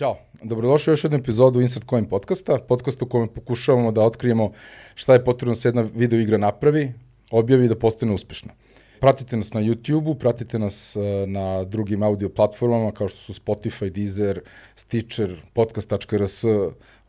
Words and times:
Ćao, 0.00 0.16
dobrodošli 0.42 0.90
u 0.90 0.92
još 0.92 1.04
jednu 1.04 1.18
epizodu 1.18 1.60
Insert 1.60 1.86
Coin 1.88 2.04
podcasta, 2.04 2.58
podcasta 2.68 3.04
u 3.04 3.08
kojem 3.08 3.28
pokušavamo 3.28 3.92
da 3.92 4.00
otkrijemo 4.00 4.52
šta 4.94 5.12
je 5.12 5.24
potrebno 5.24 5.54
da 5.54 5.60
se 5.60 5.68
jedna 5.68 5.82
video 5.94 6.20
igra 6.20 6.38
napravi, 6.38 6.92
objavi 7.30 7.68
da 7.68 7.76
postane 7.78 8.12
uspešna. 8.12 8.52
Pratite 9.00 9.36
nas 9.36 9.52
na 9.52 9.60
YouTube-u, 9.60 10.14
pratite 10.14 10.58
nas 10.58 10.96
e, 10.96 11.00
na 11.26 11.64
drugim 11.64 12.02
audio 12.02 12.28
platformama 12.28 12.92
kao 12.92 13.08
što 13.08 13.18
su 13.18 13.32
Spotify, 13.32 13.90
Deezer, 13.90 14.40
Stitcher, 14.76 15.36
podcast.rs, 15.52 16.44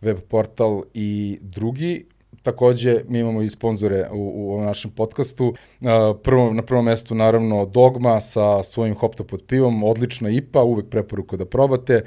web 0.02 0.18
portal 0.28 0.84
i 0.94 1.40
drugi. 1.42 2.06
Takođe, 2.44 3.04
mi 3.08 3.20
imamo 3.20 3.42
i 3.42 3.50
sponzore 3.50 4.10
u, 4.12 4.32
u 4.36 4.52
ovom 4.52 4.66
našem 4.66 4.92
podcastu. 4.92 5.54
E, 5.82 5.86
prvo, 6.24 6.54
na 6.54 6.62
prvom 6.62 6.86
mestu, 6.86 7.16
naravno, 7.16 7.66
Dogma 7.66 8.20
sa 8.22 8.64
svojim 8.64 8.96
hopto 8.96 9.24
pod 9.24 9.44
pivom, 9.48 9.84
odlična 9.84 10.30
IPA, 10.30 10.64
uvek 10.64 10.90
preporuka 10.90 11.38
da 11.38 11.46
probate. 11.46 12.04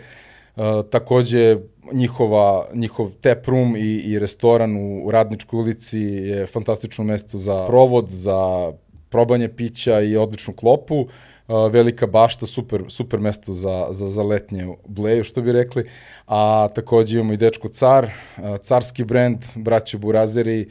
Uh, 0.56 0.84
takođe, 0.90 1.56
njihova, 1.92 2.66
njihov 2.74 3.10
tap 3.20 3.46
room 3.46 3.76
i, 3.76 3.80
i 3.80 4.18
restoran 4.18 4.76
u, 4.76 5.06
u 5.06 5.10
Radničkoj 5.10 5.58
ulici 5.58 5.98
je 6.00 6.46
fantastično 6.46 7.04
mesto 7.04 7.38
za 7.38 7.66
provod, 7.66 8.08
za 8.08 8.72
probanje 9.08 9.48
pića 9.48 10.00
i 10.00 10.16
odličnu 10.16 10.54
klopu. 10.54 11.00
Uh, 11.00 11.08
velika 11.70 12.06
bašta, 12.06 12.46
super, 12.46 12.84
super 12.88 13.20
mesto 13.20 13.52
za, 13.52 13.86
za, 13.90 14.08
za 14.08 14.22
letnje 14.22 14.68
bleju, 14.86 15.24
što 15.24 15.42
bi 15.42 15.52
rekli. 15.52 15.88
A 16.26 16.68
takođe 16.74 17.18
imamo 17.18 17.32
i 17.32 17.36
Dečko 17.36 17.68
Car, 17.68 18.04
uh, 18.04 18.56
carski 18.56 19.04
brend, 19.04 19.44
braće 19.54 19.98
Burazeri, 19.98 20.68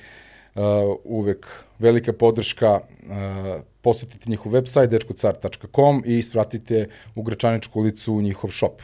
uh, 0.55 0.61
uvek 1.03 1.47
velika 1.79 2.13
podrška, 2.13 2.79
uh, 2.79 3.61
posetite 3.81 4.29
njihov 4.29 4.51
website 4.51 4.87
dečkocar.com 4.87 6.03
i 6.05 6.21
svratite 6.21 6.87
u 7.15 7.23
Gračaničku 7.23 7.79
ulicu 7.79 8.13
u 8.13 8.21
njihov 8.21 8.51
shop 8.51 8.81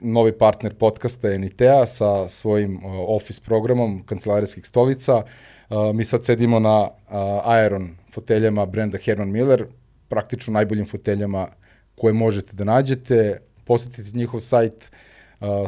novi 0.00 0.32
partner 0.32 0.74
podcasta 0.74 1.28
Enitea 1.28 1.86
sa 1.86 2.28
svojim 2.28 2.76
uh, 2.76 2.92
office 3.08 3.40
programom 3.44 4.02
kancelarijskih 4.06 4.66
stolica. 4.66 5.16
Uh, 5.16 5.94
mi 5.94 6.04
sad 6.04 6.24
sedimo 6.24 6.60
na 6.60 6.80
uh, 6.80 6.90
Aeron 7.44 7.96
foteljama 8.14 8.66
brenda 8.66 8.98
Herman 8.98 9.30
Miller, 9.30 9.66
praktično 10.08 10.52
najboljim 10.52 10.86
foteljama 10.86 11.48
koje 11.96 12.12
možete 12.12 12.56
da 12.56 12.64
nađete. 12.64 13.40
Posetite 13.64 14.18
njihov 14.18 14.40
sajt, 14.40 14.90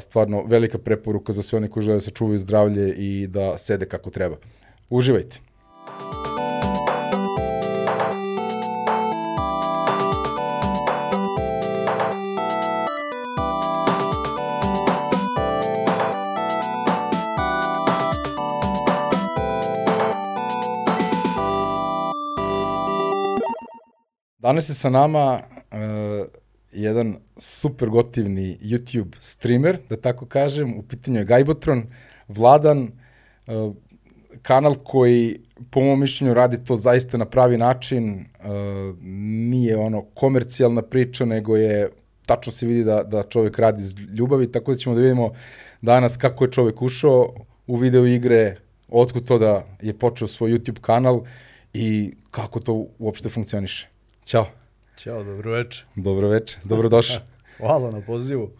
stvarno 0.00 0.42
velika 0.46 0.78
preporuka 0.78 1.32
za 1.32 1.42
sve 1.42 1.56
one 1.56 1.68
koji 1.68 1.84
žele 1.84 1.96
da 1.96 2.00
se 2.00 2.10
čuvaju 2.10 2.38
zdravlje 2.38 2.94
i 2.94 3.26
da 3.26 3.58
sede 3.58 3.86
kako 3.86 4.10
treba. 4.10 4.36
Uživajte! 4.90 5.40
Danas 24.50 24.68
je 24.68 24.74
sa 24.74 24.90
nama 24.90 25.40
uh, 25.40 26.26
jedan 26.72 27.16
super 27.36 27.88
gotivni 27.88 28.58
YouTube 28.62 29.16
streamer, 29.20 29.78
da 29.88 29.96
tako 29.96 30.26
kažem, 30.26 30.74
u 30.78 30.82
pitanju 30.82 31.18
je 31.18 31.24
Gajbotron, 31.24 31.84
Vladan, 32.28 32.88
uh, 33.46 33.74
kanal 34.42 34.74
koji 34.74 35.40
po 35.70 35.80
mom 35.80 36.00
mišljenju 36.00 36.34
radi 36.34 36.64
to 36.64 36.76
zaista 36.76 37.18
na 37.18 37.24
pravi 37.24 37.58
način, 37.58 38.10
uh, 38.14 38.98
nije 39.50 39.76
ono 39.76 40.02
komercijalna 40.02 40.82
priča, 40.82 41.24
nego 41.24 41.56
je 41.56 41.88
tačno 42.26 42.52
se 42.52 42.66
vidi 42.66 42.84
da, 42.84 43.02
da 43.02 43.22
čovek 43.22 43.58
radi 43.58 43.82
iz 43.82 43.94
ljubavi, 44.18 44.52
tako 44.52 44.72
da 44.72 44.78
ćemo 44.78 44.94
da 44.94 45.00
vidimo 45.00 45.30
danas 45.80 46.16
kako 46.16 46.44
je 46.44 46.52
čovek 46.52 46.82
ušao 46.82 47.34
u 47.66 47.76
video 47.76 48.06
igre, 48.06 48.56
otkud 48.88 49.24
to 49.24 49.38
da 49.38 49.64
je 49.82 49.98
počeo 49.98 50.28
svoj 50.28 50.50
YouTube 50.50 50.80
kanal 50.80 51.22
i 51.72 52.14
kako 52.30 52.60
to 52.60 52.86
uopšte 52.98 53.28
funkcioniše. 53.28 53.89
Ćao. 54.30 54.46
Ćao, 54.96 55.24
dobro 55.24 55.52
večer. 55.52 55.84
Dobro 55.96 56.28
večer, 56.28 56.58
dobrodošli. 56.64 57.16
Hvala 57.58 57.90
na 57.90 58.00
pozivu. 58.00 58.50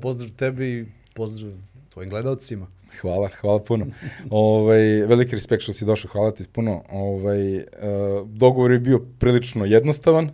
Pozdrav 0.00 0.30
tebi 0.30 0.66
i 0.66 0.84
pozdrav 1.14 1.52
tvojim 1.92 2.10
gledalcima. 2.10 2.66
Hvala, 3.00 3.28
hvala 3.40 3.58
puno. 3.58 3.86
ovaj, 4.30 4.82
veliki 4.84 5.32
respekt 5.32 5.62
što 5.62 5.72
si 5.72 5.84
došao, 5.84 6.10
hvala 6.12 6.30
ti 6.30 6.44
puno. 6.52 6.82
Ovaj, 6.90 7.56
uh, 7.56 7.62
dogovor 8.26 8.72
je 8.72 8.78
bio 8.78 9.00
prilično 9.18 9.64
jednostavan. 9.64 10.30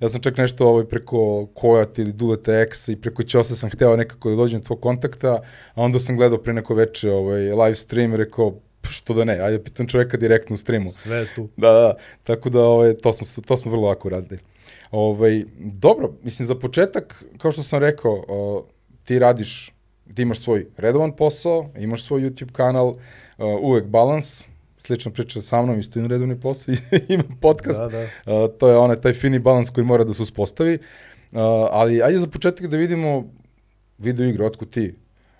Ja 0.00 0.08
sam 0.08 0.20
čak 0.20 0.36
nešto 0.36 0.68
ovaj, 0.68 0.84
preko 0.84 1.46
Kojat 1.54 1.98
ili 1.98 2.12
Duleta 2.12 2.60
X 2.60 2.88
i 2.88 2.96
preko 2.96 3.22
Ćosa 3.22 3.56
sam 3.56 3.70
hteo 3.70 3.96
nekako 3.96 4.30
da 4.30 4.36
dođem 4.36 4.60
do 4.60 4.66
tvoj 4.66 4.80
kontakta, 4.80 5.42
a 5.74 5.82
onda 5.82 5.98
sam 5.98 6.16
gledao 6.16 6.38
pre 6.38 6.52
neko 6.52 6.74
veče 6.74 7.10
ovaj, 7.10 7.40
live 7.40 7.74
stream 7.74 8.14
i 8.14 8.16
rekao, 8.16 8.54
što 8.90 9.14
da 9.14 9.24
ne, 9.24 9.38
ajde 9.40 9.64
pitam 9.64 9.86
čoveka 9.86 10.16
direktno 10.16 10.54
u 10.54 10.56
streamu. 10.56 10.88
Sve 10.88 11.26
tu. 11.34 11.48
Da, 11.56 11.72
da, 11.72 11.94
tako 12.24 12.50
da 12.50 12.60
ovaj, 12.60 12.94
to, 12.96 13.12
smo, 13.12 13.42
to 13.46 13.56
smo 13.56 13.70
vrlo 13.70 13.88
lako 13.88 14.08
radili. 14.08 14.38
Ovaj, 14.90 15.44
dobro, 15.58 16.12
mislim 16.22 16.46
za 16.46 16.54
početak, 16.54 17.24
kao 17.38 17.52
što 17.52 17.62
sam 17.62 17.80
rekao, 17.80 18.24
o, 18.28 18.66
ti 19.04 19.18
radiš, 19.18 19.72
ti 20.14 20.22
imaš 20.22 20.38
svoj 20.38 20.66
redovan 20.76 21.12
posao, 21.16 21.70
imaš 21.78 22.04
svoj 22.04 22.20
YouTube 22.20 22.52
kanal, 22.52 22.94
o, 23.38 23.58
uvek 23.62 23.84
balans, 23.84 24.46
slična 24.78 25.12
priča 25.12 25.42
sa 25.42 25.62
mnom, 25.62 25.80
isto 25.80 25.98
imam 25.98 26.10
redovni 26.10 26.40
posao 26.40 26.74
i 26.74 26.78
imam 27.14 27.38
podcast. 27.40 27.78
Da, 27.78 27.88
da. 27.88 28.08
O, 28.26 28.48
to 28.48 28.68
je 28.68 28.76
onaj 28.76 29.00
taj 29.00 29.12
fini 29.12 29.38
balans 29.38 29.70
koji 29.70 29.84
mora 29.84 30.04
da 30.04 30.14
se 30.14 30.22
uspostavi. 30.22 30.78
O, 31.32 31.68
ali 31.70 32.02
ajde 32.02 32.18
za 32.18 32.26
početak 32.26 32.66
da 32.66 32.76
vidimo 32.76 33.24
video 33.98 34.26
igre, 34.26 34.44
otkud 34.44 34.70
ti 34.70 34.94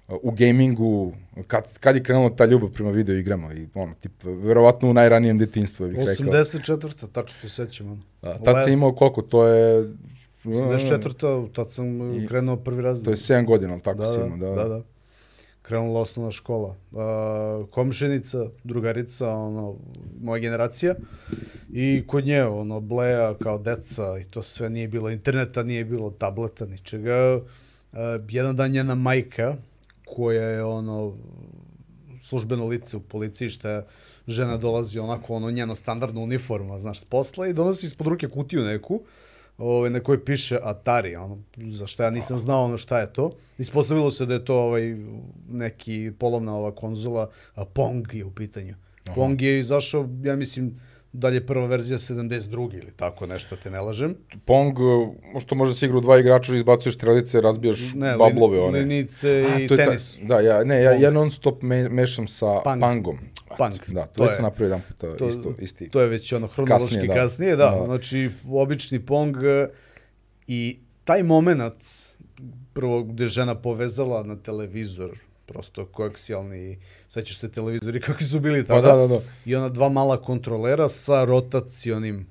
u 0.08 0.30
gamingu, 0.30 1.12
kad, 1.46 1.78
kad 1.78 1.96
je 1.96 2.02
krenula 2.02 2.36
ta 2.36 2.44
ljubav 2.44 2.70
prema 2.70 2.90
video 2.90 3.16
igrama 3.16 3.54
i 3.54 3.66
ono, 3.74 3.94
tip, 3.94 4.12
verovatno 4.24 4.90
u 4.90 4.94
najranijem 4.94 5.38
detinstvu, 5.38 5.88
bih 5.88 5.98
84. 5.98 6.26
rekao. 6.26 6.76
84. 6.76 7.06
tačno 7.12 7.40
se 7.40 7.48
sećam. 7.48 7.86
Ono. 7.86 8.00
Da, 8.22 8.38
tad 8.38 8.64
si 8.64 8.72
imao 8.72 8.94
koliko, 8.94 9.22
to 9.22 9.46
je... 9.46 9.92
84. 10.44 11.52
tad 11.52 11.72
sam 11.72 12.14
I, 12.22 12.26
krenuo 12.26 12.56
prvi 12.56 12.82
razred. 12.82 13.04
To 13.04 13.10
je 13.10 13.16
7 13.16 13.46
godina, 13.46 13.72
ali 13.72 13.82
tako 13.82 13.98
da, 13.98 14.12
si 14.12 14.20
imao, 14.20 14.36
da. 14.36 14.62
Da, 14.62 14.68
da. 14.68 14.82
Krenula 15.62 16.00
osnovna 16.00 16.30
škola. 16.30 16.76
Uh, 16.92 17.68
komšenica, 17.70 18.38
drugarica, 18.64 19.30
ono, 19.30 19.76
moja 20.20 20.40
generacija. 20.40 20.94
I 21.72 22.04
kod 22.06 22.26
nje, 22.26 22.44
ono, 22.44 22.80
bleja 22.80 23.34
kao 23.42 23.58
deca 23.58 24.18
i 24.20 24.24
to 24.24 24.42
sve 24.42 24.70
nije 24.70 24.88
bilo 24.88 25.10
interneta, 25.10 25.62
nije 25.62 25.84
bilo 25.84 26.10
tableta, 26.10 26.66
ničega. 26.66 27.40
Uh, 27.92 27.98
jedan 28.28 28.56
dan 28.56 28.70
njena 28.70 28.94
majka, 28.94 29.56
koja 30.16 30.48
je 30.48 30.64
ono 30.64 31.16
službeno 32.20 32.66
lice 32.66 32.96
u 32.96 33.00
policiji, 33.00 33.50
što 33.50 33.68
je 33.68 33.84
žena 34.26 34.56
dolazi 34.56 34.98
onako 34.98 35.34
ono 35.34 35.50
njeno 35.50 35.74
standardno 35.74 36.20
uniforma, 36.20 36.78
znaš, 36.78 37.00
s 37.00 37.04
posla 37.04 37.48
i 37.48 37.52
donosi 37.52 37.86
ispod 37.86 38.06
ruke 38.06 38.28
kutiju 38.28 38.64
neku, 38.64 39.00
ovaj, 39.58 39.90
na 39.90 40.00
kojoj 40.00 40.24
piše 40.24 40.58
Atari, 40.62 41.16
ono, 41.16 41.38
za 41.56 41.86
što 41.86 42.02
ja 42.02 42.10
nisam 42.10 42.38
znao 42.38 42.64
ono 42.64 42.78
šta 42.78 42.98
je 42.98 43.12
to. 43.12 43.36
Ispostavilo 43.58 44.10
se 44.10 44.26
da 44.26 44.34
je 44.34 44.44
to 44.44 44.56
ovaj, 44.56 44.96
neki 45.48 46.12
polovna 46.18 46.56
ova 46.56 46.74
konzola, 46.74 47.30
a 47.54 47.64
Pong 47.64 48.14
je 48.14 48.24
u 48.24 48.30
pitanju. 48.30 48.74
Aha. 49.06 49.14
Pong 49.14 49.42
je 49.42 49.58
izašao, 49.58 50.08
ja 50.22 50.36
mislim, 50.36 50.80
da 51.14 51.28
li 51.28 51.36
je 51.36 51.46
prva 51.46 51.66
verzija 51.66 51.98
72. 51.98 52.78
ili 52.78 52.92
tako 52.96 53.26
nešto, 53.26 53.56
te 53.56 53.70
ne 53.70 53.80
lažem. 53.80 54.16
Pong, 54.44 54.76
što 55.40 55.54
može 55.54 55.70
da 55.70 55.74
se 55.74 55.86
igra 55.86 55.98
u 55.98 56.00
dva 56.00 56.18
igrača, 56.18 56.56
izbacuješ 56.56 56.94
strelice, 56.94 57.40
razbijaš 57.40 57.94
ne, 57.94 58.16
bablove. 58.16 58.60
One. 58.60 58.78
Linice 58.78 59.44
A, 59.54 59.60
i 59.60 59.68
tenis. 59.68 60.16
Ta, 60.16 60.24
da, 60.24 60.40
ja, 60.40 60.64
ne, 60.64 60.82
ja, 60.82 60.92
ja 60.92 61.10
non 61.10 61.30
stop 61.30 61.62
me, 61.62 61.88
mešam 61.88 62.28
sa 62.28 62.60
Pang. 62.64 62.80
Pangom. 62.80 63.18
Pang. 63.58 63.76
Da, 63.86 64.06
to, 64.06 64.20
to 64.20 64.24
je, 64.24 64.34
sam 64.34 64.42
napravio 64.42 64.66
jedan 64.66 64.82
to, 64.98 65.12
to, 65.12 65.28
isto, 65.28 65.54
isti. 65.58 65.88
To 65.88 66.00
je 66.00 66.08
već 66.08 66.32
ono 66.32 66.46
hronološki 66.46 66.94
kasnije, 66.94 67.08
da. 67.08 67.14
kasnije, 67.14 67.56
da. 67.56 67.76
da. 67.78 67.84
Znači, 67.84 68.30
obični 68.50 69.06
Pong 69.06 69.36
i 70.46 70.78
taj 71.04 71.22
moment, 71.22 71.84
prvo 72.72 73.02
gde 73.02 73.26
žena 73.26 73.54
povezala 73.54 74.22
na 74.22 74.36
televizor 74.36 75.18
prosto 75.46 75.86
koaksijalni, 75.86 76.78
sećaš 77.08 77.38
se 77.38 77.52
televizori 77.52 78.00
kakvi 78.00 78.24
su 78.24 78.40
bili 78.40 78.66
tada. 78.66 78.88
Pa 78.88 78.96
da, 78.96 78.96
da, 78.96 79.06
da. 79.06 79.20
I 79.44 79.54
ona 79.56 79.68
dva 79.68 79.88
mala 79.88 80.22
kontrolera 80.22 80.88
sa 80.88 81.24
rotacionim 81.24 82.26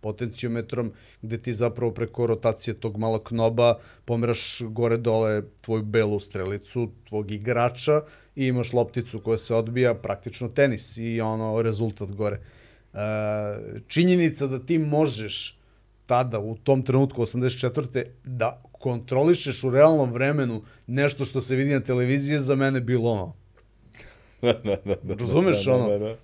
potenciometrom, 0.00 0.92
gde 1.22 1.38
ti 1.38 1.52
zapravo 1.52 1.92
preko 1.92 2.26
rotacije 2.26 2.74
tog 2.74 2.96
malog 2.96 3.22
knoba 3.22 3.78
pomeraš 4.04 4.62
gore-dole 4.62 5.42
tvoju 5.60 5.82
belu 5.82 6.20
strelicu, 6.20 6.90
tvog 7.08 7.30
igrača 7.30 8.02
i 8.36 8.46
imaš 8.46 8.72
lopticu 8.72 9.20
koja 9.20 9.38
se 9.38 9.54
odbija, 9.54 9.94
praktično 9.94 10.48
tenis 10.48 10.96
i 10.96 11.20
ono 11.20 11.62
rezultat 11.62 12.10
gore. 12.10 12.40
E, 12.94 12.98
činjenica 13.86 14.46
da 14.46 14.58
ti 14.58 14.78
možeš 14.78 15.58
tada, 16.06 16.38
u 16.38 16.56
tom 16.56 16.82
trenutku, 16.82 17.22
84. 17.22 18.04
da 18.24 18.62
kontrolišeš 18.78 19.64
u 19.64 19.70
realnom 19.70 20.12
vremenu 20.12 20.62
nešto 20.86 21.24
što 21.24 21.40
se 21.40 21.56
vidi 21.56 21.70
na 21.70 21.80
televiziji, 21.80 22.38
za 22.38 22.54
mene 22.54 22.80
bilo 22.80 23.10
ono. 23.10 23.34
da, 24.42 24.52
da, 24.52 24.76
da, 24.84 24.94
da, 25.02 25.14
Razumeš 25.14 25.64
da, 25.64 25.72
da, 25.72 25.78
ono? 25.78 25.88
Da, 25.88 25.98
da. 25.98 26.16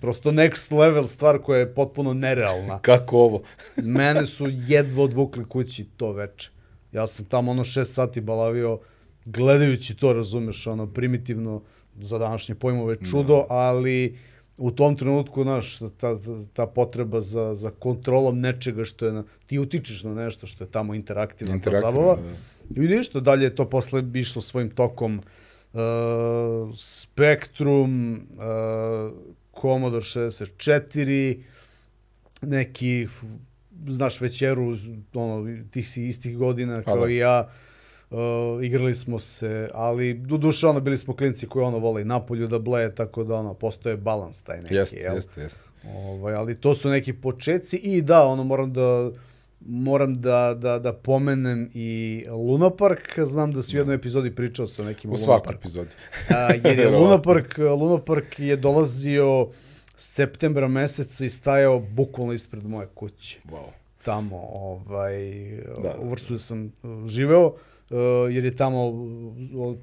Prosto 0.00 0.32
next 0.32 0.78
level 0.78 1.06
stvar 1.06 1.38
koja 1.38 1.58
je 1.58 1.74
potpuno 1.74 2.14
nerealna. 2.14 2.78
Kako 2.78 3.18
ovo? 3.18 3.42
mene 3.76 4.26
su 4.26 4.46
jedva 4.50 5.02
odvukli 5.02 5.44
kući 5.48 5.84
to 5.96 6.12
veče. 6.12 6.50
Ja 6.92 7.06
sam 7.06 7.26
tamo 7.26 7.50
ono 7.50 7.64
šest 7.64 7.94
sati 7.94 8.20
balavio 8.20 8.78
gledajući 9.24 9.96
to, 9.96 10.12
razumeš, 10.12 10.66
ono, 10.66 10.86
primitivno 10.86 11.62
za 12.00 12.18
današnje 12.18 12.54
pojmove 12.54 12.96
čudo, 13.10 13.36
da. 13.36 13.54
ali 13.54 14.18
u 14.58 14.70
tom 14.70 14.96
trenutku, 14.96 15.42
znaš, 15.42 15.78
ta, 15.78 16.18
ta 16.52 16.66
potreba 16.66 17.20
za, 17.20 17.54
za 17.54 17.70
kontrolom 17.70 18.40
nečega 18.40 18.84
što 18.84 19.06
je, 19.06 19.12
na, 19.12 19.24
ti 19.46 19.58
utičeš 19.58 20.02
na 20.02 20.14
nešto 20.14 20.46
što 20.46 20.64
je 20.64 20.70
tamo 20.70 20.94
interaktivna, 20.94 21.54
interaktivna 21.54 21.92
zabava. 21.92 22.16
Da. 22.70 22.82
I 22.82 22.88
ništa, 22.88 23.20
dalje 23.20 23.44
je 23.44 23.54
to 23.54 23.70
posle 23.70 24.04
išlo 24.14 24.42
svojim 24.42 24.70
tokom 24.70 25.18
uh, 25.18 25.80
Spectrum, 26.76 28.14
uh, 28.14 29.12
Commodore 29.60 30.04
64, 30.04 31.42
neki, 32.42 33.08
znaš, 33.86 34.20
večeru, 34.20 34.76
ono, 35.14 35.64
ti 35.70 35.82
si 35.82 36.06
istih 36.06 36.36
godina 36.36 36.82
kao 36.82 37.06
da. 37.06 37.12
i 37.12 37.16
ja, 37.16 37.50
Uh, 38.10 38.64
igrali 38.64 38.94
smo 38.94 39.18
se, 39.18 39.70
ali 39.74 40.14
do 40.14 40.36
duše 40.36 40.66
ono 40.66 40.80
bili 40.80 40.98
smo 40.98 41.16
klinci 41.16 41.46
koji 41.46 41.64
ono 41.64 41.78
vole 41.78 42.02
i 42.02 42.04
napolju 42.04 42.48
da 42.48 42.58
bleje, 42.58 42.94
tako 42.94 43.24
da 43.24 43.34
ono 43.34 43.54
postoje 43.54 43.96
balans 43.96 44.42
taj 44.42 44.60
neki. 44.60 44.74
Jeste, 44.74 44.96
jeste, 44.96 45.40
jeste. 45.40 45.60
Ovaj, 45.96 46.34
ali 46.34 46.60
to 46.60 46.74
su 46.74 46.88
neki 46.88 47.12
početci 47.12 47.76
i 47.76 48.02
da, 48.02 48.26
ono 48.26 48.44
moram 48.44 48.72
da 48.72 49.10
moram 49.66 50.20
da, 50.20 50.56
da, 50.58 50.78
da 50.78 50.92
pomenem 50.92 51.70
i 51.74 52.24
Luna 52.30 52.70
Park, 52.70 53.18
znam 53.18 53.52
da 53.52 53.62
si 53.62 53.76
u 53.76 53.80
jednoj 53.80 53.94
epizodi 53.94 54.34
pričao 54.34 54.66
sa 54.66 54.84
nekim 54.84 55.12
U 55.12 55.16
svakoj 55.16 55.54
epizodi. 55.54 55.90
A, 56.30 56.52
jer 56.64 56.78
je 56.78 56.90
Luna 56.98 57.22
Park, 57.22 57.58
Luna 57.58 58.04
Park 58.04 58.38
je 58.38 58.56
dolazio 58.56 59.48
septembra 59.96 60.68
meseca 60.68 61.24
i 61.24 61.30
stajao 61.30 61.80
bukvalno 61.80 62.32
ispred 62.32 62.66
moje 62.66 62.88
kuće. 62.94 63.40
Wow. 63.44 63.66
Tamo, 64.04 64.36
ovaj, 64.52 65.18
da, 65.82 65.96
u 66.00 66.10
vrstu 66.10 66.38
sam 66.38 66.72
živeo. 67.06 67.46
Uh, 67.46 67.54
jer 68.30 68.44
je 68.44 68.56
tamo 68.56 68.92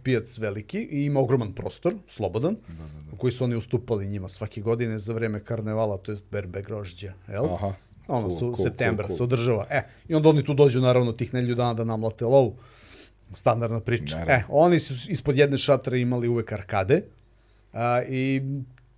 pijac 0.03 0.38
veliki 0.38 0.80
i 0.92 1.06
ima 1.06 1.19
ogroman 1.19 1.53
prostor, 1.53 1.94
slobodan, 2.07 2.56
da, 2.68 2.74
da, 2.74 3.12
da. 3.12 3.18
koji 3.18 3.31
su 3.31 3.44
oni 3.44 3.56
ustupali 3.56 4.09
njima 4.09 4.27
svake 4.27 4.62
godine 4.62 5.00
za 5.00 5.13
vreme 5.13 5.44
karnevala, 5.44 5.98
to 5.98 6.12
jest 6.12 6.25
berbe 6.31 6.62
grožđa, 6.62 7.13
jel? 7.27 7.45
Aha. 7.45 7.74
Ono, 8.07 8.30
cool, 8.30 8.31
su, 8.31 8.39
cool, 8.39 8.56
septembra 8.56 9.07
cool, 9.07 9.18
cool. 9.18 9.18
se 9.18 9.24
održava. 9.24 9.68
E, 9.69 9.81
i 10.07 10.15
onda 10.15 10.30
oni 10.30 10.45
tu 10.45 10.53
dođu 10.53 10.81
naravno 10.81 11.12
tih 11.12 11.33
nelju 11.33 11.56
dana 11.56 11.74
da 11.74 11.83
namlate 11.83 12.25
lov. 12.25 12.51
Standardna 13.33 13.80
priča. 13.80 14.18
Naravno. 14.18 14.33
E, 14.33 14.44
oni 14.50 14.80
su 14.80 15.12
ispod 15.12 15.38
jedne 15.38 15.57
šatre 15.57 16.00
imali 16.00 16.27
uvek 16.27 16.51
arkade 16.51 17.01
a, 17.74 18.01
i 18.04 18.42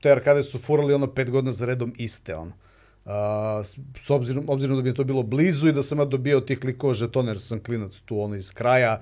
te 0.02 0.12
arkade 0.12 0.44
su 0.44 0.60
furali 0.60 0.94
ono 0.94 1.08
pet 1.08 1.30
godina 1.30 1.52
za 1.52 1.66
redom 1.66 1.94
iste, 1.98 2.36
ono. 2.36 2.52
A, 3.06 3.62
s 3.98 4.10
obzirom, 4.10 4.46
obzirom 4.48 4.76
da 4.76 4.82
bi 4.82 4.94
to 4.94 5.04
bilo 5.04 5.24
blizu 5.24 5.68
i 5.68 5.74
da 5.74 5.84
sam 5.84 6.00
ja 6.00 6.06
dobio 6.06 6.40
tih 6.40 6.60
klikova 6.60 6.94
žetona, 6.94 7.32
jer 7.32 7.40
sam 7.40 7.60
klinac 7.60 8.00
tu 8.06 8.22
ono 8.22 8.36
iz 8.36 8.52
kraja, 8.52 9.02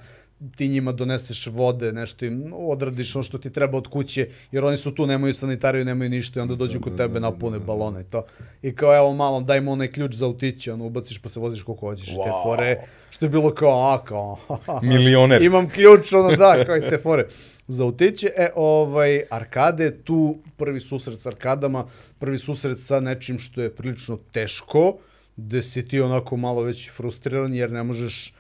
ti 0.56 0.68
njima 0.68 0.92
doneseš 0.92 1.48
vode, 1.48 1.92
nešto 1.92 2.25
im 2.25 2.53
odradiš 2.53 3.15
ono 3.15 3.24
što 3.24 3.38
ti 3.38 3.50
treba 3.50 3.77
od 3.77 3.88
kuće, 3.88 4.27
jer 4.51 4.65
oni 4.65 4.77
su 4.77 4.92
tu, 4.92 5.07
nemaju 5.07 5.33
sanitariju, 5.33 5.86
nemaju 5.86 6.09
ništa 6.09 6.39
i 6.39 6.42
onda 6.42 6.56
dođu 6.56 6.81
kod 6.81 6.98
tebe, 6.98 7.19
napune 7.19 7.59
balone 7.59 8.01
i 8.01 8.03
to. 8.03 8.24
I 8.62 8.75
kao, 8.75 8.95
evo 8.95 9.13
malo, 9.13 9.42
daj 9.42 9.62
mu 9.62 9.71
onaj 9.71 9.88
ključ 9.88 10.13
za 10.13 10.25
autiće, 10.25 10.74
ono, 10.74 10.86
ubaciš 10.86 11.18
pa 11.18 11.30
se 11.30 11.39
voziš 11.39 11.63
koliko 11.63 11.88
hoćeš. 11.88 12.09
Wow. 12.09 12.24
Te 12.24 12.30
fore, 12.44 12.81
što 13.09 13.25
je 13.25 13.30
bilo 13.30 13.54
kao, 13.54 13.94
a, 13.94 14.06
kao, 14.06 14.38
Milioner. 14.83 15.44
Imam 15.44 15.69
ključ, 15.69 16.13
ono, 16.13 16.36
da, 16.36 16.65
kao 16.65 16.77
i 16.77 16.89
te 16.89 16.97
fore 16.97 17.27
za 17.71 17.85
utiće. 17.85 18.31
E, 18.38 18.50
ovaj, 18.56 19.21
arkade, 19.29 19.91
tu 20.03 20.38
prvi 20.57 20.79
susret 20.79 21.19
sa 21.19 21.29
arkadama, 21.29 21.85
prvi 22.19 22.39
susret 22.39 22.79
sa 22.79 23.00
nečim 23.00 23.39
što 23.39 23.62
je 23.62 23.75
prilično 23.75 24.19
teško, 24.31 24.97
gde 25.35 25.63
si 25.63 25.88
ti 25.88 26.01
onako 26.01 26.38
malo 26.38 26.62
već 26.62 26.91
frustriran, 26.91 27.53
jer 27.53 27.71
ne 27.71 27.83
možeš 27.83 28.33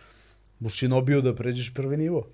u 0.59 0.69
Shinobiju 0.69 1.21
da 1.21 1.35
pređeš 1.35 1.73
prvi 1.73 1.97
nivo. 1.97 2.27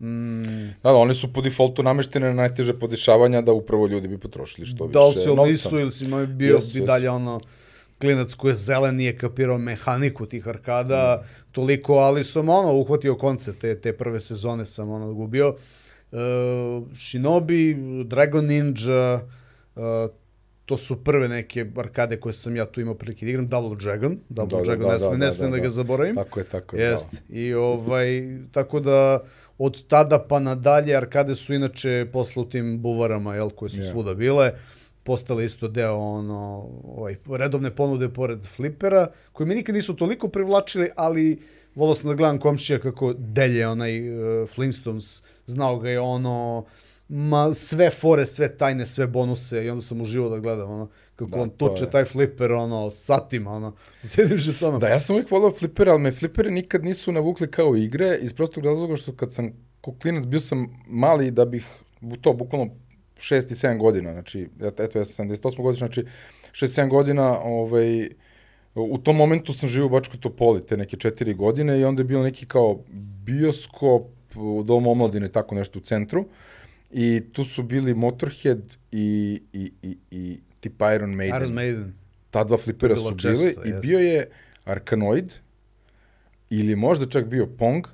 Mm. 0.00 0.68
Da, 0.82 0.90
da, 0.90 0.94
one 0.94 1.14
su 1.14 1.32
po 1.32 1.40
defaultu 1.40 1.82
nameštene 1.82 2.26
na 2.26 2.34
najteže 2.34 2.74
podešavanja 2.78 3.40
da 3.40 3.52
upravo 3.52 3.86
ljudi 3.86 4.08
bi 4.08 4.18
potrošili 4.18 4.66
što 4.66 4.86
više 4.86 4.92
Da 4.92 5.06
li 5.06 5.14
si 5.14 5.28
ili 5.28 5.50
nisu, 5.50 5.78
ili 5.78 5.92
si 5.92 6.06
bio 6.26 6.58
yes, 6.58 6.74
bi 6.74 6.80
yes. 6.80 6.86
dalje 6.86 7.10
ono 7.10 7.40
klinac 8.00 8.34
koji 8.34 8.50
je 8.50 8.54
zelen 8.54 8.96
nije 8.96 9.18
kapirao 9.18 9.58
mehaniku 9.58 10.26
tih 10.26 10.48
arkada 10.48 11.22
mm. 11.22 11.26
toliko, 11.52 11.94
ali 11.94 12.24
sam 12.24 12.48
ono 12.48 12.72
uhvatio 12.72 13.14
koncept 13.16 13.60
te, 13.60 13.80
te 13.80 13.92
prve 13.92 14.20
sezone 14.20 14.66
sam 14.66 14.90
ono 14.90 15.12
gubio. 15.14 15.48
Uh, 15.48 15.56
Shinobi, 16.94 17.76
Dragon 18.04 18.46
Ninja, 18.46 19.14
uh, 19.76 19.82
to 20.66 20.76
su 20.76 21.04
prve 21.04 21.28
neke 21.28 21.66
arkade 21.76 22.16
koje 22.20 22.32
sam 22.32 22.56
ja 22.56 22.66
tu 22.66 22.80
imao 22.80 22.94
prilike 22.94 23.26
da 23.26 23.30
igram, 23.30 23.48
Double 23.48 23.76
Dragon, 23.76 24.18
Double 24.28 24.58
da, 24.58 24.64
Dragon, 24.64 24.86
da, 24.86 24.92
ne 24.92 24.98
smem, 24.98 25.10
da, 25.20 25.26
ne 25.26 25.32
smem 25.32 25.50
da, 25.50 25.56
da, 25.56 25.56
da, 25.56 25.62
ga 25.62 25.70
zaboravim. 25.70 26.14
Tako 26.14 26.40
je, 26.40 26.44
tako 26.44 26.76
je. 26.76 26.84
Jest. 26.84 27.12
Da. 27.12 27.38
I 27.38 27.54
ovaj, 27.54 28.06
tako 28.52 28.80
da 28.80 29.18
od 29.58 29.86
tada 29.86 30.18
pa 30.18 30.38
nadalje 30.38 30.96
arkade 30.96 31.34
su 31.34 31.54
inače 31.54 32.06
posle 32.12 32.42
u 32.42 32.48
tim 32.48 32.82
buvarama, 32.82 33.34
jel, 33.34 33.50
koje 33.50 33.68
su 33.68 33.76
yeah. 33.76 33.90
svuda 33.90 34.14
bile, 34.14 34.52
postale 35.02 35.44
isto 35.44 35.68
deo 35.68 35.96
ono, 35.96 36.68
ovaj, 36.84 37.16
redovne 37.30 37.70
ponude 37.70 38.08
pored 38.08 38.46
flipera, 38.46 39.06
koji 39.32 39.46
mi 39.46 39.54
nikad 39.54 39.74
nisu 39.74 39.96
toliko 39.96 40.28
privlačili, 40.28 40.90
ali 40.96 41.38
volao 41.74 41.94
sam 41.94 42.10
da 42.10 42.14
gledam 42.14 42.38
komšija 42.38 42.78
kako 42.78 43.12
delje 43.18 43.68
onaj 43.68 44.10
uh, 44.10 44.48
Flintstones, 44.48 45.22
znao 45.46 45.78
ga 45.78 45.90
je 45.90 46.00
ono, 46.00 46.64
ma 47.08 47.52
sve 47.52 47.90
fore, 47.90 48.26
sve 48.26 48.56
tajne, 48.56 48.86
sve 48.86 49.06
bonuse 49.06 49.64
i 49.64 49.70
onda 49.70 49.82
sam 49.82 50.00
uživao 50.00 50.30
da 50.30 50.38
gledam 50.38 50.70
ono, 50.70 50.88
kako 51.16 51.30
da, 51.30 51.42
on 51.42 51.50
tuče 51.50 51.90
taj 51.90 52.04
fliper 52.04 52.52
ono, 52.52 52.90
satima, 52.90 53.50
ono, 53.50 53.74
sedim 54.00 54.38
žetonom. 54.38 54.80
Da, 54.80 54.88
ja 54.88 55.00
sam 55.00 55.16
uvijek 55.16 55.30
volao 55.30 55.52
flipere, 55.52 55.90
ali 55.90 56.00
me 56.00 56.12
flipere 56.12 56.50
nikad 56.50 56.84
nisu 56.84 57.12
navukli 57.12 57.50
kao 57.50 57.76
igre, 57.76 58.18
iz 58.20 58.32
prostog 58.34 58.64
razloga 58.64 58.96
što 58.96 59.12
kad 59.12 59.32
sam 59.32 59.52
ko 59.80 59.94
klinac 60.02 60.26
bio 60.26 60.40
sam 60.40 60.84
mali 60.86 61.30
da 61.30 61.44
bih 61.44 61.66
to 62.20 62.32
bukvalno 62.32 62.74
6 63.16 63.52
i 63.52 63.54
7 63.54 63.78
godina, 63.78 64.12
znači, 64.12 64.48
eto, 64.78 64.98
ja 64.98 65.04
sam 65.04 65.28
78 65.28 65.62
godina, 65.62 65.74
znači, 65.74 66.04
6-7 66.52 66.88
godina, 66.88 67.38
ovaj, 67.40 68.08
u 68.74 68.98
tom 68.98 69.16
momentu 69.16 69.52
sam 69.52 69.68
živio 69.68 69.86
u 69.86 69.90
Bačkoj 69.90 70.20
Topoli, 70.20 70.66
te 70.66 70.76
neke 70.76 70.96
4 70.96 71.36
godine 71.36 71.80
i 71.80 71.84
onda 71.84 72.00
je 72.00 72.04
bilo 72.04 72.22
neki 72.22 72.46
kao 72.46 72.78
bioskop 73.24 74.02
u 74.36 74.62
Domu 74.62 74.90
omladine, 74.90 75.28
tako 75.28 75.54
nešto 75.54 75.78
u 75.78 75.82
centru, 75.82 76.24
i 76.90 77.22
tu 77.32 77.44
su 77.44 77.62
bili 77.62 77.94
Motorhead 77.94 78.76
i, 78.92 79.40
i, 79.52 79.72
i, 79.82 79.96
i 80.10 80.38
tipa 80.60 80.94
Iron 80.94 81.14
Maiden. 81.14 81.36
Iron 81.36 81.52
Maiden. 81.52 81.94
Ta 82.30 82.44
dva 82.44 82.56
flipera 82.56 82.96
su 82.96 83.16
često, 83.18 83.44
bili 83.44 83.56
i 83.64 83.72
bio 83.72 83.98
je 83.98 84.28
Arkanoid, 84.64 85.32
ili 86.50 86.76
možda 86.76 87.06
čak 87.06 87.26
bio 87.26 87.46
Pong, 87.46 87.86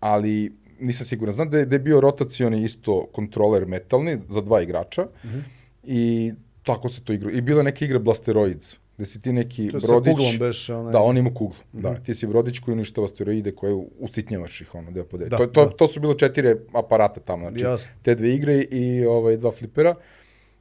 ali 0.00 0.52
nisam 0.80 1.06
siguran. 1.06 1.34
Znam 1.34 1.50
da 1.50 1.58
je, 1.58 1.66
da 1.66 1.74
je 1.74 1.80
bio 1.80 2.00
rotacioni 2.00 2.64
isto 2.64 3.06
kontroler 3.12 3.66
metalni 3.66 4.18
za 4.28 4.40
dva 4.40 4.62
igrača 4.62 5.02
mm 5.02 5.28
-hmm. 5.28 5.42
i 5.82 6.32
tako 6.62 6.88
se 6.88 7.04
to 7.04 7.12
igra. 7.12 7.30
I 7.30 7.40
bila 7.40 7.62
neka 7.62 7.84
igra 7.84 7.98
Blasteroids, 7.98 8.76
gde 9.02 9.06
si 9.06 9.20
ti 9.20 9.32
neki 9.32 9.70
to 9.70 9.78
brodić... 9.78 10.16
To 10.16 10.44
beš, 10.44 10.68
onaj... 10.70 10.92
Da, 10.92 11.00
on 11.00 11.16
ima 11.18 11.34
kuglu. 11.34 11.56
Mm 11.72 11.78
-hmm. 11.78 11.82
Da, 11.82 11.94
ti 11.94 12.14
si 12.14 12.26
brodić 12.26 12.58
koji 12.58 12.72
uništava 12.72 13.04
asteroide 13.04 13.52
koje 13.52 13.74
usitnjavaš 13.98 14.60
ih, 14.60 14.74
ono, 14.74 14.90
da 14.90 15.04
pode. 15.04 15.24
Da, 15.24 15.36
to, 15.36 15.46
to, 15.46 15.64
da. 15.64 15.70
to 15.70 15.86
su 15.86 16.00
bilo 16.00 16.14
četiri 16.14 16.54
aparata 16.72 17.20
tamo, 17.20 17.50
znači, 17.50 17.64
Jasne. 17.64 17.94
te 18.02 18.14
dve 18.14 18.34
igre 18.34 18.60
i 18.60 19.04
ovaj, 19.04 19.36
dva 19.36 19.50
flipera. 19.52 19.94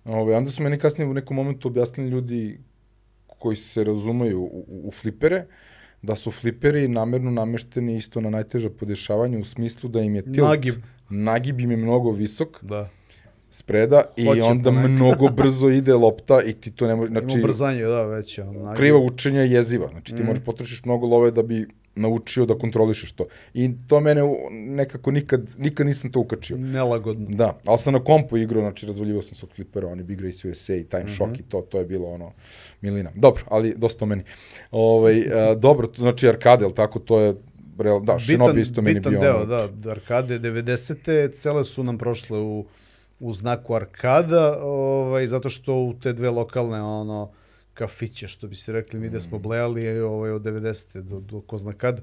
Ovaj, 0.05 0.35
onda 0.35 0.51
su 0.51 0.63
meni 0.63 0.77
kasnije 0.77 1.09
u 1.09 1.13
nekom 1.13 1.37
momentu 1.37 1.67
objasnili 1.67 2.09
ljudi 2.09 2.59
koji 3.39 3.55
se 3.55 3.83
razumeju 3.83 4.41
u, 4.41 4.65
u, 4.67 4.87
u 4.87 4.91
flipere, 4.91 5.45
da 6.01 6.15
su 6.15 6.31
fliperi 6.31 6.87
namerno 6.87 7.31
namešteni 7.31 7.97
isto 7.97 8.21
na 8.21 8.29
najteža 8.29 8.69
podešavanja 8.69 9.39
u 9.39 9.43
smislu 9.43 9.89
da 9.89 10.01
im 10.01 10.15
je 10.15 10.21
tilt, 10.31 10.47
nagib, 10.47 10.75
nagib 11.09 11.59
im 11.59 11.71
je 11.71 11.77
mnogo 11.77 12.11
visok, 12.11 12.63
da 12.63 12.89
spreda 13.51 14.03
i 14.15 14.25
Hoće 14.25 14.41
onda 14.43 14.69
ponekad. 14.69 14.91
mnogo 14.91 15.27
brzo 15.27 15.69
ide 15.69 15.93
lopta 15.93 16.41
i 16.45 16.53
ti 16.53 16.71
to 16.71 16.87
ne 16.87 16.95
može, 16.95 17.11
znači... 17.11 17.37
Ima 17.37 17.47
brzanje, 17.47 17.83
da, 17.83 18.05
već. 18.05 18.39
On, 18.39 18.75
kriva 18.75 18.99
učenja 18.99 19.41
je 19.41 19.51
jeziva, 19.51 19.87
znači 19.91 20.15
ti 20.15 20.23
mm. 20.23 20.25
možeš 20.25 20.43
potrošiš 20.43 20.85
mnogo 20.85 21.07
love 21.07 21.31
da 21.31 21.43
bi 21.43 21.67
naučio 21.95 22.45
da 22.45 22.57
kontrolišeš 22.57 23.11
to. 23.11 23.25
I 23.53 23.71
to 23.87 23.99
mene 23.99 24.21
nekako 24.51 25.11
nikad, 25.11 25.49
nikad 25.57 25.87
nisam 25.87 26.11
to 26.11 26.19
ukačio. 26.19 26.57
Nelagodno. 26.57 27.27
Da, 27.29 27.59
ali 27.65 27.77
sam 27.77 27.93
na 27.93 28.03
kompu 28.03 28.37
igrao, 28.37 28.61
znači 28.61 28.85
razvaljivao 28.85 29.21
sam 29.21 29.35
se 29.35 29.45
od 29.45 29.55
flipera, 29.55 29.87
oni 29.87 30.03
Big 30.03 30.21
Race 30.21 30.49
USA 30.49 30.75
i 30.75 30.83
Time 30.83 31.03
mm 31.03 31.07
-hmm. 31.07 31.15
Shock 31.15 31.39
i 31.39 31.43
to, 31.43 31.61
to 31.61 31.79
je 31.79 31.85
bilo 31.85 32.09
ono 32.09 32.31
milina. 32.81 33.11
Dobro, 33.15 33.43
ali 33.49 33.73
dosta 33.77 34.05
o 34.05 34.07
meni. 34.07 34.23
Ovaj, 34.71 35.19
uh, 35.19 35.59
dobro, 35.59 35.87
znači 35.95 36.27
arkade, 36.27 36.65
ali 36.65 36.73
tako, 36.73 36.99
to 36.99 37.19
je 37.19 37.35
real, 37.79 38.01
da, 38.03 38.19
Shinobi 38.19 38.61
isto 38.61 38.81
meni 38.81 38.99
bio. 38.99 39.09
Bitan 39.09 39.21
deo, 39.21 39.35
ono... 39.35 39.67
da, 39.67 39.91
arkade 39.91 40.39
90. 40.39 41.33
cele 41.33 41.63
su 41.63 41.83
nam 41.83 41.97
prošle 41.97 42.39
u 42.39 42.65
u 43.21 43.33
znaku 43.33 43.75
arkada, 43.75 44.57
ovaj, 44.61 45.27
zato 45.27 45.49
što 45.49 45.75
u 45.75 45.93
te 45.93 46.13
dve 46.13 46.29
lokalne 46.29 46.81
ono, 46.81 47.31
kafiće, 47.73 48.27
što 48.27 48.47
bi 48.47 48.55
se 48.55 48.73
rekli, 48.73 48.99
mi 48.99 49.09
da 49.09 49.19
smo 49.19 49.37
mm. 49.37 49.41
blejali 49.41 49.99
ovaj, 49.99 50.31
od 50.31 50.41
90. 50.41 51.01
do, 51.01 51.19
do 51.19 51.41
ko 51.41 51.57
zna 51.57 51.73
kad, 51.73 52.01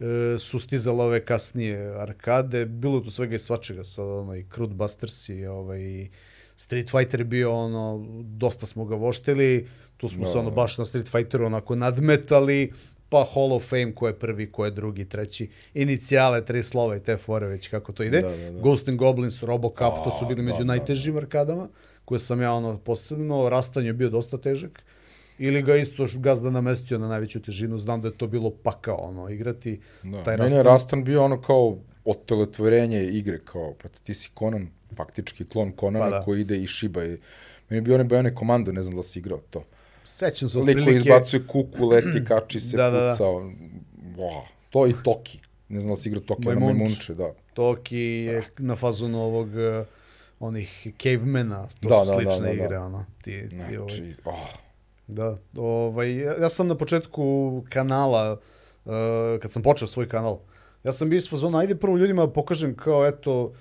e, 0.00 0.38
su 0.38 0.60
stizale 0.60 1.04
ove 1.04 1.24
kasnije 1.24 2.00
arkade, 2.00 2.64
bilo 2.66 3.00
tu 3.00 3.10
svega 3.10 3.34
i 3.34 3.38
svačega, 3.38 3.84
sa 3.84 4.04
onaj 4.04 4.44
Crude 4.54 4.74
Busters 4.74 5.28
i 5.28 5.46
ovaj, 5.46 6.08
Street 6.56 6.90
Fighter 6.90 7.24
bio 7.24 7.52
ono, 7.52 8.06
dosta 8.22 8.66
smo 8.66 8.84
ga 8.84 8.96
voštili, 8.96 9.68
tu 9.96 10.08
smo 10.08 10.24
no. 10.24 10.32
se 10.32 10.38
ono 10.38 10.50
da. 10.50 10.54
baš 10.54 10.78
na 10.78 10.84
Street 10.84 11.08
Fighteru 11.08 11.46
onako 11.46 11.76
nadmetali, 11.76 12.72
pa 13.08 13.24
Hall 13.34 13.52
of 13.52 13.68
Fame, 13.68 13.94
ko 13.94 14.06
je 14.06 14.18
prvi, 14.18 14.52
ko 14.52 14.64
je 14.64 14.70
drugi, 14.70 15.04
treći, 15.04 15.48
inicijale, 15.74 16.44
tri 16.44 16.62
slova 16.62 16.96
i 16.96 17.00
te 17.00 17.16
fore 17.16 17.46
već 17.46 17.68
kako 17.68 17.92
to 17.92 18.02
ide. 18.02 18.20
Da, 18.20 18.28
da, 18.28 18.50
da. 18.50 18.60
Ghost 18.60 18.88
and 18.88 18.98
Goblins, 18.98 19.42
Robocop, 19.42 20.04
to 20.04 20.10
su 20.10 20.24
A, 20.24 20.28
bili 20.28 20.42
da, 20.42 20.46
među 20.46 20.58
da, 20.58 20.64
najtežim 20.64 21.16
arkadama, 21.16 21.68
koje 22.04 22.18
sam 22.18 22.40
ja 22.42 22.52
ono 22.52 22.78
posebno, 22.78 23.48
Rastanje 23.48 23.86
je 23.88 23.92
bio 23.92 24.10
dosta 24.10 24.38
težak. 24.38 24.82
Ili 25.38 25.62
ga 25.62 25.76
isto 25.76 26.06
gazda 26.16 26.50
namestio 26.50 26.98
na 26.98 27.08
najveću 27.08 27.42
težinu, 27.42 27.78
znam 27.78 28.00
da 28.02 28.08
je 28.08 28.16
to 28.16 28.26
bilo 28.26 28.50
pakao 28.50 28.96
ono, 28.96 29.28
igrati. 29.28 29.80
Da. 30.02 30.22
Taj 30.22 30.36
Meni 30.36 30.52
je 30.52 30.62
Rastan- 30.62 30.64
Rastan 30.64 31.04
bio 31.04 31.24
ono 31.24 31.40
kao 31.40 31.78
oteletvorenje 32.04 33.04
igre, 33.04 33.38
kao, 33.44 33.72
proti 33.74 34.04
ti 34.04 34.14
si 34.14 34.30
Conan, 34.38 34.68
faktički 34.96 35.44
klon 35.44 35.72
Conana 35.80 36.04
Pa 36.04 36.10
da. 36.10 36.24
koji 36.24 36.40
ide 36.40 36.56
i 36.56 36.66
šiba. 36.66 37.04
I, 37.04 37.08
meni 37.08 37.18
je 37.68 37.80
bio 37.80 37.94
onaj 37.94 38.04
Bionic 38.06 38.34
Commando, 38.38 38.72
ne 38.72 38.82
znam 38.82 38.96
da 38.96 39.02
si 39.02 39.18
igrao 39.18 39.40
to. 39.50 39.64
Sećam 40.06 40.48
se 40.48 40.58
otprilike... 40.58 40.96
izbacuje 40.96 41.46
kuku, 41.46 41.86
leti, 41.86 42.24
kači 42.28 42.60
se, 42.60 42.76
Da, 42.76 42.90
da, 42.90 43.00
da. 43.00 43.10
puca. 43.12 43.24
Wow. 43.24 44.40
To 44.70 44.86
i 44.86 44.92
Toki. 45.04 45.38
Ne 45.68 45.80
znam 45.80 45.92
da 45.92 45.96
si 45.96 46.08
igrao 46.08 46.22
Toki, 46.22 46.48
ono 46.48 46.60
Majmunč. 46.60 46.78
Majmunče, 46.78 47.14
da. 47.14 47.32
Toki 47.54 47.98
je 47.98 48.42
na 48.58 48.76
fazonu 48.76 49.22
ovog 49.22 49.48
uh, 49.48 49.86
onih 50.40 50.86
cavemana, 51.02 51.68
to 51.80 51.88
Da, 51.88 52.04
su 52.04 52.10
da, 52.10 52.16
da, 52.16 52.30
slične 52.30 52.46
da, 52.48 52.56
da. 52.56 52.64
igre, 52.64 52.78
ono. 52.78 53.04
Ti, 53.22 53.48
ti, 53.48 53.76
ovaj, 53.76 53.88
Znači, 53.88 54.14
oh, 54.24 54.34
Da, 55.06 55.38
ovaj, 55.56 56.16
ja 56.16 56.48
sam 56.48 56.68
na 56.68 56.74
početku 56.74 57.64
kanala, 57.68 58.32
uh, 58.84 58.92
kad 59.42 59.52
sam 59.52 59.62
počeo 59.62 59.88
svoj 59.88 60.08
kanal, 60.08 60.38
ja 60.84 60.92
sam 60.92 61.08
bio 61.08 61.16
iz 61.16 61.30
fazona, 61.30 61.58
ajde 61.58 61.76
prvo 61.76 61.96
ljudima 61.96 62.26
da 62.26 62.32
pokažem 62.32 62.74
kao, 62.74 63.06
eto, 63.06 63.52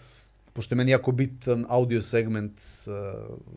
pošto 0.55 0.75
je 0.75 0.77
meni 0.77 0.91
jako 0.91 1.11
bitan 1.11 1.65
audio 1.69 2.01
segment 2.01 2.61
uh, 2.87 2.93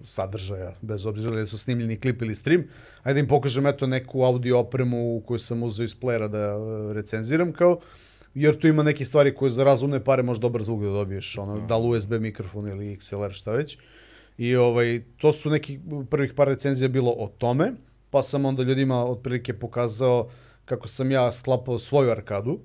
sadržaja, 0.04 0.72
bez 0.82 1.06
obzira 1.06 1.30
da 1.30 1.40
li 1.40 1.46
su 1.46 1.58
snimljeni 1.58 2.00
klip 2.00 2.22
ili 2.22 2.34
stream, 2.34 2.64
ajde 3.02 3.14
da 3.14 3.20
im 3.20 3.28
pokažem, 3.28 3.66
eto, 3.66 3.86
neku 3.86 4.24
audio 4.24 4.58
opremu 4.58 5.22
koju 5.26 5.38
sam 5.38 5.62
uzeo 5.62 5.84
iz 5.84 5.94
playera 6.00 6.28
da 6.28 6.56
uh, 6.56 6.92
recenziram, 6.92 7.52
kao, 7.52 7.78
jer 8.34 8.58
tu 8.58 8.66
ima 8.68 8.82
neke 8.82 9.04
stvari 9.04 9.34
koje 9.34 9.50
za 9.50 9.64
razumne 9.64 10.04
pare 10.04 10.22
može 10.22 10.40
dobar 10.40 10.62
zvuk 10.62 10.82
da 10.82 10.90
dobiješ, 10.90 11.38
ono, 11.38 11.66
da 11.66 11.76
li 11.76 11.88
USB 11.88 12.12
mikrofon 12.12 12.68
ili 12.68 12.96
XLR, 12.96 13.32
šta 13.32 13.52
već. 13.52 13.78
I 14.38 14.56
ovaj, 14.56 15.02
to 15.16 15.32
su 15.32 15.50
neki 15.50 15.78
prvih 16.10 16.34
par 16.34 16.48
recenzija 16.48 16.88
bilo 16.88 17.10
o 17.10 17.28
tome, 17.38 17.72
pa 18.10 18.22
sam 18.22 18.44
onda 18.44 18.62
ljudima 18.62 19.04
otprilike 19.04 19.54
pokazao 19.54 20.28
kako 20.64 20.88
sam 20.88 21.10
ja 21.10 21.32
sklapao 21.32 21.78
svoju 21.78 22.10
arkadu, 22.10 22.58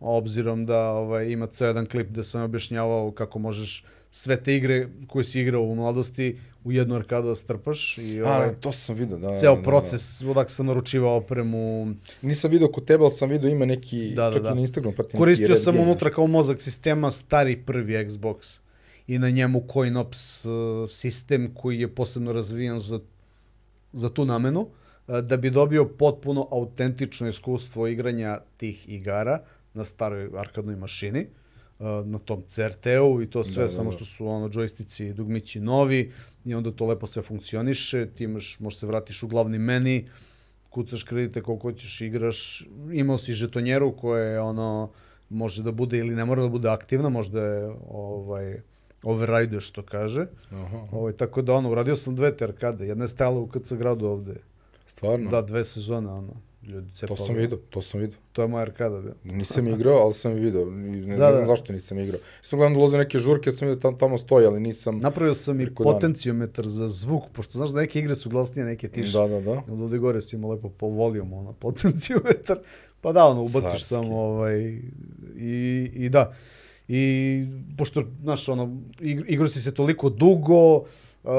obzirom 0.00 0.66
da 0.66 0.90
ovaj, 0.90 1.30
ima 1.30 1.46
ceo 1.46 1.66
jedan 1.66 1.86
klip 1.86 2.08
gde 2.08 2.24
sam 2.24 2.42
objašnjavao 2.42 3.10
kako 3.10 3.38
možeš 3.38 3.84
sve 4.10 4.42
te 4.42 4.56
igre 4.56 4.88
koje 5.06 5.24
si 5.24 5.40
igrao 5.40 5.62
u 5.62 5.74
mladosti 5.74 6.38
u 6.64 6.72
jednu 6.72 6.94
arkadu 6.94 7.28
da 7.28 7.34
strpaš 7.34 7.98
i 7.98 8.22
ovaj, 8.22 8.48
a, 8.48 8.54
to 8.54 8.72
sam 8.72 8.96
vidio, 8.96 9.18
da. 9.18 9.36
ceo 9.36 9.54
da, 9.54 9.60
da, 9.60 9.62
proces 9.62 10.22
odak 10.22 10.50
sam 10.50 10.66
naručivao 10.66 11.16
opremu, 11.16 11.86
Da. 11.86 12.28
Nisam 12.28 12.50
vidio 12.50 12.68
kod 12.68 12.84
tebe, 12.84 13.04
ali 13.04 13.10
sam 13.10 13.28
vidio 13.28 13.50
ima 13.50 13.64
neki, 13.64 14.12
Da, 14.16 14.24
da, 14.24 14.32
čak 14.32 14.42
da. 14.42 14.50
i 14.50 14.54
na 14.54 14.60
Instagram 14.60 14.94
pratim. 14.94 15.10
neki 15.10 15.18
Koristio 15.18 15.56
sam 15.56 15.78
unutra 15.78 16.10
kao 16.10 16.26
mozak 16.26 16.60
sistema 16.60 17.10
stari 17.10 17.56
prvi 17.56 17.94
Xbox 17.94 18.60
i 19.06 19.18
na 19.18 19.30
njemu 19.30 19.62
CoinOps 19.72 20.44
uh, 20.44 20.52
sistem 20.88 21.54
koji 21.54 21.80
je 21.80 21.94
posebno 21.94 22.32
razvijen 22.32 22.78
za, 22.78 23.00
za 23.92 24.10
tu 24.10 24.24
namenu, 24.24 24.60
uh, 24.60 25.18
da 25.18 25.36
bi 25.36 25.50
dobio 25.50 25.84
potpuno 25.84 26.48
autentično 26.50 27.28
iskustvo 27.28 27.86
igranja 27.86 28.38
tih 28.56 28.88
igara 28.88 29.38
na 29.74 29.84
staroj 29.84 30.30
arkadnoj 30.36 30.76
mašini, 30.76 31.26
uh, 31.78 31.86
na 32.06 32.18
tom 32.18 32.42
CRT-u 32.46 33.22
i 33.22 33.30
to 33.30 33.44
sve, 33.44 33.62
Da, 33.62 33.66
da, 33.66 33.72
samo 33.72 33.90
da. 33.90 33.96
što 33.96 34.04
su 34.04 34.26
ono 34.26 34.48
džojstici 34.48 35.06
i 35.06 35.12
dugmići 35.14 35.60
novi 35.60 36.12
i 36.44 36.54
onda 36.54 36.72
to 36.72 36.86
lepo 36.86 37.06
sve 37.06 37.22
funkcioniše, 37.22 38.06
ti 38.06 38.24
imaš, 38.24 38.60
možeš 38.60 38.78
se 38.80 38.86
vratiš 38.86 39.22
u 39.22 39.28
glavni 39.28 39.58
meni, 39.58 40.08
kucaš 40.70 41.02
kredite 41.02 41.42
koliko 41.42 41.68
hoćeš, 41.68 42.00
igraš, 42.00 42.66
imao 42.92 43.18
si 43.18 43.32
žetonjeru 43.32 43.96
koja 43.96 44.24
je 44.24 44.40
ono, 44.40 44.90
može 45.28 45.62
da 45.62 45.72
bude 45.72 45.98
ili 45.98 46.14
ne 46.14 46.24
mora 46.24 46.42
da 46.42 46.48
bude 46.48 46.68
aktivna, 46.68 47.08
možda 47.08 47.44
je 47.44 47.72
ovaj, 47.88 48.60
override 49.02 49.60
što 49.60 49.82
kaže. 49.82 50.26
Aha, 50.50 50.86
Ovaj, 50.92 51.12
tako 51.12 51.42
da 51.42 51.54
ono, 51.54 51.70
uradio 51.70 51.96
sam 51.96 52.16
dve 52.16 52.36
te 52.36 52.44
arkade, 52.44 52.86
jedna 52.86 53.04
je 53.04 53.08
stajala 53.08 53.38
u 53.40 53.46
KC 53.46 53.72
gradu 53.72 54.06
ovde. 54.06 54.34
stvarno? 54.86 55.30
Da, 55.30 55.42
dve 55.42 55.64
sezone, 55.64 56.08
ono, 56.08 56.32
ljudi 56.62 56.88
to 56.88 56.94
cepali. 56.96 57.16
sam 57.18 57.34
vidio, 57.34 57.58
to 57.70 57.82
sam 57.82 58.00
vidio. 58.00 58.18
To 58.32 58.42
je 58.42 58.48
moja 58.48 58.62
arkada 58.62 59.00
bio. 59.00 59.14
Nisam 59.24 59.68
igrao, 59.68 59.94
ali 59.94 60.14
sam 60.14 60.32
video. 60.34 60.64
Ne, 60.66 60.90
ne 60.98 61.16
Da, 61.16 61.30
znam 61.30 61.40
da. 61.40 61.46
zašto 61.46 61.72
nisam 61.72 61.98
igrao. 61.98 62.20
Sam 62.42 62.56
gledam 62.58 62.74
da 62.74 62.80
loze 62.80 62.98
neke 62.98 63.18
žurke, 63.18 63.52
sam 63.52 63.68
vidio 63.68 63.80
tamo, 63.80 63.96
tamo 63.96 64.18
stoji, 64.18 64.46
ali 64.46 64.60
nisam... 64.60 64.98
Napravio 64.98 65.34
sam 65.34 65.60
i 65.60 65.64
dana. 65.64 65.74
potenciometar 65.74 66.68
za 66.68 66.88
zvuk, 66.88 67.22
pošto 67.32 67.58
znaš 67.58 67.70
da 67.70 67.80
neke 67.80 67.98
igre 67.98 68.14
su 68.14 68.28
glasnije, 68.30 68.64
neke 68.66 68.88
tiše. 68.88 69.18
Da, 69.18 69.26
da, 69.28 69.40
da. 69.40 69.50
Onda 69.68 69.84
ovde 69.84 69.98
gore 69.98 70.20
si 70.20 70.36
imao 70.36 70.50
lepo 70.50 70.68
po 70.68 70.86
volijom, 70.86 71.32
ono, 71.32 71.52
potenciometar. 71.54 72.58
Pa 73.00 73.12
da, 73.12 73.24
ono, 73.24 73.40
ubaciš 73.40 73.70
Carski. 73.70 73.84
samo, 73.86 74.18
ovaj, 74.18 74.60
i, 75.36 75.90
i 75.94 76.08
da. 76.08 76.32
I, 76.88 77.46
pošto, 77.76 78.04
znaš, 78.22 78.48
ono, 78.48 78.66
ig- 79.00 79.24
igrao 79.28 79.48
si 79.48 79.60
se 79.62 79.74
toliko 79.74 80.08
dugo, 80.10 80.84
uh, 81.22 81.30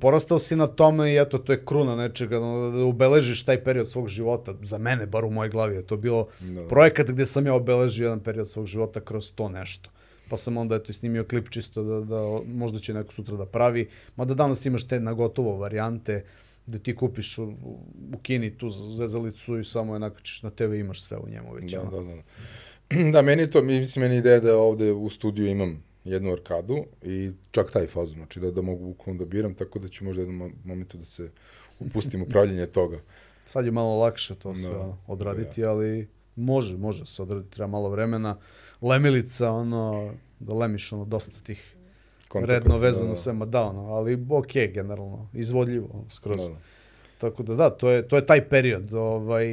porastao 0.00 0.38
si 0.38 0.56
na 0.56 0.66
tome 0.66 1.12
i 1.12 1.16
eto, 1.16 1.38
to 1.38 1.52
je 1.52 1.64
kruna 1.64 1.96
nečega, 1.96 2.40
ono, 2.40 2.70
da 2.70 2.84
obeležiš 2.84 3.44
taj 3.44 3.64
period 3.64 3.90
svog 3.90 4.08
života. 4.08 4.54
Za 4.62 4.78
mene, 4.78 5.06
bar 5.06 5.24
u 5.24 5.30
mojoj 5.30 5.50
glavi, 5.50 5.74
je 5.74 5.86
to 5.86 5.96
bilo 5.96 6.26
Da. 6.40 6.68
projekat 6.68 7.06
gde 7.06 7.26
sam 7.26 7.46
ja 7.46 7.54
obeležio 7.54 8.04
jedan 8.04 8.20
period 8.20 8.50
svog 8.50 8.66
života 8.66 9.00
kroz 9.00 9.32
to 9.32 9.48
nešto. 9.48 9.90
Pa 10.30 10.36
sam 10.36 10.56
onda 10.56 10.76
eto 10.76 10.92
snimio 10.92 11.24
klip 11.24 11.48
čisto 11.50 11.82
da, 11.82 12.00
da 12.00 12.40
možda 12.46 12.78
će 12.78 12.94
neko 12.94 13.12
sutra 13.12 13.36
da 13.36 13.46
pravi. 13.46 13.88
Mada 14.16 14.34
danas 14.34 14.66
imaš 14.66 14.88
te 14.88 15.00
na 15.00 15.12
gotovo 15.12 15.56
varijante 15.56 16.24
da 16.66 16.78
ti 16.78 16.96
kupiš 16.96 17.38
u, 17.38 17.44
u 18.14 18.18
Kini 18.22 18.58
tu 18.58 18.70
zezalicu 18.70 19.58
i 19.58 19.64
samo 19.64 19.94
je 19.94 20.00
nakačiš 20.00 20.42
na 20.42 20.50
TV 20.50 20.74
imaš 20.74 21.02
sve 21.02 21.16
u 21.16 21.28
njemu 21.28 21.54
već. 21.54 21.72
Da, 21.72 21.80
ono. 21.80 21.90
da, 21.90 22.02
da. 22.02 23.10
Da, 23.12 23.22
meni 23.28 23.42
je 23.42 23.50
to, 23.50 23.62
mislim, 23.62 24.02
meni 24.02 24.16
ideja 24.16 24.40
da 24.40 24.56
ovde 24.56 24.92
u 24.92 25.10
studiju 25.10 25.46
imam 25.46 25.82
jednu 26.04 26.32
arkadu 26.32 26.84
i 27.02 27.30
čak 27.50 27.70
taj 27.70 27.86
fazu, 27.86 28.14
znači 28.14 28.40
da, 28.40 28.50
da 28.50 28.62
mogu 28.62 28.86
bukvalno 28.86 29.18
da 29.18 29.24
biram, 29.24 29.54
tako 29.54 29.78
da 29.78 29.88
ću 29.88 30.04
možda 30.04 30.22
jednom 30.22 30.38
mo- 30.38 30.52
momentu 30.64 30.98
da 30.98 31.04
se 31.04 31.30
upustim 31.80 32.22
u 32.22 32.26
pravljenje 32.26 32.66
toga. 32.78 32.98
Sad 33.44 33.64
je 33.64 33.70
malo 33.70 33.98
lakše 33.98 34.34
to 34.34 34.54
sve 34.54 34.70
Da, 34.70 34.96
odraditi, 35.06 35.64
ali 35.64 36.08
može, 36.36 36.76
može 36.76 37.06
se 37.06 37.22
odraditi, 37.22 37.50
treba 37.54 37.66
malo 37.66 37.88
vremena. 37.88 38.36
Lemilica, 38.80 39.50
ono, 39.50 40.12
da 40.40 40.54
lemiš 40.54 40.92
ono, 40.92 41.04
dosta 41.04 41.38
tih 41.42 41.76
Kontakata, 42.28 42.58
redno 42.58 42.76
vezano 42.76 43.08
da, 43.08 43.14
da. 43.14 43.20
sve, 43.20 43.32
ma 43.32 43.46
da, 43.46 43.62
ono, 43.62 43.80
ali 43.80 44.26
okej, 44.30 44.68
generalno, 44.72 45.28
izvodljivo, 45.32 45.88
ono, 45.92 46.10
skroz. 46.10 46.48
Da, 46.48 46.54
da. 46.54 46.60
Tako 47.18 47.42
da 47.42 47.54
da, 47.54 47.70
to 47.70 47.90
je, 47.90 48.08
to 48.08 48.16
je 48.16 48.26
taj 48.26 48.48
period. 48.48 48.94
Ovaj, 48.94 49.46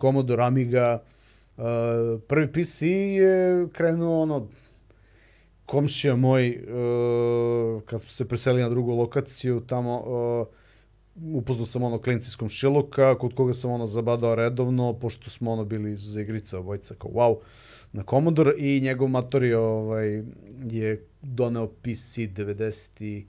Commodore 0.00 0.42
Amiga, 0.42 1.02
uh, 1.56 1.64
prvi 2.28 2.52
PC 2.52 2.82
je 2.82 3.68
krenuo 3.72 4.22
ono, 4.22 4.48
komšija 5.66 6.16
moj, 6.16 6.48
uh, 6.50 7.82
kad 7.82 8.00
smo 8.00 8.10
se 8.10 8.28
preselili 8.28 8.62
na 8.62 8.68
drugu 8.68 8.94
lokaciju, 8.94 9.60
tamo 9.60 10.00
uh, 10.00 10.46
upoznao 11.38 11.66
sam 11.66 11.82
ono 11.82 11.98
klinci 11.98 12.28
iz 12.28 12.36
komšiluka, 12.36 13.18
kod 13.18 13.34
koga 13.34 13.52
sam 13.52 13.70
ono 13.70 13.86
zabadao 13.86 14.34
redovno, 14.34 14.92
pošto 14.92 15.30
smo 15.30 15.52
ono 15.52 15.64
bili 15.64 15.96
za 15.96 16.20
igrica 16.20 16.58
obojca 16.58 16.94
kao 16.94 17.10
wow, 17.10 17.36
na 17.92 18.04
Commodore 18.10 18.54
i 18.58 18.80
njegov 18.80 19.08
mator 19.08 19.44
je, 19.44 19.56
ovaj, 19.56 20.22
je 20.70 21.06
doneo 21.22 21.66
PC 21.68 22.18
93. 22.18 23.24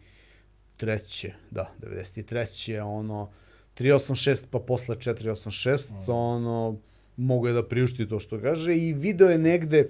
Da, 1.52 1.72
93. 1.82 2.82
ono 2.82 3.30
386 3.78 4.46
pa 4.52 4.60
posle 4.60 4.96
486, 4.96 5.92
ono 6.08 6.78
mogu 7.18 7.48
je 7.48 7.54
da 7.54 7.68
priušti 7.68 8.10
to 8.10 8.20
što 8.20 8.42
kaže 8.42 8.78
i 8.78 8.94
video 8.94 9.30
je 9.30 9.38
negde 9.38 9.90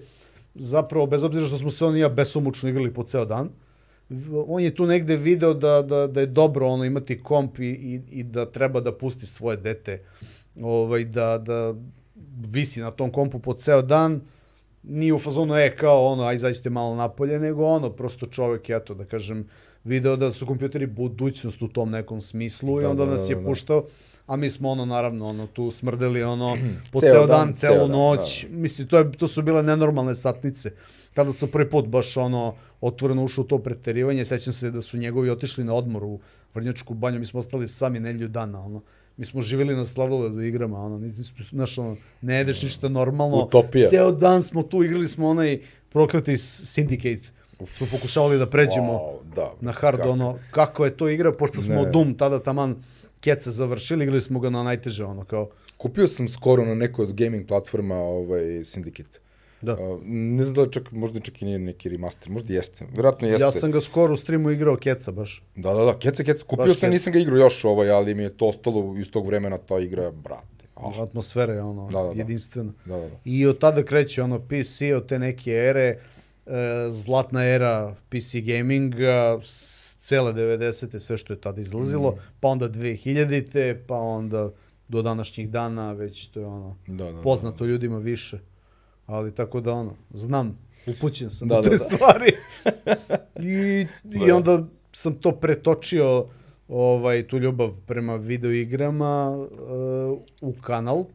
zapravo 0.55 1.05
bez 1.05 1.23
obzira 1.23 1.45
što 1.45 1.57
smo 1.57 1.71
se 1.71 1.85
on 1.85 1.97
i 1.97 1.99
ja 1.99 2.09
besomučno 2.09 2.69
igrali 2.69 2.93
po 2.93 3.03
ceo 3.03 3.25
dan, 3.25 3.49
on 4.47 4.63
je 4.63 4.75
tu 4.75 4.85
negde 4.85 5.15
video 5.15 5.53
da, 5.53 5.81
da, 5.81 6.07
da 6.07 6.19
je 6.19 6.27
dobro 6.27 6.67
ono 6.67 6.85
imati 6.85 7.23
komp 7.23 7.59
i, 7.59 7.63
i, 7.65 8.01
i 8.11 8.23
da 8.23 8.45
treba 8.51 8.79
da 8.79 8.97
pusti 8.97 9.25
svoje 9.25 9.57
dete 9.57 10.03
ovaj, 10.61 11.03
da, 11.03 11.37
da 11.37 11.73
visi 12.49 12.79
na 12.79 12.91
tom 12.91 13.11
kompu 13.11 13.39
po 13.39 13.53
ceo 13.53 13.81
dan, 13.81 14.21
nije 14.83 15.13
u 15.13 15.19
fazonu 15.19 15.55
e 15.55 15.75
kao 15.77 16.05
ono 16.05 16.23
aj 16.23 16.35
izađite 16.35 16.69
malo 16.69 16.95
napolje, 16.95 17.39
nego 17.39 17.65
ono 17.65 17.89
prosto 17.89 18.25
čovek 18.25 18.69
eto 18.69 18.93
da 18.93 19.05
kažem 19.05 19.47
video 19.83 20.15
da 20.15 20.31
su 20.31 20.45
kompjuteri 20.45 20.87
budućnost 20.87 21.61
u 21.61 21.67
tom 21.67 21.89
nekom 21.89 22.21
smislu 22.21 22.79
i 22.79 22.81
Da, 22.81 22.89
onda 22.89 23.05
da, 23.05 23.11
nas 23.11 23.29
je 23.29 23.35
da, 23.35 23.41
da. 23.41 23.47
A 24.27 24.35
mi 24.35 24.49
smo 24.49 24.69
ono 24.69 24.85
naravno 24.85 25.25
ono 25.25 25.47
tu 25.47 25.71
smrdeli 25.71 26.23
ono 26.23 26.57
po 26.91 26.99
Ceo 26.99 27.09
ceo, 27.09 27.27
dan, 27.27 27.47
dan, 27.47 27.55
ceo 27.55 27.69
celu 27.69 27.87
dan, 27.87 27.91
noć. 27.91 28.45
Mislim 28.49 28.87
to 28.87 28.97
je 28.97 29.11
to 29.11 29.27
su 29.27 29.41
bile 29.41 29.63
nenormalne 29.63 30.15
satnice. 30.15 30.71
Tada 31.13 31.33
sam 31.33 31.49
prvi 31.49 31.69
put 31.69 31.87
baš 31.87 32.17
ono 32.17 32.55
otvoreno 32.81 33.23
ušao 33.23 33.41
u 33.41 33.47
to 33.47 33.57
preterivanje. 33.57 34.25
Sećam 34.25 34.53
se 34.53 34.71
da 34.71 34.81
su 34.81 34.97
njegovi 34.97 35.29
otišli 35.29 35.63
na 35.63 35.73
odmor 35.73 36.03
u 36.03 36.19
Vrnjačku 36.53 36.93
banju, 36.93 37.19
mi 37.19 37.25
smo 37.25 37.39
ostali 37.39 37.67
sami 37.67 37.99
nedelju 37.99 38.27
dana, 38.27 38.65
ono. 38.65 38.81
Mi 39.17 39.25
smo 39.25 39.41
živjeli 39.41 39.75
na 39.75 39.85
Slavdoledu 39.85 40.41
igrama, 40.41 40.79
ono, 40.79 41.11
znaš, 41.51 41.77
ono, 41.77 41.95
ne 42.21 42.35
jedeš 42.35 42.61
ništa 42.63 42.89
normalno. 42.89 43.37
Utopija. 43.37 43.89
Ceo 43.89 44.11
dan 44.11 44.43
smo 44.43 44.63
tu, 44.63 44.83
igrali 44.83 45.07
smo 45.07 45.29
onaj 45.29 45.61
prokleti 45.89 46.31
Syndicate. 46.31 47.29
Smo 47.69 47.87
pokušavali 47.91 48.37
da 48.37 48.49
pređemo 48.49 48.93
Wow, 48.93 49.35
da. 49.35 49.53
na 49.61 49.71
hard, 49.71 49.97
kako? 49.97 50.09
ono, 50.09 50.37
kako 50.51 50.85
je 50.85 50.97
to 50.97 51.09
igra, 51.09 51.31
pošto 51.31 51.61
smo 51.61 51.75
Ne. 51.75 51.91
Doom 51.91 52.13
tada 52.13 52.39
taman 52.39 52.75
keca 53.25 53.51
završili, 53.51 54.03
igrali 54.03 54.21
smo 54.21 54.39
ga 54.39 54.49
na 54.49 54.63
najteže, 54.63 55.05
ono, 55.05 55.25
kao, 55.25 55.49
Kupio 55.77 56.07
sam 56.07 56.27
skoro 56.29 56.65
na 56.65 56.75
nekoj 56.75 57.03
od 57.03 57.13
gaming 57.13 57.47
platforma 57.47 57.95
ovaj, 57.95 58.43
Syndicate. 58.63 59.17
da. 59.61 59.73
Uh, 59.75 59.99
ne 60.05 60.45
znam 60.45 60.55
da 60.55 60.71
čak, 60.71 60.91
možda 60.91 61.19
čak 61.19 61.41
i 61.41 61.45
nije 61.45 61.59
neki 61.59 61.89
remaster, 61.89 62.29
možda 62.29 62.53
jeste. 62.53 62.85
Vjerojatno 62.93 63.27
jeste. 63.27 63.43
Ja 63.43 63.51
sam 63.51 63.71
ga 63.71 63.81
skoro 63.81 64.13
u 64.13 64.17
streamu 64.17 64.51
igrao 64.51 64.77
keca, 64.77 65.11
baš. 65.11 65.43
Da, 65.55 65.73
da, 65.73 65.83
da, 65.83 65.97
keca, 65.99 66.23
keca. 66.23 66.43
Kupio 66.45 66.65
Baš 66.65 66.71
sam, 66.71 66.87
keca. 66.87 66.89
nisam 66.91 67.13
ga 67.13 67.19
igrao 67.19 67.37
još 67.37 67.65
ovaj, 67.65 67.89
ali 67.91 68.15
mi 68.15 68.23
je 68.23 68.37
to 68.37 68.47
ostalo 68.47 68.95
iz 68.99 69.11
tog 69.11 69.27
vremena 69.27 69.57
ta 69.57 69.79
igra, 69.79 70.11
brate. 70.11 70.65
Oh, 70.75 70.99
Atmosfera 70.99 71.53
je, 71.53 71.61
ono, 71.61 71.89
Da, 71.91 72.01
da, 72.03 72.13
da. 72.13 72.19
jedinstvena. 72.19 72.71
da, 72.85 72.95
da, 72.97 73.09
da. 73.09 73.15
I 73.25 73.45
od 73.47 73.59
tada 73.59 73.83
kreće 73.83 74.23
ono 74.23 74.39
PC, 74.39 74.81
od 74.95 75.07
te 75.07 75.19
neke 75.19 75.51
ere, 75.51 75.87
e, 75.87 75.97
zlatna 76.91 77.43
era 77.45 77.95
PC 78.09 78.35
gaminga, 78.45 79.39
cele 80.05 80.33
90. 80.33 80.99
sve 80.99 81.17
što 81.17 81.33
je 81.33 81.41
tada 81.41 81.61
izlazilo, 81.61 82.11
Mhm. 82.11 82.19
pa 82.39 82.47
onda 82.47 82.67
2000-te, 82.67 83.83
pa 83.87 83.95
onda 83.95 84.51
do 84.87 85.01
današnjih 85.01 85.49
dana, 85.49 85.91
već 85.93 86.27
to 86.27 86.39
je 86.39 86.45
ono, 86.45 86.77
Da, 86.87 87.11
da, 87.11 87.21
poznato 87.21 87.65
ljudima 87.65 87.97
više. 87.97 88.39
Ali 89.05 89.35
tako 89.35 89.61
da 89.61 89.73
ono, 89.73 89.95
znam, 90.11 90.57
upućen 90.87 91.29
sam 91.29 91.47
Da, 91.47 91.55
da, 91.55 91.61
da, 91.61 91.69
te 91.69 91.69
da. 91.69 91.77
stvari. 91.79 92.31
I, 93.41 93.87
I 94.05 94.27
Da. 94.27 94.35
onda 94.35 94.63
sam 94.91 95.13
to 95.13 95.31
pretočio 95.31 96.27
ovaj 96.67 97.27
tu 97.27 97.37
ljubav 97.37 97.75
prema 97.85 98.15
video 98.15 98.51
igrama 98.51 99.31
uh, 99.31 99.47
u 100.41 100.53
kanal 100.53 101.05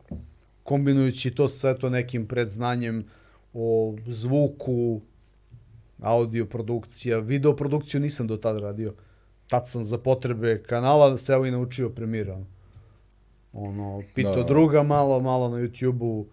kombinujući 0.63 1.31
to 1.31 1.49
sa 1.49 1.71
eto 1.71 1.91
nekim 1.91 2.27
predznanjem 2.27 3.05
o 3.55 3.97
zvuku, 4.07 5.01
audio 6.03 6.47
produkcija, 6.47 7.19
video 7.19 7.57
produkciju 7.57 8.01
nisam 8.01 8.27
do 8.27 8.37
tada 8.37 8.59
radio. 8.59 8.95
Tad 9.47 9.69
sam 9.69 9.85
za 9.85 9.99
potrebe 9.99 10.63
kanala 10.63 11.17
se 11.17 11.33
evo 11.33 11.47
i 11.47 11.51
naučio 11.51 11.91
Premiere. 11.91 12.35
ono. 13.53 14.03
Pitao 14.15 14.35
Da, 14.37 14.43
da. 14.43 14.49
druga 14.49 14.83
malo, 14.83 15.21
malo 15.21 15.49
na 15.49 15.57
YouTube-u, 15.57 16.27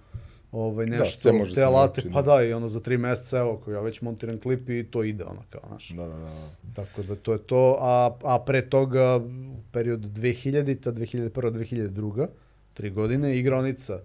ovaj, 0.51 0.85
Da, 0.85 0.97
nešto, 0.97 1.19
sve 1.19 1.31
može 1.31 1.55
te 1.55 1.63
alate, 1.63 2.01
pa 2.13 2.21
da. 2.21 2.35
da, 2.35 2.43
i 2.43 2.53
ono 2.53 2.67
za 2.67 2.79
tri 2.79 2.97
meseca, 2.97 3.39
evo, 3.39 3.61
ja 3.67 3.81
već 3.81 4.01
montiram 4.01 4.39
klip 4.39 4.69
i 4.69 4.83
to 4.91 5.03
ide, 5.03 5.23
ono, 5.23 5.41
kao, 5.49 5.61
znaš. 5.67 5.89
Da, 5.89 6.07
da, 6.07 6.13
da. 6.13 6.19
da. 6.19 6.49
Tako 6.75 7.03
da 7.03 7.15
to 7.15 7.33
je 7.33 7.39
to, 7.39 7.77
a, 7.79 8.17
a 8.23 8.39
pre 8.39 8.69
toga, 8.69 9.17
u 9.57 9.61
periodu 9.71 10.07
2000-ta, 10.07 10.91
2001 10.91 11.51
2002 11.51 12.27
tri 12.73 12.89
godine, 12.89 13.37
igronica, 13.37 13.99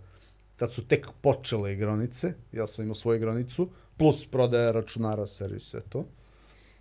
tad 0.56 0.72
su 0.72 0.86
tek 0.86 1.08
počele 1.20 1.72
igronice, 1.72 2.34
ja 2.52 2.66
sam 2.66 2.82
imao 2.82 2.94
svoju 2.94 3.16
igronicu, 3.16 3.68
plus 4.02 4.26
prodaja 4.26 4.70
računara, 4.70 5.26
servis, 5.26 5.62
sve 5.62 5.80
to. 5.80 6.04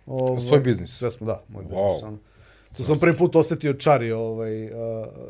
Ovaj, 0.06 0.40
Svoj 0.40 0.60
biznis? 0.60 0.90
Sve 0.90 1.10
smo, 1.10 1.26
da, 1.26 1.42
moj 1.48 1.64
Wow. 1.64 1.84
biznis. 1.86 2.02
Ono. 2.02 2.18
To 2.76 2.82
sam 2.82 2.98
prvi 2.98 3.16
put 3.16 3.36
osetio 3.36 3.72
čari 3.72 4.12
ovaj, 4.12 4.64
uh, 4.64 4.70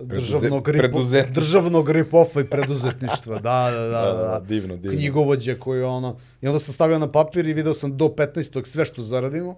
državnog, 0.02 0.64
Preduze- 0.64 1.20
ripo, 1.22 1.32
državnog 1.34 1.88
rip-offa 1.88 2.40
i 2.40 2.50
preduzetništva. 2.50 3.38
Da, 3.38 3.70
da, 3.70 3.80
da, 3.80 3.88
da, 3.88 4.12
da, 4.12 4.28
da. 4.28 4.40
divno, 4.40 4.76
divno. 4.76 4.98
Knjigovođa 4.98 5.54
koji 5.54 5.82
ono... 5.82 6.18
I 6.42 6.46
onda 6.46 6.58
sam 6.58 6.74
stavio 6.74 6.98
na 6.98 7.12
papir 7.12 7.46
i 7.46 7.52
video 7.52 7.74
sam 7.74 7.96
do 7.96 8.04
15. 8.06 8.64
sve 8.66 8.84
što 8.84 9.02
zaradimo 9.02 9.56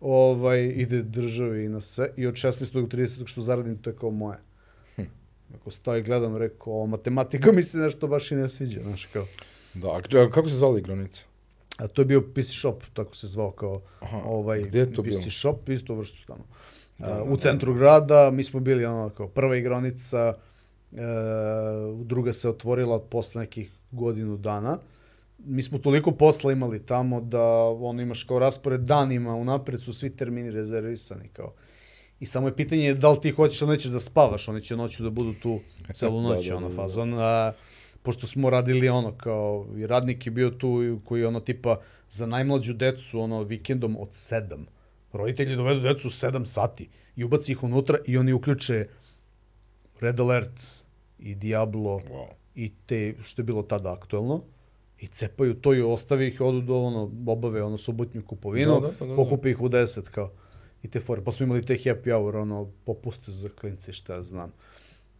ovaj, 0.00 0.64
ide 0.66 1.02
državi 1.02 1.64
i 1.64 1.68
na 1.68 1.80
sve. 1.80 2.10
I 2.16 2.26
od 2.26 2.34
16. 2.34 2.72
do 2.72 2.96
30. 2.96 3.26
što 3.26 3.40
zaradim, 3.40 3.78
to 3.78 3.90
je 3.90 3.96
kao 3.96 4.10
moje. 4.10 4.38
Hm. 4.96 5.02
Ako 5.54 5.70
stavi 5.70 6.02
gledam, 6.02 6.36
rekao, 6.36 6.86
matematika 6.86 7.52
mi 7.52 7.62
se 7.62 7.78
nešto 7.78 8.06
baš 8.06 8.30
i 8.30 8.34
ne 8.34 8.48
sviđa, 8.48 8.80
znaš, 8.82 9.04
kao. 9.06 9.26
Da, 9.74 9.88
a 9.88 10.30
kako 10.30 10.48
se 10.48 10.56
zvala 10.56 10.78
igronica? 10.78 11.20
A 11.76 11.88
to 11.88 12.02
je 12.02 12.06
bio 12.06 12.20
PC 12.20 12.50
Shop, 12.60 12.82
tako 12.92 13.16
se 13.16 13.26
zvao 13.26 13.50
kao 13.50 13.82
Aha, 14.00 14.20
ovaj 14.24 14.64
PC 15.02 15.02
bilo? 15.02 15.20
Shop, 15.30 15.68
isto 15.68 15.94
u 15.94 15.96
vrštu 15.96 16.26
tamo. 16.26 16.44
Da, 16.98 17.06
A, 17.06 17.16
da, 17.16 17.22
u 17.22 17.36
centru 17.36 17.74
grada, 17.74 18.30
mi 18.30 18.44
smo 18.44 18.60
bili 18.60 18.84
ono 18.84 19.08
kao 19.10 19.28
prva 19.28 19.56
igronica, 19.56 20.34
e, 20.92 20.96
druga 22.04 22.32
se 22.32 22.48
otvorila 22.48 23.00
posle 23.00 23.40
nekih 23.40 23.72
godinu 23.90 24.36
dana. 24.36 24.78
Mi 25.38 25.62
smo 25.62 25.78
toliko 25.78 26.10
posla 26.10 26.52
imali 26.52 26.86
tamo 26.86 27.20
da 27.20 27.44
ono 27.64 28.02
imaš 28.02 28.24
kao 28.24 28.38
raspored 28.38 28.80
danima, 28.80 29.34
unapred 29.34 29.80
su 29.80 29.92
svi 29.92 30.16
termini 30.16 30.50
rezervisani 30.50 31.28
kao. 31.32 31.52
I 32.20 32.26
samo 32.26 32.48
je 32.48 32.56
pitanje 32.56 32.94
da 32.94 33.10
li 33.10 33.20
ti 33.20 33.30
hoćeš 33.30 33.60
ili 33.60 33.70
nećeš 33.70 33.90
da 33.90 34.00
spavaš, 34.00 34.48
oni 34.48 34.60
će 34.60 34.76
noću 34.76 35.02
da 35.02 35.10
budu 35.10 35.34
tu 35.42 35.60
celu 35.94 36.22
Da, 36.22 36.28
noć, 36.28 36.48
da, 36.48 36.56
ono 36.56 36.68
da, 36.68 36.74
da. 37.16 37.54
Pošto 38.04 38.26
smo 38.26 38.50
radili 38.50 38.88
ono 38.88 39.12
kao, 39.16 39.66
i 39.76 39.86
radnik 39.86 40.26
je 40.26 40.30
bio 40.30 40.50
tu 40.50 41.00
koji 41.04 41.24
ono 41.24 41.40
tipa 41.40 41.80
za 42.08 42.26
najmlađu 42.26 42.74
decu 42.74 43.20
ono 43.20 43.42
vikendom 43.42 43.96
od 44.00 44.08
sedam. 44.10 44.66
Roditelji 45.12 45.56
dovedu 45.56 45.80
decu 45.80 46.08
u 46.08 46.10
sedam 46.10 46.46
sati 46.46 46.88
i 47.16 47.24
ubaci 47.24 47.52
ih 47.52 47.62
unutra 47.62 47.98
i 48.06 48.18
oni 48.18 48.32
uključe 48.32 48.86
Red 50.00 50.20
Alert 50.20 50.60
i 51.18 51.34
Diablo 51.34 52.00
Wow. 52.10 52.26
i 52.54 52.72
te 52.86 53.14
što 53.22 53.42
je 53.42 53.44
bilo 53.44 53.62
tada 53.62 53.92
aktuelno 53.92 54.40
i 55.00 55.06
cepaju 55.06 55.54
to 55.54 55.74
i 55.74 55.82
ostavi 55.82 56.28
ih, 56.28 56.40
odu 56.40 56.60
do 56.60 56.76
ono, 56.78 57.10
obave 57.26 57.62
ono 57.62 57.76
subotnju 57.76 58.22
kupovinu, 58.26 58.80
Da, 58.80 58.80
da, 58.80 58.92
da, 59.00 59.06
da. 59.06 59.16
pokupe 59.16 59.50
ih 59.50 59.60
u 59.60 59.68
10 59.68 60.10
kao 60.10 60.30
i 60.82 60.88
te 60.88 61.00
fore. 61.00 61.24
Pa 61.24 61.32
smo 61.32 61.44
imali 61.44 61.62
te 61.62 61.74
happy 61.74 62.12
hour, 62.12 62.36
ono, 62.36 62.70
popuste 62.84 63.32
za 63.32 63.48
klince, 63.48 63.92
šta 63.92 64.14
ja 64.14 64.22
znam. 64.22 64.52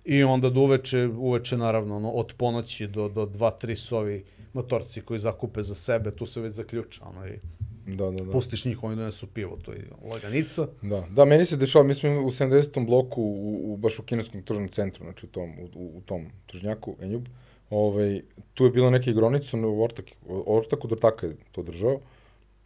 I 0.05 0.23
onda 0.23 0.51
do 0.51 0.61
uveče, 0.61 1.07
uveče 1.07 1.57
naravno, 1.57 1.97
ono, 1.97 2.11
od 2.11 2.35
ponoći 2.37 2.87
do, 2.87 3.09
do 3.09 3.27
2-3 3.27 3.75
su 3.75 3.97
ovi 3.97 4.25
motorci 4.53 5.01
koji 5.01 5.19
zakupe 5.19 5.63
za 5.63 5.75
sebe, 5.75 6.11
tu 6.11 6.27
se 6.27 6.41
već 6.41 6.53
zaključa, 6.53 7.05
ono, 7.05 7.27
i 7.27 7.39
Da, 7.87 8.11
da, 8.11 8.25
da. 8.25 8.33
pustiš 8.33 8.65
njih, 8.65 8.83
oni 8.83 8.97
donesu 8.97 9.27
pivo, 9.27 9.59
to 9.63 9.73
je 9.73 9.89
laganica. 10.13 10.67
Da, 10.83 11.07
da, 11.11 11.25
meni 11.25 11.45
se 11.45 11.57
dešava, 11.57 11.85
mi 11.85 11.95
smo 11.95 12.11
u 12.11 12.31
70. 12.31 12.87
bloku 12.87 13.23
u, 13.23 13.73
u 13.73 13.77
baš 13.77 13.99
u 13.99 14.03
kineskom 14.03 14.43
tržnom 14.43 14.69
centru, 14.69 15.05
znači 15.05 15.27
u 15.27 15.29
tom, 15.29 15.51
u, 15.75 15.99
u, 15.99 16.01
tom 16.01 16.27
tržnjaku, 16.47 16.97
Enjub, 17.01 17.27
ovaj, 17.71 18.23
tu 18.55 18.65
je 18.65 18.71
bila 18.71 18.91
neka 18.91 19.11
igronica, 19.11 19.57
no, 19.57 19.71
u 19.71 19.83
Ortak, 19.83 20.05
Ortak 20.29 20.85
od 20.85 20.93
Ortaka 20.93 21.27
je 21.27 21.37
to 21.53 21.63
držao, 21.63 22.01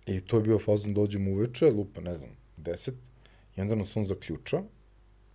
i 0.06 0.20
to 0.20 0.36
je 0.36 0.42
bio 0.42 0.58
fazon, 0.58 0.94
dođemo 0.94 1.30
uveče, 1.30 1.70
lupa, 1.70 2.00
ne 2.00 2.16
znam, 2.16 2.30
10, 2.58 2.92
i 3.56 3.60
onda 3.60 3.74
nas 3.74 3.96
on 3.96 4.04
zaključa, 4.04 4.62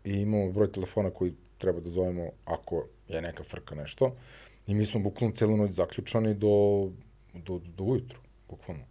i 0.03 0.13
imamo 0.13 0.51
broj 0.51 0.71
telefona 0.71 1.09
koji 1.09 1.33
treba 1.63 1.79
da 1.79 1.89
zovemo 1.89 2.29
ako 2.45 2.85
je 3.07 3.21
neka 3.21 3.43
frka 3.43 3.75
nešto, 3.75 4.15
i 4.67 4.75
mi 4.75 4.85
smo 4.85 4.99
bukvalno 4.99 5.35
celu 5.35 5.57
noć 5.57 5.71
zaključani 5.71 6.33
do, 6.33 6.89
do, 7.33 7.61
do 7.77 7.83
ujutru, 7.83 8.19
bukvalno. 8.49 8.83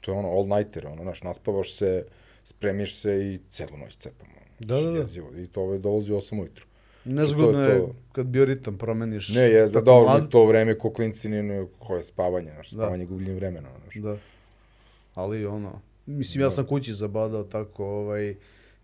To 0.00 0.12
je 0.12 0.18
ono 0.18 0.28
all-nighter, 0.28 0.86
ono, 0.86 1.02
znaš, 1.02 1.22
naspavaš 1.22 1.72
se, 1.72 2.04
spremiš 2.44 2.96
se 2.96 3.12
i 3.24 3.38
celu 3.50 3.76
noć 3.76 3.96
cepamo. 3.96 4.32
Da, 4.60 4.80
da, 4.80 4.90
da. 4.90 4.98
Jezivo. 4.98 5.30
I 5.36 5.46
to 5.46 5.62
ovaj 5.62 5.78
dolazi 5.78 6.12
u 6.12 6.16
8 6.16 6.40
ujutru. 6.40 6.66
Nezgodno 7.04 7.60
je 7.62 7.78
to. 7.78 7.94
kad 8.12 8.26
bioritam 8.26 8.78
promeniš. 8.78 9.28
Ne, 9.28 9.40
je, 9.42 9.68
da, 9.68 9.80
dobro, 9.80 10.10
mlad. 10.10 10.28
to 10.30 10.46
vreme 10.46 10.78
ko 10.78 10.92
klinci 10.92 11.28
nije, 11.28 11.66
koje 11.78 12.04
spavanje, 12.04 12.50
znaš, 12.54 12.70
Da. 12.70 12.76
spavanje 12.82 13.06
gubljenje 13.06 13.34
vremena, 13.34 13.68
znaš. 13.82 13.94
Da. 13.94 14.16
Ali 15.14 15.46
ono, 15.46 15.80
mislim 16.06 16.40
ja 16.40 16.46
Da. 16.46 16.50
sam 16.50 16.66
kući 16.66 16.92
zabadao 16.92 17.44
tako, 17.44 17.84
ovaj, 17.84 18.34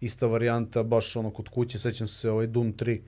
ista 0.00 0.26
varijanta, 0.26 0.83
baš 0.83 1.16
ono 1.16 1.31
kod 1.31 1.48
kuće, 1.48 1.79
sećam 1.79 2.07
se 2.07 2.31
ovaj 2.31 2.46
Doom 2.46 2.74
3, 2.74 3.00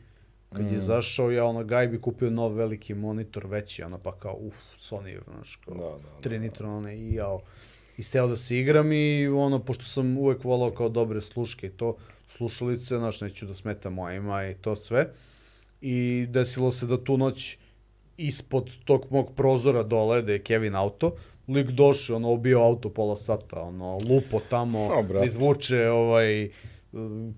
kad 0.53 0.63
Mm. 0.63 0.69
je 0.69 0.75
izašao, 0.75 1.31
ja 1.31 1.45
ono 1.45 1.65
gajbi 1.65 2.01
kupio 2.01 2.31
nov 2.31 2.53
veliki 2.53 2.95
monitor, 2.95 3.47
veći, 3.47 3.83
ono 3.83 3.99
pa 3.99 4.13
kao, 4.13 4.37
uf, 4.37 4.55
Sony, 4.77 5.19
znaš, 5.25 5.57
kao, 5.57 5.75
Da, 5.75 5.81
da, 5.81 6.21
tri 6.21 6.39
da. 6.39 6.43
nitro, 6.43 6.71
one, 6.71 6.97
i 6.97 7.15
jao. 7.15 7.41
I 7.99 8.03
steo 8.03 8.27
da 8.27 8.37
se 8.37 8.59
igram 8.59 8.93
i 8.93 9.29
ono, 9.29 9.59
pošto 9.59 9.85
sam 9.85 10.19
uvek 10.19 10.45
volao 10.45 10.71
kao 10.71 10.89
dobre 10.89 11.21
sluške 11.21 11.67
i 11.67 11.71
to, 11.71 11.97
slušalice, 12.27 12.99
znaš, 12.99 13.21
neću 13.21 13.47
da 13.47 13.55
smeta 13.55 13.91
mojima 13.91 14.45
i 14.45 14.55
to 14.55 14.77
sve. 14.77 15.09
I 15.81 16.27
desilo 16.29 16.71
se 16.71 16.87
da 16.87 17.05
tu 17.05 17.17
noć 17.17 17.59
ispod 18.17 18.71
tog 18.85 19.07
mog 19.11 19.33
prozora 19.35 19.83
dole, 19.83 20.23
da 20.23 20.33
je 20.33 20.43
Kevin 20.43 20.75
auto, 20.75 21.15
lik 21.49 21.67
došao, 21.69 22.17
ono, 22.17 22.31
obio 22.31 22.61
auto 22.61 22.89
pola 22.89 23.17
sata, 23.17 23.61
ono, 23.63 23.99
lupo 24.01 24.41
tamo, 24.41 24.81
O, 24.83 24.97
da 24.97 25.09
brate. 25.09 25.27
izvuče 25.27 25.89
ovaj 25.89 26.51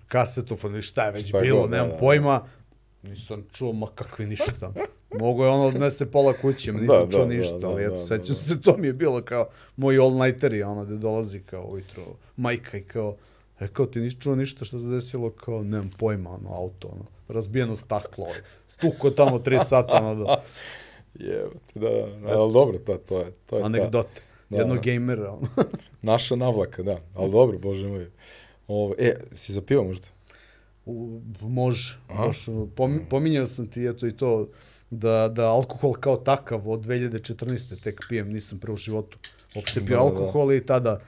kasetofon 0.09 0.73
ili 0.73 0.83
šta 0.83 1.07
je 1.07 1.13
već 1.13 1.29
Šta 1.29 1.39
je 1.39 1.43
bilo, 1.43 1.61
god, 1.61 1.71
da, 1.71 1.77
nemam 1.77 1.91
da. 1.91 1.97
pojma. 1.97 2.47
Nisam 3.09 3.45
čuo, 3.53 3.73
ma 3.73 3.87
kakvi 3.95 4.27
ništa. 4.27 4.73
Mogu 5.19 5.43
je 5.43 5.49
ono 5.49 5.65
odnese 5.65 6.11
pola 6.11 6.33
kuće, 6.33 6.73
ma 6.73 6.79
Da, 6.79 6.83
nisam 6.83 7.09
da, 7.09 7.13
čuo 7.13 7.27
da, 7.27 7.35
ništa, 7.35 7.59
da, 7.59 7.69
ali 7.69 7.83
da, 7.83 7.87
eto, 7.87 7.95
da, 7.95 8.01
sećam 8.01 8.29
da. 8.29 8.35
se, 8.35 8.61
to 8.61 8.77
mi 8.77 8.87
je 8.87 8.93
bilo 8.93 9.23
kao 9.23 9.49
moj 9.77 9.99
all-nighter 9.99 10.65
ono 10.67 10.85
gde 10.85 10.97
dolazi 10.97 11.41
kao 11.41 11.65
ujutro 11.65 12.03
majka 12.37 12.79
i 12.79 12.83
kao, 12.83 13.17
e 13.61 13.69
kao 13.69 13.87
ti 13.87 14.01
nisi 14.01 14.21
čuo 14.21 14.35
ništa 14.35 14.65
što 14.65 14.79
se 14.79 14.87
desilo, 14.87 15.31
kao 15.31 15.63
nemam 15.63 15.91
pojma, 15.99 16.31
ono, 16.31 16.55
auto, 16.55 16.89
ono, 16.89 17.05
razbijeno 17.29 17.77
staklo, 17.77 18.25
ovaj. 18.25 18.41
tuko 18.81 19.11
tamo 19.11 19.39
tri 19.39 19.59
sata, 19.61 19.93
ono, 19.93 20.25
da, 20.25 20.43
Jebate, 21.15 21.59
da, 21.75 21.89
da, 22.23 22.41
ali 22.41 22.53
dobro, 22.53 22.79
to, 22.79 22.97
to 22.97 23.19
je, 23.19 23.33
to 23.47 23.57
je 23.57 23.65
anegdote. 23.65 24.21
Da, 24.51 24.57
Jednog 24.57 24.77
da. 24.77 24.83
gejmera, 24.83 25.33
ono. 25.33 25.49
naša 26.03 26.37
navlaka, 26.37 26.83
da, 26.83 26.99
ali 27.15 27.31
dobro, 27.31 27.59
bože 27.59 27.89
moj. 27.89 28.11
Ovo, 28.69 28.95
e, 28.99 29.17
si 29.35 29.53
za 29.53 29.61
pivo 29.61 29.85
možda? 29.85 30.07
U, 30.87 31.21
može. 31.41 31.99
Baš, 32.09 32.47
pom, 32.77 33.01
pominjao 33.11 33.47
sam 33.47 33.67
ti 33.67 33.87
eto 33.87 34.07
i 34.07 34.13
to 34.13 34.49
da, 34.91 35.29
da 35.29 35.47
alkohol 35.47 35.93
kao 35.93 36.17
takav 36.17 36.71
od 36.71 36.81
2014. 36.87 37.83
tek 37.83 38.01
pijem, 38.09 38.33
nisam 38.33 38.59
pre 38.59 38.73
u 38.73 38.77
životu 38.77 39.19
uopšte 39.57 39.81
pio 39.87 39.97
Da, 39.97 40.05
da, 40.05 40.11
da. 40.11 40.17
alkohol 40.17 40.53
i 40.53 40.67
tada 40.67 41.01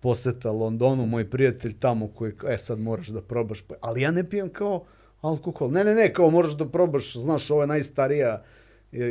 poseta 0.00 0.50
Londonu, 0.50 1.06
moj 1.06 1.30
prijatelj 1.30 1.78
tamo 1.78 2.08
koji, 2.08 2.32
e 2.48 2.58
sad 2.58 2.78
moraš 2.78 3.06
da 3.08 3.22
probaš, 3.22 3.60
pa, 3.60 3.74
ali 3.80 4.00
ja 4.02 4.10
ne 4.10 4.28
pijem 4.30 4.48
kao 4.48 4.84
alkohol. 5.20 5.70
Ne, 5.70 5.84
ne, 5.84 5.94
ne, 5.94 6.12
kao 6.12 6.30
moraš 6.30 6.56
da 6.56 6.68
probaš, 6.68 7.16
znaš, 7.16 7.50
ovo 7.50 7.60
je 7.60 7.66
najstarija 7.66 8.42
e, 8.92 9.04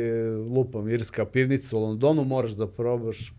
lupam, 0.54 0.88
irska 0.88 1.26
pivnica 1.26 1.76
u 1.76 1.80
Londonu, 1.80 2.24
moraš 2.24 2.50
da 2.50 2.66
probaš. 2.66 3.32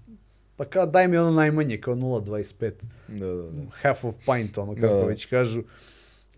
Pa 0.56 0.66
kao 0.66 0.86
daj 0.86 1.08
mi 1.08 1.18
ono 1.18 1.32
najmanje, 1.32 1.78
kao 1.78 1.96
0,25. 1.96 2.72
Da, 3.08 3.26
da, 3.26 3.44
da. 3.44 3.62
Half 3.82 4.04
of 4.06 4.16
pint, 4.26 4.58
ono 4.58 4.76
kako 4.76 4.88
Da. 4.88 5.06
već 5.06 5.26
kažu. 5.26 5.64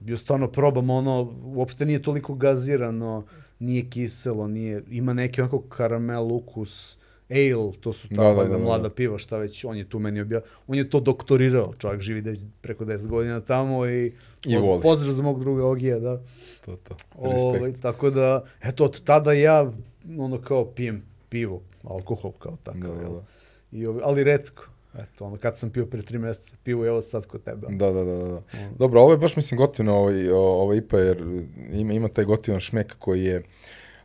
Bio 0.02 0.18
stvarno 0.18 0.48
probam 0.48 0.90
ono, 0.90 1.16
uopšte 1.46 1.86
nije 1.86 2.02
toliko 2.02 2.36
gazirano, 2.36 3.24
nije 3.60 3.84
kiselo, 3.84 4.48
nije, 4.48 4.84
ima 4.90 5.14
neki 5.14 5.42
onako 5.42 5.62
karamel 5.62 6.24
ukus, 6.26 6.98
ale, 7.30 7.72
to 7.74 7.94
su 7.94 8.08
ta 8.08 8.16
Da, 8.16 8.34
da, 8.34 8.44
da, 8.44 8.50
da. 8.50 8.58
mlada 8.58 8.90
piva, 8.90 9.18
šta 9.18 9.38
već, 9.38 9.66
on 9.66 9.78
je 9.78 9.90
tu 9.90 10.00
meni 10.00 10.22
objavio, 10.22 10.48
on 10.68 10.78
je 10.78 10.90
to 10.90 11.00
doktorirao, 11.00 11.74
čovjek 11.74 12.02
živi 12.02 12.22
već 12.22 12.40
preko 12.62 12.86
10 12.86 13.08
godina 13.08 13.40
tamo 13.42 13.86
i, 13.86 14.06
I 14.46 14.50
poz- 14.50 14.62
voli. 14.62 14.82
pozdrav 14.82 15.12
za 15.14 15.24
mog 15.24 15.40
druga 15.40 15.66
Ogija, 15.66 16.00
da. 16.00 16.22
To, 16.66 16.76
to. 16.78 16.96
Ovaj, 17.16 17.34
Respekt. 17.60 17.82
tako 17.82 18.10
da, 18.10 18.44
eto, 18.62 18.86
od 18.86 19.02
tada 19.02 19.34
ja, 19.34 19.72
ono 20.18 20.38
kao 20.38 20.66
pijem 20.66 21.04
pivo, 21.30 21.62
alkohol 21.84 22.32
kao 22.32 22.58
takav, 22.64 22.82
Da, 22.82 23.02
da, 23.04 23.10
da. 23.10 23.24
I, 23.72 23.86
ali 24.04 24.24
redko. 24.24 24.64
Eto, 24.96 25.26
ono, 25.26 25.38
kad 25.38 25.58
sam 25.58 25.70
pio 25.70 25.86
pre 25.86 26.02
tri 26.02 26.18
meseca 26.18 26.56
pivo, 26.64 26.86
evo 26.86 27.02
sad 27.02 27.26
kod 27.26 27.44
tebe. 27.44 27.68
Da, 27.70 27.92
da, 27.92 28.04
da, 28.04 28.16
da. 28.16 28.42
Dobro, 28.78 29.02
ovo 29.02 29.12
je 29.12 29.18
baš 29.18 29.36
mislim 29.36 29.58
gotivno 29.58 29.96
ovaj, 29.96 30.30
o- 30.30 30.38
ovaj 30.38 30.78
IPA 30.78 31.00
jer 31.00 31.46
ima, 31.72 31.94
ima 31.94 32.08
taj 32.08 32.26
gotivan 32.26 32.60
šmek 32.60 32.96
koji 33.00 33.24
je 33.24 33.44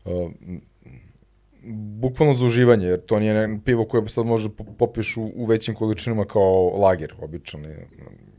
uh, 0.05 0.13
m, 0.43 0.61
bukvalno 1.99 2.35
za 2.35 2.45
uživanje, 2.47 2.87
jer 2.87 3.01
to 3.01 3.19
nije 3.21 3.61
pivo 3.65 3.85
koje 3.85 4.09
sad 4.09 4.27
može 4.27 4.49
po- 4.49 4.65
popiješ 4.79 5.17
u, 5.17 5.33
u 5.35 5.45
većim 5.45 5.75
količinama 5.75 6.25
kao 6.25 6.79
lager, 6.79 7.15
običan, 7.21 7.65
je, 7.65 7.89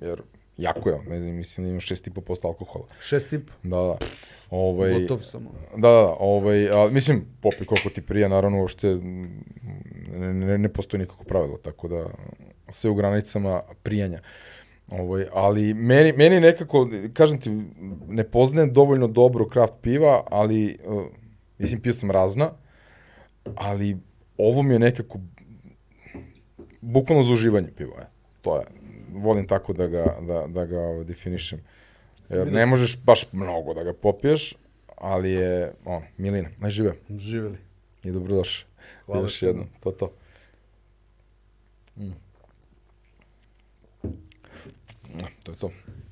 jer 0.01 0.21
jako 0.57 0.89
je, 0.89 0.99
ne 0.99 1.19
znam, 1.19 1.35
mislim 1.35 1.65
da 1.65 1.71
ima 1.71 1.79
6,5% 1.79 2.45
alkohola. 2.45 2.85
Šest 3.01 3.33
i 3.33 3.39
po. 3.39 3.53
Da, 3.63 3.77
da. 3.77 3.97
Ovaj, 4.49 5.01
Gotov 5.01 5.19
sam. 5.19 5.47
ono. 5.47 5.81
Da, 5.81 5.89
da, 5.89 6.15
ovaj, 6.19 6.69
a, 6.69 6.89
mislim, 6.91 7.25
popi 7.41 7.65
koliko 7.65 7.89
ti 7.89 8.01
prija, 8.01 8.27
naravno, 8.27 8.61
uopšte 8.61 8.87
ne, 10.13 10.33
ne, 10.33 10.57
ne 10.57 10.69
postoji 10.69 11.01
nikako 11.01 11.23
pravilo, 11.23 11.57
tako 11.57 11.87
da 11.87 12.05
sve 12.69 12.89
u 12.89 12.95
granicama 12.95 13.61
prijanja. 13.83 14.19
Ovaj, 14.91 15.25
ali 15.33 15.73
meni, 15.73 16.13
meni 16.17 16.39
nekako, 16.39 16.89
kažem 17.13 17.41
ti, 17.41 17.49
ne 18.07 18.23
poznajem 18.23 18.73
dovoljno 18.73 19.07
dobro 19.07 19.47
kraft 19.47 19.73
piva, 19.81 20.23
ali, 20.29 20.77
uh, 20.85 21.05
mislim, 21.57 21.81
pio 21.81 21.93
sam 21.93 22.11
razna, 22.11 22.51
ali 23.55 23.97
ovo 24.37 24.61
mi 24.61 24.73
je 24.73 24.79
nekako 24.79 25.19
bukvalno 26.81 27.23
za 27.23 27.33
uživanje 27.33 27.69
pivo 27.75 27.95
je. 27.97 28.07
To 28.41 28.57
je. 28.57 28.65
Volim 29.13 29.47
tako 29.47 29.73
da 29.73 29.87
ga, 29.87 30.17
da, 30.27 30.47
da 30.47 30.65
ga 30.65 30.79
ovaj, 30.79 31.03
definišem. 31.03 31.59
Jer 32.29 32.51
ne 32.51 32.65
možeš 32.65 33.03
baš 33.03 33.25
mnogo 33.31 33.73
da 33.73 33.83
ga 33.83 33.93
popiješ, 33.93 34.53
ali 34.95 35.31
je, 35.31 35.73
ono, 35.85 36.01
milina. 36.17 36.49
Najžive. 36.59 36.95
Živeli. 37.09 37.57
I 38.03 38.11
dobrodošli. 38.11 38.65
Hvala 39.05 39.21
Još 39.21 39.43
jednom. 39.43 39.67
To, 39.79 39.91
to. 39.91 40.11
Mm. 41.97 42.11
To 45.43 45.51
je 45.51 45.57
to. 45.57 45.71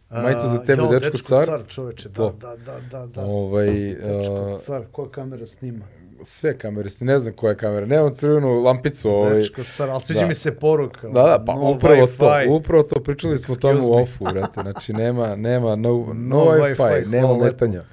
Majica 0.10 0.48
za 0.48 0.60
tebe, 0.66 0.82
jo, 0.82 0.90
dečko 0.90 1.18
car. 1.18 1.46
car 1.46 1.64
čoveče, 1.68 2.10
da, 2.10 2.16
To. 2.16 2.36
da, 2.40 2.56
da, 2.56 2.80
da, 2.92 3.06
da. 3.06 3.22
Ovaj, 3.26 3.96
Dečko 3.96 4.58
car, 4.66 4.84
koja 4.92 5.10
kamera 5.10 5.46
snima? 5.46 5.86
Sve 6.26 6.58
kamere, 6.58 6.90
ne 7.02 7.20
znam 7.20 7.34
koja 7.34 7.52
je 7.52 7.58
kamera, 7.58 7.86
nemam 7.86 8.14
crvenu 8.14 8.54
lampicu. 8.56 9.10
Ovaj, 9.10 9.34
Dečko 9.34 9.62
car, 9.68 9.90
ali 9.90 10.02
sviđa 10.02 10.20
da. 10.20 10.26
mi 10.26 10.36
se 10.36 10.52
poruka. 10.54 11.08
Da, 11.08 11.22
da, 11.22 11.44
pa 11.46 11.54
no 11.56 11.62
upravo 11.62 12.08
to, 12.08 12.32
upravo 12.50 12.84
to, 12.84 12.96
pričali 12.96 13.38
smo 13.38 13.56
tamo 13.56 13.80
u 13.86 13.96
me. 13.96 14.02
ofu, 14.02 14.24
brate, 14.24 14.62
znači 14.62 14.94
nema, 14.94 15.36
nema, 15.36 15.76
no, 15.76 15.90
no, 16.08 16.14
No 16.14 16.38
Wi-Fi, 16.38 16.76
Wi-Fi, 16.76 17.06
nema 17.06 17.22
hvala 17.22 17.34
lepo. 17.36 17.46
letanja. 17.46 17.84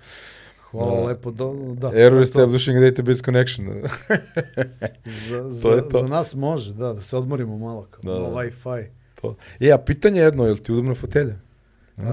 Hvala 0.62 0.97
Da. 0.97 1.07
lepo, 1.07 1.31
do, 1.31 1.53
da. 1.75 1.90
Error 1.90 2.12
to. 2.12 2.21
establishing 2.21 2.79
database 2.79 3.25
connection. 3.25 3.66
Za, 5.29 5.38
To 5.38 5.51
za, 5.51 5.71
je 5.71 5.83
to. 5.83 5.99
za 5.99 6.07
nas 6.07 6.35
može, 6.35 6.75
da, 6.75 6.92
da 6.92 7.01
se 7.01 7.16
odmorimo 7.16 7.59
malo, 7.59 7.87
kao, 7.90 8.03
Da, 8.05 8.11
no 8.12 8.21
da. 8.21 8.37
Wi-Fi. 8.37 8.85
to. 9.14 9.37
E, 9.61 9.71
a 9.71 9.79
pitanje 9.79 10.21
je 10.21 10.25
jedno, 10.25 10.45
je 10.45 10.53
li 10.53 10.59
ti 10.59 10.73
udobna 10.73 10.95
fotelja? 10.95 11.35
Uh, 11.97 12.05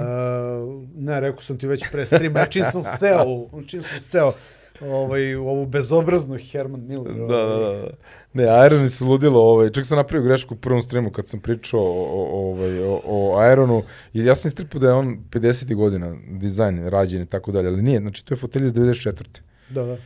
ne, 0.95 1.19
rekao 1.19 1.41
sam 1.41 1.58
ti 1.58 1.67
već 1.67 1.86
pre 1.91 2.05
streama, 2.05 2.39
ja 2.39 2.45
čim 2.45 2.63
sam 2.63 2.84
seo, 2.86 3.23
u- 3.25 3.63
čim 3.63 3.82
sam 3.82 3.99
seo 3.99 4.34
ovaj, 4.81 5.35
ovu 5.35 5.65
bezobraznu 5.65 6.37
Herman 6.51 6.85
Miller. 6.87 7.13
Da, 7.15 7.25
da, 7.27 7.55
ovaj, 7.55 7.81
da. 7.81 7.89
Ne, 8.33 8.65
Ironi 8.65 8.89
su 8.89 9.05
ludilo, 9.07 9.41
ovaj, 9.41 9.69
čak 9.71 9.85
sam 9.85 9.97
napravio 9.97 10.25
grešku 10.25 10.53
u 10.53 10.57
prvom 10.57 10.81
streamu 10.81 11.11
kad 11.11 11.27
sam 11.27 11.39
pričao 11.39 11.81
o, 11.81 12.49
ovaj, 12.49 12.79
o, 12.83 13.01
o 13.05 13.51
Ironu 13.51 13.83
i 14.13 14.23
ja 14.25 14.35
sam 14.35 14.47
istripao 14.49 14.79
da 14.79 14.87
je 14.87 14.93
on 14.93 15.17
50. 15.29 15.75
godina, 15.75 16.15
dizajn, 16.31 16.87
rađen 16.87 17.21
i 17.21 17.25
tako 17.25 17.51
dalje, 17.51 17.67
ali 17.67 17.81
nije, 17.81 17.99
znači 17.99 18.25
to 18.25 18.33
je 18.33 18.37
fotelja 18.37 18.65
iz 18.65 18.73
94. 18.73 19.23
Da, 19.69 19.83
da. 19.83 19.97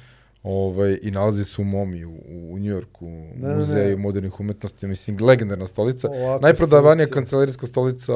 Ovaj, 0.44 1.00
I 1.02 1.12
nalazi 1.12 1.44
se 1.46 1.62
u 1.62 1.66
Momi, 1.66 2.06
u, 2.06 2.14
u 2.52 2.60
Njujorku, 2.60 3.06
u 3.06 3.32
Ne, 3.36 3.56
muzeju 3.56 3.98
ne. 3.98 4.02
modernih 4.04 4.40
umetnosti, 4.40 4.88
mislim, 4.88 5.18
legendarna 5.22 5.68
stolica. 5.68 6.08
Ovakva 6.10 6.40
Najprodavanija 6.40 7.06
stolica. 7.06 7.20
kancelarijska 7.20 7.68
stolica 7.68 8.14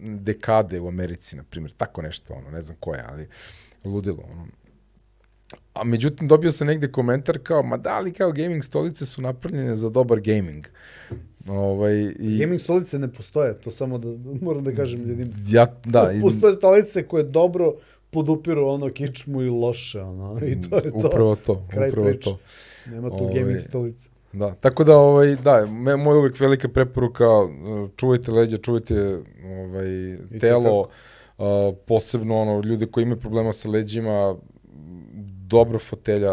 dekade 0.00 0.80
u 0.80 0.88
Americi, 0.88 1.36
na 1.36 1.42
primjer, 1.42 1.72
tako 1.72 2.02
nešto, 2.02 2.34
ono, 2.34 2.50
ne 2.50 2.62
znam 2.62 2.76
koja, 2.80 3.08
ali 3.12 3.28
ludilo, 3.84 4.18
ono. 4.32 4.46
A 5.72 5.84
međutim, 5.84 6.28
dobio 6.28 6.50
sam 6.50 6.66
negde 6.66 6.92
komentar 6.92 7.38
kao, 7.42 7.62
ma 7.62 7.76
da 7.76 8.00
li 8.00 8.12
kao 8.12 8.32
gaming 8.32 8.64
stolice 8.64 9.06
su 9.06 9.22
napravljene 9.22 9.76
za 9.76 9.90
dobar 9.90 10.20
gaming? 10.20 10.66
Ovaj, 11.48 12.14
i, 12.18 12.38
Gaming 12.40 12.60
stolice 12.60 12.98
ne 12.98 13.12
postoje, 13.12 13.54
to 13.54 13.70
samo 13.70 13.98
da, 13.98 14.08
moram 14.42 14.64
da 14.64 14.74
kažem 14.74 15.00
ljudima. 15.00 15.30
ja, 15.48 15.66
da, 15.84 16.12
i, 16.12 16.20
Postoje 16.20 16.52
stolice 16.52 17.02
koje 17.02 17.24
dobro 17.24 17.74
podupiru 18.10 18.66
ono 18.66 18.88
kičmu 18.88 19.42
i 19.42 19.48
loše, 19.48 20.00
ono, 20.00 20.40
i 20.46 20.60
to 20.60 20.76
je 20.76 20.90
to. 20.90 21.06
upravo 21.08 21.34
to, 21.34 21.66
Kraj 21.70 21.88
upravo 21.88 22.08
priče. 22.08 22.30
to. 22.30 22.38
Nema 22.86 23.08
tu 23.08 23.24
Ovaj, 23.24 23.34
gaming 23.34 23.60
stolice. 23.60 24.08
Da, 24.32 24.54
tako 24.54 24.84
da, 24.84 24.96
ovaj, 24.96 25.36
da, 25.36 25.66
me, 25.66 25.96
moj 25.96 26.18
uvek 26.18 26.40
velika 26.40 26.68
preporuka, 26.68 27.28
uh, 27.28 27.50
čuvajte 27.96 28.32
leđa, 28.32 28.56
čuvajte 28.56 29.18
ovaj, 29.44 30.16
telo, 30.40 30.80
uh, 31.38 31.44
posebno 31.86 32.40
ono, 32.40 32.60
ljude 32.60 32.86
koji 32.86 33.02
imaju 33.02 33.20
problema 33.20 33.52
sa 33.52 33.68
leđima, 33.68 34.36
dobra 35.52 35.78
fotelja, 35.78 36.32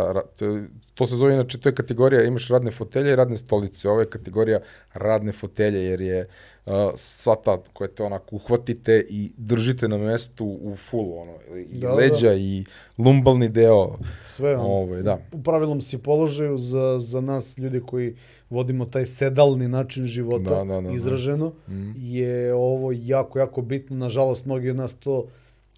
to, 0.95 1.05
se 1.05 1.15
zove 1.15 1.33
inače, 1.33 1.59
to 1.59 1.69
je 1.69 1.75
kategorija, 1.75 2.23
imaš 2.23 2.47
radne 2.47 2.71
fotelje 2.71 3.11
i 3.11 3.15
radne 3.15 3.37
stolice, 3.37 3.89
ovo 3.89 3.99
je 3.99 4.09
kategorija 4.09 4.59
radne 4.93 5.31
fotelje, 5.31 5.83
jer 5.83 6.01
je 6.01 6.27
uh, 6.65 6.73
sva 6.95 7.35
ta 7.35 7.57
koja 7.73 7.87
te 7.87 8.03
onako 8.03 8.35
uhvatite 8.35 9.05
i 9.09 9.31
držite 9.37 9.87
na 9.87 9.97
mestu 9.97 10.45
u 10.61 10.75
fullu, 10.75 11.19
ono, 11.19 11.33
i 11.57 11.79
Da, 11.79 11.87
da. 11.87 11.93
leđa 11.93 12.33
i 12.33 12.63
lumbalni 12.97 13.49
deo, 13.49 13.97
Sve 14.21 14.55
ono. 14.55 14.67
ovaj, 14.67 15.01
da. 15.01 15.17
u 15.31 15.43
pravilnom 15.43 15.81
si 15.81 15.97
položaju 15.97 16.57
za, 16.57 16.99
za 16.99 17.21
nas 17.21 17.57
ljudi 17.57 17.81
koji 17.85 18.15
vodimo 18.49 18.85
taj 18.85 19.05
sedalni 19.05 19.67
način 19.67 20.03
života 20.07 20.49
Da, 20.49 20.63
da, 20.63 20.63
da, 20.63 20.81
da. 20.81 20.91
izraženo 20.91 21.53
Mm. 21.67 21.91
je 21.97 22.53
ovo 22.53 22.91
jako, 22.95 23.39
jako 23.39 23.61
bitno. 23.61 23.95
Nažalost, 23.97 24.45
mnogi 24.45 24.69
od 24.69 24.75
nas 24.75 24.93
to 24.93 25.25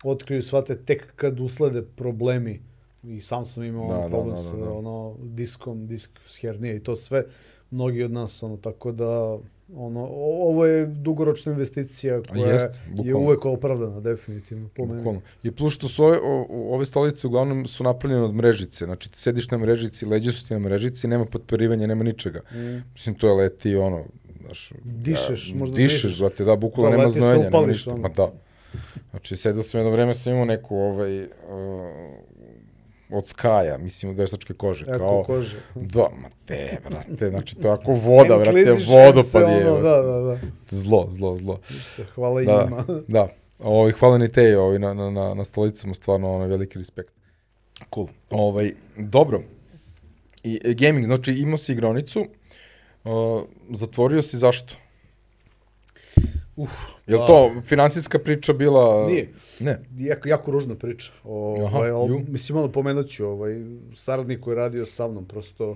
otkriju 0.04 0.42
shvate 0.44 0.76
tek 0.76 1.14
kad 1.16 1.40
uslede 1.40 1.82
problemi. 1.96 2.60
I 3.04 3.22
sam 3.22 3.46
sam 3.46 3.64
imao 3.64 3.88
Da, 3.88 3.94
ono 3.96 4.04
da, 4.04 4.10
problem 4.10 4.36
da, 4.36 4.42
sa 4.42 4.56
da, 4.58 4.66
da. 4.66 4.72
ono, 4.72 5.16
diskom, 5.20 5.88
disk 5.88 6.12
hernije 6.42 6.76
i 6.76 6.84
to 6.84 6.96
sve. 6.96 7.26
Mnogi 7.72 8.04
od 8.04 8.12
nas, 8.12 8.44
ono, 8.44 8.58
tako 8.58 8.92
da 8.92 9.38
ono, 9.76 10.08
ovo 10.22 10.66
je 10.66 10.86
dugoročna 10.86 11.52
investicija 11.52 12.22
koja 12.30 12.54
jest, 12.54 12.80
je 13.04 13.16
uvek 13.16 13.46
opravdana, 13.46 14.00
definitivno, 14.00 14.70
po 14.76 14.86
meni. 14.86 14.98
Bukvalno. 14.98 15.22
I 15.44 15.52
plus 15.52 15.74
što 15.74 15.88
su 15.88 16.04
ove, 16.04 16.20
o, 16.24 16.46
ove 16.50 16.86
stolice 16.86 17.28
uglavnom 17.28 17.68
su 17.68 17.84
napravljene 17.84 18.24
od 18.24 18.36
mrežice. 18.36 18.86
Znači, 18.86 19.12
ti 19.12 19.20
sediš 19.20 19.52
na 19.52 19.58
mrežici, 19.58 20.06
leđe 20.06 20.32
su 20.32 20.48
ti 20.48 20.54
na 20.54 20.60
mrežici, 20.60 21.08
nema 21.08 21.26
potporivanja, 21.26 21.88
nema 21.88 22.04
ničega. 22.04 22.40
Mm. 22.54 22.84
Mislim, 22.94 23.16
to 23.16 23.28
je 23.28 23.34
leti, 23.34 23.76
ono, 23.76 24.06
znaš... 24.42 24.74
Dišeš, 24.84 25.52
ja, 25.52 25.58
možda 25.60 25.76
dišeš. 25.76 26.04
dišeš. 26.04 26.20
brate, 26.20 26.44
da, 26.44 26.56
bukvalno 26.56 26.92
Da, 26.92 26.98
nema 26.98 27.10
znojenja, 27.10 27.50
nema 27.50 27.68
ništa. 27.68 27.92
ono. 27.92 28.02
Ma 28.02 28.10
da. 28.10 28.32
Znači, 29.12 29.36
sedio 29.36 29.64
sam 29.64 29.80
jedno 29.80 29.92
vreme, 29.92 30.14
sam 30.14 30.34
imao 30.34 30.46
neku, 30.46 30.76
ovaj, 30.76 31.24
uh, 31.24 31.30
od 33.12 33.28
skaja, 33.28 33.78
mislim, 33.78 34.12
od 34.12 34.18
veštačke 34.18 34.54
kože. 34.54 34.86
Eko 34.88 34.98
kao, 34.98 35.24
kože. 35.24 35.58
Da, 35.76 36.10
ma 36.22 36.30
te, 36.46 36.80
brate, 36.90 37.30
znači, 37.30 37.56
to 37.56 37.68
je 37.68 37.74
ako 37.74 37.92
voda, 37.94 38.38
brate, 38.38 38.76
vodopad 38.88 39.42
je. 39.42 39.72
ono, 39.72 39.82
Da, 39.82 40.02
da, 40.02 40.20
da. 40.20 40.38
Zlo, 40.70 41.06
zlo, 41.10 41.38
zlo. 41.38 41.60
Ništa, 41.70 42.04
hvala 42.16 42.42
Da, 42.42 42.64
njima. 42.64 42.86
da. 43.08 43.28
Ovaj, 43.60 43.92
hvala 43.92 44.18
ni 44.18 44.32
te 44.32 44.58
ovaj, 44.58 44.80
na, 44.80 44.94
na, 44.94 45.10
na, 45.10 45.34
na 45.34 45.46
stolicama, 45.46 45.94
stvarno 45.94 46.30
ovaj, 46.30 46.48
veliki 46.48 46.80
respekt. 46.80 47.14
Cool. 47.94 48.08
Ovaj, 48.30 48.74
dobro. 48.98 49.42
I, 50.44 50.60
e, 50.64 50.74
gaming, 50.74 51.06
znači 51.06 51.34
imao 51.34 51.58
si 51.58 51.72
igronicu, 51.72 52.26
uh, 53.04 53.42
zatvorio 53.70 54.22
si 54.22 54.38
zašto? 54.38 54.76
Uf, 56.64 56.72
Je 57.08 57.16
li 57.16 57.20
pa, 57.20 57.28
to 57.28 57.62
finansijska 57.66 58.20
priča 58.20 58.54
bila? 58.54 59.08
Nije. 59.08 59.30
Ne. 59.60 59.80
Jako, 59.98 60.28
jako 60.28 60.52
ružna 60.52 60.76
priča. 60.76 61.12
Aha, 61.24 61.78
Ovaj, 61.78 61.90
ju. 61.90 62.26
mislim, 62.28 62.56
malo 62.56 62.72
pomenut 62.72 63.10
ću, 63.10 63.26
ovaj, 63.26 63.62
saradnik 63.96 64.40
koji 64.40 64.52
je 64.52 64.56
radio 64.56 64.86
sa 64.86 65.08
mnom, 65.08 65.26
prosto 65.26 65.76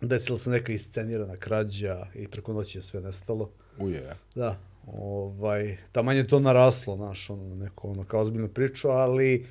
desila 0.00 0.38
se 0.38 0.50
neka 0.50 0.72
iscenirana 0.72 1.36
krađa 1.36 2.06
i 2.14 2.28
preko 2.28 2.52
noći 2.52 2.78
je 2.78 2.82
sve 2.82 3.00
nestalo. 3.00 3.50
Uje. 3.78 4.16
Da, 4.34 4.58
ovaj, 4.86 5.76
taman 5.92 6.16
je 6.16 6.28
to 6.28 6.40
naraslo, 6.40 6.96
znaš, 6.96 7.30
ono, 7.30 7.54
neko, 7.54 7.88
ono, 7.88 8.04
kao 8.04 8.20
ozbiljna 8.20 8.48
priča, 8.48 8.88
ali 8.88 9.46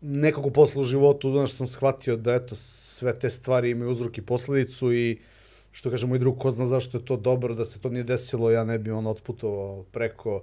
nekako 0.00 0.50
posle 0.50 0.80
u 0.80 0.84
životu, 0.84 1.30
znaš, 1.30 1.52
sam 1.52 1.66
shvatio 1.66 2.16
da 2.16 2.34
eto, 2.34 2.54
sve 2.54 3.18
te 3.18 3.30
stvari 3.30 3.70
imaju 3.70 3.90
uzrok 3.90 4.18
i 4.18 4.22
posledicu 4.22 4.92
i 4.92 5.18
što 5.72 5.90
kaže 5.90 6.06
moj 6.06 6.18
drug, 6.18 6.38
ko 6.38 6.50
zna 6.50 6.66
zašto 6.66 6.98
je 6.98 7.04
to 7.04 7.16
dobro, 7.16 7.54
da 7.54 7.64
se 7.64 7.80
to 7.80 7.88
nije 7.88 8.04
desilo, 8.04 8.50
ja 8.50 8.64
ne 8.64 8.78
bi 8.78 8.90
on 8.90 9.06
otputovao 9.06 9.82
preko, 9.82 10.42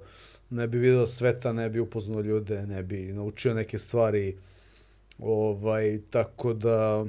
ne 0.50 0.68
bi 0.68 0.78
video 0.78 1.08
sveta, 1.08 1.54
ne 1.54 1.70
bi 1.70 1.80
upoznao 1.80 2.22
ljude, 2.22 2.66
ne 2.68 2.84
bi 2.84 3.14
naučio 3.14 3.54
neke 3.54 3.78
stvari, 3.78 4.38
ovaj, 5.20 6.00
tako 6.10 6.54
da, 6.54 7.06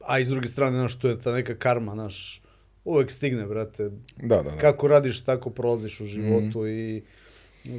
a 0.00 0.18
iz 0.18 0.28
druge 0.28 0.48
strane, 0.48 0.76
znaš, 0.76 0.98
to 0.98 1.08
je 1.08 1.18
ta 1.18 1.32
neka 1.32 1.54
karma, 1.54 1.92
znaš, 1.92 2.42
uvek 2.84 3.10
stigne, 3.10 3.46
brate. 3.46 3.90
Da, 4.16 4.36
da, 4.36 4.42
da. 4.42 4.58
Kako 4.58 4.88
radiš, 4.88 5.20
tako 5.24 5.50
prolaziš 5.50 6.00
u 6.00 6.04
životu 6.04 6.60
mm. 6.60 6.68
i 6.68 7.02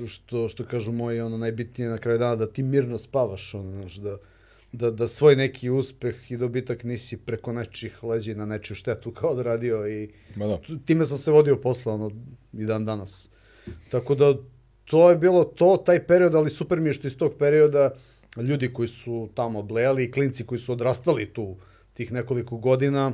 što, 0.07 0.47
što 0.49 0.65
kažu 0.65 0.91
moji, 0.91 1.21
ono, 1.21 1.37
najbitnije 1.37 1.89
na 1.89 1.97
kraju 1.97 2.17
dana, 2.17 2.35
da 2.35 2.47
ti 2.47 2.63
mirno 2.63 2.97
spavaš, 2.97 3.53
ono, 3.53 3.71
znaš, 3.71 3.95
da, 3.95 4.17
da, 4.73 4.91
da 4.91 5.07
svoj 5.07 5.35
neki 5.35 5.69
uspeh 5.69 6.31
i 6.31 6.37
dobitak 6.37 6.83
nisi 6.83 7.17
preko 7.17 7.53
nečih 7.53 8.03
leđi 8.03 8.35
na 8.35 8.45
nečiju 8.45 8.75
štetu 8.75 9.11
kao 9.11 9.29
odradio 9.29 9.87
i 9.87 10.09
Ma 10.35 10.47
da. 10.47 10.59
time 10.85 11.05
sam 11.05 11.17
se 11.17 11.31
vodio 11.31 11.55
posle, 11.55 11.91
ono, 11.91 12.11
i 12.53 12.65
dan 12.65 12.85
danas. 12.85 13.29
Tako 13.89 14.15
da, 14.15 14.33
to 14.85 15.09
je 15.09 15.15
bilo 15.15 15.43
to, 15.43 15.83
taj 15.85 16.07
period, 16.07 16.35
ali 16.35 16.49
super 16.49 16.79
mi 16.79 16.89
je 16.89 16.93
što 16.93 17.07
iz 17.07 17.17
tog 17.17 17.33
perioda 17.39 17.91
ljudi 18.37 18.73
koji 18.73 18.87
su 18.87 19.29
tamo 19.35 19.61
blejali 19.61 20.03
i 20.03 20.11
klinci 20.11 20.45
koji 20.45 20.59
su 20.59 20.73
odrastali 20.73 21.33
tu 21.33 21.55
tih 21.93 22.11
nekoliko 22.11 22.57
godina, 22.57 23.13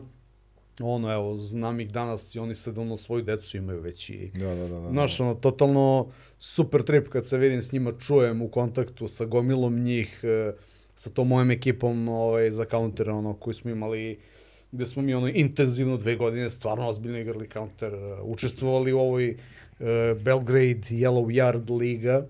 ono, 0.81 1.13
evo, 1.13 1.37
znam 1.37 1.79
ih 1.79 1.91
danas 1.91 2.35
i 2.35 2.39
oni 2.39 2.55
sad, 2.55 2.77
ono, 2.77 2.97
svoju 2.97 3.23
decu 3.23 3.57
imaju 3.57 3.81
već 3.81 4.09
i... 4.09 4.31
Da, 4.33 4.55
da, 4.55 4.67
da. 4.67 4.79
da. 4.79 4.89
Znaš, 4.89 5.19
ono, 5.19 5.35
totalno 5.35 6.11
super 6.37 6.83
trip 6.83 7.07
kad 7.07 7.27
se 7.27 7.37
vidim 7.37 7.61
s 7.61 7.71
njima, 7.71 7.93
čujem 7.99 8.41
u 8.41 8.49
kontaktu 8.49 9.07
sa 9.07 9.25
gomilom 9.25 9.83
njih, 9.83 10.19
e, 10.23 10.53
sa 10.99 11.09
tom 11.09 11.27
mojom 11.27 11.51
ekipom 11.51 12.07
ovaj, 12.09 12.49
za 12.51 12.65
counter, 12.65 13.09
ono, 13.09 13.33
koji 13.33 13.53
smo 13.53 13.71
imali, 13.71 14.17
gde 14.71 14.85
smo 14.85 15.01
mi 15.01 15.13
ono 15.13 15.27
intenzivno 15.27 15.97
dve 15.97 16.15
godine 16.15 16.49
stvarno 16.49 16.88
ozbiljno 16.88 17.17
igrali 17.17 17.47
counter, 17.53 17.93
učestvovali 18.23 18.93
u 18.93 18.99
ovoj 18.99 19.29
uh, 19.31 19.88
Belgrade 20.21 20.88
Yellow 20.89 21.25
Yard 21.25 21.79
liga, 21.79 22.25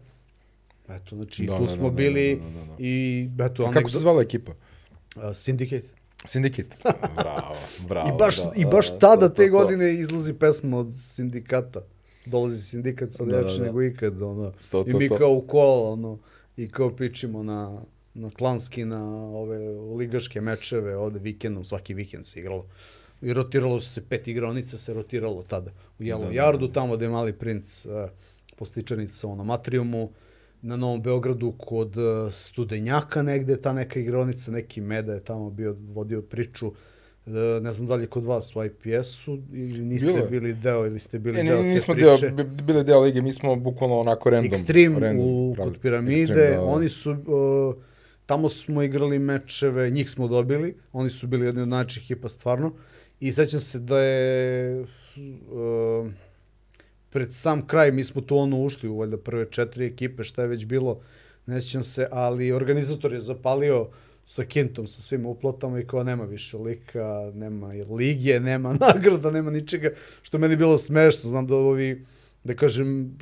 Eto, 0.89 1.15
znači, 1.15 1.45
Da, 1.45 1.58
tu 1.58 1.63
da, 1.63 1.69
smo 1.69 1.84
da, 1.84 1.89
da, 1.89 1.95
bili 1.95 2.36
da, 2.36 2.60
da, 2.60 2.65
da. 2.65 2.75
i 2.79 3.29
eto, 3.39 3.63
A 3.63 3.71
kako 3.71 3.89
se 3.89 3.99
zvala 3.99 4.21
ekipa? 4.21 4.51
Uh, 5.15 5.23
Syndicate. 5.23 5.86
Sindikat. 6.25 6.65
bravo, 7.23 7.55
bravo. 7.88 8.10
I 8.10 8.17
baš, 8.17 8.38
da, 8.38 8.51
I 8.55 8.63
da, 8.63 8.69
baš 8.69 8.91
da, 8.91 8.99
tada 8.99 9.29
to, 9.29 9.36
te 9.36 9.41
to, 9.41 9.47
to. 9.47 9.51
godine 9.51 9.93
izlazi 9.93 10.34
pesma 10.34 10.77
od 10.77 10.93
sindikata. 10.97 11.82
Dolazi 12.25 12.62
sindikat 12.62 13.12
sad 13.12 13.27
Da, 13.27 13.38
jači 13.38 13.53
da, 13.53 13.60
da. 13.60 13.65
nego 13.65 13.84
ikad, 13.84 14.21
ono. 14.21 14.53
To, 14.71 14.84
I 14.88 14.91
to, 14.91 14.97
mi 14.97 15.10
to. 15.10 15.17
kao 15.17 15.32
u 15.32 15.41
kola, 15.41 15.91
ono, 15.91 16.17
i 16.58 16.67
kao 16.67 16.95
pičimo 16.95 17.43
na, 17.43 17.82
na 18.19 18.29
klanski, 18.32 18.86
na 18.86 18.99
ove 19.34 19.58
ligaške 19.97 20.41
mečeve, 20.41 20.95
ovde 20.97 21.19
vikendom, 21.21 21.63
svaki 21.63 21.93
vikend 21.93 22.25
se 22.25 22.39
igralo. 22.39 22.65
I 23.21 23.34
rotiralo 23.34 23.79
su 23.79 23.89
se 23.89 24.01
pet 24.01 24.27
igraonica, 24.27 24.77
se 24.77 24.93
rotiralo 24.93 25.43
tada. 25.43 25.71
U 25.99 26.03
Yellow 26.03 26.19
Da, 26.21 26.27
da, 26.27 26.34
Yardu, 26.34 26.67
da. 26.67 26.73
tamo 26.73 26.95
gde 26.95 27.05
je 27.05 27.10
mali 27.10 27.34
princ 27.34 27.86
uh, 27.86 27.91
postičanica 28.55 29.27
ono, 29.27 29.43
Matriumu, 29.43 30.10
na 30.62 30.75
Novom 30.75 31.01
Beogradu 31.01 31.51
kod 31.53 31.97
uh, 31.97 32.03
Studenjaka 32.34 33.23
negde, 33.23 33.58
ta 33.58 33.73
neka 33.73 33.99
igraonica, 33.99 34.51
neki 34.51 34.82
Meda 34.82 35.13
je 35.13 35.19
tamo 35.21 35.49
bio, 35.49 35.75
vodio 35.86 36.21
priču, 36.21 36.67
uh, 36.67 36.73
ne 37.62 37.71
znam 37.71 37.88
da 37.88 37.95
li 37.95 38.03
je 38.03 38.08
kod 38.08 38.23
vas 38.23 38.55
u 38.55 38.63
IPS-u 38.63 39.38
ili 39.53 39.79
niste 39.79 40.12
Bilo 40.12 40.25
bili 40.27 40.53
deo 40.53 40.86
ili 40.86 40.99
ste 40.99 41.19
bili 41.19 41.39
E, 41.39 41.43
deo 41.43 41.58
te 41.58 41.63
nismo 41.63 41.93
priče. 41.93 42.29
deo, 42.29 42.36
bi- 42.36 42.63
bili 42.63 42.84
deo 42.84 42.99
lige, 42.99 43.21
mi 43.21 43.34
smo 43.34 43.55
bukvalno 43.58 43.99
onako 43.99 44.29
random. 44.29 44.51
Extreme 44.51 44.99
random 44.99 45.25
u, 45.25 45.55
kod 45.55 45.77
piramide, 45.79 46.21
Extreme, 46.23 46.49
da, 46.49 46.55
da. 46.55 46.63
oni 46.63 46.89
su, 46.89 47.12
uh, 47.12 47.75
tamo 48.29 48.49
smo 48.49 48.83
igrali 48.83 49.19
mečeve, 49.19 49.89
njih 49.89 50.09
smo 50.09 50.27
dobili, 50.27 50.75
oni 50.93 51.09
su 51.09 51.27
bili 51.27 51.45
jedni 51.45 51.61
od 51.61 51.67
najčih 51.67 52.03
ekipa 52.03 52.29
stvarno, 52.29 52.73
i 53.19 53.31
sećam 53.31 53.59
se 53.59 53.79
da 53.79 53.99
je 53.99 54.81
uh, 54.81 56.07
pred 57.09 57.33
sam 57.33 57.67
kraj, 57.67 57.91
mi 57.91 58.03
smo 58.03 58.21
tu 58.21 58.37
ono 58.37 58.61
ušli 58.61 58.89
u 58.89 58.97
valjda 58.97 59.17
prve 59.17 59.47
četiri 59.51 59.85
ekipe, 59.85 60.23
šta 60.23 60.41
je 60.41 60.47
već 60.47 60.65
bilo, 60.65 60.99
ne 61.45 61.61
sjećam 61.61 61.83
se, 61.83 62.07
ali 62.11 62.51
organizator 62.51 63.13
je 63.13 63.19
zapalio 63.19 63.87
sa 64.23 64.45
kintom, 64.45 64.87
sa 64.87 65.01
svim 65.01 65.25
uplatama 65.25 65.79
i 65.79 65.87
kao 65.87 66.03
nema 66.03 66.25
više 66.25 66.57
lika, 66.57 67.31
nema 67.33 67.67
ligije, 67.97 68.39
nema 68.39 68.73
nagrada, 68.87 69.31
nema 69.31 69.51
ničega, 69.51 69.89
što 70.21 70.37
meni 70.37 70.55
bilo 70.55 70.77
smešno, 70.77 71.29
znam 71.29 71.47
da 71.47 71.55
ovi, 71.55 72.05
da 72.43 72.53
kažem, 72.53 73.17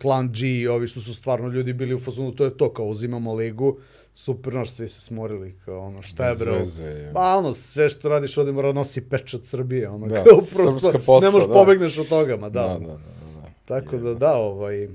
klan 0.00 0.32
G 0.32 0.48
i 0.48 0.68
ovi 0.68 0.86
što 0.86 1.00
su 1.00 1.14
stvarno 1.14 1.48
ljudi 1.48 1.72
bili 1.72 1.94
u 1.94 2.00
fazonu, 2.00 2.32
to 2.34 2.44
je 2.44 2.56
to, 2.56 2.72
kao 2.72 2.86
uzimamo 2.86 3.34
ligu, 3.34 3.78
super, 4.14 4.52
znaš, 4.52 4.70
svi 4.70 4.88
se 4.88 5.00
smorili, 5.00 5.54
kao 5.64 5.80
ono, 5.80 6.02
šta 6.02 6.28
je 6.28 6.34
veze. 6.34 7.10
Pa 7.14 7.36
ono, 7.36 7.52
sve 7.52 7.88
što 7.88 8.08
radiš 8.08 8.38
ovde 8.38 8.52
mora 8.52 8.72
nosi 8.72 9.00
pečat 9.00 9.44
Srbije, 9.44 9.88
ono, 9.88 10.06
Da, 10.06 10.24
kao 10.24 10.38
prosto, 10.56 10.92
posla, 11.06 11.28
ne 11.28 11.32
možeš 11.32 11.48
da. 11.48 11.54
pobegneš 11.54 11.98
od 11.98 12.08
toga, 12.08 12.36
ma 12.36 12.48
da. 12.48 12.62
Da, 12.62 12.68
da, 12.68 12.78
da, 12.78 12.86
da. 12.86 12.92
da, 12.92 13.40
da. 13.40 13.48
Tako 13.64 13.96
da 13.96 14.08
Jebote. 14.08 14.18
da, 14.18 14.34
ovaj, 14.34 14.88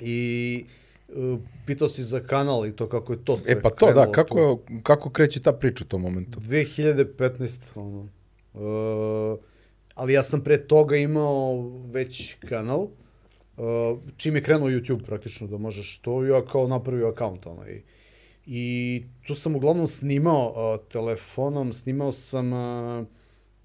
i 0.00 0.64
uh, 1.08 1.38
pitao 1.66 1.88
si 1.88 2.02
za 2.02 2.20
kanal 2.20 2.66
i 2.66 2.76
to 2.76 2.88
kako 2.88 3.12
je 3.12 3.24
to 3.24 3.36
sve 3.36 3.52
E 3.52 3.60
pa 3.60 3.70
to, 3.70 3.92
da, 3.92 4.12
kako, 4.12 4.34
tu. 4.34 4.72
je, 4.74 4.80
kako 4.82 5.10
kreće 5.10 5.42
ta 5.42 5.52
priča 5.52 5.84
u 5.84 5.88
tom 5.88 6.02
momentu? 6.02 6.40
2015, 6.40 7.58
ono. 7.74 8.08
Uh, 8.54 9.38
ali 9.94 10.12
ja 10.12 10.22
sam 10.22 10.40
pre 10.40 10.66
toga 10.66 10.96
imao 10.96 11.70
već 11.92 12.36
kanal, 12.48 12.80
uh, 12.80 13.98
čim 14.16 14.36
je 14.36 14.42
krenuo 14.42 14.68
YouTube 14.68 15.04
praktično 15.04 15.46
da 15.46 15.58
možeš 15.58 15.98
to, 15.98 16.24
ja 16.24 16.44
kao 16.44 16.68
napravio 16.68 17.08
akaunt, 17.08 17.46
ono, 17.46 17.68
i, 17.68 17.82
i 18.46 19.02
tu 19.26 19.34
sam 19.34 19.56
uglavnom 19.56 19.86
snimao 19.86 20.74
uh, 20.74 20.88
telefonom, 20.92 21.72
snimao 21.72 22.12
sam 22.12 22.52
uh, 22.52 23.06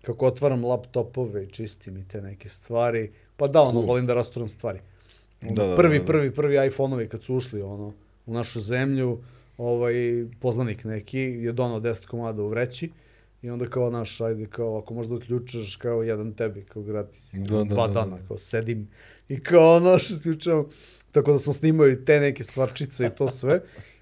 kako 0.01 0.25
otvaram 0.25 0.65
laptopove 0.65 1.43
i 1.43 1.47
čistim 1.47 1.97
i 1.97 2.07
te 2.07 2.21
neke 2.21 2.49
stvari, 2.49 3.11
pa 3.37 3.47
da, 3.47 3.61
ono, 3.61 3.71
Cool. 3.71 3.85
volim 3.85 4.05
da 4.05 4.13
rasturam 4.13 4.47
stvari. 4.47 4.79
Ono, 5.43 5.53
Da, 5.53 5.65
da, 5.67 5.75
prvi, 5.75 5.97
da, 5.97 5.99
da. 5.99 6.05
prvi, 6.05 6.31
prvi 6.31 6.67
iPhone-ovi 6.67 7.07
kad 7.07 7.23
su 7.23 7.35
ušli, 7.35 7.61
ono, 7.61 7.93
u 8.25 8.33
našu 8.33 8.59
zemlju, 8.61 9.19
ovaj, 9.57 9.93
poznanik 10.39 10.83
neki 10.83 11.19
je 11.19 11.51
donao 11.51 11.79
10 11.79 12.05
komada 12.05 12.41
u 12.41 12.47
vreći 12.47 12.91
i 13.41 13.49
onda 13.49 13.69
kao 13.69 13.89
naš, 13.89 14.21
ajde, 14.21 14.45
kao, 14.45 14.77
ako 14.77 14.93
možda 14.93 15.15
uključaš, 15.15 15.75
kao 15.75 16.03
jedan 16.03 16.33
tebi, 16.33 16.65
kao 16.65 16.83
gratis, 16.83 17.33
Da, 17.33 17.57
da, 17.57 17.63
dva 17.63 17.87
da, 17.87 17.93
dana, 17.93 18.17
da. 18.17 18.27
kao 18.27 18.37
sedim 18.37 18.87
i 19.29 19.43
kao 19.43 19.75
ono 19.75 19.99
što 19.99 20.15
uključam, 20.15 20.65
tako 21.11 21.31
da 21.31 21.39
sam 21.39 21.53
snimao 21.53 21.87
i 21.87 22.05
te 22.05 22.19
neke 22.19 22.43
stvarčice 22.43 23.05
i 23.05 23.09
to 23.17 23.29
sve, 23.29 23.61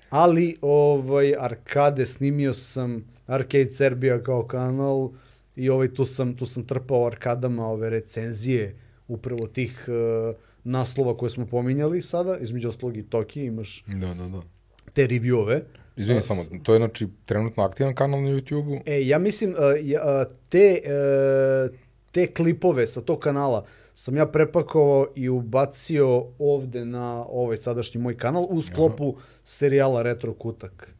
ali 0.10 0.58
ovaj, 0.62 1.36
arkade 1.40 2.06
snimio 2.06 2.54
sam, 2.54 3.06
Arcade 3.28 3.72
Serbia 3.72 4.24
kao 4.24 4.48
kanal 4.48 5.10
i 5.56 5.70
ovaj, 5.70 5.94
tu 5.94 6.06
sam, 6.06 6.36
tu 6.36 6.46
sam 6.46 6.64
trpao 6.64 7.06
arkadama 7.08 7.68
ove 7.68 7.90
recenzije 7.90 8.76
upravo 9.08 9.48
tih 9.48 9.86
uh, 9.88 10.36
naslova 10.64 11.18
koje 11.18 11.30
smo 11.30 11.46
pominjali 11.46 12.02
sada, 12.02 12.38
između 12.38 12.70
ostalog 12.70 12.98
i 12.98 13.04
Toki, 13.04 13.44
imaš 13.44 13.84
Da, 13.88 14.14
da, 14.14 14.28
da. 14.28 14.42
te 14.94 15.08
reviewove. 15.08 15.62
Izvini 15.96 16.18
A, 16.18 16.22
samo, 16.22 16.42
to 16.64 16.74
je 16.74 16.80
znači 16.80 17.08
trenutno 17.26 17.64
aktivan 17.64 17.96
kanal 17.96 18.22
na 18.22 18.30
YouTube-u. 18.30 18.80
E, 18.86 19.08
ja 19.08 19.20
mislim, 19.20 19.52
uh, 19.52 19.58
ja, 19.82 20.02
uh, 20.02 20.34
te, 20.50 20.82
uh, 20.86 21.76
te 22.12 22.34
klipove 22.34 22.88
sa 22.88 23.02
tog 23.02 23.20
kanala 23.20 23.66
sam 23.94 24.18
ja 24.18 24.26
prepakovao 24.26 25.08
i 25.16 25.30
ubacio 25.30 26.26
ovde 26.40 26.86
na 26.86 27.26
ovaj 27.30 27.58
sadašnji 27.58 28.02
moj 28.02 28.18
kanal 28.18 28.48
u 28.50 28.62
sklopu 28.62 29.16
serijala 29.50 30.02
Retro 30.02 30.34
Kutak. 30.34 30.96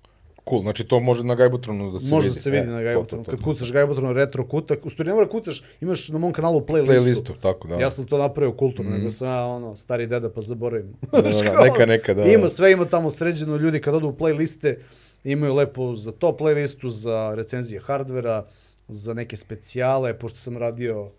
Cool, 0.50 0.62
znači 0.62 0.84
to 0.84 1.00
može 1.00 1.24
na 1.24 1.36
Gajbutronu 1.36 1.92
da 1.92 2.00
se 2.00 2.10
Može 2.10 2.28
vidi. 2.28 2.36
da 2.36 2.42
se 2.42 2.50
vidi 2.50 2.64
E, 2.64 2.68
na 2.68 2.82
Gajbotronu. 2.82 3.24
Kad 3.24 3.42
kucaš 3.42 3.72
Gajbotronu 3.72 4.14
Retro 4.14 4.46
Kutak, 4.46 4.86
u 4.86 4.90
stvari 4.90 5.10
ne 5.10 5.16
mora 5.16 5.30
kucaš, 5.30 5.64
imaš 5.82 6.10
na 6.10 6.18
mom 6.18 6.34
kanalu 6.34 6.62
playlistu. 6.62 6.88
Playlistu, 6.90 7.32
tako 7.42 7.68
da. 7.68 7.76
Ja 7.76 7.90
sam 7.90 8.06
to 8.06 8.18
napravio 8.18 8.52
kulturno, 8.54 8.92
Mhm. 8.92 9.00
nego 9.00 9.12
sam 9.12 9.28
ja 9.28 9.46
ono, 9.46 9.76
stari 9.76 10.08
deda 10.08 10.30
pa 10.30 10.42
zaboravim. 10.42 10.94
Da, 11.04 11.22
da, 11.22 11.30
da, 11.30 11.64
neka, 11.64 11.86
neka, 11.86 12.14
da. 12.14 12.24
Ima, 12.24 12.50
sve 12.50 12.72
ima 12.72 12.86
tamo 12.86 13.10
sređeno, 13.12 13.56
ljudi 13.58 13.82
kad 13.82 13.96
odu 13.96 14.08
u 14.08 14.14
playliste 14.14 14.76
imaju 15.24 15.54
lepo 15.54 15.96
za 15.96 16.12
to 16.12 16.28
playlistu, 16.32 16.88
za 16.88 17.34
recenzije 17.36 17.82
hardvera, 17.82 18.46
za 18.88 19.14
neke 19.14 19.38
specijale, 19.38 20.14
pošto 20.14 20.40
sam 20.40 20.58
radio, 20.58 21.12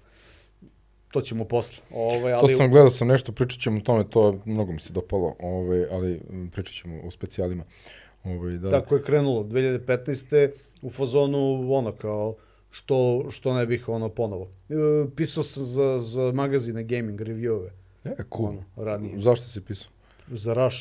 to 1.11 1.21
ćemo 1.21 1.45
posle. 1.45 1.83
Ovaj, 1.95 2.33
ali, 2.33 2.41
To 2.41 2.49
sam 2.49 2.71
gledao 2.71 2.91
sam 2.91 3.09
nešto, 3.09 3.33
pričat 3.33 3.61
ćemo 3.61 3.77
o 3.79 3.81
tome, 3.81 4.05
to 4.11 4.41
mnogo 4.45 4.73
mi 4.73 4.81
se 4.81 4.93
dopalo, 4.93 5.35
ovaj, 5.39 5.85
ali 5.91 6.21
pričat 6.53 6.75
ćemo 6.75 7.01
o 7.05 7.11
specijalima. 7.11 7.65
Ovaj, 8.25 8.53
da. 8.53 8.71
Tako 8.71 8.95
je 8.95 9.03
krenulo, 9.03 9.43
2015. 9.45 10.51
u 10.83 10.91
fazonu 10.91 11.73
ono 11.73 11.93
kao 11.93 12.35
što, 12.71 13.27
što 13.31 13.55
ne 13.55 13.67
bih 13.67 13.89
ono 13.89 14.09
ponovo. 14.09 14.49
E, 14.69 14.75
pisao 15.17 15.43
sam 15.43 15.65
za, 15.65 15.99
za 15.99 16.33
magazine 16.35 16.83
gaming 16.85 17.21
reviewove, 17.21 17.71
E, 18.05 18.11
cool. 18.37 18.49
ono, 18.49 18.65
ranije. 18.77 19.21
Zašto 19.21 19.47
si 19.47 19.61
pisao? 19.61 19.91
Za 20.29 20.55
Rush 20.55 20.79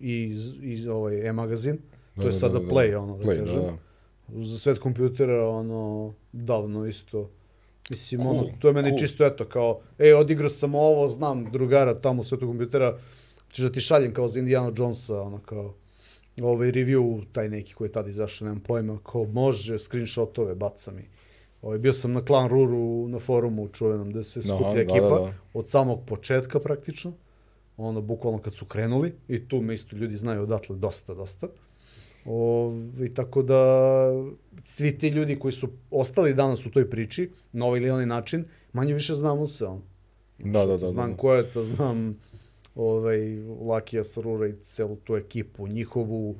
i, 0.00 0.36
i 0.62 0.88
ovaj 0.88 1.28
e-magazin, 1.28 1.78
Da, 2.16 2.22
to 2.22 2.28
je 2.28 2.32
da, 2.32 2.32
sada 2.32 2.58
da, 2.58 2.64
da, 2.64 2.74
Play, 2.74 2.90
da. 2.90 3.00
ono 3.00 3.16
da 3.18 3.24
Play, 3.24 3.38
kažem. 3.38 3.60
Da, 3.62 3.76
da. 4.28 4.44
za 4.44 4.58
svet 4.58 4.78
kompjutera, 4.78 5.48
ono, 5.48 6.12
davno 6.32 6.86
isto. 6.86 7.30
Mislim, 7.90 8.22
Cool, 8.22 8.38
ono, 8.38 8.48
to 8.58 8.68
je 8.68 8.74
meni 8.74 8.88
cool. 8.88 8.98
čisto 8.98 9.26
eto, 9.26 9.44
kao, 9.44 9.80
ej, 9.98 10.14
odigrao 10.14 10.48
sam 10.48 10.74
ovo, 10.74 11.08
znam 11.08 11.50
drugara 11.52 12.00
tamo 12.00 12.20
u 12.20 12.24
svetu 12.24 12.46
kompjutera, 12.46 12.98
ćeš 13.52 13.64
da 13.64 13.72
ti 13.72 13.80
šaljem 13.80 14.14
kao 14.14 14.28
za 14.28 14.38
Indiana 14.38 14.72
Jonesa, 14.76 15.22
ono, 15.22 15.38
kao, 15.38 15.74
ovaj 16.42 16.72
review, 16.72 17.24
taj 17.32 17.48
neki 17.48 17.74
koji 17.74 17.88
je 17.88 17.92
tada 17.92 18.10
izašao, 18.10 18.46
nemam 18.46 18.60
pojma, 18.60 18.98
ko 19.02 19.24
može, 19.24 19.78
screenshotove 19.78 20.54
baca 20.54 20.92
mi. 20.92 21.08
Ovaj, 21.62 21.78
bio 21.78 21.92
sam 21.92 22.12
na 22.12 22.24
Klan 22.24 22.48
Ruru 22.48 23.08
na 23.08 23.18
forumu 23.18 23.68
čuvenom 23.68 24.10
gde 24.10 24.24
se 24.24 24.42
skuplja 24.42 24.74
da, 24.74 24.80
ekipa 24.80 25.00
da, 25.00 25.18
da. 25.18 25.34
od 25.54 25.68
samog 25.68 26.00
početka 26.06 26.60
praktično. 26.60 27.12
Ono, 27.76 28.00
bukvalno 28.00 28.38
kad 28.38 28.54
su 28.54 28.64
krenuli 28.64 29.14
i 29.28 29.48
tu 29.48 29.60
me 29.60 29.74
isto 29.74 29.96
ljudi 29.96 30.16
znaju 30.16 30.42
odatle 30.42 30.76
dosta, 30.76 31.14
dosta. 31.14 31.46
O, 31.46 31.50
I 33.04 33.14
tako 33.14 33.42
da 33.42 33.62
svi 34.64 34.98
ti 34.98 35.08
ljudi 35.08 35.38
koji 35.38 35.52
su 35.52 35.68
ostali 35.90 36.34
danas 36.34 36.66
u 36.66 36.70
toj 36.70 36.90
priči, 36.90 37.30
na 37.52 37.66
ovaj 37.66 37.80
ili 37.80 37.90
onaj 37.90 38.06
način, 38.06 38.44
manje 38.72 38.94
više 38.94 39.14
znamo 39.14 39.46
se. 39.46 39.64
On. 39.64 39.82
Da, 40.38 40.66
da, 40.66 40.76
da. 40.76 40.86
znam 40.86 41.10
da. 41.10 41.16
ko 41.16 41.34
je 41.34 41.50
to, 41.52 41.62
znam 41.62 42.18
ovaj, 42.74 43.38
Lakija 43.60 44.04
Sarura 44.04 44.46
i 44.48 44.56
celu 44.62 44.96
tu 44.96 45.16
ekipu, 45.16 45.68
njihovu, 45.68 46.36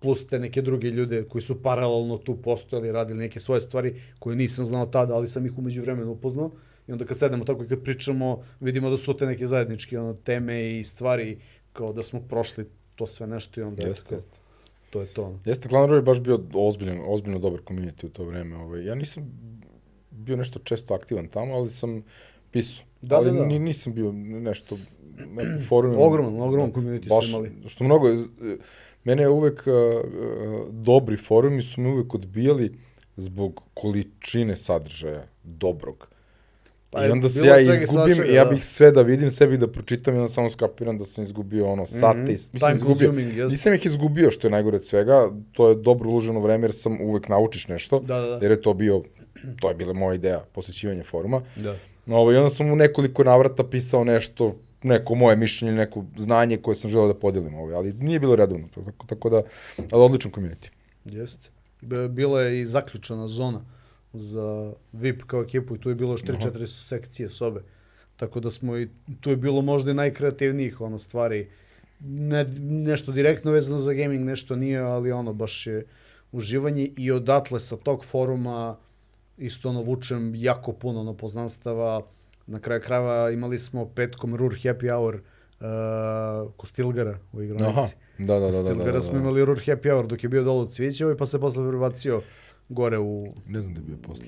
plus 0.00 0.26
te 0.26 0.38
neke 0.38 0.62
druge 0.62 0.90
ljude 0.90 1.24
koji 1.28 1.42
su 1.42 1.62
paralelno 1.62 2.18
tu 2.18 2.42
postojali, 2.42 2.92
radili 2.92 3.18
neke 3.18 3.40
svoje 3.40 3.60
stvari 3.60 4.02
koje 4.18 4.36
nisam 4.36 4.64
znao 4.64 4.86
tada, 4.86 5.14
ali 5.14 5.28
sam 5.28 5.46
ih 5.46 5.58
umeđu 5.58 5.82
vremenu 5.82 6.12
upoznao. 6.12 6.50
I 6.88 6.92
onda 6.92 7.04
kad 7.04 7.18
sedemo 7.18 7.44
tako 7.44 7.64
i 7.64 7.68
kad 7.68 7.82
pričamo, 7.82 8.42
vidimo 8.60 8.90
da 8.90 8.96
su 8.96 9.16
te 9.16 9.26
neke 9.26 9.46
zajedničke 9.46 9.98
ono, 9.98 10.14
teme 10.14 10.78
i 10.78 10.84
stvari, 10.84 11.40
kao 11.72 11.92
da 11.92 12.02
smo 12.02 12.20
prošli 12.20 12.66
to 12.94 13.06
sve 13.06 13.26
nešto 13.26 13.60
i 13.60 13.62
onda 13.62 13.86
Jeste, 13.86 14.14
jeste. 14.14 14.39
To 14.90 15.00
je 15.00 15.06
to. 15.06 15.38
Jeste, 15.44 15.68
Clan 15.68 15.86
Roar 15.86 15.98
je 15.98 16.02
baš 16.02 16.20
bio 16.20 16.40
ozbiljan, 16.54 17.00
ozbiljno 17.06 17.38
dobar 17.38 17.60
community 17.60 18.06
u 18.06 18.08
to 18.08 18.24
vreme. 18.24 18.56
Ovaj. 18.56 18.84
Ja 18.84 18.94
nisam 18.94 19.32
bio 20.10 20.36
nešto 20.36 20.58
često 20.58 20.94
aktivan 20.94 21.28
tamo, 21.28 21.54
ali 21.54 21.70
sam 21.70 22.02
pisao. 22.50 22.84
Da, 23.02 23.16
ali 23.16 23.30
da, 23.30 23.38
da. 23.38 23.46
ni- 23.46 23.58
nisam 23.58 23.94
bio 23.94 24.12
nešto, 24.12 24.78
nekim 25.16 25.66
forumima. 25.68 26.02
Ogroman, 26.06 26.40
ogroman 26.40 26.72
community 26.72 27.02
su 27.02 27.08
baš, 27.08 27.28
imali. 27.28 27.52
Što 27.66 27.84
mnogo, 27.84 28.08
e, 28.08 28.16
mene 29.04 29.22
je 29.22 29.28
uvek, 29.28 29.64
uh, 29.66 29.74
uh, 29.74 30.74
dobri 30.74 31.16
forumi 31.16 31.62
su 31.62 31.80
me 31.80 31.88
uvek 31.88 32.14
odbijali 32.14 32.78
zbog 33.16 33.62
količine 33.74 34.56
sadržaja 34.56 35.26
dobrog. 35.44 36.10
Pa 36.90 37.06
I 37.06 37.10
onda 37.10 37.28
se 37.28 37.46
ja 37.46 37.60
izgubim 37.60 37.86
svačega, 37.86 38.28
i 38.28 38.34
ja 38.34 38.44
da. 38.44 38.50
bih 38.50 38.64
sve 38.64 38.90
da 38.90 39.02
vidim, 39.02 39.30
sebi 39.30 39.58
da 39.58 39.68
pročitam 39.68 40.14
i 40.14 40.18
onda 40.18 40.28
samo 40.28 40.50
skapiram 40.50 40.98
da 40.98 41.04
sam 41.04 41.24
izgubio 41.24 41.72
ono 41.72 41.86
sate. 41.86 42.18
Mhm. 42.18 42.22
Mm 42.22 42.34
-hmm. 42.34 42.50
Mislim, 42.52 42.74
izgubio, 42.74 43.12
yes. 43.12 43.50
nisam 43.50 43.74
ih 43.74 43.86
izgubio, 43.86 44.30
što 44.30 44.46
je 44.46 44.50
najgore 44.50 44.76
od 44.76 44.84
svega. 44.84 45.30
To 45.52 45.68
je 45.68 45.74
dobro 45.74 46.10
uloženo 46.10 46.40
vreme 46.40 46.64
jer 46.64 46.72
sam 46.72 47.00
uvek 47.00 47.28
naučiš 47.28 47.68
nešto. 47.68 48.00
Da, 48.00 48.20
da, 48.20 48.26
da. 48.26 48.38
Jer 48.42 48.50
je 48.50 48.62
to 48.62 48.74
bio, 48.74 49.02
to 49.60 49.68
je 49.68 49.74
bila 49.74 49.92
moja 49.92 50.14
ideja, 50.14 50.44
posjećivanja 50.52 51.04
foruma. 51.04 51.42
Da. 51.56 51.76
Ovo, 52.06 52.32
I 52.32 52.36
onda 52.36 52.50
sam 52.50 52.72
u 52.72 52.76
nekoliko 52.76 53.24
navrata 53.24 53.64
pisao 53.64 54.04
nešto, 54.04 54.56
neko 54.82 55.14
moje 55.14 55.36
mišljenje, 55.36 55.74
neko 55.74 56.04
znanje 56.16 56.56
koje 56.56 56.76
sam 56.76 56.90
želeo 56.90 57.08
da 57.08 57.14
podelim. 57.14 57.54
Ovo, 57.54 57.74
ali 57.74 57.92
nije 57.92 58.20
bilo 58.20 58.36
redovno. 58.36 58.68
Tako, 58.74 59.06
tako 59.06 59.30
da, 59.30 59.42
ali 59.90 60.04
odličan 60.04 60.32
community. 60.32 60.68
Jeste. 61.04 61.48
Bila 62.08 62.42
je 62.42 62.60
i 62.60 62.66
zaključana 62.66 63.28
zona 63.28 63.64
za 64.12 64.72
VIP 64.92 65.22
kao 65.22 65.42
ekipu 65.42 65.76
i 65.76 65.80
tu 65.80 65.88
je 65.88 65.94
bilo 65.94 66.12
još 66.12 66.22
3-4 66.22 66.66
sekcije 66.66 67.28
sobe. 67.28 67.60
Tako 68.16 68.40
da 68.40 68.50
smo 68.50 68.76
i, 68.76 68.88
tu 69.20 69.30
je 69.30 69.36
bilo 69.36 69.62
možda 69.62 69.90
i 69.90 69.94
najkreativnijih 69.94 70.80
ono 70.80 70.98
stvari. 70.98 71.48
Ne, 72.00 72.44
nešto 72.60 73.12
direktno 73.12 73.52
vezano 73.52 73.78
za 73.78 73.92
gaming, 73.92 74.24
nešto 74.24 74.56
nije, 74.56 74.78
ali 74.78 75.12
ono 75.12 75.32
baš 75.32 75.66
je 75.66 75.86
uživanje 76.32 76.90
i 76.96 77.10
odatle 77.10 77.60
sa 77.60 77.76
tog 77.76 78.04
foruma 78.04 78.76
isto 79.38 79.68
ono 79.68 79.82
vučem 79.82 80.34
jako 80.34 80.72
puno 80.72 81.00
ono 81.00 81.14
poznanstava. 81.14 82.02
Na 82.46 82.60
kraju 82.60 82.80
krajeva 82.80 83.30
imali 83.30 83.58
smo 83.58 83.86
petkom 83.86 84.36
Rur 84.36 84.52
Happy 84.52 84.94
Hour 84.94 85.14
uh, 85.14 86.52
kod 86.56 86.68
Stilgara 86.68 87.18
u 87.32 87.36
Aha, 87.36 87.44
igranici. 87.44 87.94
da, 88.18 88.38
da, 88.38 88.40
da. 88.40 88.50
da, 88.50 88.62
da, 88.62 88.68
Stilgara 88.68 88.92
da, 88.92 89.02
smo 89.02 89.18
imali 89.18 89.44
Rur 89.44 89.58
Happy 89.58 89.90
Hour 89.90 90.06
dok 90.06 90.22
je 90.22 90.28
bio 90.28 90.42
dole 90.42 90.60
od 90.60 90.72
Cvićeva 90.72 91.12
i 91.12 91.16
pa 91.16 91.26
se 91.26 91.40
posle 91.40 91.68
prebacio 91.68 92.22
gore 92.70 92.98
u... 92.98 93.26
Ne 93.46 93.60
znam 93.60 93.74
da 93.74 93.80
je 93.80 93.84
bio 93.84 93.96
posle. 94.02 94.26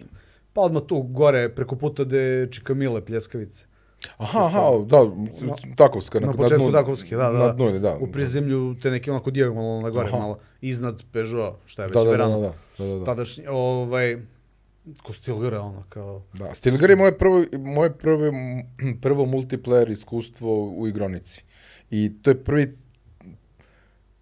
Pa 0.53 0.61
odmah 0.61 0.83
tu 0.87 1.03
gore 1.03 1.49
preko 1.55 1.77
puta 1.77 2.05
gde 2.05 2.49
Čikamile 2.51 3.05
pljeskavice. 3.05 3.65
Aha, 4.17 4.41
aha, 4.41 4.61
da, 4.87 4.99
Takovska. 5.77 6.21
Na 6.21 6.33
početku 6.33 6.73
Takovske, 6.73 7.17
da, 7.17 7.31
da. 7.31 7.39
Na 7.39 7.53
dnu, 7.53 7.67
je, 7.67 7.79
da. 7.79 7.97
U 8.01 8.13
prizemlju 8.13 8.75
te 8.83 8.91
neke 8.91 9.11
onako 9.11 9.31
dijagonalno 9.31 9.81
na 9.83 9.91
gore 9.91 10.09
Aha. 10.09 10.19
malo. 10.19 10.39
Iznad 10.61 11.03
Peugeota, 11.13 11.57
šta 11.67 11.83
je 11.83 11.89
već 11.89 11.95
Da, 11.95 11.99
da, 11.99 12.05
da, 12.05 12.11
Verano. 12.11 12.41
da, 12.41 12.53
da, 12.79 12.87
da, 12.87 12.99
da. 12.99 13.05
Tadašnji, 13.05 13.45
ovaj, 13.47 14.19
ko 15.03 15.13
Stilgara, 15.13 15.61
ono, 15.61 15.85
kao... 15.89 16.23
Da, 16.35 16.55
Stilgar 16.55 16.91
je 16.91 16.97
moje 16.97 17.19
prvo, 17.19 17.45
moje 17.59 17.99
prvo, 17.99 18.33
prvo 19.03 19.25
multiplayer 19.25 19.91
iskustvo 19.91 20.69
u 20.69 20.89
igronici. 20.89 21.45
I 21.91 22.13
to 22.23 22.31
je 22.31 22.45
prvi, 22.45 22.79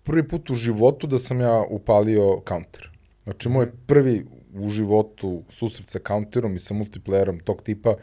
prvi 0.02 0.28
put 0.28 0.50
u 0.50 0.54
životu 0.54 1.06
da 1.06 1.18
sam 1.18 1.40
ja 1.40 1.64
upalio 1.70 2.42
counter. 2.48 2.89
Znači, 3.24 3.48
moj 3.48 3.70
prvi 3.87 4.26
u 4.54 4.70
životu 4.70 5.42
susret 5.48 5.88
sa 5.88 5.98
counterom 6.09 6.56
i 6.56 6.59
sa 6.59 6.74
multiplayerom 6.74 7.42
tog 7.44 7.62
tipa 7.62 7.94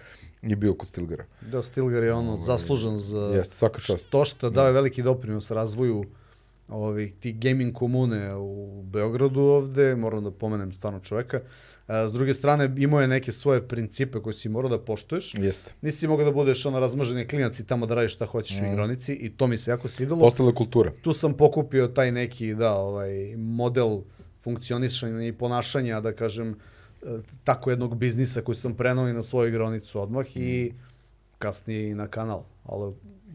je 0.41 0.55
bio 0.55 0.73
kod 0.73 0.87
Stilgara. 0.87 1.25
Da, 1.41 1.63
Stilgar 1.63 2.03
je 2.03 2.13
ono 2.13 2.37
zaslužan 2.37 2.99
za 2.99 3.19
Jeste, 3.19 3.55
svaka 3.55 3.79
čast. 3.81 4.09
to 4.09 4.25
što 4.25 4.49
daje 4.49 4.71
veliki 4.71 5.03
doprinos 5.03 5.51
razvoju 5.51 6.05
ovih 6.67 7.13
ti 7.19 7.31
gaming 7.33 7.73
komune 7.73 8.35
u 8.35 8.83
Beogradu 8.83 9.39
ovde, 9.41 9.95
moram 9.95 10.23
da 10.23 10.31
pomenem 10.31 10.73
stvarno 10.73 10.99
čoveka. 10.99 11.41
A, 11.87 12.07
s 12.07 12.13
druge 12.13 12.33
strane, 12.33 12.73
imao 12.77 13.01
je 13.01 13.07
neke 13.07 13.31
svoje 13.31 13.67
principe 13.67 14.19
koje 14.19 14.33
si 14.33 14.49
morao 14.49 14.69
da 14.69 14.79
poštuješ. 14.79 15.33
Jeste. 15.37 15.73
Nisi 15.81 16.07
mogao 16.07 16.25
da 16.25 16.31
budeš 16.31 16.65
ono 16.65 16.79
razmaženi 16.79 17.27
klinac 17.27 17.59
i 17.59 17.65
tamo 17.65 17.85
da 17.85 17.95
radiš 17.95 18.13
šta 18.13 18.25
hoćeš 18.25 18.61
u 18.61 18.65
igronici 18.65 19.13
i 19.13 19.29
to 19.29 19.47
mi 19.47 19.57
se 19.57 19.71
jako 19.71 19.87
svidelo. 19.87 20.19
Postala 20.19 20.49
je 20.49 20.55
kultura. 20.55 20.91
tu 21.01 21.13
sam 21.13 21.33
pokupio 21.33 21.87
taj 21.87 22.11
neki, 22.11 22.53
da, 22.55 22.73
ovaj, 22.73 23.35
model 23.37 24.01
funkcionisanja 24.47 25.27
i 25.27 25.33
ponašanja, 25.33 25.99
da 26.01 26.13
kažem, 26.15 26.53
e, 27.03 27.17
tako 27.43 27.69
jednog 27.69 27.97
biznisa 27.97 28.41
koji 28.41 28.55
sam 28.55 28.75
prenao 28.75 29.09
i 29.09 29.13
na 29.13 29.23
svoju 29.23 29.49
igronicu 29.49 29.99
odmah 30.01 30.37
i 30.37 30.73
kasnije 31.37 31.89
i 31.89 31.95
na 31.95 32.07
kanal. 32.07 32.43
Ali 32.63 32.93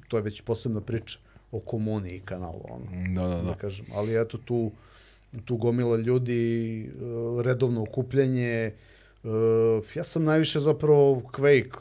to 0.08 0.16
je 0.16 0.22
već 0.22 0.40
posebna 0.40 0.80
priča 0.80 1.18
o 1.52 1.60
komuni 1.60 2.10
i 2.16 2.20
kanalu, 2.20 2.60
ono, 2.70 2.84
Da, 3.14 3.28
da, 3.28 3.36
da 3.36 3.42
da. 3.42 3.54
kažem. 3.54 3.86
Ali 3.94 4.16
eto 4.20 4.38
tu, 4.38 4.70
tu 5.44 5.56
gomila 5.56 5.96
ljudi, 5.96 6.80
e, 6.80 7.42
redovno 7.44 7.82
okupljanje, 7.82 8.48
e, 8.52 8.72
ja 9.94 10.04
sam 10.04 10.24
najviše 10.24 10.60
zapravo 10.60 11.22
Quake 11.32 11.76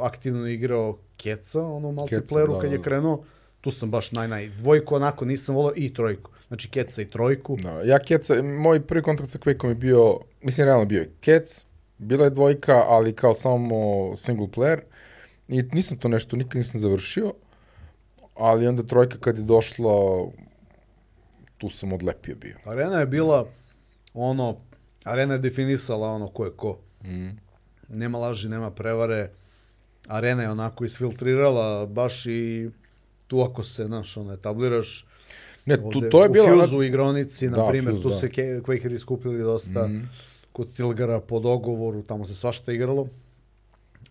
aktivno 0.00 0.46
igrao 0.46 0.98
Keca, 1.16 1.62
ono 1.62 1.92
multiplayeru 1.92 2.54
da, 2.54 2.60
kad 2.60 2.72
je 2.72 2.78
da. 2.78 2.84
krenuo, 2.84 3.24
tu 3.60 3.70
sam 3.70 3.90
baš 3.90 4.12
naj, 4.12 4.28
naj, 4.28 4.48
dvojku 4.48 4.94
onako 4.94 5.24
nisam 5.24 5.54
volao 5.54 5.72
i 5.76 5.94
trojku. 5.94 6.33
Znači 6.54 6.70
Keca 6.70 7.02
i 7.02 7.10
trojku. 7.10 7.56
Da, 7.62 7.70
ja 7.70 7.98
Keca, 7.98 8.42
moj 8.42 8.86
prvi 8.86 9.02
kontakt 9.02 9.30
sa 9.30 9.38
Quakeom 9.38 9.68
je 9.68 9.74
bio, 9.74 10.20
mislim 10.42 10.64
realno 10.64 10.84
bio 10.84 11.00
je 11.00 11.10
Kec, 11.20 11.64
bila 11.98 12.24
je 12.24 12.30
dvojka, 12.30 12.72
ali 12.72 13.16
kao 13.16 13.34
samo 13.34 13.76
single 14.16 14.46
player. 14.46 14.80
I 15.48 15.62
nisam 15.62 15.98
to 15.98 16.08
nešto, 16.08 16.36
nikad 16.36 16.56
nisam 16.56 16.80
završio, 16.80 17.32
ali 18.34 18.66
onda 18.66 18.82
trojka 18.82 19.18
kad 19.18 19.38
je 19.38 19.44
došla, 19.44 20.26
tu 21.58 21.70
sam 21.70 21.92
odlepio 21.92 22.36
bio. 22.36 22.56
Arena 22.64 23.00
je 23.00 23.06
bila 23.06 23.46
ono, 24.14 24.56
arena 25.04 25.34
je 25.34 25.38
definisala 25.38 26.10
ono 26.10 26.28
ko 26.28 26.44
je 26.44 26.50
ko. 26.56 26.78
Mm. 27.04 27.30
Nema 27.88 28.18
laži, 28.18 28.48
nema 28.48 28.70
prevare. 28.70 29.30
Arena 30.08 30.42
je 30.42 30.50
onako 30.50 30.84
isfiltrirala 30.84 31.86
baš 31.86 32.26
i 32.26 32.70
tu 33.26 33.40
ako 33.40 33.64
se, 33.64 33.84
znaš, 33.84 34.16
ono, 34.16 34.32
etabliraš, 34.32 35.06
Ne, 35.66 35.76
tu, 35.82 36.00
to 36.02 36.22
je 36.22 36.28
bila... 36.28 36.44
U 36.44 36.52
ona- 36.52 36.64
Fuse-u 36.64 36.82
igronici, 36.82 37.48
na 37.48 37.56
Da, 37.56 37.66
primjer, 37.66 38.02
tu 38.02 38.08
da. 38.08 38.14
se 38.14 38.28
ke- 38.28 38.60
Quakeri 38.60 38.98
skupili 38.98 39.38
dosta, 39.40 39.86
Mhm. 39.86 40.00
kod 40.52 40.68
Stilgara 40.68 41.20
po 41.20 41.40
dogovoru, 41.40 42.02
tamo 42.02 42.24
se 42.24 42.34
svašta 42.34 42.72
igralo, 42.72 43.08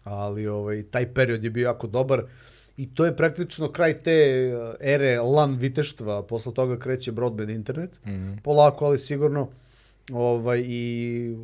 ali 0.03 0.47
ovaj, 0.47 0.83
taj 0.83 1.07
period 1.07 1.43
je 1.43 1.49
bio 1.49 1.63
jako 1.63 1.87
dobar 1.87 2.23
i 2.77 2.87
to 2.87 3.05
je 3.05 3.15
praktično 3.15 3.69
kraj 3.69 3.93
te 3.95 4.17
uh, 4.53 4.75
ere 4.81 5.19
LAN 5.19 5.55
viteštva, 5.55 6.23
posle 6.23 6.53
toga 6.53 6.79
kreće 6.79 7.11
broadband 7.11 7.49
internet, 7.49 7.99
Mhm. 8.05 8.33
polako, 8.37 8.85
ali 8.85 8.99
sigurno, 8.99 9.49
ovaj, 10.11 10.59
i 10.61 10.85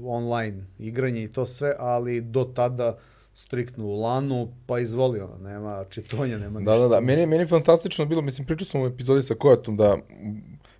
online 0.04 0.58
igranje 0.80 1.24
i 1.24 1.30
to 1.30 1.46
sve, 1.46 1.76
ali 1.80 2.22
do 2.22 2.44
tada 2.46 2.98
striktno 3.40 3.86
u 3.86 3.94
lanu, 3.94 4.38
pa 4.66 4.80
izvoli 4.80 5.20
ono, 5.20 5.38
nema 5.40 5.86
čitovanja, 5.86 6.38
nema 6.38 6.60
Da, 6.60 6.72
ništa. 6.72 6.78
da, 6.78 6.88
da. 6.88 7.02
Meni, 7.02 7.22
je- 7.22 7.28
meni 7.28 7.44
je 7.44 7.48
fantastično 7.48 8.06
bilo, 8.06 8.22
mislim, 8.22 8.48
pričao 8.48 8.66
sam 8.66 8.82
u 8.82 8.88
epizodi 8.88 9.22
sa 9.22 9.36
Kojatom 9.36 9.78
da 9.78 9.98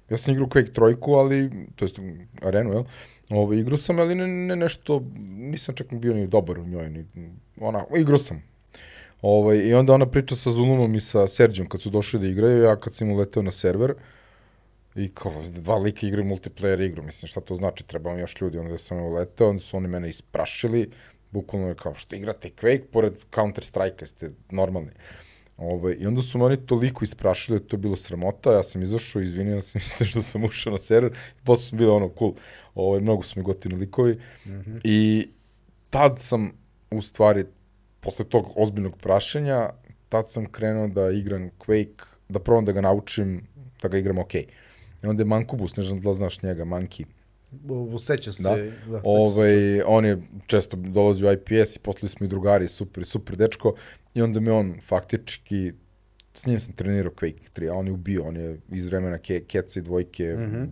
ja 0.10 0.18
sam 0.18 0.34
igrao 0.34 0.48
Quake 0.48 0.74
trojku, 0.74 1.14
ali, 1.14 1.52
to 1.76 1.86
jest 1.86 2.00
arenu, 2.42 2.74
jel? 2.74 2.84
Ovo, 3.32 3.54
igrao 3.54 3.78
sam, 3.78 4.00
ali 4.00 4.16
ne, 4.16 4.28
ne 4.28 4.56
nešto, 4.56 5.04
nisam 5.30 5.76
čak 5.76 5.94
bio 5.94 6.14
ni 6.14 6.28
dobar 6.28 6.60
u 6.60 6.66
njoj, 6.66 6.90
ni, 6.90 7.06
ona, 7.60 7.86
igrao 7.98 8.18
sam. 8.18 8.44
Ovaj, 9.22 9.58
I 9.58 9.74
onda 9.74 9.94
ona 9.94 10.06
priča 10.06 10.36
sa 10.36 10.52
Zulumom 10.52 10.96
i 10.96 11.02
sa 11.02 11.28
Serđom 11.28 11.68
kad 11.68 11.82
su 11.82 11.90
došli 11.90 12.20
da 12.20 12.28
igraju, 12.28 12.64
ja 12.64 12.76
kad 12.76 12.94
sam 12.94 13.12
uleteo 13.12 13.44
na 13.44 13.52
server, 13.52 13.94
i 14.96 15.10
kao, 15.10 15.32
dva 15.50 15.78
lika 15.78 16.08
igraju 16.08 16.28
multiplayer 16.28 16.82
igru, 16.82 17.04
mislim, 17.04 17.28
šta 17.28 17.42
to 17.42 17.56
znači, 17.56 17.84
treba 17.84 18.10
vam 18.10 18.20
još 18.20 18.42
ljudi, 18.42 18.58
onda 18.58 18.78
sam 18.78 18.98
uleteo, 19.00 19.50
onda 19.50 19.60
su 19.62 19.78
oni 19.78 19.88
mene 19.88 20.10
isprašili, 20.10 20.90
bukvalno 21.32 21.68
je 21.68 21.76
kao, 21.76 21.96
što 21.96 22.16
igrate 22.16 22.50
Quake, 22.50 22.86
pored 22.92 23.14
Counter 23.36 23.64
Strike-a, 23.64 24.06
ste 24.06 24.32
normalni. 24.52 24.92
Ovaj, 25.58 25.96
I 26.00 26.08
onda 26.08 26.22
su 26.22 26.38
me 26.38 26.46
oni 26.46 26.58
toliko 26.58 27.04
isprašili 27.04 27.60
da 27.60 27.64
je 27.64 27.68
to 27.68 27.78
bilo 27.78 27.96
sramota, 27.96 28.54
ja 28.54 28.64
sam 28.64 28.82
izašao, 28.82 29.22
izvinio 29.22 29.62
sam 29.62 29.82
se 29.82 30.06
što 30.10 30.22
sam 30.22 30.44
ušao 30.44 30.72
na 30.72 30.78
server, 30.78 31.12
i 31.12 31.46
posle 31.46 31.70
sam 31.70 31.78
bio 31.78 31.96
ono 31.96 32.12
cool, 32.20 32.34
ovaj, 32.76 33.02
mnogo 33.02 33.24
su 33.24 33.40
mi 33.40 33.44
gotivni 33.44 33.78
likovi, 33.78 34.14
mm 34.46 34.50
-hmm. 34.50 34.82
i 34.84 35.28
tad 35.90 36.20
sam, 36.20 36.52
u 36.92 37.02
stvari, 37.02 37.46
posle 38.00 38.26
tog 38.26 38.54
ozbiljnog 38.56 38.98
prašenja, 38.98 39.70
tad 40.10 40.30
sam 40.30 40.52
krenuo 40.52 40.88
da 40.88 41.12
igram 41.12 41.50
Quake, 41.66 42.06
da 42.30 42.40
probam 42.40 42.66
da 42.66 42.72
ga 42.72 42.82
naučim, 42.82 43.48
da 43.82 43.88
ga 43.88 43.98
igram 43.98 44.18
okej. 44.18 44.46
Okay. 44.46 45.04
I 45.04 45.08
onda 45.08 45.22
je 45.22 45.28
Mankubus, 45.28 45.76
ne 45.76 45.84
znam 45.84 46.02
da 46.02 46.14
znaš 46.14 46.42
njega, 46.42 46.66
Manki. 46.66 47.06
Seća 48.00 48.32
se. 48.32 48.44
Da, 48.44 48.56
da 48.92 49.02
ovaj, 49.04 49.50
se. 49.50 49.84
on 49.88 50.06
je 50.06 50.22
često 50.48 50.78
dolazio 50.78 51.30
u 51.30 51.32
IPS 51.32 51.76
i 51.76 51.80
posle 51.80 52.10
smo 52.10 52.26
i 52.26 52.30
drugari, 52.30 52.68
super, 52.68 53.06
super 53.06 53.36
dečko. 53.36 53.76
I 54.14 54.22
onda 54.22 54.40
me 54.40 54.52
on 54.52 54.76
faktički, 54.88 55.74
s 56.34 56.46
njim 56.46 56.60
sam 56.60 56.76
trenirao 56.76 57.12
Quake 57.12 57.50
3, 57.56 57.72
a 57.72 57.74
on 57.74 57.88
je 57.88 57.92
ubio, 57.94 58.24
on 58.24 58.38
je 58.38 58.60
iz 58.72 58.88
vremena 58.88 59.18
ke, 59.18 59.44
Keca 59.48 59.80
i 59.80 59.84
dvojke. 59.84 60.24
Mm 60.24 60.40
-hmm. 60.40 60.68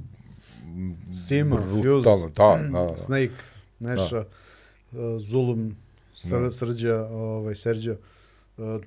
Sima, 1.27 1.55
Fuse, 1.55 2.09
da, 2.09 2.29
da, 2.35 2.87
da. 2.87 2.97
Snake, 3.05 3.33
Neša, 3.79 4.25
da. 4.91 5.01
uh, 5.01 5.21
Zulum, 5.21 5.75
Sr, 6.13 6.41
da. 6.41 6.51
Srđa, 6.51 7.05
ovaj, 7.05 7.55
Serđa. 7.55 7.95
Uh, 8.57 8.65
uh, 8.65 8.81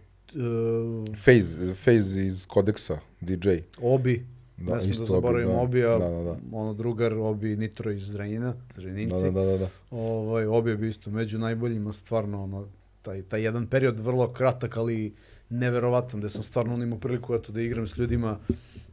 Phase, 1.24 1.74
Phase 1.84 2.26
iz 2.26 2.46
Kodeksa, 2.46 2.98
DJ. 3.20 3.48
Obi. 3.82 4.26
Da, 4.60 4.74
ne 4.74 4.80
smo 4.80 4.94
da 4.98 5.04
zaboravimo 5.04 5.52
da, 5.52 5.60
Obija, 5.60 5.96
da, 5.96 6.08
da, 6.08 6.22
da. 6.22 6.36
ono 6.52 6.74
drugar 6.74 7.14
Obi 7.14 7.56
Nitro 7.56 7.90
iz 7.90 8.06
Zrenjina, 8.06 8.54
Zrenjinci. 8.74 9.24
Da, 9.24 9.30
da, 9.30 9.44
da, 9.44 9.58
da. 9.58 9.68
Ovaj, 9.90 10.46
Obi 10.46 10.70
je 10.70 10.76
bio 10.76 10.88
isto 10.88 11.10
među 11.10 11.38
najboljima, 11.38 11.92
stvarno, 11.92 12.44
ono, 12.44 12.68
taj, 13.02 13.22
taj 13.22 13.42
jedan 13.42 13.66
period 13.66 14.00
vrlo 14.00 14.28
kratak, 14.32 14.76
ali 14.76 15.14
neverovatan, 15.48 16.20
da 16.20 16.28
sam 16.28 16.42
stvarno 16.42 16.82
imao 16.82 16.98
priliku 16.98 17.34
eto, 17.34 17.52
da 17.52 17.60
igram 17.60 17.86
s 17.86 17.96
ljudima 17.96 18.38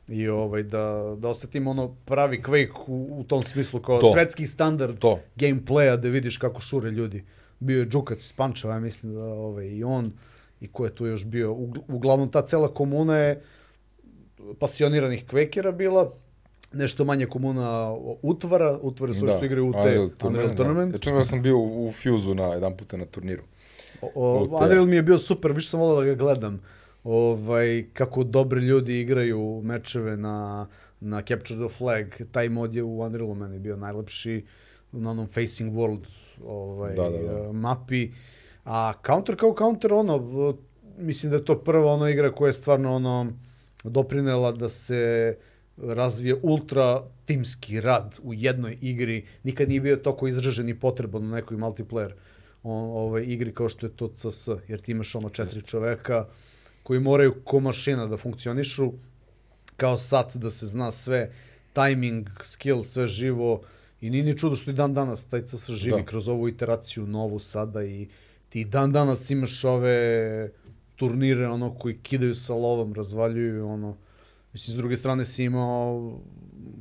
i 0.08 0.28
ovaj, 0.28 0.64
da, 0.64 1.16
da 1.20 1.30
osetim 1.30 1.68
ono 1.68 1.96
pravi 2.06 2.42
Quake 2.42 2.74
u, 2.88 3.20
u 3.20 3.24
tom 3.24 3.42
smislu, 3.42 3.82
kao 3.82 4.02
to. 4.02 4.12
svetski 4.14 4.46
standard 4.46 5.00
to. 5.00 5.20
gameplaya, 5.36 5.98
da 5.98 6.08
vidiš 6.08 6.38
kako 6.38 6.62
šure 6.62 6.92
ljudi. 6.92 7.24
Bio 7.60 7.80
je 7.80 7.86
Džukac 7.86 8.24
iz 8.24 8.34
Pančeva, 8.34 8.74
ja 8.74 8.80
mislim 8.80 9.14
da 9.14 9.24
ovaj, 9.24 9.66
i 9.66 9.84
on, 9.84 10.12
i 10.62 10.68
ko 10.68 10.86
je 10.86 10.96
tu 10.96 11.06
još 11.06 11.26
bio. 11.26 11.54
Uglavnom, 11.88 12.32
ta 12.32 12.42
cela 12.42 12.68
komuna 12.68 13.18
je 13.18 13.42
pasioniranih 14.60 15.26
kvekera 15.28 15.72
bila, 15.72 16.14
nešto 16.74 17.06
manje 17.06 17.26
komuna 17.26 17.96
utvara, 18.22 18.80
utvare 18.82 19.14
su 19.14 19.26
da. 19.26 19.32
što 19.32 19.46
igraju 19.46 19.70
u 19.70 19.74
te 19.74 19.80
Unreal, 19.80 20.10
Unreal 20.24 20.56
Tournament. 20.56 21.06
Da. 21.06 21.12
Ja 21.12 21.24
sam 21.24 21.42
bio 21.42 21.58
u 21.60 21.92
Fuse-u 21.92 22.36
na 22.36 22.44
jedan 22.44 22.78
puta 22.78 22.98
na 22.98 23.06
turniru. 23.06 23.44
O, 24.02 24.12
o, 24.16 24.60
Unreal 24.64 24.86
mi 24.86 24.96
je 24.96 25.04
bio 25.04 25.18
super, 25.18 25.52
više 25.52 25.70
sam 25.70 25.80
volao 25.80 26.00
da 26.00 26.06
ga 26.06 26.16
gledam. 26.16 26.62
Ovaj, 27.04 27.86
kako 27.94 28.24
dobri 28.24 28.62
ljudi 28.62 29.00
igraju 29.00 29.62
mečeve 29.64 30.18
na, 30.18 30.68
na 31.00 31.22
Capture 31.22 31.68
the 31.68 31.78
Flag. 31.78 32.06
Taj 32.32 32.50
mod 32.50 32.76
je 32.76 32.84
u 32.84 33.00
Unrealu 33.00 33.36
meni 33.36 33.60
bio 33.60 33.76
najlepši 33.76 34.46
na 34.92 35.12
onom 35.12 35.28
Facing 35.28 35.74
World 35.74 36.08
ovaj, 36.46 36.96
da, 36.96 37.10
da, 37.10 37.18
da. 37.18 37.52
mapi. 37.52 38.12
A 38.66 38.94
Counter 39.06 39.36
kao 39.36 39.56
Counter, 39.58 39.94
ono, 39.94 40.18
mislim 40.98 41.32
da 41.32 41.38
je 41.38 41.46
to 41.46 41.60
prva 41.60 41.94
ono 41.94 42.10
igra 42.10 42.32
koja 42.32 42.50
je 42.50 42.54
stvarno 42.54 42.96
ono, 42.96 43.32
doprinela 43.90 44.52
da 44.52 44.70
se 44.70 45.36
razvije 45.78 46.36
ultra 46.42 47.04
timski 47.26 47.82
rad 47.82 48.20
u 48.24 48.34
jednoj 48.34 48.78
igri. 48.82 49.26
Nikad 49.44 49.70
nije 49.70 49.82
bio 49.82 49.96
toko 49.96 50.28
izražen 50.28 50.70
i 50.70 50.80
potreban 50.80 51.30
na 51.30 51.36
nekoj 51.36 51.58
multiplayer 51.58 52.12
on, 52.64 52.84
ovaj, 52.84 53.24
igri 53.24 53.54
kao 53.54 53.70
što 53.70 53.86
je 53.86 53.96
to 53.96 54.08
CS, 54.08 54.48
jer 54.68 54.82
ti 54.82 54.92
imaš 54.92 55.16
ono 55.16 55.30
četiri 55.30 55.62
čoveka 55.62 56.26
koji 56.84 57.00
moraju 57.00 57.36
ko 57.44 57.60
mašina 57.60 58.06
da 58.06 58.18
funkcionišu, 58.18 58.94
kao 59.78 59.98
sat 59.98 60.36
da 60.36 60.50
se 60.50 60.68
zna 60.68 60.92
sve, 60.92 61.32
timing, 61.74 62.30
skill, 62.44 62.84
sve 62.84 63.08
živo 63.08 63.62
i 64.02 64.10
nije 64.10 64.24
ni 64.24 64.38
čudo 64.38 64.56
što 64.56 64.72
i 64.72 64.74
dan 64.74 64.94
danas 64.94 65.26
taj 65.26 65.42
CS 65.46 65.70
živi 65.70 66.00
da. 66.00 66.06
kroz 66.06 66.28
ovu 66.28 66.50
iteraciju 66.50 67.08
novu 67.08 67.40
sada 67.40 67.84
i 67.84 68.08
ti 68.50 68.66
dan 68.66 68.92
danas 68.92 69.30
imaš 69.30 69.64
ove 69.64 70.52
turnire 70.98 71.48
ono 71.48 71.76
koji 71.76 72.00
kidaju 72.02 72.36
sa 72.36 72.54
lovom, 72.54 72.94
razvaljuju 72.94 73.68
ono 73.68 73.98
mislim 74.54 74.74
s 74.74 74.78
druge 74.78 74.98
strane 74.98 75.26
si 75.26 75.44
imao 75.44 76.14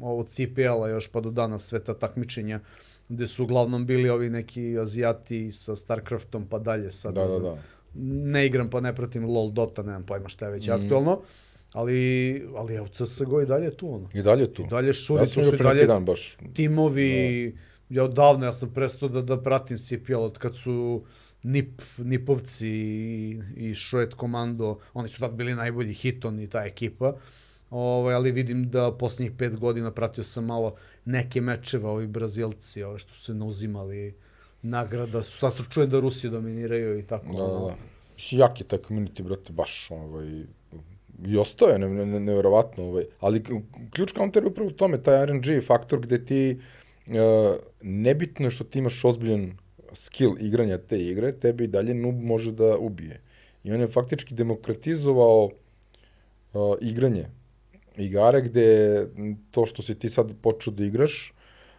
ovo 0.01 0.25
CPL-a 0.25 0.89
još 0.89 1.09
pa 1.09 1.21
do 1.21 1.31
danas 1.31 1.67
sve 1.67 1.85
ta 1.85 1.95
takmičenja 1.95 2.61
gde 3.09 3.27
su 3.27 3.45
uglavnom 3.45 3.87
bili 3.87 4.11
ovi 4.11 4.31
neki 4.31 4.79
Azijati 4.79 5.51
sa 5.51 5.77
Starcraftom 5.77 6.47
pa 6.49 6.59
dalje 6.59 6.91
sad. 6.91 7.15
Da, 7.15 7.27
da, 7.27 7.39
da. 7.39 7.59
Ne 8.35 8.47
igram 8.47 8.71
pa 8.71 8.81
ne 8.81 8.95
pratim 8.95 9.25
LoL 9.25 9.51
Dota, 9.51 9.83
nemam 9.83 10.07
pojma 10.07 10.29
šta 10.29 10.47
je 10.47 10.53
već 10.53 10.69
mm. 10.69 10.73
aktualno. 10.73 11.21
Ali, 11.73 12.49
ali 12.57 12.75
evo, 12.75 12.89
CSGO 12.89 13.41
i 13.41 13.47
dalje 13.47 13.77
tu 13.77 13.95
ono. 13.95 14.09
I 14.15 14.23
dalje 14.23 14.55
tu. 14.55 14.63
I 14.63 14.67
dalje 14.67 14.93
šuri, 14.93 15.23
ja 15.23 15.27
tu 15.27 15.43
su 15.43 15.55
i 15.55 15.59
dalje 15.59 15.87
dan 15.87 16.05
baš. 16.05 16.39
timovi, 16.55 17.53
da. 17.89 17.95
ja 17.95 18.05
odavno, 18.05 18.47
ja 18.47 18.53
sam 18.53 18.75
prestao 18.75 19.09
da, 19.09 19.23
da 19.23 19.43
pratim 19.43 19.77
CPL 19.77 20.21
od 20.21 20.39
kad 20.39 20.57
su 20.57 21.05
Nip, 21.43 21.83
Nipovci 21.99 22.69
i, 22.69 23.41
i 23.57 23.75
Shred 23.75 24.15
Komando, 24.15 24.79
oni 24.95 25.09
su 25.09 25.21
tad 25.21 25.35
bili 25.35 25.55
najbolji 25.55 25.95
hiton 25.95 26.41
i 26.41 26.49
ta 26.49 26.65
ekipa. 26.65 27.17
Ovaj, 27.71 28.15
ali 28.15 28.33
vidim 28.33 28.71
da 28.71 28.93
poslednjih 28.93 29.33
pet 29.39 29.57
godina 29.57 29.91
pratio 29.91 30.25
sam 30.25 30.45
malo 30.45 30.75
neke 31.05 31.41
mečeva, 31.41 31.91
ovi 31.91 32.07
Brazilci, 32.07 32.83
ove 32.83 32.99
što 32.99 33.13
su 33.13 33.25
se 33.25 33.35
nauzimali 33.35 34.15
nagrada, 34.63 35.23
su, 35.23 35.39
sad 35.39 35.53
čuje 35.71 35.87
da 35.87 36.01
Rusi 36.01 36.31
dominiraju 36.31 36.99
i 36.99 37.03
tako. 37.03 37.33
Da, 37.33 37.47
da, 37.47 37.59
da. 37.59 37.77
Mislim, 38.15 38.41
jak 38.41 38.61
je 38.61 38.67
taj 38.67 38.79
community, 38.79 39.23
brate, 39.23 39.53
baš, 39.53 39.91
ovaj, 39.91 40.45
i 41.27 41.37
ostaje, 41.39 41.79
ne, 41.79 41.89
ne, 41.89 42.21
neverovatno, 42.21 42.85
ovaj. 42.85 43.05
ali 43.21 43.43
ključ 43.91 44.13
counter 44.13 44.43
je 44.43 44.49
upravo 44.49 44.69
u 44.69 44.73
tome, 44.73 45.03
taj 45.03 45.27
RNG 45.27 45.63
faktor 45.67 46.01
gde 46.01 46.25
ti, 46.25 46.59
uh, 47.09 47.15
nebitno 47.81 48.47
je 48.47 48.51
što 48.51 48.65
ti 48.65 48.79
imaš 48.79 49.05
ozbiljan 49.05 49.57
skill 49.97 50.37
igranja 50.41 50.79
te 50.79 50.99
igre, 50.99 51.33
tebi 51.33 51.65
i 51.65 51.69
dalje 51.69 51.95
noob 51.95 52.23
može 52.23 52.53
da 52.53 52.77
ubije. 52.79 53.21
I 53.65 53.73
on 53.73 53.81
je 53.81 53.87
faktički 53.87 54.35
demokratizovao 54.35 55.45
uh, 55.45 56.77
igranje 56.81 57.27
igara 57.97 58.41
gde 58.41 59.07
to 59.51 59.67
što 59.67 59.83
si 59.83 59.95
ti 59.95 60.09
sad 60.09 60.33
počeo 60.43 60.73
da 60.73 60.85
igraš, 60.85 61.35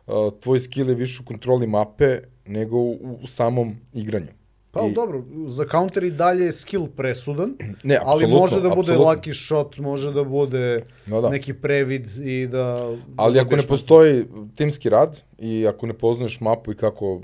uh, 0.08 0.14
tvoj 0.40 0.60
skill 0.60 0.90
je 0.90 0.96
više 0.96 1.22
u 1.22 1.26
kontroli 1.26 1.68
mape 1.68 2.20
nego 2.46 2.78
u, 2.78 3.20
u 3.24 3.28
samom 3.28 3.76
igranju. 3.94 4.38
Pa 4.72 4.88
I... 4.88 4.94
dobro, 4.94 5.24
za 5.48 5.66
counter 5.72 6.04
i 6.04 6.12
dalje 6.12 6.46
je 6.46 6.52
skill 6.52 6.88
presudan, 6.88 7.56
ne, 7.84 8.00
ali 8.04 8.28
može 8.28 8.62
da 8.62 8.70
bude 8.70 8.94
absolutno. 8.94 9.06
lucky 9.06 9.48
shot, 9.48 9.78
može 9.78 10.12
da 10.12 10.24
bude 10.24 10.84
no, 11.06 11.22
da. 11.22 11.30
neki 11.30 11.54
previd 11.54 12.08
i 12.24 12.48
da... 12.48 12.92
Ali 13.16 13.40
ako 13.40 13.56
ne 13.56 13.64
postoji 13.64 14.26
timski 14.56 14.90
rad 14.90 15.24
i 15.38 15.68
ako 15.68 15.88
ne 15.88 15.94
poznaješ 15.94 16.42
mapu 16.42 16.72
i 16.72 16.76
kako 16.76 17.22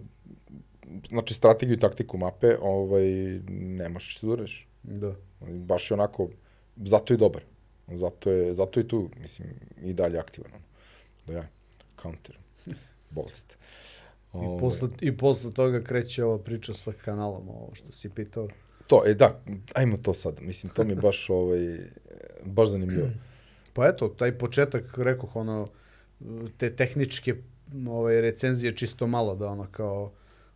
znači 1.08 1.34
strategiju 1.34 1.78
i 1.78 1.80
taktiku 1.80 2.18
mape, 2.18 2.58
ovaj, 2.62 3.06
ne 3.50 3.90
možeš 3.90 4.20
da 4.22 4.28
ureš. 4.28 4.68
Da. 4.84 5.16
Baš 5.42 5.92
je 5.92 5.96
onako, 5.96 6.30
zato 6.76 7.14
je 7.14 7.18
dobar. 7.18 7.44
Zato 7.88 8.32
je, 8.32 8.56
zato 8.56 8.80
je 8.80 8.88
tu, 8.88 9.10
mislim, 9.22 9.50
i 9.82 9.94
dalje 9.94 10.20
aktivan. 10.20 10.52
Da 11.28 11.34
ja, 11.34 11.48
counter, 12.02 12.38
bolest. 13.16 13.58
I, 14.34 14.38
ovaj. 14.38 14.60
posle, 14.60 14.90
I 15.02 15.18
posle 15.18 15.54
toga 15.54 15.84
kreće 15.84 16.24
ova 16.24 16.38
priča 16.40 16.74
sa 16.74 16.94
kanalom, 17.06 17.50
ovo 17.50 17.70
što 17.74 17.92
si 17.92 18.10
pitao. 18.10 18.48
To, 18.88 19.04
e 19.06 19.14
da, 19.14 19.42
ajmo 19.76 19.98
to 19.98 20.14
sad. 20.14 20.42
Mislim, 20.42 20.74
to 20.74 20.84
mi 20.84 20.92
je 20.92 20.96
baš, 20.96 21.30
ovaj, 21.30 21.80
baš 22.46 22.70
zanimljivo. 22.70 23.08
Pa 23.74 23.88
eto, 23.88 24.08
taj 24.08 24.38
početak, 24.38 24.98
rekoh, 24.98 25.36
ono, 25.36 25.68
te 26.58 26.76
tehničke 26.76 27.36
ovaj, 27.88 28.22
recenzije 28.22 28.76
čisto 28.76 29.08
malo 29.08 29.36
da 29.36 29.48
ono 29.48 29.68
kao 29.72 30.12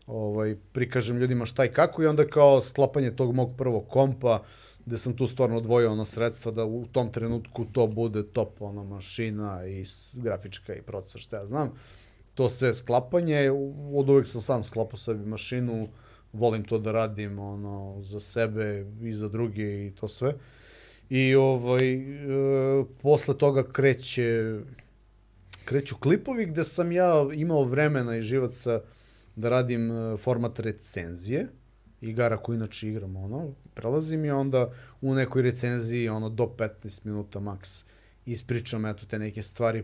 ovaj, 0.07 0.55
prikažem 0.71 1.17
ljudima 1.17 1.45
šta 1.45 1.65
i 1.65 1.73
kako 1.73 2.03
i 2.03 2.07
onda 2.07 2.27
kao 2.27 2.61
sklapanje 2.61 3.15
tog 3.15 3.35
mog 3.35 3.57
prvog 3.57 3.87
kompa, 3.87 4.43
gde 4.85 4.97
sam 4.97 5.17
tu 5.17 5.27
stvarno 5.27 5.57
odvojio 5.57 5.91
ono 5.91 6.05
sredstva 6.05 6.51
da 6.51 6.65
u 6.65 6.85
tom 6.91 7.11
trenutku 7.11 7.65
to 7.65 7.87
bude 7.87 8.23
top 8.23 8.61
ono 8.61 8.83
mašina 8.83 9.67
i 9.67 9.83
grafička 10.13 10.75
i 10.75 10.81
procesor, 10.81 11.21
šta 11.21 11.37
ja 11.37 11.45
znam. 11.45 11.71
To 12.33 12.49
sve 12.49 12.73
sklapanje, 12.73 13.51
od 13.95 14.09
uvek 14.09 14.27
sam 14.27 14.41
sam 14.41 14.63
sklapao 14.63 14.97
sebi 14.97 15.25
mašinu, 15.25 15.87
volim 16.33 16.63
to 16.63 16.79
da 16.79 16.91
radim 16.91 17.39
ono 17.39 18.01
za 18.01 18.19
sebe 18.19 18.85
i 19.01 19.13
za 19.13 19.29
druge 19.29 19.87
i 19.87 19.91
to 19.99 20.07
sve. 20.07 20.33
I 21.09 21.35
ovaj, 21.35 21.93
e, 21.93 22.85
posle 23.01 23.37
toga 23.37 23.63
kreće 23.71 24.59
kreću 25.65 25.95
klipovi 25.99 26.45
gde 26.45 26.63
sam 26.63 26.91
ja 26.91 27.27
imao 27.33 27.63
vremena 27.63 28.17
i 28.17 28.21
živaca 28.21 28.81
da 29.37 29.49
radim 29.49 29.91
e, 29.91 30.17
format 30.17 30.59
recenzije 30.59 31.47
igara 32.01 32.37
koju 32.37 32.55
inače 32.55 32.87
igram, 32.87 33.15
ono, 33.15 33.53
prelazim 33.73 34.25
i 34.25 34.31
onda 34.31 34.69
u 35.01 35.13
nekoj 35.13 35.41
recenziji, 35.41 36.09
ono, 36.09 36.29
do 36.29 36.53
15 36.57 37.05
minuta 37.05 37.39
maks 37.39 37.85
ispričam, 38.25 38.85
eto, 38.85 39.05
te 39.05 39.19
neke 39.19 39.41
stvari 39.41 39.83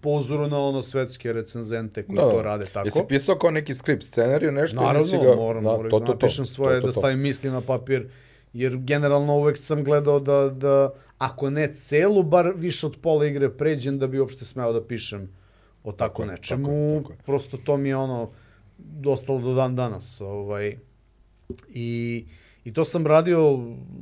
pozoru 0.00 0.48
na 0.48 0.58
ono 0.58 0.82
svetske 0.82 1.32
recenzente 1.32 2.06
koji 2.06 2.16
da, 2.16 2.30
to 2.30 2.42
rade 2.42 2.66
tako. 2.72 2.86
Jesi 2.86 3.02
pisao 3.08 3.38
kao 3.38 3.50
neki 3.50 3.74
skript, 3.74 4.02
scenariju, 4.02 4.52
nešto? 4.52 4.80
Naravno, 4.80 5.22
ga... 5.22 5.34
moram, 5.34 5.64
da, 5.64 5.70
moram, 5.70 5.90
to, 5.90 6.00
to, 6.00 6.12
napišem 6.12 6.46
svoje, 6.46 6.76
to, 6.76 6.80
to, 6.80 6.86
da 6.86 6.92
to. 6.92 6.96
da 6.96 7.00
stavim 7.00 7.20
misli 7.20 7.50
na 7.50 7.60
papir 7.60 8.08
jer 8.52 8.76
generalno 8.76 9.36
uvek 9.36 9.58
sam 9.58 9.84
gledao 9.84 10.20
da, 10.20 10.48
da 10.48 10.90
ako 11.18 11.50
ne 11.50 11.74
celu, 11.74 12.22
bar 12.22 12.52
više 12.56 12.86
od 12.86 12.96
pola 13.02 13.26
igre 13.26 13.50
pređem 13.50 13.98
da 13.98 14.06
bi 14.06 14.20
uopšte 14.20 14.44
smeo 14.44 14.72
da 14.72 14.86
pišem 14.86 15.28
o 15.84 15.92
tako, 15.92 16.22
tako 16.22 16.32
nečemu. 16.32 17.00
Tako, 17.02 17.12
tako. 17.12 17.22
Prosto 17.26 17.56
to 17.56 17.76
mi 17.76 17.88
je 17.88 17.96
ono 17.96 18.30
dostalo 18.78 19.38
do 19.38 19.54
dan 19.54 19.76
danas. 19.76 20.20
Ovaj. 20.20 20.78
I, 21.68 22.24
I 22.64 22.72
to 22.72 22.84
sam 22.84 23.06
radio 23.06 23.40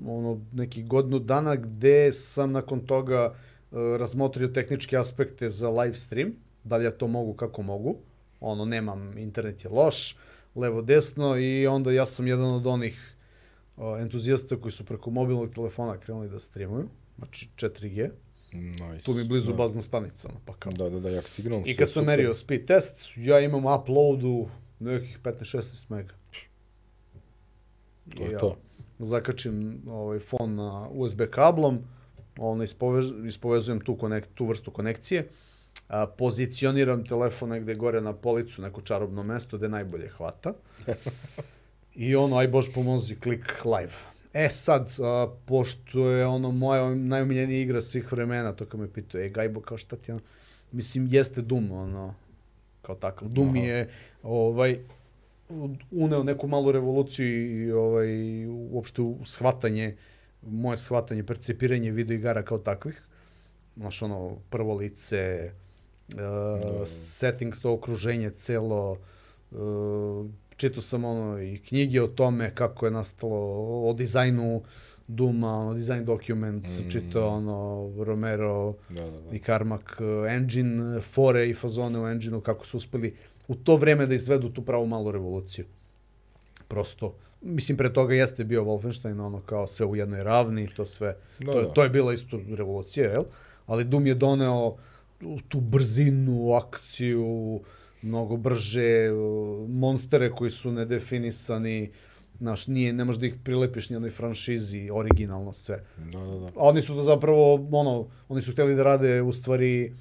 ono, 0.06 0.40
neki 0.52 0.82
godinu 0.82 1.18
dana 1.18 1.56
gde 1.56 2.12
sam 2.12 2.52
nakon 2.52 2.86
toga 2.86 3.34
uh, 3.70 3.78
razmotrio 3.98 4.48
tehničke 4.48 4.96
aspekte 4.96 5.48
za 5.48 5.70
live 5.70 5.94
stream, 5.94 6.32
da 6.64 6.76
li 6.76 6.84
ja 6.84 6.90
to 6.90 7.06
mogu 7.06 7.34
kako 7.34 7.62
mogu. 7.62 7.96
Ono, 8.40 8.64
nemam, 8.64 9.18
internet 9.18 9.64
je 9.64 9.70
loš, 9.70 10.16
levo 10.54 10.82
desno 10.82 11.38
i 11.38 11.66
onda 11.66 11.92
ja 11.92 12.06
sam 12.06 12.26
jedan 12.26 12.54
od 12.54 12.66
onih 12.66 13.16
uh, 13.76 13.84
entuzijasta 14.00 14.56
koji 14.56 14.72
su 14.72 14.84
preko 14.84 15.10
mobilnog 15.10 15.54
telefona 15.54 15.98
krenuli 15.98 16.28
da 16.28 16.38
streamuju, 16.38 16.88
znači 17.18 17.48
4G. 17.56 18.10
Nice. 18.52 19.04
Tu 19.04 19.14
mi 19.14 19.24
blizu 19.24 19.50
da. 19.50 19.56
bazna 19.56 19.82
stanica, 19.82 20.28
pa 20.44 20.52
kao. 20.58 20.72
Da, 20.72 20.90
da, 20.90 21.00
da, 21.00 21.08
jak 21.08 21.28
signal. 21.28 21.62
I 21.66 21.76
kad 21.76 21.90
sam 21.90 22.00
super. 22.00 22.06
merio 22.06 22.34
speed 22.34 22.66
test, 22.66 23.08
ja 23.16 23.40
imam 23.40 23.80
uploadu 23.80 24.48
nekih 24.82 25.18
15-16 25.22 25.90
mega. 25.90 26.14
To 28.16 28.24
je 28.24 28.30
ja 28.32 28.38
to. 28.38 28.56
Zakačim 28.98 29.82
ovaj 29.86 30.18
fon 30.18 30.54
na 30.54 30.88
USB 30.90 31.22
kablom, 31.30 31.78
ono 32.38 32.62
ispovez, 32.62 33.12
ispovezujem 33.26 33.80
tu, 33.80 33.96
konek, 33.96 34.26
tu 34.34 34.46
vrstu 34.46 34.70
konekcije, 34.70 35.28
a, 35.88 36.06
pozicioniram 36.06 37.04
telefon 37.04 37.48
negde 37.48 37.74
gore 37.74 38.00
na 38.00 38.12
policu, 38.12 38.62
neko 38.62 38.80
čarobno 38.80 39.22
mesto 39.22 39.58
gde 39.58 39.68
najbolje 39.68 40.08
hvata. 40.08 40.54
I 41.94 42.16
ono, 42.16 42.36
aj 42.36 42.48
bož 42.48 42.72
pomozi, 42.74 43.16
klik 43.20 43.64
live. 43.64 43.92
E 44.32 44.48
sad, 44.50 44.94
a, 45.00 45.28
pošto 45.46 46.10
je 46.10 46.26
ono 46.26 46.50
moja 46.50 46.94
najomiljenija 46.94 47.60
igra 47.60 47.80
svih 47.82 48.12
vremena, 48.12 48.52
to 48.52 48.66
kad 48.66 48.80
me 48.80 48.92
pitao, 48.92 49.20
e 49.20 49.28
Gajbo, 49.28 49.60
kao 49.60 49.78
šta 49.78 49.96
ti 49.96 50.12
ono, 50.12 50.20
mislim, 50.72 51.08
jeste 51.10 51.42
Doom, 51.42 51.72
ono, 51.72 52.14
kao 52.82 52.94
takav. 52.94 53.28
Aha. 53.58 53.66
je, 53.66 53.88
ovaj, 54.22 54.78
uneo 55.90 56.22
neku 56.22 56.48
malu 56.48 56.72
revoluciju 56.72 57.66
i 57.66 57.72
ovaj, 57.72 58.46
uopšte 58.46 59.02
shvatanje, 59.24 59.96
moje 60.42 60.76
shvatanje, 60.76 61.22
percepiranje 61.22 61.90
videoigara 61.90 62.42
kao 62.42 62.58
takvih. 62.58 63.02
Znaš, 63.76 64.02
ono, 64.02 64.36
prvo 64.50 64.74
lice, 64.74 65.50
uh, 66.14 66.18
da. 66.78 66.86
settings, 66.86 67.60
to 67.60 67.72
okruženje 67.72 68.30
celo, 68.30 68.98
uh, 69.50 70.26
čitao 70.56 70.82
sam 70.82 71.04
ono 71.04 71.42
i 71.42 71.58
knjige 71.58 72.02
o 72.02 72.06
tome 72.06 72.54
kako 72.54 72.86
je 72.86 72.92
nastalo, 72.92 73.38
o 73.88 73.92
dizajnu 73.92 74.62
Duma, 75.14 75.54
ono, 75.58 75.74
design 75.74 76.04
documents, 76.04 76.80
mm. 76.80 76.90
čitao 76.90 77.28
ono, 77.28 77.90
Romero 78.04 78.74
da, 78.88 79.00
da, 79.04 79.10
da. 79.10 79.36
i 79.36 79.38
Carmack, 79.38 79.84
engine, 80.28 81.00
fore 81.00 81.48
i 81.48 81.54
fazone 81.54 82.00
u 82.00 82.08
engine 82.08 82.40
kako 82.42 82.66
su 82.66 82.76
uspeli 82.76 83.14
u 83.48 83.54
to 83.54 83.76
vreme 83.76 84.06
da 84.06 84.14
izvedu 84.14 84.50
tu 84.50 84.62
pravu 84.62 84.86
malu 84.86 85.10
revoluciju. 85.10 85.64
Prosto, 86.68 87.14
mislim, 87.42 87.78
pre 87.78 87.92
toga 87.92 88.14
jeste 88.14 88.44
bio 88.44 88.64
Wolfenstein, 88.64 89.20
ono 89.20 89.40
kao 89.40 89.66
sve 89.66 89.86
u 89.86 89.96
jednoj 89.96 90.24
ravni, 90.24 90.68
to 90.76 90.84
sve, 90.84 91.16
da, 91.38 91.52
to, 91.52 91.58
je, 91.58 91.64
da. 91.64 91.72
to 91.72 91.82
je 91.82 91.88
bila 91.88 92.14
isto 92.14 92.40
revolucija, 92.56 93.10
jel? 93.10 93.24
Ali 93.66 93.84
Doom 93.84 94.06
je 94.06 94.14
doneo 94.14 94.76
tu 95.48 95.60
brzinu, 95.60 96.52
akciju, 96.52 97.60
mnogo 98.02 98.36
brže, 98.36 99.10
monstere 99.68 100.30
koji 100.30 100.50
su 100.50 100.72
nedefinisani, 100.72 101.90
znaš, 102.42 102.66
nije, 102.66 102.92
ne 102.92 103.04
možeš 103.04 103.20
da 103.20 103.26
ih 103.26 103.34
prilepiš 103.44 103.90
ni 103.90 103.96
onoj 103.96 104.10
franšizi, 104.10 104.90
originalno 104.92 105.52
sve. 105.52 105.84
Da, 106.12 106.18
da, 106.18 106.38
da. 106.38 106.46
A 106.46 106.68
oni 106.68 106.82
su 106.82 106.94
da 106.94 107.02
zapravo, 107.02 107.68
ono, 107.72 108.08
oni 108.28 108.40
su 108.40 108.52
hteli 108.52 108.74
da 108.74 108.82
rade 108.82 109.22
u 109.22 109.32
stvari 109.32 109.92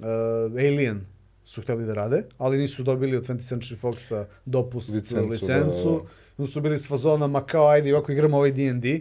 uh, 0.00 0.06
Alien, 0.52 1.04
su 1.44 1.62
hteli 1.62 1.84
da 1.84 1.94
rade, 1.94 2.22
ali 2.38 2.58
nisu 2.58 2.82
dobili 2.82 3.16
od 3.16 3.26
20th 3.26 3.54
Century 3.54 3.76
Foxa 3.80 4.24
dopust 4.44 4.88
licencu, 4.94 5.26
licencu. 5.26 6.06
Da, 6.38 6.44
da. 6.44 6.46
su 6.46 6.60
bili 6.60 6.78
s 6.78 6.88
fazonama 6.88 7.44
kao 7.46 7.68
ajde, 7.68 7.94
ovako 7.94 8.12
igramo 8.12 8.36
ovaj 8.36 8.52
D&D, 8.52 9.00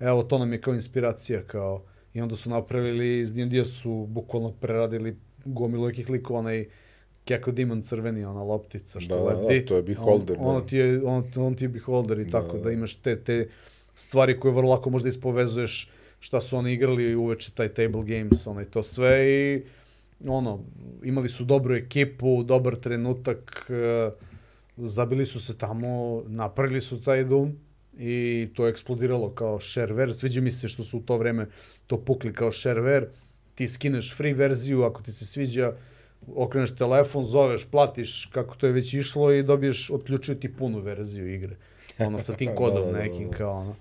evo 0.00 0.22
to 0.22 0.38
nam 0.38 0.52
je 0.52 0.60
kao 0.60 0.74
inspiracija, 0.74 1.42
kao 1.42 1.82
i 2.14 2.20
onda 2.20 2.36
su 2.36 2.50
napravili, 2.50 3.20
iz 3.20 3.32
D&D-a 3.32 3.64
su 3.64 4.06
bukvalno 4.08 4.52
preradili 4.52 5.16
gomilu 5.44 5.86
nekih 5.86 6.10
likova, 6.10 6.38
onaj 6.38 6.66
Keko 7.30 7.52
Demon 7.52 7.82
crveni, 7.82 8.24
ona 8.24 8.42
loptica 8.42 9.00
što 9.00 9.16
da, 9.16 9.22
lebdi. 9.22 9.60
Da, 9.60 9.66
to 9.66 9.76
je 9.76 9.82
beholder. 9.82 10.36
On, 10.40 10.56
on, 10.56 10.66
ti 10.66 10.76
je, 10.76 11.02
on, 11.04 11.24
on 11.36 11.54
ti 11.54 11.64
je 11.64 11.68
beholder 11.68 12.18
i 12.18 12.24
da, 12.24 12.30
tako, 12.30 12.56
da, 12.56 12.64
da 12.64 12.72
imaš 12.72 12.94
te, 12.94 13.16
te 13.16 13.48
stvari 13.94 14.40
koje 14.40 14.54
vrlo 14.54 14.70
lako 14.70 14.90
možda 14.90 15.08
ispovezuješ 15.08 15.90
šta 16.20 16.40
su 16.40 16.56
oni 16.56 16.72
igrali 16.72 17.14
uveče 17.14 17.50
taj 17.54 17.68
table 17.68 18.04
games, 18.04 18.46
onaj 18.46 18.64
to 18.64 18.82
sve 18.82 19.30
i 19.30 19.62
ono, 20.26 20.60
imali 21.04 21.28
su 21.28 21.44
dobru 21.44 21.74
ekipu, 21.74 22.42
dobar 22.42 22.76
trenutak, 22.76 23.70
e, 23.70 24.10
zabili 24.76 25.26
su 25.26 25.40
se 25.40 25.58
tamo, 25.58 26.22
napravili 26.26 26.80
su 26.80 27.00
taj 27.02 27.24
Doom 27.24 27.56
i 27.98 28.48
to 28.54 28.66
je 28.66 28.70
eksplodiralo 28.70 29.30
kao 29.30 29.58
shareware. 29.58 30.12
Sviđa 30.12 30.40
mi 30.40 30.50
se 30.50 30.68
što 30.68 30.84
su 30.84 30.98
u 30.98 31.00
to 31.00 31.16
vreme 31.16 31.46
to 31.86 31.98
pukli 31.98 32.32
kao 32.32 32.50
shareware. 32.50 33.06
Ti 33.54 33.68
skineš 33.68 34.16
free 34.16 34.34
verziju, 34.34 34.82
ako 34.82 35.02
ti 35.02 35.12
se 35.12 35.26
sviđa, 35.26 35.72
okreneš 36.36 36.74
telefon, 36.74 37.24
zoveš, 37.24 37.64
platiš 37.64 38.26
kako 38.32 38.56
to 38.56 38.66
je 38.66 38.72
već 38.72 38.94
išlo 38.94 39.32
i 39.32 39.42
dobiješ, 39.42 39.90
otključuju 39.90 40.40
ti 40.40 40.56
punu 40.56 40.80
verziju 40.80 41.34
igre. 41.34 41.56
Ono, 41.98 42.20
sa 42.20 42.36
tim 42.36 42.54
kodom 42.58 42.84
da, 42.84 42.92
da, 42.92 42.98
da, 42.98 43.04
nekim, 43.04 43.30
kao 43.30 43.52
ono. 43.52 43.74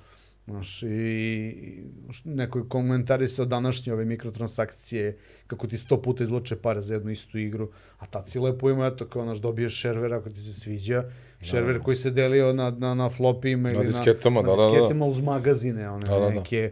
Znaš, 0.49 0.83
i 0.83 1.83
neko 2.23 2.59
je 2.59 2.69
komentarisao 2.69 3.45
današnje 3.45 3.93
ove 3.93 4.05
mikrotransakcije, 4.05 5.17
kako 5.47 5.67
ti 5.67 5.77
sto 5.77 6.01
puta 6.01 6.23
izloče 6.23 6.55
pare 6.55 6.81
za 6.81 6.93
jednu 6.93 7.11
istu 7.11 7.37
igru, 7.37 7.69
a 7.97 8.05
tad 8.05 8.29
si 8.29 8.39
lepo 8.39 8.69
ima, 8.69 8.87
eto, 8.87 9.05
kao, 9.05 9.23
znaš, 9.23 9.37
dobiješ 9.37 9.81
šerver 9.81 10.13
ako 10.13 10.29
ti 10.29 10.39
se 10.39 10.53
sviđa, 10.53 11.03
šerver 11.41 11.77
da. 11.77 11.83
koji 11.83 11.95
se 11.95 12.11
delio 12.11 12.53
na, 12.53 12.71
na, 12.71 12.93
na 12.93 13.09
flopima 13.09 13.69
ili 13.69 13.77
na 13.77 13.83
disketama, 13.83 14.41
na, 14.41 14.47
na 14.47 14.55
da, 14.55 14.63
disketama 14.63 14.99
da, 14.99 15.05
da. 15.05 15.05
uz 15.05 15.19
magazine, 15.19 15.89
one 15.89 16.07
da, 16.07 16.19
da, 16.19 16.29
neke, 16.29 16.71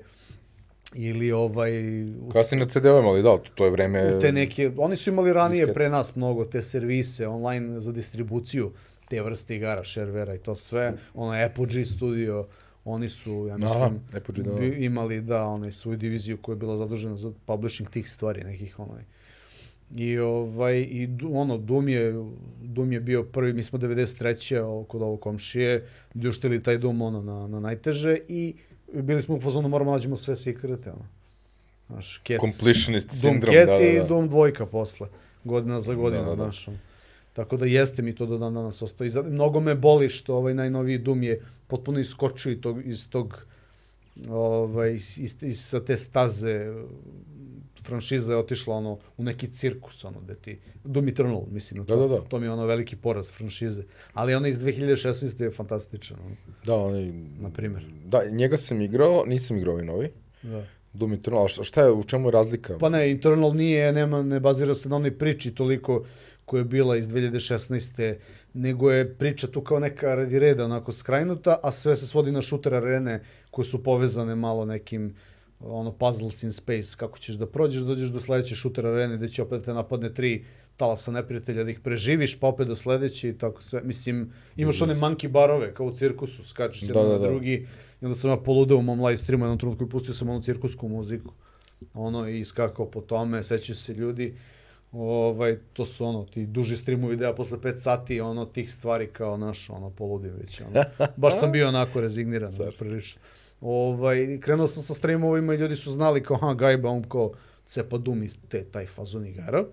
ili 0.95 1.31
ovaj... 1.31 1.71
Kasnije 2.33 2.59
na 2.59 2.69
CD-ovima, 2.69 3.09
ali 3.09 3.23
da, 3.23 3.37
to 3.55 3.65
je 3.65 3.71
vreme... 3.71 4.15
U 4.15 4.19
te 4.19 4.31
neke, 4.31 4.71
oni 4.77 4.95
su 4.95 5.09
imali 5.09 5.33
ranije 5.33 5.65
disket. 5.65 5.73
pre 5.73 5.89
nas 5.89 6.15
mnogo 6.15 6.45
te 6.45 6.61
servise 6.61 7.27
online 7.27 7.79
za 7.79 7.91
distribuciju, 7.91 8.71
te 9.09 9.21
vrste 9.21 9.55
igara, 9.55 9.83
šervera 9.83 10.35
i 10.35 10.39
to 10.39 10.55
sve, 10.55 10.93
ono 11.13 11.45
Apogee 11.45 11.85
studio, 11.85 12.47
Oni 12.89 13.09
su, 13.09 13.45
ja 13.49 13.57
mislim, 13.57 13.83
Aha, 13.83 13.91
da. 14.37 14.59
Bi, 14.59 14.85
imali 14.85 15.21
da, 15.21 15.43
onaj, 15.43 15.71
svoju 15.71 15.97
diviziju 15.97 16.37
koja 16.37 16.53
je 16.53 16.59
bila 16.59 16.77
zadužena 16.77 17.17
za 17.17 17.31
publishing 17.45 17.89
tih 17.89 18.09
stvari, 18.09 18.43
nekih 18.43 18.79
onaj. 18.79 19.03
I 19.95 20.17
ovaj 20.17 20.77
i 20.79 21.09
ono 21.31 21.57
Dum 21.57 21.89
je 21.89 22.13
Dum 22.61 22.91
je 22.93 22.99
bio 22.99 23.23
prvi, 23.23 23.53
mi 23.53 23.63
smo 23.63 23.79
93. 23.79 24.85
kod 24.87 25.01
ovog 25.01 25.21
komšije, 25.21 25.85
ljuštili 26.15 26.63
taj 26.63 26.77
Dum 26.77 27.01
ono 27.01 27.21
na 27.21 27.47
na 27.47 27.59
najteže 27.59 28.17
i 28.27 28.55
bili 28.93 29.21
smo 29.21 29.35
u 29.35 29.41
fazonu 29.41 29.69
moramo 29.69 29.91
nađemo 29.91 30.15
sve 30.15 30.35
sekrete 30.35 30.91
ono. 30.91 31.05
Znaš, 31.87 32.21
Cats, 32.27 32.39
Completionist 32.41 33.11
sindrom, 33.11 33.55
Cats 33.55 33.67
da, 33.67 33.73
da, 33.73 33.79
da. 33.79 34.05
i 34.05 34.07
Doom 34.07 34.29
dvojka 34.29 34.65
posle, 34.65 35.07
godina 35.43 35.79
za 35.79 35.95
godinu, 35.95 36.23
da, 36.23 36.29
da, 36.29 36.35
da. 36.35 36.43
Znaš, 36.43 36.67
Tako 37.37 37.57
da 37.57 37.65
jeste 37.65 38.01
mi 38.01 38.15
to 38.15 38.25
do 38.25 38.37
dan 38.37 38.53
danas 38.53 38.81
ostao. 38.81 39.05
I 39.07 39.11
mnogo 39.29 39.59
me 39.59 39.75
boli 39.75 40.09
što 40.09 40.35
ovaj 40.35 40.53
najnoviji 40.53 40.97
Doom 40.97 41.23
je 41.23 41.41
potpuno 41.67 41.99
iskočio 41.99 42.51
iz 42.51 42.61
tog, 42.61 42.85
iz 42.85 43.09
tog 43.09 43.45
ovaj, 44.29 44.93
iz, 44.93 45.19
iz, 45.19 45.35
iz, 45.41 45.61
sa 45.65 45.85
te 45.85 45.97
staze 45.97 46.73
franšiza 47.87 48.33
je 48.33 48.39
otišla 48.39 48.75
ono 48.75 48.99
u 49.17 49.23
neki 49.23 49.47
cirkus 49.47 50.03
ono 50.05 50.21
da 50.21 50.35
ti 50.35 50.59
Doom 50.83 51.07
Eternal 51.07 51.43
mislim 51.51 51.85
da, 51.85 51.95
to, 51.95 52.07
da, 52.07 52.15
da. 52.15 52.21
to 52.21 52.39
mi 52.39 52.45
je 52.45 52.51
ono 52.51 52.65
veliki 52.65 52.95
poraz 52.95 53.31
franšize 53.31 53.83
ali 54.13 54.35
ono 54.35 54.47
iz 54.47 54.59
2016 54.59 55.43
je 55.43 55.51
fantastičan 55.51 56.17
ono. 56.25 56.35
da 56.65 56.75
onaj 56.75 57.11
na 57.39 57.49
primer 57.49 57.85
da 58.05 58.25
njega 58.29 58.57
sam 58.57 58.81
igrao 58.81 59.23
nisam 59.25 59.57
igrao 59.57 59.73
ovaj 59.73 59.85
novi 59.85 60.09
da 60.43 60.63
Doom 60.93 61.13
Eternal 61.13 61.45
a 61.45 61.63
šta 61.63 61.83
je 61.83 61.91
u 61.91 62.03
čemu 62.03 62.27
je 62.27 62.31
razlika 62.31 62.77
pa 62.77 62.89
ne 62.89 63.11
Eternal 63.11 63.55
nije 63.55 63.93
nema 63.93 64.23
ne 64.23 64.39
bazira 64.39 64.73
se 64.73 64.89
na 64.89 64.95
onoj 64.95 65.17
priči 65.17 65.55
toliko 65.55 66.03
koja 66.47 66.59
je 66.59 66.65
bila 66.65 66.97
iz 66.97 67.07
2016. 67.07 68.15
nego 68.53 68.91
je 68.91 69.13
priča 69.13 69.47
tu 69.47 69.61
kao 69.61 69.79
neka 69.79 70.15
radi 70.15 70.39
reda 70.39 70.65
onako 70.65 70.91
skrajnuta, 70.91 71.59
a 71.63 71.71
sve 71.71 71.95
se 71.95 72.07
svodi 72.07 72.31
na 72.31 72.41
šuter 72.41 72.75
arene 72.75 73.19
koje 73.51 73.65
su 73.65 73.83
povezane 73.83 74.35
malo 74.35 74.65
nekim 74.65 75.15
ono 75.59 75.91
puzzles 75.91 76.43
in 76.43 76.51
space, 76.51 76.97
kako 76.97 77.19
ćeš 77.19 77.35
da 77.35 77.47
prođeš, 77.47 77.81
dođeš 77.81 78.09
do 78.09 78.19
sledeće 78.19 78.55
šuter 78.55 78.85
arene 78.85 79.17
gde 79.17 79.27
će 79.27 79.41
opet 79.41 79.59
da 79.59 79.65
te 79.65 79.73
napadne 79.73 80.13
tri 80.13 80.45
talasa 80.77 81.11
neprijatelja 81.11 81.63
da 81.63 81.71
ih 81.71 81.79
preživiš, 81.79 82.39
pa 82.39 82.47
opet 82.47 82.67
do 82.67 82.75
sledeće 82.75 83.29
i 83.29 83.37
tako 83.37 83.61
sve. 83.61 83.81
Mislim, 83.83 84.33
imaš 84.55 84.81
one 84.81 84.95
monkey 84.95 85.27
barove 85.27 85.73
kao 85.73 85.85
u 85.85 85.93
cirkusu, 85.93 86.43
skačeš 86.43 86.81
da, 86.81 86.87
jedan 86.87 87.03
da, 87.03 87.09
da. 87.09 87.19
na 87.19 87.27
drugi 87.27 87.67
i 88.01 88.05
onda 88.05 88.15
sam 88.15 88.31
ja 88.31 88.37
poludeo 88.37 88.77
u 88.77 88.81
mom 88.81 89.05
live 89.05 89.17
streamu 89.17 89.45
jednom 89.45 89.59
trenutku 89.59 89.83
i 89.83 89.89
pustio 89.89 90.13
sam 90.13 90.29
onu 90.29 90.41
cirkusku 90.41 90.87
muziku. 90.87 91.33
Ono 91.93 92.27
i 92.27 92.45
skakao 92.45 92.85
po 92.85 93.01
tome, 93.01 93.43
sećaju 93.43 93.75
se 93.75 93.93
ljudi 93.93 94.35
ovaj, 94.91 95.57
to 95.73 95.85
su 95.85 96.05
ono, 96.05 96.25
ti 96.25 96.45
duži 96.45 96.75
streamovi 96.75 97.11
videa 97.11 97.33
posle 97.33 97.57
5 97.57 97.77
sati, 97.77 98.21
ono, 98.21 98.45
tih 98.45 98.71
stvari 98.71 99.07
kao 99.07 99.37
naš, 99.37 99.69
ono, 99.69 99.89
poludim 99.89 100.33
već, 100.41 100.61
ono. 100.61 100.83
Baš 101.17 101.39
sam 101.39 101.51
bio 101.51 101.67
onako 101.67 102.01
rezigniran, 102.01 102.51
da, 102.57 102.71
prilično. 102.79 103.21
Ovaj, 103.61 104.39
krenuo 104.41 104.67
sam 104.67 104.83
sa 104.83 104.93
streamovima 104.93 105.53
i 105.53 105.57
ljudi 105.57 105.75
su 105.75 105.91
znali 105.91 106.23
kao, 106.23 106.37
ha, 106.37 106.53
Gajba, 106.53 106.89
on 106.89 107.03
kao 107.03 107.31
cepa 107.65 107.97
dum 107.97 108.23
i 108.23 108.29
te, 108.49 108.63
taj 108.63 108.85
fazon 108.85 109.25
igara. 109.25 109.65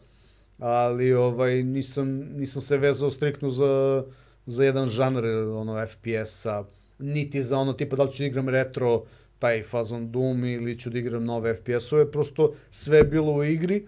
Ali 0.59 1.13
ovaj, 1.13 1.63
nisam, 1.63 2.09
nisam 2.37 2.63
se 2.63 2.77
vezao 2.77 3.11
striktno 3.11 3.51
za, 3.51 4.05
za 4.47 4.65
jedan 4.65 4.87
žanr 4.87 5.25
ono, 5.27 5.87
FPS-a, 5.87 6.65
niti 6.99 7.43
za 7.43 7.59
ono 7.59 7.73
tipa 7.73 7.97
da 7.97 8.03
li 8.03 8.13
ću 8.13 8.23
da 8.23 8.27
igram 8.27 8.49
retro, 8.49 9.05
taj 9.39 9.63
fazon 9.63 10.13
Doom 10.13 10.45
ili 10.45 10.79
ću 10.79 10.91
da 10.91 10.99
igram 10.99 11.25
nove 11.25 11.57
FPS-ove, 11.57 12.11
prosto 12.11 12.55
sve 12.71 12.99
je 12.99 13.05
bilo 13.05 13.33
u 13.33 13.45
igri 13.45 13.87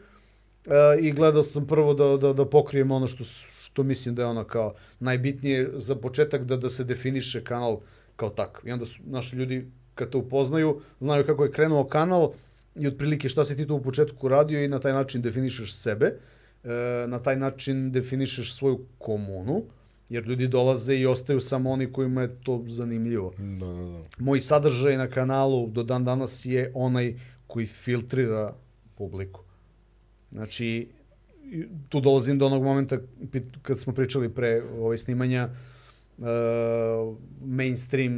uh, 0.66 0.72
i 1.00 1.12
gledao 1.12 1.42
sam 1.42 1.66
prvo 1.66 1.94
da, 1.94 2.16
da, 2.16 2.32
da 2.32 2.44
pokrijem 2.44 2.90
ono 2.90 3.06
što, 3.06 3.24
što 3.60 3.82
mislim 3.82 4.14
da 4.14 4.22
je 4.22 4.28
ono 4.28 4.44
kao 4.44 4.74
najbitnije 5.00 5.70
za 5.74 5.96
početak 5.96 6.44
da, 6.44 6.56
da 6.56 6.68
se 6.68 6.84
definiše 6.84 7.44
kanal 7.44 7.80
kao 8.16 8.30
tak. 8.30 8.62
I 8.64 8.72
onda 8.72 8.86
su 8.86 9.00
naši 9.06 9.36
ljudi 9.36 9.70
kad 9.96 10.10
to 10.10 10.18
upoznaju, 10.18 10.80
znaju 11.00 11.26
kako 11.26 11.44
je 11.44 11.52
krenuo 11.52 11.84
kanal 11.84 12.32
i 12.74 12.86
otprilike 12.86 13.28
šta 13.28 13.44
si 13.44 13.56
ti 13.56 13.66
tu 13.66 13.76
u 13.76 13.82
početku 13.82 14.28
radio 14.28 14.64
i 14.64 14.68
na 14.68 14.78
taj 14.78 14.92
način 14.92 15.22
definišeš 15.22 15.74
sebe, 15.74 16.06
e, 16.06 16.68
na 17.06 17.18
taj 17.18 17.36
način 17.36 17.92
definišeš 17.92 18.54
svoju 18.54 18.84
komunu, 18.98 19.62
jer 20.08 20.24
ljudi 20.24 20.48
dolaze 20.48 20.96
i 20.96 21.06
ostaju 21.06 21.40
samo 21.40 21.70
oni 21.70 21.92
kojima 21.92 22.22
je 22.22 22.36
to 22.44 22.62
zanimljivo. 22.66 23.32
Da, 23.38 23.66
da, 23.66 23.82
da. 23.82 24.02
Moj 24.18 24.40
sadržaj 24.40 24.96
na 24.96 25.08
kanalu 25.08 25.66
do 25.68 25.82
dan 25.82 26.04
danas 26.04 26.44
je 26.44 26.70
onaj 26.74 27.14
koji 27.46 27.66
filtrira 27.66 28.54
publiku. 28.94 29.40
Znači, 30.32 30.88
tu 31.88 32.00
dolazim 32.00 32.38
do 32.38 32.46
onog 32.46 32.62
momenta 32.62 32.98
kad 33.62 33.78
smo 33.78 33.92
pričali 33.92 34.28
pre 34.28 34.62
ove 34.78 34.98
snimanja, 34.98 35.48
uh, 35.50 35.75
мејнстрим 36.20 38.14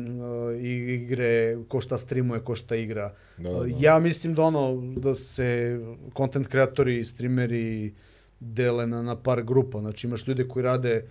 игре, 0.62 1.59
кошта 1.68 1.99
стримуе, 1.99 2.40
кошта 2.40 2.76
игра. 2.76 3.12
Да, 3.38 3.51
да, 3.51 3.59
да. 3.59 3.66
Ја 3.66 3.99
мислим 3.99 4.34
да 4.34 4.42
оно, 4.42 4.76
да 4.96 5.14
се 5.14 5.80
контент 6.14 6.49
креатори, 6.49 7.01
и 7.01 7.05
стримери 7.05 7.94
деле 8.40 8.86
на, 8.86 9.03
на 9.03 9.16
пар 9.16 9.42
група. 9.42 9.80
Значи 9.80 10.07
имаш 10.07 10.24
луѓе 10.24 10.46
кои 10.46 10.62
раде 10.62 11.05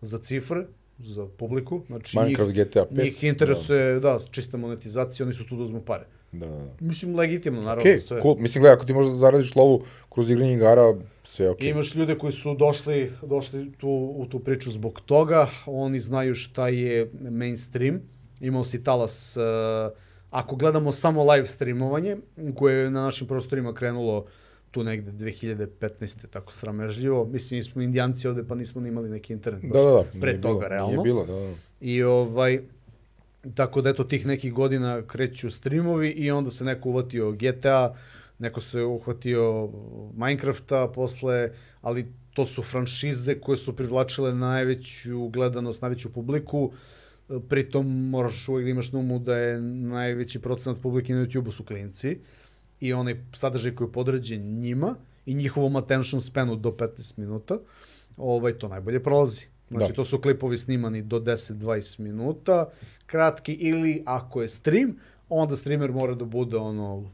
за 0.00 0.18
цифр, 0.18 0.66
za 0.98 1.26
publiku. 1.26 1.82
Znači 1.86 2.18
Minecraft, 2.18 2.54
njih, 2.54 2.66
GTA 2.66 2.86
5. 2.90 3.02
njih 3.02 3.24
interesuje, 3.24 3.94
da. 3.94 4.00
da, 4.00 4.18
čista 4.30 4.56
monetizacija, 4.56 5.26
oni 5.26 5.34
su 5.34 5.46
tu 5.46 5.56
da 5.56 5.62
uzmu 5.62 5.80
pare. 5.80 6.06
Da, 6.32 6.46
da. 6.46 6.66
Mislim, 6.80 7.16
legitimno, 7.16 7.60
naravno, 7.60 7.80
Okej, 7.80 7.98
sve. 7.98 8.22
cool. 8.22 8.36
Mislim, 8.38 8.62
gledaj, 8.62 8.76
ako 8.76 8.84
ti 8.84 8.94
možda 8.94 9.16
zaradiš 9.16 9.54
lovu 9.54 9.84
kroz 10.08 10.30
igranje 10.30 10.54
igara, 10.54 10.94
sve 11.24 11.46
je 11.46 11.50
okej. 11.50 11.70
Imaš 11.70 11.94
ljude 11.94 12.18
koji 12.18 12.32
su 12.32 12.54
došli, 12.54 13.12
došli 13.22 13.72
tu, 13.72 14.14
u 14.16 14.26
tu 14.26 14.38
priču 14.38 14.70
zbog 14.70 15.00
toga, 15.06 15.46
oni 15.66 16.00
znaju 16.00 16.34
šta 16.34 16.68
je 16.68 17.10
mainstream. 17.30 18.00
Imao 18.40 18.64
si 18.64 18.84
talas, 18.84 19.36
uh, 19.36 19.42
ako 20.30 20.56
gledamo 20.56 20.92
samo 20.92 21.32
live 21.32 21.46
streamovanje, 21.46 22.16
koje 22.54 22.82
je 22.82 22.90
na 22.90 23.02
našim 23.02 23.26
prostorima 23.26 23.74
krenulo 23.74 24.26
tu 24.74 24.84
negde 24.84 25.12
2015. 25.12 26.26
tako 26.30 26.52
sramežljivo. 26.52 27.24
Mislim, 27.24 27.58
mi 27.58 27.62
smo 27.62 27.82
indijanci 27.82 28.28
ovde, 28.28 28.44
pa 28.44 28.54
nismo 28.54 28.80
ni 28.80 28.88
imali 28.88 29.08
neki 29.08 29.32
internet. 29.32 29.62
Da, 29.62 29.78
da, 29.78 29.90
da. 29.90 30.04
Pre 30.20 30.32
nije 30.32 30.40
toga, 30.40 30.58
bilo, 30.58 30.68
realno. 30.68 30.92
Nije 30.92 31.02
bilo, 31.02 31.26
da, 31.26 31.32
da. 31.32 31.54
I 31.80 32.02
ovaj, 32.02 32.60
tako 33.54 33.82
da 33.82 33.90
eto 33.90 34.04
tih 34.04 34.26
nekih 34.26 34.52
godina 34.52 35.02
kreću 35.06 35.50
streamovi 35.50 36.08
i 36.08 36.30
onda 36.30 36.50
se 36.50 36.64
neko 36.64 36.88
uvatio 36.88 37.32
GTA, 37.32 37.94
neko 38.38 38.60
se 38.60 38.82
uhvatio 38.82 39.70
Minecrafta 40.16 40.88
posle, 40.94 41.50
ali 41.80 42.06
to 42.32 42.46
su 42.46 42.62
franšize 42.62 43.40
koje 43.40 43.56
su 43.56 43.76
privlačile 43.76 44.34
najveću 44.34 45.28
gledanost, 45.28 45.82
najveću 45.82 46.12
publiku. 46.12 46.72
Pritom 47.48 48.08
moraš 48.08 48.48
uvijek 48.48 48.64
da 48.64 48.70
imaš 48.70 48.92
na 48.92 48.98
umu 48.98 49.18
da 49.18 49.36
je 49.36 49.60
najveći 49.60 50.38
procenat 50.38 50.80
publike 50.82 51.14
na 51.14 51.26
YouTube-u 51.26 51.52
su 51.52 51.64
klinci 51.64 52.18
i 52.84 52.92
onaj 52.92 53.24
sadržaj 53.32 53.74
koji 53.74 53.88
je 53.88 53.92
podređen 53.92 54.40
njima 54.54 54.94
i 55.26 55.34
njihovom 55.34 55.76
attention 55.76 56.20
spanu 56.20 56.56
do 56.56 56.70
15 56.70 57.18
minuta, 57.18 57.58
ovaj, 58.16 58.52
to 58.52 58.68
najbolje 58.68 59.02
prolazi. 59.02 59.46
Znači, 59.70 59.88
Da. 59.88 59.94
to 59.94 60.04
su 60.04 60.18
klipovi 60.18 60.58
snimani 60.58 61.02
do 61.02 61.20
10-20 61.20 61.98
minuta, 62.00 62.68
kratki, 63.06 63.52
ili 63.54 64.02
ako 64.06 64.42
je 64.42 64.48
stream, 64.50 64.96
onda 65.30 65.56
streamer 65.56 65.92
mora 65.92 66.14
da 66.14 66.24
bude 66.26 66.56
ono 66.58 67.10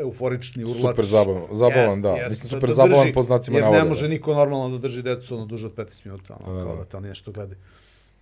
euforični 0.00 0.64
urlač. 0.64 0.76
Super 0.78 1.04
zabavan, 1.06 1.42
zabavan, 1.52 1.84
Jest, 1.84 2.00
da. 2.00 2.08
jest, 2.10 2.30
Mislim, 2.30 2.42
da- 2.42 2.48
super 2.50 2.68
da 2.68 2.74
zabavan 2.74 3.02
drži, 3.02 3.12
po 3.14 3.22
znacima 3.22 3.56
jer 3.56 3.64
navoda. 3.64 3.82
ne 3.82 3.88
može 3.88 4.08
niko 4.08 4.34
normalno 4.34 4.68
da 4.70 4.78
drži 4.78 5.02
decu 5.02 5.36
ono 5.36 5.46
duže 5.46 5.66
od 5.66 5.74
15 5.74 6.04
minuta, 6.04 6.36
ono, 6.36 6.52
Da, 6.52 6.58
da, 6.58 6.64
kao 6.64 6.72
da. 6.72 6.78
da 6.78 6.84
te 6.84 6.96
oni 6.96 7.08
nešto 7.08 7.32
gledaju. 7.32 7.58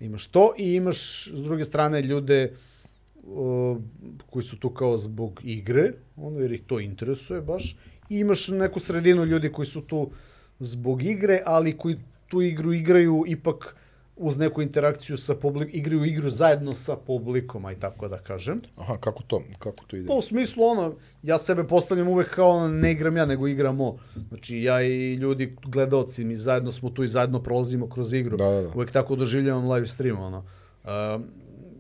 Imaš 0.00 0.26
to 0.26 0.52
i 0.58 0.74
imaš 0.74 0.98
s 1.28 1.42
druge 1.42 1.64
strane 1.64 2.02
ljude 2.02 2.52
uh, 2.52 2.58
koji 4.31 4.43
su 4.43 4.59
tu 4.59 4.70
kao 4.70 4.97
zbog 4.97 5.41
igre, 5.45 5.93
ono 6.16 6.41
jer 6.41 6.53
ih 6.53 6.62
to 6.66 6.81
interesuje 6.81 7.41
baš, 7.41 7.76
i 8.09 8.18
imaš 8.18 8.49
neku 8.49 8.81
sredinu 8.81 9.24
ljudi 9.24 9.53
koji 9.53 9.66
su 9.66 9.81
tu 9.81 10.11
zbog 10.59 11.03
igre, 11.03 11.43
ali 11.47 11.76
koji 11.76 11.97
tu 12.29 12.43
igru 12.43 12.72
igraju 12.72 13.24
ipak 13.26 13.76
uz 14.18 14.39
neku 14.39 14.62
interakciju 14.62 15.16
sa 15.16 15.35
publikom, 15.35 15.74
igraju 15.74 16.05
igru 16.05 16.31
zajedno 16.31 16.74
sa 16.74 16.97
publikom, 16.97 17.64
aj 17.64 17.81
tako 17.81 18.09
da 18.09 18.18
kažem. 18.18 18.61
Aha, 18.76 18.97
kako 19.01 19.22
to? 19.22 19.43
Kako 19.59 19.85
to 19.87 19.97
ide? 19.97 20.07
Pa 20.07 20.14
u 20.14 20.22
smislu 20.22 20.64
ono, 20.64 20.95
ja 21.22 21.39
sebe 21.39 21.64
postavljam 21.64 22.09
uvek 22.09 22.35
kao 22.35 22.68
ne 22.68 22.93
igram 22.93 23.16
ja, 23.16 23.26
nego 23.26 23.49
igramo. 23.49 23.97
Znači 24.29 24.62
ja 24.62 24.83
i 24.83 25.14
ljudi, 25.14 25.57
gledaoci, 25.64 26.24
mi 26.24 26.37
zajedno 26.37 26.72
smo 26.72 26.91
tu 26.91 27.05
i 27.05 27.09
zajedno 27.09 27.43
prolazimo 27.43 27.89
kroz 27.89 28.12
igru. 28.12 28.37
Da, 28.37 28.45
da, 28.45 28.62
da. 28.62 28.68
Uvek 28.74 28.91
tako 28.91 29.16
doživljavam 29.16 29.70
live 29.70 29.87
stream, 29.87 30.18
ono. 30.20 30.45
Um, 30.85 31.24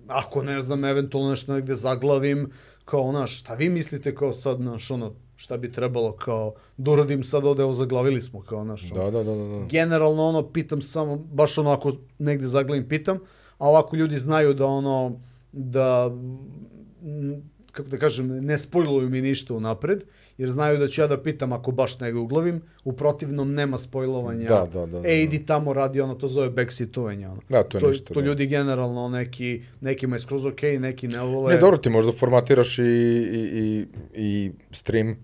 ako 0.08 0.42
ne 0.42 0.60
znam, 0.60 0.84
eventualno 0.84 1.30
nešto 1.30 1.54
negde 1.54 1.74
zaglavim, 1.74 2.50
kao, 2.84 3.10
znaš, 3.10 3.38
šta 3.38 3.54
vi 3.54 3.68
mislite 3.68 4.14
kao 4.14 4.32
sad, 4.32 4.56
znaš, 4.56 4.90
ono, 4.90 5.12
šta 5.36 5.56
bi 5.56 5.72
trebalo 5.72 6.12
kao 6.12 6.54
da 6.76 6.90
uradim 6.90 7.24
sad 7.24 7.44
ovde, 7.44 7.62
evo 7.62 7.72
zaglavili 7.72 8.22
smo, 8.22 8.42
kao, 8.42 8.58
ono. 8.58 8.76
Da, 8.94 9.10
da, 9.10 9.22
da, 9.22 9.34
da. 9.34 9.44
da. 9.44 9.66
Generalno, 9.70 10.28
ono, 10.28 10.42
pitam 10.42 10.82
samo, 10.82 11.16
baš 11.16 11.58
ono, 11.58 11.70
ako 11.70 11.92
negde 12.18 12.46
zaglavim, 12.46 12.88
pitam, 12.88 13.18
a 13.58 13.68
ovako 13.68 13.96
ljudi 13.96 14.18
znaju 14.18 14.54
da, 14.54 14.66
ono, 14.66 15.20
da, 15.52 16.10
kako 17.72 17.88
da 17.88 17.98
kažem, 17.98 18.44
ne 18.44 18.58
spojluju 18.58 19.08
mi 19.08 19.20
ništa 19.20 19.54
unapred, 19.54 20.02
jer 20.38 20.50
znaju 20.50 20.78
da 20.78 20.88
ću 20.88 21.00
ja 21.00 21.06
da 21.06 21.22
pitam 21.22 21.52
ako 21.52 21.72
baš 21.72 22.00
ne 22.00 22.14
uglavim, 22.14 22.62
u 22.84 22.92
protivnom 22.92 23.54
nema 23.54 23.78
spojlovanja. 23.78 24.48
Da, 24.48 24.66
da, 24.72 24.86
da, 24.86 25.00
da, 25.00 25.08
E, 25.08 25.22
idi 25.22 25.46
tamo 25.46 25.72
radi, 25.72 26.00
ono, 26.00 26.14
to 26.14 26.26
zove 26.26 26.50
backseatovanje, 26.50 27.28
ono. 27.28 27.40
Da, 27.48 27.62
to 27.62 27.78
je 27.78 27.80
to, 27.80 27.88
ništa, 27.88 28.14
to 28.14 28.20
da. 28.20 28.26
ljudi 28.26 28.46
generalno, 28.46 29.08
neki, 29.08 29.62
nekima 29.80 30.16
je 30.16 30.20
skroz 30.20 30.44
okej, 30.44 30.76
okay, 30.76 30.78
neki 30.78 31.08
ne 31.08 31.20
vole. 31.20 31.54
Ne, 31.54 31.60
dobro, 31.60 31.78
ti 31.78 31.90
možda 31.90 32.12
formatiraš 32.12 32.78
i, 32.78 32.82
i, 32.82 33.40
i, 33.52 33.86
i 34.14 34.52
stream 34.70 35.16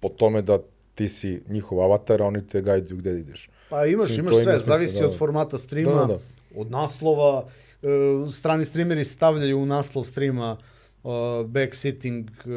po 0.00 0.08
tome 0.08 0.42
da 0.42 0.58
ti 0.94 1.08
si 1.08 1.42
njihov 1.48 1.82
avatar, 1.82 2.22
a 2.22 2.26
oni 2.26 2.46
te 2.48 2.62
gajduju 2.62 2.98
gde 2.98 3.18
ideš. 3.20 3.50
Pa 3.70 3.86
imaš, 3.86 4.08
Mislim, 4.08 4.24
imaš 4.24 4.34
sve, 4.34 4.42
smisla, 4.42 4.74
zavisi 4.74 4.98
da, 4.98 5.04
od 5.04 5.10
da. 5.10 5.16
formata 5.16 5.58
streama, 5.58 5.92
Da, 5.92 6.00
da, 6.00 6.06
da. 6.06 6.18
od 6.56 6.70
naslova, 6.70 7.44
e, 7.82 7.86
strani 8.30 8.64
streameri 8.64 9.04
stavljaju 9.04 9.58
u 9.58 9.66
naslov 9.66 10.04
streama 10.04 10.52
uh, 10.52 10.66
backsitting 11.46 12.30
uh, 12.30 12.52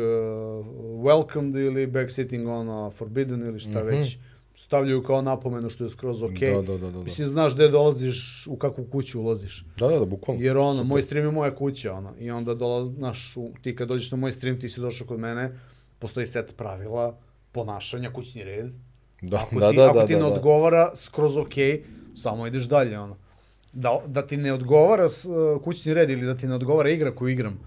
welcomed 1.06 1.66
ili 1.68 1.88
backsitting 1.88 2.48
ono 2.48 2.91
forbidden 2.91 3.41
ili 3.41 3.60
šta 3.60 3.80
Mhm. 3.80 3.88
već 3.88 4.18
stavljaju 4.54 5.04
kao 5.04 5.22
napomenu 5.22 5.70
što 5.70 5.84
je 5.84 5.89
skroz 5.89 6.24
okej. 6.24 6.54
Da, 6.54 6.62
da, 6.62 6.78
da, 6.78 6.78
da, 6.78 6.91
da. 6.91 7.00
Mislim, 7.04 7.28
znaš 7.28 7.56
gde 7.56 7.68
dolaziš, 7.70 8.48
u 8.48 8.56
kakvu 8.58 8.86
kuću 8.91 9.22
ulaziš. 9.22 9.66
Da, 9.78 9.88
da, 9.88 10.00
da, 10.00 10.06
bukvalno. 10.06 10.43
Jer 10.43 10.58
ono, 10.58 10.84
moj 10.84 11.02
stream 11.02 11.26
je 11.26 11.32
moja 11.32 11.56
kuća, 11.56 11.93
ono. 11.93 12.14
I 12.20 12.32
onda 12.32 12.54
dola, 12.54 12.91
znaš, 12.98 13.38
u, 13.38 13.50
ti 13.62 13.76
kad 13.76 13.88
dođeš 13.88 14.12
na 14.12 14.18
moj 14.18 14.32
stream, 14.32 14.60
ti 14.60 14.70
si 14.70 14.80
došao 14.82 15.08
kod 15.08 15.20
mene, 15.20 15.60
postoji 16.00 16.26
set 16.26 16.58
pravila, 16.58 17.18
ponašanja, 17.52 18.12
kućni 18.14 18.43
red. 18.43 18.72
Da, 19.22 19.38
ako 19.38 19.60
da, 19.60 19.70
ti, 19.72 19.76
da, 19.78 19.86
ako 19.89 20.00
da, 20.00 20.06
ti 20.08 20.14
da, 20.14 20.20
ne 20.20 20.30
da. 20.30 20.34
odgovara, 20.36 20.91
skroz 20.96 21.38
okej, 21.38 21.84
samo 22.16 22.48
ideš 22.48 22.64
dalje, 22.64 23.00
ono. 23.00 23.18
Da, 23.74 24.02
da 24.08 24.28
ti 24.28 24.38
ne 24.38 24.54
odgovara 24.54 25.10
s, 25.10 25.26
uh, 25.26 25.62
kućni 25.64 25.93
red 25.93 26.10
ili 26.10 26.26
da 26.26 26.38
ti 26.38 26.48
ne 26.48 26.56
odgovara 26.56 26.89
igra 26.89 27.16
koju 27.16 27.30
igram, 27.30 27.60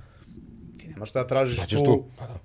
nemaš 0.99 1.11
šta 1.11 1.23
da 1.23 1.27
tražiš 1.27 1.57
Šta 1.57 1.67
tu, 1.67 1.85
tu? 1.85 2.05
Pa 2.19 2.27
da. 2.27 2.39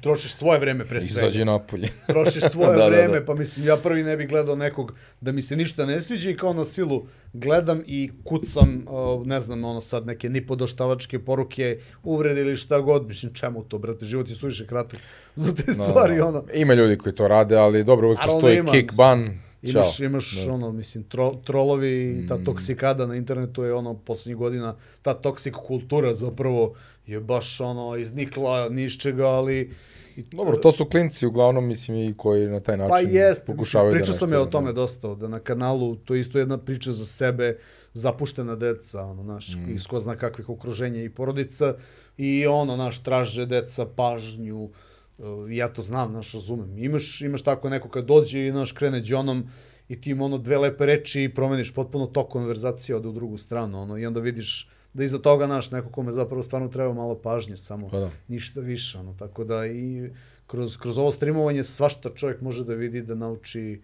trošiš 0.00 0.34
svoje 0.34 0.60
vreme 0.60 0.84
pre 0.84 1.00
svega 1.00 1.26
Izađi 1.26 1.44
napolje. 1.44 1.88
trošiš 2.06 2.42
svoje 2.42 2.70
Da, 2.70 2.76
da, 2.84 2.90
da. 2.90 2.96
vreme, 2.96 3.26
pa 3.26 3.34
mislim, 3.34 3.66
ja 3.66 3.76
prvi 3.76 4.02
ne 4.02 4.16
bih 4.16 4.28
gledao 4.28 4.56
nekog 4.56 4.92
da 5.20 5.32
mi 5.32 5.42
se 5.42 5.56
ništa 5.56 5.86
ne 5.86 6.00
sviđa 6.00 6.30
i 6.30 6.36
kao 6.36 6.52
na 6.52 6.64
silu 6.64 7.06
gledam 7.32 7.82
i 7.86 8.10
kucam, 8.24 8.86
uh, 8.88 9.26
ne 9.26 9.40
znam, 9.40 9.64
ono 9.64 9.80
sad 9.80 10.06
neke 10.06 10.28
nipodoštavačke 10.28 11.18
poruke, 11.18 11.78
uvrede 12.02 12.40
ili 12.40 12.56
šta 12.56 12.80
god, 12.80 13.08
mislim, 13.08 13.34
čemu 13.34 13.64
to, 13.64 13.78
brate, 13.78 14.04
život 14.04 14.28
je 14.28 14.34
suviše 14.34 14.66
kratak 14.66 15.00
za 15.34 15.54
te 15.54 15.72
stvari, 15.72 16.20
ono. 16.20 16.44
Ima 16.54 16.74
ljudi 16.74 16.98
koji 16.98 17.14
to 17.14 17.28
rade, 17.28 17.56
ali 17.56 17.84
dobro, 17.84 18.06
uvijek 18.06 18.18
Naravno 18.18 18.40
postoji 18.40 18.58
ima, 18.58 18.72
kick, 18.72 18.96
ban, 18.96 19.38
čao. 19.72 19.82
Imaš, 19.82 20.00
imaš 20.00 20.46
ono, 20.50 20.72
mislim, 20.72 21.04
tro, 21.04 21.34
trolovi 21.44 22.22
i 22.24 22.26
ta 22.26 22.38
toksikada 22.44 23.06
na 23.06 23.16
internetu 23.16 23.64
je 23.64 23.74
ono, 23.74 23.94
poslednjih 23.94 24.36
godina, 24.36 24.76
ta 25.02 25.14
toksik 25.14 25.54
kultura 25.54 26.14
zapravo 26.14 26.74
je 27.06 27.20
baš 27.20 27.60
ono 27.60 27.96
iznikla 27.96 28.68
nišćega, 28.68 29.26
ali 29.26 29.70
I, 30.16 30.22
Dobro, 30.22 30.56
to 30.56 30.72
su 30.72 30.84
klinci 30.84 31.26
uglavnom, 31.26 31.66
mislim, 31.66 31.96
i 31.96 32.14
koji 32.16 32.46
na 32.46 32.60
taj 32.60 32.76
način 32.76 32.90
pa 32.90 33.00
jest, 33.18 33.46
pokušavaju 33.46 33.92
pričao 33.92 34.12
da 34.12 34.18
sam 34.18 34.32
ja 34.32 34.40
o 34.40 34.46
tome 34.46 34.72
dosta, 34.72 35.14
da 35.14 35.28
na 35.28 35.38
kanalu 35.38 35.96
to 35.96 36.14
je 36.14 36.20
isto 36.20 36.38
jedna 36.38 36.58
priča 36.58 36.92
za 36.92 37.06
sebe, 37.06 37.58
zapuštena 37.92 38.56
deca, 38.56 39.02
ono, 39.02 39.22
naš, 39.22 39.56
mm. 39.56 39.74
iz 39.74 39.86
ko 39.86 40.00
zna 40.00 40.16
kakvih 40.16 40.48
okruženja 40.48 41.02
i 41.02 41.10
porodica, 41.10 41.74
i 42.16 42.46
ono, 42.46 42.76
naš, 42.76 43.02
traže 43.02 43.46
deca 43.46 43.86
pažnju, 43.86 44.70
e, 45.18 45.22
ja 45.50 45.68
to 45.68 45.82
znam, 45.82 46.12
naš, 46.12 46.32
razumem. 46.32 46.78
Imaš, 46.78 47.20
imaš 47.20 47.42
tako 47.42 47.68
neko 47.68 47.88
kad 47.88 48.04
dođe 48.04 48.46
i, 48.46 48.52
naš, 48.52 48.72
krene 48.72 49.00
džonom 49.00 49.48
i 49.88 50.00
ti 50.00 50.10
im, 50.10 50.20
ono, 50.20 50.38
dve 50.38 50.58
lepe 50.58 50.86
reči 50.86 51.22
i 51.22 51.34
promeniš 51.34 51.74
potpuno 51.74 52.06
tok 52.06 52.30
konverzacije, 52.30 52.96
ode 52.96 53.08
u 53.08 53.12
drugu 53.12 53.38
stranu, 53.38 53.82
ono, 53.82 53.98
i 53.98 54.06
onda 54.06 54.20
vidiš 54.20 54.68
da 54.96 55.04
iza 55.04 55.18
toga, 55.18 55.46
naš, 55.46 55.70
neko 55.70 55.88
kome 55.88 56.12
zapravo 56.12 56.42
stvarno 56.42 56.68
treba 56.68 56.92
malo 56.92 57.14
pažnje, 57.14 57.56
samo 57.56 57.88
pa 57.88 57.98
da. 58.00 58.10
ništa 58.28 58.60
više, 58.60 58.98
ono, 58.98 59.14
tako 59.18 59.44
da 59.44 59.66
i 59.66 60.10
kroz, 60.46 60.76
kroz 60.76 60.98
ovo 60.98 61.12
streamovanje 61.12 61.64
svašta 61.64 62.10
čovjek 62.14 62.40
može 62.40 62.64
da 62.64 62.74
vidi, 62.74 63.02
da 63.02 63.14
nauči, 63.14 63.80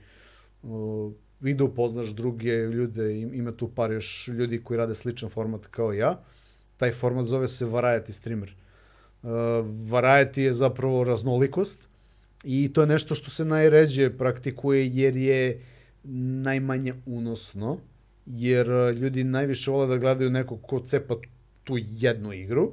uh, 0.62 1.12
i 1.44 1.54
da 1.54 1.64
upoznaš 1.64 2.06
druge 2.06 2.56
ljude, 2.56 3.20
ima 3.20 3.52
tu 3.52 3.68
par 3.68 3.92
još 3.92 4.28
ljudi 4.28 4.62
koji 4.64 4.78
rade 4.78 4.94
sličan 4.94 5.28
format 5.28 5.66
kao 5.66 5.92
ja, 5.92 6.20
taj 6.76 6.92
format 6.92 7.24
zove 7.24 7.48
se 7.48 7.66
variety 7.66 8.12
streamer. 8.12 8.54
Uh, 9.22 9.30
variety 9.90 10.40
je 10.40 10.52
zapravo 10.52 11.04
raznolikost 11.04 11.88
i 12.44 12.72
to 12.72 12.80
je 12.80 12.86
nešto 12.86 13.14
što 13.14 13.30
se 13.30 13.44
najređe 13.44 14.10
praktikuje 14.18 14.88
jer 14.88 15.16
je 15.16 15.60
najmanje 16.44 16.94
unosno 17.06 17.78
jer 18.26 18.70
e, 18.70 18.92
ljudi 18.92 19.24
najviše 19.24 19.70
vole 19.70 19.86
da 19.86 19.96
gledaju 19.96 20.30
nekog 20.30 20.62
ko 20.62 20.80
cepa 20.80 21.16
tu 21.64 21.78
jednu 21.78 22.32
igru 22.32 22.72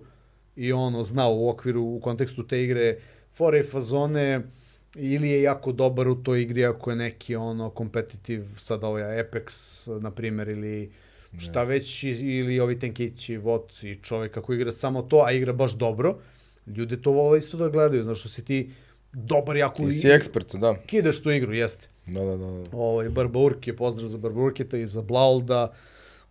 i 0.56 0.72
ono 0.74 1.04
zna 1.04 1.28
u 1.30 1.50
okviru, 1.50 1.82
u 1.82 2.00
kontekstu 2.00 2.48
te 2.48 2.64
igre 2.64 2.98
fore 3.34 3.60
i 3.60 3.64
fazone 3.64 4.42
ili 4.96 5.30
je 5.30 5.42
jako 5.42 5.72
dobar 5.72 6.08
u 6.08 6.24
toj 6.24 6.42
igri 6.42 6.66
ako 6.66 6.90
je 6.90 6.96
neki 6.96 7.36
ono 7.36 7.70
kompetitiv 7.70 8.44
sad 8.58 8.84
ovaj 8.84 9.24
Apex 9.24 9.52
na 10.02 10.12
primjer 10.12 10.48
ili 10.50 10.92
šta 11.38 11.60
ne. 11.60 11.66
već 11.66 12.04
ili 12.04 12.60
ovi 12.60 12.80
tenkići 12.80 13.38
Vot 13.38 13.84
i 13.84 13.96
čovek 13.96 14.34
kako 14.34 14.54
igra 14.54 14.72
samo 14.72 15.02
to 15.02 15.24
a 15.26 15.32
igra 15.32 15.54
baš 15.54 15.72
dobro 15.72 16.18
ljude 16.68 17.02
to 17.02 17.12
vole 17.12 17.38
isto 17.38 17.58
da 17.58 17.70
gledaju 17.70 18.04
znaš 18.04 18.20
što 18.20 18.30
si 18.30 18.46
ti 18.46 18.72
dobar 19.14 19.58
jako 19.58 19.76
ti 19.76 19.92
si 19.92 20.08
ekspert 20.08 20.56
da 20.56 20.76
kideš 20.86 21.24
tu 21.24 21.32
igru 21.32 21.54
jeste 21.54 21.88
Da, 22.10 22.26
da, 22.26 22.38
da. 22.38 22.46
da. 22.46 22.78
Ovaj, 22.78 23.10
Barbaurke, 23.10 23.76
pozdrav 23.76 24.08
za 24.08 24.18
Barbaurketa 24.18 24.78
i 24.78 24.86
za 24.86 25.02
Blaulda, 25.02 25.74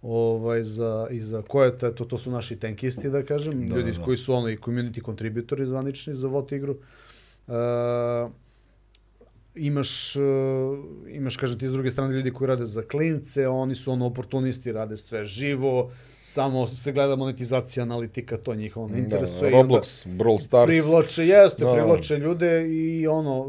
ovaj, 0.02 0.62
za, 0.62 1.08
i 1.10 1.20
za 1.20 1.42
Kojeta, 1.42 1.92
to, 1.94 2.04
to 2.04 2.18
su 2.18 2.30
naši 2.30 2.56
tenkisti, 2.56 3.10
da 3.10 3.22
kažem, 3.22 3.68
da, 3.68 3.76
ljudi 3.76 3.90
da, 3.90 3.98
da. 3.98 4.04
koji 4.04 4.16
su 4.16 4.34
ono 4.34 4.48
i 4.48 4.56
community 4.56 5.04
contributori 5.04 5.66
zvanični 5.66 6.14
za 6.14 6.28
VOT 6.28 6.52
igru. 6.52 6.76
Uh, 7.46 7.54
imaš, 9.54 10.16
uh, 10.16 10.22
imaš, 11.08 11.36
kažem 11.36 11.58
ti, 11.58 11.68
s 11.68 11.72
druge 11.72 11.90
strane 11.90 12.14
ljudi 12.14 12.30
koji 12.30 12.48
rade 12.48 12.64
za 12.64 12.82
klince, 12.82 13.48
oni 13.48 13.74
su 13.74 13.92
ono 13.92 14.06
oportunisti, 14.06 14.72
rade 14.72 14.96
sve 14.96 15.24
živo, 15.24 15.90
samo 16.28 16.66
se 16.66 16.92
gleda 16.92 17.16
monetizacija, 17.16 17.82
analitika, 17.82 18.36
to 18.36 18.54
njih 18.54 18.76
ono 18.76 18.88
da, 18.88 18.98
interesuje. 18.98 19.50
Da, 19.50 19.56
Roblox, 19.56 20.06
Brawl 20.06 20.38
Stars. 20.38 20.68
Privlače, 20.68 21.26
jeste, 21.26 21.64
da. 21.64 21.72
privlače 21.72 22.16
ljude 22.16 22.68
i 22.68 23.06
ono, 23.06 23.46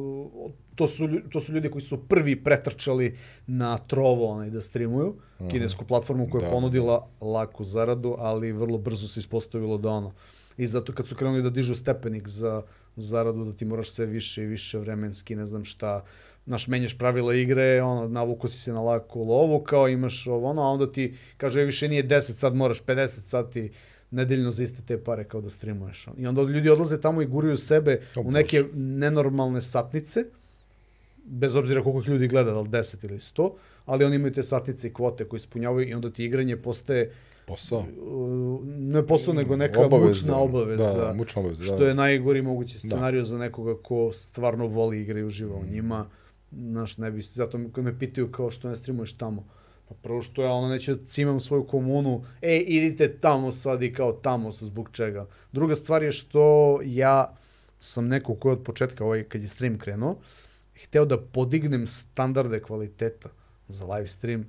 to 0.75 0.87
su, 0.87 1.09
to 1.31 1.39
su 1.39 1.53
ljudi 1.53 1.69
koji 1.69 1.81
su 1.81 1.97
prvi 1.97 2.43
pretrčali 2.43 3.17
na 3.47 3.77
Trovo 3.77 4.27
onaj, 4.27 4.49
da 4.49 4.61
streamuju, 4.61 5.15
mm. 5.39 5.49
kinesku 5.49 5.85
platformu 5.85 6.29
koja 6.31 6.39
da. 6.39 6.45
je 6.45 6.51
ponudila 6.51 7.07
laku 7.21 7.63
zaradu, 7.63 8.15
ali 8.19 8.51
vrlo 8.51 8.77
brzo 8.77 9.07
se 9.07 9.19
ispostavilo 9.19 9.77
da 9.77 9.89
ono, 9.89 10.13
i 10.57 10.67
zato 10.67 10.93
kad 10.93 11.07
su 11.07 11.15
krenuli 11.15 11.43
da 11.43 11.49
dižu 11.49 11.75
stepenik 11.75 12.27
za 12.27 12.61
zaradu, 12.95 13.45
da 13.45 13.53
ti 13.53 13.65
moraš 13.65 13.91
sve 13.91 14.05
više 14.05 14.43
i 14.43 14.47
više 14.47 14.79
vremenski, 14.79 15.35
ne 15.35 15.45
znam 15.45 15.65
šta, 15.65 16.03
naš 16.49 16.67
menjaš 16.67 16.97
pravila 16.97 17.35
igre, 17.35 17.81
ono, 17.81 18.07
navuko 18.07 18.47
si 18.47 18.59
se 18.59 18.73
na 18.73 18.81
laku 18.81 19.23
lovu, 19.23 19.59
kao 19.59 19.89
imaš 19.89 20.27
ovo, 20.27 20.49
ono, 20.49 20.61
a 20.61 20.65
onda 20.65 20.91
ti 20.91 21.13
kaže 21.37 21.63
više 21.63 21.87
nije 21.87 22.07
10, 22.07 22.19
sad 22.19 22.55
moraš 22.55 22.83
50 22.83 23.07
sati 23.07 23.71
nedeljno 24.11 24.51
za 24.51 24.63
iste 24.63 24.81
te 24.87 25.03
pare 25.03 25.23
kao 25.23 25.41
da 25.41 25.49
streamuješ. 25.49 26.07
I 26.17 26.27
onda 26.27 26.41
ljudi 26.41 26.69
odlaze 26.69 27.01
tamo 27.01 27.21
i 27.21 27.25
guraju 27.25 27.57
sebe 27.57 28.01
o, 28.15 28.21
u 28.21 28.31
neke 28.31 28.63
nenormalne 28.73 29.61
satnice, 29.61 30.25
bez 31.25 31.55
obzira 31.55 31.83
koliko 31.83 32.11
ljudi 32.11 32.27
gleda, 32.27 32.51
da 32.51 32.61
li 32.61 32.69
10 32.69 33.05
ili 33.05 33.17
100, 33.17 33.51
ali 33.85 34.05
oni 34.05 34.15
imaju 34.15 34.33
te 34.33 34.43
satnice 34.43 34.87
i 34.87 34.93
kvote 34.93 35.25
koje 35.25 35.37
ispunjavaju 35.37 35.89
i 35.89 35.93
onda 35.93 36.09
ti 36.09 36.25
igranje 36.25 36.57
postaje 36.57 37.11
posao. 37.45 37.79
Uh, 37.79 38.65
ne 38.65 39.07
posao, 39.07 39.33
nego 39.33 39.55
neka 39.55 39.79
obaveza, 39.79 40.07
mučna 40.07 40.37
obaveza. 40.37 41.05
Da, 41.05 41.13
mučna 41.13 41.39
obaveza, 41.39 41.63
što 41.63 41.77
da. 41.77 41.87
je 41.87 41.95
najgori 41.95 42.41
mogući 42.41 42.73
da. 42.73 42.79
scenariju 42.79 43.21
da. 43.21 43.25
za 43.25 43.37
nekoga 43.37 43.75
ko 43.83 44.11
stvarno 44.13 44.67
voli 44.67 45.01
igre 45.01 45.19
i 45.19 45.23
uživa 45.23 45.55
mm. 45.55 45.61
u 45.61 45.71
njima. 45.73 46.05
Znaš, 46.51 46.97
ne 46.97 47.11
bi, 47.11 47.21
zato 47.21 47.59
kad 47.73 47.83
me 47.83 47.99
pitaju 47.99 48.31
kao 48.31 48.51
što 48.51 48.69
ne 48.69 48.75
streamuješ 48.75 49.13
tamo. 49.13 49.45
Pa 49.89 49.95
prvo 49.95 50.21
što 50.21 50.43
ja 50.43 50.51
ono 50.51 50.67
neće 50.67 50.95
da 50.95 51.05
cimam 51.05 51.39
svoju 51.39 51.67
komunu, 51.67 52.23
e, 52.41 52.57
idite 52.57 53.17
tamo 53.17 53.51
sad 53.51 53.83
i 53.83 53.93
kao 53.93 54.13
tamo 54.13 54.51
sa 54.51 54.65
zbog 54.65 54.89
čega. 54.91 55.27
Druga 55.51 55.75
stvar 55.75 56.03
je 56.03 56.11
što 56.11 56.79
ja 56.83 57.35
sam 57.79 58.07
neko 58.07 58.35
ko 58.35 58.49
je 58.49 58.53
od 58.53 58.63
početka, 58.63 59.05
ovaj, 59.05 59.23
kad 59.23 59.41
je 59.41 59.47
stream 59.47 59.77
krenuo, 59.77 60.17
hteo 60.83 61.05
da 61.05 61.21
podignem 61.21 61.87
standarde 61.87 62.59
kvaliteta 62.61 63.29
za 63.67 63.85
live 63.85 64.07
stream 64.07 64.45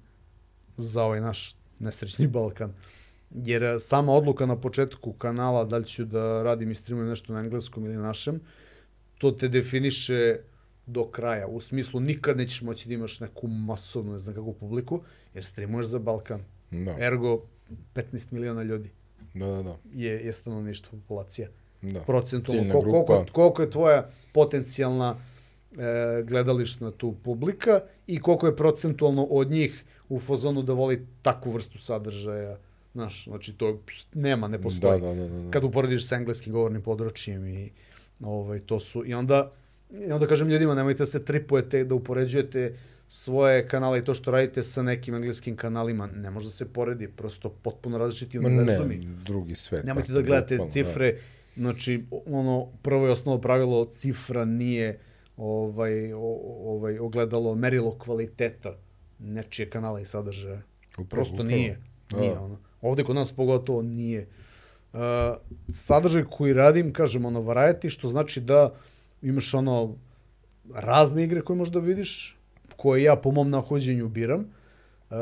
za 0.76 1.02
ovaj 1.02 1.20
naš 1.20 1.56
nesrećni 1.78 2.26
Balkan. 2.34 2.74
Jer 3.30 3.62
e, 3.62 3.78
sama 3.78 4.12
odluka 4.12 4.46
na 4.46 4.56
početku 4.60 5.12
kanala 5.12 5.64
da 5.64 5.78
li 5.78 5.86
ću 5.86 6.04
da 6.04 6.42
radim 6.42 6.70
i 6.70 6.74
streamujem 6.74 7.08
nešto 7.08 7.32
na 7.32 7.40
engleskom 7.40 7.84
ili 7.84 7.96
našem, 7.96 8.40
to 9.18 9.30
te 9.30 9.48
definiše 9.48 10.38
do 10.86 11.04
kraja. 11.04 11.46
U 11.46 11.60
smislu 11.60 12.00
nikad 12.00 12.36
nećeš 12.36 12.62
moći 12.62 12.88
da 12.88 12.94
imaš 12.94 13.20
neku 13.20 13.46
masovnu, 13.46 14.12
ne 14.12 14.18
znam 14.18 14.34
kakvu 14.34 14.52
publiku, 14.52 15.00
jer 15.34 15.44
streamuješ 15.44 15.86
za 15.86 15.98
Balkan. 15.98 16.44
Da. 16.70 16.96
Ergo, 17.00 17.42
15 17.94 18.32
miliona 18.32 18.62
ljudi. 18.62 18.90
Da, 19.34 19.46
da, 19.46 19.62
da. 19.62 19.76
Je, 19.94 20.12
je 20.12 20.32
stanovništvo, 20.32 20.98
populacija. 20.98 21.48
Da. 21.82 22.00
Procentualno. 22.00 22.72
Koliko, 22.72 23.04
koliko, 23.04 23.32
koliko 23.32 23.62
je 23.62 23.70
tvoja 23.70 24.10
potencijalna 24.32 25.16
e, 25.16 26.22
gledališna 26.22 26.90
tu 26.90 27.14
publika 27.24 27.80
i 28.06 28.20
koliko 28.20 28.46
je 28.46 28.56
procentualno 28.56 29.24
od 29.24 29.50
njih 29.50 29.84
u 30.08 30.18
fazonu 30.18 30.62
da 30.62 30.72
voli 30.72 31.06
takvu 31.22 31.52
vrstu 31.52 31.78
sadržaja. 31.78 32.58
Znaš, 32.92 33.24
znači 33.24 33.52
to 33.52 33.80
nema, 34.14 34.48
ne 34.48 34.62
postoji. 34.62 35.00
Da, 35.00 35.06
da, 35.06 35.14
da, 35.14 35.28
da. 35.28 35.42
da. 35.42 35.50
Kad 35.50 35.64
uporediš 35.64 36.08
sa 36.08 36.16
engleskim 36.16 36.52
govornim 36.52 36.82
područjem 36.82 37.46
i 37.46 37.70
ovaj, 38.20 38.58
to 38.58 38.80
su, 38.80 39.06
i 39.06 39.14
onda, 39.14 39.52
i 39.92 40.12
onda 40.12 40.26
kažem 40.26 40.48
ljudima, 40.48 40.74
nemojte 40.74 40.98
da 40.98 41.06
se 41.06 41.24
tripujete, 41.24 41.84
da 41.84 41.94
upoređujete 41.94 42.74
svoje 43.08 43.68
kanale 43.68 43.98
i 43.98 44.04
to 44.04 44.14
što 44.14 44.30
radite 44.30 44.62
sa 44.62 44.82
nekim 44.82 45.14
engleskim 45.14 45.56
kanalima, 45.56 46.06
ne 46.06 46.30
može 46.30 46.46
da 46.46 46.52
se 46.52 46.72
poredi, 46.72 47.08
prosto 47.08 47.48
potpuno 47.48 47.98
različiti 47.98 48.38
univerzumi. 48.38 48.96
Ne, 48.96 49.16
drugi 49.24 49.54
svet. 49.54 49.84
Nemojte 49.84 50.12
da 50.12 50.22
gledate 50.22 50.56
da. 50.56 50.68
cifre, 50.68 51.12
da. 51.12 51.18
znači, 51.56 52.04
ono, 52.26 52.68
prvo 52.82 53.06
i 53.06 53.10
osnovo 53.10 53.38
pravilo, 53.38 53.90
cifra 53.94 54.44
nije 54.44 54.98
ovaj, 55.36 56.12
ovaj, 56.12 56.98
ogledalo 56.98 57.54
merilo 57.54 57.98
kvaliteta 57.98 58.76
nečije 59.18 59.70
kanala 59.70 60.00
i 60.00 60.04
sadržaja. 60.04 60.62
Upravo, 60.92 61.08
Prosto 61.08 61.34
upravo. 61.34 61.50
nije. 61.50 61.80
Da. 62.10 62.20
Nije 62.20 62.38
ono. 62.38 62.58
Ovde 62.80 63.04
kod 63.04 63.16
nas 63.16 63.32
pogotovo 63.32 63.82
nije. 63.82 64.26
Uh, 64.92 65.00
sadržaj 65.72 66.24
koji 66.30 66.52
radim, 66.52 66.92
kažem, 66.92 67.24
ono, 67.24 67.40
variety, 67.40 67.90
što 67.90 68.08
znači 68.08 68.40
da 68.40 68.74
imaš 69.22 69.54
ono 69.54 69.94
razne 70.74 71.24
igre 71.24 71.40
koje 71.40 71.56
možda 71.56 71.80
vidiš, 71.80 72.38
koje 72.76 73.02
ja 73.02 73.16
po 73.16 73.30
mom 73.30 73.50
nahođenju 73.50 74.08
biram. 74.08 74.40
Uh, 75.10 75.16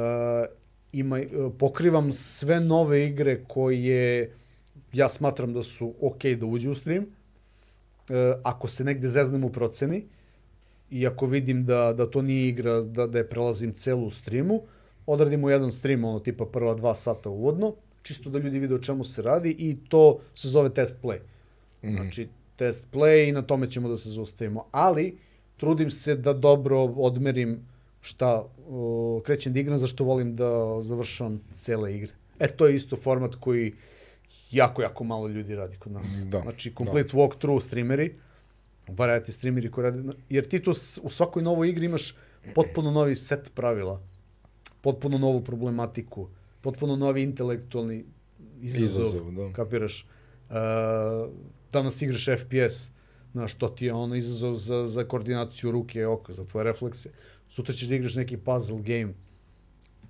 ima, 0.92 1.20
pokrivam 1.59 2.12
sve 2.12 2.61
nove 2.61 3.07
igre 3.07 3.44
koje 3.49 4.34
ja 4.92 5.09
smatram 5.09 5.53
da 5.53 5.62
su 5.62 5.94
ok 6.01 6.24
da 6.24 6.46
uđe 6.46 6.70
u 6.70 6.74
stream 6.74 7.07
E, 8.11 8.34
ako 8.42 8.68
se 8.68 8.84
negde 8.84 9.09
zeznem 9.09 9.44
u 9.44 9.53
proceni 9.53 10.05
i 10.90 11.07
ako 11.07 11.26
vidim 11.26 11.64
da, 11.64 11.92
da 11.92 12.11
to 12.11 12.22
nije 12.22 12.49
igra, 12.49 12.80
da, 12.80 13.07
da 13.07 13.18
je 13.18 13.28
prelazim 13.28 13.72
celu 13.72 14.11
streamu, 14.11 14.62
odradimo 15.07 15.51
jedan 15.51 15.72
stream, 15.72 16.05
ono 16.05 16.20
tipa 16.20 16.46
prva 16.46 16.74
dva 16.74 16.94
sata 16.94 17.28
uvodno, 17.30 17.74
čisto 18.03 18.30
da 18.30 18.38
ljudi 18.38 18.59
vide 18.59 18.74
o 18.74 18.78
čemu 18.78 19.05
se 19.05 19.22
radi 19.22 19.57
i 19.59 19.76
to 19.88 20.20
se 20.34 20.49
zove 20.49 20.74
test 20.74 20.94
play. 21.03 21.18
Mm. 21.82 21.96
Znači, 21.96 22.28
test 22.59 22.84
play 22.92 23.28
i 23.28 23.32
na 23.32 23.42
tome 23.42 23.70
ćemo 23.70 23.88
da 23.88 23.96
se 23.96 24.11
zaustavimo. 24.11 24.66
Ali, 24.72 25.18
trudim 25.56 25.90
se 25.90 26.16
da 26.16 26.32
dobro 26.32 26.82
odmerim 26.82 27.61
šta 28.00 28.44
o, 28.70 29.20
krećem 29.24 29.52
da 29.52 29.61
igram, 29.61 29.78
zašto 29.78 30.04
volim 30.04 30.36
da 30.36 30.82
završavam 30.82 31.40
cele 31.52 31.94
igre. 31.96 32.12
E, 32.38 32.48
to 32.48 32.66
je 32.66 32.74
isto 32.74 32.96
format 32.96 33.34
koji 33.34 33.72
jako, 34.50 34.82
jako 34.82 35.04
malo 35.04 35.28
ljudi 35.28 35.54
radi 35.54 35.76
kod 35.76 35.92
nas. 35.92 36.24
Da, 36.26 36.40
znači, 36.40 36.72
complete 36.78 37.16
da. 37.16 37.18
walkthrough 37.18 37.61
streameri, 37.61 38.14
variety 38.88 39.30
streameri 39.30 39.70
koji 39.70 39.84
rade, 39.84 40.12
jer 40.28 40.48
ti 40.48 40.61
to 40.62 40.70
u 41.02 41.11
svakoj 41.11 41.42
novoj 41.42 41.68
igri 41.68 41.86
imaš 41.86 42.14
potpuno 42.54 42.90
novi 42.90 43.14
set 43.14 43.50
pravila, 43.54 44.02
potpuno 44.80 45.18
novu 45.18 45.44
problematiku, 45.44 46.28
potpuno 46.61 46.96
novi 46.96 47.22
intelektualni 47.22 48.04
izazov, 48.62 49.06
izazov 49.06 49.30
da. 49.30 49.52
kapiraš. 49.52 50.06
Uh, 50.48 50.54
danas 51.72 52.02
igraš 52.02 52.24
FPS, 52.24 52.90
znaš, 53.32 53.54
to 53.54 53.68
ti 53.68 53.86
je 53.86 53.92
ono 53.92 54.14
izazov 54.14 54.56
za, 54.56 54.86
za 54.86 55.04
koordinaciju 55.04 55.70
ruke 55.70 55.98
i 55.98 56.04
oka, 56.04 56.32
za 56.32 56.44
tvoje 56.44 56.64
reflekse. 56.64 57.10
Sutra 57.48 57.74
ćeš 57.74 57.88
da 57.88 57.94
igraš 57.94 58.14
neki 58.14 58.36
puzzle 58.36 58.82
game, 58.82 59.14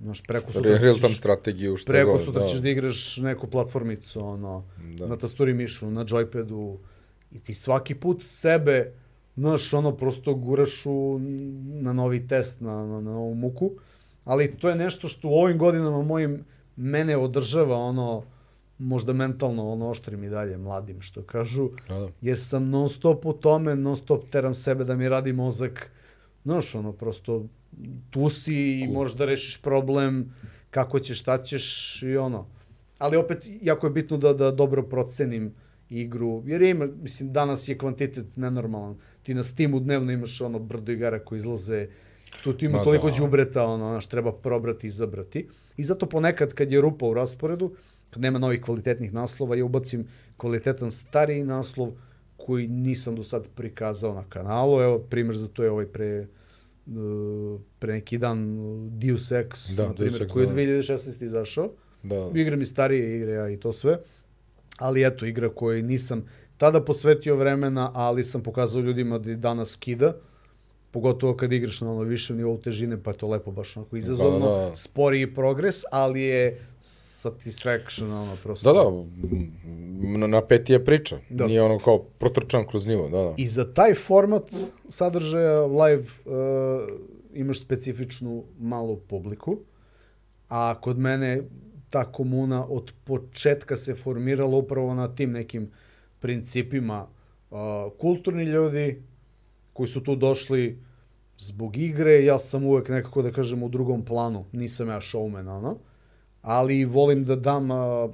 Znaš, 0.00 0.22
preko 0.22 0.52
sutra 0.52 0.78
Real 0.78 0.94
time 0.94 1.08
strategiju, 1.08 1.76
što 1.76 1.92
preko 1.92 2.12
god, 2.12 2.24
sutra 2.24 2.40
da. 2.40 2.46
ćeš 2.46 2.58
da 2.58 2.68
igraš 2.68 3.16
neku 3.16 3.46
platformicu, 3.46 4.24
ono, 4.24 4.64
Da. 4.98 5.06
na 5.06 5.16
tasturi 5.16 5.54
mišu, 5.54 5.90
na 5.90 6.04
joypadu, 6.04 6.76
i 7.32 7.38
ti 7.38 7.54
svaki 7.54 7.94
put 7.94 8.22
sebe, 8.22 8.92
znaš, 9.36 9.74
ono, 9.74 9.96
prosto 9.96 10.34
guraš 10.34 10.86
u, 10.86 11.18
na 11.64 11.92
novi 11.92 12.28
test, 12.28 12.60
na, 12.60 12.86
na, 12.86 13.00
na 13.00 13.12
novu 13.12 13.34
muku, 13.34 13.70
ali 14.24 14.56
to 14.56 14.68
je 14.68 14.76
nešto 14.76 15.08
što 15.08 15.28
u 15.28 15.32
ovim 15.32 15.58
godinama 15.58 16.02
mojim 16.02 16.44
mene 16.76 17.16
održava, 17.16 17.76
ono, 17.76 18.22
možda 18.78 19.12
mentalno, 19.12 19.68
ono, 19.68 19.88
oštrim 19.88 20.24
i 20.24 20.28
dalje, 20.28 20.56
mladim, 20.56 21.00
što 21.00 21.22
kažu, 21.22 21.70
Da, 21.88 21.98
da. 21.98 22.08
jer 22.20 22.38
sam 22.40 22.70
non 22.70 22.88
stop 22.88 23.26
u 23.26 23.32
tome, 23.32 23.76
non 23.76 23.96
stop 23.96 24.24
teram 24.24 24.54
sebe 24.54 24.84
da 24.84 24.96
mi 24.96 25.08
radi 25.08 25.32
mozak, 25.32 25.90
znaš, 26.44 26.74
ono, 26.74 26.92
prosto 26.92 27.44
tu 28.10 28.28
si 28.28 28.54
i 28.54 28.82
Cool. 28.82 28.94
možeš 28.94 29.16
da 29.16 29.24
rešiš 29.24 29.62
problem, 29.62 30.34
kako 30.70 30.98
ćeš, 30.98 31.20
šta 31.20 31.42
ćeš 31.42 31.66
i 32.02 32.16
ono. 32.16 32.46
Ali 32.98 33.16
opet, 33.16 33.50
jako 33.62 33.86
je 33.86 33.90
bitno 33.90 34.16
da, 34.16 34.32
da 34.32 34.50
dobro 34.50 34.82
procenim 34.82 35.54
igru, 35.90 36.42
jer 36.46 36.62
ima, 36.62 36.88
mislim, 37.02 37.32
danas 37.32 37.68
je 37.68 37.78
kvantitet 37.78 38.36
nenormalan. 38.36 38.96
Ti 39.22 39.34
na 39.34 39.42
Steamu 39.42 39.80
dnevno 39.80 40.12
imaš 40.12 40.40
ono 40.40 40.58
brdo 40.58 40.92
igara 40.92 41.18
koji 41.18 41.36
izlaze, 41.36 41.88
tu 42.44 42.52
ti 42.52 42.64
ima 42.64 42.78
Ma 42.78 42.84
toliko 42.84 43.10
da. 43.10 43.16
đubreta, 43.16 43.64
ono, 43.64 43.88
znaš, 43.90 44.06
treba 44.06 44.32
probrati 44.32 44.86
i 44.86 44.88
izabrati. 44.88 45.48
I 45.76 45.84
zato 45.84 46.06
ponekad 46.06 46.52
kad 46.52 46.72
je 46.72 46.80
rupa 46.80 47.06
u 47.06 47.14
rasporedu, 47.14 47.74
kad 48.10 48.22
nema 48.22 48.38
novih 48.38 48.62
kvalitetnih 48.62 49.12
naslova, 49.12 49.56
ja 49.56 49.64
ubacim 49.64 50.06
kvalitetan 50.36 50.90
stariji 50.90 51.44
naslov 51.44 51.92
koji 52.36 52.68
nisam 52.68 53.16
do 53.16 53.22
sad 53.22 53.48
prikazao 53.54 54.14
na 54.14 54.24
kanalu. 54.28 54.80
Evo, 54.80 54.98
primjer 54.98 55.36
za 55.36 55.48
to 55.48 55.64
je 55.64 55.70
ovaj 55.70 55.86
pre, 55.86 56.26
uh, 56.86 57.60
pre 57.78 57.92
neki 57.92 58.18
dan 58.18 58.58
uh, 58.58 58.92
Deus 58.92 59.32
Ex, 59.32 59.70
Da, 59.76 59.86
na 59.86 59.94
primjer, 59.94 60.18
Deus 60.18 60.32
koji 60.32 60.42
je 60.42 60.46
da. 60.46 60.54
2016. 60.54 61.24
izašao. 61.24 61.70
Da, 62.02 62.30
Igram 62.34 62.60
i 62.60 62.66
starije 62.66 63.16
igre, 63.16 63.32
ja 63.32 63.48
i 63.48 63.56
to 63.56 63.72
sve. 63.72 63.98
Ali 64.78 65.06
eto, 65.06 65.26
igra 65.26 65.48
koju 65.48 65.82
nisam 65.82 66.24
tada 66.56 66.84
posvetio 66.84 67.36
vremena, 67.36 67.90
ali 67.94 68.24
sam 68.24 68.42
pokazao 68.42 68.82
ljudima 68.82 69.18
da 69.18 69.34
danas 69.34 69.76
kida. 69.76 70.16
Pogotovo 70.90 71.36
kad 71.36 71.52
igraš 71.52 71.80
na 71.80 71.90
ono 71.92 72.02
višem 72.02 72.36
nivou 72.36 72.58
težine, 72.58 73.02
pa 73.02 73.10
je 73.10 73.16
to 73.16 73.28
lepo 73.28 73.50
baš 73.50 73.76
onako 73.76 73.96
izazovno. 73.96 74.46
Da, 74.46 74.64
da. 74.68 74.74
Sporiji 74.74 75.34
progres, 75.34 75.82
ali 75.90 76.22
je 76.22 76.60
satisfaction, 76.80 78.12
ono, 78.12 78.36
prosto. 78.42 78.72
Da, 78.72 78.80
da, 78.80 78.88
m- 78.88 80.20
na, 80.20 80.26
na 80.26 80.46
peti 80.46 80.72
je 80.72 80.84
priča. 80.84 81.18
Da. 81.30 81.46
Nije 81.46 81.62
ono 81.62 81.78
kao 81.78 81.98
protrčan 81.98 82.66
kroz 82.66 82.86
nivo, 82.86 83.08
da, 83.08 83.18
da. 83.18 83.34
I 83.36 83.46
za 83.46 83.74
taj 83.74 83.94
format 83.94 84.42
sadržaja 84.88 85.66
live 85.66 86.02
uh, 86.02 86.88
imaš 87.34 87.60
specifičnu 87.60 88.44
malu 88.58 88.96
publiku, 88.96 89.58
a 90.48 90.80
kod 90.80 90.98
mene 90.98 91.42
ta 91.90 92.12
komuna 92.12 92.66
od 92.68 92.92
početka 93.04 93.76
se 93.76 93.94
formirala 93.94 94.56
upravo 94.56 94.94
na 94.94 95.14
tim 95.14 95.32
nekim 95.32 95.70
principima. 96.20 97.06
Uh, 97.50 97.58
kulturni 97.98 98.44
ljudi 98.44 99.02
koji 99.78 99.88
su 99.88 100.00
tu 100.02 100.16
došli 100.16 100.78
zbog 101.38 101.76
igre, 101.76 102.24
ja 102.24 102.38
sam 102.38 102.64
uvek 102.64 102.88
nekako 102.88 103.22
da 103.22 103.30
kažem 103.32 103.62
u 103.62 103.68
drugom 103.68 104.04
planu, 104.04 104.44
nisam 104.52 104.88
ja 104.88 105.00
showman, 105.00 105.48
ono, 105.48 105.76
ali 106.42 106.84
volim 106.84 107.22
da 107.24 107.36
dam 107.36 107.70
uh, 107.70 108.10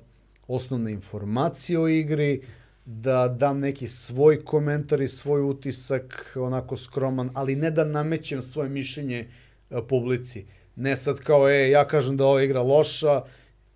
osnovne 0.49 0.93
informacije 0.93 1.79
o 1.79 1.89
igri, 1.89 2.43
da 2.85 3.29
dam 3.29 3.59
neki 3.59 3.89
svoj 3.89 4.45
komentar 4.45 5.01
i 5.01 5.09
svoj 5.09 5.43
utisak, 5.43 6.37
onako 6.37 6.77
skroman, 6.77 7.31
ali 7.35 7.57
ne 7.57 7.71
da 7.71 7.85
namećem 7.85 8.43
svoje 8.43 8.69
mišljenje 8.69 9.29
e, 9.71 9.81
publici. 9.89 10.45
Ne 10.77 10.97
sad 10.97 11.21
kao, 11.21 11.49
e, 11.49 11.71
ja 11.71 11.87
kažem 11.89 12.17
da 12.17 12.27
ova 12.27 12.43
igra 12.43 12.63
loša 12.63 13.23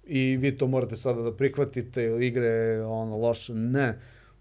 i 0.05 0.37
vi 0.37 0.57
to 0.59 0.67
morate 0.67 0.97
sada 0.97 1.23
da 1.23 1.37
prihvatite, 1.37 2.05
igra 2.21 2.47
je 2.47 2.85
ono, 2.85 3.17
loša. 3.17 3.55
Ne. 3.55 3.99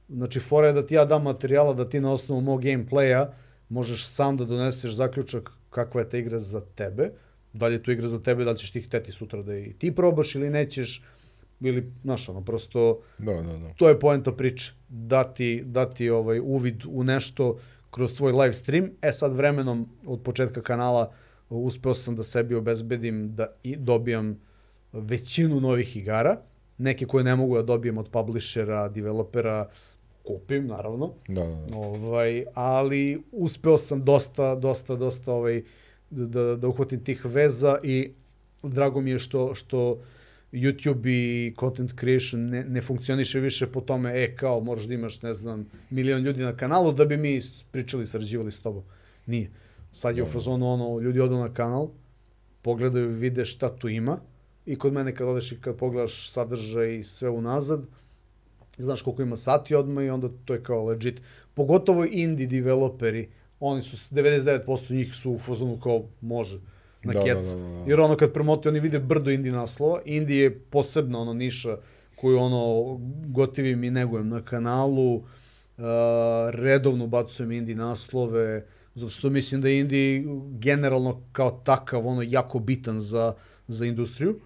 Znači, 0.10 0.40
fora 0.40 0.68
je 0.68 0.74
da 0.74 0.86
ti 0.86 0.96
ja 0.96 1.06
dam 1.06 1.24
materijala, 1.24 1.74
da 1.74 1.90
ti 1.90 2.00
na 2.00 2.12
osnovu 2.12 2.42
mog 2.42 2.62
gameplaya 2.64 3.28
možeš 3.70 4.08
sam 4.08 4.38
da 4.38 4.46
doneseš 4.46 4.96
zaključak 4.96 5.52
kakva 5.70 6.02
je 6.02 6.10
ta 6.10 6.18
igra 6.18 6.40
za 6.40 6.62
tebe, 6.76 7.12
da 7.54 7.68
li 7.68 7.76
je 7.76 7.84
to 7.84 7.92
igra 7.92 8.08
za 8.08 8.20
tebe, 8.20 8.44
da 8.44 8.52
li 8.52 8.58
ćeš 8.58 8.72
ti 8.72 8.82
hteti 8.82 9.12
sutra 9.12 9.42
da 9.42 9.58
i 9.58 9.74
ti 9.74 9.96
probaš 9.96 10.36
ili 10.36 10.50
nećeš, 10.50 11.04
ili, 11.60 11.92
znaš, 12.04 12.30
ono, 12.30 12.42
prosto, 12.42 13.00
Da, 13.18 13.34
da, 13.34 13.58
da. 13.58 13.74
to 13.78 13.90
je 13.90 14.00
poenta 14.00 14.32
priče, 14.32 14.74
dati, 14.90 15.64
dati 15.66 16.10
ovaj 16.10 16.40
uvid 16.40 16.84
u 16.88 17.04
nešto 17.04 17.58
kroz 17.92 18.16
tvoj 18.18 18.32
live 18.32 18.54
stream. 18.54 18.90
E 19.02 19.12
sad 19.12 19.34
vremenom 19.34 19.90
od 20.06 20.22
početka 20.22 20.62
kanala 20.62 21.12
uspeo 21.50 21.94
sam 21.94 22.16
da 22.16 22.24
sebi 22.24 22.56
obezbedim 22.56 23.36
da 23.36 23.48
i 23.64 23.76
dobijam 23.76 24.40
većinu 24.94 25.60
novih 25.60 25.98
igara, 25.98 26.38
neke 26.78 27.06
koje 27.06 27.24
ne 27.24 27.36
mogu 27.36 27.56
da 27.56 27.62
dobijem 27.62 27.98
od 27.98 28.10
publishera, 28.10 28.88
developera, 28.90 29.70
kupim 30.28 30.68
naravno. 30.68 31.14
Da, 31.28 31.44
da, 31.44 31.66
da. 31.70 31.78
Ovaj, 31.78 32.46
ali 32.54 33.24
uspeo 33.32 33.78
sam 33.78 34.04
dosta, 34.04 34.56
dosta, 34.56 34.96
dosta 34.96 35.34
ovaj, 35.34 35.64
da, 36.10 36.56
da 36.56 36.68
uhvatim 36.68 37.04
tih 37.04 37.26
veza 37.26 37.80
i 37.84 38.12
drago 38.64 39.02
mi 39.02 39.12
je 39.12 39.20
što, 39.20 39.56
što 39.56 40.00
YouTube 40.52 41.10
i 41.10 41.56
content 41.60 42.00
creation 42.00 42.50
ne, 42.50 42.64
ne 42.64 42.82
funkcioniše 42.82 43.40
više 43.40 43.68
po 43.68 43.82
tome, 43.82 44.24
e, 44.24 44.36
kao, 44.36 44.60
moraš 44.60 44.84
da 44.84 44.94
imaš, 44.94 45.22
ne 45.22 45.34
znam, 45.34 45.66
milion 45.90 46.22
ljudi 46.22 46.44
na 46.44 46.58
kanalu 46.58 46.92
da 46.92 47.06
bi 47.06 47.18
mi 47.18 47.40
pričali, 47.72 48.08
sarađivali 48.08 48.52
s 48.52 48.60
tobom. 48.60 48.84
Nije. 49.26 49.50
Sad 49.92 50.18
je 50.18 50.24
u 50.24 50.26
fazonu 50.26 50.68
ono, 50.68 51.00
ljudi 51.00 51.20
odu 51.20 51.36
na 51.36 51.54
kanal, 51.54 51.90
pogledaju, 52.62 53.10
vide 53.10 53.46
šta 53.46 53.76
tu 53.76 53.90
ima 53.90 54.20
i 54.66 54.76
kod 54.76 54.94
mene 54.94 55.16
kad 55.16 55.28
odeš 55.28 55.52
i 55.52 55.62
kad 55.62 55.76
pogledaš 55.76 56.32
sadržaj 56.32 56.98
i 56.98 57.04
sve 57.04 57.30
unazad, 57.30 57.86
znaš 58.78 59.02
koliko 59.02 59.22
ima 59.22 59.36
sati 59.36 59.76
odmah 59.76 60.06
i 60.06 60.10
onda 60.10 60.30
to 60.46 60.54
je 60.54 60.64
kao 60.64 60.86
legit. 60.86 61.22
Pogotovo 61.54 62.06
indie 62.06 62.48
developeri, 62.48 63.30
oni 63.60 63.82
su, 63.82 64.16
99% 64.16 64.94
njih 64.94 65.16
su 65.16 65.32
u 65.32 65.40
fazonu 65.40 65.80
kao 65.80 66.04
može 66.22 66.60
na 67.04 67.14
Da, 67.14 67.20
da, 67.20 67.26
kec. 67.26 67.46
da, 67.46 67.56
da, 67.56 67.62
da. 67.62 67.84
Jer 67.88 68.00
ono 68.00 68.16
kad 68.16 68.34
promoti, 68.34 68.68
oni 68.68 68.80
vide 68.80 69.00
brdo 69.00 69.32
indie 69.32 69.52
naslova. 69.52 70.00
Indie 70.06 70.44
je 70.44 70.60
posebna 70.60 71.20
ono 71.20 71.34
niša 71.34 71.78
koju 72.16 72.40
ono 72.40 72.96
gotivim 73.28 73.84
i 73.84 73.92
negujem 73.92 74.30
na 74.30 74.42
kanalu. 74.42 75.16
Uh, 75.16 75.84
redovno 76.50 77.08
bacujem 77.08 77.52
indie 77.52 77.76
naslove, 77.76 78.66
zato 78.94 79.10
što 79.10 79.30
mislim 79.30 79.62
da 79.62 79.70
je 79.70 79.80
indie 79.80 80.24
generalno 80.60 81.22
kao 81.32 81.52
takav 81.52 82.08
ono 82.08 82.22
jako 82.22 82.60
bitan 82.60 83.02
za, 83.02 83.34
za 83.68 83.86
industriju, 83.86 84.40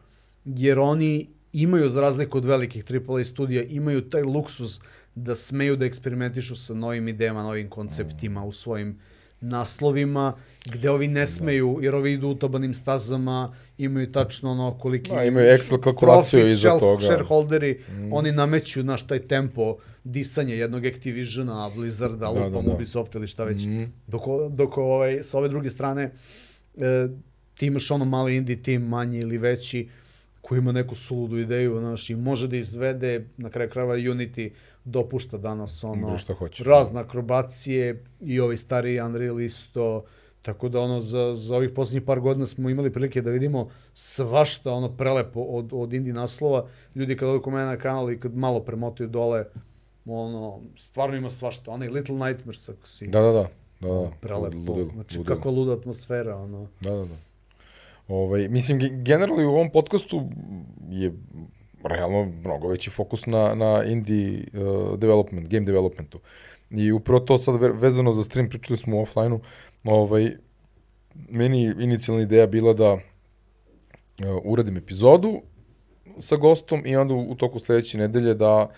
jer 0.45 0.79
oni 0.79 1.29
imaju, 1.53 1.89
za 1.89 2.01
razliku 2.01 2.37
od 2.37 2.45
velikih 2.45 2.85
AAA 2.91 3.23
studija, 3.23 3.63
imaju 3.63 4.09
taj 4.09 4.23
luksus 4.23 4.81
da 5.15 5.35
smeju 5.35 5.75
da 5.75 5.85
eksperimentišu 5.85 6.55
sa 6.55 6.73
novim 6.73 7.07
idejama, 7.07 7.43
novim 7.43 7.69
konceptima 7.69 8.43
u 8.43 8.51
svojim 8.51 8.99
naslovima, 9.41 10.33
gde 10.65 10.89
ovi 10.89 11.07
ne 11.07 11.27
smeju, 11.27 11.79
jer 11.81 11.95
ovi 11.95 12.13
idu 12.13 12.27
utabanim 12.27 12.73
stazama, 12.73 13.55
imaju 13.77 14.11
tačno 14.11 14.51
ono 14.51 14.77
koliki... 14.77 15.11
Da, 15.11 15.23
imaju 15.23 15.57
Excel 15.57 15.79
kalkulaciju 15.79 16.39
profit, 16.39 16.51
iza 16.51 16.69
shell- 16.69 16.79
toga. 16.79 17.05
Shareholderi, 17.05 17.79
mm. 17.89 18.13
oni 18.13 18.31
nameću 18.31 18.83
naš 18.83 19.07
taj 19.07 19.19
tempo 19.19 19.77
disanja 20.03 20.55
jednog 20.55 20.85
Activisiona, 20.85 21.69
Blizzarda, 21.75 22.17
Da, 22.17 22.33
da, 22.33 22.39
da, 22.39 22.45
lupam 22.45 22.65
da. 22.65 22.71
Ubisoft 22.71 23.15
ili 23.15 23.27
šta 23.27 23.43
već. 23.43 23.65
Mhm. 23.65 23.83
Dok, 24.07 24.21
dok 24.49 24.77
ovaj, 24.77 25.23
sa 25.23 25.37
ove 25.37 25.49
druge 25.49 25.69
strane 25.69 26.03
e, 26.77 27.07
ti 27.55 27.65
imaš 27.65 27.91
ono 27.91 28.05
mali 28.05 28.35
indie 28.35 28.63
tim, 28.63 28.81
manji 28.81 29.19
ili 29.19 29.37
veći, 29.37 29.89
koji 30.41 30.59
ima 30.59 30.71
neku 30.71 30.95
suludu 30.95 31.37
ideju, 31.37 31.79
znaš, 31.79 32.09
i 32.09 32.15
može 32.15 32.47
da 32.47 32.57
izvede, 32.57 33.27
na 33.37 33.49
kraju 33.49 33.69
krajeva 33.69 33.95
Unity 33.95 34.51
dopušta 34.85 35.37
danas 35.37 35.83
ono, 35.83 36.17
šta 36.17 36.33
hoće. 36.33 36.63
razne 36.63 36.99
akrobacije 36.99 38.03
i 38.21 38.39
ovaj 38.39 38.57
stari 38.57 39.01
Unreal 39.01 39.41
isto, 39.41 40.03
tako 40.41 40.69
da 40.69 40.79
ono 40.79 41.01
za, 41.01 41.33
za 41.33 41.55
ovih 41.55 41.69
poslednjih 41.75 42.03
par 42.03 42.19
godina 42.19 42.45
smo 42.45 42.69
imali 42.69 42.93
prilike 42.93 43.21
da 43.21 43.31
vidimo 43.31 43.69
svašta 43.93 44.73
ono 44.73 44.97
prelepo 44.97 45.41
od, 45.41 45.69
od 45.73 45.93
indie 45.93 46.13
naslova. 46.13 46.67
Ljudi 46.95 47.17
kad 47.17 47.29
odu 47.29 47.51
mene 47.51 47.65
na 47.65 47.77
kanal 47.77 48.11
i 48.11 48.19
kad 48.19 48.35
malo 48.35 48.59
premotaju 48.59 49.09
dole, 49.09 49.45
ono, 50.05 50.59
stvarno 50.75 51.15
ima 51.15 51.29
svašta. 51.29 51.71
Onaj 51.71 51.89
Little 51.89 52.15
Nightmares, 52.15 52.69
ako 52.69 52.87
si 52.87 53.07
Da, 53.07 53.21
da, 53.21 53.31
da. 53.31 53.47
Da, 53.79 53.87
da. 53.87 54.11
prelepo. 54.21 54.57
Ludilo, 54.57 54.89
znači, 54.93 55.17
ludilo. 55.17 55.35
kakva 55.35 55.51
luda 55.51 55.73
atmosfera, 55.73 56.35
ono. 56.35 56.67
Da, 56.81 56.89
da, 56.89 57.05
da. 57.05 57.15
Ovaj, 58.11 58.47
mislim, 58.47 58.79
ge- 58.79 59.03
generalno 59.03 59.43
u 59.51 59.55
ovom 59.55 59.69
podcastu 59.71 60.29
je 60.89 61.13
realno 61.83 62.25
mnogo 62.25 62.67
veći 62.67 62.89
fokus 62.89 63.25
na, 63.25 63.55
na 63.55 63.83
indie 63.83 64.43
uh, 64.53 64.99
development, 64.99 65.47
game 65.47 65.65
developmentu. 65.65 66.19
I 66.69 66.91
upravo 66.91 67.19
to 67.19 67.37
sad 67.37 67.61
ve- 67.61 67.71
vezano 67.73 68.11
za 68.11 68.23
stream, 68.23 68.49
pričali 68.49 68.77
smo 68.77 68.97
u 68.97 69.01
offline-u, 69.01 69.39
ovaj, 69.83 70.31
meni 71.29 71.73
inicijalna 71.79 72.23
ideja 72.23 72.47
bila 72.47 72.73
da 72.73 72.93
uh, 72.93 72.99
uradim 74.43 74.77
epizodu 74.77 75.41
sa 76.19 76.35
gostom 76.35 76.83
i 76.85 76.95
onda 76.95 77.13
u, 77.13 77.31
u 77.31 77.35
toku 77.35 77.59
sledeće 77.59 77.97
nedelje 77.97 78.33
da 78.33 78.69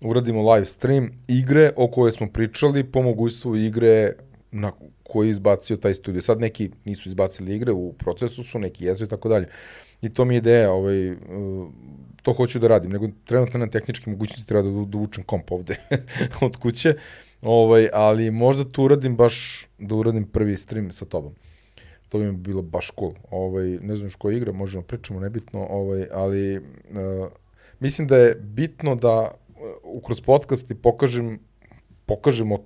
uradimo 0.00 0.52
live 0.52 0.66
stream 0.66 1.10
igre 1.28 1.72
o 1.76 1.88
kojoj 1.90 2.10
smo 2.10 2.28
pričali 2.32 2.84
po 2.84 3.02
mogućstvu 3.02 3.56
igre 3.56 4.12
na 4.52 4.72
koji 5.02 5.28
je 5.28 5.30
izbacio 5.30 5.76
taj 5.76 5.94
studio. 5.94 6.22
Sad 6.22 6.40
neki 6.40 6.70
nisu 6.84 7.08
izbacili 7.08 7.56
igre, 7.56 7.72
u 7.72 7.92
procesu 7.92 8.44
su, 8.44 8.58
neki 8.58 8.84
jesu 8.84 9.04
i 9.04 9.08
tako 9.08 9.28
dalje. 9.28 9.48
I 10.02 10.08
to 10.08 10.24
mi 10.24 10.34
je 10.34 10.38
ideja, 10.38 10.72
ovaj, 10.72 11.10
uh, 11.10 11.16
to 12.22 12.32
hoću 12.32 12.58
da 12.58 12.68
radim, 12.68 12.90
nego 12.90 13.08
trenutno 13.24 13.58
na 13.58 13.66
tehničke 13.66 14.10
mogućnosti 14.10 14.48
treba 14.48 14.62
da, 14.62 14.84
da 14.84 14.98
učem 14.98 15.24
komp 15.24 15.52
ovde 15.52 15.76
od 16.46 16.56
kuće, 16.56 16.94
ovaj, 17.42 17.88
ali 17.92 18.30
možda 18.30 18.64
tu 18.64 18.84
uradim 18.84 19.16
baš, 19.16 19.66
da 19.78 19.94
uradim 19.94 20.24
prvi 20.24 20.56
stream 20.56 20.90
sa 20.92 21.04
tobom. 21.04 21.34
To 22.08 22.18
bi 22.18 22.24
mi 22.24 22.36
bilo 22.36 22.62
baš 22.62 22.90
cool. 22.98 23.12
Ovaj, 23.30 23.66
ne 23.66 23.96
znam 23.96 24.10
što 24.10 24.30
igra, 24.30 24.52
možemo 24.52 24.82
pričamo, 24.82 25.20
nebitno, 25.20 25.66
ovaj, 25.70 26.06
ali 26.12 26.58
uh, 26.58 26.62
mislim 27.80 28.08
da 28.08 28.16
je 28.16 28.34
bitno 28.34 28.94
da 28.94 29.30
uh, 29.30 30.02
kroz 30.04 30.20
podcasti 30.20 30.74
pokažem, 30.74 31.38
pokažemo 32.06 32.58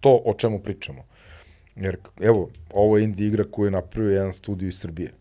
to 0.00 0.22
o 0.24 0.34
čemu 0.34 0.62
pričamo. 0.62 1.04
Jer, 1.76 1.96
evo, 2.20 2.48
ovo 2.70 2.98
je 2.98 3.04
indie 3.04 3.26
igra 3.26 3.44
koju 3.50 3.64
je 3.64 3.70
napravio 3.70 4.12
jedan 4.12 4.32
studio 4.32 4.68
iz 4.68 4.78
Srbije. 4.78 5.12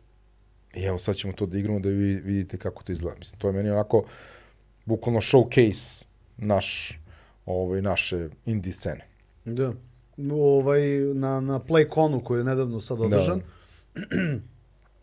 I 0.75 0.83
evo, 0.83 0.97
sad 0.97 1.15
ćemo 1.15 1.33
to 1.33 1.45
da 1.45 1.57
igramo 1.57 1.79
da 1.79 1.89
vi 1.89 2.15
vidite 2.15 2.57
kako 2.57 2.83
to 2.83 2.91
izgleda. 2.91 3.17
Mislim, 3.19 3.39
to 3.39 3.47
je 3.47 3.53
meni 3.53 3.69
onako, 3.69 4.03
bukvalno 4.85 5.21
showcase 5.21 6.05
naš, 6.37 6.99
ovaj, 7.45 7.81
naše 7.81 8.29
indie 8.45 8.73
scene. 8.73 9.05
Da. 9.45 9.73
Ovaj, 10.31 10.81
na, 11.13 11.39
na 11.39 11.59
PlayConu 11.59 12.23
koji 12.23 12.39
je 12.39 12.43
nedavno 12.43 12.81
sad 12.81 12.97
da. 12.97 13.03
održan, 13.03 13.41
da. 13.95 14.01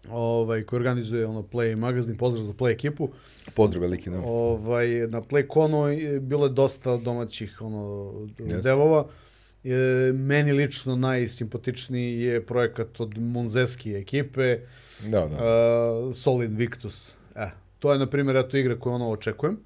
ovaj, 0.11 0.63
koji 0.63 0.79
organizuje 0.79 1.27
ono 1.27 1.43
Play 1.43 1.77
magazin, 1.77 2.17
pozdrav 2.17 2.45
za 2.45 2.53
Play 2.53 2.73
ekipu. 2.73 3.09
Pozdrav 3.55 3.83
veliki, 3.83 4.11
da. 4.11 4.21
Ovaj, 4.21 4.89
na 4.89 5.21
PlayConu 5.21 6.21
bilo 6.21 6.47
je 6.47 6.53
dosta 6.53 6.97
domaćih 6.97 7.63
ono, 7.63 8.13
Jeste. 8.39 8.63
devova. 8.63 9.07
E, 9.65 10.13
meni 10.13 10.53
lično 10.53 10.97
najsimpatičniji 10.97 12.21
je 12.21 12.47
projekat 12.47 13.01
od 13.01 13.19
Munzeski 13.19 13.95
ekipe, 13.95 14.59
da, 15.07 15.29
da. 15.29 15.37
Uh, 15.37 16.15
Solid 16.15 16.57
Victus. 16.57 17.17
E, 17.37 17.51
to 17.79 17.93
je, 17.93 17.99
na 17.99 18.07
primjer, 18.07 18.37
eto 18.37 18.57
igra 18.57 18.79
koju 18.79 18.93
ono 18.93 19.11
očekujem. 19.11 19.59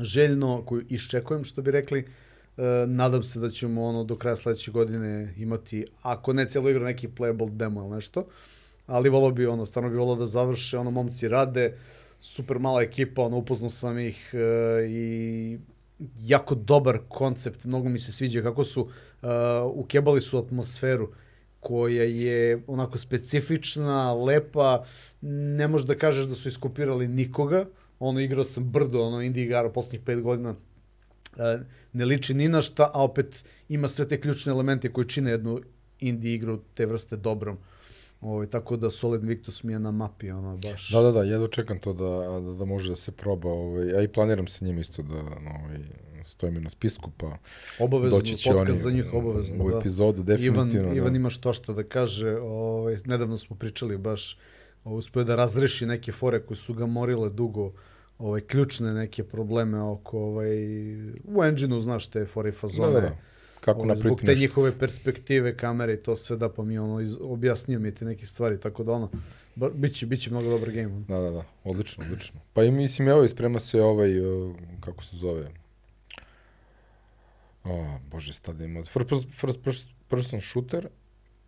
Željno, 0.00 0.62
koju 0.66 0.84
iščekujem, 0.88 1.44
što 1.44 1.62
bi 1.62 1.70
rekli. 1.70 2.04
Uh, 2.56 2.64
nadam 2.86 3.22
se 3.22 3.40
da 3.40 3.50
ćemo 3.50 3.84
ono 3.84 4.04
do 4.04 4.16
kraja 4.16 4.36
sledeće 4.36 4.70
godine 4.70 5.34
imati, 5.36 5.86
ako 6.02 6.32
ne 6.32 6.48
cijelo 6.48 6.70
igra, 6.70 6.84
neki 6.84 7.08
playable 7.08 7.50
demo 7.50 7.80
ili 7.80 7.90
nešto. 7.90 8.26
Ali 8.86 9.08
volao 9.08 9.30
bi, 9.30 9.46
ono, 9.46 9.66
stvarno 9.66 9.90
bi 9.90 9.96
volao 9.96 10.16
da 10.16 10.26
završe, 10.26 10.78
ono, 10.78 10.90
momci 10.90 11.28
rade, 11.28 11.74
super 12.20 12.58
mala 12.58 12.82
ekipa, 12.82 13.22
ono, 13.22 13.36
upoznao 13.36 13.70
sam 13.70 13.98
ih 13.98 14.30
uh, 14.32 14.90
i 14.90 15.58
jako 16.18 16.54
dobar 16.54 16.98
koncept, 17.08 17.64
mnogo 17.64 17.88
mi 17.88 17.98
se 17.98 18.12
sviđa 18.12 18.42
kako 18.42 18.64
su 18.64 18.82
uh, 18.82 19.28
ukebali 19.74 20.20
su 20.20 20.38
atmosferu 20.38 21.08
koja 21.60 22.04
je 22.04 22.62
onako 22.66 22.98
specifična, 22.98 24.14
lepa, 24.14 24.84
ne 25.20 25.68
možeš 25.68 25.86
da 25.86 25.94
kažeš 25.94 26.24
da 26.24 26.34
su 26.34 26.48
iskopirali 26.48 27.08
nikoga, 27.08 27.66
ono 27.98 28.20
igrao 28.20 28.44
sam 28.44 28.64
brdo, 28.64 29.02
ono 29.02 29.22
indie 29.22 29.44
igara 29.44 29.70
poslednjih 29.70 30.02
pet 30.06 30.20
godina, 30.20 30.50
uh, 30.50 30.56
ne 31.92 32.04
liči 32.04 32.34
ni 32.34 32.48
na 32.48 32.62
šta, 32.62 32.90
a 32.94 33.04
opet 33.04 33.44
ima 33.68 33.88
sve 33.88 34.08
te 34.08 34.20
ključne 34.20 34.50
elemente 34.50 34.92
koji 34.92 35.08
čine 35.08 35.30
jednu 35.30 35.60
indie 36.00 36.34
igru 36.34 36.60
te 36.74 36.86
vrste 36.86 37.16
dobrom. 37.16 37.58
Ovaj, 38.20 38.46
tako 38.46 38.76
da 38.76 38.90
Solid 38.90 39.24
Victus 39.24 39.62
mi 39.62 39.72
je 39.72 39.78
na 39.78 39.90
mapi, 39.90 40.30
ono, 40.30 40.56
baš. 40.56 40.90
Da, 40.90 41.02
da, 41.02 41.12
da, 41.12 41.22
jedno 41.22 41.48
čekam 41.48 41.78
to 41.78 41.92
da, 41.92 42.40
da, 42.40 42.54
da 42.54 42.64
može 42.64 42.90
da 42.90 42.96
se 42.96 43.12
proba, 43.12 43.50
ovaj, 43.50 43.96
a 43.96 44.02
i 44.02 44.08
planiram 44.08 44.46
sa 44.46 44.64
njim 44.64 44.78
isto 44.78 45.02
da, 45.02 45.14
ovaj, 45.14 45.78
stoji 46.24 46.52
mi 46.52 46.60
na 46.60 46.70
spisku, 46.70 47.10
pa 47.16 47.38
obavezno, 47.78 48.18
doći 48.18 48.34
će 48.34 48.50
podcast 48.50 48.80
za 48.80 48.90
njih 48.90 49.04
obavezno, 49.12 49.64
u 49.64 49.70
da. 49.70 49.78
epizodu, 49.78 50.22
definitivno. 50.22 50.66
Ivan, 50.70 50.94
da. 50.94 50.96
Ivan 50.96 51.16
ima 51.16 51.30
što 51.30 51.52
što 51.52 51.72
da 51.72 51.82
kaže, 51.82 52.36
ovaj, 52.36 52.96
nedavno 53.04 53.38
smo 53.38 53.56
pričali 53.56 53.98
baš, 53.98 54.38
ovaj, 54.84 54.98
uspio 54.98 55.24
da 55.24 55.36
razreši 55.36 55.86
neke 55.86 56.12
fore 56.12 56.40
koje 56.40 56.56
su 56.56 56.74
ga 56.74 56.86
morile 56.86 57.30
dugo, 57.30 57.72
ovaj, 58.18 58.40
ključne 58.40 58.94
neke 58.94 59.24
probleme 59.24 59.80
oko, 59.80 60.18
ovaj, 60.18 60.56
u 61.24 61.44
engine-u, 61.44 61.80
znaš, 61.80 62.06
te 62.06 62.26
fore 62.26 62.48
i 62.48 62.52
fazone. 62.52 62.92
Da, 62.92 63.00
da, 63.00 63.08
da 63.08 63.16
kako 63.60 63.80
ovaj, 63.80 63.96
Zbog 63.96 64.20
te 64.20 64.34
njihove 64.34 64.78
perspektive, 64.78 65.56
kamere 65.56 65.94
i 65.94 66.02
to 66.02 66.16
sve 66.16 66.36
da 66.36 66.48
pa 66.52 66.62
mi 66.62 66.78
ono 66.78 67.00
iz, 67.00 67.16
objasnio 67.20 67.78
mi 67.78 67.94
te 67.94 68.04
neke 68.04 68.26
stvari, 68.26 68.60
tako 68.60 68.84
da 68.84 68.92
ono, 68.92 69.10
ba, 69.54 69.70
biće, 69.70 70.06
biće 70.06 70.30
mnogo 70.30 70.50
dobar 70.50 70.70
game. 70.70 71.04
Da, 71.08 71.18
da, 71.18 71.30
da, 71.30 71.44
odlično, 71.64 72.04
odlično. 72.04 72.40
Pa 72.52 72.64
i 72.64 72.70
mislim, 72.70 73.08
evo, 73.08 73.24
isprema 73.24 73.58
se 73.58 73.82
ovaj, 73.82 74.20
uh, 74.20 74.56
kako 74.80 75.04
se 75.04 75.16
zove, 75.16 75.48
o, 77.64 77.98
bože, 78.10 78.32
stada 78.32 78.64
ima, 78.64 78.84
first, 78.84 79.26
first, 79.40 79.60
first 79.62 79.88
person 80.08 80.40
shooter, 80.40 80.88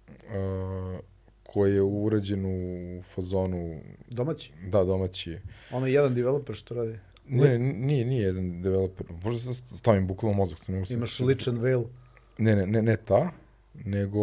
uh, 0.08 1.00
koji 1.42 1.74
je 1.74 1.82
urađen 1.82 2.44
u 2.46 3.02
fazonu... 3.02 3.80
Domaći? 4.08 4.52
Da, 4.66 4.84
domaći. 4.84 5.38
Ono 5.70 5.86
je 5.86 5.92
jedan 5.92 6.14
developer 6.14 6.56
što 6.56 6.74
radi? 6.74 6.98
Ne, 7.28 7.58
nije, 7.58 8.04
nije 8.04 8.22
jedan 8.22 8.62
developer. 8.62 9.06
Možda 9.24 9.40
sam 9.40 9.54
stavim 9.54 10.06
bukvalno 10.06 10.36
mozak. 10.36 10.58
Sam 10.58 10.74
Imaš 10.90 11.20
Lich 11.20 11.48
and 11.48 11.58
Veil? 11.58 11.84
Ne, 12.38 12.56
ne, 12.56 12.66
ne, 12.66 12.82
ne 12.82 12.96
ta, 12.96 13.30
nego 13.84 14.20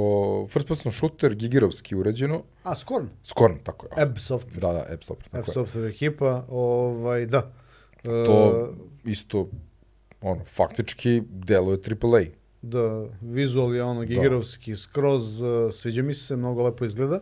first 0.48 0.68
person 0.68 0.92
shooter 0.92 1.36
gigirovski 1.36 1.96
urađeno. 1.96 2.44
A, 2.64 2.76
Scorn? 2.76 3.08
Scorn, 3.24 3.58
tako 3.64 3.86
je. 3.86 4.04
Ebb 4.04 4.18
Software. 4.18 4.60
Da, 4.60 4.74
da, 4.74 4.86
Ebb 4.90 5.02
Software. 5.02 5.32
Tako 5.32 5.52
Ebb 5.52 5.58
Software 5.58 5.90
ekipa, 5.90 6.46
ovaj, 6.50 7.26
da. 7.26 7.52
To 8.04 8.70
uh, 8.72 9.12
isto, 9.12 9.50
ono, 10.22 10.46
faktički 10.46 11.22
deluje 11.30 11.78
AAA. 11.78 12.24
Da, 12.62 13.08
vizual 13.22 13.76
je 13.76 13.84
ono 13.84 14.00
da. 14.00 14.06
gigirovski, 14.06 14.72
da. 14.72 14.78
skroz, 14.78 15.42
uh, 15.42 15.72
sviđa 15.72 16.04
mi 16.04 16.14
se, 16.14 16.36
mnogo 16.36 16.64
lepo 16.64 16.86
izgleda. 16.86 17.20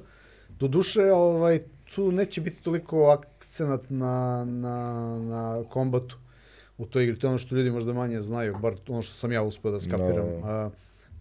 Do 0.50 0.68
duše, 0.68 1.12
ovaj, 1.12 1.60
tu 1.96 2.12
neće 2.12 2.42
biti 2.42 2.64
toliko 2.64 3.04
akcenat 3.04 3.90
na, 3.90 4.46
na, 4.46 5.18
na 5.20 5.64
kombatu 5.70 6.18
u 6.78 6.86
toj 6.86 7.04
igri. 7.04 7.20
To 7.20 7.28
je 7.28 7.30
ono 7.30 7.38
što 7.38 7.56
ljudi 7.56 7.72
možda 7.72 7.94
manje 7.94 8.22
znaju, 8.22 8.56
bar 8.62 8.76
ono 8.88 9.02
što 9.02 9.14
sam 9.14 9.32
ja 9.32 9.44
uspeo 9.44 9.72
da 9.72 9.80
skapiram. 9.80 10.30
No. 10.30 10.40
Da. 10.42 10.48
A, 10.48 10.70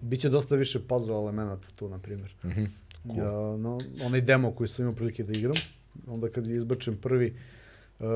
biće 0.00 0.28
dosta 0.28 0.56
više 0.56 0.80
puzzle 0.80 1.14
elemenata 1.14 1.68
tu, 1.76 1.88
na 1.88 1.98
primjer. 1.98 2.34
Mm 2.44 2.48
-hmm. 2.48 2.68
cool. 3.06 3.18
ja, 3.18 3.56
no, 3.56 3.78
onaj 4.04 4.20
demo 4.20 4.50
koji 4.50 4.68
sam 4.68 4.82
imao 4.82 4.94
prilike 4.94 5.24
da 5.24 5.38
igram, 5.38 5.56
onda 6.06 6.28
kad 6.28 6.46
izbačem 6.46 6.96
prvi, 6.96 7.36
uh, 7.98 8.06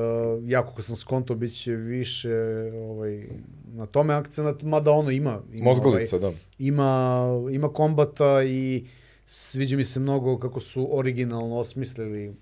jako 0.45 0.73
ko 0.73 0.81
sam 0.81 0.95
skonto, 0.95 1.35
bit 1.35 1.61
će 1.61 1.75
više 1.75 2.33
ovaj, 2.73 3.27
na 3.73 3.85
tome 3.85 4.13
akcenat, 4.13 4.61
mada 4.63 4.91
ono 4.91 5.11
ima. 5.11 5.41
ima 5.53 5.63
Mozgolica, 5.63 6.15
ovaj, 6.15 6.31
da. 6.31 6.37
Ima, 6.59 7.25
ima 7.51 7.73
kombata 7.73 8.43
i 8.43 8.85
sviđa 9.25 9.77
mi 9.77 9.83
se 9.83 9.99
mnogo 9.99 10.39
kako 10.39 10.59
su 10.59 10.97
originalno 10.97 11.55
osmislili 11.55 12.33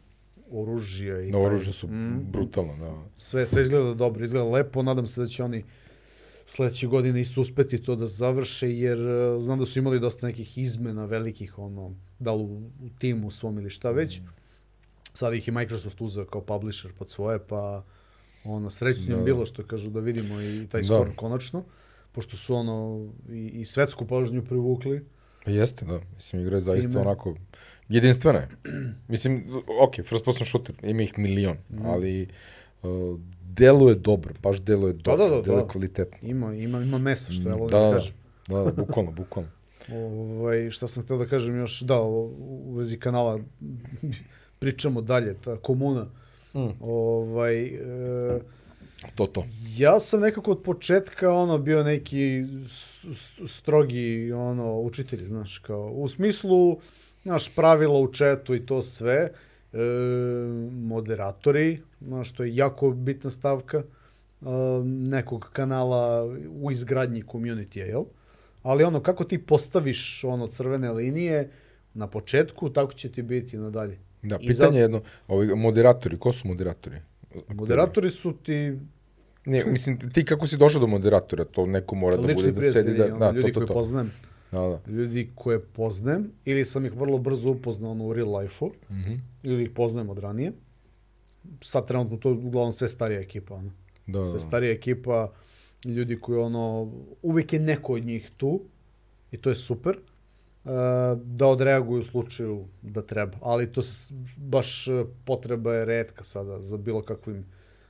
oružja 0.51 1.21
i 1.21 1.31
oružja 1.33 1.73
su 1.73 1.87
mm, 1.87 2.31
brutalno, 2.31 2.77
da. 2.77 3.09
Sve 3.15 3.47
sve 3.47 3.61
izgleda 3.61 3.93
dobro, 3.93 4.23
izgleda 4.23 4.45
lepo, 4.45 4.83
nadam 4.83 5.07
se 5.07 5.21
da 5.21 5.27
će 5.27 5.43
oni 5.43 5.63
sledeće 6.45 6.87
godine 6.87 7.21
isto 7.21 7.41
uspeti 7.41 7.83
to 7.83 7.95
da 7.95 8.05
završe, 8.05 8.77
jer 8.77 8.99
uh, 9.07 9.43
znam 9.43 9.59
da 9.59 9.65
su 9.65 9.79
imali 9.79 9.99
dosta 9.99 10.27
nekih 10.27 10.57
izmena 10.57 11.05
velikih, 11.05 11.59
ono, 11.59 11.95
da 12.19 12.33
li 12.33 12.43
u, 12.43 12.57
u 12.57 12.89
timu 12.99 13.31
svom 13.31 13.57
ili 13.57 13.69
šta 13.69 13.91
već. 13.91 14.19
Mm. 14.19 14.23
Sad 15.13 15.33
ih 15.33 15.47
i 15.47 15.51
Microsoft 15.51 16.01
uzeo 16.01 16.25
kao 16.25 16.41
publisher 16.41 16.91
pod 16.99 17.09
svoje, 17.09 17.39
pa 17.47 17.83
ono, 18.43 18.69
srećno 18.69 19.17
da. 19.17 19.23
bilo 19.23 19.45
što 19.45 19.63
kažu 19.63 19.89
da 19.89 19.99
vidimo 19.99 20.41
i 20.41 20.67
taj 20.67 20.81
da. 20.81 20.85
skor 20.85 21.15
konačno, 21.15 21.63
pošto 22.11 22.37
su 22.37 22.55
ono 22.55 23.09
i, 23.29 23.47
i 23.47 23.65
svetsku 23.65 24.07
pažnju 24.07 24.45
privukli. 24.45 25.05
Pa 25.45 25.51
jeste, 25.51 25.85
da. 25.85 25.99
Mislim, 26.15 26.41
igra 26.41 26.57
je 26.57 26.61
zaista 26.61 26.99
Ime. 26.99 27.01
onako 27.01 27.35
Jedinstvena 27.89 28.39
je. 28.39 28.47
Mislim, 29.07 29.43
ok, 29.81 29.95
first 29.95 30.25
person 30.25 30.47
shooter, 30.47 30.75
ima 30.83 31.01
ih 31.01 31.19
milion, 31.19 31.57
mm. 31.69 31.85
ali 31.85 32.27
uh, 32.83 33.19
deluje 33.53 33.95
dobro, 33.95 34.33
baš 34.43 34.61
deluje 34.61 34.93
da, 34.93 34.99
dobro, 34.99 35.29
da, 35.29 35.35
da, 35.35 35.41
deluje 35.41 35.63
da. 35.63 35.67
kvalitetno. 35.67 36.17
Ima, 36.21 36.53
ima, 36.53 36.81
ima 36.81 36.97
mesa, 36.97 37.31
što 37.31 37.49
ja 37.49 37.55
volim 37.55 37.71
da, 37.71 37.79
da, 37.79 37.85
da 37.85 37.93
kažem. 37.93 38.15
Da, 38.47 38.63
da, 38.63 38.71
bukvalno, 38.71 39.11
bukvalno. 39.11 39.49
ovaj, 39.93 40.69
šta 40.69 40.87
sam 40.87 41.03
htio 41.03 41.17
da 41.17 41.25
kažem 41.25 41.57
još, 41.57 41.81
da, 41.81 42.01
u 42.01 42.73
vezi 42.75 42.99
kanala 42.99 43.39
pričamo 44.59 45.01
dalje, 45.01 45.33
ta 45.33 45.57
komuna. 45.57 46.07
Mm. 46.53 46.69
Ovaj, 46.81 47.65
e, 47.65 48.39
to, 49.15 49.27
to. 49.27 49.45
Ja 49.77 49.99
sam 49.99 50.19
nekako 50.19 50.51
od 50.51 50.61
početka 50.63 51.31
ono 51.31 51.57
bio 51.57 51.83
neki 51.83 52.43
strogi 53.47 54.31
ono 54.31 54.79
učitelj, 54.79 55.25
znaš, 55.25 55.57
kao 55.57 55.91
u 55.91 56.07
smislu 56.07 56.79
naš 57.25 57.55
pravila 57.55 57.99
u 57.99 58.11
četu 58.11 58.55
i 58.55 58.65
to 58.65 58.81
sve, 58.81 59.29
e, 59.73 59.77
moderatori, 60.71 61.81
znaš, 62.01 62.31
to 62.31 62.43
je 62.43 62.55
jako 62.55 62.91
bitna 62.91 63.29
stavka 63.29 63.77
e, 63.77 63.85
nekog 64.85 65.49
kanala 65.53 66.25
u 66.61 66.71
izgradnji 66.71 67.23
community 67.23 67.77
jel? 67.77 68.03
Ali 68.63 68.83
ono, 68.83 68.99
kako 68.99 69.23
ti 69.23 69.37
postaviš 69.37 70.23
ono 70.23 70.47
crvene 70.47 70.91
linije 70.91 71.51
na 71.93 72.07
početku, 72.07 72.69
tako 72.69 72.93
će 72.93 73.11
ti 73.11 73.21
biti 73.21 73.57
nadalje. 73.57 73.99
Da, 74.21 74.37
pitanje 74.37 74.77
za... 74.77 74.79
jedno, 74.79 75.01
ovi 75.27 75.55
moderatori, 75.55 76.19
ko 76.19 76.31
su 76.31 76.47
moderatori? 76.47 76.95
Moderatori 77.49 78.09
su 78.09 78.33
ti 78.33 78.77
Ne, 79.45 79.65
mislim, 79.65 79.99
ti 80.09 80.25
kako 80.25 80.47
si 80.47 80.57
došao 80.57 80.81
do 80.81 80.87
moderatora, 80.87 81.45
to 81.45 81.65
neko 81.65 81.95
mora 81.95 82.17
da 82.17 82.33
bude 82.33 82.51
da 82.51 82.71
sedi 82.71 82.93
da... 82.93 83.07
Da, 83.07 83.31
ljudi 83.31 83.41
to, 83.41 83.47
to, 83.47 83.59
koje 83.59 83.67
to. 83.67 83.73
poznajem. 83.73 84.11
Da, 84.51 84.59
da. 84.59 84.91
Ljudi 84.91 85.31
koje 85.35 85.59
poznajem, 85.59 86.31
ili 86.45 86.65
sam 86.65 86.85
ih 86.85 86.93
vrlo 86.93 87.17
brzo 87.17 87.49
upoznao 87.49 87.91
ono, 87.91 88.05
u 88.05 88.13
real 88.13 88.37
life-u, 88.37 88.67
Mm 88.67 88.93
-hmm. 88.93 89.19
ili 89.43 89.63
ih 89.63 89.69
poznajem 89.69 90.09
od 90.09 90.17
ranije. 90.19 90.51
Sad 91.61 91.87
trenutno 91.87 92.17
to 92.17 92.29
je 92.29 92.35
uglavnom 92.35 92.71
sve 92.73 92.87
starija 92.87 93.19
ekipa. 93.19 93.55
Ono. 93.55 93.71
Da, 94.07 94.19
da. 94.19 94.25
Sve 94.25 94.39
starija 94.39 94.71
ekipa, 94.71 95.31
ljudi 95.85 96.19
koji 96.19 96.39
ono, 96.39 96.91
uvek 97.21 97.53
je 97.53 97.59
neko 97.59 97.93
od 97.93 98.05
njih 98.05 98.31
tu 98.37 98.61
i 99.31 99.37
to 99.37 99.49
je 99.49 99.55
super. 99.55 99.97
Uh, 100.65 100.71
da 101.23 101.47
odreaguju 101.47 101.99
u 101.99 102.03
slučaju 102.03 102.65
da 102.81 103.01
treba. 103.01 103.37
Ali 103.41 103.71
to 103.71 103.81
baš 104.37 104.87
e, 104.87 105.05
potreba 105.25 105.73
je 105.73 105.85
redka 105.85 106.23
sada 106.23 106.61
za 106.61 106.77
bilo 106.77 107.01
kakvim 107.01 107.45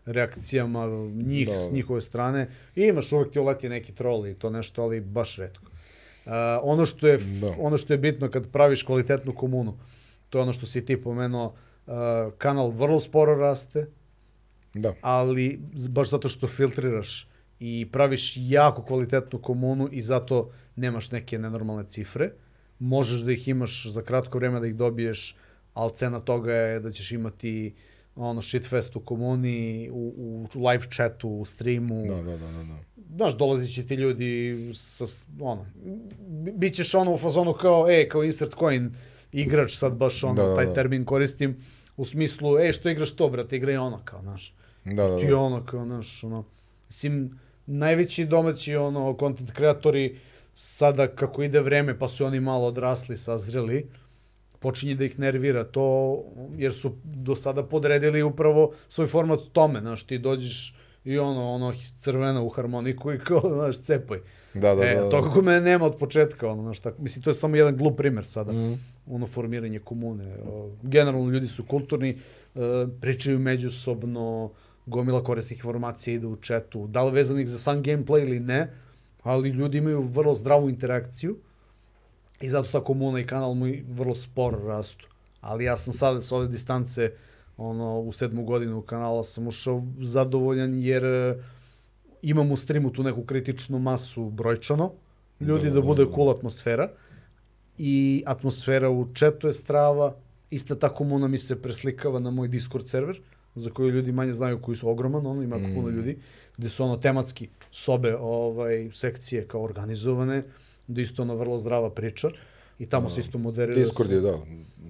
reakcijama 0.06 0.88
njih 1.14 1.48
Da, 1.48 1.56
s 1.56 1.70
da. 1.70 1.76
njihove 1.76 2.02
strane. 2.02 2.48
I 2.76 2.82
imaš 2.82 3.12
uvek 3.12 3.32
ti 3.32 3.40
uleti 3.40 3.70
neki 3.70 3.96
trol 3.96 4.28
i 4.28 4.34
to 4.34 4.50
nešto, 4.50 4.84
ali 4.84 5.02
baš 5.02 5.38
redko. 5.38 5.72
Uh, 6.26 6.32
ono 6.64 6.86
što 6.86 7.08
je 7.08 7.18
Da. 7.18 7.56
ono 7.60 7.78
što 7.78 7.94
je 7.94 7.98
bitno 7.98 8.30
kad 8.30 8.52
praviš 8.52 8.84
kvalitetnu 8.84 9.36
komunu, 9.36 9.78
to 10.30 10.38
je 10.38 10.42
ono 10.42 10.54
što 10.54 10.66
si 10.66 10.86
ti 10.86 11.02
pomenuo, 11.02 11.46
uh, 11.88 11.94
kanal 12.38 12.70
vrlo 12.70 13.00
sporo 13.00 13.36
raste, 13.36 13.88
Da. 14.74 14.94
ali 15.02 15.60
baš 15.90 16.10
zato 16.10 16.30
što 16.30 16.48
filtriraš 16.48 17.30
i 17.60 17.88
praviš 17.92 18.34
jako 18.38 18.82
kvalitetnu 18.84 19.42
komunu 19.42 19.90
i 19.92 20.02
zato 20.02 20.50
nemaš 20.76 21.12
neke 21.12 21.40
nenormalne 21.40 21.84
cifre. 21.88 22.32
Možeš 22.80 23.20
da 23.20 23.32
ih 23.32 23.48
imaš 23.48 23.88
za 23.90 24.02
kratko 24.02 24.38
vreme 24.38 24.60
da 24.60 24.68
ih 24.68 24.76
dobiješ, 24.76 25.36
ali 25.74 25.92
cena 25.96 26.20
toga 26.20 26.54
je 26.54 26.80
da 26.80 26.92
ćeš 26.92 27.12
imati 27.12 27.74
ono 28.16 28.42
shitfest 28.42 28.96
u 28.96 29.00
komuni, 29.00 29.90
u, 29.92 30.14
u 30.56 30.68
live 30.68 30.84
chatu, 30.92 31.30
u 31.30 31.46
streamu. 31.46 32.06
Da, 32.08 32.16
da, 32.16 32.38
da, 32.38 32.38
da. 32.38 32.64
da. 32.64 32.78
Znaš, 33.16 33.38
dolazit 33.38 33.76
će 33.76 33.86
ti 33.86 33.96
ljudi 33.96 34.56
sa, 34.74 35.06
ono, 35.42 35.66
bi- 36.20 36.52
bit 36.52 36.74
ćeš 36.76 36.96
ono 36.96 37.14
u 37.14 37.18
fazonu 37.18 37.54
kao, 37.54 37.90
e, 37.90 38.10
kao 38.10 38.24
insert 38.24 38.54
coin 38.60 38.96
igrač, 39.32 39.76
sad 39.76 39.94
baš 39.94 40.24
ono, 40.24 40.34
Da, 40.34 40.44
da, 40.44 40.56
taj 40.56 40.66
da. 40.66 40.74
termin 40.74 41.06
koristim, 41.06 41.58
u 41.98 42.06
smislu, 42.06 42.60
e, 42.60 42.72
što 42.72 42.90
igraš 42.90 43.12
to, 43.12 43.30
brate, 43.30 43.56
igraj 43.56 43.78
ono, 43.78 44.02
kao, 44.06 44.22
znaš. 44.22 44.54
Da, 44.86 45.08
da, 45.08 45.20
Ti 45.20 45.28
da. 45.28 45.38
ono, 45.38 45.66
kao, 45.66 45.86
znaš, 45.86 46.24
ono, 46.24 46.44
mislim, 46.88 47.40
najveći 47.66 48.26
domaći, 48.26 48.76
ono, 48.76 49.16
content 49.20 49.52
kreatori, 49.52 50.20
sada 50.54 51.08
kako 51.08 51.44
ide 51.44 51.60
vreme, 51.60 52.00
pa 52.00 52.08
su 52.08 52.26
oni 52.26 52.40
malo 52.40 52.68
odrasli, 52.68 53.18
sazreli, 53.18 53.90
počinje 54.66 54.96
da 54.96 55.06
ih 55.06 55.20
nervira 55.20 55.64
to, 55.64 55.86
jer 56.58 56.74
su 56.74 56.96
do 57.04 57.36
sada 57.36 57.64
podredili 57.64 58.24
upravo 58.24 58.72
svoj 58.88 59.08
format 59.08 59.40
tome, 59.54 59.80
znaš, 59.80 60.04
ti 60.04 60.18
dođeš 60.18 60.76
i 61.04 61.18
ono, 61.18 61.52
ono, 61.54 61.74
crvena 62.00 62.42
u 62.42 62.50
harmoniku 62.50 63.14
i 63.14 63.20
kao, 63.20 63.42
znaš, 63.54 63.82
cepaj. 63.82 64.20
Da, 64.54 64.76
da, 64.76 64.84
e, 64.84 64.96
da, 64.96 65.04
da. 65.04 65.10
to 65.10 65.22
kako 65.24 65.42
mene 65.42 65.62
nema 65.62 65.86
od 65.86 65.98
početka, 66.00 66.48
ono, 66.50 66.64
znaš, 66.64 66.80
tako, 66.80 67.02
mislim, 67.02 67.24
to 67.24 67.30
je 67.30 67.34
samo 67.34 67.56
jedan 67.56 67.78
glup 67.78 67.98
primer 67.98 68.26
sada, 68.26 68.54
Mm. 68.54 68.80
ono, 69.12 69.28
formiranje 69.28 69.80
komune. 69.80 70.36
Generalno, 70.82 71.30
ljudi 71.30 71.48
su 71.48 71.64
kulturni, 71.64 72.10
e, 72.10 72.60
pričaju 73.02 73.40
međusobno, 73.40 74.52
gomila 74.86 75.24
korisnih 75.24 75.60
informacija 75.60 76.16
ide 76.16 76.28
u 76.28 76.36
četu, 76.36 76.88
da 76.88 77.04
li 77.04 77.12
vezanih 77.12 77.48
za 77.48 77.60
sam 77.60 77.84
gameplay 77.84 78.22
ili 78.22 78.40
ne, 78.40 78.74
ali 79.24 79.50
ljudi 79.50 79.78
imaju 79.78 80.02
vrlo 80.02 80.34
zdravu 80.34 80.70
interakciju 80.70 81.38
i 82.42 82.50
zato 82.50 82.70
ta 82.72 82.84
komuna 82.84 83.20
i 83.20 83.28
kanal 83.28 83.54
mu 83.54 83.68
i 83.68 83.84
vrlo 83.90 84.16
sporo 84.16 84.68
rastu. 84.68 85.08
Ali 85.42 85.64
ja 85.64 85.78
sam 85.78 85.94
sada 85.94 86.22
s 86.22 86.32
ove 86.32 86.48
distance, 86.48 87.12
ono, 87.58 88.00
u 88.00 88.14
sedmu 88.14 88.44
godinu 88.44 88.82
kanala 88.82 89.24
sam 89.24 89.48
ušao 89.48 89.84
zadovoljan 90.02 90.80
jer 90.80 91.06
e, 91.06 91.44
imam 92.22 92.52
u 92.52 92.58
streamu 92.58 92.92
tu 92.92 93.04
neku 93.04 93.24
kritičnu 93.24 93.80
masu 93.80 94.30
brojčano, 94.30 94.92
ljudi 95.40 95.70
Da, 95.70 95.74
da, 95.74 95.82
bude 95.82 96.06
cool 96.16 96.30
atmosfera 96.30 96.90
i 97.78 98.24
atmosfera 98.26 98.90
u 98.90 99.08
chatu 99.14 99.48
je 99.48 99.54
strava, 99.54 100.16
ista 100.50 100.76
ta 100.76 100.90
komuna 100.90 101.28
mi 101.28 101.38
se 101.38 101.62
preslikava 101.62 102.20
na 102.20 102.32
moj 102.32 102.48
Discord 102.48 102.88
server, 102.88 103.22
za 103.56 103.70
koju 103.70 103.90
ljudi 103.90 104.12
manje 104.12 104.34
znaju, 104.34 104.62
koji 104.62 104.76
su 104.76 104.90
ogroman, 104.90 105.28
ono, 105.28 105.44
ima 105.44 105.58
mm. 105.58 105.76
puno 105.76 105.90
ljudi, 105.90 106.18
gde 106.58 106.70
su 106.70 106.84
ono 106.84 106.98
tematski 106.98 107.50
sobe, 107.72 108.16
ovaj, 108.16 108.90
sekcije 108.94 109.48
kao 109.48 109.64
organizovane, 109.64 110.44
gde 110.88 111.02
isto 111.02 111.22
ono 111.22 111.36
vrlo 111.36 111.58
zdrava 111.58 111.90
priča 111.90 112.30
i 112.80 112.86
tamo 112.86 113.10
se 113.10 113.20
isto 113.20 113.38
moderira. 113.38 113.76
Discord 113.80 114.12
je, 114.12 114.22
da, 114.22 114.38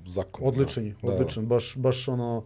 zakon. 0.06 0.48
Odličan 0.48 0.86
je, 0.86 0.96
Da, 1.02 1.08
da. 1.08 1.14
odličan, 1.14 1.46
baš, 1.46 1.76
baš 1.78 2.08
ono, 2.08 2.46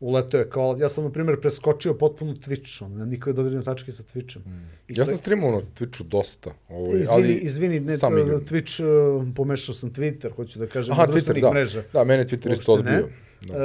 uleteo 0.00 0.40
je 0.40 0.50
kao, 0.50 0.76
ja 0.80 0.88
sam 0.88 1.04
na 1.04 1.10
primjer 1.10 1.40
preskočio 1.40 1.94
potpuno 1.94 2.34
Twitch, 2.34 2.84
ono, 2.84 2.94
nemam 2.94 3.08
nikakve 3.08 3.32
dodirne 3.32 3.62
tačke 3.62 3.92
sa 3.92 4.02
Twitchem. 4.02 4.38
Mm. 4.46 4.68
I 4.88 4.92
Ja 4.96 5.04
sam 5.04 5.16
streamao 5.16 5.50
na 5.50 5.60
Twitchu 5.78 6.02
dosta. 6.02 6.54
Ovaj, 6.68 7.00
Izvini, 7.00 7.08
ali... 7.10 7.34
izvini, 7.34 7.80
ne, 7.80 7.96
sam 7.96 8.18
igram. 8.18 8.40
Twitch, 8.40 8.84
uh, 8.84 9.28
pomešao 9.36 9.74
sam 9.74 9.92
Twitter, 9.92 10.34
hoću 10.36 10.58
da 10.58 10.66
kažem, 10.66 10.92
Aha, 10.92 11.06
Twitter, 11.06 11.40
da. 11.40 11.50
mreža. 11.50 11.82
Da, 11.92 12.04
mene 12.04 12.24
Twitter 12.24 12.52
isto 12.52 12.72
odbio. 12.72 13.08
Da. 13.42 13.52
Uh, 13.52 13.58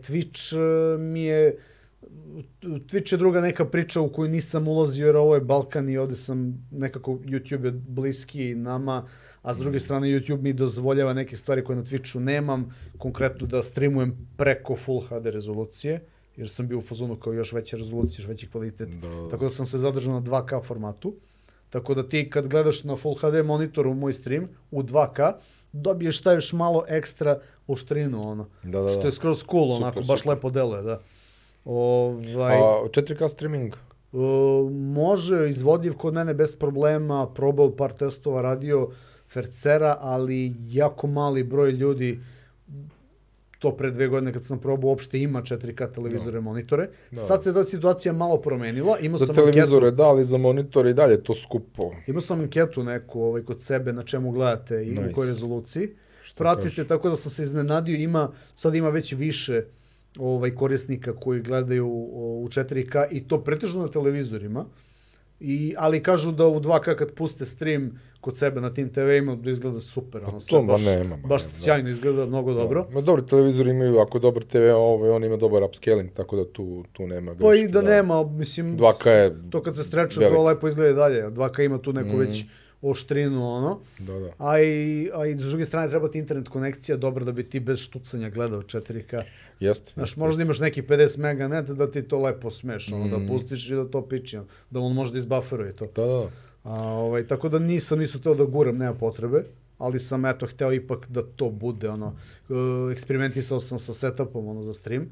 Twitch 0.00 0.56
uh, 0.56 1.00
mi 1.00 1.22
je 1.22 1.56
Twitch 2.62 3.12
je 3.12 3.16
druga 3.18 3.40
neka 3.40 3.64
priča 3.64 4.00
u 4.00 4.12
koju 4.12 4.28
nisam 4.28 4.68
ulazio 4.68 5.06
jer 5.06 5.16
ovo 5.16 5.34
je 5.34 5.40
Balkan 5.40 5.88
i 5.88 5.98
ovde 5.98 6.16
sam 6.16 6.68
nekako 6.70 7.12
YouTube 7.12 7.64
je 7.64 7.72
bliski 7.72 8.54
nama, 8.54 9.08
a 9.42 9.54
s 9.54 9.58
druge 9.58 9.78
strane 9.78 10.08
YouTube 10.08 10.40
mi 10.40 10.52
dozvoljava 10.52 11.12
neke 11.12 11.36
stvari 11.36 11.64
koje 11.64 11.76
na 11.76 11.84
Twitchu 11.84 12.18
nemam, 12.18 12.74
konkretno 12.98 13.46
da 13.46 13.62
streamujem 13.62 14.28
preko 14.36 14.76
Full 14.76 15.00
HD 15.00 15.26
rezolucije, 15.26 16.04
jer 16.36 16.48
sam 16.48 16.68
bio 16.68 16.78
u 16.78 16.82
fazonu 16.82 17.16
kao 17.16 17.32
još 17.32 17.52
veća 17.52 17.76
rezolucija, 17.76 18.22
još 18.22 18.28
veći 18.28 18.50
kvalitet. 18.50 18.88
Da, 18.88 19.08
da. 19.08 19.28
Tako 19.28 19.44
da 19.44 19.50
sam 19.50 19.66
se 19.66 19.78
zadržao 19.78 20.14
na 20.14 20.20
2K 20.20 20.64
formatu. 20.64 21.14
Tako 21.70 21.94
da 21.94 22.08
ti 22.08 22.30
kad 22.30 22.48
gledaš 22.48 22.84
na 22.84 22.96
Full 22.96 23.14
HD 23.14 23.44
monitoru 23.44 23.94
moj 23.94 24.12
stream 24.12 24.48
u 24.70 24.82
2K, 24.82 25.32
dobiješ 25.72 26.18
šta 26.18 26.32
još 26.32 26.52
malo 26.52 26.84
ekstra 26.88 27.40
oštrinu, 27.66 28.22
ono. 28.28 28.46
Da, 28.62 28.70
da, 28.70 28.80
da. 28.80 28.88
Što 28.88 29.06
je 29.06 29.12
skroz 29.12 29.44
cool, 29.50 29.68
Super, 29.68 29.82
onako, 29.82 30.00
baš 30.00 30.20
super. 30.20 30.34
lepo 30.34 30.50
deluje, 30.50 30.82
da. 30.82 31.00
Ovaj, 31.64 32.56
A 32.56 32.60
4K 32.84 33.28
streaming? 33.28 33.74
Uh, 34.12 34.20
može, 34.72 35.48
izvodljiv 35.48 35.94
kod 35.94 36.14
mene 36.14 36.34
bez 36.34 36.56
problema, 36.56 37.26
probao 37.26 37.76
par 37.76 37.92
testova, 37.92 38.42
radio 38.42 38.88
Fercera, 39.30 39.96
ali 40.00 40.54
jako 40.60 41.06
mali 41.06 41.42
broj 41.42 41.70
ljudi 41.70 42.20
to 43.58 43.76
pre 43.76 43.90
dve 43.90 44.08
godine 44.08 44.32
kad 44.32 44.44
sam 44.44 44.58
probao 44.58 44.88
uopšte 44.88 45.18
ima 45.20 45.42
4K 45.42 45.92
televizore, 45.92 46.40
monitore. 46.40 46.88
Da. 47.10 47.16
Sad 47.16 47.44
se 47.44 47.54
ta 47.54 47.64
situacija 47.64 48.12
malo 48.12 48.36
promenila. 48.36 48.98
Imao 48.98 49.18
Za 49.18 49.26
sam 49.26 49.34
televizore 49.34 49.86
anketu, 49.86 49.96
da, 49.96 50.08
ali 50.08 50.24
za 50.24 50.38
monitore 50.38 50.90
i 50.90 50.94
dalje 50.94 51.12
je 51.12 51.22
to 51.24 51.34
skupo. 51.34 51.90
imao 52.06 52.20
sam 52.20 52.40
anketu 52.40 52.84
neku 52.84 53.22
ovaj, 53.22 53.42
kod 53.42 53.60
sebe 53.60 53.92
na 53.92 54.02
čemu 54.02 54.30
gledate 54.32 54.84
i 54.86 54.90
Nice. 54.90 55.10
u 55.10 55.14
kojoj 55.14 55.28
rezoluciji. 55.28 55.88
Šta 56.22 56.38
Pratite, 56.38 56.68
kažeš? 56.68 56.86
tako 56.88 57.08
da 57.08 57.16
sam 57.16 57.30
se 57.30 57.42
iznenadio, 57.42 57.96
ima, 57.96 58.32
sad 58.54 58.74
ima 58.74 58.88
već 58.88 59.12
više 59.12 59.64
ovaj 60.18 60.50
korisnika 60.50 61.12
koji 61.14 61.40
gledaju 61.42 61.86
u 61.86 62.46
4K 62.48 63.06
i 63.10 63.20
to 63.22 63.40
pretežno 63.40 63.82
na 63.82 63.88
televizorima. 63.88 64.64
I, 65.40 65.74
ali 65.76 66.02
kažu 66.02 66.32
da 66.32 66.46
u 66.46 66.60
2K 66.60 66.96
kad 66.96 67.12
puste 67.12 67.44
stream 67.44 67.90
kod 68.20 68.36
sebe 68.36 68.60
na 68.60 68.74
tim 68.74 68.88
TV-ima 68.88 69.36
da 69.36 69.50
izgleda 69.50 69.80
super. 69.80 70.22
Ono, 70.22 70.32
Pa 70.32 70.40
sve 70.40 70.50
to, 70.50 70.62
ma 70.62 70.72
baš, 70.72 70.84
nema, 70.84 71.16
ma 71.16 71.28
baš 71.28 71.42
nema, 71.42 71.52
da. 71.52 71.58
sjajno 71.58 71.88
izgleda, 71.90 72.26
mnogo 72.26 72.54
dobro. 72.54 72.86
Ma 72.92 73.00
dobro, 73.00 73.22
televizori 73.22 73.70
imaju, 73.70 73.98
ako 73.98 74.18
je 74.18 74.22
dobar 74.22 74.42
TV, 74.42 74.56
ovaj, 74.68 75.10
on 75.10 75.24
ima 75.24 75.36
dobar 75.36 75.62
upscaling, 75.62 76.10
tako 76.12 76.36
da 76.36 76.44
tu, 76.44 76.84
tu 76.92 77.06
nema 77.06 77.34
greške. 77.34 77.44
Pa 77.44 77.54
i 77.56 77.68
da, 77.68 77.82
nema, 77.82 78.24
mislim, 78.24 78.78
2K 78.78 79.08
je 79.08 79.50
to 79.50 79.62
kad 79.62 79.76
se 79.76 79.84
strečuje, 79.84 80.24
velik. 80.24 80.36
to 80.36 80.44
lepo 80.44 80.68
izgleda 80.68 80.92
dalje. 80.94 81.22
2K 81.24 81.64
ima 81.64 81.78
tu 81.78 81.92
neku 81.92 82.08
Mm. 82.08 82.18
već 82.18 82.44
oštrinu, 82.82 83.46
ono. 83.46 83.80
Da, 83.98 84.12
da. 84.14 84.32
A 84.38 84.60
i, 84.60 85.10
a 85.14 85.26
i 85.26 85.34
s 85.34 85.38
druge 85.38 85.64
strane 85.64 85.90
treba 85.90 86.10
ti 86.10 86.18
internet 86.18 86.48
konekcija 86.48 86.96
dobra 86.96 87.24
da 87.24 87.32
bi 87.32 87.44
ti 87.44 87.60
bez 87.60 87.78
štucanja 87.80 88.30
gledao 88.30 88.62
4K. 88.62 89.22
Jeste. 89.60 89.92
Znaš, 89.92 90.08
jeste, 90.08 90.20
možda 90.20 90.42
imaš 90.42 90.58
neki 90.60 90.82
50 90.82 91.18
mega 91.18 91.48
net 91.48 91.66
da 91.66 91.90
ti 91.90 92.02
to 92.02 92.18
lepo 92.18 92.50
smeš, 92.50 92.92
ono, 92.92 93.06
Mm. 93.06 93.10
da 93.10 93.26
pustiš 93.28 93.70
i 93.70 93.74
da 93.74 93.84
to 93.86 94.02
piči, 94.02 94.38
da 94.70 94.80
on 94.80 94.92
može 94.92 95.12
da 95.12 95.18
izbufferuje 95.18 95.72
to. 95.72 95.86
Da, 95.86 96.02
da. 96.04 96.30
A, 96.64 96.82
ovaj, 96.84 97.26
tako 97.26 97.48
da 97.48 97.58
nisam 97.58 97.98
nisu 97.98 98.20
teo 98.20 98.34
da 98.34 98.44
guram, 98.44 98.76
nema 98.76 98.94
potrebe, 98.94 99.44
ali 99.78 99.98
sam 99.98 100.24
eto 100.24 100.46
hteo 100.46 100.72
ipak 100.72 101.06
da 101.08 101.22
to 101.24 101.50
bude, 101.50 101.88
ono, 101.88 102.06
uh, 102.48 102.56
eksperimentisao 102.92 103.60
sam 103.60 103.78
sa 103.78 103.94
setupom, 103.94 104.48
ono, 104.48 104.62
za 104.62 104.74
stream. 104.74 105.06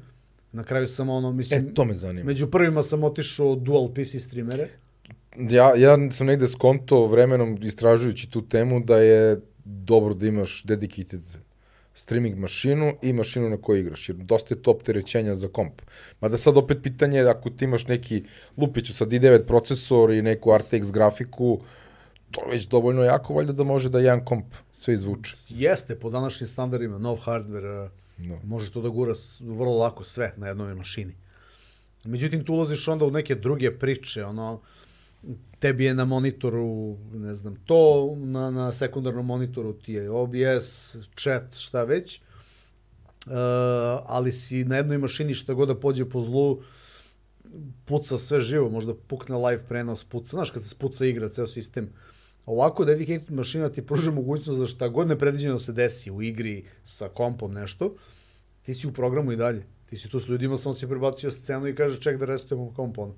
Na 0.51 0.63
kraju 0.63 0.87
sam, 0.87 1.09
ono, 1.09 1.31
mislim, 1.31 1.61
E, 1.61 1.73
to 1.73 1.85
me 1.85 1.93
zanima. 1.93 2.25
među 2.25 2.47
prvima 2.47 2.83
sam 2.83 3.03
otišao 3.03 3.55
dual 3.55 3.89
PC 3.89 4.19
streamere. 4.19 4.67
Ja, 5.49 5.75
ja 5.75 6.11
sam 6.11 6.27
negde 6.27 6.47
skonto 6.47 7.05
vremenom 7.05 7.57
istražujući 7.61 8.29
tu 8.29 8.41
temu 8.41 8.79
da 8.79 8.97
je 8.97 9.41
dobro 9.65 10.13
da 10.13 10.27
imaš 10.27 10.63
dedicated 10.63 11.21
streaming 11.93 12.37
mašinu 12.37 12.93
i 13.01 13.13
mašinu 13.13 13.49
na 13.49 13.57
kojoj 13.57 13.79
igraš, 13.79 14.09
jer 14.09 14.17
dosta 14.17 14.55
je 14.55 14.61
to 14.61 14.71
opterećenja 14.71 15.35
za 15.35 15.47
komp. 15.47 15.81
Mada 16.21 16.37
sad 16.37 16.57
opet 16.57 16.77
pitanje, 16.83 17.17
je, 17.17 17.29
ako 17.29 17.49
ti 17.49 17.65
imaš 17.65 17.87
neki 17.87 18.23
lupiću 18.57 18.93
sad 18.93 19.09
i9 19.09 19.45
procesor 19.45 20.11
i 20.11 20.21
neku 20.21 20.49
RTX 20.49 20.91
grafiku, 20.91 21.59
to 22.31 22.41
je 22.41 22.51
već 22.51 22.67
dovoljno 22.67 23.03
jako, 23.03 23.33
valjda 23.33 23.53
da 23.53 23.63
može 23.63 23.89
da 23.89 23.99
jedan 23.99 24.25
komp 24.25 24.45
sve 24.71 24.93
izvuče. 24.93 25.31
Jeste, 25.49 25.95
po 25.99 26.09
današnjim 26.09 26.47
standardima, 26.47 26.97
nov 26.97 27.17
hardware, 27.17 27.85
uh, 27.85 27.91
No. 28.17 28.39
možeš 28.43 28.69
to 28.69 28.81
da 28.81 28.89
gura 28.89 29.13
vrlo 29.41 29.77
lako 29.77 30.03
sve 30.03 30.33
na 30.37 30.47
jednoj 30.47 30.75
mašini. 30.75 31.15
Međutim, 32.05 32.45
tu 32.45 32.53
ulaziš 32.53 32.87
onda 32.87 33.05
u 33.05 33.11
neke 33.11 33.35
druge 33.35 33.71
priče, 33.71 34.25
ono, 34.25 34.61
tebi 35.59 35.85
je 35.85 35.93
na 35.93 36.05
monitoru, 36.05 36.97
ne 37.13 37.33
znam, 37.33 37.55
to, 37.65 38.15
na, 38.17 38.51
na 38.51 38.71
sekundarnom 38.71 39.25
monitoru 39.25 39.73
ti 39.73 39.93
je 39.93 40.09
OBS, 40.09 40.95
chat, 41.15 41.55
šta 41.55 41.83
već, 41.83 42.21
uh, 43.25 43.33
ali 44.05 44.31
si 44.31 44.65
na 44.65 44.77
jednoj 44.77 44.97
mašini 44.97 45.33
šta 45.33 45.53
god 45.53 45.67
da 45.67 45.79
pođe 45.79 46.05
po 46.05 46.21
zlu, 46.21 46.61
puca 47.85 48.17
sve 48.17 48.41
živo, 48.41 48.69
možda 48.69 48.93
pukne 49.07 49.35
live 49.35 49.63
prenos, 49.67 50.03
puca, 50.03 50.29
znaš 50.29 50.51
kad 50.51 50.63
se 50.63 50.69
spuca 50.69 51.05
igra, 51.05 51.29
ceo 51.29 51.47
sistem. 51.47 51.89
Ovako 52.45 52.85
dedicated 52.85 53.31
mašina 53.31 53.69
ti 53.69 53.85
pruža 53.85 54.11
mogućnost 54.11 54.59
da 54.59 54.67
šta 54.67 54.87
god 54.87 55.07
nepredviđeno 55.07 55.59
se 55.59 55.73
desi 55.73 56.11
u 56.11 56.21
igri 56.21 56.65
sa 56.83 57.09
kompom 57.09 57.53
nešto, 57.53 57.95
ti 58.61 58.73
si 58.73 58.87
u 58.87 58.93
programu 58.93 59.31
i 59.31 59.35
dalje. 59.35 59.65
Ti 59.85 59.97
si 59.97 60.09
tu 60.09 60.19
s 60.19 60.27
ljudima, 60.27 60.57
samo 60.57 60.73
si 60.73 60.87
prebacio 60.87 61.31
scenu 61.31 61.67
i 61.67 61.75
kaže 61.75 62.01
ček 62.01 62.17
da 62.17 62.25
restujemo 62.25 62.73
komp 62.73 62.97
ono. 62.97 63.15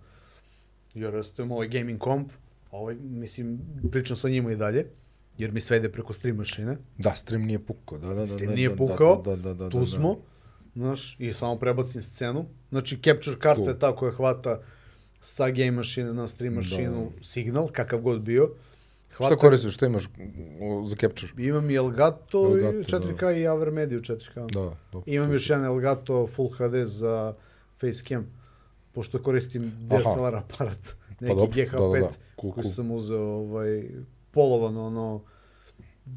Ja 0.96 1.10
restujem 1.10 1.52
ovaj 1.52 1.68
gaming 1.68 2.00
komp, 2.00 2.32
ovaj, 2.72 2.96
mislim, 2.96 3.60
pričam 3.92 4.16
sa 4.16 4.30
njima 4.30 4.52
i 4.52 4.56
dalje, 4.56 4.86
jer 5.38 5.52
mi 5.52 5.62
sve 5.62 5.78
ide 5.78 5.90
preko 5.90 6.14
stream 6.14 6.38
mašine. 6.38 6.78
Da, 6.98 7.16
stream 7.16 7.42
nije 7.42 7.60
pukao, 7.60 7.98
da, 7.98 8.08
da, 8.08 8.14
da. 8.14 8.28
Stream 8.28 8.50
da, 8.50 8.56
nije 8.56 8.70
da, 8.70 8.76
pukao, 8.76 9.22
da, 9.26 9.36
da, 9.36 9.54
da, 9.54 9.70
tu 9.70 9.80
da, 9.80 9.86
smo, 9.86 10.18
znaš, 10.76 11.16
i 11.20 11.34
samo 11.34 11.56
prebacim 11.56 12.02
scenu. 12.02 12.46
Znači, 12.70 13.00
capture 13.04 13.40
karta 13.40 13.64
Cool. 13.64 13.68
je 13.68 13.80
ta 13.80 13.96
koja 13.96 14.12
hvata 14.12 14.62
sa 15.22 15.50
game 15.50 15.72
mašine 15.72 16.14
na 16.14 16.28
stream 16.28 16.54
mašinu 16.54 17.12
signal, 17.22 17.68
kakav 17.72 18.02
god 18.02 18.22
bio. 18.22 18.50
Da. 19.20 19.26
Šta 19.26 19.36
koristiš, 19.36 19.74
šta 19.74 19.86
imaš 19.86 20.10
za 20.86 20.96
capture? 20.96 21.32
Imam 21.38 21.70
i 21.70 21.76
Elgato, 21.76 22.46
Elgato, 22.46 22.78
i 22.78 22.84
4K 22.84 23.38
i 23.38 23.48
Avermedia 23.48 24.00
4K. 24.00 24.52
Da, 24.54 24.76
da. 24.94 25.02
Imam 25.06 25.34
još 25.34 25.50
jedan 25.50 25.66
Elgato 25.66 26.28
Full 26.28 26.50
HD 26.50 26.76
za 26.84 27.34
Facecam, 27.78 28.39
pošto 28.92 29.24
koristim 29.24 29.72
DSLR 29.80 30.36
aparat, 30.36 30.80
neki 31.20 31.36
dobro, 31.36 31.46
GH5, 31.48 31.94
da, 31.94 32.00
da, 32.00 32.08
da. 32.08 32.52
Koji 32.52 32.64
sam 32.66 32.92
uzeo 32.92 33.24
ovaj, 33.24 33.84
polovano, 34.32 34.86
ono, 34.86 35.22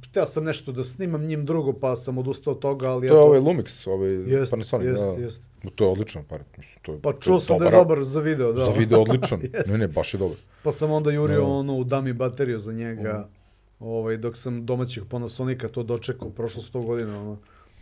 Hteo 0.02 0.26
sam 0.26 0.44
nešto 0.44 0.72
da 0.72 0.84
snimam 0.84 1.24
njim 1.24 1.46
drugo, 1.46 1.72
pa 1.72 1.96
sam 1.96 2.18
odustao 2.18 2.52
od 2.52 2.58
toga, 2.58 2.90
ali... 2.90 3.08
To 3.08 3.14
je 3.14 3.18
eto, 3.18 3.24
ovaj 3.24 3.40
Lumix, 3.40 3.88
ovaj 3.88 4.10
Jest, 4.10 4.50
Panasonic. 4.50 4.88
jest, 4.88 5.02
da. 5.04 5.22
jest. 5.22 5.42
To 5.74 5.84
je 5.84 5.90
odličan 5.90 6.22
aparat, 6.22 6.46
mislim, 6.58 6.78
to 6.82 6.92
je 6.92 7.00
Pa 7.00 7.12
to 7.12 7.18
čuo 7.20 7.40
sam 7.40 7.58
da 7.58 7.64
je 7.64 7.70
dobar 7.70 8.04
za 8.04 8.20
video, 8.20 8.52
da. 8.52 8.64
Za 8.64 8.70
video 8.70 9.00
odličan. 9.00 9.40
Ne, 9.72 9.78
ne, 9.78 9.88
baš 9.88 10.14
je 10.14 10.18
dobar. 10.18 10.36
Pa 10.62 10.72
sam 10.72 10.90
onda 10.90 11.10
jurio 11.10 11.40
Da. 11.40 11.46
ono 11.46 11.76
u 11.76 11.84
dami 11.84 12.12
bateriju 12.12 12.58
za 12.60 12.72
njega, 12.72 13.28
Mhm. 13.80 13.88
ovaj, 13.90 14.16
dok 14.16 14.36
sam 14.36 14.66
domaćih 14.66 15.02
Panasonica 15.10 15.68
to 15.68 15.82
dočekao, 15.82 16.30
prošlo 16.30 16.62
100 16.62 16.84
godina, 16.84 17.20
ono, 17.20 17.38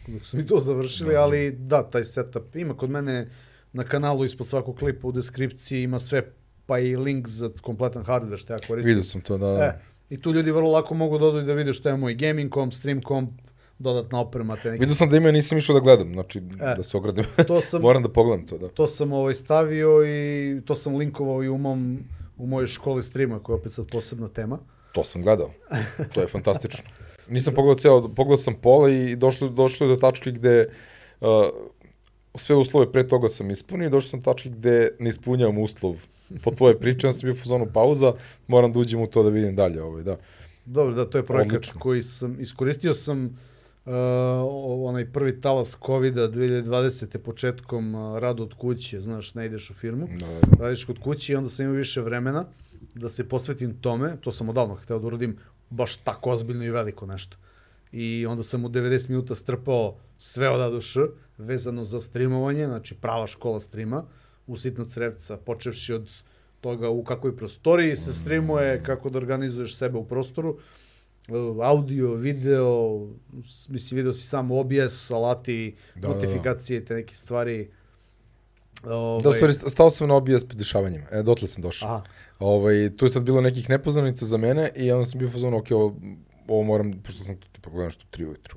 dok 0.07 0.25
su 0.25 0.37
mi 0.37 0.47
to 0.47 0.59
završili, 0.59 1.15
Da. 1.15 1.21
ali 1.23 1.51
da, 1.51 1.83
taj 1.83 2.05
setup 2.05 2.57
ima 2.57 2.77
kod 2.77 2.91
mene 2.91 3.31
na 3.73 3.85
kanalu 3.85 4.25
ispod 4.25 4.47
svakog 4.47 4.77
klipa 4.77 5.09
u 5.09 5.13
deskripciji 5.13 5.83
ima 5.83 5.99
sve, 5.99 6.33
pa 6.67 6.79
i 6.79 6.97
link 6.97 7.29
za 7.29 7.51
kompletan 7.63 8.05
hardware 8.05 8.37
što 8.37 8.53
ja 8.53 8.59
koristim. 8.59 8.91
Vidio 8.91 9.03
sam 9.05 9.21
to, 9.21 9.39
da. 9.39 9.47
da. 9.47 9.65
E, 9.65 9.81
I 10.11 10.21
tu 10.21 10.33
ljudi 10.33 10.51
vrlo 10.51 10.71
lako 10.71 10.95
mogu 10.95 11.19
da 11.19 11.27
odu 11.27 11.41
i 11.41 11.45
da 11.45 11.55
vide 11.55 11.73
što 11.73 11.89
je 11.89 11.97
moj 11.97 12.15
gaming 12.15 12.51
komp, 12.51 12.73
stream 12.73 13.03
komp, 13.03 13.31
dodatna 13.79 14.21
oprema, 14.21 14.57
te 14.57 14.71
neke 14.71 14.81
Vidio 14.81 14.95
sam 14.95 15.11
da 15.11 15.17
ima, 15.17 15.31
nisam 15.31 15.59
išao 15.59 15.75
da 15.75 15.81
gledam, 15.81 16.13
znači, 16.13 16.39
E. 16.39 16.75
da 16.77 16.83
se 16.83 16.97
ogradim. 16.97 17.25
To 17.47 17.61
sam, 17.61 17.83
Moram 17.87 18.03
da 18.03 18.09
pogledam 18.09 18.47
to, 18.47 18.59
da. 18.59 18.69
to 18.69 18.87
sam 18.87 19.13
ovaj 19.13 19.35
stavio 19.35 20.07
i 20.07 20.61
to 20.65 20.75
sam 20.75 20.97
linkovao 20.97 21.43
i 21.45 21.49
u 21.49 21.59
mom 21.59 21.99
u 22.39 22.47
mojoj 22.47 22.67
školi 22.67 23.03
streama, 23.03 23.39
koja 23.43 23.55
je 23.55 23.61
opet 23.61 23.73
sad 23.73 23.87
posebna 23.93 24.29
tema. 24.29 24.59
To 24.93 25.05
sam 25.05 25.23
gledao. 25.23 25.51
To 26.15 26.21
je 26.21 26.27
fantastično. 26.27 26.85
Nisam 27.29 27.55
pogledao 27.55 27.79
ceo, 27.79 28.09
pogledao 28.15 28.37
sam 28.37 28.55
pola 28.55 28.91
i 28.91 29.17
došlo, 29.17 29.49
došlo 29.49 29.87
je 29.87 29.95
do 29.95 30.01
tačke 30.01 30.31
gde 30.31 30.67
uh, 31.21 31.29
sve 32.35 32.57
uslove 32.57 32.93
pre 32.93 33.09
toga 33.09 33.29
sam 33.29 33.51
ispunio 33.51 33.87
i 33.87 33.91
došao 33.91 34.09
sam 34.09 34.21
do 34.21 34.25
tačke 34.33 34.49
gde 34.49 34.91
ne 34.99 35.09
ispunjavam 35.09 35.59
uslov. 35.59 35.97
Po 36.45 36.51
tvoje 36.51 36.79
priče, 36.81 37.07
ja 37.07 37.13
sam 37.13 37.27
bio 37.27 37.33
u 37.33 37.37
fazonu 37.37 37.67
pauza, 37.73 38.13
moram 38.47 38.73
da 38.73 38.79
uđem 38.79 39.01
u 39.01 39.07
to 39.07 39.23
da 39.23 39.29
vidim 39.29 39.57
dalje. 39.57 39.83
Ovaj, 39.83 40.03
da. 40.03 40.17
Dobro, 40.65 40.95
da, 40.95 41.11
to 41.11 41.19
je 41.19 41.27
projekat 41.27 41.55
Odlično. 41.55 41.81
koji 41.81 42.03
sam, 42.03 42.41
iskoristio 42.41 42.95
sam 42.95 43.25
uh, 43.25 43.93
onaj 44.89 45.13
prvi 45.13 45.41
talas 45.41 45.79
COVID-a 45.87 46.29
2020. 46.29 47.19
početkom 47.19 47.95
uh, 47.95 48.19
rad 48.19 48.41
od 48.41 48.55
kuće, 48.55 49.01
znaš, 49.01 49.35
ne 49.35 49.47
ideš 49.47 49.71
u 49.71 49.75
firmu, 49.75 50.09
Da, 50.21 50.27
da, 50.27 50.57
da. 50.57 50.65
radiš 50.65 50.85
kod 50.85 50.99
kuće 50.99 51.33
i 51.33 51.37
onda 51.37 51.51
sam 51.51 51.65
imao 51.65 51.77
više 51.77 52.01
vremena 52.01 52.45
da 52.95 53.09
se 53.09 53.29
posvetim 53.29 53.75
tome, 53.81 54.17
to 54.21 54.33
sam 54.33 54.49
odavno 54.49 54.75
hteo 54.75 54.99
da 54.99 55.07
uradim, 55.07 55.37
baš 55.71 55.97
tako 55.97 56.31
ozbiljno 56.31 56.65
i 56.65 56.71
veliko 56.71 57.07
nešto. 57.07 57.37
I 57.93 58.27
onda 58.27 58.43
sam 58.43 58.65
u 58.65 58.69
90 58.69 59.09
minuta 59.09 59.35
strpao 59.35 59.97
sve 60.19 60.49
od 60.49 60.61
A 60.61 60.69
do 60.71 60.81
Š, 60.81 61.01
vezano 61.41 61.85
za 61.85 62.01
streamovanje, 62.01 62.67
znači 62.67 62.95
prava 62.95 63.27
škola 63.27 63.61
streama, 63.61 64.05
u 64.47 64.57
sitno 64.57 64.85
crevca, 64.85 65.37
počevši 65.37 65.93
od 65.93 66.09
toga 66.61 66.89
u 66.89 67.05
kakvoj 67.05 67.37
prostoriji 67.37 67.97
se 67.97 68.13
streamuje, 68.13 68.83
kako 68.83 69.11
da 69.11 69.19
organizuješ 69.19 69.77
sebe 69.77 69.99
u 69.99 70.05
prostoru, 70.05 70.59
e, 71.29 71.33
audio, 71.63 72.15
video, 72.15 73.07
mislim, 73.69 73.97
video 73.97 74.13
si 74.13 74.27
samo 74.27 74.61
OBS, 74.61 75.11
alati, 75.11 75.77
Da, 75.95 76.01
da, 76.01 76.09
da. 76.09 76.15
notifikacije 76.15 76.79
i 76.79 76.85
te 76.85 76.95
neke 76.95 77.15
stvari. 77.15 77.71
Ovaj, 78.85 79.23
Da, 79.23 79.33
stvari, 79.33 79.53
stao 79.53 79.91
sam 79.91 80.09
na 80.09 80.15
OBS 80.15 80.45
po 80.49 80.55
dešavanjima. 80.55 81.07
E, 81.11 81.23
dotle 81.23 81.49
sam 81.49 81.63
došao. 81.63 81.89
Aha, 81.89 82.03
Ovaj, 82.39 82.97
tu 82.97 83.05
je 83.05 83.11
sad 83.11 83.23
bilo 83.23 83.41
nekih 83.41 83.71
nepoznanica 83.71 84.27
za 84.27 84.37
mene 84.37 84.71
i 84.77 84.93
onda 84.93 85.07
sam 85.07 85.19
bio 85.19 85.29
u 85.29 85.31
fazonu, 85.31 85.57
ok, 85.57 85.67
ovo, 85.71 85.97
ovo 86.51 86.63
moram, 86.63 86.93
pošto 86.93 87.25
sam 87.25 87.37
to 87.37 87.47
tipa 87.53 87.71
gledam 87.71 87.91
što 87.91 88.05
tri 88.11 88.25
ujutru. 88.25 88.57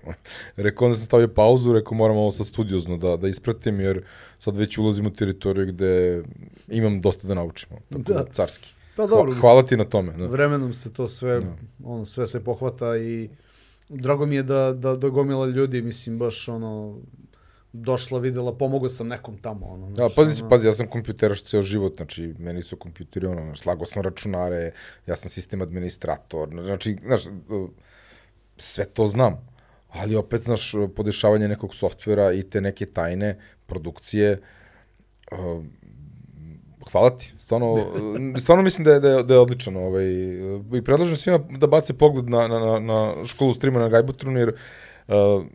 rekao, 0.55 0.85
onda 0.87 0.97
sam 0.97 1.05
stavio 1.05 1.27
pauzu, 1.27 1.73
rekao, 1.73 1.97
moram 1.97 2.17
ovo 2.17 2.31
sad 2.31 2.47
studiozno 2.47 2.97
da, 2.97 3.17
da 3.17 3.27
ispratim, 3.27 3.79
jer 3.79 4.03
sad 4.39 4.55
već 4.55 4.77
ulazim 4.77 5.07
u 5.07 5.13
teritoriju 5.13 5.65
gde 5.65 6.23
imam 6.67 7.01
dosta 7.01 7.27
da 7.27 7.33
naučim. 7.33 7.69
Tako 7.89 8.03
da, 8.03 8.13
Da. 8.13 8.25
carski. 8.25 8.73
pa 8.95 9.07
dobro, 9.07 9.31
Hva, 9.31 9.41
hvala 9.41 9.65
ti 9.65 9.77
na 9.77 9.83
tome. 9.83 10.13
Da. 10.13 10.25
vremenom 10.25 10.73
se 10.73 10.93
to 10.93 11.07
sve, 11.07 11.39
Da. 11.39 11.55
ono, 11.83 12.05
sve 12.05 12.27
se 12.27 12.43
pohvata 12.43 12.97
i 12.97 13.29
drago 13.89 14.25
mi 14.25 14.35
je 14.35 14.43
da, 14.43 14.73
da 14.73 14.95
dogomila 14.95 15.45
ljudi, 15.45 15.81
mislim, 15.81 16.17
baš, 16.19 16.47
ono, 16.49 16.97
došla, 17.73 18.19
videla, 18.19 18.53
pomogao 18.57 18.89
sam 18.89 19.07
nekom 19.07 19.37
tamo, 19.37 19.65
ono. 19.65 19.89
Da, 19.89 19.95
znaš, 19.95 20.15
pazi, 20.15 20.41
ono, 20.41 20.49
pazi, 20.49 20.67
ja 20.67 20.73
sam 20.73 20.87
kompjuteraš 20.87 21.43
ceo 21.43 21.61
život, 21.61 21.95
znači, 21.95 22.33
meni 22.39 22.61
su 22.61 22.77
kompjuteri, 22.77 23.25
ono, 23.25 23.41
znaš, 23.41 23.59
slagao 23.59 23.85
sam 23.85 24.03
računare, 24.03 24.71
ja 25.07 25.15
sam 25.15 25.29
sistem 25.29 25.61
administrator, 25.61 26.49
znači, 26.65 26.97
znaš, 27.05 27.21
sve 28.57 28.85
to 28.85 29.07
znam, 29.07 29.47
ali 29.89 30.15
opet, 30.15 30.41
znaš, 30.41 30.71
podešavanje 30.95 31.47
nekog 31.47 31.75
softvera 31.75 32.33
i 32.33 32.43
te 32.43 32.61
neke 32.61 32.85
tajne 32.85 33.39
produkcije, 33.65 34.41
uh, 35.31 35.63
hvala 36.91 37.17
ti, 37.17 37.33
stvarno, 37.37 37.75
stvarno 38.43 38.63
mislim 38.63 38.85
da 38.85 38.93
je, 38.93 38.99
da 38.99 39.09
je, 39.09 39.23
da 39.23 39.33
je 39.33 39.39
odličan, 39.39 39.77
ovaj, 39.77 40.05
i 40.73 40.81
predlažem 40.85 41.15
svima 41.15 41.39
da 41.57 41.67
bace 41.67 41.93
pogled 41.93 42.29
na, 42.29 42.47
na, 42.47 42.79
na, 42.79 43.25
školu 43.25 43.53
streama 43.53 43.79
na 43.79 43.89
Gajbutrunu, 43.89 44.39
jer 44.39 44.49
uh, 44.49 45.45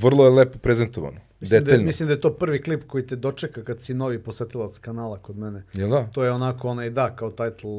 vrlo 0.00 0.24
je 0.24 0.30
lepo 0.30 0.58
prezentovano, 0.58 1.27
Mislim 1.40 1.64
da, 1.64 1.70
je, 1.72 1.78
mislim 1.78 2.06
da 2.06 2.12
je 2.12 2.20
to 2.20 2.32
prvi 2.32 2.58
klip 2.58 2.84
koji 2.86 3.06
te 3.06 3.16
dočeka 3.16 3.64
kad 3.64 3.80
si 3.80 3.94
novi 3.94 4.18
posetilac 4.18 4.78
kanala 4.78 5.18
kod 5.18 5.38
mene. 5.38 5.62
jel 5.74 5.90
da? 5.90 6.06
To 6.06 6.24
je 6.24 6.32
onako 6.32 6.68
onaj 6.68 6.90
da, 6.90 7.16
kao 7.16 7.30
title 7.30 7.70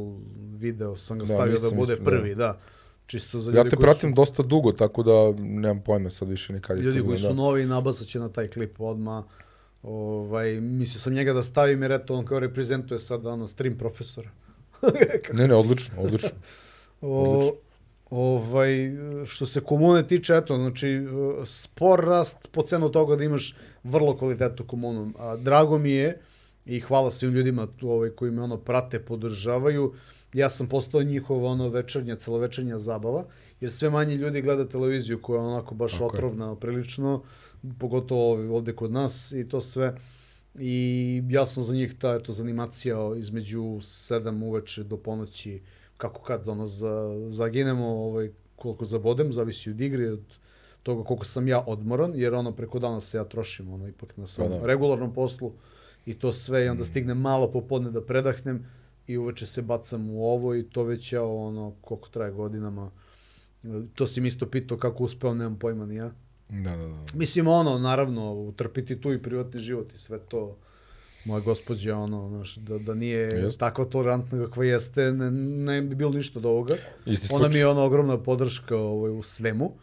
video 0.51 0.95
sam 0.95 1.17
ga 1.17 1.23
Da, 1.23 1.27
stavio 1.27 1.59
da, 1.59 1.69
bude 1.69 1.93
isto- 1.93 1.95
da. 1.95 2.09
prvi, 2.11 2.35
da. 2.35 2.59
Čisto 3.07 3.39
za 3.39 3.51
Ja 3.51 3.57
ljudi 3.57 3.69
te 3.69 3.75
koji 3.75 3.83
pratim 3.83 4.09
su, 4.09 4.15
dosta 4.15 4.43
dugo, 4.43 4.71
tako 4.71 5.03
da 5.03 5.11
nemam 5.39 5.81
pojma 5.81 6.09
sad 6.09 6.29
više 6.29 6.53
nikad. 6.53 6.79
ljudi 6.79 7.01
koji 7.01 7.17
su 7.17 7.27
da. 7.27 7.33
novi 7.33 7.65
nabasat 7.65 8.07
će 8.07 8.19
na 8.19 8.29
taj 8.29 8.47
klip 8.47 8.81
odma. 8.81 9.23
Ovaj, 9.83 10.51
mislio 10.53 10.99
sam 10.99 11.13
njega 11.13 11.33
da 11.33 11.43
stavim 11.43 11.81
jer 11.81 11.91
eto 11.91 12.15
on 12.15 12.25
kao 12.25 12.39
reprezentuje 12.39 12.99
sad 12.99 13.25
ono 13.25 13.47
stream 13.47 13.77
profesora. 13.77 14.29
Ne, 15.33 15.47
ne, 15.47 15.55
odlično, 15.55 15.93
odlično. 15.97 16.29
O, 17.01 17.23
Odlično. 17.23 17.57
Ovaj, 18.09 18.91
što 19.25 19.45
se 19.45 19.61
komune 19.61 20.07
tiče, 20.07 20.33
eto, 20.35 20.55
znači, 20.57 20.99
spor 21.45 21.99
rast 21.99 22.49
po 22.51 22.61
cenu 22.61 22.89
toga 22.89 23.15
da 23.15 23.23
imaš 23.23 23.55
vrlo 23.83 24.17
kvalitetnu 24.17 24.65
komunu. 24.67 25.13
A, 25.17 25.35
drago 25.37 25.77
mi 25.77 25.91
je 25.91 26.19
i 26.65 26.79
hvala 26.79 27.11
svim 27.11 27.31
ljudima 27.31 27.67
tu, 27.67 27.89
ovaj, 27.89 28.09
koji 28.09 28.31
me 28.31 28.41
ono 28.41 28.57
prate, 28.57 28.99
podržavaju. 28.99 29.93
Ja 30.33 30.49
sam 30.49 30.67
postao 30.67 31.03
njihova 31.03 31.49
ono 31.49 31.69
večernja, 31.69 32.15
celovečernja 32.15 32.77
zabava, 32.77 33.25
jer 33.61 33.71
sve 33.71 33.89
manje 33.89 34.15
ljudi 34.15 34.41
gleda 34.41 34.67
televiziju 34.67 35.21
koja 35.21 35.41
je 35.41 35.47
onako 35.47 35.75
baš 35.75 35.91
Tako 35.91 36.03
je. 36.03 36.07
otrovna 36.07 36.55
prilično, 36.55 37.23
pogotovo 37.79 38.31
ovde- 38.31 38.49
ovde 38.49 38.75
kod 38.75 38.91
nas 38.91 39.31
i 39.31 39.49
to 39.49 39.61
sve. 39.61 39.95
I 40.59 41.21
ja 41.29 41.45
sam 41.45 41.63
za 41.63 41.73
njih 41.73 41.93
ta 41.93 42.15
eto, 42.15 42.31
zanimacija 42.31 42.97
između 43.17 43.61
7 43.81 44.43
uveče 44.43 44.83
do 44.83 44.97
ponoći, 44.97 45.61
kako 45.99 46.21
kad 46.21 46.49
ono 46.49 46.67
za, 46.67 47.15
zaginemo, 47.29 47.87
ovaj, 47.87 48.31
koliko 48.55 48.85
zabodem, 48.85 49.33
zavisi 49.33 49.69
od 49.69 49.81
igre, 49.81 50.11
od 50.11 50.23
toga 50.83 51.03
koliko 51.03 51.25
sam 51.25 51.47
ja 51.47 51.63
odmoran, 51.67 52.11
jer 52.15 52.33
ono 52.33 52.51
preko 52.51 52.79
dana 52.79 52.99
se 52.99 53.17
ja 53.17 53.23
trošim 53.23 53.73
ono 53.73 53.87
ipak 53.87 54.17
na 54.17 54.27
svom 54.27 54.49
Pa 54.49 54.57
da. 54.57 54.65
regularnom 54.65 55.13
poslu 55.13 55.51
i 56.05 56.13
to 56.13 56.33
sve 56.33 56.65
i 56.65 56.69
onda 56.69 56.83
stignem 56.83 57.17
malo 57.17 57.51
popodne 57.51 57.91
da 57.91 58.01
predahnem 58.01 58.65
i 59.07 59.17
uveče 59.17 59.45
se 59.45 59.61
bacam 59.61 60.09
u 60.09 60.25
ovo 60.25 60.55
i 60.55 60.63
to 60.63 60.83
već 60.83 61.13
ja 61.13 61.23
ono 61.23 61.73
koliko 61.81 62.09
traje 62.09 62.31
godinama. 62.31 62.91
To 63.95 64.07
si 64.07 64.21
mi 64.21 64.27
isto 64.27 64.45
pitao 64.45 64.77
kako 64.77 65.03
uspeo, 65.03 65.33
nemam 65.33 65.59
pojma 65.59 65.85
ni 65.85 65.95
ja. 65.95 66.11
Da, 66.49 66.75
da, 66.75 66.87
da. 66.87 67.03
Mislim, 67.13 67.47
ono, 67.47 67.77
naravno, 67.77 68.33
utrpiti 68.33 69.01
tu 69.01 69.13
i 69.13 69.21
privatni 69.21 69.59
život 69.59 69.93
i 69.93 69.97
sve 69.97 70.19
to 70.19 70.57
моја 71.27 71.43
господја, 71.43 71.97
оно, 72.05 72.27
знаеш, 72.29 72.55
да, 72.63 72.79
да 72.79 72.95
не 72.95 73.11
е 73.11 73.27
yes. 73.27 73.57
таква 73.59 73.85
толерантна 73.89 74.45
каква 74.45 74.67
јесте, 74.67 75.11
не, 75.11 75.29
не 75.31 75.81
би 75.81 75.95
бил 75.95 76.13
ништо 76.15 76.39
до 76.39 76.53
овога. 76.55 76.79
Она 77.31 77.49
ми 77.49 77.59
е 77.59 77.67
оно, 77.67 77.85
огромна 77.85 78.17
подршка 78.17 78.75
овој 78.75 79.19
у 79.19 79.23
свему. 79.23 79.75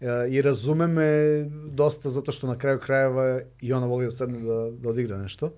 И 0.00 0.40
разумеме 0.40 1.44
доста 1.50 2.08
затоа 2.08 2.32
што 2.32 2.48
на 2.48 2.56
крају 2.56 2.80
крајeva 2.80 3.44
и 3.60 3.72
она 3.72 3.86
воли 3.86 4.08
да 4.08 4.16
седне 4.16 4.40
да, 4.40 4.70
да 4.72 4.88
одигра 4.88 5.18
нешто, 5.20 5.52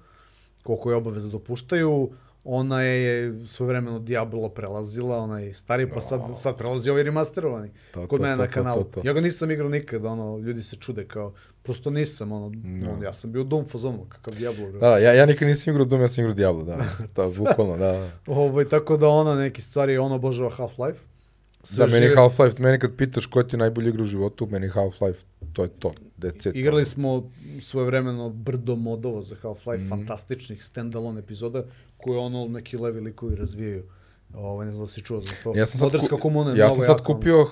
колку 0.67 0.91
е 0.91 0.99
обавеза 0.99 1.31
допуштају. 1.31 2.11
Да 2.11 2.32
Ona 2.45 2.83
je 2.83 3.35
svojevremeno 3.47 3.99
Diablo 3.99 4.49
prelazila, 4.49 5.19
ona 5.19 5.41
je 5.41 5.55
stari, 5.55 5.89
pa 5.89 6.01
sad, 6.01 6.21
sad 6.37 6.57
prelazi 6.59 6.91
ovaj 6.91 7.03
remasterovani. 7.03 7.71
To, 7.95 8.07
kod 8.09 8.19
to, 8.19 8.23
mene 8.23 8.37
to, 8.37 8.41
na 8.41 8.47
to, 8.47 8.53
kanalu. 8.53 8.85
to, 8.85 8.91
to. 8.91 9.01
Ja 9.05 9.13
ga 9.13 9.21
nisam 9.21 9.51
igrao 9.51 9.69
nikad, 9.69 10.05
ono, 10.05 10.39
ljudi 10.39 10.63
se 10.63 10.77
čude 10.77 11.05
kao, 11.05 11.33
prosto 11.63 11.91
nisam, 11.91 12.33
ono, 12.33 12.47
ono 12.93 13.05
ja 13.05 13.13
sam 13.13 13.33
bio 13.33 13.45
Doom 13.45 13.69
fazonu, 13.69 14.07
kakav 14.09 14.35
Diablo. 14.35 14.73
Da, 14.73 14.99
ja, 14.99 15.13
ja 15.13 15.27
nikad 15.27 15.49
nisam 15.49 15.73
igrao 15.75 15.85
Doom, 15.85 16.01
ja 16.01 16.09
sam 16.09 16.25
igrao 16.25 16.35
Diablo, 16.35 16.65
da. 16.65 16.77
Da, 17.17 17.29
bukvalno, 17.29 17.77
da. 17.77 17.93
da. 17.93 18.11
Ovaj, 18.27 18.65
tako 18.65 18.97
da 18.97 19.09
ona 19.09 19.35
neke 19.35 19.63
stvari, 19.63 19.99
ona 19.99 20.15
obožava 20.15 20.51
Half-Life. 20.51 20.99
Da, 21.77 21.87
meni 21.87 22.07
žive- 22.07 22.17
Half-Life, 22.17 22.61
meni 22.61 22.79
kad 22.79 22.97
pitaš 22.97 23.27
ko 23.27 23.43
ti 23.43 23.55
je 23.55 23.59
najbolji 23.59 23.89
igra 23.89 24.03
u 24.03 24.07
životu, 24.07 24.49
meni 24.51 24.69
Half-Life, 24.69 25.19
to 25.53 25.63
je 25.63 25.69
to. 25.69 25.93
That's 26.19 26.49
it. 26.49 26.57
Igrali 26.57 26.85
smo 26.85 27.31
svojevremeno 27.61 28.31
brdo 28.31 28.77
modova 28.77 29.23
za. 29.23 29.37
Half-Life, 29.43 29.89
fantastičnih 29.89 30.65
standalone 30.65 31.21
epizoda 31.21 31.65
koje 32.03 32.19
ono 32.19 32.49
neki 32.49 32.77
levi 32.77 33.01
likovi 33.01 33.37
razvijaju. 33.37 33.85
Ovaj, 34.35 34.67
ne 34.67 34.73
znam 34.73 34.87
da 34.87 34.91
si 34.93 35.03
čuo 35.03 35.21
za 35.21 35.33
to. 35.45 35.53
Ja 35.57 35.67
sam 35.67 35.79
sad, 35.79 35.87
Moderska 35.87 36.17
ku- 36.17 36.23
komuna 36.23 36.55
ja 36.57 36.71
sam 36.71 36.85
sad 36.85 37.03
kupio 37.05 37.41
uh. 37.41 37.49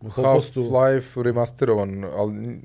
Half-Life 0.00 1.22
remasterovan, 1.22 2.04
ali 2.04 2.60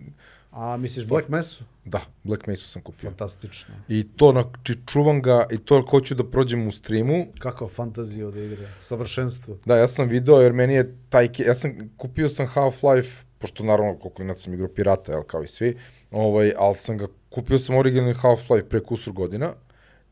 A 0.51 0.77
misliš 0.77 1.07
Black 1.07 1.29
Mesu? 1.29 1.63
da, 1.85 2.01
Black 2.23 2.47
Mesa 2.47 2.67
sam 2.67 2.81
kupio. 2.81 3.09
Fantastično. 3.09 3.75
I 3.87 4.07
to, 4.15 4.31
znači, 4.31 4.79
čuvam 4.85 5.21
ga, 5.21 5.47
i 5.51 5.57
to 5.57 5.83
hoću 5.89 6.15
da 6.15 6.23
prođem 6.23 6.67
u 6.67 6.71
streamu. 6.71 7.25
Kakva 7.39 7.67
fantazija 7.67 8.27
od 8.27 8.35
igre. 8.35 8.67
Savršenstvo. 8.77 9.57
Da, 9.65 9.77
ja 9.77 9.87
sam 9.87 10.07
video, 10.07 10.41
jer 10.41 10.53
meni 10.53 10.73
je 10.73 10.97
taj, 11.09 11.29
ja 11.37 11.53
sam, 11.53 11.71
kupio 11.97 12.29
sam 12.29 12.45
Half-Life, 12.47 13.23
pošto 13.37 13.63
naravno, 13.63 13.99
kao 13.99 14.11
klinac 14.11 14.41
sam 14.43 14.53
igrao 14.53 14.67
pirata, 14.69 15.11
jel, 15.11 15.23
kao 15.23 15.43
i 15.43 15.47
svi, 15.47 15.77
ovaj, 16.11 16.53
ali 16.57 16.75
sam 16.75 16.97
ga, 16.97 17.07
kupio 17.29 17.59
sam 17.59 17.75
originalni 17.77 18.13
Half-Life 18.13 18.63
pre 18.69 18.79
kusur 18.83 19.13
godina, 19.13 19.53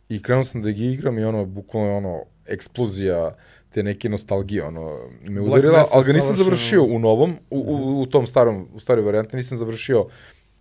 i 0.09 0.21
krenuo 0.21 0.43
sam 0.43 0.61
da 0.61 0.71
ga 0.71 0.83
igram 0.83 1.19
i 1.19 1.23
ono, 1.23 1.45
bukvalno 1.45 1.97
ono, 1.97 2.23
eksplozija 2.45 3.35
te 3.69 3.83
neke 3.83 4.09
nostalgije, 4.09 4.63
ono, 4.63 4.99
me 5.27 5.41
udarila, 5.41 5.83
ali 5.93 6.05
ga 6.05 6.13
nisam 6.13 6.35
završio 6.35 6.83
u 6.83 6.99
novom, 6.99 7.35
u, 7.49 7.59
u, 7.59 8.01
u 8.01 8.05
tom 8.05 8.27
starom, 8.27 8.67
u 8.73 8.79
staroj 8.79 9.05
varijanti, 9.05 9.35
nisam 9.35 9.57
završio 9.57 10.07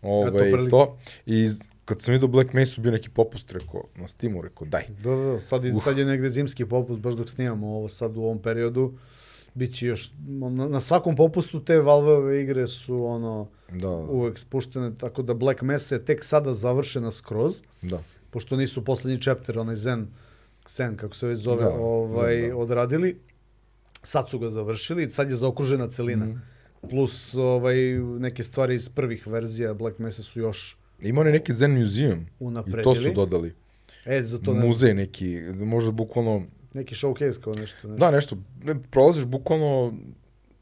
ovaj, 0.02 0.52
prilika. 0.52 0.70
to, 0.70 0.98
i 1.27 1.48
kad 1.85 2.01
sam 2.01 2.12
vidio 2.12 2.28
Black 2.28 2.52
Mesa, 2.52 2.81
bio 2.81 2.93
neki 2.93 3.10
popust, 3.10 3.52
rekao, 3.52 3.85
na 3.94 4.09
Steamu, 4.09 4.43
rekao, 4.43 4.66
daj. 4.66 4.85
Da, 4.89 5.10
da, 5.10 5.16
da. 5.16 5.39
Sad, 5.39 5.64
je, 5.64 5.74
sad 5.81 5.98
je 5.98 6.05
negde 6.05 6.31
zimski 6.31 6.64
popust, 6.66 7.01
baš 7.01 7.14
dok 7.14 7.28
snimamo 7.28 7.66
ovo 7.66 7.89
sad 7.89 8.16
u 8.16 8.23
ovom 8.23 8.43
periodu. 8.43 8.98
Biće 9.55 9.86
još, 9.86 10.10
na, 10.27 10.68
na 10.68 10.81
svakom 10.81 11.16
popustu 11.16 11.64
te 11.64 11.78
Valveove 11.78 12.43
igre 12.43 12.66
su 12.66 13.05
ono 13.05 13.48
Da, 13.73 13.89
uvek 13.89 14.39
spuštene, 14.39 14.93
tako 14.98 15.23
da 15.23 15.35
Black 15.35 15.62
Mesa 15.62 15.94
je 15.94 16.05
tek 16.05 16.24
sada 16.24 16.55
završena 16.55 17.10
skroz. 17.10 17.62
da. 17.82 18.02
Pošto 18.37 18.57
nisu 18.57 18.85
poslednji 18.85 19.23
chapter, 19.23 19.59
onaj 19.59 19.75
Zen, 19.75 20.07
Zen, 20.69 20.97
kako 20.97 21.15
se 21.15 21.27
već 21.27 21.39
zove, 21.39 21.63
Da, 21.63 21.71
ovaj, 21.71 22.41
Zen, 22.41 22.49
da. 22.51 22.57
odradili. 22.57 23.17
Sad 24.03 24.31
su 24.31 24.39
ga 24.39 24.51
završili, 24.51 25.11
sad 25.11 25.31
je 25.31 25.37
zaokružena 25.37 25.89
celina. 25.89 26.27
Mhm. 26.27 26.39
Plus 26.91 27.35
ovaj, 27.35 27.77
neke 28.19 28.43
stvari 28.43 28.75
iz 28.75 28.89
prvih 28.89 29.27
verzija 29.27 29.75
Black 29.75 29.99
Mesa 29.99 30.23
su 30.23 30.41
još 30.41 30.79
Ima 31.03 31.21
onaj 31.21 31.33
neki 31.33 31.55
Zen 31.55 31.81
Museum, 31.81 32.19
i 32.21 32.27
unapredili. 32.41 32.85
to 32.85 32.95
su 32.95 33.13
dodali. 33.15 33.55
E, 34.07 34.23
za 34.23 34.39
to 34.39 34.55
ne 34.55 34.61
Muzej 34.61 34.95
neki, 34.95 35.39
možda 35.55 35.91
bukvalno, 35.91 36.43
neki 36.75 36.95
showcase 36.95 37.41
kao 37.41 37.55
nešto. 37.55 37.89
nešto. 37.89 38.05
da 38.05 38.11
nešto, 38.11 38.37
ne, 38.65 38.83
prolaziš 38.91 39.25
bukvalno 39.25 39.95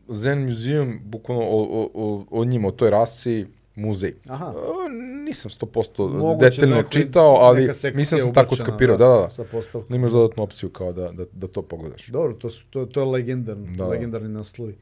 Zen 0.08 0.46
Museum, 0.46 1.00
bukvalno 1.04 1.42
o, 1.42 1.62
o, 1.62 1.90
o, 1.94 2.26
o 2.30 2.44
njima, 2.44 2.68
o 2.68 2.70
toj 2.70 2.90
rasi, 2.90 3.46
muzej. 3.76 4.14
Aha. 4.28 4.46
A, 4.46 4.88
nisam 5.24 5.50
100% 5.50 6.08
Moguće 6.10 6.50
detaljno 6.50 6.76
neko- 6.76 6.90
čitao, 6.90 7.34
ali 7.34 7.70
nisam 7.94 8.18
se 8.18 8.32
tako 8.32 8.56
skapirao, 8.56 8.96
da, 8.96 9.06
da, 9.06 9.12
da. 9.12 9.28
Sa 9.28 9.44
postavkom. 9.44 9.88
Da 9.88 9.96
imaš 9.96 10.10
dodatnu 10.10 10.42
opciju 10.42 10.68
kao 10.70 10.92
da, 10.92 11.08
da, 11.08 11.24
da 11.32 11.46
to 11.46 11.62
pogledaš. 11.62 12.06
Dobro, 12.06 12.34
to, 12.34 12.50
su, 12.50 12.64
to, 12.66 12.86
to 12.86 13.00
je 13.00 13.06
legendarno, 13.06 13.66
Da. 13.68 13.86
legendarni 13.86 14.28
naslovi. 14.28 14.76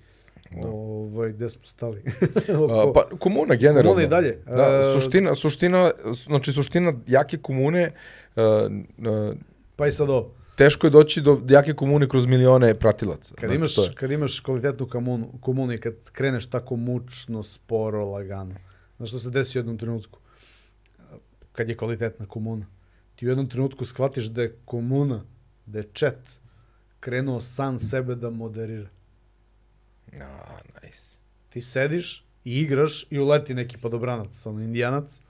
Da. 0.53 0.69
Ovaj, 0.69 1.33
gde 1.33 1.49
smo 1.49 1.65
stali? 1.65 2.03
A, 2.71 2.93
pa 2.95 3.09
komuna 3.19 3.55
generalno. 3.55 3.91
Komuna 3.91 4.03
i 4.03 4.09
dalje. 4.09 4.39
Da, 4.47 4.63
E, 4.89 4.95
suština, 4.95 5.35
suština, 5.35 5.91
znači 6.27 6.53
suština 6.53 6.93
jake 7.07 7.37
komune, 7.39 7.93
uh, 8.37 8.43
uh, 8.43 9.37
pa 9.77 9.87
i 9.87 9.93
sad 9.93 10.11
ovo. 10.11 10.31
teško 10.57 10.87
je 10.87 10.91
doći 10.91 11.21
do 11.21 11.41
jake 11.49 11.75
komune 11.75 12.09
kroz 12.09 12.27
milione 12.27 12.75
pratilaca. 12.75 13.35
Kad 13.35 13.45
Znači, 13.45 13.57
imaš, 13.57 13.75
kad 13.95 14.11
imaš 14.11 14.41
kvalitetnu 14.41 14.89
komunu, 14.89 15.29
komunu 15.41 15.73
i 15.73 15.79
kad 15.79 15.95
kreneš 16.13 16.47
tako 16.47 16.77
mučno, 16.77 17.43
sporo, 17.43 18.05
lagano. 18.07 18.55
Znaš 19.03 19.11
što 19.11 19.19
se 19.19 19.31
desi 19.31 19.59
u 19.59 19.61
jednom 19.61 19.79
trenutku? 19.79 20.19
Kad 21.53 21.69
je 21.69 21.77
kvalitetna 21.77 22.27
komuna. 22.27 22.67
Ti 23.15 23.27
u 23.27 23.29
jednom 23.29 23.49
trenutku 23.49 23.85
shvatiš 23.85 24.25
da 24.25 24.43
je 24.43 24.57
komuna, 24.65 25.25
da 25.67 25.79
je 25.79 25.89
chat 25.95 26.41
krenuo 27.01 27.41
sam 27.41 27.79
sebe 27.79 28.15
da 28.15 28.31
moderira. 28.31 28.89
A, 30.21 30.59
nice. 30.83 31.17
Ti 31.49 31.61
sediš 31.61 32.25
i 32.45 32.61
igraš 32.61 33.07
i 33.11 33.19
uleti 33.19 33.55
neki 33.55 33.79
podobranac, 33.79 34.47
ono 34.47 34.63
indijanac, 34.63 35.21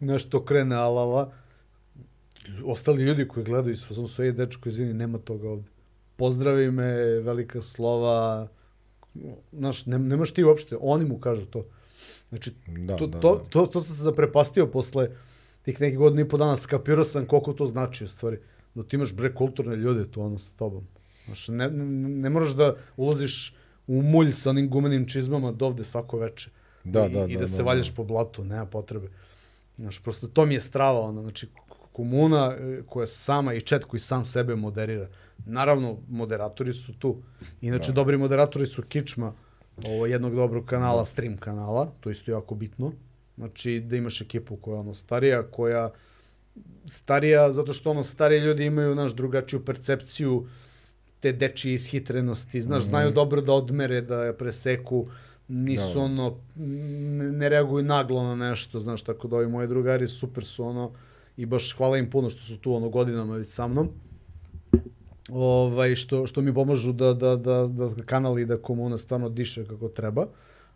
nešto 0.00 0.44
krene 0.44 0.76
alala, 0.76 1.32
ostali 2.64 3.02
ljudi 3.02 3.28
koji 3.28 3.44
gledaju 3.44 3.72
iz 3.72 3.86
fazonu 3.86 4.08
su, 4.08 4.22
ej 4.22 4.32
dečko, 4.32 4.68
izvini, 4.68 4.94
nema 4.94 5.18
toga 5.18 5.48
ovde. 5.48 5.70
Pozdravi 6.16 6.70
me, 6.70 6.94
velika 7.20 7.62
slova, 7.62 8.48
znaš, 9.52 9.86
ne, 9.86 9.98
nemaš 9.98 10.30
ti 10.30 10.44
uopšte, 10.44 10.76
oni 10.80 11.04
mu 11.04 11.18
kažu 11.20 11.46
to. 11.46 11.66
Znači, 12.28 12.52
Da, 12.66 12.96
to, 12.96 13.06
da, 13.06 13.20
to, 13.20 13.34
da. 13.36 13.50
to, 13.50 13.66
to 13.66 13.80
sam 13.80 13.96
se 13.96 14.02
zaprepastio 14.02 14.66
posle 14.66 15.08
tih 15.62 15.80
nekih 15.80 15.98
godina 15.98 16.22
i 16.22 16.28
po 16.28 16.36
dana, 16.36 16.56
skapirao 16.56 17.04
sam 17.04 17.26
koliko 17.26 17.52
to 17.52 17.66
znači 17.66 18.04
u 18.04 18.08
stvari. 18.08 18.38
Da 18.74 18.82
ti 18.82 18.96
imaš 18.96 19.14
bre 19.14 19.34
kulturne 19.34 19.76
ljude 19.76 20.10
tu 20.10 20.22
ono 20.22 20.38
sa 20.38 20.50
tobom. 20.56 20.86
Znaš, 21.26 21.48
ne, 21.48 21.70
ne, 21.70 21.84
ne 22.08 22.30
moraš 22.30 22.50
da 22.50 22.74
ulaziš 22.96 23.54
u 23.86 24.02
mulj 24.02 24.32
sa 24.32 24.50
onim 24.50 24.70
gumenim 24.70 25.08
čizmama 25.08 25.52
dovde 25.52 25.84
svako 25.84 26.18
veče. 26.18 26.50
Da, 26.84 27.06
I, 27.06 27.10
da, 27.12 27.24
I 27.28 27.34
da, 27.34 27.40
da, 27.40 27.46
se 27.46 27.56
da, 27.56 27.62
valjaš 27.62 27.88
da. 27.88 27.94
po 27.94 28.04
blatu, 28.04 28.44
nema 28.44 28.66
potrebe. 28.66 29.08
Znaš, 29.76 29.98
prosto 29.98 30.28
to 30.28 30.46
mi 30.46 30.54
je 30.54 30.60
strava, 30.60 31.00
ono, 31.00 31.22
znači, 31.22 31.48
komuna 31.92 32.56
e, 32.58 32.82
koja 32.86 33.06
sama 33.06 33.54
i 33.54 33.60
chat 33.60 33.84
koji 33.84 34.00
sam 34.00 34.24
sebe 34.24 34.56
moderira. 34.56 35.08
Naravno, 35.46 35.98
moderatori 36.08 36.72
su 36.72 36.94
tu. 36.98 37.16
Inače, 37.60 37.92
Da. 37.92 37.94
dobri 37.94 38.16
moderatori 38.18 38.66
su 38.66 38.82
kičma 38.82 39.32
ovo, 39.84 40.06
jednog 40.06 40.34
dobrog 40.34 40.64
kanala, 40.66 41.04
stream 41.04 41.36
kanala, 41.36 41.92
to 42.00 42.10
isto 42.10 42.30
jako 42.30 42.54
bitno. 42.54 42.92
Znači, 43.36 43.80
da 43.80 43.96
imaš 43.96 44.20
ekipu 44.20 44.56
koja 44.56 44.74
je 44.74 44.80
ono 44.80 44.94
starija, 44.94 45.42
koja 45.42 45.90
starija, 46.86 47.52
zato 47.52 47.72
što 47.72 47.90
ono 47.90 48.04
stariji 48.04 48.40
ljudi 48.40 48.64
imaju, 48.64 48.94
naš, 48.94 49.12
drugačiju 49.12 49.64
percepciju 49.64 50.46
te 51.20 51.32
dečije 51.32 51.74
ishitrenosti, 51.74 52.62
znaš, 52.62 52.82
Mhm. 52.82 52.90
znaju 52.90 53.10
dobro 53.10 53.40
da 53.40 53.52
odmere, 53.52 54.00
da 54.00 54.24
je 54.24 54.36
preseku, 54.36 55.06
nisu 55.48 55.94
Da. 55.94 56.00
ono, 56.00 56.36
ne, 56.56 57.32
ne 57.32 57.48
reaguju 57.48 57.84
naglo 57.84 58.22
na 58.24 58.48
nešto, 58.48 58.80
znaš, 58.80 59.02
tako 59.02 59.28
da 59.28 59.36
ovi 59.36 59.46
moji 59.48 59.68
drugari 59.68 60.08
super 60.08 60.44
su 60.44 60.64
ono, 60.64 60.92
i 61.36 61.46
baš 61.46 61.76
hvala 61.76 61.98
im 61.98 62.10
puno 62.10 62.30
što 62.30 62.40
su 62.40 62.58
tu 62.58 62.74
ono 62.74 62.88
godinama 62.88 63.34
već 63.36 63.48
sa 63.48 63.66
mnom, 63.68 63.88
ovaj, 65.32 65.94
što, 65.94 66.26
što 66.26 66.40
mi 66.40 66.54
pomažu 66.54 66.92
da, 66.92 67.14
da, 67.14 67.36
da, 67.36 67.66
da 67.66 68.02
kanal 68.06 68.38
i 68.38 68.44
da 68.44 68.58
komuna 68.58 68.98
stvarno 68.98 69.28
diše 69.28 69.64
kako 69.64 69.88
treba. 69.88 70.26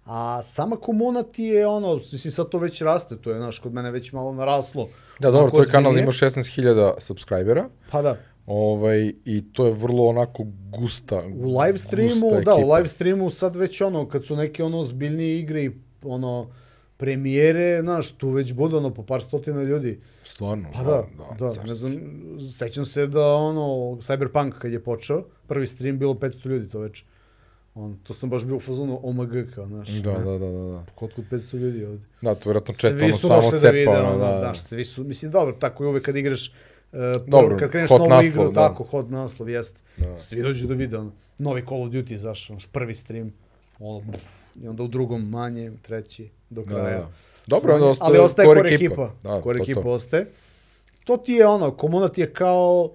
A 0.05 0.43
sama 0.43 0.77
komuna 0.77 1.23
ti 1.23 1.43
je 1.43 1.67
ono, 1.67 1.95
mislim 1.95 2.33
sad 2.33 2.49
to 2.49 2.59
već 2.59 2.83
raste, 2.83 3.17
to 3.17 3.31
je, 3.31 3.37
znaš, 3.37 3.59
kod 3.59 3.75
mene 3.75 3.91
već 3.91 4.13
malo 4.13 4.33
naraslo. 4.33 4.89
Da, 5.21 5.31
dobro, 5.31 5.51
tvoj 5.51 5.67
kanal 5.67 5.99
ima 5.99 6.13
16.000 6.13 6.95
subscribera. 6.99 7.69
Pa 7.91 8.03
da. 8.03 8.17
Ovaj, 8.47 9.13
I 9.25 9.53
to 9.53 9.67
je 9.67 9.73
vrlo 9.73 10.07
onako 10.07 10.45
gusta 10.71 11.23
U 11.35 11.59
live 11.59 11.79
streamu, 11.79 12.41
da, 12.45 12.55
u 12.55 12.73
live 12.73 12.89
streamu 12.89 13.31
sad 13.31 13.57
već 13.57 13.81
ono, 13.81 14.09
kad 14.09 14.25
su 14.25 14.37
neke 14.37 14.65
ono 14.65 14.83
zbiljnije 14.83 15.39
igre 15.39 15.63
i 15.63 15.71
ono 16.03 16.51
premijere, 17.01 17.81
znaš, 17.81 18.11
tu 18.13 18.31
već 18.31 18.53
bude 18.53 18.77
ono 18.77 18.95
po 18.95 19.03
par 19.03 19.23
stotina 19.23 19.63
ljudi. 19.63 20.01
Stvarno. 20.25 20.69
Pa 20.73 20.83
da, 20.83 21.05
da, 21.39 21.51
carski. 21.51 21.69
ne 21.69 21.75
znam, 21.75 22.01
sećam 22.59 22.85
se 22.85 23.07
da 23.07 23.35
ono, 23.35 23.63
Cyberpunk 24.01 24.53
kad 24.59 24.73
je 24.73 24.81
počeo, 24.81 25.25
prvi 25.47 25.67
stream 25.67 25.99
bilo 25.99 26.15
500 26.15 26.47
ljudi 26.47 26.69
to 26.69 26.79
već. 26.79 27.05
On, 27.75 27.99
to 28.03 28.15
sam 28.15 28.31
baš 28.31 28.45
bio 28.45 28.57
u 28.57 28.61
fazonu 28.61 29.01
OMG 29.03 29.33
kao, 29.55 29.67
znaš. 29.67 29.89
Da, 29.89 30.13
da, 30.13 30.39
da, 30.39 30.39
da. 30.39 30.49
da. 30.49 30.85
Kod 30.95 31.15
kod 31.15 31.25
500 31.31 31.57
ljudi 31.59 31.85
ovde. 31.85 32.05
Da, 32.23 32.35
to 32.35 32.49
vjerojatno 32.49 32.75
čet, 32.75 32.91
Svi 32.91 33.03
ono 33.03 33.13
su 33.13 33.27
samo 33.27 33.37
došli 33.37 33.51
da 33.51 33.59
cepa, 33.59 33.73
vide, 33.73 33.91
ono, 33.91 34.19
da, 34.19 34.33
da. 34.33 34.39
znaš, 34.39 34.61
svi 34.63 34.85
su, 34.85 35.05
mislim, 35.05 35.31
dobro, 35.31 35.57
tako 35.61 35.85
je 35.85 35.89
uvek 35.89 36.05
kad 36.05 36.17
igraš, 36.17 36.49
uh, 36.93 36.99
Dobro, 37.27 37.57
kad 37.59 37.71
kreneš 37.71 37.91
novu 37.91 38.09
naslov, 38.09 38.25
igru, 38.25 38.53
da. 38.53 38.69
tako, 38.69 38.85
hot 38.85 39.11
naslov, 39.11 39.49
jeste. 39.49 39.81
Da. 39.97 40.19
Svi 40.19 40.43
dođu 40.43 40.67
da 40.67 40.75
vide, 40.75 40.99
ono, 40.99 41.13
novi 41.39 41.65
Call 41.69 41.83
of 41.83 41.89
Duty 41.89 42.13
izašao, 42.13 42.57
prvi 42.73 42.95
stream. 42.95 43.33
ono, 43.79 44.13
i 44.63 44.69
onda 44.69 44.83
u 44.83 44.89
drugom 44.89 45.29
manje, 45.29 45.73
treći, 45.83 46.29
do 46.51 46.63
Da, 46.63 46.71
kraja. 46.71 46.99
da. 46.99 47.09
Dobro, 47.49 47.75
onda 47.75 47.87
ostaje, 47.87 48.09
ali 48.09 48.19
ostaje 48.19 48.47
core 48.47 48.61
core 48.61 48.75
ekipa. 48.75 49.11
Da, 49.23 49.43
core 49.43 49.59
to, 49.59 49.63
ekipa 49.63 49.83
to. 49.83 49.89
ostaje. 49.91 50.31
To 51.05 51.17
ti 51.17 51.33
je 51.33 51.47
ono, 51.47 51.71
komuna 51.73 52.09
ti 52.09 52.21
je 52.21 52.33
kao, 52.33 52.91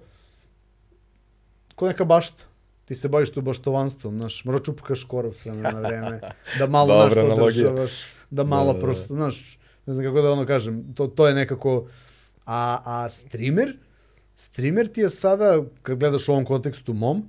ko 1.74 1.86
neka 1.86 2.04
bašta. 2.04 2.44
Ti 2.84 2.94
se 2.94 3.08
baviš 3.08 3.30
tu 3.30 3.40
baštovanstvom, 3.42 4.14
znaš, 4.14 4.44
mora 4.44 4.58
čupkaš 4.58 5.04
korov 5.04 5.32
s 5.32 5.44
vremena 5.44 5.70
na 5.70 5.80
vreme, 5.80 6.20
da 6.58 6.66
malo, 6.68 6.94
Dobra 6.94 7.14
to 7.16 7.20
analogija. 7.22 7.44
održavaš, 7.64 7.92
da 8.30 8.44
malo 8.44 8.66
Da, 8.66 8.72
da, 8.72 8.78
da. 8.78 8.80
prosto, 8.80 9.14
znaš, 9.14 9.58
ne 9.86 9.94
znam 9.94 10.06
kako 10.06 10.22
da 10.22 10.30
ono 10.30 10.46
kažem, 10.46 10.94
to, 10.94 11.06
to 11.06 11.28
je 11.28 11.34
nekako, 11.34 11.86
a, 12.46 12.78
a 12.84 13.08
streamer, 13.08 13.76
streamer 14.34 14.86
ti 14.86 15.00
je 15.00 15.10
sada, 15.10 15.62
kad 15.82 15.98
gledaš 15.98 16.28
u 16.28 16.32
ovom 16.32 16.44
kontekstu 16.44 16.92
mom, 16.94 17.28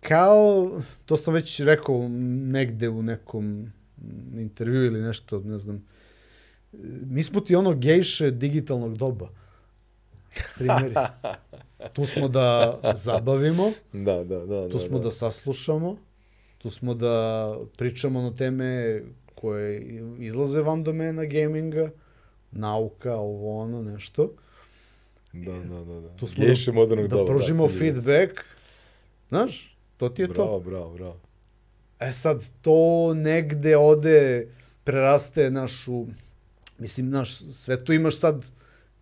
kao, 0.00 0.70
to 1.04 1.16
sam 1.16 1.34
već 1.34 1.60
rekao 1.60 2.08
negde 2.44 2.88
u 2.88 3.02
nekom 3.02 3.72
интервју 4.34 4.86
или 4.86 5.00
нешто, 5.00 5.40
не 5.44 5.58
знам. 5.58 5.82
Миспоти 6.72 7.54
оно 7.54 7.74
гейше 7.74 8.30
дигиталног 8.30 8.96
доба. 8.96 9.30
Стримери. 10.32 10.94
Ту 11.94 12.06
смо 12.06 12.28
да 12.28 12.78
забавимо. 12.94 13.72
Да, 13.92 14.24
да, 14.24 14.46
да. 14.46 14.68
Ту 14.68 14.78
да, 14.78 14.78
смо 14.78 14.98
да, 14.98 15.02
да. 15.02 15.08
да 15.08 15.10
саслушамо. 15.10 15.98
Ту 16.58 16.70
смо 16.70 16.94
да 16.94 17.56
причамо 17.78 18.22
на 18.22 18.34
теме 18.34 19.02
кои 19.34 20.02
излазе 20.18 20.60
ван 20.60 20.82
на 20.86 21.26
гейминга, 21.26 21.92
наука, 22.52 23.16
ово, 23.16 23.62
оно, 23.62 23.82
нешто. 23.82 24.32
Да, 25.34 25.52
да, 25.52 25.84
да. 25.84 26.00
да. 26.00 26.08
Ту 26.08 26.26
смо 26.26 26.44
гейши 26.44 26.72
да, 26.72 26.86
да, 26.86 27.08
да 27.08 27.24
пружимо 27.24 27.68
фидбек. 27.68 28.44
знаш? 29.28 29.74
то 29.98 30.08
ти 30.10 30.22
е 30.22 30.26
браво. 30.26 30.60
Браво, 30.60 30.60
браво, 30.60 30.94
браво. 30.94 31.16
E 32.00 32.12
sad, 32.12 32.44
to 32.62 33.12
negde 33.14 33.76
ode, 33.76 34.48
preraste 34.84 35.50
našu, 35.50 36.06
mislim, 36.78 37.10
naš, 37.10 37.38
sve 37.38 37.84
tu 37.84 37.92
imaš 37.92 38.18
sad 38.18 38.44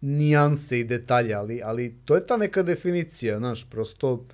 nijanse 0.01 0.81
i 0.81 0.85
detalje, 0.85 1.35
ali, 1.35 1.61
ali 1.65 1.95
to 2.05 2.15
je 2.15 2.27
ta 2.27 2.37
neka 2.37 2.63
definicija, 2.63 3.39
znaš, 3.39 3.71
prosto, 3.71 4.25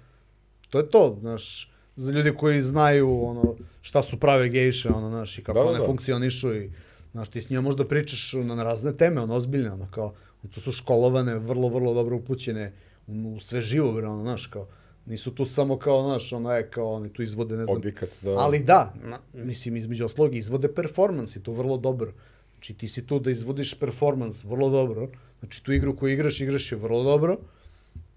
to 0.70 0.78
je 0.78 0.90
to, 0.90 1.16
znaš, 1.20 1.72
za 1.97 2.12
ljudi 2.12 2.32
koji 2.36 2.62
znaju 2.62 3.24
ono 3.24 3.56
šta 3.80 4.02
su 4.02 4.20
prave 4.20 4.48
gejše, 4.48 4.89
ono, 4.89 5.09
znaš, 5.09 5.39
i 5.39 5.43
kako 5.43 5.59
Da, 5.59 5.64
da, 5.64 5.70
one 5.70 5.78
da. 5.78 5.86
funkcionišu 5.86 6.55
i, 6.55 6.70
znaš, 7.12 7.28
ti 7.28 7.40
s 7.40 7.51
njima 7.51 7.62
možda 7.62 7.89
pričaš 7.89 8.32
na, 8.32 8.55
na 8.55 8.62
razne 8.62 8.97
teme, 8.97 9.20
ono, 9.20 9.35
ozbiljne, 9.35 9.72
ono, 9.72 9.89
kao, 9.90 10.14
to 10.55 10.60
su 10.60 10.72
školovane, 10.72 11.35
vrlo, 11.39 11.68
vrlo 11.68 11.94
dobro 11.94 12.16
upućene 12.16 12.72
u, 13.06 13.35
u 13.36 13.40
sve 13.40 13.60
živo, 13.60 13.93
bre, 13.93 14.06
ono, 14.06 14.22
znaš, 14.22 14.47
kao, 14.47 14.68
nisu 15.09 15.35
tu 15.35 15.44
samo 15.44 15.78
kao, 15.78 16.02
znaš, 16.02 16.32
ono, 16.32 16.52
je, 16.52 16.70
kao, 16.70 16.93
oni 16.93 17.12
tu 17.12 17.22
izvode, 17.22 17.56
ne 17.56 17.64
znam, 17.64 17.76
Objekat, 17.76 18.10
da. 18.22 18.30
Ali 18.30 18.59
da, 18.59 18.94
na, 19.05 19.18
mislim, 19.35 19.76
između 19.76 20.05
oslog 20.05 20.35
izvode 20.35 20.74
performans 20.74 21.36
i 21.36 21.43
to 21.43 21.52
vrlo 21.52 21.76
dobro. 21.76 22.12
Znači, 22.52 22.74
ti 22.74 22.89
si 22.89 23.06
tu 23.06 23.18
da 23.18 23.30
izvodiš 23.30 23.74
performans 23.74 24.44
vrlo 24.44 24.70
dobro. 24.70 25.09
Znači, 25.40 25.64
tu 25.64 25.72
igru 25.72 25.97
koju 25.97 26.12
igraš, 26.12 26.40
igraš 26.40 26.72
je 26.72 26.78
vrlo 26.78 27.02
dobro. 27.02 27.39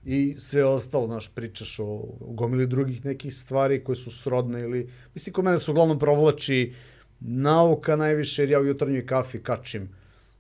I 0.05 0.35
sve 0.39 0.65
ostalo, 0.65 1.05
znaš, 1.05 1.29
pričaš 1.35 1.79
o, 1.79 1.85
o 1.85 2.33
gomili 2.33 2.67
drugih 2.67 3.05
nekih 3.05 3.35
stvari 3.35 3.83
koje 3.83 3.95
su 3.95 4.11
srodne 4.11 4.61
ili... 4.61 4.89
Mislim, 5.13 5.33
kod 5.33 5.45
mene 5.45 5.59
se 5.59 5.71
uglavnom 5.71 5.99
provlači 5.99 6.73
nauka 7.19 7.95
najviše, 7.95 8.41
jer 8.41 8.51
ja 8.51 8.59
u 8.59 8.65
jutarnjoj 8.65 9.05
kafi 9.05 9.39
kačim 9.43 9.89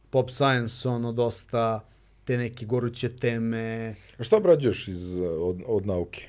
pop 0.09 0.29
science, 0.29 0.89
ono, 0.89 1.11
dosta 1.11 1.85
te 2.25 2.37
neke 2.37 2.65
goruće 2.65 3.09
teme. 3.09 3.95
A 4.17 4.23
šta 4.23 4.37
obrađuješ 4.37 4.87
iz, 4.87 5.17
od, 5.39 5.61
od 5.65 5.85
nauke? 5.85 6.27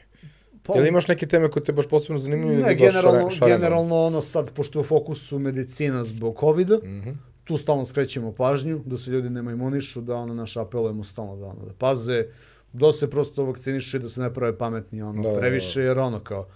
Pa, 0.63 0.75
Jel 0.75 0.87
imaš 0.87 1.09
neke 1.09 1.27
teme 1.27 1.51
koje 1.51 1.65
te 1.65 1.73
baš 1.73 1.87
posebno 1.87 2.19
zanimljuju? 2.19 2.61
ne, 2.61 2.75
generalno, 2.77 3.31
šare- 3.31 3.49
generalno 3.49 3.97
ono 3.97 4.21
sad, 4.21 4.51
pošto 4.53 4.79
je 4.79 4.81
u 4.81 4.85
fokusu 4.85 5.39
medicina 5.39 6.05
zbog 6.05 6.37
COVID-a, 6.41 6.79
Mhm. 6.79 7.11
tu 7.45 7.57
stalno 7.57 7.85
skrećemo 7.85 8.33
pažnju, 8.33 8.83
da 8.85 8.97
se 8.97 9.11
ljudi 9.11 9.31
ne 9.31 9.43
majmunišu, 9.43 10.01
da 10.01 10.17
ono 10.17 10.35
naš 10.35 10.57
apelujemo 10.57 11.05
stalno 11.05 11.37
da, 11.37 11.47
ono, 11.47 11.65
da 11.65 11.73
paze, 11.75 12.27
da 12.73 12.93
se 12.93 13.11
prosto 13.11 13.45
vakcinišu 13.45 13.97
i 13.97 14.01
da 14.01 14.09
se 14.09 14.21
ne 14.21 14.35
prave 14.35 14.59
pametni 14.59 15.03
ono, 15.03 15.23
Da, 15.23 15.29
da, 15.29 15.35
da. 15.35 15.41
previše, 15.41 15.83
jer 15.83 15.99
ono 15.99 16.21
kao, 16.21 16.47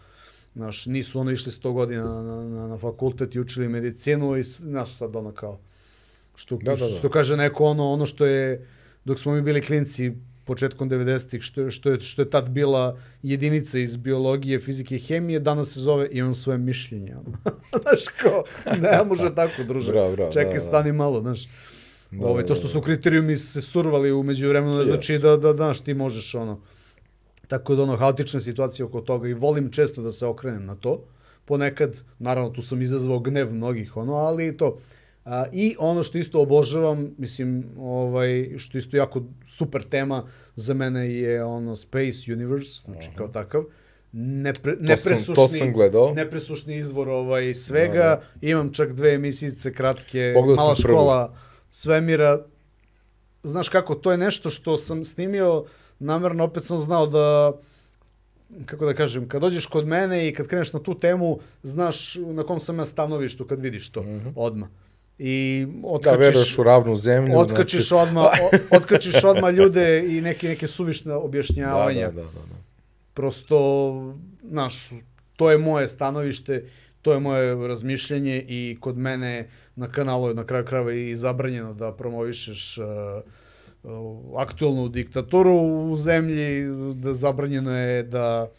Znaš, 0.55 0.87
nisu 0.87 1.21
ono 1.21 1.31
išli 1.31 1.53
100 1.53 1.73
godina 1.73 2.05
na, 2.05 2.45
na, 2.45 2.69
na 2.69 2.79
fakultet 2.79 3.35
i 3.35 3.41
učili 3.41 3.69
medicinu 3.69 4.37
i 4.37 4.43
znaš 4.43 4.91
sad 4.91 5.17
ono 5.17 5.33
kao, 5.33 5.59
što, 6.35 6.57
Da, 6.57 6.75
da, 6.75 6.87
da. 6.87 6.89
što 6.89 7.11
kaže 7.11 7.37
neko 7.37 7.65
ono, 7.65 7.93
ono 7.93 8.07
što 8.07 8.27
je, 8.27 8.67
dok 9.05 9.19
smo 9.19 9.33
mi 9.33 9.43
bili 9.43 9.63
klinci 9.63 10.13
početkom 10.47 10.91
90-ih, 10.91 11.43
što, 11.43 11.71
što, 11.71 11.91
je, 11.91 12.01
što 12.01 12.23
je 12.23 12.31
tad 12.31 12.51
bila 12.51 12.99
jedinica 13.23 13.79
iz 13.79 13.97
biologije, 13.97 14.61
fizike 14.61 14.97
i 14.97 14.99
hemije, 14.99 15.41
danas 15.41 15.75
se 15.75 15.81
zove 15.81 16.09
imam 16.13 16.35
svoje 16.35 16.59
mišljenje. 16.59 17.15
Znaš, 17.83 18.09
kao, 18.21 18.45
ne 18.77 19.05
može 19.05 19.35
tako, 19.35 19.63
druže. 19.63 19.93
Bravo, 19.93 20.13
bravo, 20.13 20.33
Čekaj, 20.33 20.53
da, 20.53 20.59
da. 20.59 20.61
stani 20.61 20.93
malo, 20.93 21.21
znaš. 21.21 21.49
Da, 22.11 22.27
Ovaj, 22.27 22.43
to 22.43 22.49
da, 22.49 22.55
što 22.55 22.67
da. 22.67 22.73
su 22.73 22.81
kriterijumi 22.81 23.37
se 23.37 23.61
survali 23.61 24.13
umeđu 24.13 24.49
vremenu, 24.49 24.77
ne 24.77 24.83
Yes. 24.83 24.87
znači 24.87 25.19
da, 25.19 25.37
da, 25.37 25.53
znaš, 25.53 25.81
ti 25.81 25.95
možeš 25.95 26.35
ono, 26.35 26.61
Tako 27.49 27.75
da 27.75 27.83
ono, 27.83 27.97
haotična 27.97 28.41
situacija 28.41 28.87
oko 28.87 29.01
toga 29.01 29.29
i 29.29 29.35
volim 29.35 29.71
često 29.71 30.03
da 30.03 30.13
se 30.13 30.27
okrenem 30.27 30.67
na 30.67 30.75
to. 30.75 31.05
Ponekad, 31.45 32.03
naravno, 32.19 32.51
tu 32.51 32.63
sam 32.63 32.83
izazvao 32.83 33.19
gnev 33.21 33.53
mnogih, 33.55 33.97
ono, 33.97 34.15
ali 34.15 34.57
to. 34.57 34.79
A, 35.27 35.47
I 35.53 35.77
ono 35.79 36.03
što 36.03 36.19
isto 36.19 36.41
obožavam, 36.41 37.11
mislim, 37.19 37.65
ovaj, 37.79 38.29
što 38.57 38.79
isto 38.79 38.97
jako 38.97 39.23
super 39.49 39.83
tema 39.83 40.25
za 40.57 40.75
mene 40.75 41.11
je 41.11 41.45
ono 41.45 41.77
Space 41.77 42.33
Universe, 42.33 42.83
znači 42.85 43.09
kao 43.15 43.29
takav. 43.29 43.65
Nepre, 44.13 44.73
To 44.73 44.79
sam, 44.79 44.87
nepresušni, 44.87 45.35
to 45.35 45.49
sam 45.49 45.73
gledao. 45.73 46.15
nepresušni 46.15 46.77
izvor 46.77 47.09
ovaj, 47.09 47.55
svega. 47.55 47.93
Da, 47.95 48.23
Imam 48.43 48.73
čak 48.73 48.93
dve 48.93 49.13
emisijice 49.13 49.73
kratke, 49.73 50.33
Pogledao 50.35 50.65
mala 50.65 50.75
prvu. 50.77 50.95
škola 50.95 51.35
svemira. 51.71 52.45
Znaš 53.43 53.69
kako, 53.69 53.95
to 53.95 54.13
je 54.13 54.19
nešto 54.19 54.51
što 54.51 54.77
sam 54.77 55.05
snimio 55.05 55.65
namerno, 55.99 56.45
opet 56.45 56.65
sam 56.65 56.79
znao 56.79 57.07
da 57.07 57.53
kako 58.67 58.87
da 58.87 58.95
kažem, 58.95 59.29
kad 59.29 59.41
dođeš 59.41 59.67
kod 59.67 59.87
mene 59.87 60.29
i 60.29 60.35
kad 60.35 60.47
kreneš 60.47 60.73
na 60.73 60.81
tu 60.81 60.95
temu, 60.95 61.39
znaš 61.63 62.15
na 62.17 62.43
kom 62.43 62.61
sam 62.61 62.79
ja 62.79 62.85
stanovištu 62.85 63.45
kad 63.45 63.61
vidiš 63.61 63.91
to 63.91 64.03
Mhm. 64.03 64.29
odmah. 64.37 64.69
I 65.19 65.67
Da, 65.73 65.89
otkačiš, 65.89 66.19
veruješ 66.19 66.59
u 66.59 66.63
ravnu 66.63 66.97
zemlju. 66.97 67.39
otkačiš 67.39 67.89
znači... 67.89 68.09
odmah, 68.09 68.25
o, 68.25 68.77
otkačiš 68.77 69.25
odmah 69.25 69.55
ljude 69.55 70.05
i 70.09 70.21
neke, 70.21 70.49
neke 70.49 70.67
suvišne 70.67 71.11
Da, 71.11 71.19
objašnjavanja. 71.19 72.07
da, 72.07 72.13
da, 72.13 72.23
da, 72.23 72.41
da. 72.41 72.57
Prosto, 73.15 74.15
znaš, 74.45 74.91
to 75.37 75.51
je 75.51 75.59
moje 75.59 75.89
stanovište, 75.89 76.65
to 77.03 77.13
je 77.13 77.21
moje 77.21 77.69
razmišljanje 77.69 78.45
i 78.49 78.77
kod 78.81 78.99
mene 78.99 79.49
na 79.77 79.89
kanalu 79.89 80.29
je 80.29 80.35
na 80.35 80.45
kraju 80.45 80.65
krajeva 80.65 80.93
i 80.93 81.15
zabranjeno 81.15 81.75
da 81.75 81.93
promovišeš 81.93 82.79
uh, 82.79 82.85
uh, 83.83 83.93
aktualnu 84.37 84.89
diktaturu 84.89 85.57
u 85.91 85.97
zemlji, 85.97 86.65
da 86.95 87.15
zabranjeno 87.15 87.79
je 87.79 88.03
da 88.03 88.51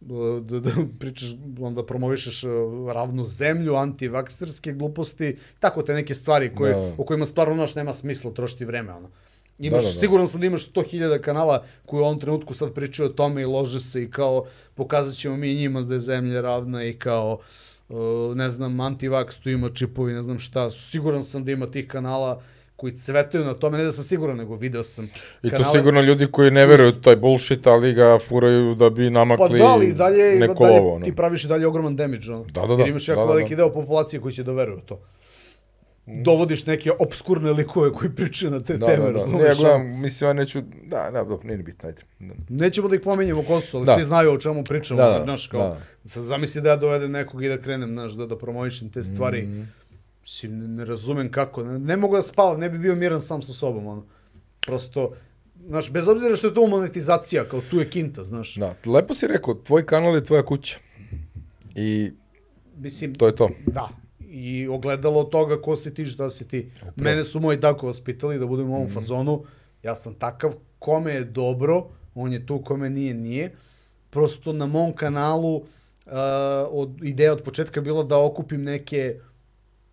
da, 0.00 0.60
da 0.60 0.70
pričaš, 0.98 1.28
onda 1.60 1.86
promovišeš 1.86 2.44
uh, 2.44 2.50
ravnu 2.92 3.24
zemlju, 3.24 3.74
antivakserske 3.74 4.72
gluposti, 4.72 5.36
tako 5.60 5.82
te 5.82 5.94
neke 5.94 6.14
stvari 6.14 6.54
koje, 6.54 6.74
Da. 6.74 6.92
o 6.98 7.04
kojima 7.04 7.26
stvarno 7.26 7.54
naš 7.54 7.74
nema 7.74 7.92
smisla 7.92 8.30
trošiti 8.30 8.64
vreme. 8.64 8.92
Ono. 8.92 9.08
Imaš, 9.58 9.82
Da, 9.82 9.88
da, 9.88 9.94
da. 9.94 10.00
siguran 10.00 10.26
sam 10.26 10.40
da 10.40 10.46
imaš 10.46 10.72
100.000 10.72 11.20
kanala 11.20 11.64
koji 11.86 12.00
u 12.00 12.04
ovom 12.04 12.20
trenutku 12.20 12.54
sad 12.54 12.74
pričaju 12.74 13.08
o 13.08 13.12
tome 13.12 13.42
i 13.42 13.44
lože 13.44 13.80
se 13.80 14.02
i 14.02 14.10
kao 14.10 14.44
pokazat 14.74 15.14
ćemo 15.16 15.36
mi 15.36 15.54
njima 15.54 15.82
da 15.82 15.94
je 15.94 16.00
zemlja 16.00 16.40
ravna 16.40 16.84
i 16.84 16.98
kao 16.98 17.38
uh, 17.88 17.96
ne 18.36 18.48
znam, 18.48 18.80
antivaks 18.80 19.36
tu 19.36 19.50
ima 19.50 19.68
čipovi, 19.68 20.12
ne 20.12 20.22
znam 20.22 20.38
šta. 20.38 20.70
Siguran 20.70 21.22
sam 21.22 21.44
da 21.44 21.52
ima 21.52 21.66
tih 21.66 21.88
kanala 21.88 22.42
koji 22.78 22.92
cvetaju 22.94 23.44
na 23.44 23.54
tome, 23.54 23.78
ne 23.78 23.84
da 23.84 23.92
sam 23.92 24.04
siguran, 24.04 24.36
nego 24.36 24.56
video 24.56 24.82
sam 24.82 25.08
I 25.42 25.50
to 25.50 25.64
sigurno 25.66 26.00
ljudi 26.00 26.26
koji 26.26 26.50
ne 26.50 26.66
veruju 26.66 26.92
taj 26.94 27.16
bullshit, 27.16 27.66
ali 27.66 27.92
ga 27.92 28.18
furaju 28.18 28.74
da 28.74 28.90
bi 28.90 29.04
Pa 29.04 29.10
namakli 29.10 29.58
da, 29.58 29.66
ali 29.66 29.92
dalje, 29.94 30.34
neko 30.36 30.54
dalje 30.56 30.76
lovo. 30.76 30.94
ono. 30.94 31.04
ti 31.04 31.14
praviš 31.14 31.44
i 31.44 31.48
dalje 31.48 31.66
ogroman 31.66 31.96
damage, 31.96 32.30
ono. 32.30 32.44
Da, 32.44 32.60
da, 32.60 32.66
da. 32.68 32.74
Jer 32.74 32.88
imaš 32.88 33.08
jako 33.08 33.20
Da, 33.20 33.22
da, 33.22 33.26
da. 33.26 33.34
veliki 33.34 33.56
deo 33.56 33.72
populacije 33.72 34.20
koji 34.20 34.32
će 34.32 34.42
da 34.42 34.52
veruje 34.52 34.76
u 34.76 34.80
to. 34.80 35.00
Dovodiš 36.06 36.66
neke 36.66 36.90
obskurne 36.98 37.52
likove 37.52 37.92
koji 37.92 38.10
pričaju 38.10 38.50
na 38.50 38.60
te 38.60 38.76
Da, 38.76 38.86
teme, 38.86 39.04
da, 39.04 39.12
da. 39.12 39.26
Ne, 39.28 39.44
ja 39.44 39.54
gledam, 39.54 40.00
mislim, 40.00 40.28
ja 40.28 40.32
neću, 40.32 40.60
da, 40.82 41.10
da, 41.12 41.18
dobro, 41.20 41.40
nije 41.44 41.56
ni 41.56 41.62
bitno, 41.62 41.88
ajde. 41.88 42.02
Da. 42.20 42.34
Nećemo 42.50 42.88
da 42.88 42.94
ih 42.94 43.00
pomenjemo 43.02 43.42
ko 43.42 43.60
su, 43.60 43.76
ali 43.76 43.86
Da. 43.86 43.94
svi 43.94 44.04
znaju 44.04 44.32
o 44.32 44.38
čemu 44.38 44.64
pričamo, 44.64 45.00
Da, 45.00 45.08
da, 45.08 45.24
znaš, 45.24 45.46
kao, 45.46 45.76
da. 46.04 46.22
zamisli 46.22 46.62
da 46.62 46.68
ja 46.68 46.76
dovedem 46.76 47.10
nekog 47.12 47.44
i 47.44 47.48
da 47.48 47.58
krenem, 47.58 47.90
znaš, 47.90 48.12
da, 48.12 48.26
da 48.26 48.38
promovišem 48.38 48.90
te 48.90 49.02
stvari, 49.04 49.42
Mhm. 49.42 49.62
Mislim, 50.28 50.58
ne, 50.58 50.68
ne 50.68 50.84
razumem 50.84 51.30
kako, 51.30 51.64
ne, 51.64 51.78
ne 51.78 51.96
mogu 51.96 52.16
da 52.16 52.22
spavam, 52.22 52.60
ne 52.60 52.70
bi 52.70 52.78
bio 52.78 52.94
miran 52.94 53.20
sam 53.20 53.42
sa 53.42 53.52
sobom, 53.52 53.86
ono, 53.86 54.04
prosto, 54.60 55.12
znaš, 55.66 55.92
bez 55.92 56.08
obzira 56.08 56.36
što 56.36 56.46
je 56.46 56.54
to 56.54 56.66
monetizacija, 56.66 57.44
kao 57.44 57.60
tu 57.70 57.78
je 57.78 57.90
kinta, 57.90 58.24
znaš, 58.24 58.54
Da, 58.54 58.74
lepo 58.86 59.14
si 59.14 59.26
rekao, 59.26 59.54
tvoj 59.54 59.86
kanal 59.86 60.14
je 60.14 60.24
tvoja 60.24 60.44
kuća. 60.44 60.78
I 61.74 62.10
mislim, 62.76 63.14
to 63.14 63.26
je 63.26 63.36
to. 63.36 63.48
Da. 63.66 63.88
I 64.30 64.68
ogledalo 64.68 65.24
toga 65.24 65.62
ko 65.62 65.76
si 65.76 65.94
ti, 65.94 66.04
šta 66.04 66.30
si 66.30 66.48
ti. 66.48 66.70
Mene 66.96 67.24
su 67.24 67.40
moji 67.40 67.60
tako 67.60 67.86
vaspitali 67.86 68.38
da 68.38 68.46
budem 68.46 68.70
u 68.70 68.74
ovom 68.74 68.90
fazonu. 68.90 69.44
Ja 69.82 69.94
sam 69.94 70.14
takav, 70.14 70.52
kome 70.78 71.12
je 71.12 71.24
dobro, 71.24 71.88
on 72.14 72.32
je 72.32 72.46
tu, 72.46 72.62
kome 72.62 72.90
nije, 72.90 73.14
nije. 73.14 73.54
Prosto 74.10 74.52
na 74.52 74.66
mom 74.66 74.92
kanalu 74.92 75.64
od, 76.70 77.02
ideja 77.02 77.32
od 77.32 77.42
početka 77.42 77.80
bila 77.80 78.02
da 78.02 78.18
okupim 78.18 78.62
neke 78.62 79.20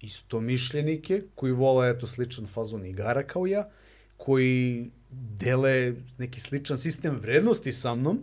istomišljenike 0.06 1.23
koji 1.36 1.52
vole 1.52 1.90
eto 1.90 2.07
sličan 2.07 2.48
fazon 2.48 2.86
igara 2.86 3.23
kao 3.23 3.48
ja, 3.48 3.69
koji 4.18 4.90
dele 5.11 5.94
neki 6.18 6.40
sličan 6.40 6.77
sistem 6.77 7.15
vrednosti 7.15 7.73
sa 7.73 7.95
mnom 7.95 8.19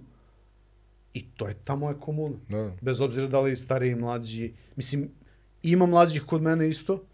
i 1.14 1.24
to 1.36 1.48
je 1.48 1.54
ta 1.64 1.76
moja 1.76 1.94
komuna. 1.94 2.36
Da. 2.48 2.76
Bez 2.80 3.00
obzira 3.00 3.26
da 3.26 3.40
li 3.40 3.56
stariji 3.56 3.92
i 3.92 3.94
mlađi. 3.94 4.52
Mislim, 4.76 5.10
ima 5.62 5.86
mlađih 5.86 6.22
kod 6.22 6.42
mene 6.42 6.68
isto, 6.68 7.04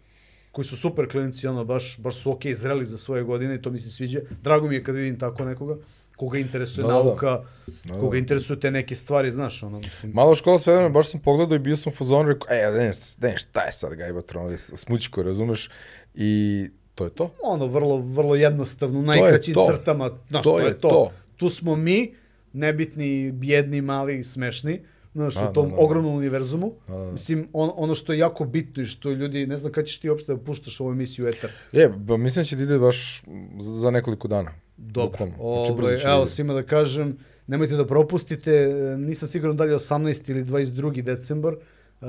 koji 0.51 0.65
su 0.65 0.77
super 0.77 1.09
klinici, 1.11 1.47
ono, 1.47 1.65
baš, 1.65 1.99
baš 1.99 2.15
su 2.15 2.31
okej 2.31 2.51
okay, 2.51 2.55
zreli 2.55 2.85
za 2.85 2.97
svoje 2.97 3.23
godine 3.23 3.55
i 3.55 3.61
to 3.61 3.71
mi 3.71 3.79
se 3.79 3.89
sviđa. 3.89 4.19
Drago 4.43 4.67
mi 4.67 4.75
je 4.75 4.83
kad 4.83 4.95
vidim 4.95 5.19
tako 5.19 5.45
nekoga 5.45 5.77
koga 6.19 6.37
interesuje 6.37 6.87
da, 6.87 6.93
nauka, 6.93 7.25
da, 7.25 7.93
da. 7.93 7.99
koga 7.99 8.17
interesuju 8.17 8.59
te 8.59 8.71
neke 8.71 8.95
stvari, 8.95 9.31
znaš, 9.31 9.63
ono, 9.63 9.79
mislim. 9.79 10.11
Malo 10.11 10.35
škola 10.35 10.59
sve 10.59 10.75
vreme, 10.75 10.89
baš 10.89 11.11
sam 11.11 11.19
pogledao 11.19 11.55
i 11.55 11.59
bio 11.59 11.77
sam 11.77 11.93
u 11.93 11.95
fazonu, 11.95 12.29
rekao, 12.29 12.47
e, 12.55 12.71
ne, 12.71 12.91
ne, 13.21 13.37
šta 13.37 13.61
je 13.61 13.71
sad 13.71 13.93
Gajbatron, 13.93 14.43
ovaj 14.43 14.57
smućko, 14.57 15.23
razumeš? 15.23 15.69
I 16.13 16.65
to 16.95 17.03
je 17.03 17.09
to. 17.09 17.31
Ono, 17.43 17.67
vrlo, 17.67 17.97
vrlo 17.97 18.35
jednostavno, 18.35 19.01
najkraćim 19.01 19.55
crtama, 19.71 20.11
znaš, 20.29 20.43
to, 20.43 20.49
to 20.49 20.59
je 20.59 20.73
to. 20.73 20.89
to. 20.89 21.11
Tu 21.37 21.49
smo 21.49 21.75
mi, 21.75 22.13
nebitni, 22.53 23.31
bjedni, 23.31 23.81
mali, 23.81 24.23
smešni, 24.23 24.81
znaš, 25.13 25.35
u 25.35 25.53
tom 25.53 25.69
da, 25.69 25.75
da, 25.75 25.81
ogromnom 25.81 26.15
univerzumu. 26.15 26.73
A, 26.87 26.91
da. 26.91 27.11
Mislim, 27.11 27.47
on, 27.53 27.71
ono 27.75 27.95
što 27.95 28.13
je 28.13 28.19
jako 28.19 28.45
bitno 28.45 28.83
i 28.83 28.85
što 28.85 29.11
ljudi, 29.11 29.47
ne 29.47 29.57
znam 29.57 29.71
kada 29.71 29.87
ćeš 29.87 29.99
ti 29.99 30.09
uopšte 30.09 30.33
da 30.33 30.39
puštaš 30.39 30.79
ovu 30.79 30.91
emisiju 30.91 31.27
Eter. 31.27 31.51
Je, 31.71 31.89
ba, 31.89 32.17
mislim 32.17 32.43
da 32.43 32.47
će 32.47 32.55
da 32.55 32.63
ide 32.63 32.79
baš 32.79 33.23
za 33.59 33.91
nekoliko 33.91 34.27
dana. 34.27 34.51
Dobro, 34.79 35.17
znači, 35.17 35.33
Ove, 35.39 36.01
evo, 36.03 36.19
da 36.19 36.25
svima 36.25 36.53
da 36.53 36.63
kažem, 36.63 37.17
nemojte 37.47 37.75
da 37.75 37.87
propustite, 37.87 38.51
nisam 38.97 39.27
siguran 39.27 39.57
da 39.57 39.63
li 39.63 39.73
18. 39.73 40.31
ili 40.31 40.43
22. 40.43 41.01
decembar, 41.01 41.53
uh, 41.53 42.07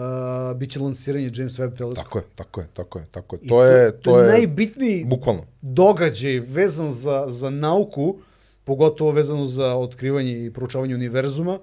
biće 0.56 0.80
lansiranje 0.80 1.30
James 1.34 1.58
Webb 1.58 1.76
teleskopa. 1.76 2.02
Tako 2.02 2.18
je, 2.18 2.24
tako 2.34 2.60
je, 2.60 2.66
tako 2.74 2.98
je, 2.98 3.06
tako 3.10 3.36
je. 3.36 3.40
To, 3.40 3.48
to 3.48 3.64
je, 3.64 3.92
to, 3.92 3.98
to 4.10 4.20
je 4.20 4.28
najbitniji 4.28 5.04
bukvalno. 5.04 5.44
događaj 5.62 6.40
vezan 6.40 6.90
za, 6.90 7.24
za 7.28 7.50
nauku, 7.50 8.16
pogotovo 8.64 9.10
vezano 9.10 9.46
za 9.46 9.74
otkrivanje 9.74 10.46
i 10.46 10.52
proučavanje 10.52 10.94
univerzuma, 10.94 11.58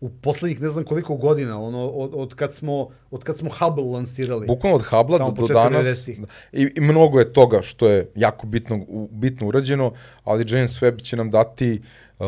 u 0.00 0.08
poslednjih 0.08 0.60
ne 0.60 0.68
znam 0.68 0.84
koliko 0.84 1.16
godina, 1.16 1.60
ono, 1.60 1.88
od, 1.88 2.10
od, 2.14 2.34
kad, 2.34 2.54
smo, 2.54 2.88
od 3.10 3.24
kad 3.24 3.36
smo 3.36 3.50
Hubble 3.50 3.84
lansirali. 3.84 4.46
Bukvalno 4.46 4.76
od 4.76 4.84
Hubble 4.84 5.18
do, 5.18 5.30
do 5.30 5.46
danas. 5.46 6.08
I, 6.08 6.18
I 6.52 6.80
mnogo 6.80 7.18
je 7.18 7.32
toga 7.32 7.62
što 7.62 7.88
je 7.88 8.10
jako 8.14 8.46
bitno, 8.46 8.86
bitno 9.10 9.46
urađeno, 9.46 9.92
ali 10.24 10.44
James 10.48 10.80
Webb 10.80 11.02
će 11.02 11.16
nam 11.16 11.30
dati 11.30 11.82
uh, 12.18 12.26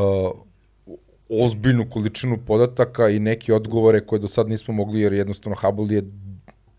ozbiljnu 1.29 1.87
količinu 1.91 2.39
podataka 2.47 3.09
i 3.09 3.19
neke 3.19 3.55
odgovore 3.55 4.07
koje 4.07 4.19
do 4.19 4.29
sad 4.29 4.49
nismo 4.49 4.75
mogli, 4.75 5.01
jer 5.01 5.13
jednostavno 5.13 5.57
Hubble 5.63 5.97
je 5.97 6.03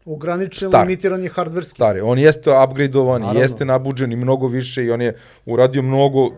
ograničen, 0.06 0.70
limitiran 0.80 1.24
je 1.24 1.30
hardverski. 1.30 1.76
Stari. 1.76 2.02
On 2.02 2.20
jeste 2.20 2.52
upgradeovan, 2.64 3.22
Naravno. 3.22 3.41
jeste 3.41 3.66
nabuđen 3.66 4.11
i 4.11 4.16
mnogo 4.16 4.48
više 4.48 4.86
i 4.86 4.91
on 4.91 5.02
je 5.02 5.16
uradio 5.45 5.82
mnogo 5.82 6.30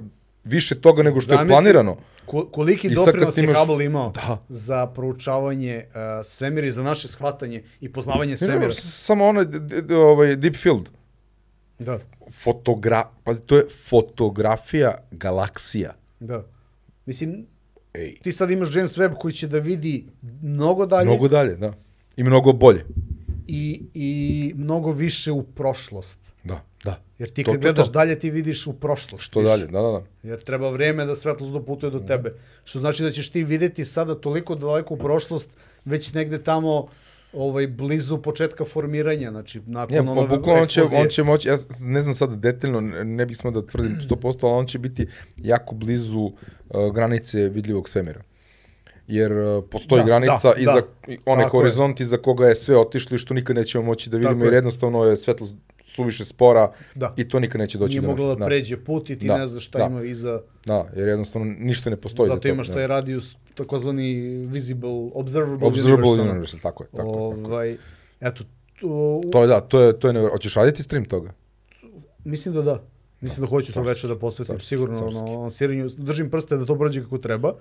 više 0.44 0.82
toga 0.82 1.04
nego 1.04 1.22
što 1.22 1.34
Zamisli, 1.34 1.46
je 1.46 1.56
planirano. 1.56 1.98
Koliki 2.26 2.90
doprinos 2.90 3.38
je 3.38 3.44
imaš... 3.44 3.58
Hubble 3.58 3.86
imao 3.86 4.12
da. 4.12 4.38
za 4.50 4.88
proučavanje 4.88 5.86
uh, 5.88 5.96
svemira 6.24 6.68
i 6.68 6.72
za 6.72 6.84
naše 6.84 7.08
shvatanje 7.08 7.64
i 7.80 7.94
poznavanje 7.94 8.38
svemira? 8.38 8.68
Ne, 8.68 8.72
samo 8.74 9.26
onaj 9.26 9.46
ovaj, 9.90 10.36
Deep 10.36 10.56
Field. 10.56 10.90
Da. 11.80 12.00
Fotogra... 12.32 13.10
Pa 13.24 13.34
to 13.34 13.58
je 13.58 13.66
fotografija 13.90 14.96
galaksija. 15.12 15.94
Da. 16.20 16.46
Mislim, 17.06 17.46
Ej. 17.94 18.20
ti 18.24 18.32
sad 18.32 18.52
imaš 18.52 18.76
James 18.76 18.98
Webb 18.98 19.16
koji 19.20 19.34
će 19.34 19.48
da 19.48 19.60
vidi 19.60 20.06
mnogo 20.42 20.86
dalje. 20.86 21.06
Mnogo 21.06 21.28
dalje, 21.28 21.56
da. 21.56 21.74
I 22.18 22.24
mnogo 22.24 22.54
bolje. 22.54 22.86
I, 23.48 23.84
i 23.94 24.54
mnogo 24.56 24.92
više 24.92 25.32
u 25.32 25.44
prošlost. 25.44 26.31
Da. 26.84 27.02
Jer 27.20 27.30
ti 27.30 27.44
kad 27.44 27.54
to, 27.54 27.60
gledaš 27.60 27.86
to, 27.86 27.92
dalje, 27.92 28.20
ti 28.20 28.30
vidiš 28.30 28.68
u 28.68 28.74
prošlost. 28.74 29.24
Što 29.24 29.42
dalje, 29.42 29.66
da, 29.66 29.82
da, 29.82 29.92
da. 29.92 30.04
Jer 30.24 30.42
treba 30.42 30.70
vreme 30.70 31.06
da 31.06 31.16
svetlost 31.16 31.54
doputuje 31.54 31.92
do 31.92 32.00
da. 32.00 32.06
tebe. 32.06 32.34
Što 32.64 32.80
znači 32.80 33.04
da 33.04 33.12
ćeš 33.12 33.30
ti 33.30 33.44
videti 33.44 33.86
sada 33.86 34.16
toliko 34.16 34.56
daleko 34.56 34.94
u 34.94 34.98
prošlost, 34.98 35.58
već 35.86 36.14
negde 36.14 36.44
tamo 36.44 36.88
ovaj 37.34 37.68
blizu 37.68 38.18
početka 38.18 38.66
formiranja, 38.66 39.32
znači 39.32 39.62
nakon 39.66 39.96
ja, 39.96 40.02
ono 40.02 40.28
bukvalno 40.28 40.62
on 40.62 40.68
će 40.68 40.84
on 40.84 41.08
će 41.08 41.24
moći 41.24 41.48
ja 41.48 41.56
ne 41.86 42.02
znam 42.02 42.14
sad 42.14 42.36
detaljno, 42.36 42.82
ne 43.04 43.26
bih 43.26 43.38
smo 43.38 43.52
da 43.52 43.66
tvrdim 43.66 43.98
100%, 44.10 44.38
ali 44.42 44.54
on 44.54 44.66
će 44.66 44.80
biti 44.80 45.08
jako 45.38 45.76
blizu 45.76 46.20
uh, 46.20 46.34
granice 46.94 47.50
vidljivog 47.50 47.90
svemira 47.90 48.22
jer 49.08 49.34
uh, 49.34 49.64
postoji 49.72 50.00
da, 50.00 50.06
granica 50.06 50.54
da, 50.54 50.60
iza 50.60 50.74
da, 51.08 51.14
onaj 51.26 51.46
horizont 51.46 52.00
iza 52.00 52.18
koga 52.18 52.48
je 52.48 52.56
sve 52.56 52.78
otišlo 52.78 53.16
i 53.16 53.18
što 53.18 53.34
nikad 53.34 53.56
nećemo 53.56 53.84
moći 53.84 54.10
da 54.10 54.18
vidimo 54.18 54.46
jer 54.46 54.54
jednostavno 54.54 55.04
je 55.04 55.18
svetlost 55.18 55.54
suviše 55.96 56.26
spora 56.26 56.72
da. 56.96 57.14
i 57.18 57.30
to 57.30 57.40
nikad 57.40 57.62
neće 57.62 57.78
doći 57.78 57.92
Nije 57.92 58.02
do 58.02 58.08
nas. 58.08 58.18
Nije 58.18 58.28
moglo 58.28 58.36
da, 58.36 58.40
da 58.40 58.46
pređe 58.46 58.78
put 58.78 59.10
i 59.10 59.20
ti 59.20 59.28
da. 59.28 59.38
ne 59.38 59.48
znaš 59.48 59.66
šta 59.66 59.78
da. 59.78 59.86
ima 59.86 60.04
iza... 60.04 60.42
Da, 60.66 60.90
jer 60.96 61.08
jednostavno 61.08 61.54
ništa 61.60 61.90
ne 61.90 61.96
postoji 61.96 62.28
Zato 62.28 62.38
za 62.38 62.42
to. 62.42 62.48
imaš 62.48 62.68
taj 62.68 62.88
radius, 62.88 63.36
takozvani 63.56 64.14
visible, 64.46 65.10
observable, 65.14 65.68
observable 65.68 66.10
universe. 66.10 66.30
universe 66.30 66.58
tako 66.62 66.84
je. 66.84 66.90
Tako, 66.90 67.10
ovaj, 67.10 67.78
tako. 67.78 67.84
Eto, 68.22 68.44
to, 68.82 69.22
to 69.32 69.42
je 69.42 69.48
da, 69.48 69.62
to 69.62 69.82
je, 69.82 70.00
to 70.00 70.08
je 70.08 70.14
nevjerojatno. 70.14 70.38
Hoćeš 70.38 70.56
raditi 70.56 70.84
stream 70.84 71.06
toga? 71.06 71.34
Mislim 72.24 72.54
da 72.54 72.62
da. 72.62 72.84
Mislim 73.22 73.42
da, 73.42 73.46
da 73.46 73.50
hoću 73.50 73.74
to 73.74 73.82
večer 73.82 74.10
da 74.10 74.20
posvetim. 74.20 74.54
Sarski, 74.56 74.68
Sigurno, 74.68 74.96
sarski. 74.96 75.20
ono, 75.20 75.42
lansiranju, 75.42 75.90
držim 75.98 76.30
prste 76.30 76.58
da 76.58 76.66
to 76.66 76.78
prođe 76.78 77.04
kako 77.04 77.18
treba. 77.18 77.54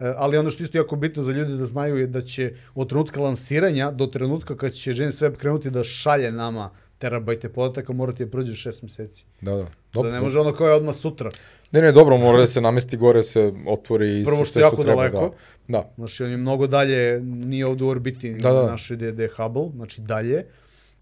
E, 0.00 0.12
ali 0.16 0.38
ono 0.38 0.50
što 0.50 0.62
isto 0.62 0.78
jako 0.78 0.96
bitno 0.96 1.22
za 1.22 1.32
ljude 1.32 1.56
da 1.56 1.64
znaju 1.64 1.96
je 1.96 2.06
da 2.06 2.22
će 2.22 2.52
od 2.74 2.88
trenutka 2.88 3.20
lansiranja 3.20 3.90
do 3.90 4.06
trenutka 4.06 4.56
kad 4.56 4.72
će 4.72 4.90
James 4.96 5.22
Webb 5.22 5.36
krenuti 5.36 5.70
da 5.70 5.84
šalje 5.84 6.32
nama 6.32 6.70
terabajte 7.04 7.48
podataka, 7.48 7.92
morate 7.92 8.24
da 8.24 8.30
prođe 8.30 8.54
šest 8.56 8.82
meseci. 8.82 9.24
Da, 9.40 9.54
da. 9.54 9.66
Dobro, 9.92 10.10
da 10.10 10.16
ne 10.16 10.20
može 10.20 10.38
ono 10.40 10.52
kao 10.52 10.68
je 10.68 10.74
odmah 10.74 10.94
sutra. 10.94 11.30
Ne, 11.72 11.82
ne, 11.82 11.92
dobro, 11.92 12.16
mora 12.16 12.38
da 12.38 12.46
se 12.46 12.60
namesti 12.60 12.96
gore, 12.96 13.22
se 13.22 13.52
otvori 13.66 14.20
i 14.20 14.24
Prvo 14.24 14.44
što 14.44 14.58
je 14.58 14.62
jako 14.62 14.82
treba, 14.82 14.96
daleko. 14.96 15.34
Da. 15.68 15.78
da. 15.78 15.90
Znači, 15.96 16.24
on 16.24 16.30
je 16.30 16.36
mnogo 16.36 16.66
dalje, 16.66 17.20
nije 17.22 17.66
ovde 17.66 17.84
u 17.84 17.88
orbiti 17.88 18.32
da, 18.34 18.52
da. 18.52 18.66
našoj 18.70 18.96
da 18.96 19.22
je 19.22 19.30
Hubble, 19.36 19.68
znači 19.74 20.00
dalje. 20.00 20.46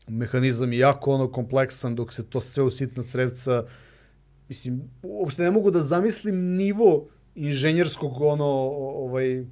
Mehanizam 0.08 0.72
je 0.72 0.78
jako 0.78 1.12
ono 1.14 1.28
kompleksan, 1.32 1.94
dok 1.94 2.12
se 2.12 2.26
to 2.26 2.40
sve 2.40 2.62
u 2.62 2.70
sitna 2.70 3.04
crevca, 3.04 3.64
mislim, 4.48 4.82
uopšte 5.02 5.42
ne 5.42 5.50
mogu 5.50 5.70
da 5.70 5.80
zamislim 5.80 6.42
nivo 6.56 7.06
inženjerskog 7.34 8.20
ono, 8.20 8.50
ovaj, 9.06 9.44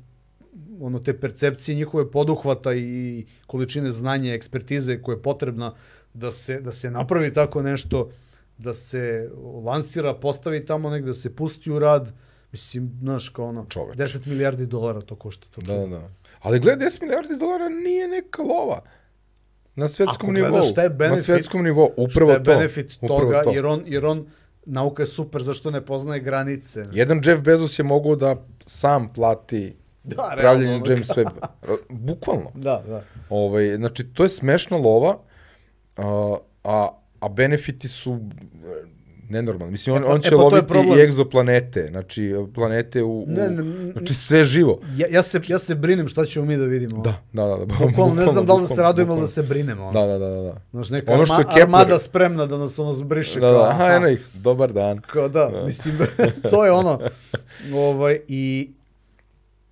ono 0.81 0.99
te 0.99 1.15
percepcije 1.21 1.75
njihove 1.75 2.11
poduhvata 2.11 2.75
i 2.75 3.27
količine 3.47 3.91
znanja, 3.91 4.35
ekspertize 4.35 5.03
koja 5.03 5.17
je 5.17 5.23
potrebna 5.23 5.75
da 6.15 6.33
se, 6.33 6.61
da 6.61 6.73
se 6.73 6.91
napravi 6.91 7.33
tako 7.33 7.63
nešto, 7.63 8.11
da 8.59 8.75
se 8.75 9.31
lansira, 9.65 10.15
postavi 10.15 10.67
tamo 10.67 10.91
negde, 10.91 11.07
da 11.07 11.15
se 11.15 11.37
pusti 11.37 11.71
u 11.71 11.79
rad, 11.79 12.13
mislim, 12.53 12.91
znaš, 13.01 13.29
kao 13.29 13.45
ono, 13.45 13.67
Čoveč. 13.69 13.97
10 13.97 14.27
milijardi 14.27 14.67
dolara 14.67 15.01
to 15.01 15.17
košta. 15.17 15.47
To 15.51 15.61
da, 15.61 15.87
da. 15.87 16.09
Ali 16.41 16.61
gled, 16.61 16.79
10 16.79 17.03
milijardi 17.03 17.37
dolara 17.37 17.69
nije 17.69 18.09
neka 18.09 18.43
lova. 18.43 18.83
Na 19.75 19.89
svetskom 19.89 20.35
nivou. 20.35 20.47
Ako 20.47 20.53
gledaš 20.53 20.71
šta 20.71 20.83
je 20.83 20.91
benefit, 20.91 21.17
na 21.17 21.23
svetskom 21.23 21.63
nivou, 21.63 21.91
upravo 21.97 22.31
šta 22.31 22.39
je 22.39 22.45
to. 22.45 22.57
benefit 22.57 22.99
upravo 23.01 23.21
toga, 23.21 23.43
to. 23.43 23.51
jer 23.51 23.67
on, 23.67 23.83
jer 23.87 24.07
on, 24.07 24.27
nauka 24.67 25.03
je 25.03 25.07
super, 25.07 25.43
zašto 25.43 25.71
ne 25.71 25.87
poznaje 25.87 26.21
granice. 26.21 26.85
Jedan 26.93 27.21
Jeff 27.25 27.43
Bezos 27.43 27.79
je 27.79 27.83
mogao 27.83 28.17
da 28.17 28.37
sam 28.67 29.13
plati 29.13 29.77
da, 30.05 30.35
pravljenje 30.37 30.83
James 30.87 31.09
Webb. 31.09 31.31
Bukvalno. 31.89 32.51
Da, 32.55 32.83
da. 32.87 33.03
Ovaj, 33.29 33.77
znači, 33.77 34.05
to 34.05 34.23
je 34.23 34.29
smešna 34.29 34.77
lova, 34.77 35.19
a, 36.65 36.89
a 37.21 37.29
benefiti 37.29 37.89
su 37.89 38.21
e, 38.65 39.01
nenormalni. 39.31 39.73
Mislim, 39.73 39.97
on, 39.97 40.03
e 40.03 40.07
pa, 40.07 40.13
on 40.13 40.21
će 40.21 40.29
e, 40.29 40.31
pa 40.31 40.37
loviti 40.37 40.99
i 40.99 41.03
egzoplanete, 41.03 41.87
znači 41.91 42.35
planete 42.55 43.03
u, 43.03 43.25
ne, 43.29 43.49
ne, 43.49 43.93
znači 43.93 44.15
sve 44.15 44.45
živo. 44.45 44.81
Ja, 44.97 45.07
ja, 45.11 45.23
se, 45.23 45.41
ja 45.49 45.59
se 45.59 45.75
brinem 45.75 46.09
šta 46.09 46.25
ćemo 46.25 46.47
mi 46.47 46.57
da 46.57 46.65
vidimo. 46.65 47.03
Da, 47.03 47.15
da, 47.33 47.47
da. 47.47 47.57
da 47.57 47.65
bukvalno, 47.65 48.15
ne 48.15 48.25
znam 48.25 48.47
da 48.47 48.55
li 48.55 48.61
da 48.61 48.67
se 48.67 48.83
radujemo 48.83 49.13
ili 49.13 49.21
da 49.21 49.27
se 49.27 49.43
brinemo. 49.43 49.93
Da, 49.93 50.07
da, 50.07 50.19
da. 50.19 50.29
da. 50.29 50.61
Znaš, 50.71 50.91
neka 50.91 51.13
ono 51.13 51.27
što 51.27 51.35
arma, 51.35 51.45
Kepler... 51.45 51.63
armada 51.63 51.99
spremna 51.99 52.47
da 52.47 52.59
nas 52.59 52.79
ono 52.79 52.93
zbriše. 52.93 53.41
Da, 53.41 53.51
da, 53.51 53.69
aha, 53.69 53.85
aha. 53.85 54.09
ih, 54.09 54.27
dobar 54.35 54.73
dan. 54.73 55.01
Kao 55.01 55.29
da, 55.29 55.51
da. 55.53 55.65
mislim, 55.65 55.99
to 56.51 56.65
je 56.65 56.71
ono. 56.73 57.01
Ovaj, 57.75 58.21
i, 58.29 58.71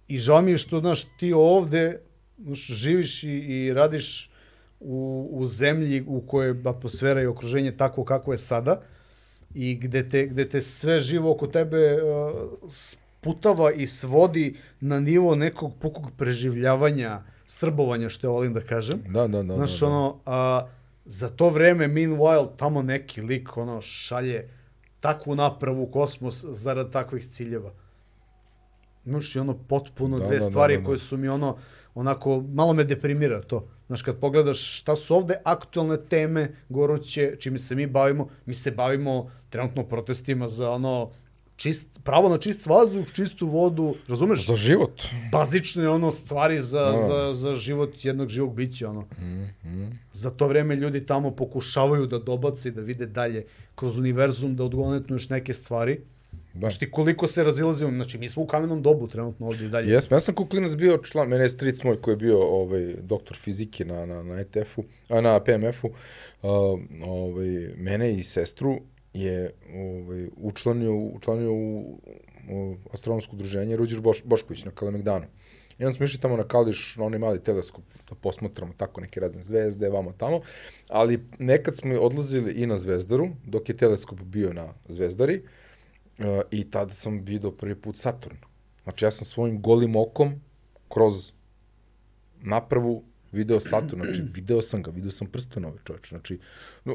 I 0.08 0.18
žao 0.18 0.42
mi 0.42 0.50
je 0.50 0.58
što, 0.58 0.80
znaš, 0.80 1.04
ti 1.18 1.32
ovde 1.32 2.00
znaš, 2.44 2.66
živiš 2.66 3.22
i, 3.22 3.30
i 3.30 3.74
radiš 3.74 4.30
u, 4.80 5.28
u 5.32 5.46
zemlji 5.46 6.04
u 6.06 6.20
kojoj 6.20 6.56
atmosfera 6.64 7.22
i 7.22 7.26
okruženje 7.26 7.76
tako 7.76 8.04
kako 8.04 8.32
je 8.32 8.38
sada 8.38 8.80
i 9.54 9.74
gde 9.74 10.08
te, 10.08 10.26
gde 10.26 10.48
te 10.48 10.60
sve 10.60 11.00
živo 11.00 11.32
oko 11.32 11.46
tebe 11.46 12.02
uh, 12.02 12.70
sputava 12.70 13.72
i 13.72 13.86
svodi 13.86 14.56
na 14.80 15.00
nivo 15.00 15.34
nekog 15.34 15.72
pukog 15.80 16.10
preživljavanja, 16.16 17.22
srbovanja, 17.46 18.08
što 18.08 18.26
ja 18.26 18.30
volim 18.30 18.52
da 18.52 18.60
kažem. 18.60 19.02
Da, 19.08 19.26
da, 19.26 19.42
da. 19.42 19.54
Znaš, 19.54 19.80
da, 19.80 19.86
da. 19.86 19.92
ono, 19.92 20.20
a, 20.26 20.68
za 21.04 21.28
to 21.28 21.50
vreme, 21.50 21.88
meanwhile, 21.88 22.48
tamo 22.56 22.82
neki 22.82 23.22
lik, 23.22 23.56
ono, 23.56 23.80
šalje 23.80 24.48
takvu 25.00 25.34
napravu 25.34 25.82
u 25.82 25.86
kosmos 25.86 26.44
zarad 26.44 26.92
takvih 26.92 27.26
ciljeva. 27.26 27.72
Znaš, 29.04 29.36
i 29.36 29.38
ono, 29.38 29.54
potpuno 29.68 30.18
da, 30.18 30.26
dve 30.26 30.38
da, 30.38 30.44
da 30.44 30.50
stvari 30.50 30.74
da, 30.74 30.78
da, 30.78 30.82
da. 30.82 30.86
koje 30.86 30.98
su 30.98 31.16
mi, 31.16 31.28
ono, 31.28 31.56
onako, 31.94 32.40
malo 32.40 32.72
me 32.72 32.84
deprimira 32.84 33.40
to. 33.40 33.68
Znaš, 33.88 34.02
kad 34.02 34.20
pogledaš 34.20 34.78
šta 34.80 34.96
su 34.96 35.16
ovde 35.16 35.40
aktualne 35.44 35.96
teme 35.96 36.48
goruće, 36.68 37.36
čime 37.38 37.58
se 37.58 37.74
mi 37.74 37.86
bavimo, 37.86 38.28
mi 38.46 38.54
se 38.54 38.70
bavimo 38.70 39.30
trenutno 39.50 39.84
protestima 39.84 40.48
za 40.48 40.70
ono 40.70 41.10
čist, 41.56 41.86
pravo 42.04 42.28
na 42.28 42.38
čist 42.38 42.66
vazduh, 42.66 43.12
čistu 43.12 43.46
vodu, 43.46 43.94
razumeš? 44.08 44.46
Za 44.46 44.56
život. 44.56 45.02
Bazične 45.32 45.88
ono 45.88 46.10
stvari 46.10 46.60
za, 46.60 46.90
Da. 46.90 46.96
za, 46.96 47.34
za 47.34 47.54
život 47.54 48.04
jednog 48.04 48.28
živog 48.28 48.54
bića, 48.54 48.90
ono. 48.90 49.00
Mm, 49.00 49.68
mm. 49.68 50.00
Za 50.12 50.30
to 50.30 50.48
vreme 50.48 50.76
ljudi 50.76 51.06
tamo 51.06 51.30
pokušavaju 51.30 52.06
da 52.06 52.18
dobace 52.18 52.68
i 52.68 52.72
da 52.72 52.80
vide 52.80 53.06
dalje 53.06 53.46
kroz 53.74 53.98
univerzum, 53.98 54.56
da 54.56 54.64
odgonetnu 54.64 55.14
još 55.16 55.28
neke 55.28 55.52
stvari. 55.52 55.94
Da. 55.94 56.17
Znaš 56.58 56.78
ti 56.78 56.90
koliko 56.90 57.26
se 57.26 57.44
razilazimo, 57.44 57.90
znači 57.90 58.18
mi 58.18 58.28
smo 58.28 58.42
u 58.42 58.46
kamenom 58.46 58.82
dobu 58.82 59.08
trenutno 59.08 59.46
ovde 59.46 59.64
i 59.64 59.68
dalje. 59.68 59.92
Jesmo, 59.92 60.16
ja 60.16 60.20
sam 60.20 60.34
kao 60.34 60.46
klinac 60.46 60.76
bio 60.76 60.98
član, 60.98 61.28
mene 61.28 61.44
je 61.44 61.50
stric 61.50 61.82
moj 61.82 62.00
koji 62.00 62.12
je 62.12 62.16
bio 62.16 62.42
ovaj, 62.42 62.94
doktor 63.02 63.36
fizike 63.36 63.84
na, 63.84 64.06
na, 64.06 64.22
na 64.22 64.40
ETF-u, 64.40 64.84
a 65.08 65.20
na 65.20 65.40
PMF-u, 65.44 65.86
uh, 65.86 66.80
ovaj, 67.06 67.48
mene 67.76 68.14
i 68.14 68.22
sestru 68.22 68.78
je 69.14 69.52
ovaj, 69.74 70.28
učlanio, 70.36 70.94
učlanio 70.94 71.52
u, 71.52 72.00
u 72.50 72.76
astronomsko 72.92 73.36
udruženje 73.36 73.76
Ruđer 73.76 74.00
Boš, 74.00 74.22
Bošković 74.24 74.64
na 74.64 74.70
Kalemegdanu. 74.70 75.26
I 75.78 75.84
onda 75.84 75.96
smo 75.96 76.04
išli 76.04 76.20
tamo 76.20 76.36
na 76.36 76.44
Kališ, 76.44 76.96
na 76.96 77.04
onaj 77.04 77.18
mali 77.18 77.42
teleskop, 77.42 77.84
da 78.10 78.14
posmatramo 78.14 78.72
tako 78.76 79.00
neke 79.00 79.20
razne 79.20 79.42
zvezde, 79.42 79.88
vamo 79.88 80.12
tamo, 80.12 80.40
ali 80.88 81.24
nekad 81.38 81.76
smo 81.76 82.00
odlazili 82.00 82.52
i 82.52 82.66
na 82.66 82.76
Zvezdaru, 82.76 83.28
dok 83.44 83.68
je 83.68 83.76
teleskop 83.76 84.20
bio 84.20 84.52
na 84.52 84.74
Zvezdari, 84.88 85.36
uh, 85.36 85.50
i 86.50 86.64
tada 86.64 86.90
sam 86.90 87.20
video 87.20 87.50
prvi 87.52 87.74
put 87.74 87.96
Saturn. 87.96 88.36
Znači 88.82 89.04
ja 89.04 89.10
sam 89.10 89.24
svojim 89.24 89.62
golim 89.62 89.96
okom 89.96 90.40
kroz 90.88 91.32
napravu 92.36 93.04
video 93.32 93.60
Saturn, 93.60 94.02
znači 94.04 94.22
video 94.34 94.60
sam 94.60 94.82
ga, 94.82 94.90
video 94.90 95.10
sam 95.10 95.26
prstenove 95.26 95.78
čoveče, 95.84 96.08
znači 96.08 96.38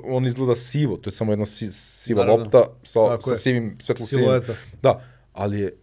on 0.03 0.25
izgleda 0.25 0.55
sivo, 0.55 0.97
to 0.97 1.07
je 1.07 1.11
samo 1.11 1.31
jedna 1.31 1.45
si, 1.45 1.71
siva 1.71 2.19
Naravno. 2.19 2.43
lopta 2.43 2.63
sa, 2.83 2.99
Tako 2.99 3.21
sa 3.21 3.31
je. 3.31 3.37
sivim, 3.37 3.77
svetlo 3.79 4.05
sivim. 4.05 4.23
Silueta. 4.25 4.53
Da, 4.81 5.01
ali 5.33 5.59
je, 5.59 5.75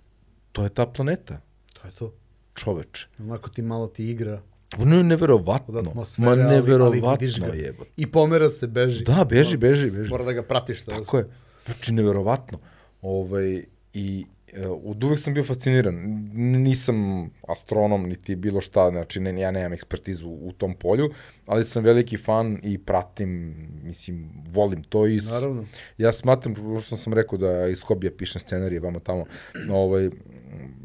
to 0.53 0.63
je 0.63 0.69
ta 0.69 0.87
planeta, 0.87 1.41
To 1.73 1.89
je 1.89 1.93
to. 1.93 2.15
čoveče. 2.55 3.07
Onako 3.21 3.51
ti 3.51 3.63
malo 3.63 3.89
ti 3.89 4.11
igra 4.11 4.43
Ono 4.79 4.97
je 4.97 5.05
neverovatno. 5.05 5.83
Ma 5.85 6.03
ali, 6.21 6.43
ali 6.43 6.45
neverovatno 6.45 7.11
vidiš 7.11 7.41
ga. 7.41 7.47
je. 7.47 7.75
I 7.97 8.07
pomera 8.07 8.49
se, 8.49 8.67
beži. 8.67 9.05
Da, 9.05 9.25
beži, 9.25 9.57
beži, 9.57 9.91
beži. 9.91 10.11
Mora 10.11 10.25
da 10.25 10.33
ga 10.33 10.43
pratiš. 10.43 10.85
Da 10.85 10.97
Tako 10.97 11.19
je. 11.19 11.27
Znači, 11.65 11.93
neverovatno. 11.93 12.59
Ovaj, 13.03 13.65
I 13.95 14.27
e, 14.53 14.67
od 14.69 15.05
uvek 15.05 15.19
sam 15.19 15.35
bio 15.35 15.45
fasciniran. 15.45 15.95
Nisam 16.35 17.31
astronom, 17.49 18.09
niti 18.09 18.37
bilo 18.37 18.61
šta, 18.61 18.91
znači 18.91 19.21
ne, 19.21 19.41
ja 19.41 19.51
nemam 19.51 19.73
ekspertizu 19.73 20.29
u 20.29 20.53
tom 20.53 20.75
polju, 20.75 21.11
ali 21.47 21.65
sam 21.65 21.85
veliki 21.85 22.17
fan 22.17 22.59
i 22.63 22.79
pratim, 22.79 23.55
mislim, 23.83 24.31
volim 24.51 24.83
to 24.83 25.07
i 25.07 25.21
Naravno. 25.31 25.65
ja 25.99 26.13
smatram, 26.13 26.55
što 26.83 26.97
sam 26.97 27.13
rekao 27.13 27.39
da 27.39 27.69
iz 27.69 27.83
hobija 27.83 28.13
pišem 28.19 28.41
scenarije 28.41 28.81
vama 28.81 29.01
tamo, 29.01 29.25
ovaj, 29.71 30.11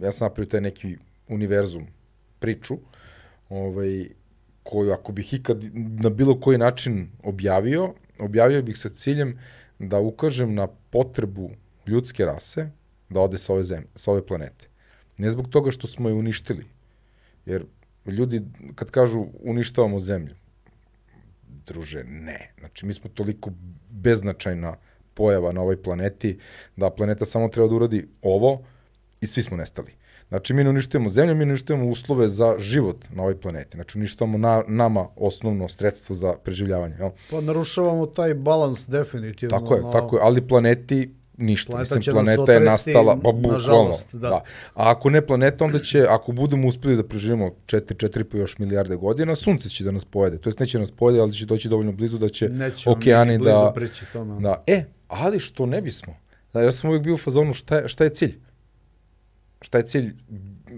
ja 0.02 0.12
sam 0.12 0.26
napravio 0.26 0.50
taj 0.50 0.62
neki 0.62 0.98
univerzum, 1.28 1.88
priču, 2.40 2.78
ovaj, 3.50 4.08
koju 4.64 4.92
ako 4.92 5.12
bih 5.12 5.34
ikad 5.34 5.64
na 5.74 6.10
bilo 6.10 6.40
koji 6.40 6.58
način 6.58 7.08
objavio, 7.24 7.94
objavio 8.20 8.62
bih 8.62 8.78
sa 8.78 8.90
ciljem 8.90 9.40
da 9.80 10.00
ukažem 10.00 10.54
na 10.54 10.68
potrebu 10.68 11.50
ljudske 11.88 12.26
rase 12.26 12.70
da 13.10 13.20
ode 13.22 13.38
sa 13.38 13.54
ove, 13.54 13.64
zemlje, 13.64 13.88
sa 13.96 14.12
ove 14.12 14.26
planete. 14.26 14.68
Ne 15.18 15.32
zbog 15.32 15.50
toga 15.50 15.72
što 15.72 15.88
smo 15.88 16.10
je 16.10 16.16
uništili, 16.16 16.66
jer 17.46 17.66
ljudi 18.06 18.42
kad 18.76 18.92
kažu 18.92 19.26
uništavamo 19.44 20.00
zemlju, 20.00 20.36
druže, 21.66 22.04
ne. 22.04 22.54
Znači, 22.60 22.86
mi 22.86 22.94
smo 22.94 23.10
toliko 23.10 23.52
beznačajna 23.90 24.76
pojava 25.14 25.52
na 25.52 25.62
ovoj 25.62 25.82
planeti, 25.82 26.40
da 26.76 26.90
planeta 26.90 27.26
samo 27.26 27.48
treba 27.48 27.68
da 27.68 27.76
uradi 27.76 28.08
ovo 28.22 28.64
i 29.22 29.28
svi 29.28 29.44
smo 29.44 29.58
nestali. 29.58 29.92
Znači, 30.30 30.54
mi 30.54 30.64
ne 30.64 30.70
uništujemo 30.70 31.10
zemlju, 31.10 31.36
mi 31.36 31.46
ne 31.46 31.52
uništujemo 31.52 31.86
uslove 31.88 32.28
za 32.28 32.56
život 32.60 33.06
na 33.10 33.24
ovoj 33.24 33.40
planeti. 33.40 33.78
Znači, 33.78 33.98
uništavamo 33.98 34.38
na, 34.38 34.64
nama 34.68 35.08
osnovno 35.16 35.68
sredstvo 35.68 36.16
za 36.16 36.34
preživljavanje. 36.34 36.96
Jel? 37.00 37.10
Pa 37.32 37.42
narušavamo 37.42 38.06
taj 38.06 38.34
balans 38.34 38.90
definitivno. 38.90 39.60
Tako 39.60 39.76
je, 39.76 39.82
tako 39.92 40.16
je, 40.16 40.22
ali 40.24 40.48
planeti 40.48 41.14
ništa. 41.38 41.72
Planeta 41.72 41.96
Mislim, 41.96 42.14
planeta 42.14 42.32
je 42.52 42.58
otresti, 42.58 42.90
nastala, 42.90 43.16
pa 43.16 43.32
bukvalno. 43.32 43.52
nažalost, 43.52 44.16
da. 44.16 44.44
A 44.74 44.92
ako 44.92 45.10
ne 45.10 45.26
planeta, 45.26 45.66
onda 45.66 45.80
će, 45.80 46.06
ako 46.10 46.32
budemo 46.32 46.68
uspeli 46.68 46.96
da 46.96 47.04
preživimo 47.04 47.52
4, 47.66 47.80
4 48.08 48.24
pa 48.24 48.38
još 48.38 48.58
milijarde 48.58 48.96
godina, 48.96 49.36
sunce 49.36 49.70
će 49.70 49.84
da 49.84 49.92
nas 49.92 50.06
pojede. 50.06 50.38
To 50.38 50.50
jest 50.50 50.60
neće 50.60 50.80
nas 50.80 50.92
pojede, 50.92 51.20
ali 51.20 51.34
će 51.34 51.46
doći 51.46 51.70
dovoljno 51.70 51.92
blizu 51.92 52.18
da 52.18 52.30
će 52.30 52.50
Nećemo 52.50 52.96
okeani 52.96 53.38
da... 53.38 53.72
prići 53.76 54.06
tome. 54.14 54.40
Da, 54.40 54.64
e, 54.68 54.84
ali 55.08 55.40
što 55.40 55.66
ne 55.66 55.82
bismo? 55.82 56.14
Da, 56.54 56.62
ja 56.62 56.72
sam 56.72 56.90
uvijek 56.90 57.04
bio 57.04 57.14
u 57.14 57.18
fazonu 57.18 57.54
šta 57.54 57.78
je, 57.78 57.88
šta 57.88 58.04
je 58.04 58.10
cilj? 58.10 58.40
Šta 59.62 59.78
je 59.78 59.84
cilj 59.84 60.14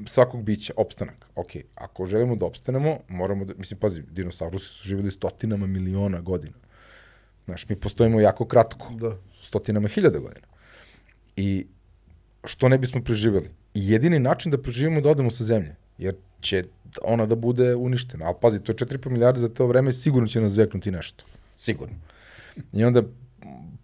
svakog 0.05 0.43
bića? 0.43 0.73
Opstanak. 0.77 1.25
Ok, 1.35 1.47
ako 1.75 2.05
želimo 2.05 2.35
da 2.35 2.45
opstanemo, 2.45 2.97
moramo 3.07 3.45
da, 3.45 3.53
mislim, 3.57 3.79
pazi, 3.79 4.01
dinosaurusi 4.01 4.65
su 4.65 4.87
živjeli 4.87 5.11
stotinama 5.11 5.67
miliona 5.67 6.21
godina. 6.21 6.53
Znaš, 7.47 7.69
mi 7.69 7.75
postojimo 7.75 8.19
jako 8.19 8.45
kratko 8.45 8.87
Da. 8.91 9.17
stotinama 9.41 9.87
hiljada 9.87 10.19
godina. 10.19 10.47
I 11.35 11.65
što 12.43 12.69
ne 12.69 12.77
bismo 12.77 13.03
preživjeli? 13.03 13.49
I 13.73 13.91
jedini 13.91 14.19
način 14.19 14.51
da 14.51 14.61
preživimo 14.61 14.97
je 14.97 15.01
da 15.01 15.09
odemo 15.09 15.31
sa 15.31 15.43
zemlje, 15.43 15.75
jer 15.97 16.15
će 16.41 16.63
ona 17.01 17.25
da 17.25 17.35
bude 17.35 17.75
uništena. 17.75 18.25
Ali 18.25 18.35
pazi, 18.41 18.59
to 18.59 18.71
je 18.71 18.75
4,5 18.75 19.09
milijarde 19.09 19.39
za 19.39 19.49
to 19.49 19.67
vreme, 19.67 19.93
sigurno 19.93 20.27
će 20.27 20.41
nas 20.41 20.51
zveknuti 20.51 20.91
nešto. 20.91 21.23
Sigurno. 21.57 21.95
I 22.73 22.83
onda 22.83 23.03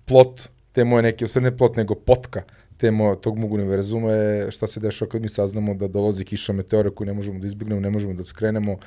plot 0.06 0.50
te 0.72 0.84
moje 0.84 1.04
neke, 1.04 1.26
u 1.26 1.28
stvari 1.28 1.44
ne 1.44 1.58
plot, 1.58 1.76
nego 1.76 1.96
potka 1.96 2.44
te 2.78 2.92
moje, 2.92 3.22
tog 3.22 3.38
mog 3.38 3.54
univerzuma 3.54 4.12
je 4.12 4.52
šta 4.52 4.68
se 4.68 4.80
dešava 4.80 5.10
kad 5.10 5.22
mi 5.22 5.30
saznamo 5.30 5.74
da 5.74 5.88
dolazi 5.88 6.26
kiša 6.26 6.54
meteora 6.54 6.90
koju 6.90 7.06
ne 7.06 7.14
možemo 7.14 7.40
da 7.40 7.48
izbjegnemo, 7.48 7.82
ne 7.82 7.90
možemo 7.90 8.14
da 8.14 8.24
skrenemo, 8.24 8.78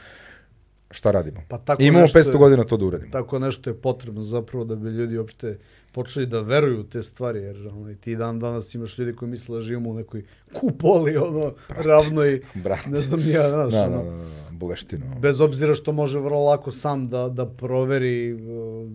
šta 0.97 1.10
radimo? 1.10 1.40
Pa 1.48 1.59
tako 1.59 1.82
I 1.82 1.86
imamo 1.86 2.02
nešto 2.02 2.18
500 2.18 2.28
je- 2.28 2.39
godina 2.39 2.64
to 2.64 2.77
da 2.77 2.85
uradimo. 2.85 3.10
Tako 3.12 3.39
nešto 3.39 3.70
je 3.70 3.77
potrebno 3.77 4.23
zapravo 4.23 4.64
da 4.64 4.74
bi 4.77 4.89
ljudi 4.90 5.18
uopšte 5.18 5.59
počeli 5.93 6.27
da 6.27 6.40
veruju 6.40 6.81
u 6.81 6.85
te 6.85 7.02
stvari, 7.02 7.39
jer 7.40 7.68
ono, 7.68 7.90
i 7.90 7.97
ti 7.97 8.16
dan 8.16 8.39
danas 8.39 8.74
imaš 8.74 8.98
ljudi 8.98 9.12
koji 9.12 9.31
misle 9.31 9.55
da 9.55 9.60
živimo 9.60 9.90
u 9.90 9.94
nekoj 9.94 10.24
kupoli, 10.52 11.16
ono, 11.18 11.52
ravnoj, 11.70 12.40
Brate. 12.55 12.90
ne 12.90 13.01
znam 13.01 13.20
ni 13.20 13.31
ja, 13.31 13.51
znaš, 13.51 13.73
Da, 13.73 13.85
ono, 13.85 13.97
da, 13.97 14.10
da, 14.10 14.16
da, 14.16 14.24
buleštino. 14.52 15.06
bez 15.16 15.40
obzira 15.40 15.74
što 15.74 15.93
može 15.93 16.18
vrlo 16.20 16.44
lako 16.44 16.70
sam 16.70 17.09
da, 17.09 17.28
da 17.28 17.47
proveri 17.47 18.32
uh, 18.35 18.90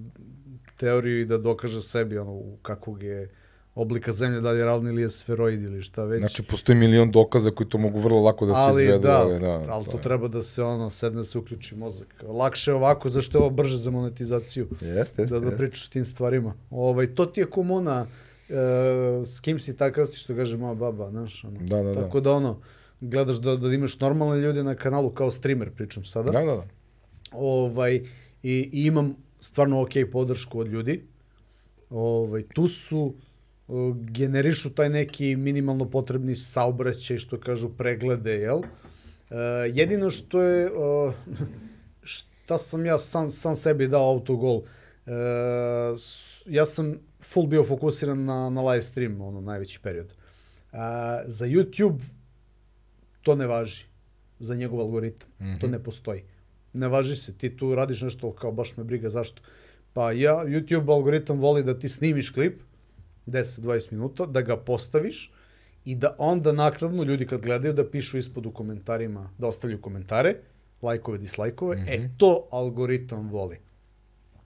teoriju 0.78 1.22
i 1.22 1.26
da 1.26 1.38
dokaže 1.40 1.82
sebi 1.82 2.18
ono, 2.18 2.42
kakvog 2.62 3.04
je 3.04 3.30
oblika 3.76 4.12
zemlje, 4.12 4.42
da 4.42 4.52
li 4.52 4.60
je 4.60 4.66
ravno 4.66 4.90
ili 4.90 5.02
je 5.02 5.10
sferoid 5.10 5.64
ili 5.64 5.82
šta 5.82 6.06
već. 6.06 6.20
Znači, 6.20 6.44
postoji 6.44 6.78
milion 6.78 7.12
dokaza 7.12 7.52
koji 7.52 7.68
to 7.70 7.78
mogu 7.78 8.00
vrlo 8.00 8.20
lako 8.20 8.46
da 8.46 8.54
se 8.54 8.60
ali 8.60 8.84
izvedu. 8.84 9.02
da, 9.02 9.20
ali, 9.20 9.40
da, 9.40 9.64
ali 9.70 9.86
to 9.86 9.92
to 9.92 9.98
treba 9.98 10.28
da 10.28 10.42
se 10.42 10.64
ono, 10.64 10.90
sedne 10.90 11.24
se 11.24 11.38
uključi 11.38 11.76
mozak. 11.76 12.24
Lakše 12.28 12.72
je 12.72 12.76
ovako, 12.76 13.10
zašto 13.10 13.38
je 13.38 13.42
ovo 13.42 13.50
brže 13.50 13.78
za 13.78 13.92
monetizaciju? 13.92 14.68
Jeste, 14.82 15.22
jeste, 15.22 15.24
da, 15.26 15.40
da 15.40 15.46
jeste. 15.46 15.58
pričaš 15.58 15.88
tim 15.88 16.06
stvarima. 16.06 16.54
Ovaj, 16.70 17.16
to 17.16 17.26
ti 17.26 17.40
je 17.40 17.46
komuna, 17.46 18.06
e, 18.50 18.56
s 19.26 19.40
kim 19.40 19.60
si 19.60 19.78
takav 19.78 20.06
si 20.06 20.20
što 20.20 20.36
kaže 20.36 20.58
moja 20.58 20.74
baba, 20.74 21.10
znaš. 21.10 21.44
Ono. 21.44 21.60
Da, 21.60 21.84
da, 21.84 21.94
da. 21.94 22.02
Tako 22.02 22.20
da 22.20 22.32
ono, 22.32 22.60
gledaš 23.02 23.36
da, 23.36 23.56
da 23.56 23.74
imaš 23.74 24.00
normalne 24.00 24.42
ljude 24.42 24.64
na 24.64 24.76
kanalu 24.76 25.10
kao 25.10 25.32
streamer, 25.32 25.72
pričam 25.72 26.06
sada. 26.06 26.32
Da, 26.32 26.40
da, 26.40 26.56
da. 26.56 26.66
Ovaj, 27.32 27.96
i, 28.44 28.70
i 28.74 28.86
imam 28.86 29.16
stvarno 29.40 29.82
ok 29.82 29.92
podršku 30.12 30.60
od 30.60 30.68
ljudi. 30.68 31.04
Ovaj, 31.90 32.44
tu 32.54 32.68
su 32.68 33.14
generišu 33.94 34.70
taj 34.70 34.90
neki 34.90 35.36
minimalno 35.36 35.90
potrebni 35.90 36.36
saobraćaj, 36.36 37.18
što 37.18 37.40
kažu 37.40 37.70
preglede, 37.70 38.32
jel? 38.34 38.60
E, 38.60 39.36
jedino 39.74 40.10
što 40.10 40.42
je, 40.42 40.72
o, 40.76 41.14
šta 42.04 42.58
sam 42.58 42.86
ja 42.86 42.98
sam, 42.98 43.32
sam 43.32 43.56
sebi 43.56 43.88
dao 43.88 44.10
autogol, 44.10 44.62
e, 45.06 45.12
s- 45.98 46.44
ja 46.46 46.66
sam 46.66 46.96
full 47.22 47.48
bio 47.48 47.64
fokusiran 47.64 48.26
na, 48.26 48.50
na 48.50 48.62
live 48.62 48.84
stream, 48.84 49.22
ono, 49.22 49.42
najveći 49.42 49.80
period. 49.80 50.14
A, 50.72 51.22
za 51.26 51.46
YouTube 51.46 52.00
to 53.22 53.36
ne 53.36 53.48
važi, 53.48 53.86
za 54.40 54.56
njegov 54.56 54.80
algoritam. 54.80 55.30
Mm 55.40 55.44
-hmm. 55.44 55.62
To 55.62 55.68
ne 55.68 55.84
postoji. 55.84 56.24
Ne 56.74 56.88
važi 56.88 57.16
se, 57.16 57.38
ti 57.38 57.58
tu 57.58 57.76
radiš 57.76 58.02
nešto 58.02 58.34
kao 58.34 58.52
baš 58.52 58.78
me 58.78 58.84
briga 58.84 59.10
zašto. 59.10 59.42
Pa 59.94 60.12
ja, 60.12 60.34
YouTube 60.46 60.92
algoritam 60.92 61.40
voli 61.40 61.64
da 61.64 61.80
ti 61.80 61.90
snimiš 61.90 62.30
klip, 62.30 62.62
10-20 63.28 63.92
minuta, 63.92 64.26
da 64.26 64.42
ga 64.42 64.58
postaviš 64.58 65.32
i 65.86 65.96
da 65.96 66.16
onda 66.18 66.52
naknadno 66.52 67.04
ljudi 67.04 67.28
kad 67.28 67.42
gledaju 67.42 67.74
da 67.74 67.90
pišu 67.90 68.18
ispod 68.18 68.46
u 68.46 68.52
komentarima, 68.52 69.30
da 69.38 69.48
ostavljaju 69.48 69.82
komentare, 69.82 70.36
lajkove, 70.82 71.18
dislajkove, 71.18 71.76
mm 71.76 71.80
-hmm. 71.80 72.06
e 72.06 72.10
to 72.18 72.48
algoritam 72.52 73.30
voli. 73.30 73.60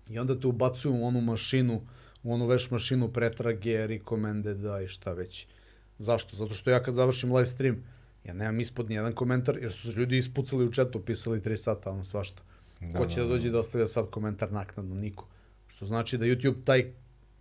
I 0.09 0.19
onda 0.19 0.39
te 0.39 0.47
ubacuju 0.47 0.95
u 0.95 1.05
onu 1.05 1.21
mašinu, 1.21 1.81
u 2.23 2.33
onu 2.33 2.47
veš 2.47 2.71
mašinu 2.71 3.13
pretrage, 3.13 3.87
recommended 3.87 4.57
i 4.83 4.87
šta 4.87 5.13
već. 5.13 5.47
Zašto? 5.97 6.37
Zato 6.37 6.53
što 6.53 6.69
ja 6.69 6.83
kad 6.83 6.93
završim 6.93 7.35
live 7.35 7.47
stream 7.47 7.83
Ja 8.25 8.33
nemam 8.33 8.59
ispod 8.59 8.89
nijedan 8.89 9.13
komentar, 9.13 9.57
jer 9.61 9.71
su 9.71 9.91
se 9.91 9.99
ljudi 9.99 10.17
ispucali 10.17 10.65
u 10.65 10.71
četu, 10.71 11.01
pisali 11.01 11.41
3 11.41 11.57
sata, 11.57 11.91
ono 11.91 12.03
svašta. 12.03 12.41
Da, 12.79 12.99
Ko 12.99 13.05
će 13.05 13.19
da, 13.19 13.25
da 13.25 13.29
dođe 13.29 13.49
da 13.49 13.59
ostavlja 13.59 13.87
sad 13.87 14.09
komentar 14.09 14.51
naknadno? 14.51 14.95
Niko. 14.95 15.27
Što 15.67 15.85
znači 15.85 16.17
da 16.17 16.25
YouTube 16.25 16.63
taj 16.63 16.93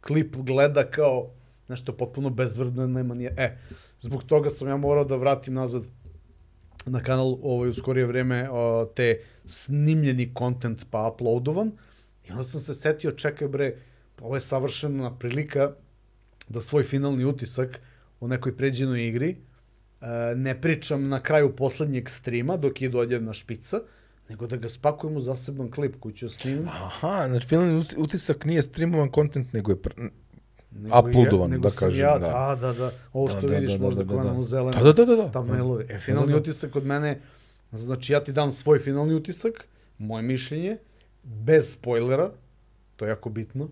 klip 0.07 0.37
gleda 0.37 0.85
kao 0.91 1.31
nešto 1.69 1.93
potpuno 1.93 2.31
bezvrdno, 2.31 2.87
nema 2.87 3.15
nije. 3.15 3.35
E, 3.37 3.59
zbog 4.01 4.23
toga 4.23 4.51
sam 4.51 4.69
ja 4.69 4.77
morao 4.77 5.05
da 5.05 5.17
vratim 5.17 5.55
nazad 5.55 5.85
na 6.87 7.03
kanal 7.03 7.39
ovaj, 7.43 7.69
u 7.69 7.75
skorije 7.75 8.07
vreme 8.07 8.49
o, 8.51 8.91
te 8.95 9.21
snimljeni 9.45 10.35
kontent 10.35 10.87
pa 10.91 11.09
uploadovan. 11.09 11.73
I 12.29 12.31
onda 12.31 12.45
sam 12.45 12.61
se 12.61 12.75
setio, 12.75 13.11
čekaj 13.11 13.49
bre, 13.49 13.77
ovo 14.21 14.37
je 14.37 14.41
savršena 14.41 15.19
prilika 15.19 15.73
da 16.49 16.61
svoj 16.61 16.83
finalni 16.83 17.25
utisak 17.25 17.81
o 18.21 18.29
nekoj 18.29 18.57
pređenoj 18.57 19.09
igri 19.09 19.31
e, 19.31 20.07
ne 20.37 20.61
pričam 20.61 21.09
na 21.09 21.21
kraju 21.23 21.57
poslednjeg 21.57 22.09
streama 22.09 22.57
dok 22.57 22.83
je 22.83 22.89
dođevna 22.89 23.33
špica, 23.33 23.81
nego 24.29 24.47
da 24.47 24.57
ga 24.57 24.69
spakujem 24.69 25.17
u 25.17 25.21
zaseban 25.21 25.71
klip 25.71 25.97
koji 26.01 26.15
ću 26.15 26.29
snimiti. 26.29 26.69
Aha, 26.73 27.25
znači 27.29 27.49
finalni 27.49 27.85
utisak 27.97 28.45
nije 28.45 28.63
streamovan 28.63 29.11
kontent, 29.11 29.53
nego 29.53 29.73
je 29.73 29.83
pr 29.83 29.91
uploadovan, 30.99 31.51
nego 31.51 31.69
da 31.69 31.75
kažem. 31.79 32.01
Ja, 32.01 32.19
da, 32.19 32.59
da, 32.61 32.73
da. 32.73 32.91
Ovo 33.13 33.29
što 33.29 33.41
Da, 33.41 33.47
da, 33.47 33.55
vidiš 33.55 33.73
da, 33.73 33.79
da, 33.79 33.85
možda 33.85 34.05
da, 34.05 34.15
da. 34.15 34.23
nam 34.23 34.39
u 34.39 34.43
zelenu. 34.43 34.85
Da, 34.85 34.93
da, 34.93 35.05
da, 35.05 35.17
da. 35.17 35.29
Thumbnailovi. 35.31 35.87
E, 35.89 35.99
finalni 35.99 36.27
Da, 36.27 36.33
da, 36.33 36.39
da. 36.39 36.43
utisak 36.43 36.71
kod 36.71 36.87
mene, 36.87 37.21
znači 37.73 38.13
ja 38.13 38.25
ti 38.25 38.33
dam 38.33 38.51
svoj 38.51 38.79
finalni 38.79 39.15
utisak, 39.15 39.69
moje 39.99 40.23
mišljenje, 40.23 40.77
bez 41.23 41.73
spoilera, 41.73 42.31
to 42.97 43.05
je 43.05 43.09
jako 43.09 43.31
bitno, 43.31 43.69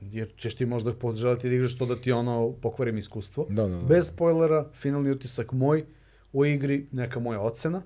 jer 0.00 0.32
ćeš 0.36 0.56
ti 0.56 0.66
možda 0.66 0.92
poželiti 0.94 1.48
da 1.48 1.54
igraš 1.54 1.78
to 1.78 1.86
da 1.86 1.96
ti 1.96 2.12
ono 2.12 2.52
pokvarim 2.52 2.98
iskustvo. 2.98 3.46
Da, 3.48 3.62
da, 3.62 3.76
da. 3.76 3.86
Bez 3.86 4.08
spoilera, 4.08 4.66
finalni 4.74 5.10
utisak 5.10 5.52
moj 5.52 5.84
o 6.32 6.44
igri, 6.44 6.86
neka 6.92 7.20
moja 7.20 7.40
ocena 7.40 7.82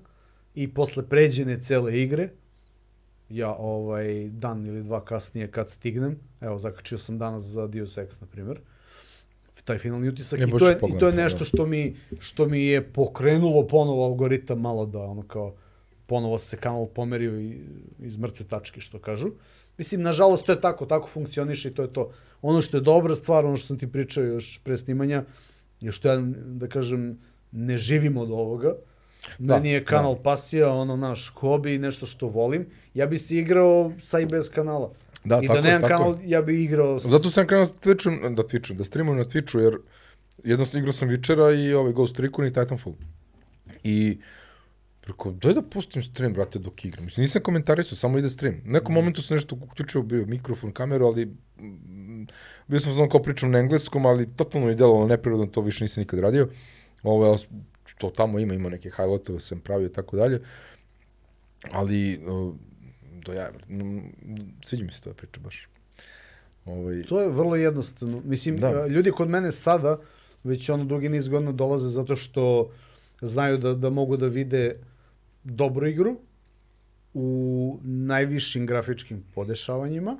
i 0.55 0.73
posle 0.73 1.07
pređene 1.09 1.61
cele 1.61 2.01
igre, 2.01 2.29
ja 3.29 3.55
ovaj 3.55 4.29
dan 4.29 4.65
ili 4.65 4.83
dva 4.83 5.05
kasnije 5.05 5.51
kad 5.51 5.69
stignem, 5.69 6.19
evo 6.41 6.59
zakačio 6.59 6.97
sam 6.97 7.17
danas 7.17 7.43
za 7.43 7.67
Deus 7.67 7.97
Ex 7.97 8.21
na 8.21 8.27
primjer, 8.27 8.59
taj 9.65 9.77
finalni 9.77 10.09
utisak 10.09 10.39
Ja 10.39 10.47
i 10.47 10.51
to 10.51 10.69
je 10.69 10.79
ću 10.79 10.87
i 10.95 10.99
to 10.99 11.07
je 11.07 11.13
nešto 11.13 11.39
da. 11.39 11.45
što 11.45 11.65
mi 11.65 11.95
što 12.19 12.45
mi 12.45 12.65
je 12.65 12.93
pokrenulo 12.93 13.67
ponovo 13.67 14.05
algoritam 14.05 14.61
malo 14.61 14.85
da 14.85 14.99
ono 14.99 15.21
kao 15.21 15.55
ponovo 16.05 16.37
se 16.37 16.57
kanal 16.57 16.85
pomerio 16.85 17.39
i, 17.39 17.57
iz 17.99 18.17
mrtve 18.17 18.45
tačke 18.45 18.81
što 18.81 18.99
kažu. 18.99 19.31
Mislim 19.77 20.01
nažalost 20.01 20.45
to 20.45 20.51
je 20.51 20.61
tako, 20.61 20.85
tako 20.85 21.07
funkcioniše 21.07 21.69
i 21.69 21.73
to 21.73 21.81
je 21.81 21.93
to. 21.93 22.11
Ono 22.41 22.61
što 22.61 22.77
je 22.77 22.81
dobra 22.81 23.15
stvar, 23.15 23.45
ono 23.45 23.57
što 23.57 23.67
sam 23.67 23.77
ti 23.77 23.91
pričao 23.91 24.23
još 24.23 24.61
pre 24.63 24.77
snimanja, 24.77 25.23
je 25.81 25.91
što 25.91 26.07
ja 26.07 26.21
da 26.45 26.67
kažem 26.67 27.19
ne 27.51 27.77
živim 27.77 28.17
od 28.17 28.31
ovoga. 28.31 28.75
Da, 29.39 29.55
Meni 29.55 29.69
je 29.69 29.85
kanal 29.85 30.15
pasija, 30.23 30.73
ono 30.73 30.95
naš 30.95 31.33
hobi, 31.35 31.77
nešto 31.77 32.05
što 32.05 32.27
volim. 32.27 32.65
Ja 32.93 33.05
bi 33.05 33.17
se 33.17 33.37
igrao 33.37 33.91
sa 33.99 34.19
i 34.19 34.25
bez 34.25 34.49
kanala. 34.49 34.91
Da, 35.23 35.39
I 35.43 35.47
tako 35.47 35.61
da 35.61 35.67
nemam 35.67 35.81
tako 35.81 35.93
kanal, 35.93 36.11
je. 36.21 36.29
ja 36.29 36.41
bi 36.41 36.63
igrao... 36.63 36.99
S... 36.99 37.05
Zato 37.05 37.31
sam 37.31 37.47
krenuo 37.47 37.65
da 37.65 37.71
Twitchu, 37.71 38.35
da 38.35 38.43
Twitchu, 38.43 38.73
da 38.73 38.83
streamujem 38.83 39.17
na 39.17 39.25
Twitchu, 39.25 39.59
jer 39.59 39.77
jednostavno 40.43 40.79
igrao 40.79 40.93
sam 40.93 41.09
Witchera 41.09 41.67
i 41.69 41.73
ovaj 41.73 41.93
Ghost 41.93 42.19
Recon 42.19 42.45
i 42.45 42.53
Titanfall. 42.53 42.95
I 43.83 44.17
preko, 45.01 45.31
daj 45.31 45.53
da 45.53 45.61
pustim 45.61 46.03
stream, 46.03 46.33
brate, 46.33 46.59
dok 46.59 46.85
igram. 46.85 47.05
Mislim, 47.05 47.23
nisam 47.23 47.41
komentarisao, 47.41 47.95
samo 47.95 48.17
ide 48.17 48.29
stream. 48.29 48.55
U 48.67 48.71
nekom 48.71 48.95
momentu 48.95 49.21
sam 49.21 49.35
nešto 49.35 49.55
uključio, 49.61 50.01
bio 50.01 50.25
mikrofon, 50.25 50.71
kameru, 50.71 51.05
ali 51.05 51.25
mm, 51.25 52.27
bio 52.67 52.79
sam 52.79 52.93
znam 52.93 53.09
kao 53.09 53.21
pričam 53.21 53.51
na 53.51 53.59
engleskom, 53.59 54.05
ali 54.05 54.35
totalno 54.35 54.67
mi 54.67 54.73
je 54.73 54.75
delovalo 54.75 55.07
neprirodno, 55.07 55.45
to 55.45 55.61
više 55.61 55.83
nisam 55.83 56.01
nikad 56.01 56.19
radio. 56.19 56.49
Ovo, 57.03 57.25
ali 57.25 57.37
to 58.01 58.09
tamo 58.09 58.39
ima, 58.39 58.53
ima 58.53 58.69
neke 58.69 58.89
highlightove 58.89 59.39
sam 59.39 59.59
pravio 59.59 59.85
i 59.85 59.93
tako 59.93 60.17
dalje. 60.17 60.41
Ali, 61.71 62.19
do 63.25 63.33
ja, 63.33 63.51
sviđa 64.65 64.85
mi 64.85 64.91
se 64.91 65.01
to 65.01 65.13
priča 65.13 65.39
baš. 65.39 65.67
Ovaj, 66.65 67.03
To 67.03 67.21
je 67.21 67.29
vrlo 67.29 67.55
jednostavno. 67.55 68.21
Mislim, 68.25 68.57
Da. 68.57 68.71
da. 68.71 68.87
ljudi 68.87 69.11
kod 69.11 69.29
mene 69.29 69.51
sada, 69.51 69.99
već 70.43 70.69
ono 70.69 70.85
dugi 70.85 71.09
niz 71.09 71.27
godina 71.27 71.51
dolaze 71.51 71.87
zato 71.87 72.15
što 72.15 72.71
znaju 73.21 73.57
da, 73.57 73.73
da 73.73 73.89
mogu 73.89 74.17
da 74.17 74.27
vide 74.27 74.75
dobru 75.43 75.87
igru 75.87 76.17
u 77.13 77.79
najvišim 77.83 78.65
grafičkim 78.65 79.23
podešavanjima, 79.35 80.17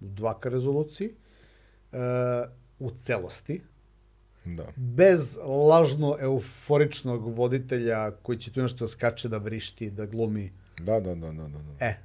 u 0.00 0.04
2K 0.04 0.48
rezoluciji, 0.48 1.10
e, 1.92 1.98
u 2.78 2.90
celosti, 2.90 3.60
da. 4.46 4.66
bez 4.76 5.38
lažno 5.68 6.16
euforičnog 6.20 7.36
voditelja 7.36 8.10
koji 8.10 8.38
će 8.38 8.52
tu 8.52 8.62
nešto 8.62 8.84
da 8.84 8.88
skače, 8.88 9.28
da 9.28 9.38
vrišti, 9.38 9.90
da 9.90 10.06
glumi. 10.06 10.52
Da, 10.80 11.00
da, 11.00 11.14
da, 11.14 11.32
da, 11.32 11.48
da. 11.48 11.58
da. 11.58 11.84
E, 11.86 11.96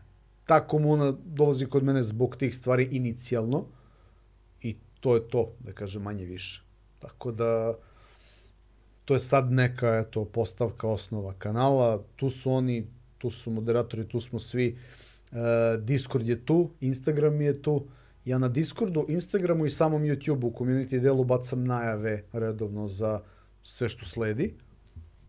ta 0.45 0.67
komuna 0.67 1.13
dolazi 1.25 1.65
kod 1.65 1.83
mene 1.83 2.03
zbog 2.03 2.35
tih 2.35 2.55
stvari 2.55 2.87
inicijalno 2.91 3.65
i 4.61 4.75
to 4.99 5.15
je 5.15 5.27
to, 5.27 5.53
da 5.59 5.73
kažem, 5.73 6.01
manje 6.01 6.25
više. 6.25 6.63
Tako 6.99 7.31
da, 7.31 7.73
to 9.05 9.13
je 9.13 9.19
sad 9.19 9.51
neka, 9.51 9.97
eto, 9.97 10.25
postavka 10.25 10.87
osnova 10.87 11.33
kanala, 11.37 12.03
tu 12.15 12.29
su 12.29 12.51
oni, 12.51 12.87
tu 13.17 13.31
su 13.31 13.51
moderatori, 13.51 14.07
tu 14.07 14.19
smo 14.19 14.39
svi, 14.39 14.77
e, 15.31 15.77
Discord 15.77 16.27
je 16.27 16.45
tu, 16.45 16.69
Instagram 16.81 17.41
je 17.41 17.61
tu, 17.61 17.87
ja 18.25 18.37
na 18.37 18.47
Discordu, 18.47 19.05
Instagramu 19.09 19.65
i 19.65 19.69
samom 19.69 20.03
YouTubeu 20.03 20.45
u 20.45 20.53
community 20.57 20.99
delu 20.99 21.23
bacam 21.23 21.63
najave 21.63 22.23
redovno 22.33 22.87
za 22.87 23.19
sve 23.63 23.89
što 23.89 24.05
sledi. 24.05 24.55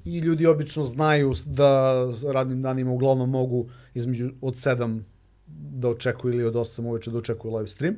I 0.04 0.18
ljudi 0.18 0.46
obično 0.46 0.84
znaju 0.84 1.32
da 1.46 1.94
radnim 2.32 2.62
danima 2.62 2.90
uglavnom 2.90 3.30
mogu 3.30 3.68
između 3.94 4.30
od 4.40 4.54
7 4.54 5.00
da 5.46 5.88
očekuju 5.88 6.34
ili 6.34 6.44
od 6.44 6.54
8 6.54 6.86
uveče 6.86 7.10
da 7.10 7.18
očekuju 7.18 7.54
live 7.54 7.68
stream. 7.68 7.96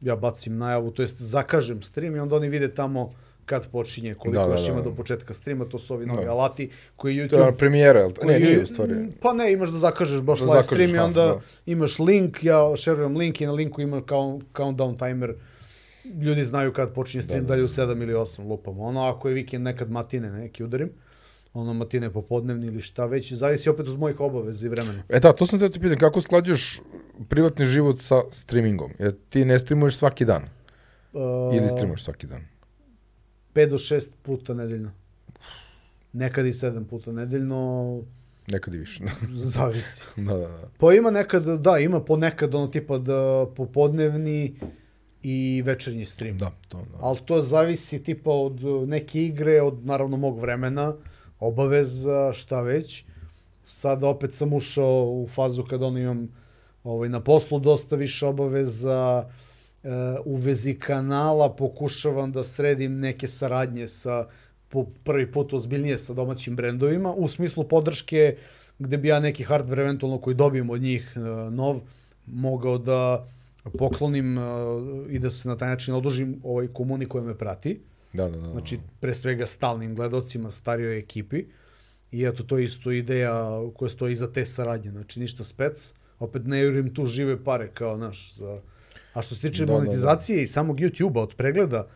Ja 0.00 0.16
bacim 0.16 0.58
najavu, 0.58 0.90
to 0.90 1.02
jest 1.02 1.22
zakažem 1.22 1.82
stream 1.82 2.16
i 2.16 2.18
onda 2.18 2.36
oni 2.36 2.48
vide 2.48 2.74
tamo 2.74 3.12
kad 3.46 3.66
počinje, 3.70 4.14
koliko 4.14 4.40
Da, 4.40 4.46
da, 4.46 4.52
još 4.52 4.66
da. 4.66 4.72
ima 4.72 4.82
do 4.82 4.94
početka 4.94 5.34
streama, 5.34 5.64
to 5.64 5.78
su 5.78 5.94
ovi 5.94 6.06
novi 6.06 6.24
Da. 6.24 6.30
alati 6.32 6.70
koji 6.96 7.16
YouTube... 7.16 7.28
To 7.28 7.46
je 7.46 7.56
premijera, 7.56 8.00
jel? 8.00 8.10
Ne, 8.24 8.38
nije 8.38 8.62
u 8.62 8.66
stvari. 8.66 8.94
Pa 9.20 9.32
ne, 9.32 9.52
imaš 9.52 9.68
da 9.68 9.78
zakažeš 9.78 10.20
baš 10.22 10.38
Da 10.38 10.44
live 10.44 10.62
zakažeš, 10.62 10.66
stream 10.66 10.94
i 10.94 10.98
ha, 10.98 11.04
onda 11.04 11.22
da. 11.26 11.40
imaš 11.66 11.98
link, 11.98 12.44
ja 12.44 12.76
šerujem 12.76 13.16
link 13.16 13.40
i 13.40 13.46
na 13.46 13.52
linku 13.52 13.80
ima 13.80 14.02
kao 14.02 14.40
countdown 14.54 14.98
timer. 14.98 15.34
Ljudi 16.22 16.44
znaju 16.44 16.72
kad 16.72 16.94
počinje 16.94 17.22
stream, 17.22 17.40
Da, 17.42 17.46
da, 17.46 17.54
da, 17.54 17.58
li 17.58 17.64
u 17.64 17.68
7 17.68 18.02
ili 18.02 18.12
8 18.14 18.48
lupamo. 18.48 18.82
Ono, 18.82 19.02
ako 19.02 19.28
je 19.28 19.34
vikend 19.34 19.64
nekad 19.64 19.90
matine 19.90 20.30
neki 20.32 20.64
udarim, 20.64 20.90
ono 21.54 21.72
matine 21.74 22.10
popodnevni 22.10 22.66
ili 22.66 22.80
šta 22.80 23.06
već, 23.06 23.32
zavisi 23.32 23.70
opet 23.70 23.88
od 23.88 23.98
mojih 23.98 24.20
obaveza 24.20 24.66
i 24.66 24.70
vremena. 24.70 25.02
E 25.08 25.20
da, 25.20 25.32
to 25.32 25.46
sam 25.46 25.58
te 25.58 25.70
ti 25.70 25.80
pitan, 25.80 25.98
kako 25.98 26.20
sklađuješ 26.20 26.80
privatni 27.28 27.64
život 27.66 27.98
sa 27.98 28.22
streamingom? 28.30 28.90
Jer 28.98 29.14
ti 29.28 29.44
ne 29.44 29.58
streamuješ 29.58 29.96
svaki 29.96 30.24
dan. 30.24 30.42
Uh, 31.12 31.20
Ili 31.56 31.68
streamuješ 31.68 32.04
svaki 32.04 32.26
dan. 32.26 32.40
5 33.54 33.68
do 33.68 33.78
6 33.78 34.10
puta 34.22 34.54
nedeljno. 34.54 34.92
Nekad 36.12 36.46
i 36.46 36.52
7 36.52 36.84
puta 36.84 37.12
nedeljno, 37.12 38.02
Nekad 38.48 38.74
i 38.74 38.78
više. 38.78 39.04
zavisi. 39.54 40.04
da, 40.16 40.36
da, 40.36 40.48
da. 40.48 40.68
Pa 40.78 40.92
ima 40.92 41.10
nekad, 41.10 41.44
da, 41.44 41.78
ima 41.78 42.00
ponekad 42.00 42.54
ono 42.54 42.66
tipa 42.66 42.98
da 42.98 43.46
popodnevni 43.56 44.54
i 45.22 45.62
večernji 45.64 46.04
stream. 46.04 46.38
Da, 46.38 46.52
to, 46.68 46.78
da. 46.78 46.98
Ali 47.00 47.18
to 47.24 47.40
zavisi 47.40 48.02
tipa 48.02 48.30
od 48.30 48.64
uh, 48.64 48.88
neke 48.88 49.24
igre, 49.24 49.60
od 49.60 49.86
naravno 49.86 50.16
mog 50.16 50.40
vremena, 50.40 50.94
obaveza, 51.40 52.32
šta 52.32 52.60
već. 52.60 53.04
Sad 53.64 54.04
opet 54.04 54.34
sam 54.34 54.52
ušao 54.52 55.04
u 55.04 55.26
fazu 55.26 55.64
kad 55.64 55.82
ono 55.82 55.98
imam 55.98 56.28
ovaj, 56.84 57.08
na 57.08 57.20
poslu 57.20 57.60
dosta 57.60 57.96
više 57.96 58.26
obaveza, 58.26 59.28
e, 59.28 59.32
u 60.24 60.36
vezi 60.36 60.74
kanala 60.74 61.56
pokušavam 61.56 62.32
da 62.32 62.42
sredim 62.42 62.98
neke 63.00 63.28
saradnje 63.28 63.88
sa 63.88 64.26
po 64.68 64.86
prvi 65.04 65.32
put 65.32 65.52
ozbiljnije 65.52 65.98
sa 65.98 66.14
domaćim 66.14 66.56
brendovima, 66.56 67.12
u 67.12 67.28
smislu 67.28 67.68
podrške 67.68 68.36
gde 68.78 68.98
bi 68.98 69.08
ja 69.08 69.20
neki 69.20 69.44
hardware 69.44 69.80
eventualno 69.80 70.18
koji 70.18 70.36
dobijem 70.36 70.70
od 70.70 70.82
njih 70.82 71.12
e, 71.16 71.20
nov, 71.50 71.80
mogao 72.26 72.78
da 72.78 73.26
poklonim 73.78 74.38
e, 74.38 74.42
i 75.08 75.18
da 75.18 75.30
se 75.30 75.48
na 75.48 75.56
taj 75.56 75.68
način 75.68 75.94
odužim 75.94 76.40
ovoj 76.44 76.72
komuni 76.72 77.06
koja 77.06 77.24
me 77.24 77.38
prati. 77.38 77.80
Da, 78.12 78.28
da, 78.28 78.38
da. 78.38 78.50
Znači, 78.50 78.78
pre 79.00 79.14
svega 79.14 79.46
stalnim 79.46 79.94
gledocima, 79.94 80.50
starijoj 80.50 80.98
ekipi. 80.98 81.44
I 82.12 82.24
eto, 82.24 82.42
to 82.42 82.58
je 82.58 82.64
isto 82.64 82.90
ideja 82.90 83.60
koja 83.76 83.88
stoji 83.88 84.12
iza 84.12 84.32
te 84.32 84.46
saradnje. 84.46 84.90
Znači, 84.90 85.20
ništa 85.20 85.44
spec. 85.44 85.94
Opet 86.18 86.46
ne 86.46 86.60
jurim 86.60 86.94
tu 86.94 87.06
žive 87.06 87.44
pare 87.44 87.68
kao, 87.74 87.96
naš, 87.96 88.32
za... 88.34 88.60
A 89.12 89.22
što 89.22 89.34
se 89.34 89.40
tiče 89.40 89.66
Da, 89.66 89.66
da, 89.66 89.72
da. 89.72 89.78
monetizacije 89.78 90.42
i 90.42 90.46
samog 90.46 90.76
YouTube-a 90.76 91.22
od 91.22 91.34
pregleda, 91.34 91.88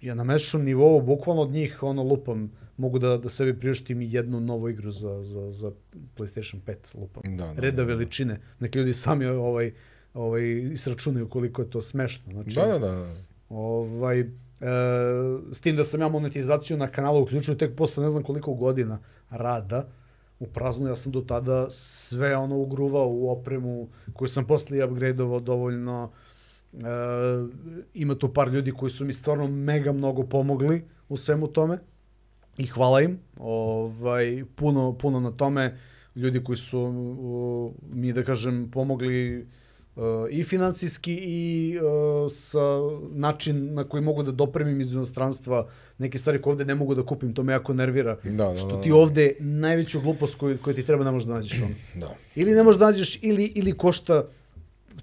ja 0.00 0.14
na 0.14 0.24
mesečnom 0.24 0.64
nivou, 0.64 1.00
bukvalno 1.00 1.42
od 1.42 1.50
njih, 1.50 1.82
ono, 1.82 2.02
lupam, 2.02 2.50
mogu 2.76 2.98
da, 2.98 3.16
da 3.16 3.28
sebi 3.28 3.60
priuštim 3.60 4.02
i 4.02 4.12
jednu 4.12 4.40
novu 4.40 4.68
igru 4.68 4.90
za, 4.90 5.22
za, 5.22 5.52
za 5.52 5.72
PlayStation 6.16 6.60
5, 6.66 6.76
lupam. 6.94 7.36
Da, 7.36 7.46
da, 7.46 7.60
Reda 7.60 7.76
da, 7.76 7.82
da. 7.82 7.88
veličine. 7.94 8.40
Nek 8.60 8.74
ljudi 8.74 8.94
sami 8.94 9.26
ovaj, 9.26 9.72
ovaj, 10.14 10.42
isračunaju 10.72 11.28
koliko 11.28 11.62
je 11.62 11.70
to 11.70 11.82
smešno. 11.82 12.32
Znači, 12.32 12.54
Da, 12.54 12.66
da, 12.66 12.78
da. 12.78 13.14
Ovaj, 13.48 14.24
s 15.52 15.60
tim 15.60 15.76
da 15.76 15.84
sam 15.84 16.00
ja 16.00 16.08
monetizaciju 16.08 16.76
na 16.76 16.90
kanalu 16.90 17.22
uključio 17.22 17.54
tek 17.54 17.76
posle 17.76 18.04
ne 18.04 18.10
znam 18.10 18.22
koliko 18.22 18.54
godina 18.54 18.98
rada 19.30 19.88
u 20.38 20.46
praznu, 20.46 20.88
ja 20.88 20.96
sam 20.96 21.12
do 21.12 21.20
tada 21.20 21.70
sve 21.70 22.36
ono 22.36 22.56
ugruvao 22.56 23.08
u 23.08 23.30
opremu 23.30 23.88
koju 24.12 24.28
sam 24.28 24.46
posle 24.46 24.84
upgradeovao 24.84 25.40
dovoljno. 25.40 26.10
E, 26.72 26.76
ima 27.94 28.14
tu 28.14 28.32
par 28.32 28.48
ljudi 28.48 28.72
koji 28.72 28.90
su 28.90 29.04
mi 29.04 29.12
stvarno 29.12 29.48
mega 29.48 29.92
mnogo 29.92 30.22
pomogli 30.22 30.84
u 31.08 31.16
svemu 31.16 31.46
tome 31.46 31.78
i 32.58 32.66
hvala 32.66 33.00
im 33.00 33.18
ovaj, 33.36 34.44
puno, 34.56 34.92
puno 34.92 35.20
na 35.20 35.30
tome 35.30 35.78
ljudi 36.16 36.44
koji 36.44 36.56
su 36.56 36.92
mi 37.92 38.12
da 38.12 38.22
kažem 38.22 38.70
pomogli 38.70 39.46
i 40.30 40.44
finansijski 40.44 41.14
i 41.14 41.78
uh, 41.78 42.30
sa 42.30 42.60
način 43.12 43.74
na 43.74 43.84
koji 43.84 44.02
mogu 44.02 44.22
da 44.22 44.32
dopremim 44.32 44.80
iz 44.80 44.92
inostranstva 44.92 45.68
neke 45.98 46.18
stvari 46.18 46.42
koje 46.42 46.52
ovde 46.52 46.64
ne 46.64 46.74
mogu 46.74 46.94
da 46.94 47.02
kupim, 47.02 47.34
to 47.34 47.42
me 47.42 47.52
jako 47.52 47.74
nervira. 47.74 48.16
Da, 48.24 48.30
da, 48.30 48.56
što 48.56 48.68
da, 48.68 48.76
da. 48.76 48.82
ti 48.82 48.92
ovde 48.92 49.32
najveću 49.40 50.00
glupost 50.00 50.34
koju, 50.34 50.58
koju 50.58 50.74
ti 50.74 50.84
treba 50.84 51.04
ne 51.04 51.10
možeš 51.10 51.26
da 51.26 51.34
nađeš 51.34 51.62
on. 51.62 51.74
Da. 52.00 52.16
Ili 52.34 52.52
ne 52.52 52.62
možeš 52.62 52.78
da 52.78 52.86
nađeš, 52.86 53.18
ili, 53.22 53.52
ili 53.54 53.76
košta 53.76 54.24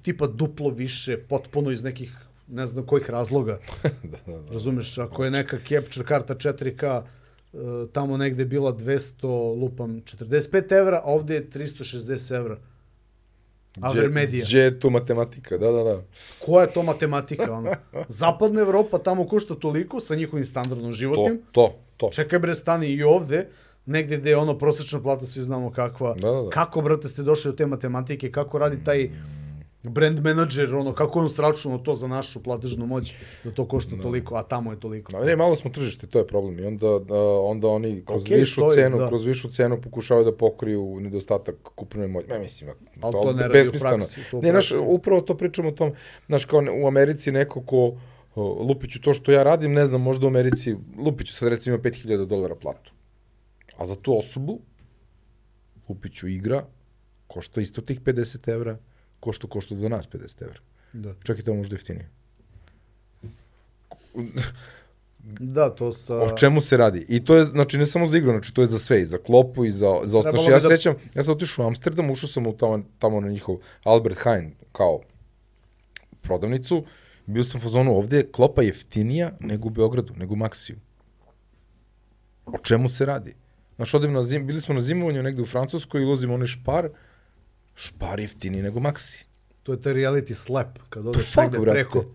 tipa 0.01 0.27
duplo 0.27 0.69
više, 0.69 1.17
potpuno 1.17 1.71
iz 1.71 1.83
nekih 1.83 2.11
ne 2.47 2.67
znam 2.67 2.85
kojih 2.85 3.09
razloga. 3.09 3.59
da, 3.83 4.17
da, 4.27 4.39
da. 4.39 4.53
Razumeš, 4.53 4.97
ako 4.97 5.25
je 5.25 5.31
neka 5.31 5.57
capture 5.67 6.05
karta 6.05 6.35
4K 6.35 7.01
uh, 7.53 7.89
tamo 7.91 8.17
negde 8.17 8.45
bila 8.45 8.73
200, 8.73 9.61
lupam, 9.61 10.01
45 10.01 10.79
evra, 10.79 10.97
a 10.97 11.05
ovde 11.05 11.33
je 11.33 11.49
360 11.49 12.35
evra. 12.35 12.57
Авермедија. 13.79 14.43
Дже 14.43 14.79
то 14.79 14.89
математика, 14.89 15.57
да, 15.59 15.71
да, 15.71 15.83
да. 15.83 15.95
Која 16.43 16.67
е 16.67 16.71
то 16.73 16.83
математика, 16.83 17.47
оно? 17.51 17.77
Западна 18.09 18.61
Европа 18.61 18.99
таму 18.99 19.27
кошто 19.27 19.55
толико 19.55 20.01
со 20.01 20.15
нивни 20.15 20.43
стандардно 20.45 20.91
животни. 20.91 21.39
То, 21.51 21.79
то, 21.97 22.09
то. 22.11 22.11
Чекај 22.11 22.39
бре 22.39 22.55
стани 22.55 22.91
и 22.91 23.03
овде, 23.03 23.47
негде 23.87 24.17
де 24.17 24.35
оно 24.35 24.57
просечна 24.57 24.99
плата, 24.99 25.25
сви 25.25 25.41
знамо 25.41 25.71
каква. 25.71 26.15
Да, 26.19 26.31
да, 26.31 26.43
да. 26.43 26.49
Како 26.49 26.81
брате 26.81 27.07
сте 27.07 27.23
дошли 27.23 27.55
од 27.55 27.57
те 27.57 27.65
математики, 27.65 28.31
како 28.31 28.59
ради 28.59 28.83
тај 28.83 29.09
brand 29.83 30.19
manager, 30.19 30.75
ono, 30.75 30.93
kako 30.93 31.19
on 31.19 31.29
stračuno 31.29 31.77
to 31.77 31.93
za 31.93 32.07
našu 32.07 32.43
platežnu 32.43 32.85
moć, 32.85 33.13
da 33.43 33.51
to 33.51 33.67
košta 33.67 33.95
da. 33.95 34.01
toliko, 34.01 34.35
a 34.35 34.43
tamo 34.43 34.71
je 34.71 34.79
toliko. 34.79 35.25
Ne, 35.25 35.35
malo 35.35 35.55
smo 35.55 35.71
tržište, 35.71 36.07
to 36.07 36.19
je 36.19 36.27
problem. 36.27 36.59
I 36.59 36.65
onda, 36.65 36.99
da, 36.99 37.19
onda 37.23 37.67
oni 37.67 38.03
kroz 38.05 38.23
okay, 38.23 38.39
višu 38.39 38.61
stoji, 38.61 38.75
cenu, 38.75 38.97
da. 38.97 39.07
kroz 39.07 39.23
višu 39.25 39.49
cenu 39.49 39.81
pokušavaju 39.81 40.25
da 40.25 40.37
pokriju 40.37 40.99
nedostatak 40.99 41.55
kupne 41.75 42.07
moći. 42.07 42.27
Ma, 42.29 42.39
mislim, 42.39 42.69
Ali 43.01 43.13
to, 43.13 43.21
to 43.23 43.33
ne 43.33 43.47
radi 43.47 43.67
u 43.67 43.79
praksi. 43.79 44.21
To 44.31 44.41
ne, 44.41 44.53
naš, 44.53 44.71
upravo 44.85 45.21
to 45.21 45.37
pričamo 45.37 45.69
o 45.69 45.71
tom, 45.71 45.91
znaš, 46.27 46.45
kao 46.45 46.63
u 46.83 46.87
Americi 46.87 47.31
neko 47.31 47.61
ko 47.61 47.93
Lupiću 48.35 49.01
to 49.01 49.13
što 49.13 49.31
ja 49.31 49.43
radim, 49.43 49.71
ne 49.71 49.85
znam, 49.85 50.01
možda 50.01 50.27
u 50.27 50.29
Americi, 50.29 50.75
Lupiću 50.97 51.33
sad 51.33 51.49
recimo 51.49 51.75
ima 51.75 51.83
5000 51.83 52.25
dolara 52.25 52.55
platu. 52.55 52.93
A 53.77 53.85
za 53.85 53.95
tu 53.95 54.17
osobu, 54.17 54.59
Lupiću 55.89 56.27
igra, 56.27 56.65
košta 57.27 57.61
isto 57.61 57.81
tih 57.81 58.01
50 58.01 58.49
evra, 58.49 58.77
košta, 59.21 59.47
košta 59.47 59.75
za 59.75 59.89
nas 59.89 60.09
50 60.09 60.43
evra. 60.43 60.59
Da. 60.93 61.13
Čak 61.23 61.39
i 61.39 61.43
to 61.43 61.53
možda 61.53 61.75
jeftinije. 61.75 62.09
Da, 65.23 65.69
to 65.69 65.91
sa... 65.91 66.21
O 66.21 66.37
čemu 66.37 66.61
se 66.61 66.77
radi? 66.77 67.05
I 67.09 67.25
to 67.25 67.35
je, 67.35 67.43
znači, 67.43 67.77
ne 67.77 67.85
samo 67.85 68.07
za 68.07 68.17
igru, 68.17 68.31
znači, 68.31 68.53
to 68.53 68.61
je 68.61 68.67
za 68.67 68.79
sve, 68.79 69.01
i 69.01 69.05
za 69.05 69.17
klopu, 69.17 69.65
i 69.65 69.71
za, 69.71 69.99
za 70.03 70.17
osnoš. 70.17 70.47
Ja 70.47 70.59
da... 70.59 70.69
sećam, 70.69 70.95
ja 71.15 71.23
sam 71.23 71.35
otišao 71.35 71.65
u 71.65 71.67
Amsterdam, 71.67 72.09
ušao 72.09 72.29
sam 72.29 72.47
u 72.47 72.57
tamo, 72.57 72.83
tamo 72.99 73.19
na 73.21 73.29
njihov 73.29 73.57
Albert 73.83 74.17
Heijn, 74.23 74.51
kao 74.71 74.99
prodavnicu, 76.21 76.85
bio 77.25 77.43
sam 77.43 77.59
u 77.59 77.63
fazonu, 77.63 77.95
ovde 77.97 78.25
klopa 78.31 78.61
jeftinija 78.61 79.31
nego 79.39 79.67
u 79.67 79.71
Beogradu, 79.71 80.13
nego 80.17 80.33
u 80.33 80.37
Maksiju. 80.37 80.77
O 82.45 82.57
čemu 82.57 82.89
se 82.89 83.05
radi? 83.05 83.35
Znaš, 83.75 83.93
odem 83.93 84.13
na 84.13 84.23
zim, 84.23 84.47
bili 84.47 84.61
smo 84.61 84.75
na 84.75 84.81
zimovanju 84.81 85.23
negde 85.23 85.41
u 85.41 85.45
Francuskoj 85.45 86.01
i 86.01 86.05
ulazimo 86.05 86.33
onaj 86.33 86.47
špar, 86.47 86.89
špar 87.81 88.19
jeftini 88.19 88.61
nego 88.61 88.79
Maxi. 88.79 89.23
To 89.63 89.73
je 89.73 89.81
taj 89.81 89.93
reality 89.93 90.33
slap, 90.33 90.77
kad 90.89 91.07
odeš 91.07 91.35
negde 91.35 91.59
brate. 91.59 91.79
preko. 91.79 92.05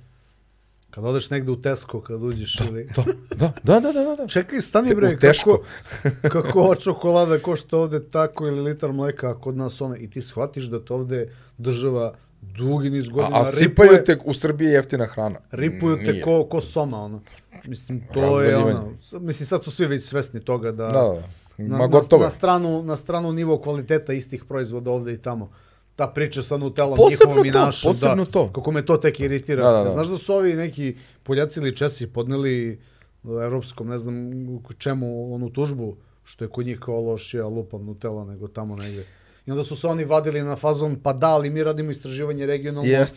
Kad 0.90 1.04
odeš 1.04 1.30
negde 1.30 1.52
u 1.52 1.62
Tesco, 1.62 2.00
kad 2.00 2.22
uđeš 2.22 2.58
da, 2.58 2.64
ili... 2.64 2.88
Da, 2.96 3.02
da, 3.36 3.80
da, 3.80 3.92
da, 3.92 3.92
da, 3.92 4.16
da. 4.16 4.26
Čekaj, 4.28 4.60
stani 4.60 4.94
bre, 4.94 5.18
kako, 5.18 5.62
kako 6.32 6.60
ova 6.60 6.74
čokolada 6.74 7.38
košta 7.38 7.78
ovde 7.78 8.08
tako 8.08 8.46
ili 8.46 8.60
litar 8.60 8.92
mleka, 8.92 9.30
a 9.30 9.34
kod 9.34 9.56
nas 9.56 9.80
ona, 9.80 9.96
i 9.96 10.10
ti 10.10 10.22
shvatiš 10.22 10.64
da 10.64 10.80
to 10.80 10.94
ovde 10.94 11.32
država 11.58 12.14
dugi 12.40 12.90
niz 12.90 13.08
godina 13.08 13.38
a, 13.38 13.42
a 13.42 13.44
sipaju 13.44 14.04
te 14.06 14.18
u 14.24 14.34
Srbiji 14.34 14.68
jeftina 14.68 15.06
hrana. 15.06 15.38
Ripuju 15.50 15.96
te 15.96 16.20
ko, 16.20 16.44
ko 16.44 16.60
soma, 16.60 17.00
ono. 17.00 17.22
Mislim, 17.64 18.02
to 18.14 18.42
je 18.42 18.56
ono, 18.56 18.92
mislim, 19.20 19.46
sad 19.46 19.64
su 19.64 19.70
svi 19.70 19.86
već 19.86 20.04
svesni 20.04 20.40
toga 20.40 20.72
da, 20.72 20.86
da, 20.86 20.92
da 20.92 21.22
na, 21.58 21.78
Ma, 21.78 21.86
gotovo. 21.86 22.20
na, 22.20 22.26
na, 22.26 22.30
stranu, 22.30 22.82
na 22.82 22.96
stranu 22.96 23.32
nivo 23.32 23.58
kvaliteta 23.58 24.12
istih 24.12 24.44
proizvoda 24.44 24.90
ovde 24.90 25.12
i 25.12 25.18
tamo. 25.18 25.50
Ta 25.96 26.06
priča 26.06 26.42
sa 26.42 26.56
Nutellom, 26.56 26.98
njihovom 27.10 27.46
i 27.46 27.50
našom. 27.50 27.90
Posebno 27.90 28.24
da, 28.24 28.30
to. 28.30 28.52
Kako 28.52 28.72
me 28.72 28.86
to 28.86 28.96
tek 28.96 29.20
iritira. 29.20 29.64
Da, 29.64 29.78
da, 29.78 29.84
da. 29.84 29.90
Znaš 29.90 30.08
da 30.08 30.18
su 30.18 30.34
ovi 30.34 30.54
neki 30.54 30.96
Poljaci 31.22 31.60
ili 31.60 31.76
Česi 31.76 32.06
podneli 32.06 32.80
evropskom, 33.24 33.88
ne 33.88 33.98
znam 33.98 34.30
čemu, 34.78 35.34
onu 35.34 35.50
tužbu, 35.50 35.96
što 36.24 36.44
je 36.44 36.48
kod 36.48 36.66
njih 36.66 36.78
kao 36.80 37.00
lošija 37.00 37.46
lupam 37.46 37.84
Nutella 37.84 38.24
nego 38.24 38.48
tamo 38.48 38.76
negde. 38.76 39.06
I 39.46 39.50
onda 39.50 39.64
su 39.64 39.76
se 39.76 39.86
oni 39.86 40.04
vadili 40.04 40.42
na 40.42 40.56
fazon, 40.56 40.96
pa 41.02 41.12
da, 41.12 41.28
ali 41.28 41.50
mi 41.50 41.64
radimo 41.64 41.90
istraživanje 41.90 42.46
regionalno. 42.46 42.90
Jest. 42.90 43.16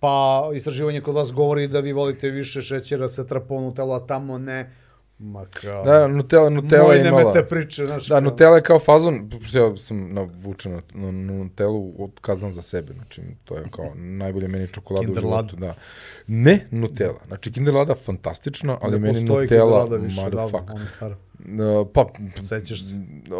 Pa 0.00 0.48
istraživanje 0.54 1.00
kod 1.00 1.14
vas 1.14 1.32
govori 1.32 1.68
da 1.68 1.80
vi 1.80 1.92
volite 1.92 2.30
više 2.30 2.62
šećera, 2.62 3.08
se 3.08 3.26
trapo 3.26 3.60
Nutella, 3.60 3.96
a 3.96 4.06
tamo 4.06 4.38
ne 4.38 4.70
Ma 5.18 5.46
kao... 5.46 5.84
Da, 5.84 6.08
Nutella, 6.08 6.50
Nutella 6.50 6.94
je 6.94 7.08
imala... 7.08 7.32
Moj 7.34 7.48
priče, 7.48 7.86
znaš. 7.86 8.06
Da. 8.06 8.20
Nutella 8.20 8.56
je 8.56 8.62
kao 8.62 8.78
fazon, 8.78 9.30
ja 9.52 9.76
sam 9.76 10.12
navučen 10.12 10.72
na, 10.72 10.82
na, 10.94 11.10
Nutellu 11.10 11.94
odkazan 11.98 12.52
za 12.52 12.62
sebe, 12.62 12.92
znači 12.92 13.22
to 13.44 13.56
je 13.56 13.64
kao 13.70 13.92
najbolje 14.22 14.48
meni 14.48 14.68
čokolada 14.68 15.12
u 15.12 15.14
životu. 15.14 15.56
Da. 15.56 15.74
Ne 16.26 16.66
Nutella, 16.70 17.20
znači 17.26 17.52
Kinder 17.52 17.74
Lada 17.74 17.94
fantastična, 17.94 18.78
ali 18.82 18.92
ne 18.92 18.98
meni 18.98 19.24
Nutella, 19.24 19.86
motherfuck. 19.90 20.88
Staro. 20.96 21.16
Uh, 21.38 21.88
pa, 21.94 22.06
Sećaš 22.42 22.88
se? 22.88 22.94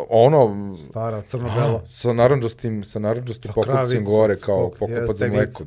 Ono... 0.09 0.75
Stara, 0.75 1.23
crno-bela. 1.23 1.83
Sa 1.89 2.13
naranđastim, 2.13 2.85
sa 2.85 2.99
naranđastim 2.99 3.51
pokupcem 3.55 4.05
gore, 4.05 4.37
kao 4.37 4.71
pokupac 4.71 5.17
za 5.17 5.29
mleko. 5.29 5.65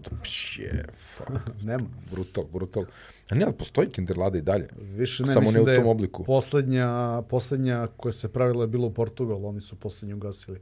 Fuck. 1.18 1.30
Nema. 1.64 1.86
Brutal, 2.11 2.44
brutal. 2.53 2.86
A 3.30 3.35
ne, 3.35 3.45
ali 3.45 3.53
postoji 3.53 3.89
Kinderlada 3.89 4.38
i 4.38 4.41
dalje. 4.41 4.68
Više 4.77 5.23
ne, 5.23 5.34
Samo 5.34 5.51
ne 5.51 5.61
u 5.61 5.65
da 5.65 5.76
tom 5.76 5.84
da 5.84 5.89
obliku. 5.89 6.23
Poslednja, 6.23 7.22
poslednja 7.30 7.88
koja 7.97 8.11
se 8.11 8.34
pravila 8.34 8.64
je 8.64 8.68
bila 8.68 8.88
u 8.88 8.93
Portugalu, 8.93 9.47
oni 9.47 9.61
su 9.61 9.76
poslednju 9.76 10.15
ugasili 10.15 10.60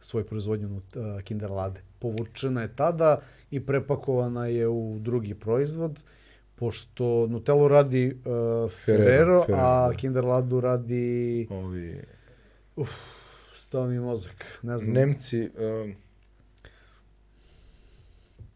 svoju 0.00 0.24
proizvodnju 0.24 0.76
uh, 0.76 1.22
Kinderlade. 1.22 1.80
Povučena 1.98 2.62
je 2.62 2.76
tada 2.76 3.20
i 3.50 3.66
prepakovana 3.66 4.46
je 4.46 4.68
u 4.68 4.98
drugi 5.00 5.34
proizvod, 5.34 6.02
pošto 6.54 7.26
Nutellu 7.26 7.68
radi 7.68 8.06
uh, 8.06 8.70
Ferrero, 8.84 9.44
Ferrero, 9.44 9.44
a 9.48 9.88
da. 9.88 9.96
Kinderladu 9.96 10.60
radi... 10.60 11.46
Ovi... 11.50 12.00
Uf, 12.76 12.90
stao 13.54 13.86
mi 13.86 13.98
mozak, 13.98 14.44
ne 14.62 14.78
znam. 14.78 14.94
Nemci... 14.94 15.44
Uh 15.44 16.09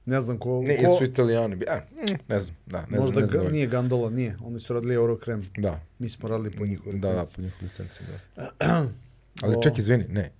Ne 0.06 0.20
znam 0.20 0.38
ko... 0.38 0.62
Ne, 0.62 0.84
ko... 0.84 0.96
su 0.98 1.04
italijani. 1.04 1.56
Ja, 1.66 1.86
mm, 1.92 2.14
ne 2.28 2.40
znam, 2.40 2.56
da, 2.66 2.86
ne 2.90 2.98
Možda 2.98 3.06
znam. 3.06 3.20
Možda 3.20 3.38
ga, 3.38 3.50
nije 3.50 3.66
Gandola, 3.66 4.10
nije. 4.10 4.36
Oni 4.44 4.60
su 4.60 4.74
radili 4.74 4.94
Eurokrem. 4.94 5.50
Da. 5.56 5.80
Mi 5.98 6.08
smo 6.08 6.28
radili 6.28 6.50
po 6.50 6.66
njihovoj 6.66 6.92
licenci. 6.92 7.10
Da, 7.10 7.14
da, 7.16 7.24
po 7.36 7.42
njihovoj 7.42 7.62
licenci, 7.62 8.02
da. 8.36 8.88
Ali 9.42 9.62
ček, 9.62 9.78
izvini, 9.78 10.04
ne. 10.08 10.32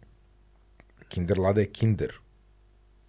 Kinder 1.09 1.39
Lada 1.39 1.61
je 1.61 1.67
Kinder. 1.67 2.13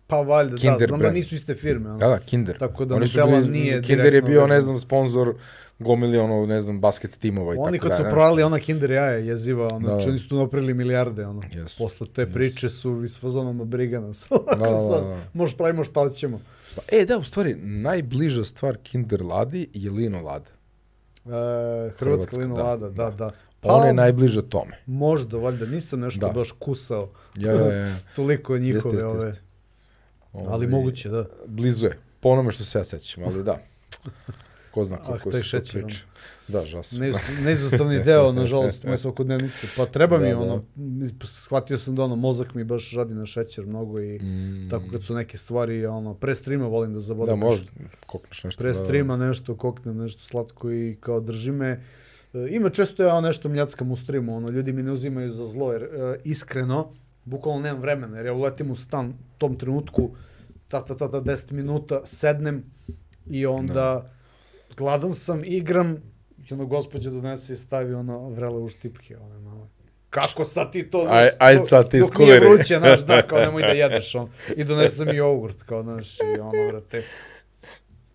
Pa 0.07 0.15
valjda, 0.15 0.55
da, 0.55 0.57
Kinder 0.57 0.79
da, 0.79 0.85
znam 0.85 0.99
brand. 0.99 1.13
da 1.13 1.15
nisu 1.15 1.35
iste 1.35 1.55
firme. 1.55 1.89
Da, 1.89 2.07
da, 2.07 2.19
Kinder. 2.19 2.57
Tako 2.57 2.85
da 2.85 2.95
Oni 2.95 3.05
Nutella 3.05 3.39
bili, 3.39 3.51
nije 3.51 3.81
Kinder 3.81 4.15
je 4.15 4.21
bio, 4.21 4.47
ne 4.47 4.61
znam, 4.61 4.77
sponsor 4.77 5.35
gomili 5.79 6.17
ono, 6.17 6.45
ne 6.45 6.61
znam, 6.61 6.79
basket 6.79 7.17
timova 7.19 7.55
i 7.55 7.57
Oni 7.59 7.77
tako 7.77 7.89
kad 7.89 7.97
su 7.97 8.03
prodali 8.03 8.43
ona 8.43 8.59
Kinder 8.59 8.91
jaja 8.91 9.17
jeziva, 9.17 9.67
ono, 9.67 9.87
da, 9.87 9.95
da. 9.95 10.09
oni 10.09 10.17
su 10.17 10.29
tu 10.29 10.35
napravili 10.35 10.73
milijarde, 10.73 11.25
ono. 11.25 11.41
Yes. 11.41 11.77
Posle 11.77 12.07
te 12.07 12.25
yes. 12.25 12.33
priče 12.33 12.69
su 12.69 13.03
s 13.07 13.19
fazonom 13.19 13.69
briga 13.69 13.99
nas. 13.99 14.27
da, 14.49 14.55
da, 14.55 14.65
da, 14.65 15.01
da. 15.01 15.17
Možeš 15.33 15.57
pravimo 15.57 15.83
šta 15.83 15.99
hoćemo. 15.99 16.39
Pa, 16.75 16.81
e, 16.91 17.05
da, 17.05 17.17
u 17.17 17.23
stvari, 17.23 17.55
najbliža 17.55 18.45
stvar 18.45 18.77
Kinder 18.77 19.21
Ladi 19.21 19.69
je 19.73 19.91
Lino 19.91 20.21
Lada. 20.21 20.51
E, 21.25 21.29
Hrvatska, 21.29 22.05
Hrvatska 22.05 22.37
Lino 22.37 22.55
da, 22.55 22.63
Lada, 22.63 22.89
da, 22.89 23.09
da. 23.09 23.31
Pa, 23.61 23.73
Ona 23.73 23.85
je 23.85 23.93
najbliža 23.93 24.41
tome. 24.41 24.77
Možda, 24.85 25.37
valjda, 25.37 25.65
nisam 25.65 25.99
nešto 25.99 26.27
da. 26.27 26.33
baš 26.33 26.51
kusao. 26.51 27.09
Ja, 27.35 27.51
ja, 27.51 27.73
ja. 27.73 27.95
Toliko 28.15 28.57
njihove 28.57 28.95
jeste, 28.95 29.07
jeste, 29.07 29.07
ove. 29.07 29.33
Ove, 30.33 30.45
ali 30.47 30.65
ovaj, 30.65 30.67
moguće, 30.67 31.09
da. 31.09 31.25
Blizu 31.47 31.85
je, 31.85 31.99
po 32.19 32.29
onome 32.29 32.51
što 32.51 32.63
se 32.63 32.77
ja 32.77 32.83
sećam, 32.83 33.23
ali 33.23 33.43
da. 33.43 33.59
ko 34.75 34.83
zna 34.83 34.97
Ah, 34.97 35.05
koliko 35.05 35.31
taj 35.31 35.43
se 35.43 35.59
to 35.61 35.71
priča. 35.73 35.99
Da, 36.47 36.61
žasu. 36.63 36.95
Neiz- 36.95 37.19
neizostavni 37.45 37.99
deo, 37.99 38.31
nažalost, 38.31 38.83
moje 38.83 38.97
svakodnevnice. 38.97 39.67
Pa 39.77 39.85
treba 39.85 40.17
mi 40.17 40.29
Da, 40.29 40.35
da. 40.35 40.39
ono, 40.39 40.63
shvatio 41.23 41.77
sam 41.77 41.95
da 41.95 42.03
ono, 42.03 42.15
mozak 42.15 42.53
mi 42.53 42.63
baš 42.63 42.93
radi 42.93 43.13
na 43.13 43.25
šećer 43.25 43.65
mnogo 43.65 43.99
i 44.01 44.19
Mm, 44.19 44.69
tako 44.69 44.85
kad 44.91 45.03
su 45.03 45.13
neke 45.13 45.37
stvari, 45.37 45.85
ono, 45.85 46.13
pre 46.13 46.35
streama 46.35 46.67
volim 46.67 46.93
da. 46.93 46.99
Da, 46.99 47.35
nešto. 47.35 47.35
možda 47.37 47.65
kokneš 48.05 48.43
nešto. 48.43 48.61
Pre 48.61 48.71
da, 48.71 48.79
da. 48.79 48.85
streama 48.85 49.17
nešto 49.17 49.55
koknem, 49.55 49.97
nešto 49.97 50.21
slatko 50.21 50.71
i 50.71 50.97
kao 50.99 51.19
drži 51.19 51.51
me. 51.51 51.83
E, 52.33 52.47
Ima 52.49 52.69
često 52.69 53.03
ja 53.03 53.21
nešto 53.21 53.49
mljackam 53.49 53.91
u 53.91 53.95
streamu, 53.95 54.35
ono, 54.35 54.49
ljudi 54.49 54.73
mi 54.73 54.83
ne 54.83 54.91
uzimaju 54.91 55.29
za 55.29 55.45
zlo, 55.45 55.73
jer 55.73 55.83
e, 55.83 55.87
iskreno, 56.23 56.91
bukvalno 57.25 57.61
nemam 57.61 57.81
vremena, 57.81 58.17
jer 58.17 58.25
ja 58.25 58.33
uletim 58.33 58.71
u 58.71 58.75
stan 58.75 59.13
tom 59.37 59.55
trenutku, 59.55 60.09
ta, 60.67 60.85
ta, 60.85 60.95
ta, 60.95 61.11
ta, 61.11 61.21
10 61.21 61.51
minuta, 61.51 62.01
sednem 62.05 62.63
i 63.27 63.45
onda 63.45 64.11
gladan 64.77 65.11
sam, 65.13 65.41
igram, 65.43 65.97
i 66.41 66.53
ono 66.53 66.65
gospođa 66.65 67.09
donese 67.09 67.53
i 67.53 67.57
stavi 67.57 67.93
ono 67.93 68.29
vrele 68.29 68.57
u 68.57 68.69
štipke, 68.69 69.17
one 69.17 69.39
male. 69.39 69.67
Kako 70.09 70.45
sad 70.45 70.71
ti 70.71 70.83
to, 70.83 71.05
Aj- 71.09 71.29
aj 71.39 71.57
sad 71.65 71.89
ti 71.91 71.99
dok 71.99 72.17
nije 72.17 72.39
vruće, 72.39 72.77
znaš, 72.77 72.99
da, 72.99 73.21
kao 73.21 73.39
nemoj 73.39 73.61
da 73.61 73.67
jedeš, 73.83 74.15
on. 74.15 74.29
I 74.55 74.63
donesem 74.63 75.09
i 75.09 75.15
jogurt, 75.15 75.61
kao, 75.61 75.83
znaš, 75.83 76.17
i 76.17 76.39
ono, 76.39 76.67
vrate. 76.67 77.03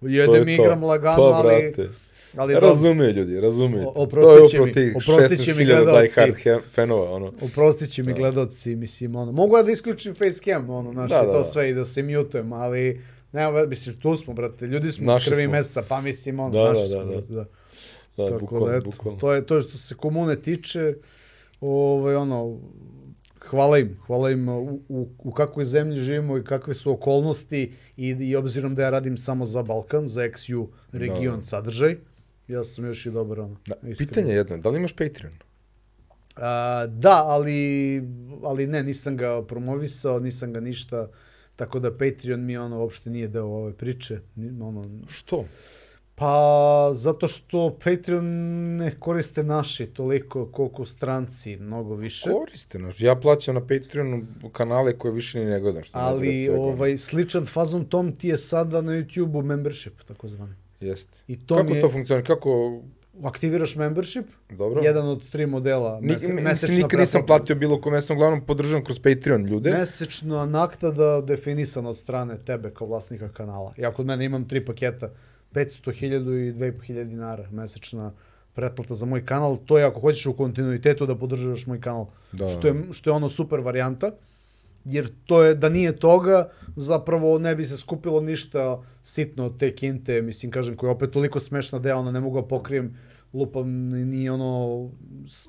Jedem 0.02 0.48
i 0.48 0.56
to. 0.56 0.62
igram 0.62 0.84
lagano, 0.84 1.16
To, 1.16 1.22
ali... 1.24 1.48
brate. 1.72 1.88
ali 2.36 2.54
dobro. 2.54 2.68
Razume 2.68 3.06
ljudi, 3.06 3.40
razume. 3.40 3.86
O- 3.86 3.92
oprostit 3.96 4.50
će 4.50 4.60
mi, 4.60 4.72
to 4.72 4.80
je 4.80 4.92
će 5.36 5.54
mi 5.54 5.64
16.000 5.64 5.66
gledalci. 5.66 6.20
diehard 6.22 6.64
fanova, 6.66 7.10
ono. 7.10 7.32
Oprostit 7.42 7.90
će 7.90 8.02
mi 8.02 8.12
gledaoci, 8.14 8.76
mislim, 8.76 9.16
ono, 9.16 9.32
mogu 9.32 9.56
ja 9.56 9.62
da 9.62 9.72
isključim 9.72 10.14
facecam, 10.14 10.70
ono, 10.70 10.92
znaš, 10.92 11.10
Da, 11.10 11.16
da, 11.16 11.32
to 11.32 11.38
da. 11.38 11.44
sve 11.44 11.70
i 11.70 11.74
da 11.74 11.84
se 11.84 12.02
mutujem, 12.02 12.52
ali, 12.52 13.00
nema, 13.32 13.66
mislim, 13.66 13.96
tu 13.96 14.16
smo, 14.16 14.34
brate, 14.34 14.66
ljudi 14.66 14.92
smo 14.92 15.06
Naši 15.06 15.30
krvi 15.30 15.42
smo. 15.42 15.52
mesa, 15.52 15.82
pa 15.82 16.00
mislim, 16.00 16.40
ono, 16.40 16.50
Da, 16.52 16.64
naši 16.64 16.80
da, 16.80 16.86
smo, 16.88 16.98
da, 16.98 17.04
da. 17.04 17.10
brate, 17.10 17.32
da. 17.32 17.44
Da, 17.44 17.46
Tako 18.18 18.30
da, 18.30 18.38
bukvalno, 18.38 18.68
eto, 18.68 18.84
bukvalno. 18.86 19.20
to 19.20 19.32
je 19.32 19.46
to 19.46 19.60
što 19.60 19.78
se 19.78 19.94
komune 19.94 20.36
tiče, 20.36 20.94
ovaj, 21.60 22.14
ono, 22.16 22.58
hvala 23.40 23.78
im, 23.78 23.96
hvala 24.00 24.30
im 24.30 24.48
u, 24.48 24.58
u, 24.88 25.08
u 25.18 25.32
kakvoj 25.32 25.64
zemlji 25.64 25.96
živimo 25.98 26.38
i 26.38 26.44
kakve 26.44 26.74
su 26.74 26.92
okolnosti 26.92 27.62
i, 27.96 28.08
i 28.10 28.36
obzirom 28.36 28.74
da 28.74 28.82
ja 28.82 28.90
radim 28.90 29.16
samo 29.16 29.46
za 29.46 29.62
Balkan, 29.62 30.06
za 30.06 30.20
XU 30.22 30.66
region 30.92 31.36
Da. 31.36 31.42
sadržaj, 31.42 31.96
ja 32.48 32.64
sam 32.64 32.84
još 32.84 33.06
i 33.06 33.10
dobar, 33.10 33.40
ono, 33.40 33.56
Da, 33.66 33.74
iskreno. 33.82 34.08
pitanje 34.08 34.32
je 34.32 34.36
jedno, 34.36 34.58
da 34.58 34.68
li 34.68 34.76
imaš 34.76 34.92
Patreon? 34.92 35.32
A, 36.36 36.86
da, 36.88 37.22
ali, 37.24 38.02
ali 38.42 38.66
ne, 38.66 38.82
nisam 38.82 39.16
ga 39.16 39.42
promovisao, 39.42 40.20
nisam 40.20 40.52
ga 40.52 40.60
ništa, 40.60 41.08
tako 41.60 41.78
da 41.80 41.90
Patreon 41.90 42.44
mi 42.44 42.56
ono 42.56 42.78
uopšte 42.80 43.10
nije 43.10 43.28
deo 43.28 43.46
ove 43.46 43.72
priče. 43.72 44.20
Ono, 44.60 44.84
Što? 45.08 45.44
pa 46.14 46.90
zato 46.92 47.28
što 47.28 47.78
Patreon 47.84 48.26
ne 48.76 48.90
koriste 48.98 49.42
naši 49.42 49.86
toliko 49.86 50.46
koliko 50.46 50.84
stranci, 50.84 51.56
mnogo 51.56 51.94
više. 51.94 52.30
Koriste, 52.32 52.78
znaš. 52.78 53.00
Ja 53.00 53.14
plaćam 53.14 53.54
na 53.54 53.60
Patreonu 53.60 54.22
kanale 54.52 54.98
koje 54.98 55.12
više 55.12 55.38
ni 55.38 55.44
ne 55.44 55.60
gledam. 55.60 55.84
Što 55.84 55.98
Ali 55.98 56.48
ono. 56.48 56.62
ovaj 56.62 56.96
sličan 56.96 57.46
fazon 57.46 57.84
tom 57.84 58.12
ti 58.16 58.28
je 58.28 58.36
sada 58.38 58.80
na 58.82 58.92
YouTubeu 58.92 59.42
membership, 59.42 60.02
takozvani. 60.02 60.54
Jeste. 60.80 61.18
I 61.28 61.46
to 61.46 61.56
Kako 61.56 61.70
mi 61.70 61.76
je, 61.76 61.80
to 61.80 61.90
funkcionira? 61.90 62.26
Kako... 62.26 62.82
aktiviraš 63.22 63.76
membership, 63.76 64.24
Dobro. 64.50 64.82
jedan 64.82 65.08
od 65.08 65.30
tri 65.30 65.46
modela, 65.46 66.00
mese, 66.00 66.28
mislim, 66.28 66.44
mesečna 66.44 66.76
nikad 66.76 67.00
nisam 67.00 67.26
platio 67.26 67.56
bilo 67.56 67.80
kome, 67.80 67.96
ja 67.96 68.02
sam 68.02 68.16
uglavnom 68.16 68.46
podržan 68.46 68.84
kroz 68.84 68.98
Patreon 68.98 69.46
ljude. 69.46 69.70
Mesečna 69.70 70.46
naknada 70.46 71.20
definisana 71.20 71.90
od 71.90 71.98
strane 71.98 72.38
tebe 72.38 72.70
kao 72.70 72.86
vlasnika 72.86 73.28
kanala. 73.28 73.74
Ja 73.76 73.94
kod 73.94 74.06
mene 74.06 74.24
imam 74.24 74.48
tri 74.48 74.64
paketa, 74.64 75.10
500, 75.52 75.92
1000 76.02 76.48
i 76.48 76.52
2500 76.52 77.04
dinara 77.04 77.50
mesečna 77.50 78.12
pretplata 78.54 78.94
za 78.94 79.06
moj 79.06 79.26
kanal. 79.26 79.56
To 79.66 79.78
je 79.78 79.84
ako 79.84 80.00
hoćeš 80.00 80.26
u 80.26 80.36
kontinuitetu 80.36 81.06
da 81.06 81.14
podržavaš 81.14 81.66
moj 81.66 81.80
kanal. 81.80 82.06
Da. 82.32 82.48
Što, 82.48 82.68
je, 82.68 82.74
što 82.92 83.10
je 83.10 83.14
ono 83.14 83.28
super 83.28 83.60
varijanta. 83.60 84.10
Jer 84.84 85.10
to 85.26 85.42
je, 85.42 85.54
da 85.54 85.68
nije 85.68 85.96
toga, 85.96 86.50
zapravo 86.76 87.38
ne 87.38 87.54
bi 87.54 87.64
se 87.64 87.76
skupilo 87.76 88.20
ništa 88.20 88.82
sitno 89.02 89.46
od 89.46 89.58
te 89.58 89.74
kinte, 89.74 90.22
mislim, 90.22 90.52
kažem, 90.52 90.76
koja 90.76 90.88
je 90.88 90.94
opet 90.94 91.10
toliko 91.10 91.40
smešna 91.40 91.78
da 91.78 91.88
ja 91.88 91.96
ono 91.96 92.12
ne 92.12 92.20
mogu 92.20 92.40
da 92.40 92.46
pokrijem 92.46 92.96
lupam 93.32 93.88
ni, 93.88 94.28
ono, 94.28 94.90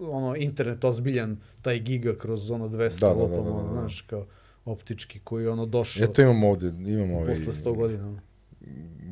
ono 0.02 0.36
internet 0.36 0.84
ozbiljan, 0.84 1.38
taj 1.62 1.80
giga 1.80 2.18
kroz 2.18 2.52
ono 2.52 2.68
200 2.68 3.00
Da, 3.00 3.08
da, 3.08 3.14
da, 3.14 3.22
lupam, 3.22 3.46
da, 3.46 3.50
da, 3.52 3.56
ono, 3.56 3.68
da. 3.68 3.74
znaš, 3.74 4.02
kao 4.02 4.26
optički 4.66 5.20
koji 5.20 5.44
je 5.44 5.50
ono 5.50 5.66
došao 5.66 6.02
Ja 6.02 6.08
to 6.08 6.22
imam 6.22 6.44
ovde, 6.44 6.68
imam 6.68 7.12
ovaj... 7.12 7.28
posle 7.28 7.72
100 7.72 7.76
godina. 7.76 8.22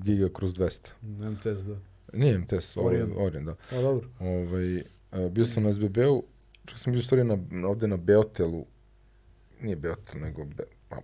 Giga 0.03 0.29
kroz 0.33 0.53
200. 0.53 0.89
MTS, 1.01 1.63
da. 1.63 1.79
Nije 2.13 2.37
MTS, 2.37 2.77
Orion. 2.77 3.11
Orion, 3.11 3.25
Orion 3.25 3.45
da. 3.45 3.55
Pa 3.69 3.81
dobro. 3.81 4.07
Ovaj, 4.19 4.83
a, 5.11 5.29
bio 5.29 5.45
sam 5.45 5.63
na 5.63 5.73
SBB-u, 5.73 6.23
čak 6.65 6.77
sam 6.77 6.93
bio 6.93 7.01
stvari 7.01 7.23
na, 7.23 7.67
ovde 7.67 7.87
na 7.87 7.97
Beotelu, 7.97 8.65
nije 9.61 9.75
Beotel, 9.75 10.21
nego 10.21 10.45
Be, 10.45 10.63
a, 10.89 10.95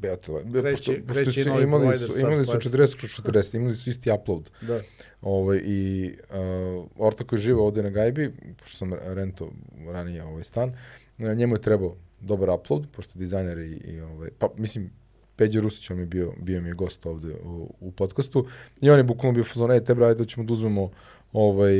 Beotel, 0.00 0.44
Be, 0.44 0.62
Kreće- 0.62 0.70
pošto, 0.70 0.92
pošto 1.06 1.22
kreće 1.22 1.40
i 1.40 1.44
su, 1.44 1.60
imali 1.62 1.98
su, 1.98 2.12
imali 2.20 2.46
su 2.46 2.52
pa- 2.52 2.58
40 2.58 2.98
kroz 2.98 3.10
40, 3.10 3.56
imali 3.56 3.74
su 3.76 3.90
isti 3.90 4.10
upload. 4.10 4.50
Da. 4.60 4.80
Ovaj, 5.22 5.60
I 5.64 6.12
uh, 6.30 6.86
Orta 6.96 7.24
koji 7.24 7.38
živa 7.38 7.62
ovde 7.62 7.82
na 7.82 7.90
Gajbi, 7.90 8.32
pošto 8.58 8.76
sam 8.76 8.92
rento 8.94 9.50
ranije 9.86 10.24
ovaj 10.24 10.44
stan, 10.44 10.72
njemu 11.18 11.54
je 11.54 11.60
trebao 11.60 11.96
dobar 12.20 12.50
upload, 12.50 12.86
pošto 12.96 13.18
dizajner 13.18 13.58
i, 13.58 13.72
i 13.72 14.00
ovaj, 14.00 14.30
pa 14.38 14.48
mislim, 14.56 14.90
Peđa 15.36 15.60
Rusić, 15.60 15.90
on 15.90 15.98
je 15.98 16.06
bio, 16.06 16.32
bio 16.40 16.60
mi 16.60 16.68
je 16.68 16.74
gost 16.74 17.06
ovde 17.06 17.34
u, 17.44 17.74
u 17.80 17.90
podcastu, 17.92 18.46
i 18.80 18.90
on 18.90 18.98
je 18.98 19.04
bukvalno 19.04 19.34
bio 19.34 19.44
fazon, 19.44 19.72
ej, 19.72 19.84
tebra, 19.84 20.06
ajde 20.06 20.18
da 20.18 20.24
ćemo 20.26 20.46
da 20.46 20.52
uzmemo 20.52 20.90
ovaj, 21.32 21.74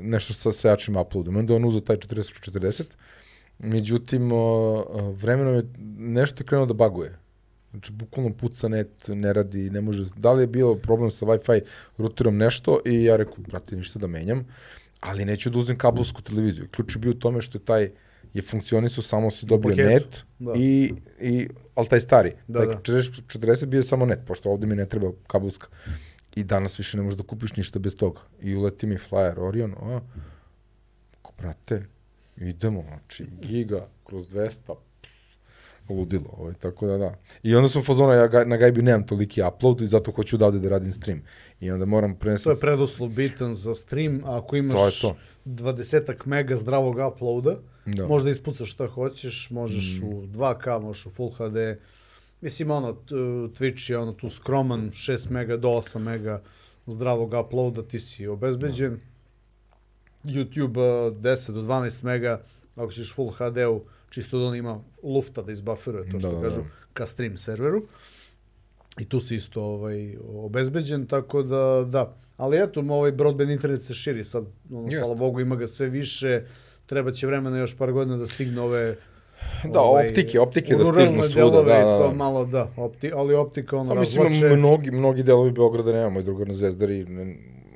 nešto 0.00 0.32
sa, 0.32 0.52
sa 0.52 0.68
jačim 0.68 0.96
uploadom. 0.96 1.36
Onda 1.36 1.54
on 1.54 1.64
uzeo 1.64 1.80
taj 1.80 1.96
40-40, 1.96 2.84
međutim, 3.62 4.30
vremenom 5.12 5.54
je 5.54 5.64
nešto 5.96 6.44
krenuo 6.44 6.66
da 6.66 6.74
baguje. 6.74 7.18
Znači, 7.70 7.92
bukvalno 7.92 8.32
puca 8.32 8.68
net, 8.68 9.08
ne 9.08 9.32
radi, 9.32 9.70
ne 9.70 9.80
može... 9.80 10.04
Da 10.16 10.32
li 10.32 10.42
je 10.42 10.46
bilo 10.46 10.74
problem 10.74 11.10
sa 11.10 11.26
Wi-Fi 11.26 11.60
ruterom 11.98 12.36
nešto 12.36 12.80
i 12.86 13.04
ja 13.04 13.16
rekao, 13.16 13.36
brate, 13.38 13.76
ništa 13.76 13.98
da 13.98 14.06
menjam, 14.06 14.46
ali 15.00 15.24
neću 15.24 15.50
da 15.50 15.58
uzem 15.58 15.78
kablovsku 15.78 16.22
televiziju. 16.22 16.68
Ključ 16.70 16.96
je 16.96 17.00
bio 17.00 17.10
u 17.10 17.14
tome 17.14 17.40
što 17.40 17.58
je 17.58 17.64
taj 17.64 17.90
je 18.34 18.42
funkcionisao, 18.42 19.02
samo 19.02 19.30
si 19.30 19.46
dobio 19.46 19.70
paketu, 19.70 19.88
net 19.88 20.24
da. 20.38 20.52
i, 20.56 20.92
i, 21.20 21.48
ali 21.74 21.88
taj 21.88 22.00
stari. 22.00 22.32
Da, 22.48 22.58
taj 22.58 22.66
da. 22.66 22.80
40, 22.80 23.38
40 23.38 23.66
bio 23.66 23.78
je 23.78 23.84
samo 23.84 24.06
net, 24.06 24.20
pošto 24.26 24.50
ovde 24.50 24.66
mi 24.66 24.76
ne 24.76 24.86
treba 24.88 25.12
kabelska. 25.26 25.68
I 26.34 26.44
danas 26.44 26.78
više 26.78 26.96
ne 26.96 27.02
možeš 27.02 27.18
da 27.18 27.24
kupiš 27.24 27.56
ništa 27.56 27.78
bez 27.78 27.96
toga. 27.96 28.20
I 28.40 28.56
uleti 28.56 28.86
mi 28.86 28.96
Flyer 28.96 29.38
Orion, 29.38 29.72
a, 29.72 30.00
ko, 31.22 31.32
brate, 31.38 31.82
idemo, 32.36 32.82
znači, 32.82 33.24
giga 33.40 33.88
kroz 34.04 34.28
200, 34.28 34.74
ludilo, 35.88 36.30
ovaj, 36.32 36.54
tako 36.54 36.86
da 36.86 36.98
da. 36.98 37.14
I 37.42 37.54
onda 37.54 37.68
sam 37.68 37.82
fazona, 37.82 38.14
ja 38.14 38.44
na 38.44 38.56
Gajbi 38.56 38.82
nemam 38.82 39.06
toliki 39.06 39.42
upload 39.44 39.80
i 39.80 39.86
zato 39.86 40.10
hoću 40.12 40.36
odavde 40.36 40.58
da 40.58 40.68
radim 40.68 40.92
stream. 40.92 41.22
I 41.60 41.70
onda 41.70 41.84
moram 41.84 42.14
prenesati... 42.14 42.44
To 42.44 42.50
je 42.50 42.60
preduslov 42.62 43.08
bitan 43.08 43.54
za 43.54 43.74
stream, 43.74 44.20
a 44.24 44.38
ako 44.38 44.56
imaš 44.56 45.00
To 45.00 45.08
to. 45.08 45.16
20 45.46 46.26
mega 46.26 46.56
zdravog 46.56 46.96
uploada, 47.08 47.58
Da. 47.86 48.06
možda 48.06 48.30
ispucaš 48.30 48.70
šta 48.70 48.86
hoćeš, 48.86 49.50
možeš 49.50 50.00
Mm. 50.00 50.06
u 50.06 50.22
2K, 50.22 50.80
možeš 50.80 51.06
u 51.06 51.10
Full 51.10 51.30
HD. 51.30 51.56
Mislim, 52.40 52.70
ono, 52.70 52.92
t- 52.92 53.14
Twitch 53.48 53.90
je 53.90 53.98
ono 53.98 54.12
tu 54.12 54.28
skroman, 54.28 54.90
6 54.90 55.30
mega 55.30 55.56
do 55.56 55.68
8 55.70 55.98
mega 55.98 56.42
zdravog 56.86 57.32
uploada, 57.40 57.82
ti 57.82 58.00
si 58.00 58.26
obezbeđen. 58.26 59.00
YouTube 60.24 61.06
uh, 61.08 61.16
10 61.16 61.52
do 61.52 61.62
12 61.62 62.04
mega, 62.04 62.42
ako 62.76 62.92
ćeš 62.92 63.14
Full 63.14 63.30
HD-u, 63.30 63.82
čisto 64.10 64.38
da 64.38 64.44
on 64.44 64.56
ima 64.56 64.80
lufta 65.02 65.42
da 65.42 65.52
izbufferuje 65.52 66.10
to 66.10 66.20
što 66.20 66.28
Da, 66.28 66.36
da, 66.36 66.42
kažu 66.42 66.60
da. 66.60 66.68
ka 66.92 67.06
stream 67.06 67.38
serveru. 67.38 67.82
I 68.98 69.08
tu 69.08 69.20
si 69.20 69.34
isto 69.34 69.62
ovaj, 69.62 70.16
obezbeđen, 70.34 71.06
tako 71.06 71.42
da, 71.42 71.84
da. 71.86 72.16
Ali 72.36 72.62
eto, 72.62 72.80
ovaj 72.80 73.12
broadband 73.12 73.50
internet 73.50 73.82
se 73.82 73.94
širi 73.94 74.24
sad, 74.24 74.44
ono, 74.72 74.86
Jeste. 74.86 74.98
hvala 74.98 75.14
Bogu, 75.14 75.40
ima 75.40 75.56
ga 75.56 75.66
sve 75.66 75.88
više, 75.88 76.42
treba 76.86 77.12
će 77.12 77.26
vremena 77.26 77.58
još 77.58 77.76
par 77.78 77.92
godina 77.92 78.16
da 78.16 78.26
stigne 78.26 78.60
ove... 78.60 78.96
Da, 79.72 79.80
optike, 79.80 80.40
optike 80.40 80.76
u 80.76 80.78
da 80.78 80.84
stignu 80.84 81.22
svuda, 81.22 81.62
da, 81.62 81.78
i 81.78 81.84
da, 81.84 81.96
To 81.96 82.08
da. 82.08 82.14
malo 82.14 82.44
da, 82.44 82.70
opti, 82.76 83.10
ali 83.14 83.34
optika 83.34 83.76
ono 83.76 83.94
Pa 83.94 84.00
mislim, 84.00 84.58
mnogi, 84.58 84.90
mnogi 84.90 85.22
delovi 85.22 85.50
Beograda 85.50 85.92
nema, 85.92 86.10
moj 86.10 86.22
drugar 86.22 86.48
na 86.48 86.54
Zvezdari, 86.54 87.06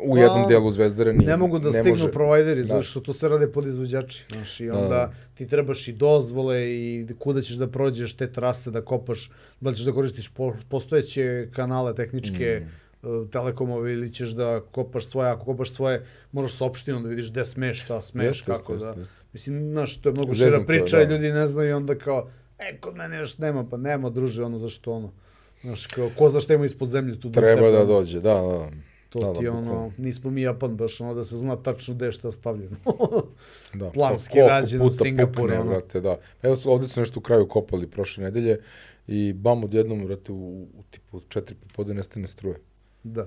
u 0.06 0.14
Pa, 0.14 0.20
jednom 0.20 0.48
delu 0.48 0.70
Zvezdara 0.70 1.12
nije. 1.12 1.26
ne 1.26 1.36
mogu 1.36 1.58
da 1.58 1.66
ne 1.66 1.72
stignu 1.72 1.90
može. 1.90 2.10
provajderi, 2.10 2.60
Da. 2.60 2.64
zato 2.64 2.82
što 2.82 3.00
to 3.00 3.12
sve 3.12 3.28
rade 3.28 3.52
podizvođači. 3.52 4.24
Znaš, 4.28 4.60
i 4.60 4.66
Da, 4.66 4.74
onda 4.74 4.88
da. 4.88 5.12
ti 5.34 5.46
trebaš 5.46 5.88
i 5.88 5.92
dozvole 5.92 6.66
i 6.66 7.06
kuda 7.18 7.42
ćeš 7.42 7.56
da 7.56 7.66
prođeš 7.68 8.14
te 8.14 8.32
trase, 8.32 8.70
da 8.70 8.80
kopaš, 8.80 9.30
da 9.60 9.70
li 9.70 9.76
ćeš 9.76 9.84
da 9.84 9.92
koristiš 9.92 10.28
po, 10.28 10.54
postojeće 10.68 11.48
kanale 11.54 11.94
tehničke, 11.94 12.62
mm. 13.02 13.28
telekomove 13.30 13.92
ili 13.92 14.12
ćeš 14.12 14.28
da 14.30 14.60
kopaš 14.72 15.06
svoje, 15.06 15.30
ako 15.30 15.44
kopaš 15.44 15.70
svoje, 15.70 16.04
moraš 16.32 16.52
sa 16.52 16.64
opštinom 16.64 17.02
da 17.02 17.08
vidiš 17.08 17.30
gde 17.30 17.44
smeš, 17.44 17.84
šta 17.84 18.00
smeš, 18.00 18.24
Jeste, 18.26 18.44
kako 18.52 18.72
jeste, 18.72 18.86
da. 18.86 19.00
jeste. 19.00 19.12
Mislim, 19.32 19.72
znaš, 19.72 19.96
to 19.96 20.08
je 20.08 20.12
mnogo 20.12 20.34
šira 20.34 20.64
priča 20.66 20.96
da. 20.96 21.02
i 21.02 21.06
ljudi 21.06 21.32
ne 21.32 21.46
znaju 21.46 21.68
i 21.68 21.72
onda 21.72 21.94
kao, 21.94 22.28
e, 22.58 22.76
kod 22.80 22.96
mene 22.96 23.16
još 23.16 23.38
nema, 23.38 23.64
pa 23.70 23.76
nema, 23.76 24.10
druže, 24.10 24.44
ono, 24.44 24.58
zašto 24.58 24.92
ono. 24.92 25.12
Znaš, 25.60 25.86
kao, 25.86 26.10
ko 26.18 26.28
zna 26.28 26.40
šta 26.40 26.54
ima 26.54 26.64
ispod 26.64 26.88
zemlje 26.88 27.20
tu. 27.20 27.30
Treba 27.32 27.54
tebe, 27.54 27.70
da 27.70 27.76
ono. 27.78 27.86
dođe, 27.86 28.20
da, 28.20 28.34
da. 28.34 28.70
To 29.08 29.18
Da, 29.18 29.26
da, 29.26 29.34
ti 29.34 29.44
je 29.44 29.50
ono, 29.50 29.92
nismo 29.98 30.30
mi 30.30 30.42
Japan 30.42 30.76
baš 30.76 31.00
ono 31.00 31.14
da 31.14 31.24
se 31.24 31.36
zna 31.36 31.56
tačno 31.56 31.94
gde 31.94 32.12
šta 32.12 32.32
stavljeno. 32.32 32.76
Da. 33.74 33.90
Planski 33.94 34.28
Pa 34.30 34.32
koliko 34.32 34.48
rađeno, 34.50 34.84
puta 34.84 34.96
Singapur, 34.96 35.34
pukne, 35.36 35.58
ono. 35.58 35.70
brate, 35.70 36.00
da. 36.00 36.18
Evo, 36.42 36.56
su- 36.56 36.70
ovde 36.70 36.88
su 36.88 37.00
nešto 37.00 37.20
u 37.20 37.22
kraju 37.22 37.48
kopali 37.48 37.86
prošle 37.86 38.24
nedelje 38.24 38.60
i 39.06 39.32
bam 39.32 39.64
odjednom, 39.64 40.06
brate, 40.06 40.32
u, 40.32 40.36
u 40.74 40.82
tipu 40.90 41.20
četiri 41.20 41.54
popode 41.56 41.94
nestane 41.94 42.26
struje. 42.26 42.60
da, 43.04 43.26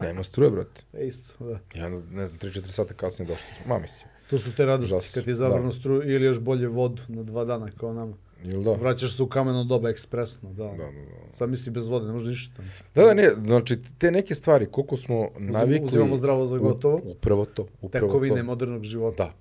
Nema 0.00 0.22
struje, 0.22 0.50
brate. 0.50 0.82
e 0.94 1.06
isto, 1.06 1.44
da. 1.44 1.58
Ja, 1.74 1.88
ne 1.88 2.26
znam, 2.26 2.38
3-4 2.40 2.68
sata 2.68 2.94
kasnije 2.94 3.28
došli 3.28 3.54
smo. 3.54 3.66
Ma, 3.68 3.80
mislim. 3.80 4.10
To 4.30 4.38
su 4.38 4.52
te 4.52 4.66
radosti 4.66 4.94
Užas, 4.94 5.10
kad 5.10 5.24
ti 5.24 5.34
zavrnu 5.34 5.66
da. 5.66 5.72
struju 5.72 6.02
ili 6.04 6.24
još 6.24 6.40
bolje 6.40 6.68
vodu 6.68 7.02
na 7.08 7.22
dva 7.22 7.44
dana 7.44 7.70
kao 7.70 7.92
nama. 7.92 8.16
Jel 8.44 8.62
da? 8.62 8.72
Vraćaš 8.72 9.16
se 9.16 9.22
u 9.22 9.26
kameno 9.26 9.64
doba 9.64 9.90
ekspresno, 9.90 10.52
da. 10.52 10.64
Da, 10.64 10.70
da, 10.70 10.84
da. 10.84 11.32
Sad 11.32 11.50
misli 11.50 11.72
bez 11.72 11.86
vode, 11.86 12.06
ne 12.06 12.12
može 12.12 12.30
ništa. 12.30 12.62
Da, 12.94 13.02
da, 13.02 13.14
ne, 13.14 13.30
znači, 13.44 13.78
te 13.98 14.10
neke 14.10 14.34
stvari, 14.34 14.66
koliko 14.66 14.96
smo 14.96 15.28
navikli... 15.38 15.84
uzimamo 15.84 16.16
zdravo 16.16 16.46
za 16.46 16.58
gotovo. 16.58 17.00
Upravo 17.04 17.44
to, 17.44 17.66
upravo 17.80 18.06
Tekovine 18.06 18.36
to. 18.36 18.44
modernog 18.44 18.84
života. 18.84 19.32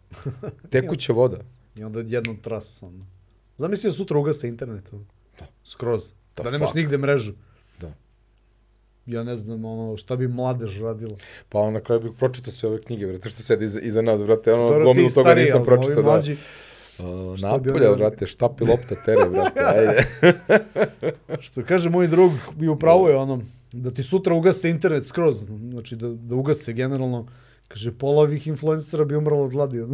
Da. 0.42 0.50
Tekuća 0.72 1.14
voda. 1.14 1.38
I 1.76 1.84
onda 1.84 2.04
jednom 2.06 2.38
tras, 2.38 2.84
ono. 2.84 3.06
Zamisli 3.58 3.88
da 3.88 3.94
sutra 3.94 4.18
ugase 4.18 4.48
internet, 4.48 4.94
ono. 4.94 5.06
Da. 5.40 5.46
Skroz. 5.64 6.14
The 6.34 6.44
da 6.44 6.52
nemaš 6.52 6.70
fuck? 6.70 6.76
nigde 6.76 6.98
mrežu. 6.98 7.34
Da. 7.82 7.94
Ja 9.06 9.24
ne 9.24 9.36
znam, 9.36 9.66
ono, 9.66 9.98
šta 9.98 10.16
bi 10.16 10.28
mladež 10.28 10.82
radila. 10.82 11.18
Pa 11.50 11.60
on 11.60 11.74
na 11.74 11.80
kraju 11.80 12.02
bih 12.02 12.12
pročitao 12.20 12.52
sve 12.52 12.70
ove 12.70 12.82
knjige, 12.82 13.08
brate, 13.08 13.30
što 13.30 13.42
sedi 13.42 13.66
iza, 13.66 13.80
iza 13.80 14.02
nas, 14.02 14.26
brate, 14.26 14.54
ono, 14.54 14.84
gomilu 14.84 15.10
toga 15.10 15.30
stariji, 15.30 15.46
nisam 15.46 15.66
pročitao, 15.66 16.04
da. 16.04 16.10
mlađi, 16.12 16.36
Uh, 17.00 17.38
Šta 17.38 17.48
napolja, 17.48 17.96
brate, 17.96 18.28
štapi 18.28 18.64
lopta 18.64 18.96
tere, 19.06 19.30
brate, 19.30 19.60
ajde. 19.60 20.08
Što 21.40 21.64
kaže 21.64 21.90
moj 21.90 22.08
drug, 22.08 22.32
bi 22.56 22.68
upravo 22.68 23.10
je 23.10 23.16
ono, 23.16 23.42
da 23.72 23.92
ti 23.92 24.04
sutra 24.04 24.34
ugase 24.36 24.70
internet 24.70 25.06
skroz, 25.06 25.46
znači 25.72 25.96
da, 25.96 26.10
da 26.10 26.36
ugase 26.36 26.74
generalno, 26.74 27.28
kaže, 27.68 27.92
pola 27.92 28.22
ovih 28.22 28.48
influencera 28.48 29.06
bi 29.06 29.16
umrlo 29.16 29.44
od 29.44 29.52
gladi. 29.52 29.78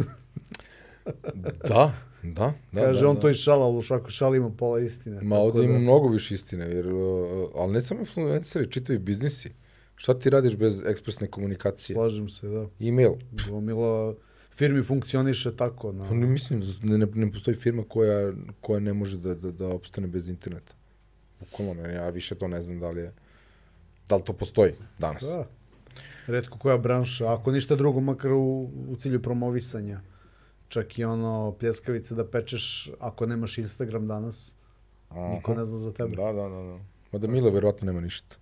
da, 1.68 1.92
da, 2.22 2.52
da. 2.72 2.82
kaže, 2.82 3.00
da, 3.00 3.08
on 3.08 3.14
da. 3.14 3.20
to 3.20 3.28
i 3.28 3.34
šala, 3.34 3.66
ali 3.66 3.76
u 3.78 3.82
šaku 3.82 4.10
šali 4.10 4.36
ima 4.36 4.50
pola 4.50 4.80
istine. 4.80 5.20
Ma 5.22 5.36
tako 5.36 5.46
ovde 5.46 5.64
ima 5.64 5.72
da- 5.72 5.78
mnogo 5.78 6.08
više 6.08 6.34
istine, 6.34 6.64
jer, 6.64 6.92
uh, 6.92 7.48
ali 7.54 7.72
ne 7.72 7.80
samo 7.80 8.00
influenceri, 8.00 8.70
čitavi 8.70 8.98
biznisi. 8.98 9.50
Šta 9.96 10.18
ti 10.18 10.30
radiš 10.30 10.56
bez 10.56 10.82
ekspresne 10.86 11.26
komunikacije? 11.26 11.94
Slažem 11.94 12.28
se, 12.28 12.48
da. 12.48 12.66
E-mail. 12.80 13.12
Gomila 13.48 14.14
firmi 14.54 14.82
funkcioniše 14.82 15.56
tako. 15.56 15.92
Na, 15.92 16.08
Pa 16.08 16.14
ne 16.14 16.26
mislim, 16.26 16.62
ne, 16.82 16.98
ne, 16.98 17.06
ne 17.14 17.32
postoji 17.32 17.56
firma 17.56 17.84
koja, 17.88 18.32
koja 18.60 18.80
ne 18.80 18.92
može 18.92 19.18
da, 19.18 19.34
da, 19.34 19.52
da 19.52 19.68
opstane 19.68 20.06
bez 20.06 20.28
interneta. 20.28 20.74
Bukvalno, 21.40 21.74
ne, 21.74 21.94
ja 21.94 22.08
više 22.08 22.34
to 22.34 22.48
ne 22.48 22.60
znam 22.60 22.80
da 22.80 22.90
li 22.90 23.00
je, 23.00 23.12
da 24.08 24.16
li 24.16 24.22
to 24.24 24.32
postoji 24.32 24.72
danas. 24.98 25.22
Da. 25.22 25.46
Redko 26.26 26.58
koja 26.58 26.78
branša, 26.78 27.32
ako 27.34 27.52
ništa 27.52 27.76
drugo, 27.76 28.00
makar 28.00 28.32
u, 28.32 28.70
u 28.88 28.96
cilju 28.96 29.22
promovisanja. 29.22 30.00
Čak 30.68 30.98
i 30.98 31.04
ono, 31.04 31.52
pljeskavice 31.60 32.14
da 32.14 32.26
pečeš 32.26 32.90
ako 33.00 33.26
nemaš 33.26 33.58
Instagram 33.58 34.08
danas, 34.08 34.54
niko 35.10 35.52
Aha. 35.52 35.60
ne 35.60 35.64
zna 35.66 35.78
za 35.78 35.92
tebe. 35.92 36.16
Da, 36.16 36.32
da, 36.32 36.48
da. 36.48 36.48
da. 36.48 36.78
Mada 37.12 37.26
Mile 37.26 37.50
verovatno 37.50 37.86
nema 37.86 38.00
ništa 38.00 38.36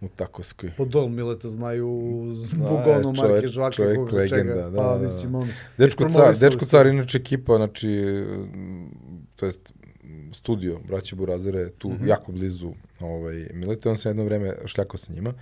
u 0.00 0.08
Takovskoj. 0.08 0.70
Po 0.76 0.84
dol 0.84 1.08
Mileta 1.08 1.48
znaju 1.48 1.98
zbog 2.32 2.80
Da, 2.84 2.96
ono 2.98 3.12
Marke 3.12 3.46
Žvaka, 3.46 3.74
čovek 3.76 3.96
koga 3.96 4.16
legenda, 4.16 4.36
čega. 4.54 4.54
da, 4.70 4.76
pa, 4.76 4.82
da, 4.82 4.98
da. 4.98 5.04
mislim, 5.04 5.34
on... 5.34 5.48
Dečko 5.78 6.08
car, 6.08 6.34
Dečko 6.40 6.64
car, 6.64 6.86
inače 6.86 7.18
ekipa, 7.18 7.56
znači, 7.56 7.88
mm, 7.88 8.88
to 9.36 9.46
jest 9.46 9.72
mm, 10.04 10.32
studio, 10.32 10.78
braće 10.88 11.16
Burazere, 11.16 11.70
tu 11.70 11.90
Mhm. 11.90 12.06
jako 12.06 12.32
blizu 12.32 12.72
ovaj, 13.00 13.48
Mileta, 13.54 13.90
on 13.90 13.96
se 13.96 14.08
jedno 14.08 14.24
vreme 14.24 14.54
šljakao 14.66 14.98
sa 14.98 15.12
njima. 15.12 15.34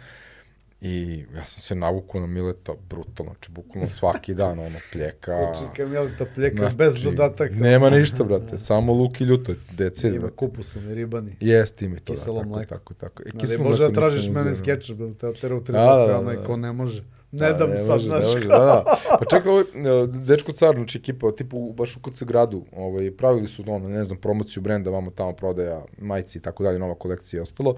I 0.81 1.25
ja 1.35 1.45
sam 1.47 1.61
se 1.61 1.75
navukao 1.75 2.21
na 2.21 2.27
Mileta 2.27 2.73
brutalno, 2.89 3.33
znači 3.33 3.51
bukvalno 3.53 3.89
svaki 3.89 4.35
dan 4.35 4.59
ono 4.59 4.79
pljeka. 4.93 5.53
Čekaj, 5.61 5.87
Mileta 5.87 6.27
pljeka 6.35 6.57
Znači, 6.57 6.77
bez 6.77 7.03
dodataka. 7.03 7.55
Nema 7.55 7.91
ništa, 7.91 8.25
brate, 8.25 8.59
samo 8.59 8.93
luk 8.93 9.21
i 9.21 9.25
ljuto, 9.25 9.55
dece, 9.73 10.09
Ima 10.09 10.31
kupusom 10.37 10.91
i 10.91 10.95
ribani. 10.95 11.37
Jeste 11.41 11.85
imi 11.85 11.99
to, 11.99 12.13
Kiselo 12.13 12.37
da, 12.37 12.43
tako, 12.43 12.55
mleko. 12.57 12.75
tako, 12.75 12.95
tako. 12.95 13.23
E, 13.23 13.31
Da, 13.33 13.39
kiselo 13.39 13.65
Bože, 13.65 13.89
da 13.89 13.93
tražiš 13.93 14.29
mene 14.29 14.51
uzeo. 14.51 14.55
skeč, 14.55 14.93
bil 14.93 15.15
te 15.15 15.29
otera 15.29 15.57
u 15.57 15.65
tri 15.65 15.73
Da, 15.73 15.81
da, 15.81 15.97
da, 15.97 16.07
da, 16.07 16.19
onaj 16.19 16.37
da. 16.37 16.45
ko 16.45 16.57
ne 16.57 16.73
može. 16.73 17.05
Ne 17.33 17.53
dam 17.53 17.71
ne 17.71 17.77
sad, 17.77 18.01
znaš. 18.01 18.35
da, 18.35 18.49
da. 18.49 18.85
Pa 19.19 19.25
čekaj, 19.31 19.53
ovaj, 19.53 19.65
Dečko 20.07 20.53
Car, 20.53 20.75
znači 20.75 20.99
ekipa, 20.99 21.33
tipu, 21.37 21.73
baš 21.73 21.97
u 21.97 22.01
KC 22.01 22.23
gradu, 22.23 22.65
ovaj, 22.73 23.17
pravili 23.17 23.47
su, 23.47 23.65
ono, 23.67 23.89
ne 23.89 24.05
znam, 24.05 24.19
promociju 24.19 24.63
brenda, 24.63 24.91
vamo 24.91 25.11
tamo 25.11 25.33
prodaja 25.33 25.85
majici 25.99 26.39
i 26.39 26.41
tako 26.41 26.63
dalje, 26.63 26.79
nova 26.79 26.95
kolekcija 26.95 27.39
i 27.39 27.43
ostalo. 27.43 27.77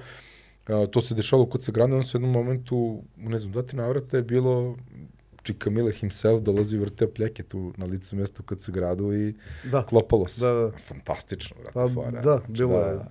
To 0.87 1.01
se 1.01 1.15
dešalo 1.15 1.43
u 1.43 1.49
KC 1.49 1.71
gradu, 1.71 1.95
on 1.95 2.05
se 2.05 2.17
u 2.17 2.21
jednom 2.21 2.33
momentu, 2.33 2.79
ne 3.17 3.39
znam, 3.39 3.53
dva, 3.53 3.63
tri 3.63 3.77
navrata 3.77 4.17
je 4.17 4.23
bilo 4.23 4.77
Čika 5.43 5.71
Mile 5.71 5.93
himself 5.93 6.43
dolazi 6.43 6.77
i 6.77 6.81
vrteo 6.81 7.09
pljeke 7.09 7.43
tu 7.43 7.73
na 7.77 7.87
licu 7.87 8.17
mjesta 8.17 8.43
u 8.43 8.47
KC 8.47 8.71
gradu 8.71 9.13
i 9.15 9.35
Da, 9.65 9.83
klopalo 9.83 10.29
se. 10.29 10.41
Da, 10.41 10.53
da. 10.53 10.71
Fantastično, 10.79 11.57
brate, 11.57 11.73
Pa, 11.73 11.89
fora. 11.89 12.11
da, 12.13 12.21
Znači, 12.37 12.53
bilo 12.53 12.81
je. 12.81 12.95
da. 12.95 13.09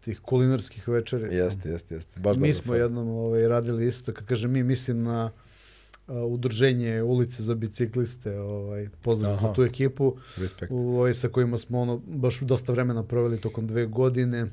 tih 0.00 0.20
kulinarskih 0.20 0.88
večeri. 0.88 1.34
Jeste, 1.36 1.68
jeste, 1.68 1.94
jeste. 1.94 2.20
Baš 2.20 2.36
mi 2.36 2.52
smo 2.52 2.64
fora. 2.66 2.78
jednom 2.78 3.08
ovaj, 3.08 3.48
radili 3.48 3.86
isto, 3.86 4.12
kad 4.12 4.26
kažem 4.26 4.52
mi, 4.52 4.62
mislim 4.62 5.02
na 5.02 5.30
uh, 6.06 6.14
udruženje 6.24 7.02
ulice 7.02 7.42
za 7.42 7.54
bicikliste, 7.54 8.38
ovaj, 8.38 8.88
pozdrav 9.02 9.34
za 9.34 9.46
Aha. 9.46 9.54
tu 9.54 9.62
ekipu, 9.62 10.16
Respekt. 10.36 10.72
ovaj, 10.72 11.14
sa 11.14 11.28
kojima 11.28 11.58
smo 11.58 11.80
ono, 11.80 11.98
baš 11.98 12.40
dosta 12.40 12.72
vremena 12.72 13.02
proveli 13.02 13.40
tokom 13.40 13.66
dve 13.66 13.86
godine. 13.86 14.46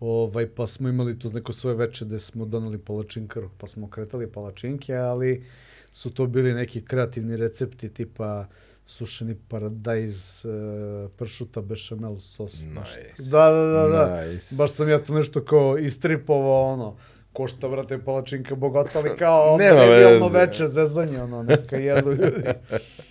Ovaj, 0.00 0.46
pa 0.46 0.66
smo 0.66 0.88
imali 0.88 1.18
tu 1.18 1.30
neko 1.30 1.52
svoje 1.52 1.76
veče 1.76 2.04
gde 2.04 2.18
smo 2.18 2.44
doneli 2.44 2.78
palačinkaru, 2.78 3.50
pa 3.58 3.66
smo 3.66 3.90
kretali 3.90 4.32
palačinke, 4.32 4.94
ali 4.94 5.44
su 5.90 6.10
to 6.10 6.26
bili 6.26 6.54
neki 6.54 6.84
kreativni 6.84 7.36
recepti 7.36 7.88
tipa 7.88 8.46
sušeni 8.86 9.36
paradajz, 9.48 10.44
e, 10.44 11.08
pršuta, 11.16 11.60
bešamel, 11.60 12.18
sos. 12.20 12.62
Nice. 12.62 13.30
Da, 13.30 13.50
da, 13.50 13.66
da, 13.66 13.88
da. 13.88 14.26
Nice. 14.26 14.54
Baš 14.54 14.72
sam 14.72 14.88
ja 14.88 14.98
to 14.98 15.14
nešto 15.14 15.44
kao 15.44 15.78
istripovao, 15.78 16.72
ono, 16.72 16.96
košta, 17.32 17.68
brate, 17.68 17.98
palačinka 17.98 18.54
bogoca, 18.54 18.98
ali 18.98 19.16
kao 19.18 19.56
nevijalno 19.58 20.28
veze. 20.28 20.38
veče, 20.38 20.66
zezanje, 20.66 21.22
ono, 21.22 21.42
neka 21.42 21.76
jedu 21.76 22.10
ljudi. 22.10 22.42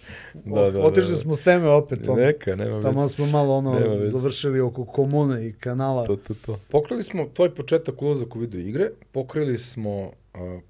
Da, 0.45 0.72
da, 0.72 0.82
Otišli 0.82 1.12
da. 1.12 1.18
smo 1.18 1.36
s 1.36 1.41
teme 1.41 1.70
opet, 1.70 2.07
ono. 2.07 2.22
Neka, 2.22 2.56
nema 2.56 2.82
Tamo 2.82 3.02
veze. 3.02 3.16
smo 3.16 3.26
malo 3.26 3.57
ono 3.57 3.80
Nema 3.80 3.95
završili 4.02 4.60
oko 4.60 4.86
komune 4.86 5.48
i 5.48 5.53
kanala. 5.53 6.06
To, 6.06 6.16
to, 6.16 6.34
to. 6.45 6.60
Pokrili 6.70 7.03
smo 7.03 7.26
tvoj 7.34 7.56
početak 7.56 8.02
ulazak 8.02 8.36
u 8.36 8.40
video 8.40 8.62
igre, 8.62 8.90
pokrili 9.12 9.57
smo 9.57 10.02
uh, 10.02 10.12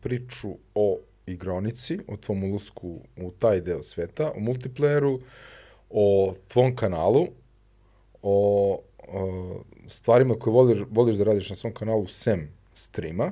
priču 0.01 0.49
o 0.75 0.97
igronici, 1.25 1.99
o 2.07 2.17
tvom 2.17 2.43
ulasku 2.43 2.99
u 3.17 3.31
taj 3.31 3.61
deo 3.61 3.83
sveta, 3.83 4.31
o 4.31 4.39
multiplayeru, 4.39 5.19
o 5.89 6.33
tvom 6.47 6.75
kanalu, 6.75 7.27
o 8.21 8.79
uh, 8.99 9.61
stvarima 9.87 10.35
koje 10.35 10.53
voliš, 10.53 10.79
voliš 10.89 11.15
da 11.15 11.23
radiš 11.23 11.49
na 11.49 11.55
svom 11.55 11.73
kanalu 11.73 12.07
sem 12.07 12.49
streama. 12.73 13.31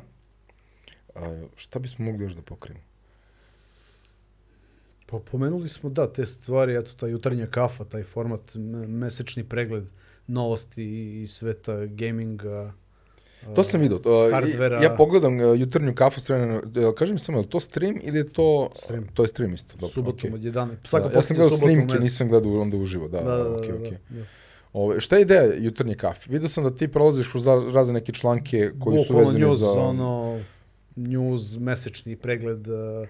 Uh, 1.15 1.21
šta 1.55 1.79
bismo 1.79 2.05
mogli 2.05 2.23
još 2.23 2.33
da 2.33 2.41
pokrijemo? 2.41 2.92
Pa 5.13 5.19
pomenuli 5.21 5.69
smo 5.69 5.89
da 5.89 6.07
te 6.07 6.25
stvari, 6.25 6.75
eto 6.75 6.91
ta 6.93 7.07
jutarnja 7.07 7.45
kafa, 7.47 7.83
taj 7.85 8.03
format, 8.03 8.55
me- 8.55 8.87
mesečni 8.87 9.43
pregled 9.43 9.83
novosti 10.27 10.85
iz 11.21 11.31
sveta 11.31 11.85
gaminga. 11.85 12.73
To 13.55 13.63
sam 13.63 13.81
vidio. 13.81 13.99
Hardvera. 14.31 14.83
Ja 14.83 14.95
pogledam 14.97 15.39
uh, 15.39 15.59
jutarnju 15.59 15.95
kafu 15.95 16.21
s 16.21 16.29
vremena, 16.29 16.61
kažem 16.97 17.17
samo, 17.17 17.39
je 17.39 17.49
to 17.49 17.59
stream 17.59 17.99
ili 18.01 18.17
je 18.17 18.29
to... 18.29 18.69
Stream. 18.75 19.07
To 19.13 19.23
je 19.23 19.27
stream 19.27 19.53
isto. 19.53 19.73
Dobro, 19.73 19.87
Subotom 19.87 20.33
okej. 20.33 20.49
od 20.49 20.55
11. 20.55 20.75
Svaka 20.83 21.07
Da, 21.07 21.13
ja 21.13 21.21
sam 21.21 21.35
gledao 21.35 21.57
snimke, 21.57 21.97
nisam 21.99 22.29
gledao 22.29 22.61
onda 22.61 22.77
uživo, 22.77 23.07
da, 23.07 23.21
Da, 23.21 23.37
da, 23.37 23.43
da, 23.43 23.55
okej, 23.57 23.69
da, 23.69 23.75
okej. 23.77 23.97
da. 24.09 24.25
Ove, 24.73 24.99
šta 24.99 25.15
je 25.15 25.21
ideja 25.21 25.53
jutarnje 25.55 25.95
kafe? 25.95 26.31
Vidio 26.31 26.49
sam 26.49 26.63
da 26.63 26.75
ti 26.75 26.87
prolaziš 26.87 27.27
kroz 27.27 27.45
ra- 27.45 27.73
razne 27.73 27.93
neke 27.93 28.11
članke 28.13 28.71
koji 28.79 28.97
su 28.97 29.03
Bukvalno 29.03 29.29
vezani 29.29 29.45
news, 29.45 29.59
za... 29.59 29.71
ono, 29.71 30.39
news, 30.95 31.57
mesečni 31.57 32.15
pregled 32.15 32.67
uh, 32.67 33.07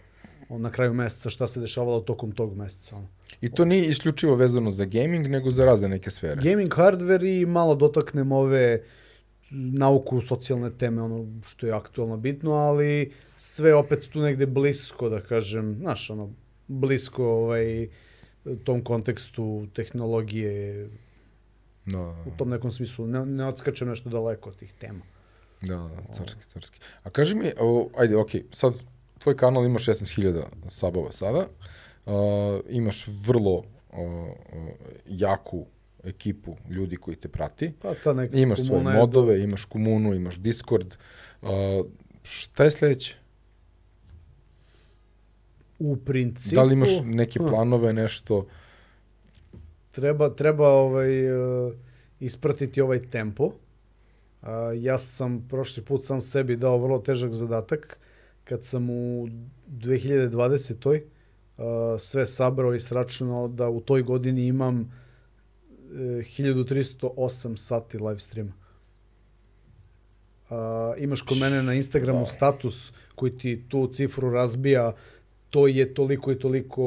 na 0.50 0.72
kraju 0.72 0.94
meseca, 0.94 1.30
šta 1.30 1.48
se 1.48 1.60
dešavalo 1.60 2.00
tokom 2.00 2.32
tog 2.32 2.58
meseca. 2.58 3.02
I 3.42 3.52
to 3.52 3.66
nije 3.66 3.88
isključivo 3.88 4.36
vezano 4.36 4.72
za 4.72 4.86
gaming, 4.86 5.28
nego 5.28 5.52
za 5.52 5.66
razne 5.66 5.90
neke 5.90 6.12
sfere. 6.12 6.42
Gaming 6.42 6.70
hardware 6.76 7.42
i 7.42 7.46
malo 7.46 7.76
dotaknem 7.76 8.32
ove 8.32 8.84
nauku, 9.52 10.22
socijalne 10.22 10.72
teme, 10.78 11.02
ono 11.02 11.26
što 11.48 11.68
je 11.68 11.74
aktualno 11.74 12.18
bitno, 12.18 12.52
ali 12.52 13.12
sve 13.36 13.76
opet 13.76 14.10
tu 14.10 14.20
negde 14.22 14.46
blisko, 14.46 15.10
da 15.10 15.22
kažem, 15.22 15.76
znaš, 15.80 16.10
ono, 16.10 16.30
blisko 16.68 17.26
ovaj, 17.26 17.88
tom 18.64 18.84
kontekstu 18.84 19.68
tehnologije, 19.74 20.90
Da, 21.86 22.00
u 22.00 22.32
tom 22.38 22.50
nekom 22.50 22.72
smislu. 22.72 23.08
Ne, 23.08 23.26
ne 23.26 23.46
odskačem 23.46 23.88
nešto 23.88 24.10
daleko 24.10 24.50
od 24.50 24.56
tih 24.56 24.74
tema. 24.74 25.04
da, 25.62 25.76
da, 25.76 26.14
carski, 26.14 26.42
carski. 26.54 26.80
A 27.04 27.10
kaži 27.10 27.36
mi, 27.36 27.52
o, 27.60 27.90
ajde, 27.98 28.18
okej, 28.18 28.44
sad 28.52 28.74
tvoj 29.24 29.38
kanal 29.38 29.66
ima 29.66 29.80
16.000 29.80 30.44
sabova 30.68 31.12
sada, 31.12 31.48
uh, 32.06 32.14
imaš 32.70 33.08
vrlo 33.08 33.58
uh, 33.58 33.66
jaku 35.08 35.66
ekipu 36.04 36.56
ljudi 36.70 36.96
koji 36.96 37.16
te 37.16 37.28
prati, 37.28 37.72
Pa 37.82 37.94
ta 37.94 38.14
neka 38.14 38.38
Imaš 38.38 38.66
svoje 38.66 38.84
modove, 38.84 39.44
imaš 39.44 39.66
komunu, 39.66 40.14
imaš 40.14 40.36
Discord. 40.36 40.96
Uh, 41.42 41.50
Šta 42.24 42.64
je 42.64 42.72
sledeće? 42.72 43.16
U 45.80 45.96
principu... 45.96 46.56
Da 46.56 46.64
li 46.64 46.74
imaš 46.74 46.90
neke 47.04 47.40
planove, 47.40 47.94
nešto? 47.94 48.48
Treba, 49.92 50.30
treba 50.30 50.70
ovaj, 50.70 51.32
uh, 51.32 51.74
ispratiti 52.20 52.82
ovaj 52.82 53.10
tempo. 53.10 53.46
Uh, 53.46 54.50
ja 54.76 54.98
sam 54.98 55.48
prošli 55.50 55.84
put 55.84 56.06
sam 56.06 56.22
sebi 56.22 56.56
dao 56.56 56.78
vrlo 56.78 57.00
težak 57.00 57.32
zadatak 57.32 58.00
kad 58.44 58.66
sam 58.66 58.90
u 58.90 59.28
2020. 59.68 61.02
Uh, 61.58 61.64
sve 62.00 62.26
sabrao 62.26 62.74
i 62.74 62.80
sračunao 62.80 63.48
da 63.48 63.70
u 63.70 63.82
toj 63.82 64.02
godini 64.02 64.46
imam 64.46 64.80
uh, 64.80 64.88
1308 65.98 67.58
sati 67.58 67.98
live 67.98 68.20
streama. 68.20 68.54
Uh, 70.50 70.58
imaš 70.98 71.22
kod 71.22 71.38
mene 71.38 71.64
na 71.64 71.74
Instagramu 71.74 72.26
status 72.26 72.92
koji 73.16 73.38
ti 73.38 73.66
tu 73.70 73.88
cifru 73.88 74.30
razbija 74.30 74.94
to 75.54 75.68
je 75.68 75.94
toliko 75.94 76.32
i 76.32 76.40
toliko 76.40 76.84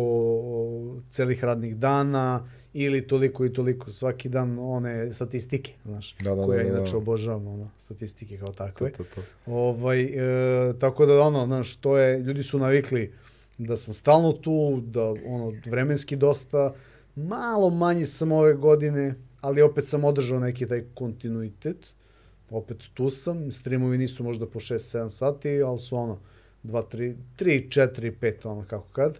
celih 1.08 1.44
radnih 1.44 1.76
dana 1.76 2.48
ili 2.72 3.06
toliko 3.06 3.44
i 3.44 3.52
toliko 3.52 3.90
svaki 3.90 4.28
dan 4.28 4.58
one 4.58 5.12
statistike, 5.12 5.72
znaš, 5.84 6.16
da, 6.24 6.34
da, 6.34 6.44
koje 6.44 6.64
da, 6.64 6.70
da, 6.70 6.76
inače 6.76 6.92
da. 6.92 6.98
obožavam, 6.98 7.46
ono, 7.46 7.70
statistike 7.78 8.38
kao 8.38 8.52
takve. 8.52 8.92
To, 8.92 9.04
to, 9.04 9.10
to. 9.14 9.52
Ovaj, 9.52 10.02
e, 10.02 10.78
tako 10.78 11.06
da, 11.06 11.20
ono, 11.20 11.46
znaš, 11.46 11.76
to 11.76 11.98
je, 11.98 12.18
ljudi 12.18 12.42
su 12.42 12.58
navikli 12.58 13.12
da 13.58 13.76
sam 13.76 13.94
stalno 13.94 14.32
tu, 14.32 14.82
da, 14.86 15.14
ono, 15.26 15.52
vremenski 15.66 16.16
dosta, 16.16 16.74
malo 17.16 17.70
manji 17.70 18.06
sam 18.06 18.32
ove 18.32 18.54
godine, 18.54 19.14
ali 19.40 19.62
opet 19.62 19.86
sam 19.86 20.04
održao 20.04 20.40
neki 20.40 20.68
taj 20.68 20.84
kontinuitet, 20.94 21.94
opet 22.50 22.76
tu 22.94 23.10
sam, 23.10 23.52
streamovi 23.52 23.98
nisu 23.98 24.24
možda 24.24 24.46
po 24.46 24.60
6-7 24.60 25.08
sati, 25.08 25.62
ali 25.62 25.78
su 25.78 25.96
ono, 25.96 26.18
2, 26.66 26.82
3, 26.92 27.14
3, 27.38 27.68
4, 27.68 28.12
5, 28.20 28.48
ono 28.48 28.64
kako 28.68 28.88
kad. 28.92 29.18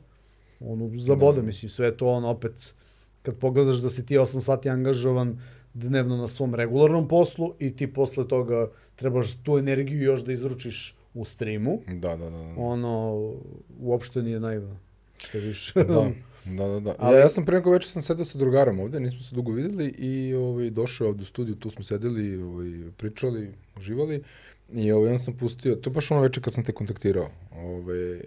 Ono, 0.60 0.90
zaboda, 0.98 1.40
da. 1.40 1.47
mislim, 1.47 1.70
sve 1.70 1.97
to 1.97 2.06
ono 2.06 2.28
opet, 2.28 2.74
kad 3.23 3.39
pogledaš 3.39 3.77
da 3.77 3.90
si 3.90 4.06
ti 4.06 4.16
8 4.16 4.40
sati 4.40 4.68
angažovan 4.68 5.40
dnevno 5.74 6.16
na 6.16 6.28
svom 6.28 6.55
regularnom 6.55 7.09
poslu 7.09 7.55
i 7.59 7.77
ti 7.77 7.93
posle 7.93 8.28
toga 8.28 8.70
trebaš 8.97 9.35
tu 9.43 9.59
energiju 9.59 10.02
još 10.02 10.24
da 10.24 10.32
izručiš 10.32 10.97
u 11.14 11.24
streamu. 11.24 11.81
Da, 11.89 12.16
da, 12.16 12.16
da. 12.16 12.31
da. 12.31 12.55
Ono, 12.56 13.32
uopšte 13.81 14.23
nije 14.23 14.40
naivno. 14.40 14.77
Što 15.18 15.39
više. 15.39 15.85
da. 15.85 16.10
Da, 16.47 16.66
da, 16.68 16.81
da. 16.81 16.94
Ali... 16.98 17.16
Ja, 17.16 17.20
ja 17.20 17.28
sam 17.28 17.44
pre 17.44 17.56
neko 17.56 17.70
večer 17.70 17.90
sam 17.90 18.02
sedao 18.02 18.24
sa 18.24 18.39
drugarom 18.39 18.81
ovde, 18.81 19.01
nismo 19.01 19.20
se 19.20 19.35
dugo 19.35 19.52
videli 19.52 19.86
i 19.86 20.35
ovaj, 20.35 20.70
došao 20.70 21.09
ovde 21.09 21.23
u 21.23 21.27
studiju, 21.27 21.56
tu 21.56 21.70
smo 21.70 21.85
sedeli, 21.85 22.43
ovaj, 22.43 22.90
pričali, 22.97 23.55
uživali 23.77 24.23
I 24.72 24.93
ovaj, 24.93 25.12
on 25.12 25.18
sam 25.18 25.36
pustio, 25.36 25.74
to 25.74 25.90
je 25.90 25.94
baš 25.94 26.10
ono 26.10 26.20
večer 26.20 26.44
kad 26.44 26.52
sam 26.52 26.64
te 26.64 26.72
kontaktirao, 26.72 27.30
ovaj, 27.56 28.14
e, 28.14 28.20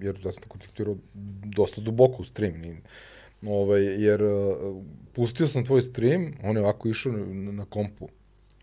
jer 0.00 0.18
da 0.22 0.32
sam 0.32 0.42
te 0.42 0.48
kontaktirao 0.48 0.96
dosta 1.44 1.80
duboko 1.80 2.22
u 2.22 2.24
stream, 2.24 2.60
ni, 2.60 2.76
ovaj, 3.46 3.82
jer 3.82 4.22
uh, 4.22 4.82
pustio 5.12 5.48
sam 5.48 5.64
tvoj 5.64 5.82
stream, 5.82 6.32
on 6.42 6.56
je 6.56 6.62
ovako 6.62 6.88
išao 6.88 7.12
na, 7.12 7.52
na 7.52 7.64
kompu, 7.64 8.08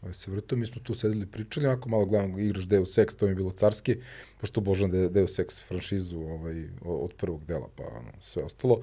ovaj, 0.01 0.13
se 0.13 0.31
vrtao, 0.31 0.57
mi 0.57 0.65
smo 0.65 0.81
tu 0.83 0.93
sedeli 0.93 1.25
pričali, 1.25 1.65
ovako 1.67 1.89
malo 1.89 2.05
gledam, 2.05 2.39
igraš 2.39 2.67
Deus 2.67 2.97
Ex, 2.97 3.15
to 3.15 3.25
mi 3.25 3.31
je 3.31 3.35
bilo 3.35 3.51
carski, 3.51 3.97
pošto 4.41 4.59
obožavam 4.59 4.91
De, 4.91 5.09
Deus 5.09 5.39
Ex 5.39 5.63
franšizu 5.63 6.19
ovaj, 6.19 6.63
od 6.81 7.13
prvog 7.13 7.45
dela, 7.45 7.67
pa 7.75 7.83
ono, 7.83 8.11
sve 8.19 8.43
ostalo. 8.43 8.81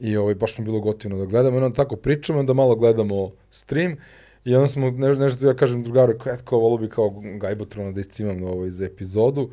I 0.00 0.16
ovaj, 0.16 0.34
baš 0.34 0.58
mi 0.58 0.64
bilo 0.64 0.80
gotivno 0.80 1.18
da 1.18 1.26
gledamo, 1.26 1.56
i 1.56 1.60
onda 1.60 1.76
tako 1.76 1.96
pričamo, 1.96 2.38
onda 2.38 2.52
malo 2.52 2.74
gledamo 2.74 3.30
stream, 3.50 3.96
I 4.44 4.54
onda 4.54 4.68
smo, 4.68 4.90
ne, 4.90 5.14
nešto 5.14 5.46
ja 5.46 5.54
kažem 5.54 5.82
drugaru, 5.82 6.18
kao, 6.18 6.36
kao, 6.44 6.58
volo 6.58 6.78
bi 6.78 6.88
kao 6.88 7.22
Gajbotrona 7.40 7.92
da 7.92 8.00
iscimam 8.00 8.42
ovaj, 8.42 8.70
za 8.70 8.84
epizodu. 8.84 9.50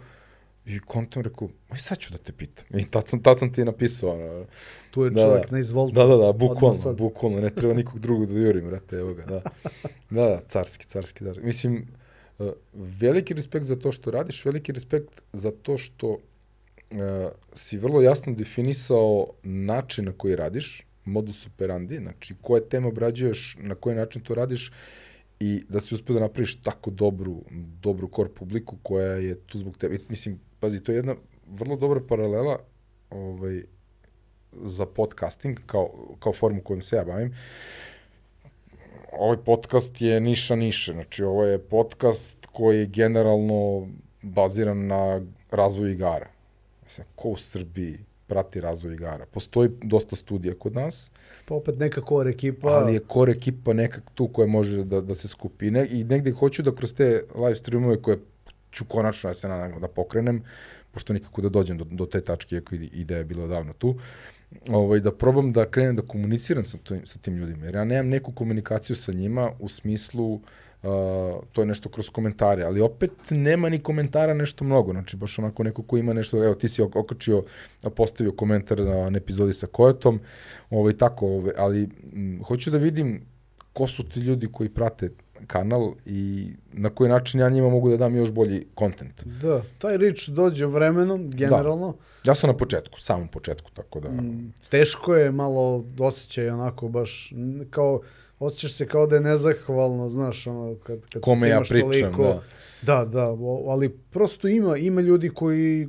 I 0.65 0.79
kontom 0.79 1.23
rekao, 1.23 1.49
aj 1.69 1.77
sad 1.77 1.97
ću 1.97 2.11
da 2.11 2.17
te 2.17 2.31
pitam. 2.31 2.79
I 2.79 2.85
tad 2.91 3.07
sam, 3.07 3.23
tad 3.23 3.39
sam 3.39 3.53
ti 3.53 3.65
napisao. 3.65 4.13
Ono, 4.13 4.45
tu 4.91 5.03
je 5.03 5.09
da, 5.09 5.21
čovjek 5.21 5.45
da, 5.45 5.51
na 5.51 5.59
izvoltu. 5.59 5.93
Da, 5.93 6.05
da, 6.05 6.17
da, 6.17 6.31
bukvalno, 6.31 6.93
bukvalno, 6.93 7.41
ne 7.41 7.49
treba 7.49 7.73
nikog 7.73 7.99
drugog 7.99 8.33
da 8.33 8.39
jurim, 8.39 8.69
brate, 8.69 8.95
evo 8.95 9.13
ga, 9.13 9.25
da. 9.25 9.41
Da, 10.09 10.23
da, 10.25 10.41
carski, 10.47 10.85
carski, 10.85 11.23
da. 11.23 11.33
Mislim, 11.41 11.87
uh, 12.39 12.47
veliki 12.73 13.33
respekt 13.33 13.65
za 13.65 13.75
to 13.75 13.91
što 13.91 14.11
radiš, 14.11 14.45
veliki 14.45 14.71
respekt 14.71 15.21
za 15.33 15.51
to 15.51 15.77
što 15.77 16.07
uh, 16.09 16.17
si 17.53 17.77
vrlo 17.77 18.01
jasno 18.01 18.33
definisao 18.33 19.27
način 19.43 20.05
na 20.05 20.11
koji 20.11 20.35
radiš, 20.35 20.85
modus 21.05 21.47
operandi, 21.47 21.97
znači 21.97 22.35
koje 22.41 22.69
teme 22.69 22.87
obrađuješ, 22.87 23.57
na 23.59 23.75
koji 23.75 23.95
način 23.95 24.21
to 24.21 24.35
radiš 24.35 24.71
i 25.39 25.63
da 25.69 25.79
si 25.79 25.95
uspio 25.95 26.13
da 26.13 26.19
napraviš 26.19 26.61
tako 26.61 26.91
dobru, 26.91 27.41
dobru 27.81 28.09
core 28.15 28.29
publiku 28.29 28.75
koja 28.83 29.13
je 29.13 29.35
tu 29.35 29.57
zbog 29.57 29.77
tebe. 29.77 29.99
Mislim, 30.09 30.39
pazi, 30.59 30.83
to 30.83 30.91
je 30.91 30.95
jedna 30.95 31.15
vrlo 31.47 31.75
dobra 31.75 32.01
paralela 32.07 32.59
ovaj, 33.09 33.63
za 34.51 34.85
podcasting 34.85 35.59
kao, 35.65 36.15
kao 36.19 36.33
formu 36.33 36.61
kojom 36.61 36.81
se 36.81 36.95
ja 36.95 37.03
bavim. 37.03 37.35
Ovaj 39.11 39.37
podcast 39.37 40.01
je 40.01 40.19
niša 40.19 40.55
niše, 40.55 40.93
znači 40.93 41.23
ovo 41.23 41.45
je 41.45 41.59
podcast 41.59 42.45
koji 42.45 42.79
je 42.79 42.85
generalno 42.85 43.87
baziran 44.21 44.87
na 44.87 45.21
razvoju 45.51 45.91
igara. 45.91 46.27
Mislim, 46.83 47.07
ko 47.15 47.29
u 47.29 47.37
Srbiji 47.37 47.99
prati 48.29 48.61
razvoj 48.61 48.93
igara. 48.93 49.25
Postoji 49.25 49.69
dosta 49.83 50.15
studija 50.15 50.53
kod 50.59 50.75
nas. 50.75 51.11
Pa 51.45 51.55
opet 51.55 51.79
neka 51.79 52.01
core 52.09 52.29
ekipa. 52.29 52.67
Ali 52.67 52.93
je 52.93 53.01
core 53.13 53.31
ekipa 53.31 53.73
nekak 53.73 54.11
tu 54.13 54.27
koja 54.27 54.47
može 54.47 54.83
da, 54.83 55.01
da 55.01 55.15
se 55.15 55.27
skupi. 55.27 55.71
Ne, 55.71 55.87
I 55.91 56.03
negde 56.03 56.31
hoću 56.31 56.63
da 56.63 56.75
kroz 56.75 56.93
te 56.93 57.23
live 57.35 57.55
streamove 57.55 58.01
koje 58.01 58.19
ću 58.71 58.85
konačno 58.85 59.29
da 59.29 59.33
se 59.33 59.47
nadam 59.47 59.81
da 59.81 59.87
pokrenem, 59.87 60.43
pošto 60.91 61.13
nikako 61.13 61.41
da 61.41 61.49
dođem 61.49 61.77
do, 61.77 61.85
do 61.91 62.05
te 62.05 62.21
tačke, 62.21 62.55
iako 62.55 62.75
ideja 62.75 63.17
je 63.17 63.25
bila 63.25 63.47
davno 63.47 63.73
tu, 63.73 63.95
ovaj, 64.69 64.99
da 64.99 65.11
probam 65.11 65.51
da 65.53 65.65
krenem 65.69 65.95
da 65.95 66.01
komuniciram 66.01 66.63
sa, 66.65 66.77
to, 66.77 66.95
sa 67.05 67.19
tim 67.19 67.35
ljudima. 67.37 67.65
Jer 67.65 67.75
ja 67.75 67.83
nemam 67.83 68.09
neku 68.09 68.31
komunikaciju 68.31 68.95
sa 68.95 69.11
njima 69.11 69.51
u 69.59 69.69
smislu 69.69 70.33
uh, 70.33 70.41
Uh, 70.83 70.89
to 71.51 71.61
je 71.61 71.65
nešto 71.65 71.89
kroz 71.89 72.09
komentare, 72.09 72.63
ali 72.63 72.81
opet 72.81 73.11
nema 73.29 73.69
ni 73.69 73.79
komentara 73.79 74.33
nešto 74.33 74.65
mnogo, 74.65 74.91
znači 74.91 75.17
baš 75.17 75.39
onako 75.39 75.63
neko 75.63 75.83
ko 75.83 75.97
ima 75.97 76.13
nešto, 76.13 76.43
evo 76.43 76.55
ti 76.55 76.69
si 76.69 76.81
okačio, 76.81 77.43
postavio 77.95 78.31
komentar 78.31 78.79
na 78.79 79.17
epizodi 79.17 79.53
sa 79.53 79.67
Kojetom, 79.67 80.19
ovaj, 80.69 80.93
tako, 80.93 81.27
ovaj, 81.27 81.53
ali 81.57 81.89
m, 82.13 82.43
hoću 82.43 82.71
da 82.71 82.77
vidim 82.77 83.21
ko 83.73 83.87
su 83.87 84.09
ti 84.09 84.19
ljudi 84.19 84.47
koji 84.51 84.69
prate 84.69 85.09
kanal 85.47 85.93
i 86.05 86.51
na 86.73 86.89
koji 86.89 87.09
način 87.09 87.39
ja 87.39 87.49
njima 87.49 87.69
mogu 87.69 87.89
da 87.89 87.97
dam 87.97 88.15
još 88.15 88.31
bolji 88.31 88.65
kontent. 88.75 89.23
Da, 89.25 89.61
taj 89.77 89.97
rič 89.97 90.27
dođe 90.27 90.65
vremenom, 90.65 91.31
generalno. 91.31 91.95
Da. 92.23 92.31
Ja 92.31 92.35
sam 92.35 92.49
na 92.49 92.57
početku, 92.57 93.01
samom 93.01 93.27
početku, 93.27 93.71
tako 93.71 93.99
da... 93.99 94.09
Mm, 94.09 94.53
teško 94.69 95.15
je 95.15 95.31
malo 95.31 95.85
osjećaj 95.99 96.49
onako 96.49 96.87
baš 96.87 97.33
kao 97.69 98.01
osjećaš 98.39 98.73
se 98.73 98.87
kao 98.87 99.07
da 99.07 99.15
je 99.15 99.21
nezahvalno, 99.21 100.09
znaš, 100.09 100.47
ono, 100.47 100.75
kad, 100.75 101.05
kad 101.05 101.21
Kome 101.21 101.41
se 101.41 101.49
ja 101.49 101.61
pričam, 101.69 101.89
toliko, 101.91 102.23
da. 102.23 102.41
Da, 102.81 103.05
da, 103.05 103.35
ali 103.67 103.89
prosto 103.89 104.47
ima, 104.47 104.77
ima 104.77 105.01
ljudi 105.01 105.29
koji, 105.29 105.87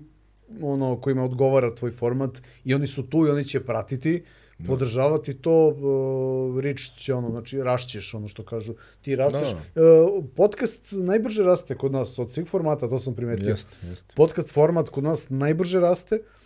ono, 0.63 1.01
kojima 1.01 1.25
odgovara 1.25 1.75
tvoj 1.75 1.91
format 1.91 2.43
i 2.65 2.75
oni 2.75 2.87
su 2.87 3.03
tu 3.03 3.27
i 3.27 3.31
oni 3.31 3.45
će 3.45 3.61
pratiti, 3.61 4.23
da. 4.59 4.67
podržavati 4.67 5.35
to, 5.35 5.69
uh, 5.69 6.61
rič 6.61 6.93
će 6.97 7.15
ono, 7.15 7.31
znači 7.31 7.63
rašćeš 7.63 8.15
ono 8.15 8.29
što 8.29 8.45
kažu, 8.45 8.75
ti 9.03 9.17
rasteš. 9.17 9.49
Da. 9.75 9.83
Uh, 9.83 10.25
podcast 10.37 10.93
najbrže 10.93 11.43
raste 11.43 11.75
kod 11.75 11.93
nas 11.93 12.19
od 12.19 12.33
svih 12.33 12.49
formata, 12.49 12.89
to 12.89 12.99
sam 12.99 13.15
primetio. 13.15 13.49
Jeste, 13.49 13.77
jeste. 13.83 14.15
Podcast 14.17 14.51
format 14.51 14.89
kod 14.89 15.05
nas 15.05 15.27
najbrže 15.29 15.81
raste. 15.81 16.15
Uh, 16.15 16.40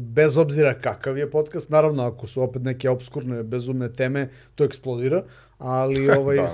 bez 0.00 0.36
obzira 0.36 0.74
kakav 0.74 1.18
je 1.18 1.30
podcast, 1.30 1.70
naravno 1.70 2.02
ako 2.02 2.26
su 2.26 2.42
opet 2.42 2.62
neke 2.62 2.90
obskurne, 2.90 3.42
bezumne 3.42 3.92
teme, 3.92 4.28
to 4.54 4.64
eksplodira, 4.64 5.24
ali 5.58 6.10
ovaj, 6.18 6.36
da, 6.36 6.48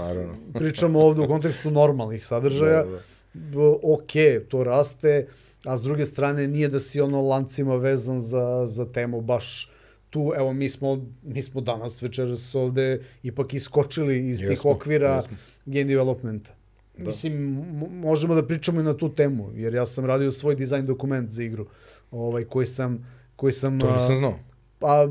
pričamo 0.59 1.01
ovde 1.01 1.23
u 1.23 1.27
kontekstu 1.27 1.71
normalnih 1.71 2.27
sadržaja, 2.27 2.85
da, 2.85 2.93
da. 3.35 3.61
ok, 3.83 4.13
to 4.49 4.65
raste, 4.65 5.27
a 5.65 5.77
s 5.77 5.83
druge 5.83 6.05
strane 6.05 6.49
nije 6.49 6.69
da 6.69 6.81
si 6.81 7.01
ono 7.01 7.23
lancima 7.23 7.77
vezan 7.77 8.21
za, 8.21 8.67
za 8.67 8.93
temu 8.93 9.21
baš 9.21 9.71
tu, 10.11 10.33
evo 10.37 10.53
mi 10.53 10.69
smo, 10.69 11.07
mi 11.23 11.43
smo 11.43 11.61
danas 11.61 12.03
večeras 12.03 12.55
ovde 12.55 13.05
ipak 13.23 13.55
iskočili 13.55 14.29
iz 14.29 14.43
jesmo, 14.43 14.49
tih 14.49 14.65
okvira 14.65 15.15
jesmo. 15.15 15.37
game 15.67 15.85
developmenta. 15.85 16.55
Da. 16.99 17.07
Mislim, 17.07 17.65
možemo 17.93 18.35
da 18.35 18.47
pričamo 18.47 18.81
i 18.81 18.85
na 18.85 18.97
tu 18.97 19.15
temu, 19.15 19.51
jer 19.55 19.75
ja 19.75 19.87
sam 19.87 20.05
radio 20.05 20.33
svoj 20.33 20.55
dizajn 20.55 20.87
dokument 20.87 21.31
za 21.31 21.43
igru 21.43 21.67
ovaj, 22.11 22.45
koji 22.45 22.67
sam... 22.67 23.07
Koji 23.37 23.53
sam 23.53 23.81
to 23.81 23.93
nisam 23.93 24.17
znao. 24.17 24.39
Pa, 24.79 25.09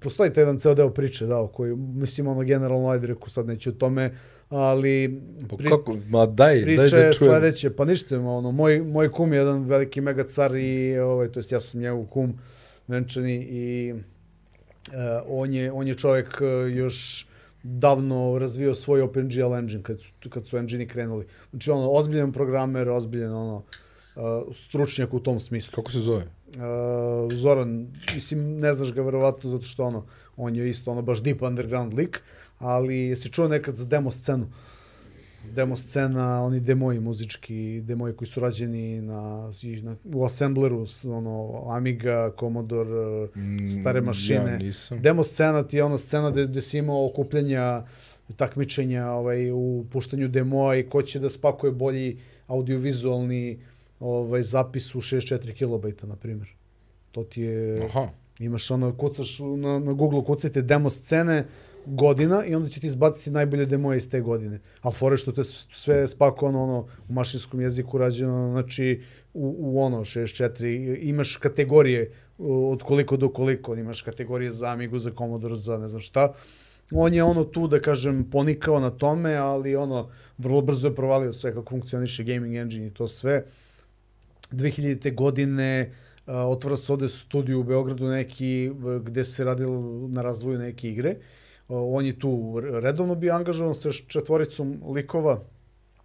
postoji 0.00 0.32
taj 0.32 0.42
jedan 0.42 0.58
ceo 0.58 0.74
deo 0.74 0.90
priče, 0.90 1.26
da, 1.26 1.48
koji, 1.52 1.76
mislim, 1.76 2.26
ono, 2.26 2.42
generalno, 2.42 2.88
ajde, 2.88 3.06
reku, 3.06 3.30
sad 3.30 3.46
neću 3.46 3.70
o 3.70 3.72
tome, 3.72 4.14
ali... 4.48 5.22
Pa 5.50 5.56
pri, 5.56 5.68
kako, 5.68 5.96
ma 6.08 6.26
daj, 6.26 6.60
daj 6.60 6.76
da 6.76 6.86
čujem. 6.86 7.14
sledeće, 7.14 7.70
pa 7.70 7.84
ništa, 7.84 8.20
ono, 8.20 8.52
moj, 8.52 8.80
moj 8.80 9.12
kum 9.12 9.32
je 9.32 9.38
jedan 9.38 9.64
veliki 9.64 10.00
mega 10.00 10.24
car 10.24 10.56
i, 10.56 10.98
ovaj, 10.98 11.32
to 11.32 11.38
jest 11.38 11.52
ja 11.52 11.60
sam 11.60 11.80
njegov 11.80 12.04
kum, 12.04 12.38
venčani, 12.88 13.46
i 13.50 13.92
uh, 13.92 14.02
on, 15.28 15.54
je, 15.54 15.72
on 15.72 15.88
je 15.88 15.94
čovjek 15.94 16.40
uh, 16.40 16.76
još 16.76 17.28
davno 17.62 18.38
razvio 18.38 18.74
svoj 18.74 19.02
OpenGL 19.02 19.54
engine 19.54 19.82
kad 19.82 20.00
su, 20.00 20.10
kad 20.30 20.46
su 20.46 20.56
engine 20.56 20.86
krenuli. 20.86 21.26
Znači 21.50 21.70
ono, 21.70 21.90
ozbiljan 21.90 22.32
programer, 22.32 22.88
ozbiljan 22.88 23.32
ono, 23.32 23.56
uh, 23.56 24.56
stručnjak 24.56 25.14
u 25.14 25.20
tom 25.20 25.40
smislu. 25.40 25.72
Kako 25.74 25.90
se 25.90 25.98
zove? 25.98 26.26
Uh, 26.56 27.32
Zoran, 27.32 27.86
mislim, 28.14 28.60
ne 28.60 28.74
znaš 28.74 28.92
ga 28.92 29.02
verovatno 29.02 29.50
zato 29.50 29.64
što 29.64 29.84
ono, 29.84 30.06
on 30.36 30.56
je 30.56 30.70
isto 30.70 30.90
ono 30.90 31.02
baš 31.02 31.22
deep 31.22 31.42
underground 31.42 31.94
lik, 31.94 32.20
ali 32.58 32.96
jesi 32.96 33.32
čuo 33.32 33.48
nekad 33.48 33.76
za 33.76 33.84
demo 33.84 34.10
scenu? 34.10 34.46
Demo 35.54 35.76
scena, 35.76 36.44
oni 36.44 36.60
demoji 36.60 37.00
muzički, 37.00 37.80
demoji 37.80 38.16
koji 38.16 38.28
su 38.28 38.40
rađeni 38.40 39.02
na, 39.02 39.50
na 39.82 39.96
u 40.04 40.24
Assembleru, 40.24 40.86
ono, 41.04 41.62
Amiga, 41.68 42.32
Commodore, 42.40 43.28
stare 43.80 44.00
mašine. 44.00 44.52
Ja 44.52 44.58
nisam. 44.58 45.02
Demo 45.02 45.22
scena 45.22 45.62
ti 45.62 45.76
je 45.76 45.84
ono 45.84 45.98
scena 45.98 46.30
gde, 46.30 46.46
gde 46.46 46.60
si 46.60 46.78
imao 46.78 47.06
okupljanja, 47.06 47.82
takmičenja 48.36 49.10
ovaj, 49.10 49.50
u 49.50 49.84
puštanju 49.90 50.28
demoa 50.28 50.76
i 50.76 50.82
ko 50.82 51.02
će 51.02 51.20
da 51.20 51.28
spakuje 51.28 51.72
bolji 51.72 52.18
audiovizualni 52.46 53.58
ovaj, 54.02 54.42
zapis 54.42 54.94
u 54.94 55.00
64 55.00 55.52
kilobajta, 55.52 56.06
na 56.06 56.16
primjer. 56.16 56.48
To 57.10 57.24
ti 57.24 57.42
je... 57.42 57.84
Aha. 57.84 58.08
Imaš 58.38 58.70
ono, 58.70 58.96
kucaš 58.96 59.38
na, 59.38 59.78
na 59.78 59.92
Google, 59.92 60.24
kucajte 60.24 60.62
demo 60.62 60.90
scene, 60.90 61.44
godina 61.86 62.44
i 62.44 62.54
onda 62.54 62.68
će 62.68 62.80
ti 62.80 62.86
izbaciti 62.86 63.30
najbolje 63.30 63.66
demoje 63.66 63.96
iz 63.96 64.10
te 64.10 64.20
godine. 64.20 64.60
Ali 64.80 64.94
fore 64.94 65.16
što 65.16 65.32
te 65.32 65.44
sve 65.44 66.08
spakovano 66.08 66.62
ono, 66.62 66.86
u 67.08 67.12
mašinskom 67.12 67.60
jeziku 67.60 67.98
rađeno, 67.98 68.50
znači 68.52 69.02
u, 69.34 69.56
u 69.58 69.82
ono 69.82 69.98
64, 69.98 70.98
imaš 71.00 71.36
kategorije 71.36 72.10
od 72.38 72.82
koliko 72.82 73.16
do 73.16 73.28
koliko, 73.28 73.74
imaš 73.74 74.02
kategorije 74.02 74.52
za 74.52 74.68
Amigu, 74.68 74.98
za 74.98 75.10
Commodore, 75.18 75.56
za 75.56 75.78
ne 75.78 75.88
znam 75.88 76.00
šta. 76.00 76.34
On 76.92 77.14
je 77.14 77.22
ono 77.22 77.44
tu, 77.44 77.68
da 77.68 77.80
kažem, 77.80 78.30
ponikao 78.30 78.80
na 78.80 78.90
tome, 78.90 79.34
ali 79.34 79.76
ono, 79.76 80.10
vrlo 80.38 80.60
brzo 80.60 80.88
je 80.88 80.94
provalio 80.94 81.32
sve 81.32 81.54
kako 81.54 81.70
funkcioniše 81.70 82.24
gaming 82.24 82.56
engine 82.56 82.86
i 82.86 82.90
to 82.90 83.08
sve. 83.08 83.44
2000. 84.52 85.14
godine 85.14 85.92
uh, 86.26 86.34
otvara 86.34 86.76
se 86.76 86.92
ovde 86.92 87.08
studiju 87.08 87.60
u 87.60 87.64
Beogradu 87.64 88.06
neki, 88.06 88.70
gde 89.02 89.24
se 89.24 89.44
radilo 89.44 90.08
na 90.08 90.22
razvoju 90.22 90.58
neke 90.58 90.90
igre. 90.90 91.16
Uh, 91.68 91.76
on 91.96 92.06
je 92.06 92.18
tu 92.18 92.60
redovno 92.60 93.14
bio 93.14 93.34
angažovan 93.34 93.74
sa 93.74 93.92
četvoricom 93.92 94.82
likova. 94.94 95.42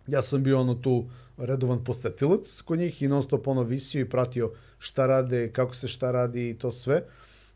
Ja 0.07 0.22
sam 0.22 0.44
bio 0.44 0.60
ono 0.60 0.76
tu 0.76 1.10
redovan 1.38 1.84
posetilac 1.84 2.61
kod 2.61 2.80
njih 2.80 3.02
i 3.02 3.07
non 3.07 3.24
stop 3.24 3.48
ono 3.48 3.64
visio 3.64 4.02
i 4.02 4.10
pratio 4.10 4.52
šta 4.78 5.06
rade, 5.06 5.52
kako 5.52 5.76
se 5.76 5.88
šta 5.88 6.11
radi 6.11 6.49
i 6.49 6.57
to 6.57 6.72
sve. 6.72 7.03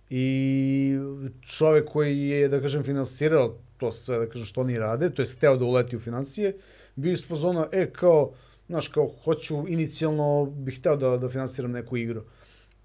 I 0.09 0.95
čovek 1.41 1.89
koji 1.89 2.19
je, 2.19 2.47
da 2.47 2.61
kažem, 2.61 2.83
finansirao 2.83 3.57
to 3.77 3.91
sve, 3.91 4.17
da 4.19 4.29
kažem, 4.29 4.45
što 4.45 4.61
oni 4.61 4.79
rade, 4.79 5.09
to 5.09 5.21
je 5.21 5.25
steo 5.25 5.57
da 5.57 5.65
uleti 5.65 5.95
u 5.95 5.99
financije, 5.99 6.57
bio 6.95 7.13
iz 7.13 7.27
fazona, 7.27 7.67
e, 7.71 7.89
kao, 7.93 8.33
znaš, 8.71 8.87
kao, 8.87 9.09
hoću, 9.23 9.65
inicijalno 9.67 10.45
bih 10.45 10.79
hteo 10.79 10.95
da, 10.95 11.17
da 11.17 11.29
finansiram 11.29 11.71
neku 11.71 11.97
igru. 11.97 12.23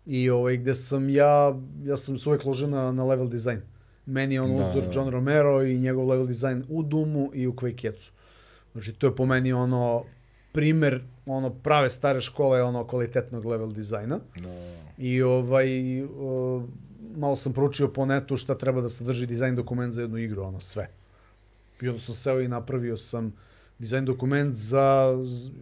I 0.07 0.31
ovaj, 0.31 0.57
gde 0.57 0.75
sam 0.75 1.09
ja, 1.11 1.55
ja 1.85 1.97
sam 1.97 2.19
se 2.19 2.29
uvek 2.29 2.45
ložio 2.45 2.69
na, 2.69 2.93
na 2.93 3.05
level 3.05 3.29
design. 3.29 3.61
Meni 4.07 4.35
je 4.35 4.41
on 4.41 4.57
da, 4.57 4.71
uzor 4.71 4.83
da. 4.83 4.91
John 4.95 5.11
Romero 5.11 5.63
i 5.63 5.79
njegov 5.79 6.09
level 6.09 6.27
design 6.27 6.65
u 6.69 6.83
Doomu 6.83 7.31
i 7.35 7.47
u 7.47 7.53
Quake-ecu. 7.53 8.11
Znači, 8.73 8.93
to 8.93 9.07
je 9.07 9.17
po 9.17 9.27
meni 9.27 9.53
ono 9.53 10.05
primer 10.53 11.05
ono 11.27 11.51
prave 11.51 11.91
stare 11.91 12.21
škole 12.21 12.63
ono 12.63 12.87
kvalitetnog 12.87 13.45
level 13.45 13.71
dizajna. 13.73 14.19
Da. 14.43 14.51
I 14.99 15.23
ovaj 15.23 16.03
uh, 16.03 16.63
malo 17.17 17.37
sam 17.37 17.53
proučio 17.53 17.89
po 17.89 18.07
netu 18.07 18.37
šta 18.37 18.59
treba 18.59 18.81
da 18.81 18.89
sadrži 18.89 19.27
dizajn 19.27 19.57
dokument 19.57 19.95
za 19.95 20.01
jednu 20.03 20.19
igru, 20.19 20.43
ono 20.43 20.61
sve. 20.61 20.89
I 21.81 21.89
onda 21.89 22.01
sam 22.01 22.15
seo 22.15 22.41
i 22.41 22.49
napravio 22.49 22.97
sam 22.97 23.33
дизајн 23.81 24.05
документ 24.05 24.57
за 24.57 25.19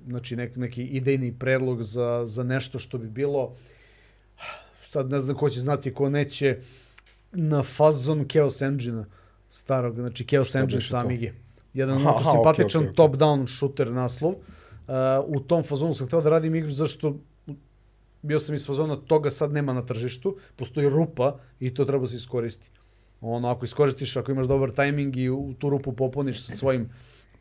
значи 0.07 0.37
нек, 0.37 0.57
неки 0.57 0.83
идејни 0.83 1.33
предлог 1.33 1.83
за 1.83 2.23
за 2.27 2.45
нешто 2.45 2.79
што 2.79 2.99
би 2.99 3.09
било 3.09 3.57
сад 4.85 5.11
не 5.11 5.21
знам 5.21 5.37
кој 5.37 5.57
ќе 5.57 5.65
знати 5.67 5.91
кој 5.91 6.11
нече 6.11 6.61
на 7.33 7.63
фазон 7.63 8.27
Chaos 8.27 8.63
Engine 8.63 9.07
старог, 9.51 9.97
значи 9.97 10.25
Chaos 10.25 10.55
Engine 10.55 10.81
самиги. 10.81 11.33
Еден 11.75 11.99
многу 11.99 12.25
симпатичен 12.25 12.95
топ-даун 12.95 13.47
шутер 13.47 13.89
наслов. 13.89 14.37
Uh, 14.87 15.25
у 15.27 15.41
том 15.41 15.63
фазону 15.63 15.95
сам 15.95 16.09
да 16.09 16.31
радим 16.31 16.55
игру 16.55 16.71
зашто 16.71 17.17
био 18.23 18.41
сам 18.41 18.55
из 18.55 18.67
фазона 18.67 18.97
тога 18.97 19.31
сад 19.31 19.53
нема 19.53 19.75
на 19.75 19.87
тржишту, 19.87 20.37
постои 20.57 20.91
рупа 20.91 21.41
и 21.61 21.75
тоа 21.75 21.87
треба 21.87 22.05
да 22.05 22.11
се 22.11 22.17
искористи. 22.17 22.71
Оно, 23.23 23.51
ако 23.51 23.65
искористиш, 23.65 24.17
ако 24.17 24.31
имаш 24.31 24.47
добар 24.47 24.71
тајминг 24.71 25.17
и 25.17 25.31
у 25.31 25.55
ту 25.55 25.71
рупу 25.71 25.93
попониш 25.93 26.41
со 26.41 26.57
своим 26.57 26.91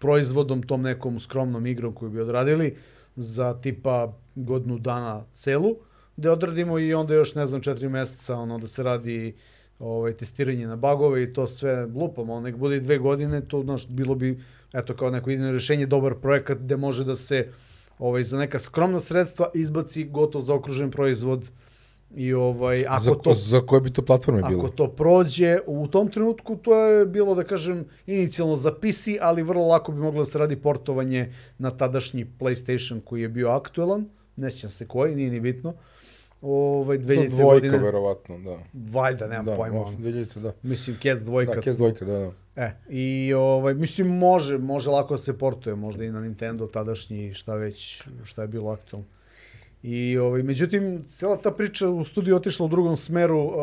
proizvodom, 0.03 0.63
tom 0.67 0.81
nekom 0.81 1.19
skromnom 1.19 1.65
igrom 1.65 1.93
koju 1.95 2.11
bi 2.11 2.21
odradili 2.21 2.75
za 3.15 3.53
tipa 3.61 4.13
godinu 4.35 4.77
dana 4.79 5.23
celu, 5.31 5.77
gde 6.17 6.31
odradimo 6.31 6.79
i 6.79 6.93
onda 6.93 7.13
još, 7.13 7.35
ne 7.35 7.45
znam, 7.45 7.61
četiri 7.61 7.89
meseca 7.89 8.35
ono, 8.35 8.57
da 8.59 8.67
se 8.67 8.83
radi 8.83 9.35
ovaj, 9.79 10.17
testiranje 10.19 10.67
na 10.67 10.75
bagove 10.75 11.23
i 11.23 11.33
to 11.33 11.47
sve 11.47 11.85
lupamo, 11.85 12.39
nek 12.39 12.55
bude 12.55 12.77
i 12.77 12.81
dve 12.81 12.97
godine, 12.97 13.41
to 13.47 13.61
znaš, 13.61 13.87
bilo 13.87 14.15
bi 14.15 14.43
eto 14.73 14.95
kao 14.95 15.11
neko 15.11 15.29
idejno 15.29 15.51
rešenje, 15.51 15.85
dobar 15.85 16.15
projekat 16.19 16.57
gde 16.57 16.77
može 16.77 17.05
da 17.05 17.15
se 17.15 17.47
ovaj, 17.99 18.23
za 18.23 18.37
neka 18.37 18.59
skromna 18.59 18.99
sredstva 18.99 19.51
izbaci 19.53 20.03
gotov 20.03 20.41
zaokružen 20.41 20.91
proizvod 20.91 21.49
i 22.15 22.33
ovaj 22.33 22.85
ako 22.87 23.03
za, 23.03 23.15
to 23.15 23.33
za 23.33 23.61
koje 23.61 23.81
bi 23.81 23.93
to 23.93 24.01
platforme 24.01 24.41
bilo? 24.49 24.63
Ako 24.63 24.69
to 24.69 24.87
prođe 24.87 25.57
u 25.67 25.87
tom 25.87 26.11
trenutku 26.11 26.55
to 26.55 26.75
je 26.75 27.05
bilo 27.05 27.35
da 27.35 27.43
kažem 27.43 27.85
inicijalno 28.07 28.55
za 28.55 28.71
PC, 28.71 29.07
ali 29.21 29.43
vrlo 29.43 29.67
lako 29.67 29.91
bi 29.91 29.99
moglo 29.99 30.21
da 30.21 30.25
se 30.25 30.37
radi 30.37 30.55
portovanje 30.55 31.33
na 31.57 31.71
tadašnji 31.71 32.25
PlayStation 32.39 33.01
koji 33.05 33.21
je 33.21 33.29
bio 33.29 33.49
aktuelan, 33.49 34.05
ne 34.35 34.51
sjećam 34.51 34.69
se 34.69 34.87
koji, 34.87 35.15
nije 35.15 35.31
ni 35.31 35.39
bitno. 35.39 35.73
Ovaj 36.41 36.97
2000 36.97 37.29
to 37.29 37.35
dvojka 37.35 37.53
godine. 37.53 37.77
verovatno, 37.77 38.39
da. 38.39 38.59
Valjda, 38.99 39.27
nemam 39.27 39.45
da, 39.45 39.55
pojma. 39.55 39.79
2000, 39.79 40.39
da. 40.39 40.53
Mislim 40.63 40.97
Cats 41.03 41.21
dvojka. 41.21 41.55
Da, 41.55 41.61
Cats 41.61 41.77
dvojka, 41.77 42.05
da, 42.05 42.11
da. 42.11 42.31
E, 42.55 42.71
i 42.89 43.33
ovaj, 43.33 43.73
mislim, 43.73 44.07
može, 44.07 44.57
može 44.57 44.89
lako 44.89 45.13
da 45.13 45.17
se 45.17 45.37
portuje, 45.37 45.75
možda 45.75 46.03
i 46.03 46.11
na 46.11 46.21
Nintendo 46.21 46.67
tadašnji, 46.67 47.33
šta 47.33 47.55
već, 47.55 48.03
šta 48.23 48.41
je 48.41 48.47
bilo 48.47 48.71
aktualno. 48.71 49.07
I, 49.83 50.17
ovaj, 50.17 50.43
međutim, 50.43 51.03
cijela 51.09 51.37
ta 51.37 51.51
priča 51.51 51.89
u 51.89 52.05
studiju 52.05 52.35
otišla 52.35 52.65
u 52.65 52.69
drugom 52.69 52.97
smeru 52.97 53.39
uh, 53.39 53.53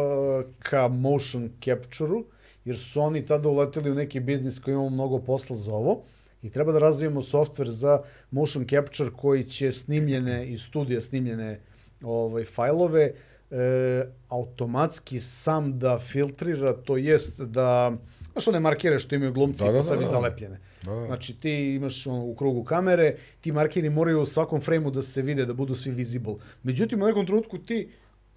ka 0.59 0.89
motion 0.89 1.51
capture-u, 1.65 2.25
jer 2.65 2.79
su 2.79 3.01
oni 3.01 3.27
tada 3.27 3.49
uleteli 3.49 3.91
u 3.91 3.95
neki 3.95 4.21
biznis 4.21 4.59
koji 4.59 4.73
imamo 4.73 4.91
mnogo 4.91 5.19
posla 5.19 5.57
za 5.57 5.73
ovo 5.73 6.03
i 6.43 6.51
treba 6.51 6.73
da 6.73 6.79
razvijemo 6.79 7.21
software 7.21 7.69
za 7.69 8.03
motion 8.31 8.67
capture 8.69 9.11
koji 9.17 9.45
će 9.45 9.73
snimljene 9.73 10.49
iz 10.49 10.63
studija 10.63 11.01
snimljene 11.01 11.61
ovaj, 12.03 12.45
fajlove 12.45 13.13
e, 13.51 14.05
automatski 14.29 15.21
sam 15.21 15.79
da 15.79 15.99
filtrira, 15.99 16.73
to 16.73 16.97
jest 16.97 17.41
da 17.41 17.97
Znaš 18.33 18.49
one 18.49 18.61
markere 18.61 18.99
što 18.99 19.15
imaju 19.15 19.33
glumci 19.33 19.65
da, 19.65 19.73
da, 19.73 19.79
pa 19.79 19.83
sebi 19.83 20.05
da, 20.05 20.11
da. 20.11 20.11
zalepljene. 20.11 20.61
Da, 20.83 20.95
da. 20.95 21.07
Znači 21.07 21.41
ti 21.41 21.75
imaš 21.75 22.07
ono, 22.07 22.25
u 22.25 22.35
krugu 22.35 22.65
kamere, 22.65 23.17
ti 23.41 23.53
markeri 23.53 23.91
moraju 23.91 24.23
u 24.23 24.27
svakom 24.27 24.61
frejmu 24.61 24.91
da 24.91 25.03
se 25.03 25.23
vide, 25.23 25.47
da 25.47 25.55
budu 25.55 25.75
svi 25.75 25.91
visible. 25.91 26.35
Međutim, 26.63 27.03
u 27.03 27.07
nekom 27.07 27.27
trenutku 27.27 27.59
ti, 27.59 27.89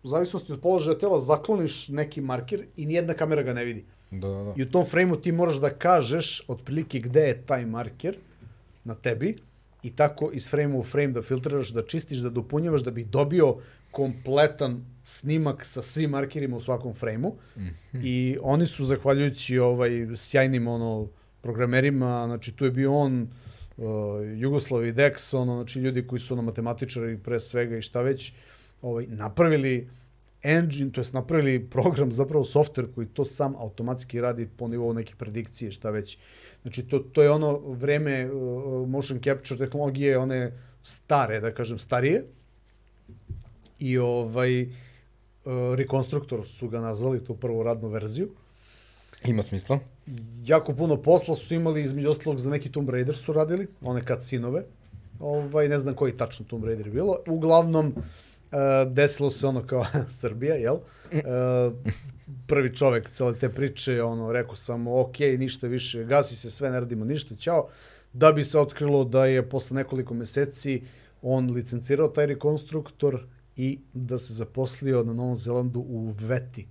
u 0.03 0.07
zavisnosti 0.07 0.53
od 0.53 0.61
položaja 0.61 0.97
tela, 0.97 1.19
zakloniš 1.19 1.87
neki 1.87 2.21
marker 2.21 2.65
i 2.77 2.85
nijedna 2.85 3.13
kamera 3.13 3.43
ga 3.43 3.53
ne 3.53 3.65
vidi. 3.65 3.85
Da, 4.11 4.27
da, 4.27 4.43
da. 4.43 4.53
I 4.57 4.63
u 4.63 4.71
tom 4.71 4.85
frejmu 4.85 5.15
ti 5.15 5.31
moraš 5.31 5.55
da 5.55 5.69
kažeš 5.69 6.45
otprilike 6.47 6.99
gde 6.99 7.21
je 7.21 7.41
taj 7.45 7.65
marker 7.65 8.17
na 8.83 8.95
tebi 8.95 9.37
i 9.83 9.95
tako 9.95 10.29
iz 10.33 10.49
frejma 10.49 10.77
u 10.77 10.83
frame 10.83 11.13
da 11.13 11.21
filtriraš, 11.21 11.69
da 11.69 11.85
čistiš, 11.85 12.17
da 12.17 12.29
dopunjavaš, 12.29 12.81
da 12.81 12.91
bi 12.91 13.03
dobio 13.03 13.55
kompletan 13.91 14.85
snimak 15.03 15.65
sa 15.65 15.81
svim 15.81 16.09
markerima 16.09 16.57
u 16.57 16.61
svakom 16.61 16.93
frejmu 16.93 17.35
mm 17.57 17.61
-hmm. 17.61 18.01
i 18.03 18.37
oni 18.41 18.67
su 18.67 18.85
zahvaljujući 18.85 19.59
ovaj 19.59 19.91
sjajnim 20.15 20.67
ono 20.67 21.07
programerima, 21.43 22.23
znači 22.25 22.51
tu 22.51 22.65
je 22.65 22.71
bio 22.71 22.95
on 22.95 23.27
uh, 23.77 23.85
Jugoslav 24.37 24.85
i 24.85 24.93
Dex, 24.93 25.37
ono 25.37 25.55
znači 25.55 25.79
ljudi 25.79 26.07
koji 26.07 26.19
su 26.19 26.33
ono 26.33 26.41
matematičari 26.41 27.17
pre 27.17 27.39
svega 27.39 27.77
i 27.77 27.81
šta 27.81 28.01
već, 28.01 28.33
ovaj 28.81 29.07
napravili 29.07 29.89
engine, 30.43 30.91
to 30.91 31.01
jest 31.01 31.13
napravili 31.13 31.69
program, 31.69 32.11
zapravo 32.11 32.43
softver 32.43 32.87
koji 32.95 33.07
to 33.07 33.25
sam 33.25 33.55
automatski 33.55 34.21
radi 34.21 34.47
po 34.57 34.67
nivou 34.67 34.93
neke 34.93 35.15
predikcije, 35.15 35.71
šta 35.71 35.89
već. 35.89 36.17
Znači 36.61 36.83
to, 36.83 36.99
to 36.99 37.23
je 37.23 37.31
ono 37.31 37.57
vreme 37.57 38.31
uh, 38.31 38.89
motion 38.89 39.19
capture 39.23 39.65
tehnologije, 39.65 40.17
one 40.17 40.51
stare, 40.83 41.39
da 41.39 41.53
kažem, 41.53 41.79
starije, 41.79 42.25
i 43.79 43.97
ovaj 43.97 44.61
uh, 44.63 44.69
rekonstruktor 45.75 46.47
su 46.47 46.69
ga 46.69 46.79
nazvali, 46.79 47.23
tu 47.23 47.35
prvu 47.35 47.63
radnu 47.63 47.89
verziju. 47.89 48.29
Ima 49.25 49.43
smisla. 49.43 49.79
Jako 50.45 50.73
puno 50.73 50.97
posla 51.01 51.35
su 51.35 51.53
imali, 51.53 51.83
između 51.83 52.09
ostalog 52.09 52.39
za 52.39 52.49
neki 52.49 52.71
Tomb 52.71 52.89
Raider 52.89 53.15
su 53.15 53.33
radili, 53.33 53.67
one 53.81 54.05
kad 54.05 54.23
sinove. 54.23 54.63
Ovaj, 55.19 55.69
ne 55.69 55.79
znam 55.79 55.95
koji 55.95 56.17
tačno 56.17 56.45
Tomb 56.49 56.65
Raider 56.65 56.87
je 56.87 56.93
bilo. 56.93 57.17
Uglavnom, 57.27 57.95
desilo 58.87 59.29
se 59.29 59.47
ono 59.47 59.67
kao 59.67 59.85
Srbija, 60.21 60.55
jel? 60.55 60.75
Uh, 60.75 61.73
prvi 62.47 62.75
čovek 62.75 63.09
cele 63.09 63.35
te 63.39 63.49
priče, 63.49 64.03
ono, 64.03 64.31
rekao 64.31 64.55
sam, 64.55 64.87
ok, 64.87 65.19
ništa 65.19 65.67
više, 65.67 66.03
gasi 66.03 66.35
se 66.35 66.51
sve, 66.51 66.69
ne 66.69 66.79
radimo 66.79 67.05
ništa, 67.05 67.35
ćao. 67.35 67.67
Da 68.13 68.31
bi 68.31 68.43
se 68.43 68.59
otkrilo 68.59 69.03
da 69.03 69.25
je 69.25 69.49
posle 69.49 69.75
nekoliko 69.75 70.13
meseci 70.13 70.81
on 71.21 71.51
licencirao 71.51 72.07
taj 72.07 72.25
rekonstruktor 72.25 73.25
i 73.55 73.79
da 73.93 74.17
se 74.17 74.33
zaposlio 74.33 75.03
na 75.03 75.13
Novom 75.13 75.35
Zelandu 75.35 75.79
u 75.79 76.13
Veti. 76.19 76.67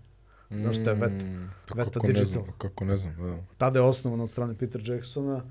Znaš 0.61 0.77
šta 0.77 0.91
je 0.91 0.97
Veta? 0.97 1.25
Mm, 1.25 1.51
Veta 1.75 1.91
kako 1.91 2.07
Digital. 2.07 2.25
Ne 2.27 2.33
znam, 2.33 2.45
kako 2.59 2.85
ne 2.85 2.97
znam, 2.97 3.17
da. 3.17 3.39
Tada 3.59 3.79
je 3.79 3.85
osnovan 3.85 4.21
od 4.21 4.31
strane 4.31 4.55
Peter 4.55 4.91
Jacksona 4.91 5.45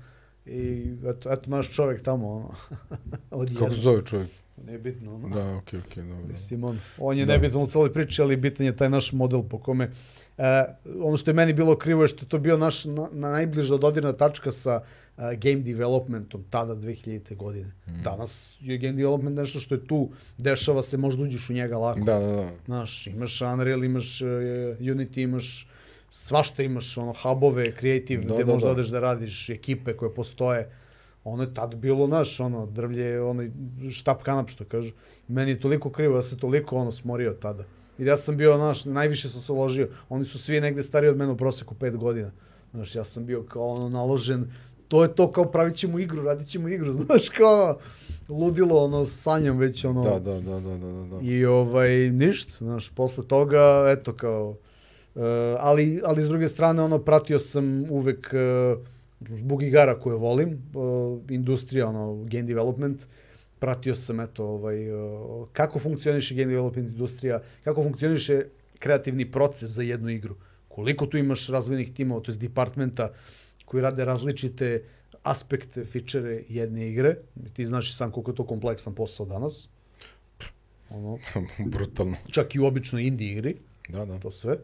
i 0.46 0.84
eto, 1.06 1.32
eto 1.32 1.50
naš 1.50 1.70
čovek 1.70 2.02
tamo, 2.02 2.28
ono, 2.28 2.54
od 3.30 3.58
Kako 3.58 3.74
se 3.74 3.80
zove 3.80 4.04
čovjek? 4.04 4.30
Nije 4.66 4.78
bitno, 4.78 5.14
ono. 5.14 5.28
Da, 5.28 5.56
okej, 5.56 5.80
okej, 5.80 6.02
dobro. 6.02 6.26
Mislim, 6.26 6.64
on, 6.64 6.78
on 6.98 7.18
je 7.18 7.26
Da. 7.26 7.32
nebitan 7.32 7.62
u 7.62 7.66
celoj 7.66 7.92
priči, 7.92 8.22
ali 8.22 8.36
bitan 8.36 8.66
je 8.66 8.76
taj 8.76 8.90
naš 8.90 9.12
model 9.12 9.42
po 9.42 9.58
kome 9.58 9.90
E, 10.38 10.64
ono 11.00 11.16
što 11.16 11.30
je 11.30 11.34
meni 11.34 11.52
bilo 11.52 11.76
krivo 11.76 12.02
je 12.02 12.08
što 12.08 12.24
je 12.24 12.28
to 12.28 12.38
bio 12.38 12.56
naš 12.56 12.84
na, 12.84 13.08
na 13.12 13.30
najbliža 13.30 13.76
dodirna 13.76 14.12
tačka 14.12 14.52
sa 14.52 14.80
uh, 15.16 15.24
game 15.24 15.62
developmentom 15.62 16.44
tada 16.50 16.74
2000. 16.74 17.36
godine. 17.36 17.72
Mm. 17.86 18.02
Danas 18.02 18.56
je 18.60 18.78
game 18.78 18.92
development 18.92 19.36
nešto 19.36 19.60
što 19.60 19.74
je 19.74 19.86
tu, 19.86 20.10
dešava 20.38 20.82
se, 20.82 20.96
možda 20.96 21.22
uđeš 21.22 21.50
u 21.50 21.52
njega 21.52 21.78
lako. 21.78 22.00
Da, 22.00 22.18
da, 22.18 22.26
da. 22.26 22.50
Znaš, 22.64 23.06
imaš 23.06 23.40
Unreal, 23.40 23.84
imaš 23.84 24.20
uh, 24.20 24.28
Unity, 24.80 25.22
imaš 25.22 25.68
svašta 26.12 26.62
imaš, 26.62 26.98
ono, 26.98 27.12
hubove, 27.22 27.72
creative, 27.80 28.22
Da, 28.22 28.28
da, 28.28 28.34
gde 28.34 28.44
da, 28.44 28.52
možda 28.52 28.66
da. 28.66 28.72
odeš 28.72 28.86
da 28.88 29.00
radiš, 29.00 29.48
ekipe 29.50 29.96
koje 29.96 30.14
postoje. 30.14 30.70
Ono 31.24 31.42
je 31.42 31.54
tad 31.54 31.74
bilo, 31.74 32.06
naš, 32.06 32.40
ono, 32.40 32.66
drvlje, 32.66 33.22
onaj 33.22 33.50
štap 33.90 34.22
kanap, 34.22 34.48
što 34.50 34.64
kažu. 34.64 34.92
Meni 35.28 35.50
je 35.50 35.60
toliko 35.60 35.90
krivo, 35.90 36.16
ja 36.16 36.22
se 36.22 36.38
toliko, 36.38 36.76
ono, 36.76 36.90
smorio 36.90 37.32
tada. 37.32 37.64
Jer 37.98 38.08
ja 38.08 38.16
sam 38.16 38.36
bio, 38.36 38.56
znaš, 38.56 38.84
najviše 38.84 39.28
sam 39.28 39.40
se 39.40 39.52
uložio. 39.52 39.88
Oni 40.08 40.24
su 40.24 40.38
svi 40.38 40.60
negde 40.60 40.82
stariji 40.82 41.10
od 41.10 41.16
mene 41.16 41.32
u 41.32 41.36
proseku 41.36 41.74
pet 41.74 41.96
godina. 41.96 42.30
Znaš, 42.72 42.94
ja 42.94 43.04
sam 43.04 43.26
bio 43.26 43.42
kao 43.42 43.68
ono 43.68 43.88
naložen, 43.88 44.50
to 44.88 45.02
je 45.02 45.14
to 45.14 45.32
kao 45.32 45.44
pravit 45.44 45.74
ćemo 45.74 45.98
igru, 45.98 46.22
radit 46.22 46.48
ćemo 46.48 46.68
igru, 46.68 46.92
znaš, 47.02 47.28
kao 47.28 47.62
ono, 47.62 47.78
ludilo, 48.28 48.84
ono, 48.84 49.04
sanjam 49.04 49.58
već, 49.58 49.84
ono, 49.84 50.02
Da, 50.02 50.18
da, 50.18 50.40
da, 50.40 50.60
da, 50.60 50.76
da, 50.76 51.06
da. 51.10 51.18
I 51.22 51.44
ovaj, 51.44 51.90
ništa, 52.10 52.52
znaš, 52.58 52.90
posle 52.90 53.24
toga, 53.24 53.84
eto 53.88 54.12
kao, 54.12 54.48
uh, 55.14 55.22
ali, 55.58 56.00
ali 56.04 56.22
s 56.22 56.28
druge 56.28 56.48
strane, 56.48 56.82
ono, 56.82 56.98
pratio 56.98 57.38
sam 57.38 57.90
uvek 57.90 58.34
uh, 58.34 58.82
zbog 59.38 59.62
igara 59.62 60.00
koje 60.00 60.16
volim, 60.16 60.62
uh, 60.74 61.20
industrija, 61.30 61.88
ono, 61.88 62.24
game 62.24 62.42
development, 62.42 63.02
pratio 63.02 63.08
пратио 63.62 63.94
сам 63.94 64.20
ето 64.24 64.48
овај 64.56 64.80
како 65.54 65.78
функционише 65.82 66.34
game 66.34 66.50
development 66.50 66.90
индустрија, 66.90 67.42
како 67.64 67.84
функционише 67.86 68.48
креативни 68.82 69.28
процес 69.30 69.76
за 69.76 69.86
една 69.86 70.12
игру. 70.12 70.34
Колико 70.68 71.06
ту 71.06 71.20
имаш 71.20 71.46
развојних 71.52 71.94
тимова, 71.94 72.22
тоест 72.22 72.40
департмента 72.40 73.12
кои 73.66 73.82
раде 73.82 74.06
различните 74.06 74.82
аспекти, 75.24 75.84
фичери 75.84 76.44
една 76.50 76.84
игре, 76.84 77.18
ти 77.54 77.66
знаеш 77.66 77.92
сам 77.92 78.12
колку 78.12 78.30
е 78.30 78.34
тоа 78.34 78.46
комплексен 78.46 78.94
посao 78.94 79.26
данас. 79.26 79.70
Оно 80.90 81.18
брутално. 81.66 82.16
Чак 82.32 82.54
и 82.54 82.60
обично 82.60 82.98
инди 82.98 83.24
игри. 83.24 83.56
Да, 83.90 84.06
да. 84.06 84.18
Тоа 84.18 84.34
све. 84.34 84.58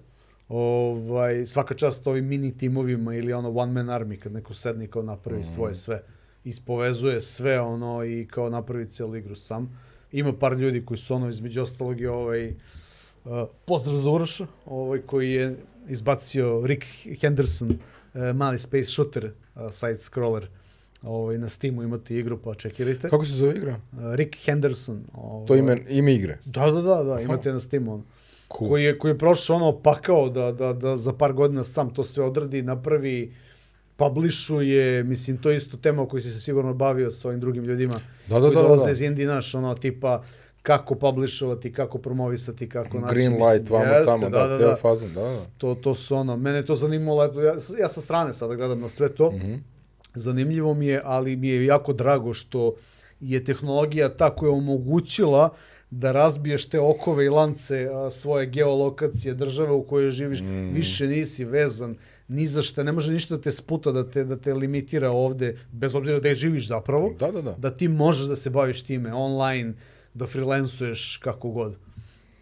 Овај 0.51 1.45
свака 1.45 1.77
част 1.77 2.07
овие 2.07 2.23
мини 2.23 2.53
тимовима 2.57 3.15
или 3.17 3.33
оно 3.33 3.53
one 3.53 3.73
man 3.73 3.93
army 3.93 4.19
кога 4.19 4.41
некој 4.41 4.55
седни 4.57 4.89
кој 4.89 5.05
направи 5.05 5.41
mm 5.41 5.45
-hmm. 5.45 5.75
све. 5.75 6.03
Ispovezuje 6.49 7.21
sve 7.21 7.61
ono 7.61 8.05
i 8.05 8.27
kao 8.31 8.51
napravi 8.51 8.89
celu 8.89 9.17
igru 9.17 9.37
sam. 9.37 9.81
Ima 10.13 10.33
par 10.33 10.53
ljudi 10.53 10.85
koji 10.85 10.99
su 10.99 11.15
ono 11.15 11.29
između 11.29 11.63
ostalog 11.63 12.01
i 12.01 12.07
ovaj 12.07 12.49
uh, 12.49 13.49
pozdrav 13.65 13.97
za 13.97 14.11
Uroša, 14.11 14.47
ovaj 14.67 15.01
koji 15.01 15.33
je 15.33 15.57
izbacio 15.89 16.67
Rick 16.67 16.85
Henderson 17.21 17.71
uh, 17.71 18.23
mali 18.35 18.59
space 18.59 18.85
shooter 18.85 19.25
uh, 19.25 19.73
side 19.73 19.99
scroller. 19.99 20.49
Ovaj 21.03 21.39
na 21.39 21.49
Steamu 21.49 21.83
imate 21.83 22.17
igru 22.17 22.39
pa 22.45 22.55
čekirajte. 22.55 23.09
Kako 23.09 23.25
se 23.25 23.33
zove 23.33 23.57
igra? 23.57 23.81
Uh, 23.93 24.15
Rick 24.15 24.37
Henderson. 24.45 25.05
Ovaj, 25.15 25.47
To 25.47 25.57
ime, 25.57 25.79
ime 25.89 26.15
igre. 26.15 26.39
Da, 26.45 26.71
da, 26.71 26.81
da, 26.83 27.03
da, 27.03 27.21
imate 27.21 27.53
na 27.53 27.61
Steamu 27.61 27.95
ono 27.95 28.03
Cool. 28.59 28.71
koji 28.71 28.85
je, 28.85 28.99
koji 28.99 29.11
je 29.11 29.19
prošao 29.19 29.57
ono 29.57 29.73
pakao 29.83 30.29
da, 30.29 30.53
da, 30.53 30.73
da 30.73 30.97
za 30.97 31.13
par 31.13 31.33
godina 31.33 31.65
sam 31.65 31.95
to 31.95 32.05
sve 32.05 32.25
odradi, 32.25 32.63
napravi, 32.63 33.35
publishuje, 33.99 35.05
mislim, 35.05 35.37
to 35.37 35.51
je 35.51 35.57
isto 35.57 35.77
tema 35.77 36.03
o 36.03 36.07
kojoj 36.07 36.21
si 36.21 36.31
se 36.31 36.41
sigurno 36.41 36.75
bavio 36.75 37.11
sa 37.11 37.29
ovim 37.29 37.41
drugim 37.41 37.65
ljudima 37.65 38.01
Da, 38.29 38.35
da, 38.35 38.41
koji 38.41 38.55
da, 38.55 38.63
da, 38.63 38.63
dolaze 38.63 38.85
da. 38.85 38.91
iz 38.91 39.01
Indije, 39.01 39.27
naš, 39.27 39.55
ono, 39.55 39.75
tipa, 39.75 40.23
kako 40.63 40.95
publishovati, 40.95 41.73
kako 41.73 41.99
promovisati, 41.99 42.69
kako 42.69 42.99
naći. 42.99 43.15
Green 43.15 43.33
mislim, 43.33 43.49
light, 43.49 43.71
vamo 43.71 43.85
jeste, 43.85 44.05
tamo, 44.05 44.29
da, 44.31 44.39
da, 44.41 44.57
cijela 44.57 44.71
da. 44.71 44.77
fazon, 44.77 45.09
da, 45.15 45.21
da. 45.21 45.41
To, 45.59 45.75
to 45.75 45.95
su 45.95 46.17
ono, 46.17 46.37
mene 46.37 46.65
to 46.65 46.75
zanimalo, 46.75 47.25
ja, 47.25 47.31
ja 47.81 47.89
sa 47.89 48.01
strane 48.01 48.33
sada 48.33 48.55
gledam 48.55 48.81
na 48.81 48.89
sve 48.89 49.09
to, 49.09 49.31
Mhm. 49.33 49.55
zanimljivo 50.15 50.75
mi 50.75 50.87
je, 50.87 51.01
ali 51.05 51.37
mi 51.37 51.49
je 51.49 51.65
jako 51.65 51.93
drago 51.93 52.35
što 52.35 52.75
je 53.21 53.45
tehnologija 53.45 54.09
ta 54.11 54.31
koja 54.31 54.49
je 54.49 54.55
omogućila 54.55 55.51
da 55.91 56.13
razbiješ 56.13 56.69
te 56.69 56.81
okove 56.81 57.25
i 57.25 57.31
lance 57.31 57.89
a, 57.89 58.11
svoje 58.11 58.47
geolokacije 58.47 59.35
države 59.35 59.73
u 59.73 59.83
kojoj 59.83 60.11
živiš, 60.11 60.41
Mm. 60.41 60.73
više 60.73 61.07
nisi 61.07 61.45
vezan 61.45 61.97
ni 62.29 62.47
za 62.47 62.63
šta, 62.63 62.83
ne 62.83 62.93
može 62.93 63.13
ništa 63.13 63.37
da 63.37 63.43
te 63.43 63.53
sputa, 63.53 63.93
da 63.93 64.11
te, 64.11 64.25
da 64.25 64.37
te 64.37 64.55
limitira 64.55 65.11
ovde, 65.11 65.59
bez 65.73 65.95
obzira 65.95 66.21
da 66.21 66.35
živiš 66.35 66.69
zapravo, 66.69 67.15
Da, 67.19 67.31
da, 67.31 67.43
da. 67.43 67.53
da 67.53 67.71
ti 67.71 67.89
možeš 67.89 68.25
da 68.25 68.37
se 68.37 68.51
baviš 68.51 68.83
time 68.83 69.15
online, 69.15 69.75
da 70.15 70.27
freelancuješ 70.27 71.17
kako 71.17 71.51
god. 71.51 71.77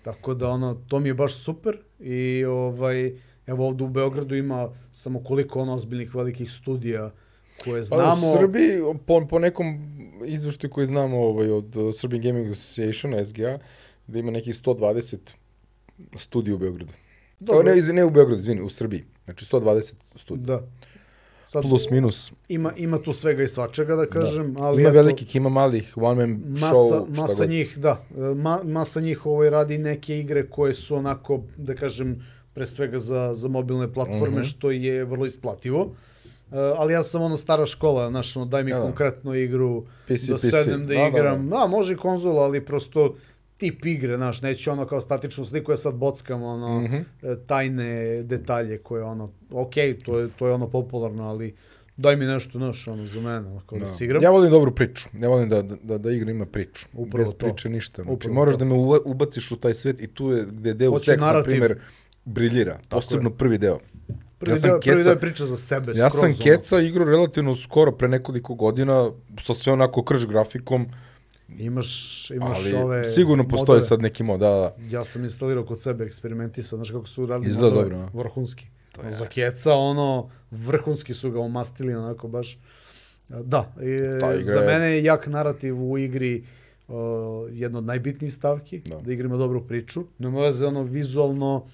Tako 0.03 0.35
da 0.35 0.49
ono, 0.49 0.75
to 0.89 1.01
mi 1.01 1.09
je 1.09 1.15
baš 1.15 1.35
super 1.35 1.77
i 2.01 2.45
ovaj, 2.45 3.13
evo 3.47 3.67
ovde 3.67 3.85
u 3.85 3.89
Beogradu 3.89 4.35
ima 4.35 4.69
samo 4.93 5.25
koliko 5.25 5.61
ono 5.61 5.75
ozbiljnih 5.75 6.15
velikih 6.15 6.51
studija 6.53 7.11
koje 7.65 7.81
Pa 7.81 7.85
znamo. 7.85 8.33
u 8.33 8.37
Srbiji, 8.37 8.71
po, 9.07 9.27
po 9.27 9.39
nekom 9.39 9.79
izveštaju 10.25 10.71
koji 10.71 10.87
znamo 10.87 11.19
ovaj, 11.19 11.51
od 11.51 11.77
uh, 11.77 11.95
Serbian 11.95 12.23
Gaming 12.23 12.51
Association, 12.51 13.25
SGA, 13.25 13.59
da 14.07 14.19
ima 14.19 14.31
nekih 14.31 14.55
120 14.55 15.17
studija 16.17 16.55
u 16.55 16.59
Beogradu. 16.59 16.93
Dobro. 17.41 17.63
Ne, 17.67 17.93
ne 17.93 18.05
u 18.05 18.11
Beogradu, 18.11 18.41
izvini, 18.41 18.61
u 18.63 18.69
Srbiji. 18.69 19.05
Znači 19.25 19.45
120 19.45 19.95
studija. 20.17 20.45
Da. 20.49 20.67
Sad, 21.45 21.63
Plus, 21.63 21.91
minus. 21.91 22.33
ima, 22.49 22.73
ima 22.77 22.99
tu 22.99 23.13
svega 23.13 23.43
i 23.43 23.49
svačega 23.49 23.97
da 23.97 24.07
kažem, 24.07 24.55
da. 24.55 24.65
ali 24.65 24.83
ima 24.83 24.89
eto, 24.91 24.97
velikih, 24.97 25.37
ima 25.37 25.49
malih, 25.49 25.93
one 25.97 26.27
man 26.27 26.43
masa, 26.49 26.67
show, 26.67 27.05
šta 27.05 27.23
masa 27.23 27.35
god. 27.39 27.51
njih, 27.51 27.79
da, 27.79 28.03
ma, 28.37 28.61
masa 28.65 29.01
njih 29.01 29.27
ovaj 29.27 29.51
radi 29.51 29.79
neke 29.79 30.19
igre 30.19 30.47
koje 30.47 30.75
su 30.75 30.97
onako, 30.97 31.43
da 31.57 31.75
kažem, 31.75 32.27
pre 32.55 32.67
svega 32.67 32.99
za, 32.99 33.31
za 33.35 33.49
mobilne 33.49 33.93
platforme, 33.93 34.31
Mhm. 34.31 34.43
što 34.43 34.71
je 34.71 35.05
vrlo 35.05 35.27
isplativo. 35.27 35.83
Uh, 35.83 35.93
ali 36.77 36.93
ja 36.93 37.03
sam 37.03 37.23
ono 37.23 37.37
stara 37.37 37.67
škola, 37.67 38.09
znaš, 38.11 38.37
ono, 38.37 38.47
daj 38.47 38.65
mi 38.65 38.71
Da, 38.71 38.77
da. 38.77 38.83
konkretno 38.83 39.35
igru, 39.35 39.85
PC, 40.07 40.23
da 40.23 40.35
PC. 40.35 40.41
sednem 40.43 40.81
da, 40.81 40.87
Da, 40.87 40.95
da, 40.95 41.09
igram. 41.09 41.49
Da, 41.49 41.67
može 41.67 41.93
i 41.93 41.99
konzola, 41.99 42.43
ali 42.43 42.65
prosto 42.65 43.15
tip 43.57 43.87
igre, 43.87 44.17
znaš, 44.17 44.43
neću 44.43 44.71
ono 44.71 44.87
kao 44.87 45.01
statičnu 45.01 45.45
sliku, 45.45 45.73
ja 45.73 45.77
sad 45.77 45.95
bockam 45.95 46.43
ono, 46.43 46.81
Mhm. 46.81 46.95
e, 46.95 47.03
tajne 47.47 47.93
detalje 48.23 48.79
koje 48.79 49.03
ono, 49.05 49.31
ok, 49.51 49.75
to 50.05 50.19
je, 50.19 50.29
to 50.29 50.47
je 50.47 50.53
ono 50.53 50.69
popularno, 50.69 51.25
ali 51.25 51.55
daj 51.97 52.17
mi 52.17 52.25
nešto, 52.25 52.59
znaš, 52.59 52.89
ono, 52.89 53.07
za 53.07 53.21
mene, 53.21 53.61
kao 53.67 53.79
da, 53.79 53.81
Da. 53.81 53.87
se 53.87 54.05
igram. 54.05 54.23
Ja 54.23 54.31
volim 54.31 54.51
dobru 54.51 54.71
priču. 54.73 55.09
Ja 55.15 55.29
volim 55.29 55.49
da, 55.49 55.63
da, 55.63 55.99
da 55.99 56.11
igra 56.11 56.31
ima 56.31 56.47
priču. 56.47 56.87
Upravo 56.95 57.25
Bez 57.25 57.33
to. 57.33 57.39
priče 57.39 57.69
ništa. 57.69 58.03
Znači, 58.03 58.15
Upravo 58.15 58.35
moraš 58.35 58.55
to. 58.55 58.59
da 58.59 58.65
me 58.65 58.75
ubaciš 59.05 59.51
u 59.51 59.57
taj 59.57 59.75
svet 59.75 60.01
i 60.01 60.07
tu 60.07 60.31
je 60.31 60.47
gde 60.47 60.75
Deus 60.75 60.93
Hoće 60.93 61.11
na 61.13 61.27
narativ. 61.27 61.45
primjer, 61.45 61.79
briljira. 62.25 62.79
Posebno 62.91 63.31
prvi 63.31 63.59
deo. 63.59 63.79
Prvi, 64.39 64.53
ja 64.53 64.57
sam 64.57 64.71
deo, 64.71 64.81
prvi 64.81 64.93
keca- 64.93 65.05
deo 65.05 65.13
je 65.13 65.21
priča 65.21 65.47
za 65.47 65.57
sebe, 65.57 65.93
Ja 65.95 66.11
sam 66.11 66.25
ono. 66.25 66.35
Keca 66.43 66.81
igrao 66.81 67.07
relativno 67.07 67.55
skoro, 67.57 67.93
pre 67.93 68.09
nekoliko 68.09 68.55
godina, 68.55 69.11
sa 69.41 69.55
sve 69.55 69.73
onako 69.73 70.03
krš 70.03 70.27
grafikom, 70.27 70.87
Imaš, 71.59 71.91
imaš 72.31 72.59
ali 72.59 72.75
ove 72.75 73.05
sigurno 73.05 73.45
postoje 73.45 73.61
modove. 73.75 73.83
sad 73.83 74.01
neki 74.01 74.23
mod, 74.23 74.41
da, 74.41 74.49
da. 74.49 74.75
Ja 74.89 75.05
sam 75.05 75.25
instalirao 75.25 75.65
kod 75.65 75.81
sebe, 75.81 76.05
eksperimentisao, 76.05 76.77
znaš 76.77 76.91
kako 76.91 77.07
su 77.07 77.27
radili 77.27 77.51
Izgleda 77.51 77.75
modove, 77.77 77.91
dobro, 77.91 78.09
vrhunski. 78.15 78.67
To 78.93 79.03
je- 79.03 79.11
Za 79.11 79.27
keca, 79.27 79.73
ono, 79.73 80.31
vrhunski 80.51 81.15
su 81.15 81.31
ga 81.31 81.41
omastili, 81.41 81.95
onako 81.95 82.29
baš. 82.29 82.59
Da, 83.31 83.73
e, 83.81 84.41
za 84.41 84.61
mene 84.61 84.87
je 84.87 85.05
jak 85.05 85.27
narativ 85.27 85.83
u 85.83 85.99
igri 85.99 86.45
uh, 86.89 86.95
jedna 87.51 87.79
od 87.79 87.85
najbitnijih 87.85 88.35
stavki, 88.35 88.79
da. 88.81 88.97
Da. 88.97 89.13
igra 89.13 89.27
ima 89.27 89.37
dobru 89.37 89.67
priču. 89.67 90.05
Nema 90.19 90.41
veze, 90.41 90.67
ono, 90.67 90.83
vizualno, 90.83 91.65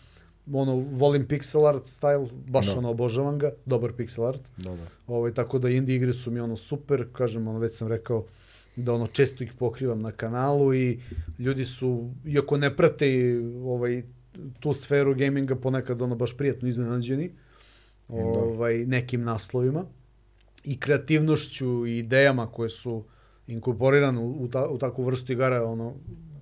ono, 0.53 0.75
volim 0.77 1.27
pixel 1.27 1.69
art 1.69 1.85
style, 1.85 2.29
baš 2.47 2.67
Da. 2.67 2.79
ono, 2.79 2.91
obožavam 2.91 3.39
ga, 3.39 3.51
dobar 3.67 3.93
pixel 3.93 4.25
art. 4.25 4.41
da, 4.57 4.71
da. 4.71 4.87
Ovaj, 5.07 5.35
tako 5.35 5.59
da 5.59 5.69
indie 5.69 5.97
igre 5.97 6.13
su 6.13 6.31
mi 6.31 6.41
ono 6.41 6.57
super, 6.57 7.07
kažem, 7.13 7.49
ono, 7.49 7.59
već 7.59 7.75
sam 7.75 7.89
rekao 7.89 8.25
da 8.77 8.95
ono 8.95 9.07
često 9.07 9.45
ih 9.45 9.53
pokrivam 9.59 10.01
na 10.01 10.13
kanalu 10.13 10.75
i 10.75 11.01
ljudi 11.39 11.65
su, 11.65 12.11
iako 12.27 12.57
ne 12.57 12.77
prate 12.77 13.39
ovaj, 13.65 14.03
tu 14.61 14.73
sferu 14.73 15.15
gaminga, 15.15 15.57
ponekad 15.57 16.03
ono 16.03 16.15
baš 16.15 16.37
prijatno 16.37 16.69
iznenađeni 16.69 17.31
ovaj, 18.09 18.87
nekim 18.87 19.23
naslovima 19.23 19.85
i 20.65 20.81
kreativnošću 20.81 21.87
i 21.87 21.99
idejama 21.99 22.47
koje 22.47 22.69
su 22.69 23.05
inkorporirane 23.47 24.19
u, 24.19 24.45
u, 24.45 24.49
ta, 24.49 24.69
u 24.69 24.79
takvu 24.79 25.05
vrstu 25.05 25.33
igara, 25.33 25.65
ono, 25.65 25.95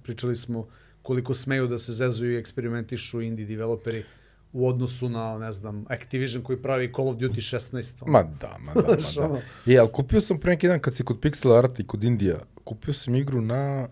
pričali 0.03 0.37
smo 0.37 0.69
koliko 1.03 1.35
smeju 1.35 1.67
da 1.67 1.79
se 1.79 1.93
zezuju 1.93 2.33
i 2.33 2.39
eksperimentišu 2.39 3.21
indie 3.21 3.47
developeri 3.47 4.05
u 4.53 4.69
odnosu 4.69 5.09
na, 5.09 5.39
ne 5.39 5.53
znam, 5.53 5.85
Activision 5.89 6.43
koji 6.43 6.59
pravi 6.59 6.93
Call 6.93 7.09
of 7.09 7.17
Duty 7.17 7.57
16. 7.57 8.03
ono. 8.03 8.13
Ma 8.13 8.23
da, 8.23 8.57
ma 8.59 8.75
da, 8.75 8.81
ma 9.23 9.29
da. 9.29 9.41
E, 9.67 9.79
ali 9.79 9.89
kupio 9.93 10.21
sam 10.21 10.39
pre 10.39 10.51
neki 10.51 10.69
dan, 10.69 10.81
kad 10.81 10.95
si 10.95 11.05
kod 11.05 11.21
Pixel 11.21 11.53
Art 11.55 11.81
i 11.81 11.87
kod 11.87 12.05
Indija, 12.05 12.37
kupio 12.65 12.95
sam 12.95 13.15
igru 13.15 13.41
na, 13.41 13.89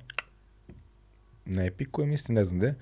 na 1.44 1.64
Epiku, 1.64 2.06
mislim, 2.06 2.34
ne 2.34 2.44
znam 2.44 2.58
gde, 2.58 2.74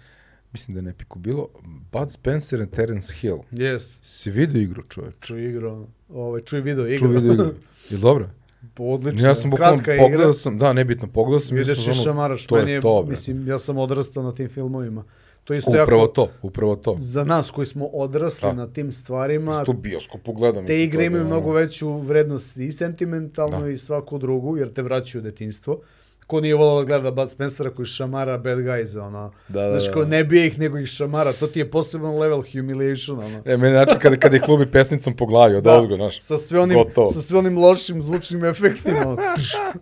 mislim 0.53 0.75
da 0.75 0.79
je 0.79 0.83
na 0.83 0.91
Epiku 0.91 1.19
bilo, 1.19 1.49
Bud 1.93 2.11
Spencer 2.11 2.61
and 2.61 2.71
Terence 2.71 3.15
Hill. 3.15 3.39
Jest, 3.51 3.99
Si 4.03 4.31
vidio 4.31 4.61
igru, 4.63 4.83
čoveč? 4.85 5.15
čuj 5.21 5.49
igru, 5.49 5.87
ovaj, 6.09 6.41
čuj 6.41 6.61
video 6.61 6.87
igru. 6.87 6.99
Čuo 6.99 7.09
video 7.11 7.33
igru. 7.35 7.55
Je 7.91 7.99
dobro? 7.99 8.31
Odlično, 8.79 9.29
Ja 9.29 9.35
sam 9.35 9.51
bukvalno 9.51 9.77
kratka 9.77 9.95
igra. 9.95 10.05
pogledao 10.05 10.33
sam, 10.33 10.59
da, 10.59 10.73
nebitno, 10.73 11.09
pogledao 11.09 11.41
sam. 11.41 11.57
Mislim, 11.57 11.91
i 11.91 11.95
šamaraš, 11.95 12.47
To 12.47 12.57
meni 12.57 12.71
je 12.71 12.75
je, 12.75 12.81
to, 12.81 13.03
bre. 13.03 13.11
mislim, 13.11 13.49
ja 13.49 13.59
sam 13.59 13.79
odrastao 13.79 14.23
na 14.23 14.33
tim 14.33 14.49
filmovima. 14.49 15.05
To 15.47 15.55
isto 15.55 15.71
Upravo 15.73 16.03
jako, 16.03 16.07
to, 16.07 16.29
upravo 16.43 16.77
to. 16.77 16.97
za 16.99 17.25
nas 17.25 17.51
koji 17.51 17.67
smo 17.67 17.87
odrasli 17.87 18.47
Da. 18.47 18.53
na 18.55 18.67
tim 18.67 18.93
stvarima, 18.93 19.59
Isto 19.61 19.73
bioskopu 19.73 20.33
gledam. 20.33 20.67
te 20.67 20.83
igre 20.83 21.05
imaju 21.05 21.25
mnogo 21.25 21.53
veću 21.53 21.93
vrednost 21.93 22.57
i 22.57 22.73
sentimentalno 22.73 23.61
Da. 23.61 23.69
i 23.69 23.77
svaku 23.77 24.19
drugu, 24.19 24.57
jer 24.57 24.73
te 24.73 24.83
vraćaju 24.83 25.23
u 25.23 25.25
detinstvo. 25.25 25.81
Ko 26.27 26.41
nije 26.41 26.55
volao 26.55 26.79
da 26.79 26.85
gleda 26.85 27.11
Bud 27.11 27.31
Spencera 27.31 27.71
koji 27.71 27.87
šamara 27.87 28.39
bad 28.39 28.59
guys, 28.59 28.99
ono. 29.07 29.33
Da, 29.49 29.61
da, 29.63 29.71
Znaš, 29.71 29.87
da. 29.87 29.93
kao 29.93 30.05
ne 30.05 30.25
bije 30.25 30.47
ih, 30.47 30.59
nego 30.59 30.79
ih 30.79 30.87
šamara. 30.87 31.33
To 31.33 31.47
ti 31.47 31.59
je 31.59 31.71
poseban 31.71 32.19
level 32.19 32.43
humiliation, 32.53 33.19
ono. 33.19 33.43
E, 33.45 33.57
meni 33.57 33.75
znači 33.75 33.99
kada, 33.99 34.17
kada 34.17 34.37
ih 34.37 34.43
klubi 34.43 34.67
pesnicom 34.67 35.17
po 35.17 35.27
glavi, 35.27 35.55
od 35.57 35.65
da. 35.65 35.79
ozgo, 35.79 35.97
znaš. 35.97 36.21
sa 36.21 36.39
sve 36.39 36.61
onim, 36.61 36.79
Gotovo. 36.79 37.07
sa 37.13 37.21
sve 37.23 37.39
onim 37.39 37.59
lošim 37.59 38.03
zvučnim 38.03 38.45
efektima. 38.45 39.01
ono, 39.07 39.17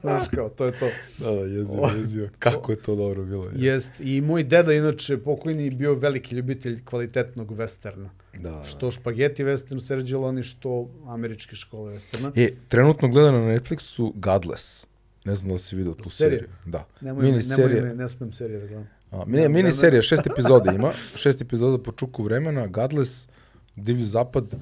Znaš 0.01 0.23
kao, 0.35 0.49
to 0.49 0.65
je 0.65 0.73
to. 0.73 0.87
Da, 1.19 1.31
da, 1.31 1.41
jezivo, 1.41 1.91
jezivo. 1.99 2.29
Kako 2.39 2.73
je 2.73 2.77
to 2.77 2.95
dobro 2.97 3.25
bilo. 3.25 3.45
je. 3.45 3.51
Jest. 3.55 3.93
I 4.01 4.21
moj 4.21 4.43
deda, 4.45 4.73
inače, 4.73 5.17
pokojni, 5.19 5.71
bio 5.71 5.95
veliki 5.95 6.35
ljubitelj 6.37 6.85
kvalitetnog 6.85 7.51
westerna. 7.57 8.09
Da. 8.39 8.63
Što 8.65 8.91
špageti 8.91 9.45
western 9.45 9.79
Sergio 9.79 10.21
Leone, 10.21 10.43
što 10.43 10.89
američke 11.07 11.57
škole 11.57 11.93
westerna. 11.95 12.33
E, 12.37 12.55
trenutno 12.69 13.09
gledano 13.09 13.39
na 13.39 13.55
Netflixu 13.55 14.13
Godless. 14.15 14.87
Ne 15.25 15.35
znam 15.37 15.49
da 15.49 15.53
li 15.53 15.59
si 15.59 15.77
vidio 15.77 15.93
tu 15.93 16.11
Serija? 16.11 16.39
seriju. 16.39 16.55
Da. 16.67 16.87
Nemoj, 17.01 17.23
mini 17.25 17.39
nemoj 17.49 17.69
serija. 17.69 17.83
me, 17.83 17.95
ne 17.95 18.09
smem 18.09 18.33
serije 18.33 18.61
da 18.61 18.67
gledam. 18.67 18.89
A, 19.11 19.25
mini, 19.27 19.41
mini 19.43 19.49
vremena. 19.53 19.73
serija, 19.73 20.03
šest 20.03 20.27
epizoda 20.27 20.73
ima. 20.73 20.93
Šest 21.17 21.41
epizoda 21.43 21.83
po 21.83 21.93
čuku 21.93 22.23
vremena. 22.23 22.67
Godless, 22.67 23.29
Divlji 23.77 24.07
zapad. 24.07 24.55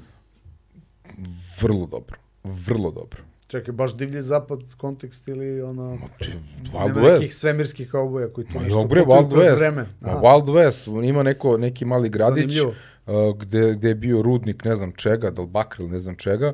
Vrlo 1.61 1.87
dobro. 1.87 2.17
Vrlo 2.45 2.91
dobro. 2.91 3.23
Čekaj, 3.47 3.73
baš 3.73 3.97
divlji 3.97 4.23
zapad 4.23 4.59
kontekst 4.77 5.29
ili 5.29 5.63
ono... 5.63 5.99
Wild 6.73 6.89
nema 6.89 7.01
West. 7.01 7.13
nekih 7.19 7.35
svemirskih 7.35 7.91
kauboja 7.91 8.29
koji 8.29 8.47
tu 8.47 8.55
Ma 8.55 8.63
nešto 8.63 8.83
putuju 8.83 9.05
Wild 9.05 9.31
kroz 9.33 9.45
West. 9.45 9.57
vreme. 9.59 9.87
Ma. 10.01 10.09
Wild 10.11 10.45
West. 10.47 11.09
Ima 11.09 11.23
neko, 11.23 11.57
neki 11.57 11.85
mali 11.85 12.09
gradić 12.09 12.61
uh, 12.61 12.73
gde, 13.39 13.75
gde 13.75 13.89
je 13.89 13.95
bio 13.95 14.23
rudnik 14.23 14.65
ne 14.65 14.75
znam 14.75 14.93
čega, 14.93 15.31
da 15.31 15.43
ili 15.79 15.89
ne 15.89 15.99
znam 15.99 16.17
čega. 16.17 16.53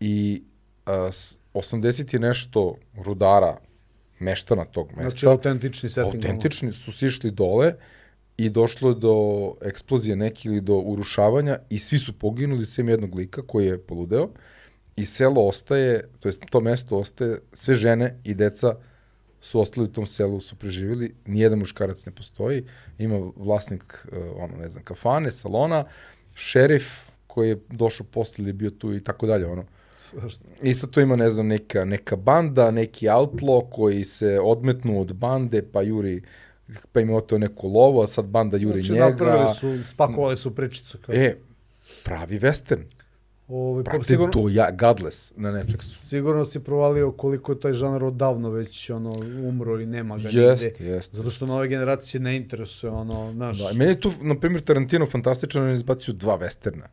I 0.00 0.42
uh, 0.86 0.92
80 1.54 2.14
je 2.14 2.20
nešto 2.20 2.74
rudara, 3.04 3.56
meštana 4.18 4.64
tog 4.64 4.88
mesta. 4.88 5.10
Znači, 5.10 5.26
autentični 5.26 5.88
setting. 5.88 6.24
autentični 6.24 6.72
su 6.72 6.92
sišli 6.92 7.30
dole 7.30 7.74
i 8.36 8.50
došlo 8.50 8.88
je 8.88 8.94
do 8.94 9.16
eksplozije 9.62 10.16
neke 10.16 10.48
ili 10.48 10.60
do 10.60 10.76
urušavanja 10.76 11.58
i 11.70 11.78
svi 11.78 11.98
su 11.98 12.12
poginuli, 12.18 12.66
sem 12.66 12.88
jednog 12.88 13.14
lika 13.14 13.42
koji 13.42 13.66
je 13.66 13.78
poludeo 13.78 14.28
i 14.96 15.04
selo 15.04 15.46
ostaje, 15.46 16.08
to 16.20 16.28
jest 16.28 16.42
to 16.50 16.60
mesto 16.60 16.98
ostaje, 16.98 17.40
sve 17.52 17.74
žene 17.74 18.18
i 18.24 18.34
deca 18.34 18.74
su 19.40 19.60
ostali 19.60 19.84
u 19.84 19.92
tom 19.92 20.06
selu, 20.06 20.40
su 20.40 20.56
preživjeli, 20.56 21.14
nijedan 21.26 21.58
muškarac 21.58 22.06
ne 22.06 22.12
postoji, 22.12 22.64
ima 22.98 23.30
vlasnik, 23.36 24.06
uh, 24.12 24.18
ono, 24.36 24.56
ne 24.56 24.68
znam, 24.68 24.84
kafane, 24.84 25.32
salona, 25.32 25.84
šerif 26.34 26.84
koji 27.26 27.48
je 27.48 27.60
došao 27.70 28.06
posle 28.10 28.42
ili 28.42 28.52
bio 28.52 28.70
tu 28.70 28.94
i 28.94 29.04
tako 29.04 29.26
dalje, 29.26 29.46
ono. 29.46 29.62
Svašta. 29.62 29.81
I 30.62 30.74
sad 30.74 30.90
tu 30.90 31.00
ima, 31.00 31.16
ne 31.16 31.30
znam, 31.30 31.46
neka, 31.46 31.84
neka 31.84 32.16
banda, 32.16 32.70
neki 32.70 33.06
outlaw 33.06 33.70
koji 33.70 34.04
se 34.04 34.40
odmetnu 34.42 35.00
od 35.00 35.12
bande, 35.12 35.62
pa 35.72 35.82
juri, 35.82 36.22
pa 36.92 37.00
ima 37.00 37.20
to 37.20 37.38
neko 37.38 37.66
lovo, 37.66 38.02
a 38.02 38.06
sad 38.06 38.24
banda 38.24 38.56
juri 38.56 38.82
Znači, 38.82 38.92
njega. 38.92 39.08
napravili 39.10 39.48
su, 39.48 39.78
spakovali 39.84 40.36
su 40.36 40.54
pričicu. 40.54 40.98
Kao. 40.98 41.14
E, 41.14 41.36
pravi 42.04 42.38
western. 42.38 42.82
Ovaj, 43.48 43.84
pa, 43.84 43.90
Brate, 43.90 44.04
sigurno, 44.04 44.32
do 44.32 44.48
ja, 44.48 44.70
Godless 44.70 45.32
na 45.36 45.50
Netflixu. 45.52 46.08
sigurno 46.08 46.44
si 46.44 46.60
provalio 46.60 47.12
koliko 47.12 47.52
je 47.52 47.60
taj 47.60 47.72
žanr 47.72 48.04
odavno 48.04 48.50
već 48.50 48.90
ono, 48.90 49.12
umro 49.48 49.80
i 49.80 49.86
nema 49.86 50.18
ga 50.18 50.28
Jest, 50.32 50.64
nigde. 50.64 50.84
jest. 50.84 51.14
Zato 51.14 51.30
što 51.30 51.46
nove 51.46 51.68
generacije 51.68 52.20
ne 52.20 52.36
interesuje 52.36 52.90
ono. 52.92 53.32
Da, 53.32 53.52
i 53.72 53.76
meni 53.76 53.90
je 53.90 54.00
tu, 54.00 54.12
na 54.20 54.34
primjer, 54.40 54.62
Tarantino 54.62 55.06
fantastično, 55.06 55.66
je 55.66 55.74
izbacio 55.74 56.14
dva 56.14 56.38
westerna. 56.38 56.86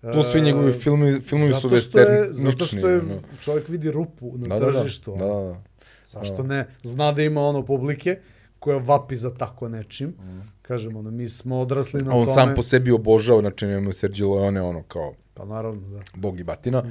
Plus 0.00 0.30
svi 0.30 0.40
njegovi 0.40 0.72
filmovi, 0.72 1.20
filmovi 1.20 1.54
su 1.54 1.68
E, 1.74 2.28
zato 2.30 2.64
što 2.66 2.88
je, 2.88 3.02
čovjek 3.40 3.68
vidi 3.68 3.90
rupu 3.90 4.32
na 4.36 4.48
Da, 4.48 4.58
da, 4.58 4.70
da, 4.70 4.80
tržištu. 4.80 5.16
da, 5.18 5.24
ono. 5.24 5.44
da, 5.44 5.52
da. 5.52 5.60
Zašto 6.06 6.42
ne? 6.42 6.66
Zna 6.82 7.12
da 7.12 7.22
ima 7.22 7.40
ono 7.40 7.66
publike 7.66 8.18
koja 8.58 8.78
vapi 8.78 9.16
za 9.16 9.34
tako 9.34 9.68
nečim. 9.68 10.14
Kažem, 10.62 10.96
ono, 10.96 11.10
mi 11.10 11.28
smo 11.28 11.60
odrasli 11.60 12.02
na 12.02 12.10
on 12.14 12.24
tome. 12.24 12.34
sam 12.34 12.54
po 12.54 12.62
sebi 12.62 12.90
obožava, 12.90 13.40
znači 13.40 13.66
imamo 13.66 13.92
Sergio 13.92 14.34
Leone, 14.34 14.62
ono, 14.62 14.82
kao 14.82 15.14
Pa 15.34 15.44
naravno, 15.44 15.88
da. 15.88 16.00
bog 16.14 16.40
i 16.40 16.44
batina. 16.44 16.82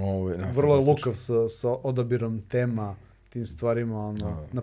Ove, 0.00 0.36
da, 0.36 0.50
Vrlo 0.54 0.76
je 0.76 0.84
lukav 0.84 1.14
sa, 1.14 1.48
sa 1.48 1.68
odabirom 1.70 2.42
tema, 2.48 2.96
tim 3.28 3.46
stvarima, 3.46 4.06
ono, 4.06 4.18
Da. 4.18 4.46
na 4.52 4.62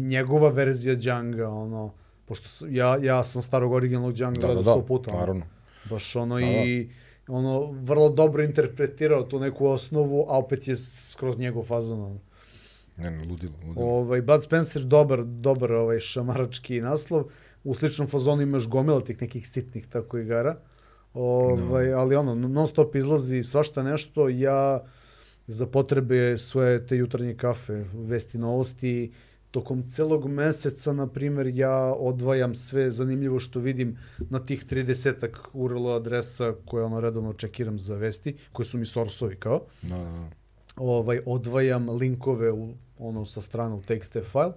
njegova 0.00 0.48
verzija 0.48 0.94
Djanga, 0.94 1.48
ono, 1.48 1.92
pošto 2.24 2.66
ja, 2.68 2.98
ja 3.02 3.24
sam 3.24 3.42
starog 3.42 3.72
originalnog 3.72 4.12
Djanga 4.14 4.40
Da, 4.40 4.46
da, 4.46 4.54
da, 4.54 4.62
sto 4.62 4.86
puta, 4.86 5.10
ono, 5.10 5.20
naravno. 5.20 5.44
Baš 5.90 6.16
ono 6.16 6.34
Da, 6.34 6.46
da. 6.46 6.46
i 6.46 6.90
ono, 7.28 7.72
vrlo 7.72 8.08
dobro 8.08 8.42
interpretirao 8.42 9.22
tu 9.22 9.40
neku 9.40 9.66
osnovu, 9.66 10.26
a 10.28 10.38
opet 10.38 10.68
je 10.68 10.76
skroz 10.76 11.38
njegov 11.38 11.64
fazon, 11.64 12.00
ono. 12.00 12.20
Ne, 12.96 13.10
ne, 13.10 13.24
ludilo, 13.24 13.52
ludilo. 13.66 13.86
Ovaj, 13.86 14.22
Bud 14.22 14.42
Spencer, 14.42 14.82
dobar, 14.82 15.24
dobar 15.24 15.72
ovaj, 15.72 15.98
šamarački 15.98 16.80
naslov. 16.80 17.24
U 17.64 17.74
sličnom 17.74 18.08
fazonu 18.08 18.42
imaš 18.42 18.68
gomila 18.68 19.00
tih 19.00 19.20
nekih 19.20 19.48
sitnih 19.48 19.86
tako 19.86 20.18
igara. 20.18 20.56
Ovaj, 21.14 21.92
Ali 21.92 22.16
ono, 22.16 22.34
non 22.34 22.66
stop 22.66 22.94
izlazi 22.94 23.42
svašta 23.42 23.82
nešto. 23.82 24.28
Ja 24.28 24.84
za 25.46 25.66
potrebe 25.66 26.38
svoje 26.38 26.86
te 26.86 26.96
jutarnje 26.96 27.34
kafe, 27.34 27.84
vesti 27.94 28.38
novosti, 28.38 29.12
tokom 29.56 29.88
celog 29.88 30.28
meseca, 30.28 30.92
na 30.92 31.06
primjer, 31.06 31.46
ja 31.46 31.94
odvajam 31.94 32.54
sve 32.54 32.90
zanimljivo 32.90 33.38
što 33.38 33.60
vidim 33.60 33.96
na 34.18 34.38
tih 34.38 34.66
30 34.66 35.28
URL 35.52 35.88
adresa 35.88 36.54
koje 36.66 36.84
ono 36.84 37.00
redovno 37.00 37.32
čekiram 37.32 37.78
za 37.78 37.96
vesti, 37.96 38.36
koji 38.52 38.66
su 38.66 38.78
mi 38.78 38.86
sorsovi 38.86 39.36
kao 39.36 39.62
Da, 39.82 39.96
da, 39.96 40.02
da. 40.02 40.28
ovaj, 40.76 41.20
odvajam 41.26 41.88
linkove 41.90 42.52
u, 42.52 42.74
ono, 42.98 43.24
sa 43.24 43.40
strane 43.40 43.74
u 43.74 43.82
TXT 43.82 44.12
file 44.32 44.52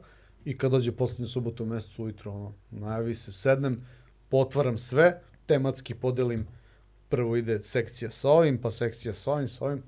i 0.46 0.58
kad 0.58 0.72
dođe 0.72 0.92
poslednju 0.92 1.28
subotu 1.28 1.64
u 1.64 1.68
mesecu 1.68 2.04
ujutro, 2.04 2.32
ono, 2.32 2.54
najavi 2.72 3.16
se, 3.16 3.32
sednem, 3.32 3.82
potvaram 4.30 4.78
sve, 4.78 5.22
tematski 5.46 5.96
podelim, 5.96 6.48
prvo 7.10 7.36
ide 7.36 7.62
sekcija 7.64 8.12
sa 8.12 8.30
ovim, 8.30 8.62
pa 8.62 8.72
sekcija 8.72 9.14
sa 9.14 9.32
ovim, 9.32 9.48
sa 9.48 9.66
ovim, 9.66 9.84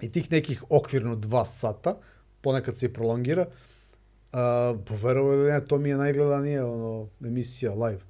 i 0.00 0.12
tih 0.12 0.32
nekih 0.32 0.64
okvirno 0.68 1.16
dva 1.16 1.44
sata, 1.44 1.98
ponekad 2.40 2.76
se 2.76 2.86
i 2.86 2.92
prolongira, 2.92 3.46
a, 4.32 4.74
poverovo 4.86 5.32
ili 5.32 5.52
ne, 5.52 5.66
to 5.66 5.78
mi 5.78 5.88
je 5.88 5.96
najgledanije 5.96 6.64
ono, 6.64 7.08
emisija 7.24 7.74
live 7.74 8.00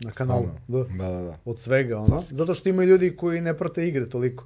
na 0.00 0.10
kanalu. 0.10 0.46
Da 0.68 0.84
Da, 0.98 1.10
da, 1.10 1.22
da. 1.22 1.38
od 1.44 1.58
svega, 1.58 1.98
ono. 1.98 2.22
Zato 2.22 2.54
što 2.54 2.68
ima 2.68 2.84
ljudi 2.84 3.16
koji 3.16 3.40
ne 3.40 3.58
prate 3.58 3.88
igre 3.88 4.08
toliko. 4.08 4.44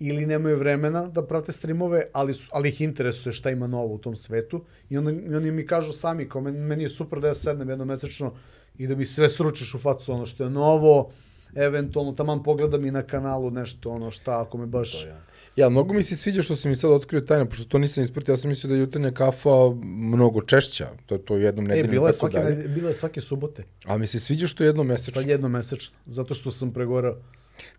Ili 0.00 0.26
nemaju 0.26 0.58
vremena 0.58 1.06
da 1.06 1.26
prate 1.26 1.52
streamove, 1.52 2.06
ali, 2.12 2.34
su, 2.34 2.50
ali 2.52 2.68
ih 2.68 2.80
interesuje 2.80 3.32
šta 3.32 3.50
ima 3.50 3.66
novo 3.66 3.94
u 3.94 3.98
tom 3.98 4.16
svetu. 4.16 4.64
I, 4.90 4.98
onda, 4.98 5.10
i 5.10 5.34
oni 5.34 5.50
mi 5.50 5.66
kažu 5.66 5.92
sami, 5.92 6.28
kao 6.28 6.40
meni, 6.40 6.58
meni 6.58 6.82
je 6.82 6.88
super 6.88 7.20
da 7.20 7.26
ja 7.26 7.34
sednem 7.34 7.68
jednomesečno 7.68 8.34
i 8.78 8.86
da 8.86 8.96
mi 8.96 9.04
sve 9.04 9.28
sručiš 9.28 9.74
u 9.74 9.78
facu 9.78 10.12
ono 10.12 10.26
što 10.26 10.44
je 10.44 10.50
novo, 10.50 11.10
eventualno 11.54 12.12
taman 12.12 12.42
pogledam 12.42 12.84
i 12.84 12.90
na 12.90 13.02
kanalu 13.02 13.50
nešto 13.50 13.90
ono 13.90 14.10
šta 14.10 14.40
ako 14.40 14.58
me 14.58 14.66
baš... 14.66 15.02
To 15.02 15.08
ja. 15.08 15.20
Ja, 15.58 15.68
mnogo 15.68 15.94
mi 15.94 16.02
se 16.02 16.16
sviđa 16.16 16.42
što 16.42 16.56
si 16.56 16.68
mi 16.68 16.76
sad 16.76 16.90
otkrio 16.90 17.20
tajnu, 17.20 17.46
pošto 17.48 17.64
to 17.64 17.78
nisam 17.78 18.04
ispratio, 18.04 18.32
ja 18.32 18.36
sam 18.36 18.48
mislio 18.48 18.68
da 18.68 18.74
je 18.74 18.80
jutarnja 18.80 19.10
kafa 19.10 19.50
mnogo 19.84 20.42
češća, 20.42 20.88
to 21.06 21.14
je 21.14 21.24
to 21.24 21.36
jednom 21.36 21.64
E, 21.64 21.68
nedeljom 21.68 21.90
bila 21.90 22.08
je, 22.08 22.12
svake, 22.12 22.38
dalje. 22.38 22.68
bila 22.68 22.88
je 22.88 22.94
svake 22.94 23.20
subote. 23.20 23.64
Ali 23.84 24.00
mi 24.00 24.06
se 24.06 24.20
sviđa 24.20 24.46
što 24.46 24.64
je 24.64 24.68
jednom 24.68 24.86
mesečno. 24.86 25.20
Sad 25.20 25.30
jednomesečno. 25.30 25.96
Zato 26.06 26.34
što 26.34 26.50
sam 26.50 26.72
pregorao. 26.72 27.16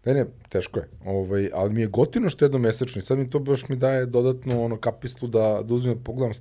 Ne, 0.06 0.14
ne, 0.14 0.26
teško 0.50 0.80
je. 0.80 0.90
Ovaj, 1.06 1.50
ali 1.54 1.74
mi 1.74 1.82
je 1.82 1.88
gotino 1.88 2.30
što 2.30 2.46
je 2.46 2.48
jednom 2.48 2.62
mesečno 2.62 3.00
i 3.00 3.06
sad 3.06 3.18
mi 3.18 3.30
to 3.30 3.40
baš 3.40 3.68
mi 3.70 3.76
daje 3.76 4.06
dodatno 4.06 4.64
ono 4.64 4.78
kapislu 4.78 5.28
da, 5.28 5.62
da 5.64 5.74
uzmem 5.74 5.96
da 5.96 6.04
pogledam 6.04 6.34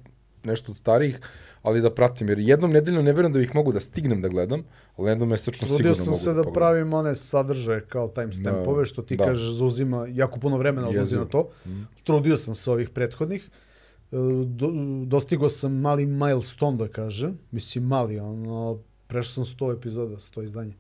nešto 0.45 0.73
od 0.73 0.77
starijih, 0.77 1.21
ali 1.63 1.81
da 1.81 1.95
pratim, 1.95 2.29
jer 2.29 2.39
jednom 2.39 2.71
nedeljno 2.71 3.03
ne 3.03 3.13
verujem 3.13 3.33
da 3.33 3.41
ih 3.41 3.55
mogu 3.55 3.73
da 3.73 3.81
stignem 3.81 4.23
da 4.23 4.29
gledam, 4.29 4.63
ali 4.97 5.11
jednom 5.11 5.29
mesečno 5.29 5.67
sigurno 5.69 5.89
mogu 5.89 6.01
sam 6.05 6.15
se 6.15 6.25
da 6.31 6.35
pogledam. 6.35 6.53
pravim 6.55 6.93
one 6.93 7.15
sadržaje 7.15 7.81
kao 7.81 8.09
timestampove, 8.09 8.81
Da, 8.81 8.85
što 8.85 9.03
ti 9.03 9.17
da. 9.17 9.25
kažeš 9.25 9.53
zauzima 9.53 10.07
jako 10.11 10.41
puno 10.41 10.57
vremena 10.57 10.89
odlazi 10.89 11.17
na 11.17 11.25
to. 11.25 11.49
Trudio 12.05 12.37
sam 12.37 12.55
se 12.55 12.71
ovih 12.71 12.91
prethodnih. 12.91 13.49
do, 14.47 14.71
dostigo 15.07 15.49
sam 15.49 15.73
mali 15.73 16.07
milestone, 16.07 16.77
da 16.77 16.89
kažem. 16.89 17.39
Mislim, 17.51 17.85
mali, 17.85 18.19
ono, 18.19 18.79
prešao 19.07 19.45
sam 19.45 19.57
100 19.59 19.77
epizoda, 19.77 20.17
100 20.17 20.45
izdanja. 20.45 20.73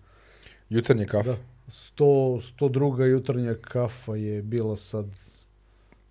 Jutarnji 0.68 1.06
kaf. 1.06 1.26
Da. 1.26 1.36
100, 1.66 2.04
102. 2.60 3.04
jutarnja 3.04 3.54
kafa 3.54 4.16
je 4.16 4.42
bila 4.42 4.76
sad 4.76 5.06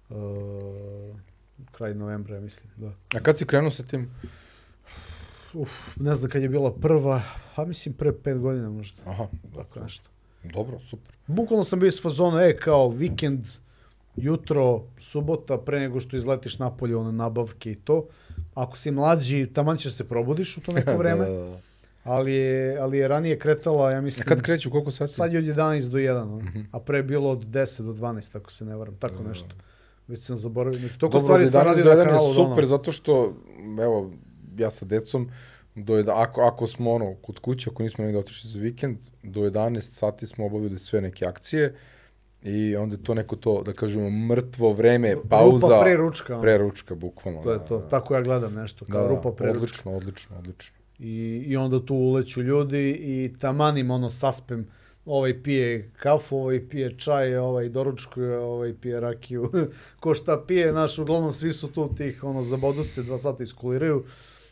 uh, 0.09 0.15
kraj 1.71 1.95
novembra, 1.95 2.35
ja 2.35 2.41
mislim, 2.41 2.71
da. 2.77 2.87
A 3.15 3.19
kad 3.19 3.37
si 3.37 3.45
krenuo 3.45 3.71
sa 3.71 3.83
tim? 3.83 4.09
Uf, 5.53 5.69
ne 5.95 6.15
znam 6.15 6.29
kad 6.29 6.41
je 6.41 6.49
bila 6.49 6.71
prva, 6.73 7.21
a 7.55 7.65
mislim 7.65 7.93
pre 7.93 8.13
pet 8.13 8.39
godina 8.39 8.69
možda. 8.69 9.01
Aha, 9.05 9.27
Tako 9.55 9.79
nešto. 9.79 10.09
dobro, 10.43 10.79
super. 10.79 11.15
Bukvalno 11.27 11.63
sam 11.63 11.79
bio 11.79 11.87
iz 11.87 12.01
fazona, 12.01 12.41
e, 12.41 12.57
kao 12.57 12.89
vikend, 12.89 13.45
jutro, 14.15 14.83
subota, 14.99 15.57
pre 15.57 15.79
nego 15.79 15.99
što 15.99 16.15
izletiš 16.15 16.59
napolje, 16.59 16.95
one 16.95 17.11
nabavke 17.13 17.71
i 17.71 17.75
to. 17.75 18.05
Ako 18.53 18.77
si 18.77 18.91
mlađi, 18.91 19.47
taman 19.47 19.77
ćeš 19.77 19.93
se 19.93 20.03
probudiš 20.05 20.57
u 20.57 20.61
to 20.61 20.71
neko 20.71 20.97
vreme, 20.99 21.25
da, 21.25 21.31
da, 21.31 21.45
da. 21.45 21.57
ali, 22.05 22.33
je, 22.33 22.77
ali 22.77 22.97
je 22.97 23.07
ranije 23.07 23.39
kretala, 23.39 23.91
ja 23.91 23.97
A 23.97 24.01
mislim, 24.01 24.25
kad 24.25 24.41
kreću, 24.41 24.71
koliko 24.71 24.91
sati? 24.91 25.13
sad 25.13 25.33
je 25.33 25.39
od 25.39 25.45
11 25.45 25.57
do 25.89 25.97
1, 25.97 26.25
no? 26.25 26.37
Mhm. 26.37 26.61
a 26.71 26.79
pre 26.79 26.97
je 26.97 27.03
bilo 27.05 27.29
od 27.31 27.39
10 27.41 27.81
do 27.81 27.93
12, 27.93 28.35
ako 28.35 28.51
se 28.51 28.65
ne 28.65 28.75
varam, 28.75 28.95
tako 28.95 29.15
Da, 29.15 29.29
nešto. 29.29 29.55
Već 30.07 30.19
sam 30.19 30.37
zaboravio. 30.37 30.79
Toliko 30.89 31.07
Dobro, 31.09 31.19
stvari 31.19 31.45
sam 31.45 31.61
11 31.61 31.65
radio 31.65 31.83
1 31.85 31.87
kanalu. 31.95 32.27
je 32.27 32.33
da 32.33 32.41
ono- 32.41 32.49
super, 32.49 32.65
zato 32.65 32.91
što, 32.91 33.33
evo, 33.81 34.11
ja 34.59 34.71
sa 34.71 34.85
decom, 34.85 35.29
do 35.75 35.97
jeda, 35.97 36.13
ako, 36.15 36.41
ako 36.41 36.67
smo 36.67 36.91
ono, 36.91 37.15
kod 37.21 37.39
kuće, 37.39 37.69
ako 37.69 37.83
nismo 37.83 38.03
negde 38.03 38.19
otišli 38.19 38.49
za 38.49 38.59
vikend, 38.59 38.97
do 39.23 39.41
11 39.41 39.79
sati 39.79 40.27
smo 40.27 40.45
obavili 40.45 40.79
sve 40.79 41.01
neke 41.01 41.25
akcije 41.25 41.75
i 42.43 42.75
onda 42.75 42.95
je 42.95 43.03
to 43.03 43.13
neko 43.13 43.35
to, 43.35 43.63
da 43.63 43.73
kažemo, 43.73 44.09
mrtvo 44.09 44.73
vreme, 44.73 45.15
pauza. 45.29 45.67
Rupa 45.67 45.83
pre 45.83 45.95
ručka. 45.95 46.33
ono. 46.33 46.41
Pre 46.41 46.57
ručka, 46.57 46.95
bukvalno. 46.95 47.43
To 47.43 47.51
je 47.51 47.57
da, 47.57 47.65
to. 47.65 47.77
da. 47.77 47.89
Tako 47.89 48.15
ja 48.15 48.21
gledam 48.21 48.53
nešto, 48.53 48.85
kao 48.85 49.01
Da, 49.01 49.07
rupa 49.07 49.31
pre 49.31 49.47
ručka. 49.47 49.59
Odlično, 49.59 49.91
odlično, 49.95 50.37
odlično. 50.37 50.77
I, 50.99 51.43
I 51.47 51.57
onda 51.57 51.85
tu 51.85 51.95
uleću 51.95 52.41
ljudi 52.41 52.91
i 52.91 53.33
tamanim 53.39 53.91
ono 53.91 54.09
saspem 54.09 54.67
ovaj 55.05 55.43
pije 55.43 55.91
kafu, 55.99 56.37
ovaj 56.37 56.69
pije 56.69 56.97
čaj, 56.97 57.35
ovaj 57.35 57.69
doručkuje, 57.69 58.37
ovaj 58.37 58.73
pije 58.81 58.99
rakiju. 58.99 59.51
Ko 59.99 60.13
šta 60.13 60.43
pije, 60.47 60.71
znaš, 60.71 60.99
uglavnom 60.99 61.31
svi 61.31 61.53
su 61.53 61.67
tu 61.67 61.95
tih, 61.95 62.23
ono, 62.23 62.41
zabodu 62.41 62.83
se, 62.83 63.03
dva 63.03 63.17
sata 63.17 63.43
iskuliraju. 63.43 64.03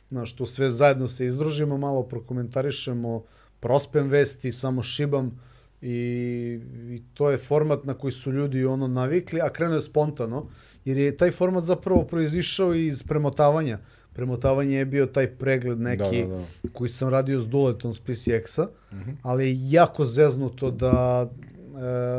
Znaš, 0.09 0.33
tu 0.33 0.45
sve 0.45 0.69
zajedno 0.69 1.07
se 1.07 1.25
izdružimo, 1.25 1.77
malo 1.77 2.03
prokomentarišemo, 2.03 3.23
prospem 3.59 4.07
vesti, 4.07 4.51
samo 4.51 4.83
šibam 4.83 5.39
i, 5.81 6.59
i 6.89 7.01
to 7.13 7.29
je 7.29 7.37
format 7.37 7.83
na 7.83 7.93
koji 7.93 8.11
su 8.11 8.31
ljudi 8.31 8.65
ono 8.65 8.87
navikli, 8.87 9.41
a 9.41 9.49
krenuo 9.49 9.75
je 9.75 9.81
spontano, 9.81 10.47
jer 10.85 10.97
je 10.97 11.17
taj 11.17 11.31
format 11.31 11.63
zapravo 11.63 12.03
proizišao 12.03 12.73
iz 12.73 13.03
premotavanja. 13.03 13.79
Premotavanje 14.13 14.77
je 14.77 14.85
bio 14.85 15.05
taj 15.05 15.27
pregled 15.27 15.79
neki 15.79 16.21
Da, 16.21 16.35
da, 16.35 16.45
da. 16.63 16.69
koji 16.73 16.89
sam 16.89 17.09
radio 17.09 17.39
s 17.39 17.47
Duletom 17.47 17.93
s 17.93 17.99
PCX-a, 17.99 18.67
ali 19.21 19.47
je 19.47 19.71
jako 19.71 20.05
zeznuto 20.05 20.71
da, 20.71 21.29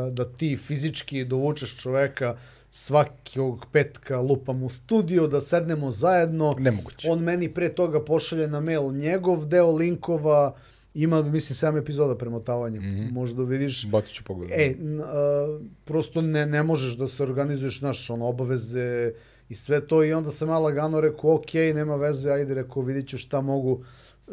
e, 0.07 0.11
da 0.11 0.25
ti 0.25 0.57
fizički 0.57 1.25
dovučeš 1.25 1.77
čoveka 1.77 2.37
svakog 2.77 3.65
petka 3.71 4.21
lupam 4.21 4.63
u 4.63 4.69
studio, 4.69 5.27
da 5.27 5.41
sednemo 5.41 5.91
zajedno. 5.91 6.55
Nemoguće. 6.59 7.09
On 7.11 7.19
meni 7.19 7.53
pre 7.53 7.69
toga 7.69 8.03
pošalje 8.05 8.47
na 8.47 8.59
mail 8.59 8.91
njegov 8.93 9.45
deo 9.45 9.71
linkova, 9.71 10.55
ima, 10.93 11.21
mislim, 11.21 11.73
7 11.73 11.81
epizoda 11.81 12.17
premotavanja. 12.17 12.81
Mm 12.81 12.83
-hmm. 12.83 13.11
Možda 13.11 13.43
vidiš. 13.43 13.87
Bacit 13.89 14.13
ću 14.13 14.23
pogled. 14.23 14.51
E, 14.53 14.75
a, 15.03 15.59
prosto 15.85 16.21
ne, 16.21 16.45
ne 16.45 16.63
možeš 16.63 16.97
da 16.97 17.07
se 17.07 17.23
organizuješ, 17.23 17.81
naš, 17.81 18.09
ono, 18.09 18.27
obaveze 18.27 19.11
i 19.49 19.53
sve 19.53 19.87
to 19.87 20.03
i 20.03 20.13
onda 20.13 20.31
sam 20.31 20.49
ja 20.49 20.59
lagano 20.59 21.01
rekao, 21.01 21.35
ok, 21.35 21.53
nema 21.53 21.95
veze, 21.95 22.31
ajde, 22.31 22.53
rekao, 22.53 22.83
vidit 22.83 23.09
ću 23.09 23.17
šta 23.17 23.41
mogu 23.41 23.83
e, 24.27 24.31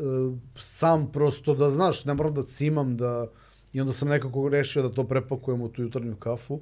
sam 0.58 1.12
prosto 1.12 1.54
da 1.54 1.70
znaš, 1.70 2.04
ne 2.04 2.14
moram 2.14 2.34
da 2.34 2.42
cimam, 2.42 2.96
da... 2.96 3.26
I 3.72 3.80
onda 3.80 3.92
sam 3.92 4.08
nekako 4.08 4.48
rešio 4.48 4.82
da 4.82 4.88
to 4.88 5.04
prepakujem 5.04 5.62
u 5.62 5.68
tu 5.68 5.82
jutarnju 5.82 6.16
kafu 6.16 6.60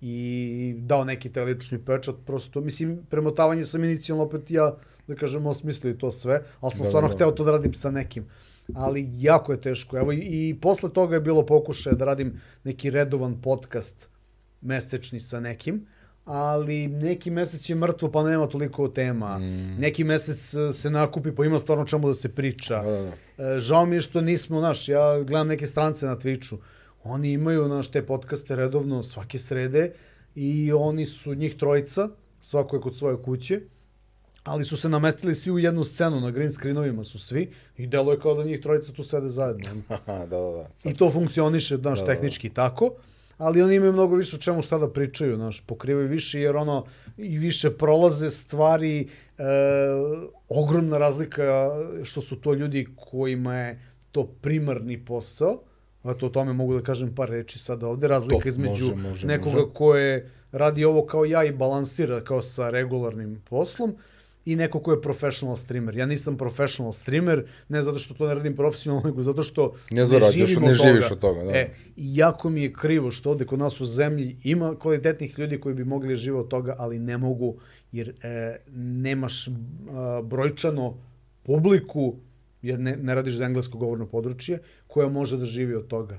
i 0.00 0.74
dao 0.78 1.04
neki 1.04 1.32
taj 1.32 1.44
lični 1.44 1.78
pečat, 1.84 2.14
prosto, 2.26 2.60
mislim, 2.60 2.98
premotavanje 3.10 3.64
sam 3.64 3.84
inicijalno 3.84 4.24
opet 4.24 4.50
ja, 4.50 4.76
da 5.08 5.14
kažem, 5.14 5.46
osmislio 5.46 5.90
i 5.90 5.98
to 5.98 6.10
sve, 6.10 6.42
ali 6.60 6.70
sam 6.70 6.80
Da, 6.80 6.86
stvarno 6.86 7.08
da. 7.08 7.14
hteo 7.14 7.30
to 7.30 7.44
da 7.44 7.50
radim 7.50 7.74
sa 7.74 7.90
nekim 7.90 8.26
ali 8.74 9.10
jako 9.14 9.52
je 9.52 9.60
teško. 9.60 9.98
Evo 9.98 10.12
i, 10.12 10.58
posle 10.62 10.92
toga 10.92 11.14
je 11.14 11.20
bilo 11.20 11.46
pokušaja 11.46 11.96
da 11.96 12.04
radim 12.04 12.40
neki 12.64 12.90
redovan 12.90 13.40
podcast 13.42 14.08
mesečni 14.60 15.20
sa 15.20 15.40
nekim, 15.40 15.86
ali 16.24 16.86
neki 16.86 17.30
mesec 17.30 17.70
je 17.70 17.74
mrtvo 17.74 18.10
pa 18.10 18.22
nema 18.22 18.46
toliko 18.46 18.88
tema. 18.88 19.38
Mm. 19.38 19.76
Neki 19.78 20.04
mesec 20.04 20.54
e, 20.54 20.72
se 20.72 20.90
nakupi 20.90 21.34
pa 21.34 21.44
ima 21.44 21.58
stvarno 21.58 21.84
čemu 21.84 22.08
da 22.08 22.14
se 22.14 22.28
priča. 22.28 22.82
Da, 22.82 22.90
da, 22.90 23.12
da. 23.36 23.56
E, 23.56 23.60
žao 23.60 23.86
mi 23.86 23.96
je 23.96 24.00
što 24.00 24.20
nismo, 24.20 24.60
znaš, 24.60 24.88
ja 24.88 25.22
gledam 25.22 25.48
neke 25.48 25.66
strance 25.66 26.06
na 26.06 26.16
Twitchu, 26.16 26.56
oni 27.04 27.32
imaju, 27.32 27.66
znaš, 27.66 27.88
te 27.88 28.06
podcaste 28.06 28.56
redovno 28.56 29.02
svake 29.02 29.38
srede 29.38 29.92
i 30.34 30.72
oni 30.72 31.06
su 31.06 31.34
njih 31.34 31.56
trojica, 31.56 32.08
svako 32.40 32.76
je 32.76 32.82
kod 32.82 32.96
svoje 32.96 33.22
kuće, 33.22 33.60
ali 34.44 34.64
su 34.64 34.76
se 34.76 34.88
namestili 34.88 35.34
svi 35.34 35.50
u 35.50 35.58
jednu 35.58 35.84
scenu, 35.84 36.20
na 36.20 36.30
green 36.30 36.50
screenovima 36.50 37.04
su 37.04 37.18
svi 37.18 37.52
i 37.76 37.86
delo 37.86 38.12
je 38.12 38.20
kao 38.20 38.34
da 38.34 38.44
njih 38.44 38.60
trojica 38.60 38.92
tu 38.92 39.02
sede 39.02 39.28
zajedno. 39.28 39.68
Da, 39.88 40.26
da, 40.26 40.26
da. 40.26 40.90
I 40.90 40.94
to 40.94 41.10
funkcioniše, 41.10 41.76
znaš, 41.76 42.00
Da, 42.00 42.06
da, 42.06 42.12
da. 42.12 42.14
tehnički 42.14 42.48
tako, 42.48 42.90
ali 43.38 43.62
oni 43.62 43.74
imaju 43.74 43.92
mnogo 43.92 44.16
više 44.16 44.36
o 44.36 44.38
čemu 44.38 44.62
šta 44.62 44.78
da 44.78 44.92
pričaju, 44.92 45.36
znaš, 45.36 45.60
pokrivaju 45.60 46.08
više 46.08 46.40
jer 46.40 46.56
ono, 46.56 46.84
i 47.16 47.38
više 47.38 47.70
prolaze 47.70 48.30
stvari, 48.30 49.00
e, 49.38 49.42
ogromna 50.48 50.98
razlika 50.98 51.70
što 52.04 52.20
su 52.20 52.36
to 52.36 52.54
ljudi 52.54 52.86
kojima 52.96 53.56
je 53.56 53.80
to 54.12 54.26
primarni 54.26 55.04
posao, 55.04 55.62
a 56.02 56.14
to 56.14 56.26
o 56.26 56.28
tome 56.28 56.52
mogu 56.52 56.74
da 56.74 56.82
kažem 56.82 57.14
par 57.14 57.28
reči 57.28 57.58
sada 57.58 57.88
ovde, 57.88 58.08
razlika 58.08 58.42
To, 58.42 58.48
između 58.48 58.84
može, 58.84 59.08
može, 59.08 59.26
nekoga 59.26 59.60
može. 59.60 59.72
ko 59.74 59.94
je 59.96 60.30
radi 60.52 60.84
ovo 60.84 61.06
kao 61.06 61.24
ja 61.24 61.44
i 61.44 61.52
balansira 61.52 62.20
kao 62.24 62.42
sa 62.42 62.70
regularnim 62.70 63.42
poslom 63.50 63.94
i 64.44 64.56
neko 64.56 64.80
ko 64.80 64.92
je 64.92 65.02
professional 65.02 65.56
streamer. 65.56 65.96
Ja 65.96 66.06
nisam 66.06 66.36
professional 66.36 66.92
streamer, 66.92 67.44
ne 67.68 67.82
zato 67.82 67.98
što 67.98 68.14
to 68.14 68.28
ne 68.28 68.34
radim 68.34 68.56
profesionalno, 68.56 69.06
nego 69.08 69.22
zato 69.22 69.42
što 69.42 69.74
Ne 69.90 70.04
zarađuješ, 70.04 70.48
živim 70.48 70.64
ne 70.64 70.74
živiš 70.74 71.10
od 71.10 71.18
toga, 71.18 71.44
da. 71.44 71.50
E, 71.50 71.70
jako 71.96 72.50
mi 72.50 72.62
je 72.62 72.72
krivo 72.72 73.10
što 73.10 73.30
ovde 73.30 73.46
kod 73.46 73.58
nas 73.58 73.80
u 73.80 73.86
zemlji 73.86 74.36
ima 74.44 74.74
kvalitetnih 74.78 75.38
ljudi 75.38 75.60
koji 75.60 75.74
bi 75.74 75.84
mogli 75.84 76.08
da 76.08 76.14
žive 76.14 76.38
od 76.38 76.48
toga, 76.48 76.74
ali 76.78 76.98
ne 76.98 77.18
mogu, 77.18 77.56
jer 77.92 78.14
e, 78.22 78.56
nemaš 78.74 79.48
a, 79.48 80.22
brojčano 80.24 80.94
publiku, 81.42 82.16
jer 82.62 82.78
ne, 82.80 82.96
ne 82.96 83.14
radiš 83.14 83.34
za 83.34 83.44
englesko 83.44 83.78
govorno 83.78 84.06
područje, 84.06 84.58
koja 84.86 85.08
može 85.08 85.36
da 85.36 85.44
živi 85.44 85.74
od 85.74 85.86
toga. 85.86 86.18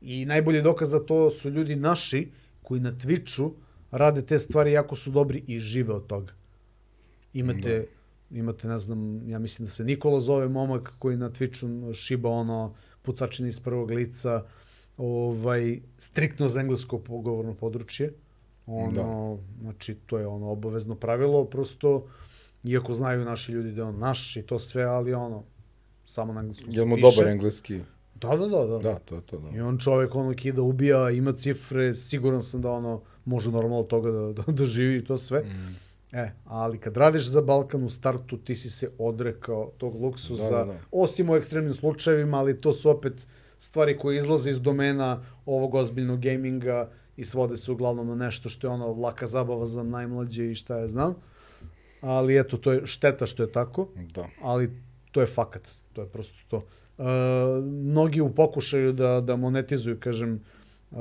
I 0.00 0.24
najbolji 0.26 0.62
dokaz 0.62 0.90
za 0.90 1.00
to 1.00 1.30
su 1.30 1.50
ljudi 1.50 1.76
naši 1.76 2.28
koji 2.62 2.80
na 2.80 2.92
Twitchu 2.92 3.50
rade 3.90 4.22
te 4.22 4.38
stvari 4.38 4.72
jako 4.72 4.96
su 4.96 5.10
dobri 5.10 5.44
i 5.46 5.58
žive 5.58 5.94
od 5.94 6.06
toga. 6.06 6.32
Imate, 7.32 7.86
da. 8.30 8.38
imate, 8.38 8.68
ne 8.68 8.78
znam, 8.78 9.28
ja 9.28 9.38
mislim 9.38 9.66
da 9.66 9.70
se 9.70 9.84
Nikola 9.84 10.20
zove 10.20 10.48
momak 10.48 10.92
koji 10.98 11.16
na 11.16 11.30
Twitchu 11.30 11.94
šiba 11.94 12.28
ono 12.28 12.74
pucačine 13.02 13.48
iz 13.48 13.60
prvog 13.60 13.90
lica, 13.90 14.44
ovaj, 14.96 15.80
striktno 15.98 16.48
za 16.48 16.60
englesko 16.60 16.98
govorno 16.98 17.54
područje. 17.54 18.12
Ono, 18.66 18.90
da. 18.90 19.62
znači, 19.62 19.94
to 19.94 20.18
je 20.18 20.26
ono 20.26 20.50
obavezno 20.50 20.94
pravilo, 20.94 21.44
prosto, 21.44 22.06
iako 22.70 22.94
znaju 22.94 23.24
naši 23.24 23.52
ljudi 23.52 23.72
da 23.72 23.82
je 23.82 23.88
on 23.88 23.98
naš 23.98 24.36
i 24.36 24.42
to 24.42 24.58
sve, 24.58 24.82
ali 24.82 25.14
ono, 25.14 25.44
samo 26.04 26.32
na 26.32 26.40
engleskom 26.40 26.72
se 26.72 26.78
Jel 26.78 26.86
mu 26.86 26.96
piše. 26.96 27.06
dobar 27.16 27.32
engleski? 27.32 27.80
Da, 28.14 28.28
da, 28.28 28.46
da, 28.48 28.64
da. 28.66 28.78
Da, 28.78 28.98
to 28.98 29.20
to, 29.20 29.38
da. 29.38 29.56
I 29.56 29.60
on 29.60 29.78
čovek 29.78 30.14
ono 30.14 30.34
kida, 30.34 30.62
ubija, 30.62 31.10
ima 31.10 31.32
cifre, 31.32 31.94
siguran 31.94 32.42
sam 32.42 32.62
da 32.62 32.70
ono 32.70 33.02
može 33.24 33.50
normalno 33.50 33.82
toga 33.82 34.10
da, 34.10 34.32
da, 34.32 34.52
da 34.52 34.64
živi 34.66 34.96
i 34.96 35.04
to 35.04 35.16
sve. 35.16 35.40
Mm. 35.40 35.76
E, 36.12 36.32
ali 36.44 36.78
kad 36.78 36.96
radiš 36.96 37.28
za 37.28 37.42
Balkan 37.42 37.84
u 37.84 37.90
startu, 37.90 38.38
ti 38.38 38.54
si 38.54 38.70
se 38.70 38.90
odrekao 38.98 39.72
tog 39.78 39.94
luksuza, 40.02 40.50
Da, 40.50 40.64
da, 40.64 40.72
da. 40.72 40.78
osim 40.90 41.30
u 41.30 41.36
ekstremnim 41.36 41.74
slučajevima, 41.74 42.38
ali 42.38 42.60
to 42.60 42.72
su 42.72 42.90
opet 42.90 43.26
stvari 43.58 43.98
koje 43.98 44.16
izlaze 44.16 44.50
iz 44.50 44.60
domena 44.60 45.22
ovog 45.46 45.74
ozbiljnog 45.74 46.20
gaminga 46.20 46.90
i 47.16 47.24
svode 47.24 47.56
se 47.56 47.72
uglavnom 47.72 48.06
na 48.08 48.14
nešto 48.14 48.48
što 48.48 48.66
je 48.66 48.70
ono 48.70 48.92
laka 48.92 49.26
zabava 49.26 49.66
za 49.66 49.82
najmlađe 49.82 50.50
i 50.50 50.54
šta 50.54 50.78
je 50.78 50.88
znam. 50.88 51.14
Ali 52.00 52.38
eto, 52.38 52.56
to 52.56 52.72
je 52.72 52.86
šteta 52.86 53.26
što 53.26 53.42
je 53.42 53.52
tako 53.52 53.88
Da. 54.14 54.26
ali 54.42 54.70
to 55.12 55.20
je 55.20 55.26
fakat, 55.26 55.68
to 55.92 56.02
je 56.02 56.08
prosto 56.08 56.34
to. 56.48 56.56
Uh, 56.98 57.04
mnogi 57.64 58.20
u 58.20 58.34
pokušaju 58.34 58.92
da, 58.92 59.20
da 59.20 59.36
monetizuju, 59.36 60.00
kažem, 60.00 60.40
uh, 60.90 60.98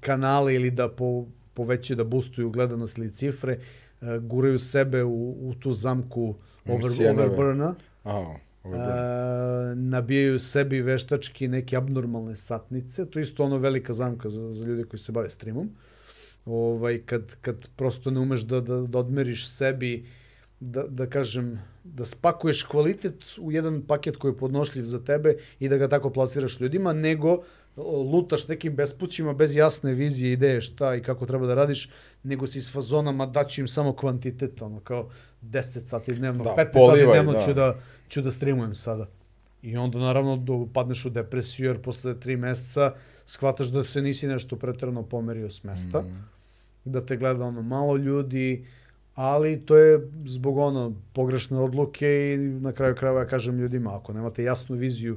kanale 0.00 0.54
ili 0.54 0.70
da 0.70 0.88
po, 0.88 1.26
povećaju, 1.54 1.96
da 1.96 2.04
boostuju 2.04 2.50
gledanost 2.50 2.98
ili 2.98 3.12
cifre, 3.12 3.58
uh, 4.00 4.08
guraju 4.16 4.58
sebe 4.58 5.04
u, 5.04 5.30
u 5.48 5.54
tu 5.60 5.72
zamku 5.72 6.34
over, 6.68 6.92
Sjenove. 6.92 7.22
overburna, 7.24 7.74
dobro. 8.04 8.78
uh, 8.78 8.78
nabijaju 9.74 10.38
sebi 10.38 10.82
veštački 10.82 11.48
neke 11.48 11.76
abnormalne 11.76 12.36
satnice, 12.36 13.06
to 13.06 13.18
je 13.18 13.22
isto 13.22 13.44
ono 13.44 13.58
velika 13.58 13.92
zamka 13.92 14.28
za, 14.28 14.52
za 14.52 14.66
ljude 14.66 14.84
koji 14.84 15.00
se 15.00 15.12
bave 15.12 15.30
streamom. 15.30 15.70
Ovaj, 16.46 17.02
kad, 17.06 17.36
kad 17.40 17.68
prosto 17.76 18.10
ne 18.10 18.20
umeš 18.20 18.40
da, 18.40 18.60
da, 18.60 18.80
da 18.80 18.98
odmeriš 18.98 19.48
sebi, 19.48 20.06
da, 20.60 20.82
da 20.82 21.06
kažem, 21.06 21.58
da 21.84 22.04
spakuješ 22.04 22.62
kvalitet 22.62 23.24
u 23.38 23.52
jedan 23.52 23.82
paket 23.82 24.16
koji 24.16 24.32
je 24.32 24.36
podnošljiv 24.36 24.84
za 24.84 25.04
tebe 25.04 25.36
i 25.60 25.68
da 25.68 25.76
ga 25.76 25.88
tako 25.88 26.10
plasiraš 26.10 26.60
ljudima, 26.60 26.92
nego 26.92 27.42
lutaš 28.12 28.48
nekim 28.48 28.76
bespućima 28.76 29.32
bez 29.32 29.54
jasne 29.54 29.94
vizije, 29.94 30.32
ideje 30.32 30.60
šta 30.60 30.94
i 30.94 31.02
kako 31.02 31.26
treba 31.26 31.46
da 31.46 31.54
radiš, 31.54 31.90
nego 32.22 32.46
si 32.46 32.60
s 32.60 32.72
fazonama 32.72 33.26
daću 33.26 33.60
im 33.60 33.68
samo 33.68 33.96
kvantitet, 33.96 34.62
ono 34.62 34.80
kao 34.80 35.10
10 35.42 35.86
sati 35.86 36.14
dnevno, 36.14 36.44
da, 36.44 36.50
15 36.50 36.72
polivaj, 36.72 37.14
sati 37.14 37.18
dnevno 37.18 37.32
da. 37.32 37.40
ću 37.40 37.54
da, 37.54 37.78
ću 38.08 38.22
da 38.22 38.30
streamujem 38.30 38.74
sada. 38.74 39.06
И 39.62 39.76
онда 39.78 39.98
наравно 39.98 40.36
допаднеш 40.36 41.06
у 41.06 41.10
депресија, 41.10 41.72
јер 41.72 41.80
после 41.82 42.14
три 42.14 42.36
месеца 42.36 42.94
схваташ 43.26 43.72
да 43.74 43.84
се 43.84 44.02
ниси 44.02 44.26
нешто 44.26 44.58
претерано 44.58 45.02
померио 45.02 45.50
с 45.50 45.64
места, 45.64 46.02
mm 46.02 46.06
-hmm. 46.06 46.22
да 46.86 47.06
те 47.06 47.16
гледа 47.16 47.44
оно 47.44 47.62
мало 47.62 47.98
луѓи, 47.98 48.64
али 49.16 49.58
тоа 49.66 49.80
е 49.80 49.98
због 50.26 50.56
оно 50.56 50.94
погрешни 51.14 51.58
одлуки 51.58 52.06
и 52.06 52.36
на 52.36 52.72
крај 52.72 52.94
крајва 52.94 53.26
кажам 53.26 53.58
луѓи 53.58 53.96
ако 53.96 54.12
немате 54.12 54.42
јасну 54.42 54.78
визија, 54.78 55.16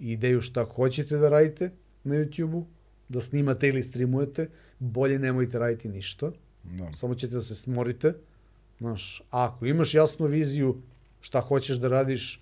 и 0.00 0.16
што 0.16 0.40
шта 0.40 0.64
хочете 0.64 1.16
да 1.16 1.30
радите 1.30 1.72
на 2.04 2.14
YouTube, 2.14 2.64
да 3.10 3.20
снимате 3.20 3.68
или 3.68 3.82
стримувате, 3.82 4.48
боле 4.80 5.18
немојте 5.18 5.58
радите 5.58 5.88
ништо. 5.88 6.32
No. 6.76 6.92
Само 6.94 7.14
ќете 7.14 7.40
да 7.40 7.42
се 7.42 7.54
сморите. 7.54 8.14
Знаеш, 8.80 9.22
ако 9.30 9.66
имаш 9.66 9.94
јасну 9.94 10.28
визија 10.28 10.76
што 11.20 11.40
хочеш 11.40 11.78
да 11.82 11.90
радиш, 11.90 12.40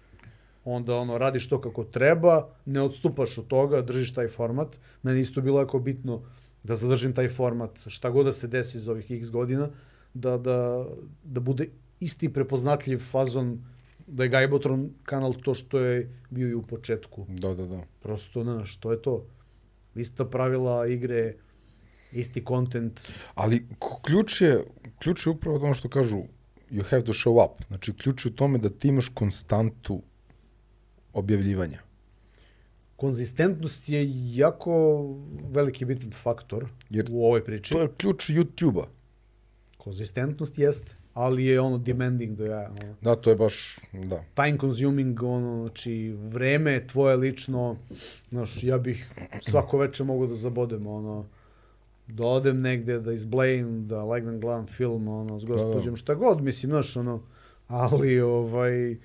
онда 0.67 0.99
оно 0.99 1.21
радиш 1.21 1.47
тоа 1.49 1.63
како 1.63 1.85
треба, 1.85 2.51
не 2.67 2.83
одступаш 2.83 3.39
од 3.39 3.49
тога, 3.49 3.85
држиш 3.87 4.11
тај 4.17 4.29
формат. 4.29 4.81
Мене 5.07 5.23
исто 5.23 5.41
било 5.41 5.63
ако 5.63 5.79
битно 5.81 6.25
да 6.67 6.77
задржим 6.77 7.15
тај 7.15 7.31
формат, 7.31 7.87
шта 7.87 8.11
god 8.11 8.25
да 8.25 8.33
се 8.33 8.49
деси 8.49 8.79
за 8.79 8.93
ових 8.93 9.09
X 9.09 9.31
година, 9.31 9.71
да 10.15 10.39
да 10.39 10.87
да 11.25 11.41
буде 11.41 11.71
исти 12.01 12.33
препознатлив 12.33 13.01
фазон 13.01 13.63
да 14.09 14.27
е 14.27 14.31
Гајботрон 14.31 14.91
канал 15.05 15.35
то 15.35 15.55
што 15.55 15.79
е 15.79 16.09
био 16.31 16.49
и 16.49 16.55
у 16.55 16.63
почетку. 16.63 17.27
Да, 17.29 17.55
да, 17.55 17.67
да. 17.67 17.81
Просто, 18.03 18.45
на, 18.45 18.65
што 18.65 18.93
е 18.93 18.99
то? 18.99 19.27
Иста 19.97 20.31
правила 20.31 20.87
игре, 20.91 21.37
исти 22.13 22.45
контент. 22.45 23.15
Али 23.35 23.67
клуч 23.79 24.41
е 24.41 24.65
клуч 25.03 25.27
е 25.27 25.31
управо 25.31 25.59
тоа 25.59 25.75
што 25.75 25.89
кажу 25.89 26.27
you 26.71 26.83
have 26.83 27.07
to 27.07 27.15
show 27.15 27.39
up. 27.39 27.63
Значи 27.69 27.95
клjuč 27.95 28.27
е 28.27 28.29
у 28.29 28.31
томе 28.31 28.59
да 28.59 28.71
ти 28.71 28.89
имаш 28.89 29.09
константу 29.09 30.03
objavljivanja. 31.17 31.79
Konzistentnost 32.97 33.89
je 33.89 34.07
jako 34.37 35.05
veliki 35.51 35.85
bitan 35.85 36.11
faktor 36.11 36.69
Jer 36.91 37.07
u 37.11 37.25
ovoj 37.25 37.45
priči. 37.45 37.75
To 37.75 37.83
je 37.83 37.89
ključ 37.97 38.31
YouTube-a. 38.31 38.87
Konzistentnost 39.79 40.59
jeste, 40.59 40.97
ali 41.15 41.45
je 41.45 41.61
ono 41.61 41.79
demanding 41.79 42.37
do 42.37 42.47
ja. 42.47 42.71
Ono. 42.81 42.95
Da, 43.01 43.17
to 43.17 43.31
je 43.31 43.37
baš, 43.37 43.79
da. 43.93 44.25
Time 44.35 44.59
consuming, 44.61 45.23
ono, 45.23 45.67
znači, 45.67 46.17
vreme 46.19 46.87
tvoje 46.87 47.17
lično, 47.17 47.77
znaš, 48.31 48.63
ja 48.63 48.79
bih 48.79 49.11
svako 49.41 49.79
veče 49.79 50.05
mogu 50.05 50.27
da 50.27 50.35
zabodem, 50.35 50.87
ono, 50.87 51.27
da 52.07 52.25
odem 52.25 52.61
negde, 52.61 53.01
da 53.01 53.13
izblejim, 53.13 53.89
da 53.89 54.05
legnem 54.05 54.41
gledam 54.41 54.67
film, 54.67 55.09
ono, 55.09 55.41
s 55.41 55.45
gospođom, 55.45 55.85
da, 55.85 55.91
da. 55.91 55.97
šta 55.97 56.15
god, 56.15 56.43
mislim, 56.43 56.71
znaš, 56.71 56.97
ono, 56.97 57.23
ali, 57.69 58.21
ovaj, 58.21 58.97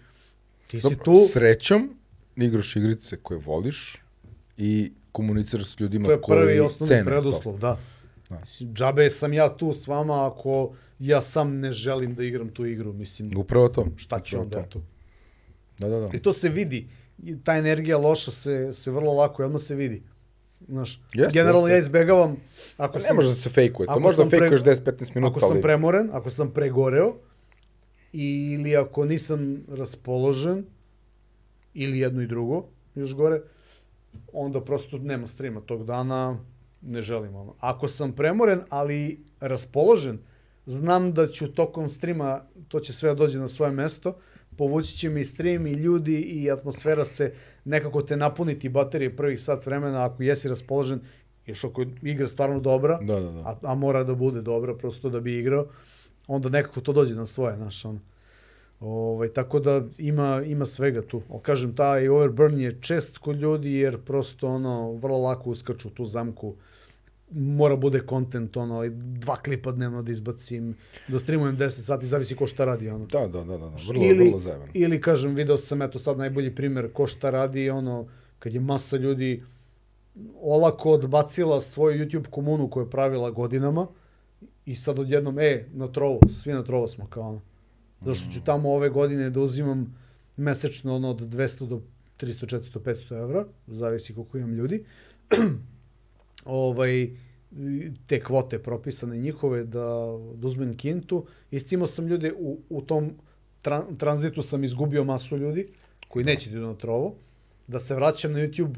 ti 0.67 0.81
si 0.81 0.98
tu... 1.03 1.14
Srećom, 1.33 2.00
igraš 2.35 2.76
igrice 2.76 3.18
koje 3.18 3.40
voliš 3.40 4.01
i 4.58 4.92
komuniciraš 5.11 5.68
s 5.68 5.80
ljudima 5.80 6.08
koji 6.08 6.18
cene. 6.18 6.27
To 6.27 6.34
je 6.34 6.40
prvi 6.40 6.56
i 6.56 6.60
osnovni 6.60 7.06
preduslov, 7.06 7.58
da. 7.58 7.77
da. 8.30 8.38
Džabe 8.74 9.10
sam 9.10 9.34
ja 9.34 9.58
tu 9.58 9.74
s 9.74 9.88
vama 9.88 10.27
ako 10.27 10.74
ja 11.00 11.22
sam 11.22 11.60
ne 11.60 11.72
želim 11.72 12.16
da 12.16 12.24
igram 12.24 12.50
tu 12.50 12.66
igru, 12.66 12.93
mislim. 12.93 13.30
Upravo 13.38 13.68
to. 13.68 13.88
Šta 13.95 14.19
ću 14.19 14.40
onda 14.40 14.58
ja 14.58 14.66
tu? 14.66 14.82
Da, 15.80 15.90
da, 15.90 16.00
da. 16.00 16.08
I 16.14 16.19
to 16.19 16.34
se 16.34 16.50
vidi. 16.50 16.88
I 17.24 17.43
ta 17.43 17.58
energija 17.58 17.98
loša 17.98 18.32
se, 18.32 18.74
se 18.74 18.92
vrlo 18.92 19.14
lako, 19.14 19.43
odmah 19.43 19.61
se 19.61 19.76
vidi. 19.76 20.01
Znaš, 20.68 21.01
jeste, 21.14 21.38
generalno 21.38 21.68
jeste. 21.68 21.76
ja 21.76 21.80
izbegavam... 21.80 22.38
Ako 22.77 22.98
ne 22.98 23.01
sam, 23.01 23.16
može 23.16 23.27
da 23.27 23.34
se 23.34 23.50
fejkuje, 23.50 23.88
to 23.88 24.00
može 24.00 24.24
da 24.24 24.30
fejkuješ 24.30 24.61
10-15 24.61 25.16
minuta. 25.16 25.32
Ako 25.32 25.40
sam 25.40 25.51
ali... 25.51 25.61
premoren, 25.61 26.10
ako 26.14 26.30
sam 26.30 26.51
pregoreo, 26.51 27.16
ili 28.14 28.76
ako 28.76 29.06
nisam 29.06 29.64
raspoložen, 29.68 30.66
ili 31.74 32.00
jedno 32.00 32.22
i 32.22 32.27
drugo, 32.27 32.66
još 32.95 33.16
gore, 33.16 33.41
onda 34.33 34.61
prosto 34.61 34.98
nema 34.98 35.27
streama 35.27 35.61
tog 35.61 35.85
dana, 35.85 36.38
ne 36.82 37.01
želim 37.01 37.35
ono. 37.35 37.56
Ako 37.59 37.88
sam 37.88 38.14
premoren, 38.14 38.61
ali 38.69 39.24
raspoložen, 39.40 40.19
znam 40.66 41.14
da 41.14 41.27
ću 41.27 41.48
tokom 41.48 41.90
streama, 41.90 42.41
to 42.67 42.80
će 42.80 42.93
sve 42.93 43.09
da 43.09 43.16
dođe 43.16 43.40
na 43.40 43.48
svoje 43.48 43.72
mesto, 43.72 44.17
povući 44.58 44.98
će 44.98 45.09
mi 45.09 45.24
stream 45.24 45.67
i 45.67 45.74
ljudi 45.74 46.22
i 46.22 46.51
atmosfera 46.51 47.06
se 47.06 47.33
nekako 47.66 48.01
te 48.01 48.17
napuniti 48.17 48.69
baterije 48.69 49.16
prvih 49.16 49.41
sat 49.41 49.66
vremena 49.66 50.06
ako 50.06 50.24
jesi 50.24 50.50
raspoložen, 50.50 51.00
još 51.45 51.64
ako 51.64 51.82
je 51.82 51.88
igra 52.01 52.27
stvarno 52.27 52.59
dobra, 52.59 53.00
da, 53.01 53.19
da, 53.19 53.32
da. 53.32 53.40
A, 53.40 53.56
a 53.64 53.75
mora 53.75 54.03
da 54.03 54.16
bude 54.16 54.41
dobra 54.41 54.77
prosto 54.77 55.09
da 55.09 55.19
bi 55.19 55.40
igrao, 55.40 55.67
onda 56.27 56.50
nekako 56.50 56.82
to 56.82 56.93
dođe 56.93 57.16
na 57.16 57.25
svoje, 57.25 57.58
znaš, 57.58 57.85
ono. 57.85 58.00
Ovaj, 58.82 59.27
tako 59.27 59.60
da 59.60 59.82
ima, 59.98 60.42
ima 60.45 60.66
svega 60.66 61.01
tu. 61.01 61.22
Ali 61.30 61.42
kažem, 61.42 61.76
taj 61.76 62.10
overburn 62.10 62.60
je 62.60 62.82
čest 62.82 63.18
kod 63.18 63.35
ljudi 63.35 63.74
jer 63.74 64.01
prosto 64.01 64.48
ono, 64.48 64.93
vrlo 64.93 65.18
lako 65.18 65.50
uskaču 65.50 65.90
tu 65.90 66.06
zamku. 66.06 66.56
Mora 67.32 67.76
bude 67.76 68.00
kontent, 68.00 68.58
ono, 68.58 68.82
dva 68.90 69.35
klipa 69.35 69.72
dnevno 69.72 70.01
da 70.01 70.11
izbacim, 70.11 70.76
da 71.08 71.19
streamujem 71.19 71.58
10 71.58 71.69
sati, 71.69 72.06
zavisi 72.06 72.35
ko 72.35 72.48
šta 72.48 72.66
radi, 72.66 72.90
ono. 72.90 73.06
Da, 73.06 73.27
da, 73.27 73.43
da, 73.43 73.58
da, 73.58 73.72
vrlo, 73.88 74.03
ili, 74.03 74.27
vrlo 74.27 74.40
zajebano. 74.40 74.72
Ili, 74.74 75.01
kažem, 75.01 75.35
video 75.35 75.58
sam, 75.58 75.82
eto, 75.82 76.00
sad 76.00 76.18
najbolji 76.18 76.56
primer, 76.56 76.92
ko 76.93 77.08
šta 77.08 77.30
radi, 77.30 77.69
ono, 77.69 78.08
kad 78.40 78.53
je 78.53 78.60
masa 78.60 78.98
ljudi 78.98 79.43
olako 80.42 80.92
odbacila 80.92 81.61
svoju 81.61 82.06
YouTube 82.06 82.30
komunu 82.30 82.69
koju 82.69 82.84
je 82.84 82.90
pravila 82.90 83.32
godinama 83.32 83.88
i 84.66 84.76
sad 84.76 85.00
odjednom, 85.00 85.40
e, 85.40 85.66
na 85.74 85.88
trovo, 85.88 86.19
svi 86.30 86.53
na 86.53 86.64
trovo 86.64 86.88
smo, 86.88 87.08
kao 87.08 87.24
ono 87.24 87.50
Zašto 88.01 88.31
ću 88.31 88.41
tamo 88.43 88.69
ove 88.69 88.89
godine 88.89 89.30
da 89.30 89.41
uzimam 89.41 89.95
mesečno 90.38 90.95
ono 90.95 91.09
od 91.09 91.19
200 91.19 91.67
do 91.67 91.81
300, 92.19 92.57
400, 92.57 92.80
500 92.80 93.23
evra, 93.23 93.45
zavisi 93.67 94.15
koliko 94.15 94.38
imam 94.38 94.53
ljudi. 94.53 94.83
ovaj, 96.45 97.09
te 98.07 98.19
kvote 98.23 98.59
propisane 98.59 99.17
njihove 99.17 99.63
da, 99.63 100.17
da 100.35 100.47
uzmem 100.47 100.77
kintu. 100.77 101.25
Iscimo 101.51 101.88
sam 101.88 102.07
ljude 102.07 102.33
u, 102.38 102.59
u 102.69 102.81
tom 102.81 103.11
tra, 103.61 103.83
tranzitu 103.97 104.41
sam 104.41 104.63
izgubio 104.63 105.03
masu 105.03 105.38
ljudi 105.38 105.67
koji 106.07 106.25
neće 106.25 106.49
da 106.49 106.57
idu 106.57 106.67
na 106.67 106.75
trovo. 106.75 107.15
Da 107.67 107.80
se 107.80 107.95
vraćam 107.95 108.31
na 108.31 108.39
YouTube, 108.39 108.75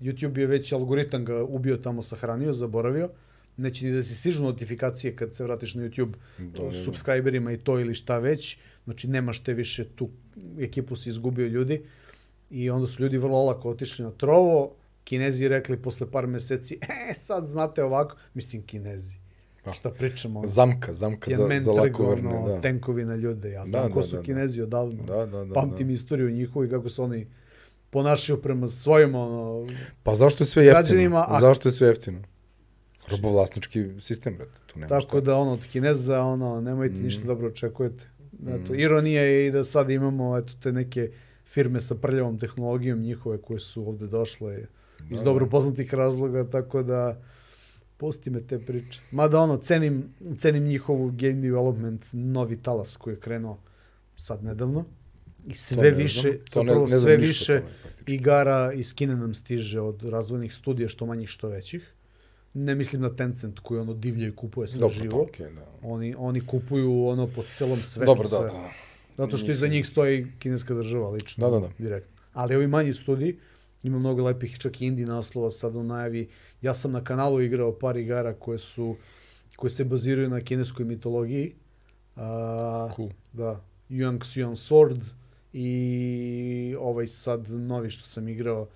YouTube 0.00 0.38
je 0.38 0.46
već 0.46 0.72
algoritam 0.72 1.24
ga 1.24 1.44
ubio 1.44 1.76
tamo 1.76 2.02
sahranio, 2.02 2.52
zaboravio 2.52 3.10
neće 3.60 3.86
ni 3.86 3.92
da 3.92 4.02
ti 4.02 4.14
stižu 4.14 4.42
notifikacije 4.42 5.16
kad 5.16 5.34
se 5.34 5.44
vratiš 5.44 5.74
na 5.74 5.82
YouTube 5.82 6.14
da, 6.38 6.62
da, 6.62 6.72
subscriberima 6.72 7.52
i 7.52 7.56
to 7.56 7.80
ili 7.80 7.94
šta 7.94 8.18
već, 8.18 8.58
znači 8.84 9.08
nemaš 9.08 9.40
te 9.40 9.54
više 9.54 9.84
tu 9.84 10.08
ekipu 10.58 10.96
si 10.96 11.08
izgubio 11.08 11.46
ljudi 11.46 11.82
i 12.50 12.70
onda 12.70 12.86
su 12.86 13.02
ljudi 13.02 13.18
vrlo 13.18 13.44
lako 13.44 13.70
otišli 13.70 14.04
na 14.04 14.10
trovo, 14.10 14.74
kinezi 15.04 15.48
rekli 15.48 15.82
posle 15.82 16.10
par 16.10 16.26
meseci, 16.26 16.78
e 17.10 17.14
sad 17.14 17.46
znate 17.46 17.84
ovako, 17.84 18.16
mislim 18.34 18.62
kinezi. 18.62 19.18
Pa. 19.64 19.72
Šta 19.72 19.90
pričamo? 19.90 20.46
Zamka, 20.46 20.94
zamka 20.94 21.30
za, 21.30 21.60
za 21.60 21.72
lako 21.72 22.10
vrne, 22.10 22.32
da. 22.46 22.60
tenkovi 22.60 23.04
na 23.04 23.16
ljude. 23.16 23.50
Ja 23.50 23.66
znam 23.66 23.88
da, 23.88 23.94
ko 23.94 24.00
da, 24.00 24.06
su 24.06 24.16
da, 24.16 24.22
kinezi 24.22 24.58
da. 24.58 24.64
odavno. 24.64 25.02
Da, 25.02 25.26
da, 25.26 25.44
da, 25.44 25.54
Pamtim 25.54 25.86
da. 25.86 25.92
istoriju 25.92 26.30
njihovu 26.30 26.64
i 26.64 26.70
kako 26.70 26.88
su 26.88 27.02
oni 27.02 27.26
ponašaju 27.90 28.42
prema 28.42 28.68
svojim 28.68 29.14
ono, 29.14 29.66
Pa 30.02 30.14
zašto 30.14 30.44
je 30.44 30.48
sve 30.48 30.64
jeftino? 30.64 30.82
Građanima, 30.82 31.26
a... 31.28 31.40
Zašto 31.40 31.68
je 31.68 31.72
sve 31.72 31.88
jeftino? 31.88 32.22
Robovlasnički 33.08 33.88
sistem, 34.00 34.36
brate. 34.36 34.60
Tu 34.66 34.78
nema 34.78 34.88
Tako 34.88 35.16
šta. 35.16 35.20
da, 35.20 35.36
ono, 35.36 35.52
od 35.52 35.66
Kineza, 35.72 36.22
ono, 36.22 36.60
nemojte 36.60 37.00
mm. 37.00 37.04
ništa 37.04 37.24
dobro 37.24 37.48
očekujete. 37.48 38.04
Eto, 38.46 38.72
mm. 38.72 38.78
Ironija 38.78 39.22
je 39.22 39.46
i 39.46 39.50
da 39.50 39.64
sad 39.64 39.90
imamo, 39.90 40.38
eto, 40.38 40.52
te 40.62 40.72
neke 40.72 41.10
firme 41.44 41.80
sa 41.80 41.94
prljavom 41.94 42.38
tehnologijom 42.38 43.00
njihove 43.00 43.42
koje 43.42 43.60
su 43.60 43.88
ovde 43.88 44.06
došle 44.06 44.66
iz 45.10 45.18
da, 45.18 45.24
dobro 45.24 45.44
da. 45.44 45.50
poznatih 45.50 45.94
razloga, 45.94 46.50
tako 46.50 46.82
da 46.82 47.20
pusti 47.96 48.30
me 48.30 48.40
te 48.40 48.58
priče. 48.58 49.00
Mada 49.10 49.40
ono, 49.40 49.56
cenim, 49.56 50.14
cenim 50.38 50.64
njihovu 50.64 51.10
game 51.10 51.40
development, 51.40 52.04
novi 52.12 52.56
talas 52.56 52.96
koji 52.96 53.14
je 53.14 53.20
krenuo 53.20 53.58
sad 54.16 54.44
nedavno. 54.44 54.84
I 55.46 55.54
sve 55.54 55.90
više, 55.90 56.38
to 56.50 56.62
ne, 56.62 56.74
ne 56.74 56.98
sve 56.98 57.16
više 57.16 57.62
igara 58.06 58.72
iz 58.72 58.94
Kine 58.94 59.16
nam 59.16 59.34
stiže 59.34 59.80
od 59.80 60.02
razvojnih 60.02 60.54
studija, 60.54 60.88
što 60.88 61.06
manjih, 61.06 61.28
što 61.28 61.48
većih 61.48 61.94
ne 62.54 62.74
mislim 62.74 63.02
na 63.02 63.16
Tencent 63.16 63.58
koji 63.58 63.80
ono 63.80 63.94
divlje 63.94 64.28
i 64.28 64.36
kupuje 64.36 64.68
sve 64.68 64.80
Dobro, 64.80 64.94
živo. 64.94 65.26
Okay, 65.32 65.54
da. 65.54 65.66
Oni, 65.82 66.14
oni 66.18 66.46
kupuju 66.46 67.06
ono 67.06 67.26
po 67.26 67.42
celom 67.42 67.82
svetu 67.82 68.06
Dobro, 68.06 68.28
sve. 68.28 68.38
da, 68.38 68.44
da. 68.44 68.70
Zato 69.16 69.36
što 69.36 69.50
iza 69.52 69.66
njih 69.66 69.86
stoji 69.86 70.26
kineska 70.38 70.74
država 70.74 71.10
lično. 71.10 71.50
Da, 71.50 71.60
da, 71.60 71.66
da. 71.66 71.72
Direktno. 71.78 72.22
Ali 72.32 72.56
ovi 72.56 72.66
manji 72.66 72.94
studiji, 72.94 73.38
ima 73.82 73.98
mnogo 73.98 74.24
lepih 74.24 74.58
čak 74.58 74.80
i 74.80 74.86
indie 74.86 75.06
naslova 75.06 75.50
sad 75.50 75.76
u 75.76 75.82
najavi. 75.82 76.28
Ja 76.62 76.74
sam 76.74 76.92
na 76.92 77.04
kanalu 77.04 77.40
igrao 77.40 77.78
par 77.78 77.96
igara 77.96 78.34
koje 78.34 78.58
su 78.58 78.96
koje 79.56 79.70
se 79.70 79.84
baziraju 79.84 80.28
na 80.28 80.40
kineskoj 80.40 80.84
mitologiji. 80.84 81.54
A, 82.16 82.90
Cool. 82.96 83.08
Da, 83.32 83.64
Yuan 83.90 84.18
Xian 84.18 84.54
Sword 84.54 85.00
i 85.52 86.76
ovaj 86.78 87.06
sad 87.06 87.50
novi 87.50 87.90
što 87.90 88.02
sam 88.02 88.28
igrao. 88.28 88.68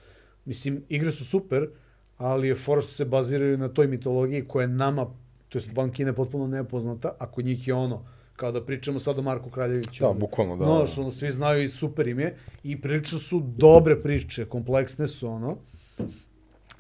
Mislim, 0.45 0.85
igre 0.89 1.13
su 1.13 1.25
super, 1.25 1.69
ali 2.19 2.49
je 2.49 2.55
fora 2.55 2.81
što 2.81 2.93
se 2.93 3.05
baziraju 3.05 3.59
na 3.59 3.69
toj 3.69 3.87
mitologiji 3.87 4.45
koja 4.49 4.63
je 4.63 4.69
nama, 4.69 5.07
to 5.49 5.59
jest 5.59 5.77
van 5.77 5.91
Kine, 5.91 6.13
potpuno 6.13 6.47
nepoznata, 6.47 7.17
a 7.19 7.31
kod 7.31 7.45
njih 7.45 7.69
je 7.69 7.75
ono, 7.75 8.05
kao 8.37 8.53
da 8.53 8.65
pričamo 8.65 9.01
sad 9.01 9.19
o 9.19 9.23
Marku 9.23 9.51
Kraljeviću. 9.51 10.05
Da, 10.05 10.13
bukvalno, 10.13 10.57
da. 10.57 10.65
Znaš, 10.65 10.99
ono, 10.99 11.11
svi 11.11 11.31
znaju 11.31 11.63
i 11.63 11.69
super 11.69 12.09
im 12.09 12.21
je. 12.21 12.37
I 12.65 12.81
prilično 12.81 13.19
su 13.19 13.43
dobre 13.57 14.03
priče, 14.03 14.45
kompleksne 14.45 15.09
su, 15.09 15.29
ono. 15.29 15.57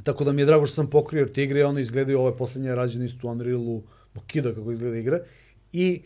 Tako 0.03 0.25
da 0.25 0.33
mi 0.33 0.43
je 0.43 0.47
drago 0.47 0.67
što 0.67 0.75
sam 0.75 0.91
pokrio 0.91 1.27
te 1.27 1.43
igre, 1.43 1.65
ono 1.65 1.79
izgledaju, 1.79 2.21
ove 2.21 2.37
poslednje 2.37 2.75
rađene 2.75 3.05
isto 3.05 3.29
u 3.29 3.31
Unrealu, 3.31 3.83
Bokida 4.15 4.55
kako 4.55 4.73
izgleda 4.73 4.97
igre. 4.97 5.21
I 5.73 6.03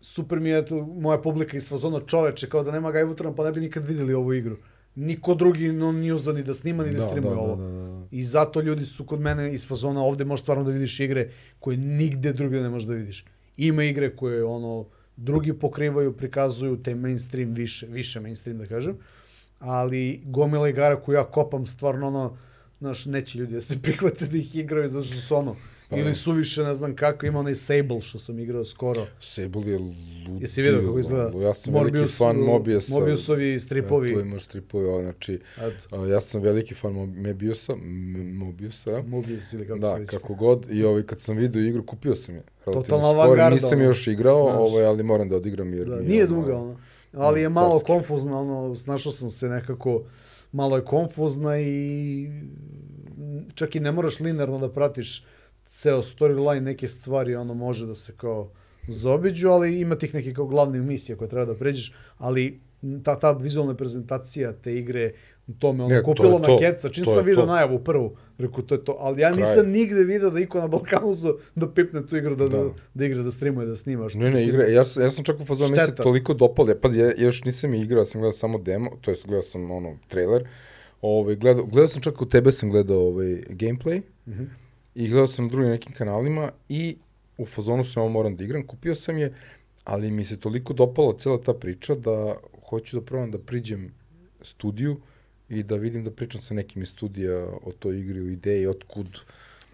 super 0.00 0.40
mi 0.40 0.48
je, 0.48 0.58
eto, 0.58 0.86
moja 0.86 1.18
publika 1.18 1.56
iz 1.56 1.68
fazona 1.68 2.00
čoveče, 2.06 2.48
kao 2.48 2.62
da 2.62 2.72
nema 2.72 2.90
ga 2.90 3.00
Evotran, 3.00 3.34
pa 3.36 3.44
ne 3.44 3.52
bi 3.52 3.60
nikad 3.60 3.86
videli 3.86 4.14
ovu 4.14 4.32
igru. 4.32 4.56
Niko 4.94 5.34
drugi 5.34 5.72
no, 5.72 5.92
nije 5.92 6.14
uzan 6.14 6.34
ni 6.34 6.42
da 6.42 6.54
snima, 6.54 6.84
ni 6.84 6.90
da, 6.90 6.98
Da, 6.98 7.02
streamuje 7.02 7.30
da, 7.30 7.36
da, 7.36 7.42
ovo. 7.42 7.56
da, 7.56 7.62
da. 7.62 8.06
I 8.10 8.22
zato 8.22 8.60
ljudi 8.60 8.86
su 8.86 9.04
kod 9.04 9.20
mene 9.20 9.54
iz 9.54 9.66
fazona, 9.66 10.02
ovde 10.02 10.24
možeš 10.24 10.42
stvarno 10.42 10.64
da 10.64 10.70
vidiš 10.70 11.00
igre 11.00 11.30
koje 11.60 11.76
nigde 11.76 12.32
drugde 12.32 12.60
ne 12.60 12.68
možeš 12.68 12.88
da 12.88 12.94
vidiš. 12.94 13.24
Ima 13.56 13.84
igre 13.84 14.16
koje 14.16 14.44
ono 14.44 14.86
drugi 15.16 15.52
pokrivaju, 15.52 16.12
prikazuju 16.12 16.82
te 16.82 16.94
mainstream 16.94 17.54
više, 17.54 17.86
više 17.86 18.20
mainstream 18.20 18.58
da 18.58 18.66
kažem, 18.66 18.96
ali 19.58 20.20
gomila 20.24 20.68
igara 20.68 21.00
koju 21.00 21.14
ja 21.14 21.24
kopam 21.24 21.66
stvarno 21.66 22.06
ono, 22.06 22.36
znaš, 22.78 23.06
neće 23.06 23.38
ljudi 23.38 23.52
da 23.52 23.60
se 23.60 23.78
prihvate 23.82 24.26
da 24.26 24.36
ih 24.36 24.56
igraju 24.56 24.88
zato 24.88 25.04
što 25.04 25.16
su 25.16 25.36
ono, 25.36 25.56
ili 25.94 26.04
da. 26.04 26.14
su 26.14 26.32
više, 26.32 26.62
ne 26.62 26.74
znam 26.74 26.96
kako, 26.96 27.26
ima 27.26 27.38
onaj 27.38 27.54
Sable 27.54 28.00
što 28.00 28.18
sam 28.18 28.38
igrao 28.38 28.64
skoro. 28.64 29.06
Sable 29.20 29.46
je 29.62 29.78
ludilo. 29.78 30.38
Jesi 30.40 30.62
vidio 30.62 30.80
kako 30.80 30.98
izgleda? 30.98 31.38
Ja 31.38 31.54
sam 31.54 31.74
veliki 31.74 32.06
fan 32.08 32.36
Mobiusa. 32.38 32.94
Mobiusovi 32.94 33.60
stripovi. 33.60 34.10
Ja, 34.10 34.14
tu 34.14 34.20
imaš 34.20 34.42
stripove, 34.42 34.88
ovo, 34.88 35.02
znači, 35.02 35.40
a, 35.90 36.06
ja 36.06 36.20
sam 36.20 36.40
veliki 36.40 36.74
fan 36.74 36.92
Mo- 36.92 37.14
Mebiusa, 37.14 37.72
M- 37.74 38.36
Mobiusa, 38.36 38.90
ja. 38.90 39.02
Mobius 39.02 39.52
ili 39.52 39.66
kako 39.66 39.76
se 39.76 39.82
Da, 39.82 39.94
već. 39.94 40.10
kako 40.10 40.34
god. 40.34 40.66
I 40.70 40.84
ovaj, 40.84 41.02
kad 41.02 41.20
sam 41.20 41.36
vidio 41.36 41.62
igru, 41.62 41.82
kupio 41.84 42.14
sam 42.14 42.34
je. 42.34 42.42
skoro. 42.60 42.82
avangarda, 42.98 43.50
Nisam 43.50 43.72
ono. 43.72 43.84
još 43.84 44.06
igrao, 44.06 44.42
Znaš. 44.44 44.58
ovaj, 44.60 44.84
ali 44.84 45.02
moram 45.02 45.28
da 45.28 45.36
odigram 45.36 45.74
jer 45.74 45.88
Da, 45.88 45.96
mi 45.96 46.02
nije 46.02 46.26
duga 46.26 46.56
ono. 46.56 46.76
Ali 47.14 47.40
je 47.40 47.48
Mm, 47.48 47.52
malo 47.52 47.70
carski. 47.70 47.86
konfuzna, 47.86 48.40
ono, 48.40 48.76
snašao 48.76 49.12
sam 49.12 49.30
se 49.30 49.48
nekako, 49.48 50.02
malo 50.52 50.76
je 50.76 50.84
konfuzna 50.84 51.60
i 51.60 52.28
čak 53.54 53.76
i 53.76 53.80
ne 53.80 53.92
moraš 53.92 54.20
linearno 54.20 54.58
da 54.58 54.68
pratiš 54.70 55.24
ceo 55.72 55.98
storyline, 55.98 56.60
neke 56.62 56.88
stvari, 56.88 57.34
ono, 57.36 57.54
može 57.54 57.86
da 57.86 57.94
se 57.94 58.12
kao 58.14 58.50
zaobiđu, 58.88 59.48
ali 59.48 59.80
ima 59.80 59.94
tih 59.96 60.14
nekih 60.14 60.34
kao 60.34 60.46
glavnih 60.46 60.82
misija 60.82 61.16
koje 61.16 61.28
treba 61.28 61.46
da 61.46 61.54
pređeš, 61.54 61.86
ali 62.18 62.60
ta, 63.02 63.14
ta 63.16 63.32
vizualna 63.32 63.74
prezentacija 63.74 64.52
te 64.54 64.74
igre, 64.74 65.12
to 65.58 65.72
me 65.72 65.84
ono 65.84 65.94
Ne, 65.94 66.00
to 66.00 66.04
kupilo 66.04 66.30
je 66.30 66.38
na 66.40 66.46
to. 66.46 66.58
keca, 66.58 66.88
čim 66.88 67.04
To 67.04 67.14
sam 67.14 67.24
video 67.24 67.40
to. 67.40 67.46
najavu 67.46 67.78
prvu, 67.80 68.16
rekao 68.38 68.62
to 68.62 68.74
je 68.74 68.84
to, 68.84 68.96
ali 68.98 69.20
ja 69.20 69.32
Kraj. 69.32 69.40
nisam 69.40 69.66
nigde 69.68 70.04
video 70.04 70.30
da 70.30 70.40
iko 70.40 70.58
na 70.60 70.68
Balkanu 70.68 71.14
za, 71.14 71.32
da 71.54 71.68
pipne 71.68 72.06
tu 72.06 72.16
igru, 72.16 72.36
da, 72.36 72.48
da. 72.48 72.56
Da. 72.58 72.70
da, 72.94 73.04
igra, 73.04 73.22
da 73.22 73.30
streamuje, 73.30 73.66
da 73.66 73.76
snima. 73.76 74.08
što 74.08 74.18
Ne, 74.18 74.24
ne, 74.24 74.30
mislim- 74.30 74.48
igra, 74.50 74.64
ja, 74.64 74.74
ja 74.96 75.10
sam 75.10 75.24
čak 75.24 75.40
u 75.40 75.44
fazonu, 75.44 75.76
Šteta. 75.76 76.02
toliko 76.02 76.34
dopalo, 76.34 76.68
ja, 76.68 76.76
pazi, 76.76 77.00
ja, 77.00 77.06
ja 77.06 77.14
još 77.18 77.44
nisam 77.44 77.74
igrao, 77.74 78.00
ja 78.00 78.06
sam 78.06 78.20
gledao 78.20 78.32
samo 78.34 78.58
demo, 78.58 78.90
to 79.00 79.10
jest 79.10 79.26
gledao 79.26 79.42
sam 79.42 79.70
ono, 79.70 79.96
trailer, 80.08 80.48
ovaj, 81.02 81.36
gledao, 81.36 81.64
gledao 81.64 81.88
sam 81.88 82.02
čak 82.02 82.22
u 82.22 82.26
tebe 82.26 82.52
sam 82.52 82.70
gledao 82.70 82.98
ovaj, 83.00 83.26
gameplay, 83.48 84.00
Mhm. 84.26 84.42
I 84.94 85.08
gledao 85.08 85.26
sam 85.26 85.44
na 85.44 85.50
drugim 85.50 85.70
nekim 85.70 85.92
kanalima 85.92 86.50
i 86.68 86.96
u 87.38 87.46
fazonu 87.46 87.84
sam 87.84 88.02
ovo 88.02 88.12
moram 88.12 88.36
da 88.36 88.44
igram, 88.44 88.66
kupio 88.66 88.94
sam 88.94 89.18
je, 89.18 89.34
ali 89.84 90.10
mi 90.10 90.24
se 90.24 90.40
toliko 90.40 90.72
dopala 90.72 91.16
cela 91.16 91.40
ta 91.42 91.54
priča 91.54 91.94
da 91.94 92.34
hoću 92.68 93.00
da 93.00 93.06
probam 93.06 93.30
da 93.30 93.38
priđem 93.38 93.92
studiju 94.40 94.96
i 95.48 95.62
da 95.62 95.76
vidim 95.76 96.04
da 96.04 96.10
pričam 96.10 96.40
sa 96.40 96.54
nekim 96.54 96.82
iz 96.82 96.88
studija 96.88 97.46
o 97.46 97.72
toj 97.78 97.98
igri, 98.00 98.20
o 98.20 98.28
ideji, 98.28 98.66
otkud, 98.66 99.18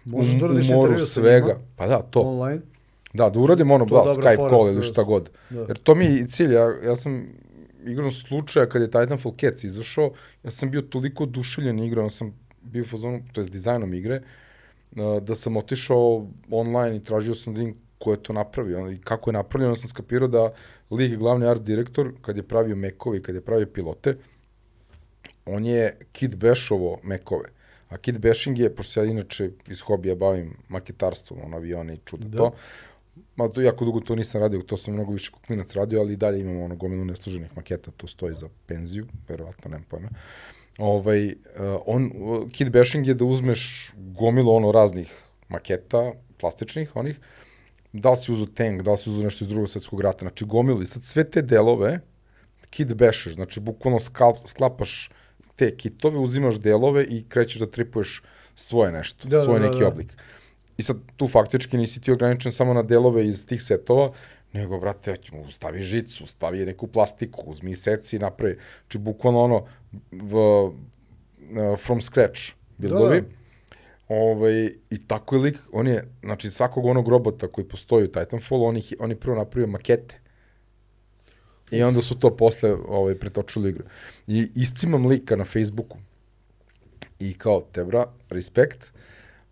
Možeš 0.05 0.33
da 0.33 0.45
uradiš 0.45 0.69
umoru 0.69 0.81
intervju 0.81 1.05
sa 1.05 1.21
svega. 1.21 1.47
njima 1.47 1.59
Pa 1.75 1.87
da, 1.87 2.01
to. 2.01 2.21
online. 2.21 2.61
Da, 3.13 3.29
da 3.29 3.39
uradim 3.39 3.71
ono, 3.71 3.85
da, 3.85 3.95
Skype 3.95 4.49
call 4.49 4.73
ili 4.73 4.83
šta 4.83 5.03
god. 5.03 5.29
Da. 5.49 5.59
Jer 5.59 5.77
to 5.77 5.95
mi 5.95 6.05
je 6.05 6.27
cilj, 6.27 6.53
ja, 6.53 6.75
ja 6.85 6.95
sam 6.95 7.27
igrom 7.85 8.11
slučaja 8.11 8.69
kad 8.69 8.81
je 8.81 8.91
Titanfall 8.91 9.35
Cats 9.35 9.63
izašao, 9.63 10.11
ja 10.43 10.51
sam 10.51 10.71
bio 10.71 10.81
toliko 10.81 11.23
oduševljen 11.23 11.79
igrom, 11.79 12.05
ja 12.05 12.09
sam 12.09 12.33
bio 12.61 12.81
u 12.81 12.85
fazonu, 12.85 13.21
to 13.33 13.41
je 13.41 13.49
dizajnom 13.49 13.93
igre, 13.93 14.15
a, 14.15 14.21
da 15.21 15.35
sam 15.35 15.57
otišao 15.57 16.27
online 16.51 16.97
i 16.97 17.03
tražio 17.03 17.35
sam 17.35 17.53
da 17.53 17.59
vidim 17.59 17.75
ko 17.99 18.11
je 18.11 18.23
to 18.23 18.33
napravio 18.33 18.91
i 18.91 18.97
kako 19.01 19.29
je 19.29 19.33
napravljeno, 19.33 19.75
sam 19.75 19.89
skapirao 19.89 20.27
da 20.27 20.51
lik 20.91 21.17
glavni 21.17 21.45
art 21.45 21.61
direktor, 21.61 22.13
kad 22.21 22.37
je 22.37 22.43
pravio 22.43 22.75
mekovi, 22.75 23.23
kad 23.23 23.35
je 23.35 23.41
pravio 23.41 23.67
pilote, 23.67 24.17
on 25.45 25.65
je 25.65 25.97
Kid 26.11 26.35
Bashovo 26.35 26.99
mekove. 27.03 27.49
A 27.89 27.97
Kid 27.97 28.19
Bashing 28.21 28.59
je, 28.59 28.75
pošto 28.75 28.99
ja 28.99 29.05
inače 29.05 29.51
iz 29.67 29.81
hobija 29.81 30.15
bavim 30.15 30.57
maketarstvom, 30.67 31.39
on 31.45 31.53
avione 31.53 31.93
i 31.93 31.99
čuda 32.05 32.25
Da. 32.27 32.37
to, 32.37 32.51
Ma 33.35 33.47
to 33.47 33.61
jako 33.61 33.85
dugo 33.85 33.99
to 33.99 34.15
nisam 34.15 34.41
radio, 34.41 34.61
to 34.61 34.77
sam 34.77 34.93
mnogo 34.93 35.13
više 35.13 35.31
kao 35.31 35.39
klinac 35.47 35.75
radio, 35.75 35.99
ali 35.99 36.13
i 36.13 36.17
dalje 36.17 36.39
imamo 36.39 36.63
ono 36.63 36.75
gomilu 36.75 37.05
nesluženih 37.05 37.55
maketa, 37.55 37.91
to 37.91 38.07
stoji 38.07 38.35
za 38.35 38.49
penziju, 38.65 39.07
verovatno, 39.27 39.71
nemam 39.71 39.85
pojma. 39.89 40.09
Ovaj, 40.79 41.27
uh, 41.27 41.33
on, 41.85 42.11
uh, 42.15 42.49
kit 42.51 42.69
bashing 42.69 43.07
je 43.07 43.13
da 43.13 43.25
uzmeš 43.25 43.93
gomilu 43.97 44.55
ono 44.55 44.71
raznih 44.71 45.11
maketa, 45.49 46.11
plastičnih 46.37 46.95
onih, 46.95 47.19
da 47.93 48.09
li 48.09 48.17
si 48.17 48.31
uzu 48.31 48.45
tank, 48.45 48.81
da 48.81 48.91
li 48.91 48.97
si 48.97 49.09
uzu 49.09 49.23
nešto 49.23 49.45
iz 49.45 49.49
drugog 49.49 49.69
svetskog 49.69 50.01
rata, 50.01 50.19
znači 50.19 50.45
gomilu 50.45 50.81
i 50.81 50.85
sad 50.85 51.03
sve 51.03 51.23
te 51.23 51.41
delove 51.41 51.99
kit 52.69 52.93
bashaš, 52.93 53.33
znači 53.33 53.59
bukvalno 53.59 53.99
skalp, 53.99 54.37
sklapaš 54.45 55.09
te 55.55 55.75
kitove, 55.75 56.17
uzimaš 56.17 56.59
delove 56.59 57.03
i 57.03 57.23
krećeš 57.29 57.59
da 57.59 57.71
tripuješ 57.71 58.21
svoje 58.55 58.91
nešto, 58.91 59.27
Da, 59.27 59.37
da, 59.37 59.43
svoj 59.43 59.59
da, 59.59 59.69
neki 59.69 59.79
da. 59.79 59.87
oblik. 59.87 60.13
I 60.77 60.83
sad 60.83 60.97
tu 61.17 61.27
faktički 61.27 61.77
nisi 61.77 62.01
ti 62.01 62.11
ograničen 62.11 62.51
samo 62.51 62.73
na 62.73 62.83
delove 62.83 63.27
iz 63.27 63.45
tih 63.45 63.63
setova, 63.63 64.11
nego, 64.53 64.79
brate, 64.79 65.15
stavi 65.51 65.81
žicu, 65.81 66.27
stavi 66.27 66.65
neku 66.65 66.87
plastiku, 66.87 67.43
uzmi 67.45 67.75
seci 67.75 68.15
i 68.15 68.19
napravi. 68.19 68.57
Znači, 68.81 68.97
bukvalno 68.97 69.39
ono, 69.39 69.65
v, 70.11 70.63
uh, 70.65 70.73
from 71.85 72.01
scratch 72.01 72.41
buildovi. 72.77 73.21
Da, 73.21 73.27
da. 73.27 73.33
Ovaj, 74.09 74.65
I 74.89 75.07
tako 75.07 75.35
je 75.35 75.41
lik, 75.41 75.57
on 75.71 75.87
je, 75.87 76.07
znači 76.23 76.49
svakog 76.49 76.85
onog 76.85 77.07
robota 77.07 77.47
koji 77.47 77.67
postoji 77.67 78.05
u 78.05 78.11
Titanfallu, 78.11 78.65
on, 78.65 78.77
ih, 78.77 78.93
on 78.99 79.09
je 79.09 79.19
prvo 79.19 79.37
napravio 79.37 79.67
makete. 79.67 80.19
I 81.71 81.83
onda 81.83 82.01
su 82.01 82.19
to 82.19 82.35
posle 82.35 82.73
ovaj, 82.87 83.15
pretočili 83.15 83.69
igru. 83.69 83.83
I 84.27 84.47
iscimam 84.55 85.05
lika 85.05 85.35
na 85.35 85.45
Facebooku. 85.45 85.97
I 87.19 87.33
kao, 87.33 87.61
tebra, 87.71 88.07
respekt. 88.29 88.93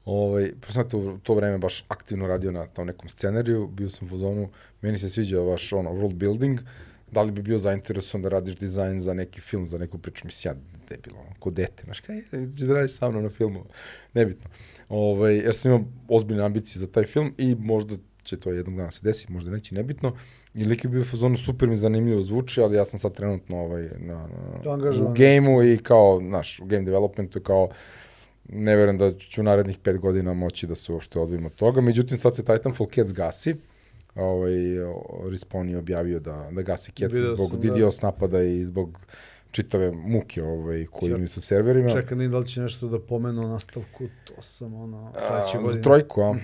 Ovaj, 0.08 0.52
pošto 0.60 0.74
sam 0.74 0.90
to, 0.90 1.20
to 1.24 1.34
vreme 1.34 1.58
baš 1.58 1.84
aktivno 1.88 2.28
radio 2.28 2.52
na 2.52 2.66
tom 2.66 2.88
nekom 2.88 3.10
scenariju, 3.10 3.68
bio 3.68 3.90
sam 3.90 4.08
u 4.08 4.10
fazonu, 4.10 4.50
meni 4.82 4.98
se 4.98 5.10
sviđa 5.10 5.40
vaš 5.40 5.74
ono, 5.74 5.90
world 5.90 6.14
building, 6.14 6.60
da 7.12 7.22
li 7.22 7.32
bi 7.32 7.42
bio 7.42 7.58
zainteresovan 7.58 8.22
da 8.22 8.30
radiš 8.30 8.56
dizajn 8.56 9.00
za 9.00 9.14
neki 9.14 9.42
film, 9.42 9.66
za 9.66 9.78
neku 9.78 9.98
priču, 9.98 10.26
mislim, 10.26 10.54
ja 10.54 10.60
debil, 10.90 11.20
ono, 11.20 11.30
ko 11.40 11.50
dete, 11.50 11.84
znaš, 11.84 12.00
kaj, 12.00 12.22
ćeš 12.58 12.68
da 12.68 12.74
radiš 12.74 12.92
sa 12.92 13.10
mnom 13.10 13.24
na 13.24 13.30
filmu, 13.30 13.64
nebitno. 14.14 14.50
Ovaj, 14.90 15.36
jer 15.36 15.56
sam 15.56 15.72
imao 15.72 15.86
ozbiljne 16.08 16.44
ambicije 16.44 16.80
za 16.80 16.88
taj 16.88 17.04
film 17.04 17.34
i 17.38 17.56
možda 17.56 17.96
će 18.24 18.40
to 18.40 18.52
jednog 18.52 18.76
dana 18.76 18.92
se 18.92 19.00
desiti, 19.04 19.34
možda 19.34 19.52
neće, 19.52 19.76
nebitno. 19.76 20.14
I 20.54 20.64
lik 20.64 20.84
je 20.84 20.90
bio 20.90 21.02
u 21.02 21.06
fazonu, 21.06 21.38
super 21.38 21.70
mi 21.70 21.78
zanimljivo 21.78 22.22
zvuči, 22.22 22.62
ali 22.62 22.78
ja 22.78 22.86
sam 22.86 23.00
sad 23.00 23.14
trenutno 23.14 23.58
ovaj, 23.58 23.90
na, 24.00 24.28
na, 24.28 25.04
u 25.04 25.14
gameu 25.14 25.64
i 25.64 25.78
kao, 25.78 26.20
znaš, 26.28 26.60
u 26.60 26.66
game 26.66 26.86
developmentu 26.86 27.42
kao, 27.42 27.70
ne 28.50 28.76
verujem 28.76 28.98
da 28.98 29.12
ću 29.12 29.44
narednih 29.44 29.78
pet 29.78 29.98
godina 29.98 30.34
moći 30.34 30.68
da 30.68 30.76
se 30.76 30.92
uopšte 30.92 31.20
odvojim 31.20 31.46
od 31.46 31.56
toga. 31.56 31.82
Međutim, 31.82 32.18
sad 32.18 32.36
se 32.36 32.46
Titanfall 32.46 32.90
Cats 32.90 33.14
gasi. 33.14 33.56
Ovaj, 34.16 34.52
Respawn 35.24 35.70
je 35.70 35.78
objavio 35.78 36.20
da, 36.20 36.50
da 36.52 36.62
gasi 36.62 36.92
Cats 36.92 37.14
Video 37.14 37.36
zbog 37.36 37.48
sam, 37.50 37.60
da. 37.60 37.70
DDoS 37.70 38.02
napada 38.02 38.42
i 38.44 38.64
zbog 38.64 39.00
čitave 39.52 39.92
muke 39.92 40.44
ovaj, 40.44 40.86
koje 40.86 41.10
imaju 41.10 41.28
sa 41.28 41.42
serverima. 41.42 41.90
Čekam 41.90 42.32
da 42.32 42.38
li 42.38 42.48
će 42.48 42.62
nešto 42.62 42.88
da 42.88 43.00
pomenu 43.00 43.42
o 43.42 43.48
nastavku, 43.48 44.04
to 44.24 44.42
sam 44.42 44.74
ono, 44.74 45.14
sledeće 45.20 45.58
godine. 45.58 45.74
Za 45.74 45.82
trojku, 45.82 46.22
a? 46.22 46.36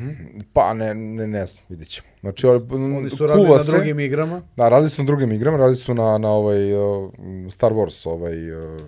Pa 0.53 0.73
ne, 0.73 0.93
ne, 0.93 1.27
ne 1.27 1.45
znam, 1.47 1.63
vidjet 1.69 1.89
ćemo. 1.89 2.07
Znači, 2.19 2.47
o- 2.47 2.61
Oni 2.71 3.09
su 3.09 3.27
radili 3.27 3.49
na 3.49 3.59
se. 3.59 3.77
drugim 3.77 3.99
igrama. 3.99 4.41
Da, 4.57 4.69
radili 4.69 4.89
su 4.89 5.03
na 5.03 5.07
drugim 5.07 5.31
igrama, 5.31 5.57
radili 5.57 5.75
su 5.75 5.93
na, 5.93 6.17
na 6.17 6.29
ovaj 6.29 6.73
uh, 6.75 7.11
Star 7.49 7.71
Wars, 7.73 8.09
ovaj 8.09 8.51
uh, 8.51 8.81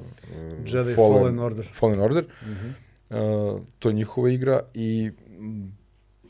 Jedi 0.66 0.96
Fallen 0.96 1.40
Order. 1.40 1.70
Fallen 1.74 2.00
Order. 2.00 2.26
Mhm. 2.42 2.70
Uh, 3.10 3.62
to 3.80 3.90
je 3.90 3.94
njihova 3.94 4.30
igra 4.30 4.60
i 4.74 5.12
mm, 5.40 5.78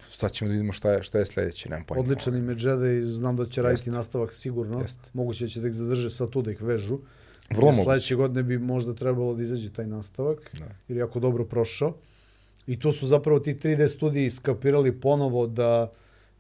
sad 0.10 0.32
ćemo 0.32 0.48
da 0.48 0.52
vidimo 0.52 0.74
šta 0.74 0.92
je, 0.92 1.04
šta 1.04 1.20
je 1.20 1.26
sledeće, 1.26 1.70
nemam 1.70 1.86
pojma. 1.86 2.02
Odličan 2.02 2.36
im 2.38 2.50
je 2.50 2.56
Jedi, 2.60 3.04
znam 3.04 3.36
da 3.38 3.46
će 3.46 3.62
raditi 3.62 3.92
nastavak 3.92 4.34
sigurno. 4.34 4.82
Jeste. 4.82 5.10
Moguće 5.14 5.46
da 5.46 5.50
će 5.50 5.62
da 5.62 5.68
ih 5.68 5.74
zadrže 5.74 6.10
sad 6.10 6.30
tu 6.30 6.42
da 6.42 6.52
ih 6.52 6.62
vežu. 6.62 7.00
Vrlo 7.50 7.66
moguće. 7.72 7.84
Sledeće 7.84 8.16
godine 8.16 8.44
bi 8.44 8.60
možda 8.60 8.94
trebalo 8.94 9.34
da 9.34 9.44
izađe 9.44 9.74
taj 9.74 9.88
nastavak, 9.88 10.52
Da. 10.60 10.66
jer 10.88 10.98
je 10.98 11.00
jako 11.00 11.20
dobro 11.20 11.46
prošao. 11.46 11.96
I 12.68 12.80
tu 12.80 12.92
su 12.92 13.08
zapravo 13.08 13.40
ti 13.40 13.54
3D 13.54 13.88
studiji 13.88 14.30
skapirali 14.30 15.00
ponovo 15.00 15.48
da 15.48 15.92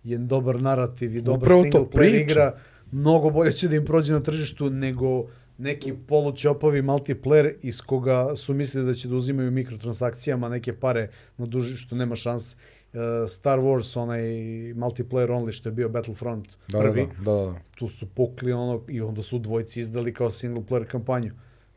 je 0.03 0.17
dobar 0.17 0.61
narativ 0.61 1.15
i 1.15 1.21
dobar 1.21 1.37
Upravo 1.37 1.63
single 1.63 1.85
player 1.93 2.21
igra, 2.21 2.57
mnogo 2.91 3.29
bolje 3.29 3.51
će 3.51 3.67
da 3.67 3.75
im 3.75 3.85
prođe 3.85 4.13
na 4.13 4.19
tržištu 4.19 4.69
nego 4.69 5.25
неки 5.59 5.93
получопови 5.93 6.81
мултиплеер 6.81 7.57
из 7.61 7.81
кога 7.81 8.35
су 8.35 8.53
мислили 8.53 8.85
да 8.85 8.91
ќе 8.91 9.07
да 9.07 9.51
микротрансакција, 9.51 10.33
ама 10.33 10.49
ма 10.49 10.55
неке 10.55 10.73
паре 10.73 11.09
на 11.37 11.47
дужи 11.47 11.75
што 11.75 11.95
нема 11.95 12.15
шанс 12.15 12.55
Star 12.95 13.59
Wars, 13.59 13.91
онај 13.99 14.73
мултиплеер 14.73 15.31
онли 15.31 15.51
што 15.51 15.69
е 15.69 15.75
био 15.75 15.89
Battlefront 15.91 16.55
да, 16.71 16.79
први, 16.79 17.09
да, 17.19 17.23
да, 17.23 17.35
да. 17.51 17.55
ту 17.77 17.87
су 17.87 18.07
покли 18.07 18.53
оно 18.53 18.81
и 18.87 19.01
онда 19.01 19.21
су 19.21 19.39
двојци 19.39 19.83
издали 19.83 20.13
као 20.15 20.31
синглплеер 20.31 20.87
кампања, 20.87 21.33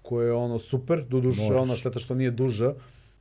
која 0.07 0.31
е 0.31 0.37
оно 0.39 0.59
супер, 0.59 1.03
додуше 1.03 1.55
оно 1.55 1.75
штета 1.75 1.99
што 1.99 2.15
ние 2.15 2.31
дужа, 2.31 2.77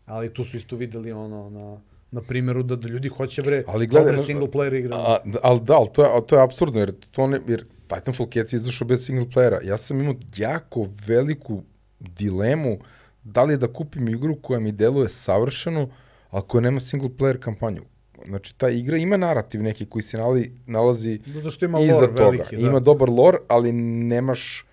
али 0.06 0.30
ту 0.30 0.46
су 0.46 0.58
исто 0.58 0.78
видели 0.78 1.12
оно 1.12 1.50
на 1.50 1.78
на 2.12 2.22
примеру 2.22 2.64
да, 2.64 2.78
да 2.78 2.88
луѓе 2.88 3.10
хоќе 3.12 3.44
бре 3.44 3.64
али 3.68 3.88
гледа 3.88 4.18
синглплеер 4.18 4.74
игра. 4.80 4.96
А, 4.96 5.40
ал 5.44 5.60
да, 5.60 5.82
ал 5.82 5.90
тоа 5.90 6.22
тоа 6.22 6.40
е 6.40 6.46
абсурдно, 6.46 6.86
јер 6.86 6.94
тоа 7.12 7.28
не, 7.28 7.42
јер 7.42 7.66
Titanfall 7.88 8.30
Cats 8.34 8.54
je 8.54 8.58
izašao 8.58 8.88
bez 8.88 9.06
single 9.06 9.26
playera. 9.26 9.68
Ja 9.68 9.78
sam 9.78 10.00
imao 10.02 10.16
jako 10.38 10.88
veliku 11.08 11.64
dilemu 12.00 12.78
da 13.34 13.44
li 13.44 13.54
je 13.54 13.58
da 13.58 13.68
kupim 13.74 14.08
igru 14.08 14.36
koja 14.42 14.60
mi 14.60 14.72
deluje 14.72 15.10
savršeno, 15.10 15.90
ali 16.30 16.44
koja 16.48 16.62
nema 16.62 16.80
single 16.80 17.10
player 17.10 17.40
kampanju. 17.40 17.82
Znači, 18.26 18.58
ta 18.58 18.70
igra 18.70 18.98
ima 18.98 19.18
narativ 19.18 19.64
neki 19.64 19.86
koji 19.86 20.04
se 20.04 20.18
nalazi, 20.18 20.52
nalazi 20.66 21.20
Zato 21.26 21.50
što 21.50 21.66
ima 21.66 21.80
iza 21.80 21.94
lore 21.94 22.08
toga. 22.08 22.24
veliki, 22.24 22.56
da. 22.56 22.68
Ima 22.68 22.80
dobar 22.80 23.10
lore, 23.10 23.38
ali 23.48 23.72
nemaš 23.72 24.66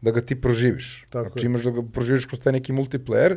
da 0.00 0.10
ga 0.10 0.20
ti 0.20 0.40
proživiš. 0.40 1.06
Tako 1.10 1.28
znači, 1.28 1.46
je. 1.46 1.48
imaš 1.48 1.62
da 1.62 1.70
ga 1.70 1.82
proživiš 1.92 2.24
kroz 2.24 2.40
taj 2.40 2.52
neki 2.52 2.72
multiplayer. 2.72 3.36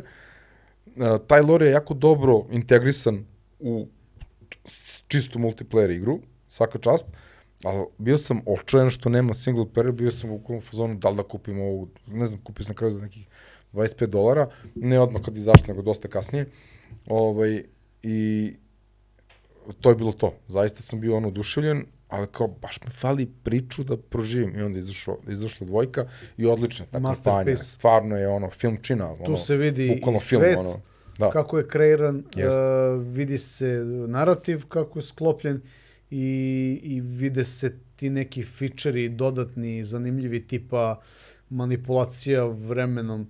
Uh, 0.96 1.18
taj 1.26 1.40
lore 1.40 1.66
je 1.66 1.72
jako 1.72 1.94
dobro 1.94 2.46
integrisan 2.50 3.24
u 3.60 3.86
čistu 5.08 5.38
multiplayer 5.38 5.96
igru, 5.96 6.20
svaka 6.48 6.78
čast, 6.78 7.06
ali 7.64 7.84
bio 7.98 8.18
sam 8.18 8.40
očajan 8.46 8.90
što 8.90 9.08
nema 9.08 9.34
single 9.34 9.64
player, 9.64 9.92
bio 9.92 10.10
sam 10.10 10.30
u 10.30 10.38
kom 10.38 10.60
fazonu 10.60 10.94
da 10.94 11.08
li 11.08 11.16
da 11.16 11.22
kupim 11.22 11.60
ovu, 11.60 11.88
ne 12.06 12.26
znam, 12.26 12.40
kupio 12.40 12.64
sam 12.64 12.72
na 12.72 12.76
kraju 12.76 12.92
za 12.92 13.02
nekih 13.02 13.28
25 13.72 14.06
dolara, 14.06 14.48
ne 14.74 15.00
odmah 15.00 15.22
kad 15.22 15.36
izašlo, 15.36 15.66
nego 15.68 15.82
dosta 15.82 16.08
kasnije. 16.08 16.46
Ovaj, 17.06 17.64
I 18.02 18.52
to 19.80 19.88
je 19.88 19.94
bilo 19.94 20.12
to. 20.12 20.34
Zaista 20.48 20.82
sam 20.82 21.00
bio 21.00 21.16
ono 21.16 21.28
oduševljen, 21.28 21.84
ali 22.08 22.26
kao 22.26 22.48
baš 22.48 22.80
me 22.84 22.90
fali 22.90 23.26
priču 23.42 23.84
da 23.84 23.96
proživim. 23.96 24.58
I 24.58 24.62
onda 24.62 24.78
je 24.78 24.80
izašlo, 24.80 25.18
izašla 25.28 25.66
dvojka 25.66 26.06
i 26.36 26.46
odlična 26.46 26.86
ta 26.90 27.00
kampanja. 27.00 27.56
Stvarno 27.56 28.16
je 28.16 28.28
ono 28.28 28.50
film 28.50 28.78
čina. 28.82 29.12
Ono, 29.12 29.24
Tu 29.24 29.36
se 29.36 29.56
vidi 29.56 29.86
i 29.86 29.94
bukvalno 29.94 30.20
film, 30.20 30.42
svet, 30.42 30.58
ono, 30.58 30.80
da. 31.18 31.30
kako 31.30 31.58
je 31.58 31.68
kreiran, 31.68 32.16
uh, 32.16 33.02
vidi 33.06 33.38
se 33.38 33.84
narativ 34.08 34.66
kako 34.68 34.98
je 34.98 35.02
sklopljen 35.02 35.60
i, 36.10 36.80
i 36.82 37.00
vide 37.00 37.44
se 37.44 37.78
ti 37.96 38.10
neki 38.10 38.42
fičeri 38.42 39.08
dodatni, 39.08 39.84
zanimljivi 39.84 40.46
tipa 40.46 41.00
manipulacija 41.50 42.44
vremenom 42.44 43.26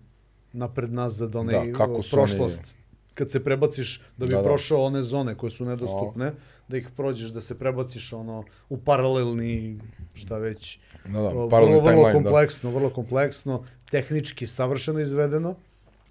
napred-nazad, 0.52 1.36
onaj 1.36 1.66
Da, 1.66 1.72
kako 1.72 1.92
o, 1.92 2.02
su 2.02 2.16
prošlost. 2.16 2.74
Kad 3.14 3.30
se 3.30 3.44
prebaciš 3.44 4.02
da 4.16 4.26
bi 4.26 4.30
Da, 4.30 4.36
da. 4.36 4.42
prošao 4.42 4.82
one 4.84 5.02
zone 5.02 5.34
koje 5.34 5.50
su 5.50 5.64
nedostupne, 5.64 6.32
da 6.68 6.76
ih 6.76 6.88
prođeš, 6.96 7.28
da 7.28 7.40
se 7.40 7.58
prebaciš 7.58 8.12
ono 8.12 8.44
u 8.68 8.78
paralelni, 8.78 9.78
šta 10.14 10.38
već, 10.38 10.78
Da, 11.04 11.20
da, 11.20 11.48
paralelni 11.50 11.80
vrlo, 11.80 11.80
vrlo 11.80 11.80
timeline, 11.80 12.12
da. 12.12 12.12
kompleksno, 12.12 12.70
vrlo 12.70 12.90
kompleksno, 12.90 13.64
tehnički 13.90 14.46
savršeno 14.46 15.00
izvedeno, 15.00 15.56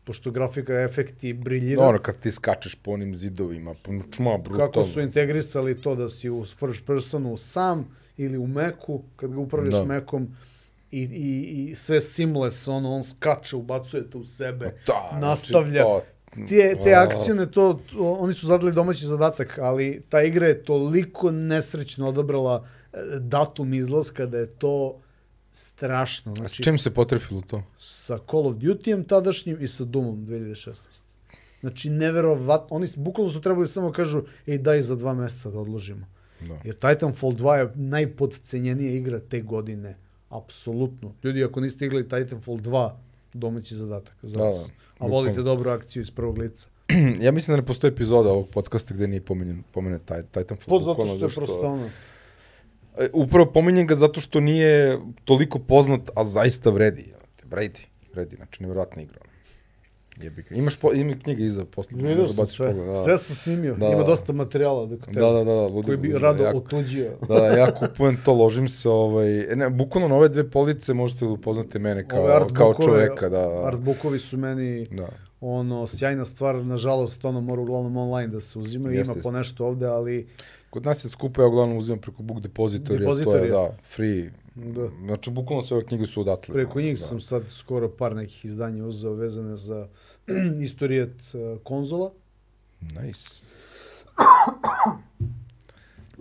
pošto 0.04 0.32
grafika, 0.32 0.74
efekti 0.82 1.34
briljira. 1.34 1.84
Ono, 1.88 1.98
kad 1.98 2.20
ti 2.20 2.32
skačeš 2.32 2.76
po 2.76 2.92
onim 2.92 3.16
zidovima, 3.16 3.74
po 3.84 3.92
čma, 4.12 4.38
brutalno. 4.38 4.66
Kako 4.72 4.84
su 4.84 5.02
integrisali 5.02 5.82
to 5.82 5.96
da 5.96 6.10
si 6.10 6.30
u 6.30 6.46
first 6.46 6.86
personu 6.86 7.38
sam 7.38 7.96
ili 8.18 8.38
u 8.38 8.48
meku, 8.48 9.04
kad 9.16 9.32
ga 9.32 9.40
upravljaš 9.40 9.76
Da. 9.76 9.86
mekom, 9.86 10.36
i, 10.92 11.02
i, 11.02 11.70
i 11.70 11.76
sve 11.76 12.02
seamless, 12.02 12.68
ono, 12.68 12.96
on 12.96 13.04
skače, 13.04 13.56
ubacuje 13.56 14.10
te 14.10 14.18
u 14.18 14.24
sebe, 14.24 14.72
Da, 14.88 15.18
nastavlja. 15.22 15.72
Znači, 15.84 16.06
to, 16.06 16.48
Te, 16.50 16.76
te 16.84 16.94
akcijone, 16.94 17.52
to, 17.52 17.80
to, 17.92 18.14
oni 18.14 18.34
su 18.34 18.48
zadali 18.48 18.72
domaći 18.74 19.06
zadatak, 19.06 19.60
ali 19.62 20.04
ta 20.10 20.22
igra 20.22 20.48
je 20.48 20.64
toliko 20.64 21.32
nesrećno 21.32 22.08
odabrala 22.08 22.66
e, 22.94 22.98
datum 23.20 23.74
izlaska 23.74 24.26
da 24.26 24.38
je 24.38 24.48
to 24.48 25.02
strašno. 25.54 26.32
A 26.32 26.36
s 26.36 26.38
Znači, 26.38 26.64
čim 26.64 26.78
se 26.78 26.92
potrefilo 26.92 27.42
to? 27.42 27.64
sa 27.80 28.20
Call 28.22 28.48
of 28.48 28.56
Duty-em 28.56 29.04
tadašnjim 29.04 29.58
i 29.62 29.68
sa 29.68 29.86
Doomom 29.86 30.18
2016. 30.18 31.02
Znači, 31.62 31.90
neverovatno. 31.90 32.68
Oni 32.72 32.88
bukvalno 32.96 33.32
su 33.32 33.42
trebali 33.42 33.68
samo 33.68 33.92
kažu, 33.92 34.22
ej, 34.48 34.58
daj 34.58 34.82
za 34.82 34.96
dva 34.96 35.14
meseca 35.14 35.50
da 35.50 35.60
odložimo. 35.60 36.06
Da. 36.42 36.58
Jer 36.64 36.76
Titanfall 36.76 37.34
2 37.34 37.54
je 37.54 37.72
najpodcenjenija 37.76 38.92
igra 38.92 39.20
te 39.20 39.42
godine. 39.42 39.98
Apsolutno. 40.30 41.14
Ljudi, 41.24 41.44
ako 41.44 41.62
niste 41.62 41.86
igrali 41.86 42.04
Titanfall 42.04 42.58
2, 42.58 42.92
domaći 43.34 43.76
zadatak 43.76 44.16
za 44.22 44.38
Da, 44.38 44.44
vas. 44.44 44.68
da. 44.68 44.74
A 45.00 45.08
volite 45.08 45.32
Bukvalno. 45.32 45.52
dobru 45.52 45.70
akciju 45.70 46.02
iz 46.02 46.12
prvog 46.12 46.38
lica. 46.38 46.68
ja 47.22 47.32
mislim 47.32 47.54
da 47.54 47.62
ne 47.62 47.66
postoji 47.66 47.92
epizoda 47.92 48.30
ovog 48.30 48.48
podcasta 48.50 48.94
gde 48.94 49.08
nije 49.08 49.22
pomenjen, 49.22 49.64
pomene 49.72 50.00
taj, 50.00 50.22
Titanfall. 50.22 50.66
Po 50.70 50.78
Pa 50.78 50.84
zato 50.86 51.06
što 51.08 51.26
je 51.26 51.32
prosto 51.32 51.62
ono. 51.62 51.90
E, 52.98 53.10
Upravo 53.14 53.46
pominjem 53.46 53.88
ga 53.88 53.96
zato 53.96 54.22
što 54.22 54.40
nije 54.40 55.00
toliko 55.26 55.60
poznat, 55.60 56.10
a 56.16 56.24
zaista 56.24 56.70
vredi. 56.70 57.14
Vredi, 57.46 57.82
vredi, 58.14 58.36
znači 58.36 58.64
nevjerojatna 58.64 59.02
igra. 59.02 59.20
Jebi 60.22 60.42
ga. 60.42 60.56
Imaš 60.56 60.76
po, 60.76 60.94
ima 60.94 61.16
knjiga 61.16 61.44
iza 61.44 61.66
posle. 61.66 61.98
Vidio 61.98 62.16
možda 62.16 62.34
sam 62.34 62.46
sve. 62.48 62.68
pogled, 62.68 62.86
da. 62.88 62.94
Sve 62.94 63.18
sam 63.18 63.36
snimio. 63.36 63.76
Da, 63.76 63.88
Ima 63.88 63.98
da. 63.98 64.04
dosta 64.04 64.34
materijala 64.34 64.86
dok. 64.86 65.00
Da, 65.08 65.22
da, 65.22 65.32
da, 65.32 65.44
da, 65.44 65.68
ludi, 65.68 65.86
koji 65.86 65.98
bi 65.98 66.08
ludi, 66.08 66.20
rado 66.20 66.44
jako, 66.44 66.58
otuđio. 66.58 67.12
Da, 67.28 67.36
da, 67.36 67.48
ja 67.48 67.68
kupujem 67.72 68.18
to, 68.26 68.34
ložim 68.34 68.68
se, 68.68 68.90
ovaj, 68.90 69.40
e, 69.44 69.56
ne, 69.56 69.70
bukvalno 69.70 70.08
na 70.08 70.16
ove 70.16 70.30
dve 70.30 70.50
police 70.50 70.94
možete 70.94 71.26
da 71.26 71.32
upoznate 71.32 71.80
mene 71.80 72.08
kao, 72.08 72.20
Ove 72.20 72.30
kao 72.30 72.40
artbookove- 72.70 72.86
čoveka, 72.86 73.30
da. 73.30 73.62
Artbookovi 73.66 74.20
su 74.20 74.38
meni 74.38 74.86
Da. 74.88 75.08
ono, 75.42 75.88
sjajna 75.88 76.26
stvar, 76.26 76.56
nažalost, 76.56 77.26
ono 77.26 77.42
mora 77.42 77.62
uglavnom 77.62 77.98
online 77.98 78.28
da 78.28 78.40
se 78.40 78.60
uzimaju, 78.60 78.96
Jeste, 78.96 79.04
ima 79.06 79.14
po 79.14 79.20
jeste. 79.20 79.32
nešto 79.32 79.66
ovde, 79.66 79.86
ali 79.88 80.28
Kod 80.74 80.86
nas 80.86 81.06
je 81.06 81.10
skupo, 81.10 81.42
ja 81.42 81.48
uglavnom 81.48 81.78
uzimam 81.78 82.00
preko 82.02 82.24
Book 82.24 82.40
Depositorija, 82.40 83.14
to 83.24 83.36
je, 83.36 83.50
da, 83.50 83.78
free. 83.96 84.32
da. 84.56 84.90
Znači, 85.06 85.32
bukvalno 85.32 85.64
sve 85.64 85.78
ove 85.78 85.86
knjige 85.86 86.06
su 86.06 86.22
odatle. 86.22 86.54
Preko 86.54 86.82
njih 86.82 86.94
da. 86.94 87.06
sam 87.06 87.22
sad 87.22 87.44
skoro 87.50 87.90
par 87.90 88.16
nekih 88.16 88.46
izdanja 88.46 88.86
uzeo 88.86 89.14
vezane 89.14 89.56
za 89.56 89.88
istorijet 90.66 91.34
uh, 91.34 91.62
konzola, 91.64 92.12
Nice. 92.82 93.30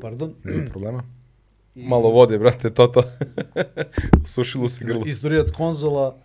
pardon. 0.01 0.35
Nema 0.45 0.71
problema. 0.71 1.03
Malo 1.75 2.11
vode, 2.11 2.39
brate, 2.39 2.71
toto. 2.71 3.05
Sušilo 4.35 4.69
se 4.69 4.85
grlo. 4.85 5.03
Istorijet 5.07 5.51
konzola 5.51 6.17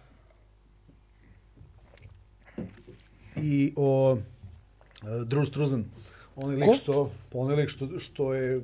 i 3.35 3.73
o 3.75 4.11
uh, 4.11 4.19
Drew 5.27 5.45
Struzan. 5.45 5.85
Onaj 6.37 6.55
lik 6.55 6.75
što, 6.75 7.11
onaj 7.33 7.55
lik 7.55 7.69
što, 7.69 7.99
što 7.99 8.33
je 8.33 8.61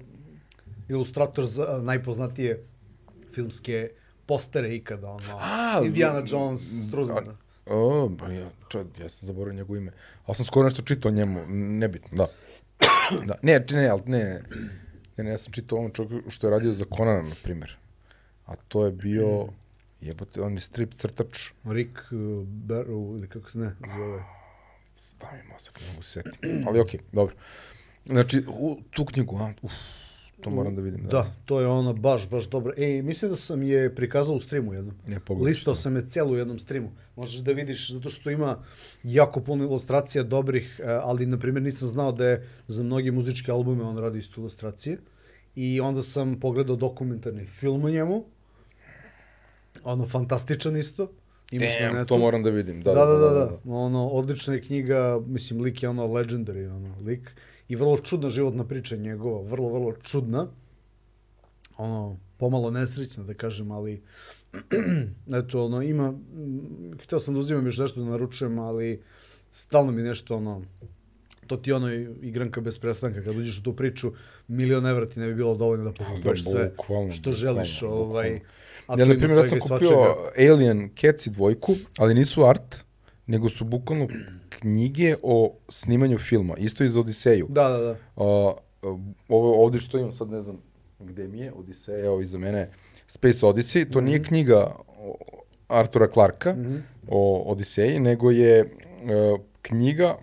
ilustrator 0.89 1.45
za 1.45 1.79
najpoznatije 1.81 2.63
filmske 3.33 3.89
postere 4.25 4.75
ikada, 4.75 5.09
ono, 5.09 5.37
A, 5.41 5.81
Indiana 5.85 6.23
Jones, 6.27 6.87
Struzan. 6.87 7.37
O, 7.65 8.09
ba 8.09 8.31
ja, 8.31 8.49
čovjek, 8.69 8.99
ja 8.99 9.09
sam 9.09 9.27
zaboravio 9.27 9.57
njegovo 9.57 9.77
ime. 9.77 9.91
Ali 10.25 10.35
sam 10.35 10.45
skoro 10.45 10.63
nešto 10.63 10.81
čitao 10.81 11.09
o 11.09 11.13
njemu, 11.13 11.45
nebitno, 11.47 12.17
da. 12.17 12.27
da. 13.27 13.35
Ne, 13.41 13.59
ne, 13.59 13.81
ne, 13.81 13.89
ali 13.89 14.01
ne, 14.05 14.43
ne, 15.17 15.23
ne, 15.23 15.29
ja 15.29 15.37
sam 15.37 15.53
čitao 15.53 15.77
ovom 15.77 15.91
čovjeku 15.91 16.29
što 16.29 16.47
je 16.47 16.51
radio 16.51 16.73
za 16.73 16.85
Conana, 16.97 17.21
na 17.21 17.35
primjer. 17.43 17.77
A 18.45 18.55
to 18.55 18.85
je 18.85 18.91
bio, 18.91 19.47
jebote, 20.01 20.41
on 20.41 20.53
je 20.53 20.59
strip 20.59 20.93
crtač. 20.93 21.49
Rick 21.63 21.97
uh, 21.97 22.19
Barrow, 22.47 23.17
ili 23.17 23.27
kako 23.27 23.51
se 23.51 23.57
ne 23.57 23.75
zove. 23.95 24.23
Stavi 25.03 25.43
mozak, 25.51 25.81
ne 25.81 25.87
mogu 25.87 26.01
se 26.01 26.11
setiti. 26.11 26.63
Ali 26.67 26.79
okej, 26.79 26.99
dobro. 27.11 27.35
Znači, 28.05 28.43
u, 28.47 28.77
tu 28.91 29.05
knjigu, 29.05 29.37
a, 29.37 29.53
uf, 29.61 29.71
to 30.41 30.49
moram 30.49 30.75
da 30.75 30.81
vidim. 30.81 31.07
Da, 31.11 31.35
to 31.45 31.59
je 31.59 31.67
ona 31.67 31.93
baš, 31.93 32.29
baš 32.29 32.49
dobra. 32.49 32.73
Ej, 32.77 33.01
mislim 33.01 33.31
da 33.31 33.37
sam 33.37 33.63
je 33.63 33.95
prikazao 33.95 34.35
u 34.35 34.39
streamu 34.39 34.73
jednom. 34.73 34.95
Ne, 35.07 35.19
pogledaj 35.19 35.49
Listao 35.49 35.75
sam 35.75 35.95
je 35.95 36.07
celu 36.07 36.31
u 36.31 36.37
jednom 36.37 36.59
streamu. 36.59 36.91
Možeš 37.15 37.39
da 37.39 37.51
vidiš, 37.51 37.91
zato 37.91 38.09
što 38.09 38.29
ima 38.29 38.63
jako 39.03 39.41
puno 39.41 39.63
ilustracija 39.63 40.23
dobrih, 40.23 40.79
eh, 40.79 40.99
ali, 41.03 41.25
na 41.25 41.39
primjer, 41.39 41.63
nisam 41.63 41.87
znao 41.87 42.11
da 42.11 42.27
je 42.27 42.47
za 42.67 42.83
mnogi 42.83 43.11
muzičke 43.11 43.51
albume 43.51 43.83
on 43.83 43.97
radi 43.97 44.19
isto 44.19 44.41
ilustracije. 44.41 44.97
I 45.55 45.81
onda 45.81 46.01
sam 46.01 46.39
pogledao 46.39 46.75
dokumentarni 46.75 47.47
film 47.47 47.85
o 47.85 47.89
njemu. 47.89 48.25
Ono, 49.83 50.07
fantastičan 50.07 50.77
isto. 50.77 51.11
Imaš 51.53 51.73
na 51.73 51.85
Damn, 51.85 51.95
netu. 51.95 52.07
to 52.07 52.17
moram 52.17 52.43
da 52.43 52.49
vidim. 52.49 52.81
Da, 52.81 52.93
da, 52.93 53.05
da, 53.05 53.29
da, 53.29 53.57
Ono, 53.65 54.07
odlična 54.07 54.53
je 54.53 54.61
knjiga, 54.61 55.21
mislim, 55.27 55.61
lik 55.61 55.83
je 55.83 55.89
ono 55.89 56.07
legendary, 56.07 56.67
ono, 56.67 56.95
lik. 56.99 57.31
I 57.69 57.75
vrlo 57.75 57.97
čudna 57.97 58.29
životna 58.29 58.63
priča 58.65 58.95
njegova, 58.95 59.41
vrlo, 59.41 59.69
vrlo 59.69 59.93
čudna. 59.93 60.47
Ono, 61.77 62.17
pomalo 62.37 62.71
nesrećna, 62.71 63.23
da 63.23 63.33
kažem, 63.33 63.71
ali 63.71 64.01
eto, 65.39 65.65
ono, 65.65 65.81
ima, 65.81 66.11
mm, 66.11 66.19
htio 66.99 67.19
sam 67.19 67.33
da 67.33 67.39
uzimam 67.39 67.65
još 67.65 67.77
nešto 67.77 67.99
da 67.99 68.09
naručujem, 68.09 68.59
ali 68.59 69.01
stalno 69.51 69.91
mi 69.91 70.01
nešto, 70.01 70.37
ono, 70.37 70.61
to 71.47 71.57
ti 71.57 71.71
ono 71.71 71.91
igranka 72.21 72.61
bez 72.61 72.79
prestanka, 72.79 73.23
kad 73.23 73.37
uđeš 73.37 73.59
u 73.59 73.63
tu 73.63 73.75
priču, 73.75 74.11
milion 74.47 74.85
evra 74.85 75.05
ti 75.05 75.19
ne 75.19 75.27
bi 75.27 75.35
bilo 75.35 75.55
dovoljno 75.55 75.85
da 75.85 75.91
pokupuješ 75.93 76.43
Da, 76.43 76.49
sve 76.51 76.69
bukvalno, 76.69 77.11
što 77.11 77.31
želiš. 77.31 77.79
bukvalno, 77.81 78.03
Ovaj, 78.03 78.39
a 78.87 78.93
Ja, 78.93 79.05
na 79.05 79.13
primjer, 79.13 79.29
ja 79.31 79.43
sam 79.43 79.59
kupio 79.59 79.67
svačega. 79.67 80.15
Alien 80.51 80.89
Cats 80.91 81.27
i 81.27 81.29
dvojku, 81.29 81.73
ali 81.97 82.13
nisu 82.13 82.43
art, 82.43 82.75
nego 83.27 83.49
su 83.49 83.65
bukvalno 83.65 84.07
knjige 84.49 85.15
o 85.23 85.53
snimanju 85.69 86.17
filma, 86.19 86.57
isto 86.57 86.83
iz 86.83 86.97
Odiseju. 86.97 87.47
Da, 87.49 87.69
da, 87.69 87.77
da. 87.77 87.91
Uh, 88.15 88.53
ovo 89.29 89.63
ovde 89.63 89.79
što 89.79 89.97
imam, 89.97 90.11
sad 90.11 90.29
ne 90.29 90.41
znam 90.41 90.57
gde 90.99 91.27
mi 91.27 91.39
je, 91.39 91.53
Odiseja, 91.53 92.05
evo 92.05 92.21
iza 92.21 92.37
mene, 92.37 92.69
Space 93.07 93.37
Odyssey, 93.39 93.91
to 93.91 93.99
Mhm. 93.99 94.05
nije 94.05 94.23
knjiga 94.23 94.59
o- 94.99 95.15
Artura 95.69 96.07
Clarka 96.07 96.55
o 97.07 97.43
Odiseji, 97.45 97.99
nego 97.99 98.31
je 98.31 98.61
uh, 98.63 99.39
knjiga, 99.61 100.15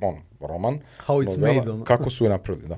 on, 0.00 0.16
roman, 0.40 0.78
How 1.06 1.14
it's 1.16 1.38
novela, 1.38 1.54
made, 1.54 1.70
ono. 1.70 1.84
kako 1.84 2.10
su 2.10 2.24
je 2.24 2.30
napravili, 2.30 2.68
da. 2.68 2.76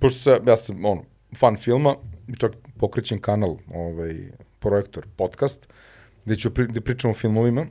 Pošto 0.00 0.20
se, 0.20 0.40
ja 0.46 0.56
sam, 0.56 0.84
ono, 0.84 1.02
fan 1.36 1.56
filma, 1.56 1.96
čak 2.38 2.52
pokrećem 2.78 3.20
kanal, 3.20 3.56
ovaj, 3.74 4.30
projektor, 4.58 5.06
podcast, 5.16 5.68
gde 6.24 6.36
ću 6.36 6.54
pri, 6.54 6.66
gde 6.66 6.80
pričam 6.80 7.10
o 7.10 7.14
filmovima, 7.14 7.66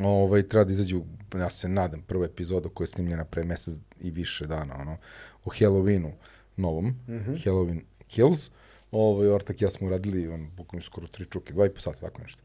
ovaj, 0.00 0.42
treba 0.48 0.64
da 0.64 0.72
izađu, 0.72 1.02
ja 1.34 1.50
se 1.50 1.68
nadam, 1.68 2.02
prva 2.02 2.24
epizoda 2.24 2.68
koja 2.68 2.84
je 2.84 2.88
snimljena 2.88 3.24
pre 3.24 3.44
mesec 3.44 3.78
i 4.00 4.10
više 4.10 4.46
dana, 4.46 4.76
ono, 4.80 4.96
o 5.44 5.50
Halloweenu 5.50 6.12
novom, 6.56 6.86
mm 6.86 6.96
-hmm. 7.08 7.44
Halloween 7.44 7.80
Kills, 8.08 8.50
ovaj, 8.90 9.28
Ortak 9.28 9.60
i 9.60 9.64
ja 9.64 9.70
smo 9.70 9.86
uradili, 9.86 10.28
on, 10.28 10.50
bukvalno 10.56 10.82
skoro 10.82 11.06
tri 11.06 11.26
čuke, 11.30 11.52
dva 11.52 11.66
i 11.66 11.70
po 11.70 11.80
sata, 11.80 12.00
tako 12.00 12.22
nešto. 12.22 12.42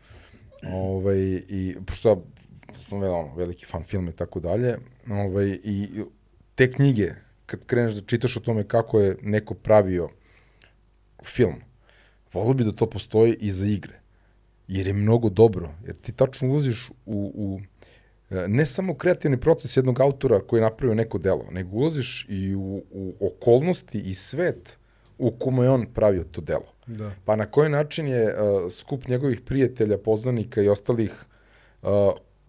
Ovaj, 0.74 1.20
I, 1.48 1.76
pošto 1.86 2.10
ja 2.10 2.80
sam 2.80 3.00
vel, 3.00 3.14
ono, 3.14 3.36
veliki 3.36 3.66
fan 3.66 3.84
filma 3.84 4.10
i 4.10 4.14
tako 4.14 4.40
dalje, 4.40 4.78
ovaj, 5.10 5.60
i 5.64 5.90
te 6.56 6.72
knjige, 6.72 7.14
kad 7.46 7.66
kreneš 7.66 7.94
da 7.94 8.02
čitaš 8.02 8.38
o 8.38 8.40
tome 8.40 8.64
kako 8.68 9.00
je 9.00 9.18
neko 9.22 9.54
pravio 9.54 10.10
film, 11.24 11.56
volio 12.34 12.54
bi 12.54 12.64
da 12.64 12.72
to 12.72 12.90
postoji 12.90 13.38
i 13.40 13.52
za 13.52 13.66
igre. 13.66 14.00
Jer 14.68 14.88
je 14.88 14.94
mnogo 14.94 15.30
dobro. 15.30 15.70
Jer 15.86 15.96
ti 15.96 16.12
tačno 16.12 16.50
ulaziš 16.50 16.90
u, 17.06 17.32
u 17.36 17.60
e, 18.36 18.48
ne 18.48 18.66
samo 18.66 18.94
kreativni 18.94 19.40
proces 19.40 19.78
jednog 19.78 20.00
autora 20.00 20.40
koji 20.40 20.58
je 20.58 20.62
napravio 20.62 20.96
neko 20.96 21.18
delo, 21.18 21.46
nego 21.52 21.78
ulaziš 21.78 22.26
i 22.30 22.56
u, 22.56 22.84
u 22.92 23.14
okolnosti 23.20 24.00
i 24.00 24.14
svet 24.14 24.78
u 25.18 25.32
kome 25.32 25.66
je 25.66 25.70
on 25.70 25.86
pravio 25.94 26.24
to 26.24 26.42
delo. 26.42 26.74
Da. 26.88 27.12
Pa 27.26 27.36
na 27.36 27.46
koji 27.46 27.70
način 27.70 28.08
je 28.08 28.26
uh, 28.26 28.72
skup 28.72 29.08
njegovih 29.08 29.42
prijatelja, 29.42 29.98
poznanika 29.98 30.62
i 30.62 30.70
ostalih 30.70 31.26
uh, 31.82 31.90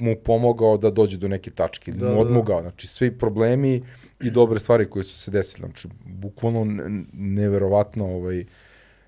mu 0.03 0.17
pomogao 0.25 0.77
da 0.77 0.91
dođe 0.91 1.19
do 1.19 1.29
neke 1.29 1.51
tačke, 1.51 1.93
da, 1.93 2.05
mu 2.05 2.11
da, 2.11 2.15
da. 2.15 2.21
odmogao. 2.21 2.61
Znači, 2.63 2.87
svi 2.87 3.11
problemi 3.19 3.83
i 4.21 4.31
dobre 4.31 4.59
stvari 4.59 4.91
koje 4.91 5.05
su 5.05 5.19
se 5.19 5.31
desile. 5.31 5.69
Znači, 5.69 5.89
bukvalno 6.05 6.65
ne- 6.65 7.05
neverovatno, 7.13 8.07
ovaj, 8.07 8.45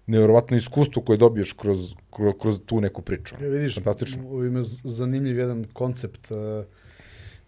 neverovatno 0.06 0.56
iskustvo 0.56 1.02
koje 1.02 1.16
dobiješ 1.18 1.52
kroz, 1.52 1.94
kroz, 2.10 2.34
kroz 2.40 2.60
tu 2.66 2.80
neku 2.80 3.02
priču. 3.02 3.34
Ja, 3.42 3.48
vidiš, 3.48 3.74
Fantastično. 3.74 4.44
ima 4.44 4.62
zanimljiv 4.84 5.38
jedan 5.38 5.64
koncept, 5.72 6.30
uh, 6.30 6.64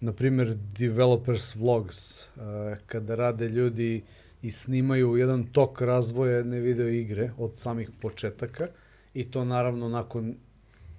na 0.00 0.12
primjer 0.12 0.54
developers 0.78 1.54
vlogs, 1.54 2.20
uh, 2.20 2.42
kada 2.86 3.14
rade 3.14 3.48
ljudi 3.48 4.02
i 4.42 4.50
snimaju 4.50 5.16
jedan 5.16 5.44
tok 5.44 5.80
razvoja 5.80 6.36
jedne 6.36 6.60
video 6.60 6.88
igre 6.88 7.30
od 7.38 7.58
samih 7.58 7.90
početaka 8.00 8.68
i 9.14 9.24
to 9.24 9.44
naravno 9.44 9.88
nakon 9.88 10.34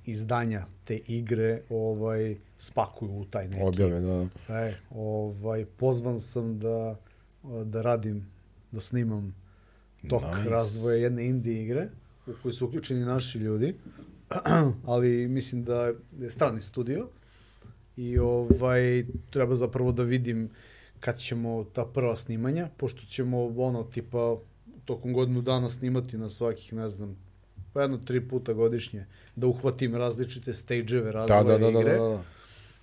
izdanja 0.06 0.66
te 0.88 0.98
igre 1.08 1.62
ovaj 1.70 2.36
spakuju 2.58 3.12
u 3.12 3.26
taj 3.26 3.48
neki 3.48 3.64
Objave, 3.64 4.00
da. 4.00 4.28
da. 4.48 4.60
E, 4.60 4.76
ovaj, 4.90 5.66
pozvan 5.66 6.20
sam 6.20 6.60
da, 6.60 6.96
da 7.66 7.82
radim, 7.82 8.28
da 8.72 8.80
snimam 8.80 9.36
tok 10.10 10.24
Nice. 10.38 10.50
razvoja 10.50 10.98
jedne 10.98 11.26
indie 11.26 11.64
igre 11.64 11.90
u 12.28 12.32
kojoj 12.42 12.54
su 12.54 12.66
uključeni 12.66 13.06
naši 13.06 13.38
ljudi, 13.38 13.76
ali 14.86 15.28
mislim 15.28 15.64
da 15.64 15.92
je 16.20 16.30
strani 16.30 16.62
studio 16.62 17.08
i 17.98 18.20
ovaj, 18.20 19.06
treba 19.30 19.56
zapravo 19.56 19.92
da 19.92 20.04
vidim 20.04 20.50
kad 21.00 21.18
ćemo 21.18 21.64
ta 21.64 21.86
prva 21.86 22.16
snimanja, 22.16 22.70
pošto 22.78 23.02
ćemo 23.06 23.46
ono 23.58 23.84
tipa 23.84 24.38
tokom 24.86 25.14
godinu 25.14 25.42
dana 25.42 25.70
snimati 25.70 26.18
na 26.18 26.30
svakih, 26.30 26.74
ne 26.74 26.88
znam, 26.88 27.18
pa 27.78 27.82
jedno 27.82 27.98
tri 27.98 28.28
puta 28.28 28.54
godišnje, 28.54 29.06
da 29.36 29.48
uhvatim 29.48 29.96
različite 29.96 30.54
stage-eve 30.54 31.12
Da, 31.12 31.12
razvoja 31.12 31.44
da, 31.44 31.58
da, 31.58 31.72
da, 31.72 31.80
igre. 31.80 31.98
da, 31.98 32.24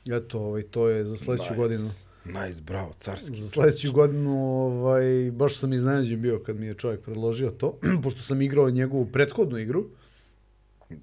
da. 0.07 0.17
Eto, 0.17 0.41
ovaj, 0.41 0.63
to 0.63 0.89
je 0.89 1.05
za 1.05 1.17
sledeću 1.17 1.51
nice. 1.51 1.57
godinu. 1.57 1.89
Nice, 2.25 2.61
bravo, 2.63 2.93
carski. 2.99 3.37
Za 3.37 3.49
sledeću 3.49 3.93
godinu, 3.93 4.31
ovaj, 4.41 5.31
baš 5.33 5.59
sam 5.59 5.73
iznenađen 5.73 6.23
bio 6.23 6.39
kad 6.39 6.57
mi 6.57 6.67
je 6.67 6.75
čovjek 6.75 7.01
predložio 7.01 7.51
to, 7.51 7.79
pošto 8.03 8.23
sam 8.23 8.43
igrao 8.43 8.71
njegovu 8.71 9.07
prethodnu 9.07 9.59
igru. 9.59 9.85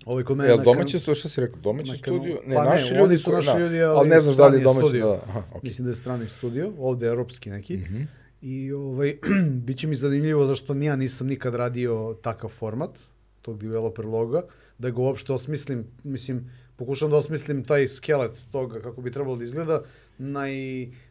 Ovaj 0.06 0.24
kod 0.24 0.38
mene 0.38 0.50
Jel 0.50 0.64
domaći 0.64 1.00
studio, 1.00 1.16
šta 1.16 1.30
si 1.30 1.42
rekao, 1.42 1.62
domaći 1.62 1.98
studio? 1.98 2.42
Ne, 2.46 2.56
pa 2.56 2.64
naši 2.64 2.94
ljudi 2.94 3.18
su 3.18 3.32
naši 3.32 3.48
da, 3.48 3.60
ljudi, 3.60 3.82
ali 3.82 3.98
ali 3.98 4.10
ne 4.10 4.20
znaš 4.20 4.36
da 4.36 4.48
li 4.48 4.58
je 4.58 4.64
domaći, 4.64 4.88
studio. 4.88 5.08
da, 5.08 5.22
aha, 5.28 5.44
okay. 5.54 5.64
Mislim 5.64 5.86
da 5.86 5.92
je 5.92 5.96
strani 5.96 6.28
studio, 6.28 6.74
ovde 6.80 7.06
je 7.06 7.10
europski 7.10 7.50
neki. 7.50 7.78
Mm. 7.78 7.84
-hmm. 7.84 8.06
I 8.42 8.72
ovaj, 8.72 9.18
bit 9.66 9.78
će 9.78 9.88
mi 9.88 9.96
zanimljivo 9.96 10.46
zašto 10.46 10.74
ja 10.74 10.96
nisam 10.96 11.28
nikad 11.28 11.56
radio 11.56 12.18
takav 12.22 12.50
format 12.50 13.00
tog 13.42 13.60
developer 13.60 14.06
loga, 14.06 14.42
da 14.78 14.90
ga 14.90 15.02
uopšte 15.02 15.34
osmislim, 15.34 15.88
mislim, 16.04 16.52
pokušam 16.76 17.12
da 17.12 17.18
osmislim 17.18 17.64
taj 17.64 17.88
skelet 17.88 18.46
toga 18.52 18.82
kako 18.82 19.02
bi 19.02 19.12
trebalo 19.12 19.36
da 19.36 19.44
izgleda, 19.44 19.82
naj, 20.18 20.54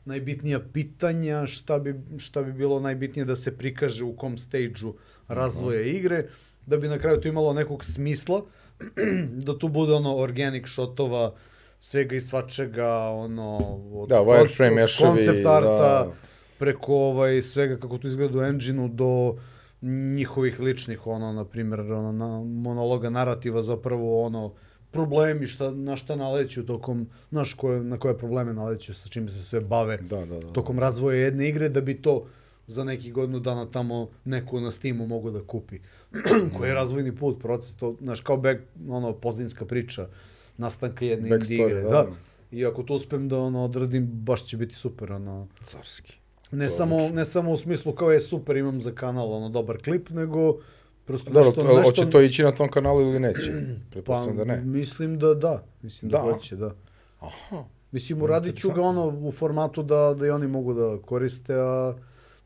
najbitnija 0.04 0.60
pitanja, 0.72 1.46
šta 1.46 1.78
bi, 1.78 1.94
šta 2.18 2.42
bi 2.42 2.52
bilo 2.52 2.80
najbitnije 2.80 3.24
da 3.24 3.36
se 3.36 3.56
prikaže 3.56 4.04
u 4.04 4.16
kom 4.16 4.38
stage-u 4.38 4.94
razvoja 5.28 5.82
igre, 5.82 6.26
da 6.66 6.76
bi 6.76 6.88
na 6.88 6.98
kraju 6.98 7.20
to 7.20 7.28
imalo 7.28 7.52
nekog 7.52 7.84
smisla, 7.84 8.42
da 9.46 9.58
tu 9.58 9.68
bude 9.68 9.92
ono 9.92 10.16
organic 10.16 10.68
shotova, 10.68 11.34
svega 11.78 12.16
i 12.16 12.20
svačega, 12.20 12.94
ono, 13.08 13.56
od, 13.92 14.08
Da, 14.08 14.16
wireframe 14.16 14.74
meševi, 14.74 15.10
koncept 15.10 15.46
arta, 15.46 16.04
da. 16.04 16.12
preko 16.58 16.94
ovaj, 16.94 17.42
svega 17.42 17.76
kako 17.76 17.98
to 17.98 18.06
izgleda 18.06 18.38
u 18.38 18.42
engine-u 18.42 18.88
do 18.88 19.36
njihovih 19.82 20.60
ličnih, 20.60 21.06
ono, 21.06 21.32
na 21.32 21.44
primjer, 21.44 21.80
ono, 21.80 22.12
na, 22.12 22.42
monologa, 22.44 23.10
narativa, 23.10 23.62
zapravo, 23.62 24.22
ono, 24.22 24.52
problemi, 24.90 25.46
šta, 25.46 25.70
na 25.70 25.96
šta 25.96 26.16
naleću 26.16 26.66
tokom, 26.66 27.06
znaš, 27.30 27.54
koje, 27.54 27.80
na 27.84 27.98
koje 27.98 28.18
probleme 28.18 28.54
naleću, 28.54 28.94
sa 28.94 29.08
čime 29.08 29.30
se 29.30 29.42
sve 29.42 29.60
bave 29.60 29.96
Da, 29.96 30.26
da, 30.26 30.38
da. 30.38 30.52
tokom 30.52 30.78
razvoja 30.78 31.16
jedne 31.16 31.48
igre, 31.48 31.68
da 31.68 31.80
bi 31.80 32.02
to 32.02 32.26
za 32.66 32.84
neki 32.84 33.10
godinu 33.12 33.40
dana 33.40 33.70
tamo 33.70 34.08
neko 34.24 34.60
na 34.60 34.70
Steamu 34.70 35.06
mogu 35.06 35.30
da 35.30 35.42
kupi. 35.42 35.78
Koji 36.56 36.68
je 36.68 36.74
razvojni 36.74 37.16
put, 37.16 37.40
proces, 37.42 37.74
to, 37.74 37.96
znaš, 38.00 38.20
kao 38.20 38.36
back, 38.36 38.60
ono, 38.88 39.12
pozadinska 39.12 39.64
priča 39.64 40.08
nastanka 40.56 41.04
jedne 41.04 41.28
indie 41.28 41.66
igre. 41.66 41.82
da. 41.82 41.88
Da. 41.88 42.06
I 42.50 42.66
ako 42.66 42.82
to 42.82 42.94
uspem 42.94 43.28
da 43.28 43.38
ono 43.38 43.64
odradim, 43.64 44.06
baš 44.06 44.44
će 44.44 44.56
biti 44.56 44.74
super, 44.74 45.12
ono. 45.12 45.48
Carski. 45.64 46.19
Ne 46.50 46.66
To 46.66 46.70
samo, 46.70 47.08
ne 47.08 47.24
samo 47.24 47.52
u 47.52 47.56
smislu 47.56 47.92
kao 47.92 48.10
je 48.10 48.20
super, 48.20 48.56
imam 48.56 48.80
za 48.80 48.92
kanal 48.92 49.32
ono 49.32 49.48
dobar 49.48 49.82
klip, 49.82 50.10
nego 50.10 50.56
prosto 51.04 51.30
Dobro, 51.30 51.48
nešto, 51.48 51.62
to, 51.62 51.68
nešto... 51.78 51.82
hoće 51.82 52.10
to 52.10 52.20
ići 52.20 52.42
na 52.42 52.52
tom 52.52 52.68
kanalu 52.70 53.00
ili 53.00 53.20
neće? 53.20 53.52
pa, 53.52 53.90
Pretpostavljam 53.90 54.36
da 54.36 54.44
ne. 54.44 54.60
mislim 54.60 55.18
da 55.18 55.34
da, 55.34 55.64
mislim 55.82 56.10
da, 56.10 56.18
Da. 56.18 56.32
hoće, 56.32 56.56
da. 56.56 56.74
Aha. 57.20 57.64
Mislim, 57.92 58.22
uradit 58.22 58.56
ću 58.56 58.70
ga 58.70 58.82
ono 58.82 59.08
u 59.08 59.32
formatu 59.32 59.82
da, 59.82 60.14
da 60.18 60.26
i 60.26 60.30
oni 60.30 60.46
mogu 60.46 60.74
da 60.74 60.98
koriste, 61.02 61.54
a 61.56 61.94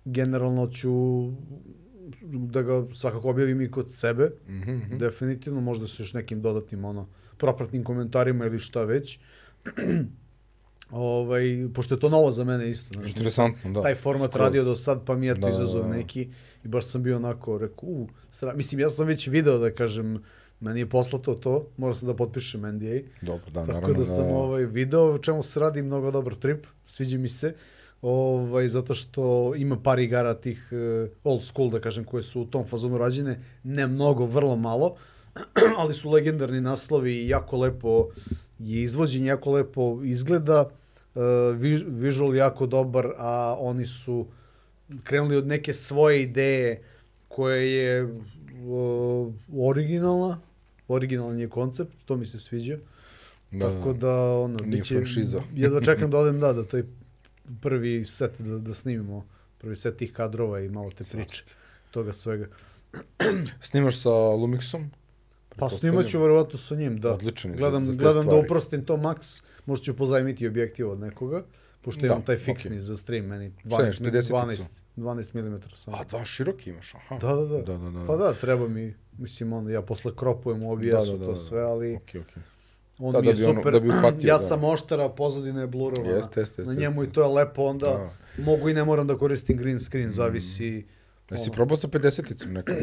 generalno 0.05 0.67
ću 0.67 0.91
da 2.23 2.63
ga 2.63 2.85
svakako 2.93 3.31
objavim 3.31 3.61
i 3.61 3.71
kod 3.71 3.93
sebe, 3.93 4.31
Mhm, 4.49 4.71
mhm. 4.73 4.99
definitivno, 4.99 5.61
možda 5.61 5.87
sa 5.87 6.03
još 6.03 6.13
nekim 6.13 6.43
dodatnim 6.43 6.85
ono, 6.85 7.07
propratnim 7.37 7.85
komentarima 7.85 8.47
ili 8.47 8.59
šta 8.59 8.85
već. 8.85 9.19
ovaj, 10.91 11.69
pošto 11.75 11.95
je 11.95 12.01
to 12.01 12.09
novo 12.09 12.31
za 12.31 12.45
mene 12.45 12.71
isto. 12.71 12.95
Znači, 12.95 13.09
Interesantno, 13.09 13.73
da. 13.73 13.83
taj 13.83 13.95
format 13.95 14.31
Skroz. 14.31 14.45
radio 14.47 14.65
do 14.65 14.77
sad, 14.77 15.05
pa 15.05 15.15
mi 15.15 15.27
je 15.27 15.35
to 15.35 15.41
Da, 15.41 15.47
da, 15.47 15.53
izazov 15.53 15.83
da. 15.83 15.89
neki 15.89 16.29
i 16.65 16.69
baš 16.69 16.87
sam 16.87 17.03
bio 17.03 17.17
onako, 17.17 17.59
rekao, 17.59 17.89
u, 17.89 18.09
stra... 18.31 18.55
mislim, 18.55 18.81
ja 18.81 18.91
sam 18.91 19.07
već 19.07 19.27
video 19.27 19.59
da 19.59 19.71
kažem, 19.75 20.23
meni 20.61 20.81
je 20.81 20.89
poslato 20.89 21.35
to, 21.35 21.67
morao 21.77 21.95
sam 21.95 22.09
da 22.09 22.15
potpišem 22.17 22.61
NDA, 22.61 22.99
Dobro, 23.23 23.51
da, 23.51 23.61
tako 23.61 23.73
naravno. 23.73 23.95
da 23.99 24.05
sam 24.05 24.27
ovaj, 24.27 24.67
video 24.67 25.19
čemu 25.19 25.43
se 25.43 25.61
radi, 25.61 25.83
mnogo 25.83 26.11
dobar 26.11 26.35
trip, 26.35 26.67
sviđa 26.85 27.19
mi 27.19 27.29
se, 27.29 27.55
ovaj, 28.03 28.69
zato 28.69 28.95
što 28.95 29.53
ima 29.57 29.77
par 29.81 29.99
igara 29.99 30.35
tih 30.35 30.69
uh, 30.73 31.11
old 31.25 31.43
school, 31.43 31.71
da 31.71 31.81
kažem, 31.81 32.05
koje 32.05 32.23
su 32.23 32.41
u 32.41 32.47
tom 32.47 32.67
fazonu 32.67 32.99
rađene, 32.99 33.41
ne 33.63 33.87
mnogo, 33.87 34.27
vrlo 34.27 34.57
malo, 34.57 34.97
ali 35.79 35.95
su 35.95 36.11
legendarni 36.11 36.61
naslovi 36.61 37.13
i 37.13 37.29
jako 37.29 37.57
lepo 37.57 38.09
je 38.65 38.83
izvođenje, 38.83 39.27
jako 39.27 39.53
lepo 39.53 40.01
izgleda, 40.05 40.71
uh, 41.15 41.23
vi, 41.57 41.85
visual 41.89 42.37
jako 42.37 42.67
dobar, 42.67 43.09
a 43.17 43.57
oni 43.59 43.87
su 43.87 44.27
krenuli 45.03 45.37
od 45.37 45.47
neke 45.47 45.73
svoje 45.73 46.23
ideje 46.23 46.83
koje 47.29 47.73
je 47.73 48.05
uh, 48.05 49.33
originalna, 49.59 50.41
originalan 50.89 51.39
je 51.39 51.49
koncept, 51.49 51.93
to 52.05 52.17
mi 52.17 52.27
se 52.27 52.39
sviđa. 52.39 52.79
Da, 53.51 53.71
Tako 53.71 53.93
da, 53.93 54.39
ono, 54.39 54.59
Nije 54.65 54.81
biće, 54.81 54.95
franšiza. 54.95 55.43
jedva 55.55 55.81
čekam 55.81 56.11
da 56.11 56.19
odem, 56.19 56.41
da, 56.41 56.53
da 56.53 56.65
taj 56.65 56.83
prvi 57.61 58.05
set 58.05 58.33
da, 58.39 58.59
da 58.59 58.75
snimimo, 58.75 59.27
prvi 59.59 59.77
set 59.77 59.97
tih 59.97 60.13
kadrova 60.13 60.61
i 60.61 60.69
malo 60.69 60.91
te 60.91 61.05
priče, 61.13 61.45
toga 61.91 62.13
svega. 62.13 62.47
Snimaš 63.61 64.03
sa 64.03 64.11
Lumixom? 64.11 64.89
Pa 65.57 65.69
snimat 65.71 66.07
ću 66.07 66.21
verovatno 66.21 66.59
sa 66.59 66.75
njim, 66.75 66.99
da. 66.99 67.13
Odličan 67.13 67.51
je 67.51 67.57
za- 67.57 67.59
gledam, 67.59 67.85
za 67.85 67.93
te 67.93 67.97
gledam 67.97 68.15
da 68.17 68.23
stvari. 68.23 68.41
uprostim 68.41 68.85
to 68.85 68.97
maks, 68.97 69.29
možda 69.67 69.85
ću 69.85 69.95
pozajmiti 69.95 70.47
objektiv 70.47 70.91
od 70.91 71.01
nekoga, 71.01 71.43
pošto 71.81 72.01
Da, 72.01 72.07
imam 72.07 72.23
taj 72.23 72.37
fiksni 72.39 72.71
okej. 72.71 72.81
za 72.81 72.97
stream, 72.97 73.27
meni 73.27 73.53
Šta 73.61 73.69
imaš, 73.73 73.79
12, 73.91 74.01
mi- 74.01 74.07
50-icu? 74.09 74.29
12, 74.31 74.69
12 74.97 75.35
mm 75.35 75.75
sam. 75.75 75.95
A, 75.95 76.05
dva 76.05 76.25
široki 76.25 76.71
imaš, 76.71 76.95
aha. 76.97 77.19
Da, 77.19 77.29
da, 77.29 77.45
da. 77.47 77.59
Da, 77.59 77.79
da, 77.81 77.91
da. 77.91 78.07
Pa 78.07 78.17
da, 78.17 78.33
treba 78.35 78.69
mi, 78.69 78.95
mislim, 79.15 79.53
ono, 79.53 79.71
ja 79.71 79.83
posle 79.83 80.13
kropujem 80.17 80.63
u 80.63 80.73
OBS-u 80.73 80.87
Da, 80.87 81.13
da, 81.13 81.19
da, 81.19 81.27
to 81.27 81.27
da. 81.27 81.37
sve, 81.37 81.63
ali 81.63 81.95
Okej, 81.95 82.21
okej. 82.21 82.43
on 82.99 83.13
Da, 83.13 83.21
mi 83.21 83.25
da 83.25 83.33
je 83.33 83.47
ono- 83.47 83.55
super. 83.55 83.73
da 83.73 83.81
bi 83.81 83.89
uhvatio, 83.89 84.29
ja 84.29 84.35
da. 84.35 84.39
sam 84.39 84.65
oštara, 84.65 85.09
pozadina 85.09 85.61
je 85.61 85.67
blurovana. 85.67 86.11
Jeste, 86.11 86.41
jeste, 86.41 86.63
Na 86.63 86.71
jeste, 86.71 86.81
njemu 86.81 87.03
jeste. 87.03 87.11
i 87.11 87.15
to 87.15 87.23
je 87.23 87.29
lepo, 87.29 87.63
onda 87.63 88.11
mogu 88.39 88.69
i 88.69 88.75
ne 88.75 88.85
moram 88.85 89.07
da 89.07 89.17
koristim 89.17 89.57
green 89.57 89.81
screen, 89.81 90.11
zavisi... 90.11 90.87
Jesi 91.31 91.43
ono. 91.43 91.53
probao 91.53 91.77
sa 91.77 91.89
50-icom 91.89 92.49
nekad? 92.49 92.77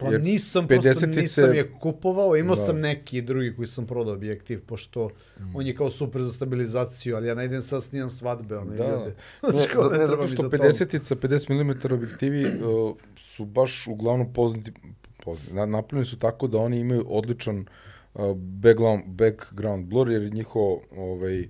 Pa 0.00 0.08
Jer 0.08 0.22
nisam, 0.22 0.66
prosto 0.66 0.88
50-ice 0.88 1.06
nisam 1.12 1.54
je 1.54 1.70
kupovao, 1.72 2.36
imao 2.36 2.54
Da. 2.54 2.62
sam 2.62 2.80
neki 2.80 3.22
drugi 3.22 3.56
koji 3.56 3.66
sam 3.66 3.86
prodao 3.86 4.14
objektiv, 4.14 4.60
pošto 4.60 5.10
on 5.54 5.66
je 5.66 5.76
kao 5.76 5.90
super 5.90 6.22
za 6.22 6.32
stabilizaciju, 6.32 7.16
ali 7.16 7.28
ja 7.28 7.34
ne 7.34 7.44
idem 7.44 7.62
sad 7.62 7.82
snimam 7.82 8.10
svadbe, 8.10 8.56
one 8.56 8.76
Da. 8.76 8.84
ljude. 8.84 9.14
Kao, 9.72 9.82
za- 9.82 9.88
ne 9.88 9.98
ne, 9.98 10.06
zato 10.06 10.28
što 10.28 10.42
za 10.42 10.50
to. 10.50 10.56
50-ica, 10.56 11.14
50 11.16 11.54
mm 11.54 11.94
objektivi 11.94 12.42
uh, 12.42 12.96
su 13.18 13.44
baš 13.44 13.86
uglavnom 13.86 14.32
poznati, 14.32 14.72
poznati. 15.18 15.54
Na, 15.54 15.66
napravljeni 15.66 16.06
su 16.06 16.18
tako 16.18 16.46
da 16.46 16.58
oni 16.58 16.78
imaju 16.78 17.04
odličan 17.08 17.66
uh, 18.14 18.22
background, 18.36 19.02
background 19.06 19.86
blur, 19.86 20.10
jer 20.10 20.22
je 20.22 20.30
njihovo 20.30 20.82
ovaj, 20.92 21.48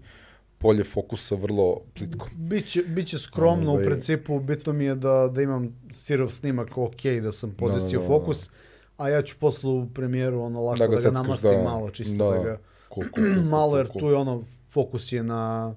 polje 0.66 0.84
fokusa 0.84 1.34
vrlo 1.34 1.80
plitko. 1.94 2.28
Biće, 2.34 2.82
biće 2.82 3.18
skromno 3.18 3.70
Ovaj- 3.72 3.82
u 3.82 3.86
principu, 3.86 4.40
bitno 4.40 4.72
mi 4.72 4.84
je 4.84 4.94
da, 4.94 5.30
da 5.34 5.42
imam 5.42 5.68
sirov 5.92 6.30
snimak 6.30 6.78
ok, 6.78 7.02
da 7.22 7.32
sam 7.32 7.50
podesio 7.58 7.98
Da, 8.00 8.06
da, 8.06 8.08
da, 8.08 8.14
da. 8.14 8.20
fokus, 8.20 8.50
a 8.96 9.08
ja 9.08 9.22
ću 9.22 9.36
posle 9.40 9.70
u 9.70 9.86
premijeru 9.94 10.40
ono 10.40 10.62
lako 10.62 10.78
Da 10.78 10.84
da 10.84 10.90
ga 10.90 10.96
ga, 10.96 11.02
seckaš, 11.02 11.14
namastim 11.22 11.50
da. 11.50 11.62
malo, 11.62 11.90
čisto 11.90 12.30
da, 12.30 12.36
Da. 12.36 12.44
ga 12.44 12.58
cool, 12.94 13.06
cool, 13.14 13.26
cool, 13.34 13.44
malo, 13.58 13.78
jer 13.78 13.88
tu 13.98 14.08
je 14.08 14.14
ono, 14.14 14.42
fokus 14.70 15.12
je 15.12 15.22
na, 15.22 15.74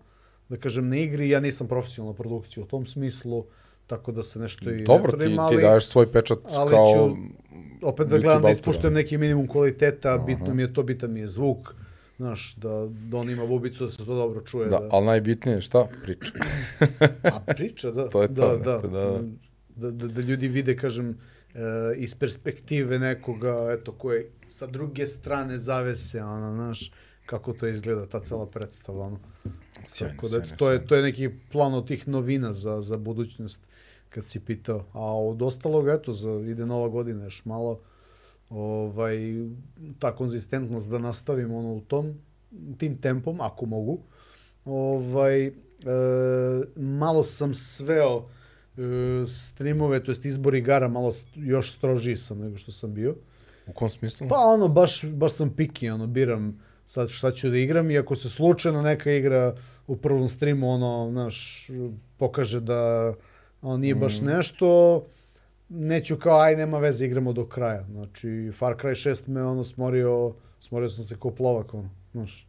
da 0.49 0.57
kažem, 0.57 0.89
na 0.89 0.97
igri, 0.97 1.29
ja 1.29 1.39
nisam 1.39 1.67
profesionalna 1.67 2.17
produkcija 2.17 2.63
u 2.63 2.67
tom 2.67 2.85
smislu, 2.85 3.45
tako 3.87 4.11
da 4.11 4.23
se 4.23 4.39
nešto 4.39 4.71
i 4.71 4.83
Dobro, 4.83 5.17
ne 5.17 5.25
ti, 5.25 5.35
trudim, 5.35 5.57
ti 5.57 5.65
daješ 5.65 5.85
svoj 5.85 6.11
pečat 6.11 6.39
ali 6.49 6.71
kao... 6.71 6.85
ću 6.93 7.15
opet 7.81 8.07
da 8.07 8.17
gledam 8.17 8.41
da 8.41 8.49
ispuštujem 8.49 8.93
neki 8.93 9.17
minimum 9.17 9.47
kvaliteta, 9.47 10.17
bitno 10.17 10.53
mi 10.53 10.61
je 10.61 10.73
to, 10.73 10.83
bitan 10.83 11.11
mi 11.13 11.19
je 11.19 11.27
zvuk, 11.27 11.75
znaš, 12.19 12.55
da, 12.55 12.87
da 12.89 13.17
on 13.17 13.29
ima 13.29 13.45
bubicu, 13.45 13.85
da 13.85 13.91
se 13.91 13.97
to 13.97 14.15
dobro 14.15 14.41
čuje. 14.41 14.69
Da, 14.69 14.87
ali 14.91 15.05
najbitnije 15.05 15.55
je 15.55 15.61
šta? 15.61 15.87
Priča. 16.03 16.31
A 17.23 17.53
priča, 17.55 17.91
da. 17.91 18.09
To 18.13 18.21
je 18.21 18.27
da, 18.27 18.41
to, 18.41 18.57
da, 18.57 18.63
znate, 18.63 18.87
da. 18.87 19.21
da, 19.75 19.91
da, 19.91 20.07
da 20.07 20.21
ljudi 20.21 20.47
vide, 20.47 20.75
kažem, 20.77 21.09
e, 21.09 21.59
iz 21.95 22.15
perspektive 22.15 22.99
nekoga, 22.99 23.67
eto, 23.71 23.91
koje 23.91 24.31
sa 24.47 24.67
druge 24.67 25.07
strane 25.07 25.57
zavese, 25.57 26.23
ono, 26.23 26.55
znaš, 26.55 26.91
kako 27.25 27.53
to 27.53 27.67
izgleda, 27.67 28.05
ta 28.05 28.19
cela 28.19 28.47
predstava, 28.47 29.05
ono. 29.05 29.19
Sjajno, 29.87 30.15
Tako 30.15 30.27
da, 30.27 30.37
sjajno, 30.39 30.57
to 30.57 30.71
je, 30.71 30.87
to 30.87 30.95
je 30.95 31.01
neki 31.01 31.29
plan 31.51 31.73
od 31.73 31.87
tih 31.87 32.07
novina 32.07 32.53
za, 32.53 32.81
za 32.81 32.97
budućnost, 32.97 33.61
kad 34.09 34.25
si 34.25 34.39
pitao. 34.39 34.85
A 34.93 35.19
od 35.19 35.41
ostalog, 35.41 35.87
eto, 35.87 36.11
za, 36.11 36.31
ide 36.31 36.65
nova 36.65 36.87
godina 36.87 37.23
još 37.23 37.45
malo, 37.45 37.79
овај 38.49 39.53
таа 39.99 40.15
конзистентност 40.15 40.89
да 40.89 40.99
наставим 40.99 41.53
оно 41.53 41.75
у 41.75 41.81
том 41.81 42.13
тим 42.79 42.97
темпом 42.97 43.41
ако 43.41 43.65
могу. 43.65 44.01
Овај 44.65 45.53
е, 45.53 46.65
мало 46.75 47.23
сам 47.23 47.55
свео 47.55 48.25
е, 48.77 49.25
стримове, 49.25 49.99
тоест 50.03 50.25
избор 50.25 50.53
игара 50.53 50.89
мало 50.89 51.13
још 51.37 51.77
строжи 51.77 52.17
сам 52.17 52.41
него 52.41 52.57
што 52.57 52.71
сам 52.71 52.93
био. 52.93 53.15
У 53.67 53.73
ком 53.73 53.89
смислу? 53.89 54.27
Па 54.27 54.53
оно 54.53 54.69
баш 54.69 55.05
баш 55.05 55.31
сам 55.31 55.53
пики, 55.53 55.89
оно 55.89 56.07
бирам 56.07 56.57
сад 56.89 57.13
шта 57.13 57.29
ќе 57.29 57.53
да 57.53 57.59
играм 57.61 57.89
и 57.93 57.99
ако 58.01 58.15
се 58.17 58.33
случајно 58.33 58.81
нека 58.81 59.13
игра 59.13 59.53
у 59.87 59.95
првом 59.95 60.27
стриму 60.27 60.73
оно, 60.73 61.11
наш 61.11 61.69
покаже 62.17 62.61
да 62.61 63.13
оно 63.61 63.85
е 63.85 63.93
баш 63.93 64.19
нешто, 64.25 65.05
neću 65.69 66.17
kao, 66.17 66.39
aj, 66.41 66.55
nema 66.55 66.79
veze, 66.79 67.05
igramo 67.05 67.33
do 67.33 67.45
kraja. 67.45 67.85
Znači, 67.91 68.51
Far 68.53 68.75
Cry 68.75 69.09
6 69.09 69.29
me, 69.29 69.43
ono, 69.43 69.63
smorio, 69.63 70.33
smorio 70.59 70.89
sam 70.89 71.03
se 71.03 71.15
ko 71.15 71.31
plovak, 71.31 71.73
ono, 71.73 71.89
znaš. 72.11 72.47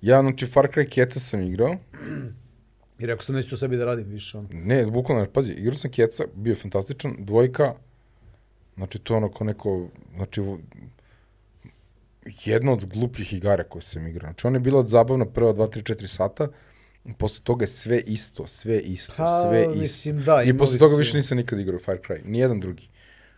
Ja, 0.00 0.20
znači, 0.22 0.46
Far 0.46 0.68
Cry 0.74 0.88
Keca 0.88 1.20
sam 1.20 1.42
igrao. 1.42 1.76
I 2.98 3.06
rekao 3.06 3.22
sam, 3.22 3.34
neću 3.34 3.50
to 3.50 3.56
sebi 3.56 3.76
da 3.76 3.84
radim 3.84 4.06
više, 4.08 4.38
ono. 4.38 4.48
Ne, 4.52 4.86
bukvalno, 4.86 5.26
pazi, 5.32 5.52
igrao 5.52 5.74
sam 5.74 5.90
Keca, 5.90 6.24
bio 6.34 6.50
je 6.50 6.56
fantastičan, 6.56 7.14
dvojka, 7.18 7.74
znači 8.76 8.98
to 8.98 9.14
je 9.14 9.18
ono 9.18 9.28
ko 9.28 9.44
neko, 9.44 9.88
znači, 10.16 10.42
jedna 12.44 12.72
od 12.72 12.84
glupljih 12.86 13.32
igara 13.32 13.64
koje 13.64 13.82
sam 13.82 14.06
igrao. 14.06 14.28
Znači, 14.28 14.46
ona 14.46 14.56
je 14.56 14.60
bila 14.60 14.86
zabavna 14.86 15.26
prva 15.26 15.52
2, 15.52 15.78
3, 15.78 15.94
4 15.94 16.06
sata, 16.06 16.48
posle 17.10 17.44
toga 17.44 17.62
je 17.62 17.68
sve 17.68 18.00
isto, 18.00 18.46
sve 18.46 18.78
isto, 18.78 19.12
Pa, 19.16 19.42
sve 19.42 19.60
isto. 19.62 19.74
mislim, 19.74 20.24
da, 20.24 20.42
I 20.42 20.56
posle 20.56 20.78
toga 20.78 20.90
su- 20.90 20.96
više 20.96 21.16
nisam 21.16 21.36
nikad 21.38 21.58
igrao 21.60 21.80
Far 21.80 21.98
Cry, 21.98 22.20
nijedan 22.24 22.60
drugi. 22.60 22.88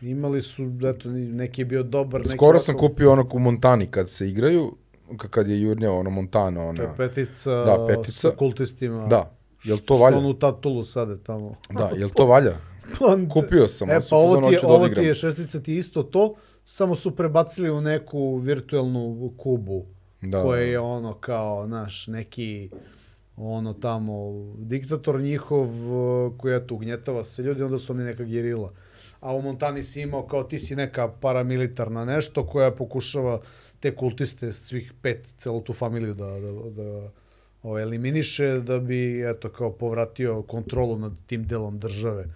Imali 0.00 0.42
su, 0.42 0.62
eto, 0.86 1.08
neki 1.10 1.60
je 1.60 1.66
bio 1.66 1.82
dobar, 1.82 2.20
neki 2.20 2.32
Skoro 2.32 2.50
ovako- 2.50 2.62
sam 2.62 2.76
kupio 2.76 3.12
onog 3.12 3.34
u 3.34 3.38
Montani 3.38 3.86
kad 3.86 4.08
se 4.08 4.28
igraju, 4.28 4.76
kad 5.20 5.48
je 5.48 5.60
jurnjao 5.60 5.98
ono 5.98 6.10
Montana, 6.10 6.60
To 6.60 6.66
ona. 6.66 6.82
je 6.82 6.90
petica, 6.96 7.50
Da, 7.50 7.86
petica. 7.88 8.12
sa 8.12 8.30
kultistima. 8.30 9.06
Da, 9.06 9.34
jel 9.64 9.76
to 9.76 9.84
Što 9.86 9.94
valja? 9.94 10.16
on 10.18 10.26
u 10.26 10.34
tatulu 10.34 10.84
sade 10.84 11.18
tamo. 11.18 11.54
Da, 11.70 11.90
jel 11.96 12.08
to 12.10 12.26
valja? 12.26 12.56
Kupio 13.32 13.68
sam, 13.68 13.90
E, 13.90 13.98
pa 14.10 14.16
ovo 14.16 14.36
ti 14.38 14.54
je, 14.54 14.60
da 14.60 14.68
ovo 14.68 14.88
ti 14.88 15.00
je 15.00 15.14
šestica 15.14 15.60
ti 15.60 15.76
isto 15.76 16.02
to, 16.02 16.34
samo 16.64 16.94
su 16.94 17.10
prebacili 17.12 17.70
u 17.70 17.80
neku 17.80 18.36
virtuelnu 18.36 19.32
kubu, 19.36 19.86
Da. 20.22 20.42
koja 20.42 20.62
je 20.62 20.78
ono 20.78 21.14
kao, 21.14 21.66
naš, 21.66 22.06
neki 22.06 22.70
ono 23.36 23.72
tamo, 23.72 24.32
diktator 24.58 25.20
njihov 25.20 25.68
koji 26.38 26.56
eto 26.56 26.74
ugnjetava 26.74 27.24
se 27.24 27.42
ljudi, 27.42 27.62
onda 27.62 27.78
su 27.78 27.92
oni 27.92 28.04
neka 28.04 28.24
gerila. 28.24 28.72
A 29.20 29.34
u 29.34 29.42
Montani 29.42 29.82
si 29.82 30.00
imao 30.00 30.26
kao 30.26 30.44
ti 30.44 30.58
si 30.58 30.76
neka 30.76 31.08
paramilitarna 31.08 32.04
nešto 32.04 32.46
koja 32.46 32.70
pokušava 32.70 33.40
te 33.80 33.94
kultiste 33.94 34.52
svih 34.52 34.92
pet, 35.02 35.28
celu 35.38 35.60
tu 35.60 35.72
familiju 35.72 36.14
da, 36.14 36.26
da, 36.26 36.52
da 36.70 37.10
o, 37.62 37.78
eliminiše 37.78 38.60
da 38.60 38.78
bi 38.78 39.30
eto 39.30 39.48
kao 39.48 39.72
povratio 39.72 40.42
kontrolu 40.42 40.98
nad 40.98 41.12
tim 41.26 41.46
delom 41.46 41.78
države. 41.78 42.26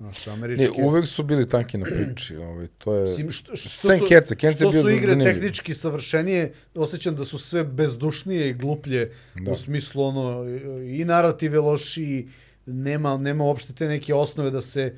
Naš 0.00 0.26
Ne, 0.26 0.32
američki. 0.32 0.72
uvek 0.78 1.06
su 1.06 1.22
bili 1.22 1.46
tanki 1.46 1.78
na 1.78 1.86
priči, 1.86 2.36
ovaj, 2.36 2.66
to 2.68 2.94
je... 2.94 3.02
Mislim, 3.02 3.30
što, 3.30 3.56
što 3.56 3.68
su, 3.68 3.88
Keca, 4.08 4.34
Keca 4.34 4.46
je 4.46 4.54
što 4.54 4.70
bio 4.70 4.82
su 4.82 4.90
igre 4.90 5.06
zanimljiv. 5.08 5.34
tehnički 5.34 5.74
savršenije, 5.74 6.52
osjećam 6.74 7.16
da 7.16 7.24
su 7.24 7.38
sve 7.38 7.64
bezdušnije 7.64 8.50
i 8.50 8.54
gluplje 8.54 9.12
Da. 9.36 9.52
u 9.52 9.56
smislu 9.56 10.02
ono 10.02 10.44
i 10.88 11.04
narative 11.04 11.58
lošiji, 11.58 12.28
nema 12.66 13.16
nema 13.16 13.44
uopšte 13.44 13.72
te 13.72 13.86
neke 13.86 14.14
osnove 14.14 14.50
da 14.50 14.60
se 14.60 14.94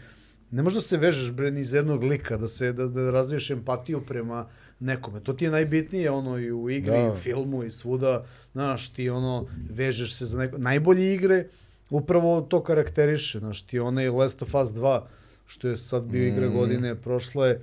ne 0.51 0.63
možeš 0.63 0.75
da 0.75 0.83
se 0.83 0.97
vežeš 0.97 1.33
bre 1.33 1.51
ni 1.51 1.61
iz 1.61 1.73
jednog 1.73 2.03
lika, 2.05 2.37
da 2.37 2.47
se 2.47 2.73
da, 2.73 2.87
da 2.87 3.11
razviješ 3.11 3.51
empatiju 3.51 4.01
prema 4.01 4.49
nekome. 4.81 5.21
To 5.21 5.33
ti 5.33 5.45
je 5.45 5.51
najbitnije 5.51 6.11
ono 6.11 6.39
i 6.39 6.53
u 6.53 6.71
igri, 6.71 6.91
Da. 6.91 6.99
i 6.99 7.09
u 7.09 7.15
filmu 7.15 7.65
i 7.65 7.71
svuda, 7.71 8.25
znaš, 8.53 8.89
ti 8.89 9.11
ono 9.11 9.47
vežeš 9.71 10.15
se 10.15 10.27
za 10.27 10.39
neko 10.39 10.59
najbolje 10.59 11.15
igre 11.15 11.47
upravo 11.91 12.41
to 12.41 12.63
karakteriše, 12.63 13.39
znaš, 13.39 13.63
ti 13.63 13.79
onaj 13.79 14.09
Last 14.09 14.43
of 14.43 14.55
Us 14.55 14.69
2 14.69 15.01
što 15.47 15.69
je 15.69 15.77
sad 15.77 16.03
bio 16.05 16.27
igra 16.27 16.49
Mm. 16.49 16.53
godine 16.53 16.95
prošle, 16.95 17.59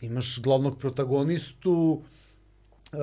imaš 0.00 0.40
glavnog 0.42 0.78
protagonistu, 0.78 2.02
Uh, 2.92 2.98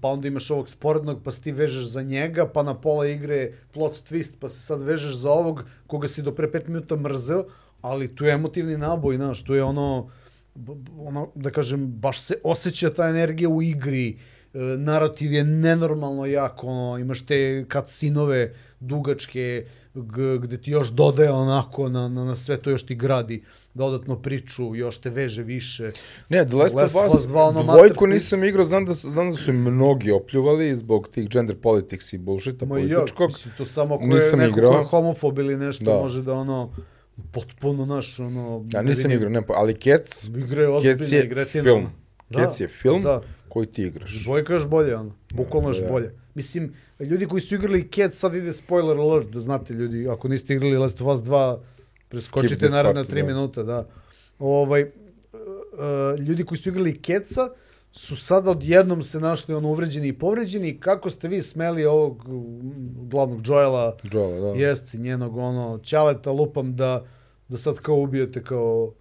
pa 0.00 0.08
onda 0.08 0.28
imaš 0.28 0.50
ovog 0.50 0.68
sporednog, 0.68 1.20
pa 1.24 1.30
se 1.30 1.40
ti 1.40 1.52
vežeš 1.52 1.84
za 1.84 2.02
njega, 2.02 2.46
pa 2.48 2.62
na 2.62 2.74
pola 2.80 3.06
igre 3.06 3.52
plot 3.72 3.98
twist, 4.10 4.30
pa 4.40 4.48
se 4.48 4.60
sad 4.60 4.82
vežeš 4.82 5.14
za 5.14 5.30
ovog 5.30 5.64
koga 5.86 6.08
si 6.08 6.22
do 6.22 6.32
pre 6.34 6.48
pet 6.52 6.68
minuta 6.68 6.96
mrzeo, 6.96 7.44
ali 7.80 8.14
tu 8.14 8.24
je 8.24 8.32
emotivni 8.32 8.78
naboj, 8.78 9.16
znaš, 9.16 9.42
tu 9.42 9.54
je 9.54 9.62
ono, 9.62 10.10
ono, 10.98 11.28
da 11.34 11.50
kažem, 11.50 11.86
baš 11.86 12.20
se 12.20 12.34
osjeća 12.44 12.90
ta 12.94 13.08
energija 13.08 13.48
u 13.48 13.62
igri, 13.62 14.08
e, 14.08 14.16
narativ 14.76 15.32
je 15.32 15.44
nenormalno 15.44 16.26
jak, 16.26 16.64
ono, 16.64 16.98
imaš 16.98 17.22
te 17.22 17.64
cutscene-ove 17.66 18.52
dugačke, 18.80 19.66
gde 20.40 20.58
ti 20.58 20.70
još 20.70 20.88
dodaje 20.88 21.30
onako 21.30 21.88
na, 21.88 22.08
na, 22.08 22.24
na 22.24 22.34
sve 22.34 22.56
to 22.56 22.70
još 22.70 22.82
ti 22.82 22.94
gradi 22.94 23.42
dodatno 23.74 24.16
priču, 24.16 24.74
još 24.74 24.98
te 24.98 25.10
veže 25.10 25.42
više. 25.42 25.92
Ne, 26.28 26.46
The 26.46 26.56
Last, 26.56 26.74
Last 26.74 26.94
of 26.94 27.06
Us, 27.06 27.14
Us 27.14 27.22
2, 27.22 27.48
ono, 27.48 27.62
dvojku 27.64 28.06
nisam 28.06 28.44
igrao, 28.44 28.64
znam 28.64 28.84
da, 28.84 28.94
su- 28.94 29.10
znam 29.10 29.30
da 29.30 29.36
su 29.36 29.50
i 29.50 29.54
mnogi 29.54 30.10
opljuvali 30.12 30.76
zbog 30.76 31.08
tih 31.08 31.28
gender 31.28 31.56
politics 31.56 32.12
i 32.12 32.18
bullshita 32.18 32.66
Ma 32.66 32.78
ja, 32.78 32.88
političkog. 32.88 33.28
mislim, 33.28 33.54
to 33.58 33.64
samo 33.64 33.94
ako 33.94 34.04
je 34.04 34.36
neko 34.36 34.50
igrao. 34.50 34.72
ko 34.72 34.78
je 34.78 34.84
homofob 34.84 35.38
ili 35.38 35.56
nešto, 35.56 35.84
Da. 35.84 35.92
može 35.92 36.22
da 36.22 36.34
ono, 36.34 36.70
potpuno 37.32 37.86
naš, 37.86 38.18
ono... 38.18 38.64
Ja 38.72 38.82
nisam 38.82 39.10
vidim, 39.10 39.16
igrao, 39.18 39.40
ne, 39.40 39.46
ali 39.48 39.74
Kec, 39.74 40.24
Igre 40.28 40.62
je 40.62 40.68
Kec 40.82 41.00
ozbiljna 41.00 41.40
je 41.40 41.44
film. 41.44 41.86
Da, 42.30 42.38
Kec 42.40 42.60
je 42.60 42.68
film 42.68 43.02
Da, 43.02 43.20
koji 43.54 43.66
ti 43.66 43.82
igraš. 43.82 44.24
dvojka 44.24 44.52
još 44.52 44.68
bolje, 44.68 44.96
ono. 44.96 45.12
Bukvalno 45.34 45.68
još 45.68 45.80
Da. 45.80 45.88
bolje. 45.88 46.14
Mislim, 46.34 46.74
ljudi 47.00 47.26
koji 47.26 47.40
su 47.40 47.54
igrali 47.54 47.88
Cat, 47.94 48.14
sad 48.14 48.34
ide 48.34 48.52
spoiler 48.52 48.98
alert, 48.98 49.28
da 49.28 49.40
znate 49.40 49.74
ljudi, 49.74 50.08
ako 50.08 50.28
niste 50.28 50.54
igrali 50.54 50.76
Last 50.76 51.00
of 51.00 51.06
Us 51.06 51.20
2, 51.20 51.58
preskočite 52.08 52.68
naravno 52.68 53.00
part, 53.00 53.12
3 53.12 53.20
da. 53.20 53.26
minuta, 53.26 53.62
da. 53.62 53.86
Ovaj, 54.38 54.82
uh, 54.82 56.20
ljudi 56.20 56.44
koji 56.44 56.58
su 56.58 56.68
igrali 56.68 56.94
Keca 56.94 57.48
su 57.92 58.16
sada 58.16 58.50
odjednom 58.50 59.02
se 59.02 59.20
našli 59.20 59.54
ono 59.54 59.68
uvređeni 59.68 60.08
i 60.08 60.18
povređeni. 60.18 60.80
Kako 60.80 61.10
ste 61.10 61.28
vi 61.28 61.42
smeli 61.42 61.84
ovog 61.84 62.28
mm, 62.28 63.08
glavnog 63.08 63.46
Joela, 63.46 63.96
Joela, 64.12 64.52
da. 64.52 64.58
jest 64.58 64.94
njenog 64.94 65.36
ono 65.36 65.78
ćaleta 65.82 66.32
lupam 66.32 66.76
da 66.76 67.06
da 67.48 67.56
sad 67.56 67.78
kao 67.78 67.96
ubijete 67.96 68.42
kao 68.42 68.92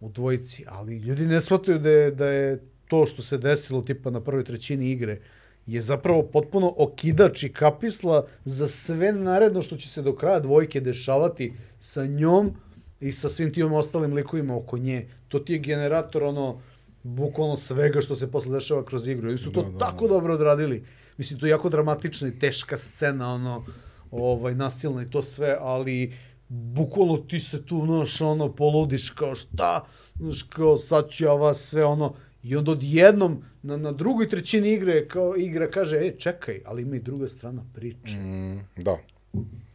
u 0.00 0.08
dvojici, 0.08 0.64
ali 0.68 0.98
ljudi 0.98 1.26
ne 1.26 1.40
shvataju 1.40 1.78
da 1.78 1.90
je, 1.90 2.10
da 2.10 2.26
je 2.26 2.62
to 2.88 3.06
što 3.06 3.22
se 3.22 3.38
desilo 3.38 3.82
tipa 3.82 4.10
na 4.10 4.20
prvoj 4.20 4.44
trećini 4.44 4.90
igre 4.90 5.20
je 5.66 5.80
zapravo 5.80 6.22
potpuno 6.22 6.74
okidač 6.76 7.42
i 7.42 7.52
kapisla 7.52 8.26
za 8.44 8.68
sve 8.68 9.12
naredno 9.12 9.62
što 9.62 9.76
će 9.76 9.88
se 9.88 10.02
do 10.02 10.14
kraja 10.16 10.40
dvojke 10.40 10.80
dešavati 10.80 11.52
sa 11.78 12.06
njom 12.06 12.52
i 13.00 13.12
sa 13.12 13.28
svim 13.28 13.52
tim 13.52 13.72
ostalim 13.72 14.12
likovima 14.12 14.56
oko 14.56 14.78
nje. 14.78 15.08
To 15.28 15.38
ti 15.38 15.52
je 15.52 15.58
generator 15.58 16.22
ono 16.22 16.60
bukvalno 17.02 17.56
svega 17.56 18.00
što 18.00 18.16
se 18.16 18.30
posle 18.30 18.52
dešava 18.52 18.84
kroz 18.84 19.08
igru. 19.08 19.28
Oni 19.28 19.38
su 19.38 19.52
to 19.52 19.62
Da, 19.62 19.70
da, 19.70 19.78
tako 19.78 20.08
dobro 20.08 20.34
odradili. 20.34 20.84
Mislim, 21.16 21.40
to 21.40 21.46
je 21.46 21.50
jako 21.50 21.68
dramatična 21.68 22.28
i 22.28 22.38
teška 22.38 22.76
scena, 22.76 23.34
ono, 23.34 23.64
ovaj, 24.10 24.54
nasilna 24.54 25.02
i 25.02 25.10
to 25.10 25.22
sve, 25.22 25.56
ali 25.60 26.14
bukvalno 26.48 27.16
ti 27.16 27.40
se 27.40 27.66
tu, 27.66 27.86
znaš, 27.86 28.20
ono, 28.20 28.52
poludiš 28.52 29.10
kao 29.10 29.34
šta, 29.34 29.84
znaš, 30.20 30.42
kao 30.42 30.76
sad 30.76 31.10
ću 31.10 31.24
ja 31.24 31.32
vas 31.32 31.58
sve, 31.58 31.84
ono, 31.84 32.14
i 32.48 32.56
onda 32.56 32.70
odjednom 32.70 33.42
na, 33.62 33.76
na 33.76 33.92
drugoj 33.92 34.28
trećini 34.28 34.72
igre, 34.72 35.08
kao 35.08 35.36
igra 35.36 35.70
kaže, 35.70 35.96
e, 35.96 36.14
čekaj, 36.18 36.60
ali 36.64 36.82
ima 36.82 36.96
i 36.96 37.00
druga 37.00 37.28
strana 37.28 37.64
priče. 37.74 38.16
Mm, 38.16 38.60
da. 38.76 38.98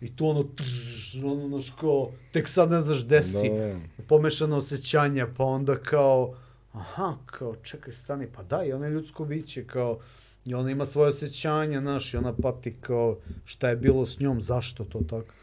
I 0.01 0.15
tu 0.15 0.27
ono, 0.27 0.43
trž, 0.43 1.23
ono, 1.23 1.47
znaš, 1.47 1.75
kao, 1.79 2.11
tek 2.31 2.49
sad 2.49 2.71
ne 2.71 2.81
znaš 2.81 3.05
gde 3.05 3.23
si, 3.23 3.49
Da, 3.49 3.55
da. 3.57 3.79
pomešano 4.07 4.57
osjećanja, 4.57 5.27
pa 5.37 5.43
onda 5.43 5.75
kao, 5.75 6.35
aha, 6.71 7.17
kao, 7.25 7.55
čekaj, 7.55 7.93
stani, 7.93 8.27
pa 8.35 8.43
da, 8.43 8.63
i 8.63 8.73
ona 8.73 8.85
je 8.85 8.91
ljudsko 8.91 9.25
biće, 9.25 9.63
kao, 9.67 9.99
i 10.45 10.53
ona 10.53 10.71
ima 10.71 10.85
svoje 10.85 11.09
osjećanja, 11.09 11.79
znaš, 11.79 12.13
i 12.13 12.17
ona 12.17 12.33
pati 12.33 12.75
kao 12.81 13.17
šta 13.45 13.69
je 13.69 13.75
bilo 13.75 14.05
s 14.05 14.19
njom, 14.19 14.41
zašto 14.41 14.83
to 14.85 14.99
tako. 15.09 15.33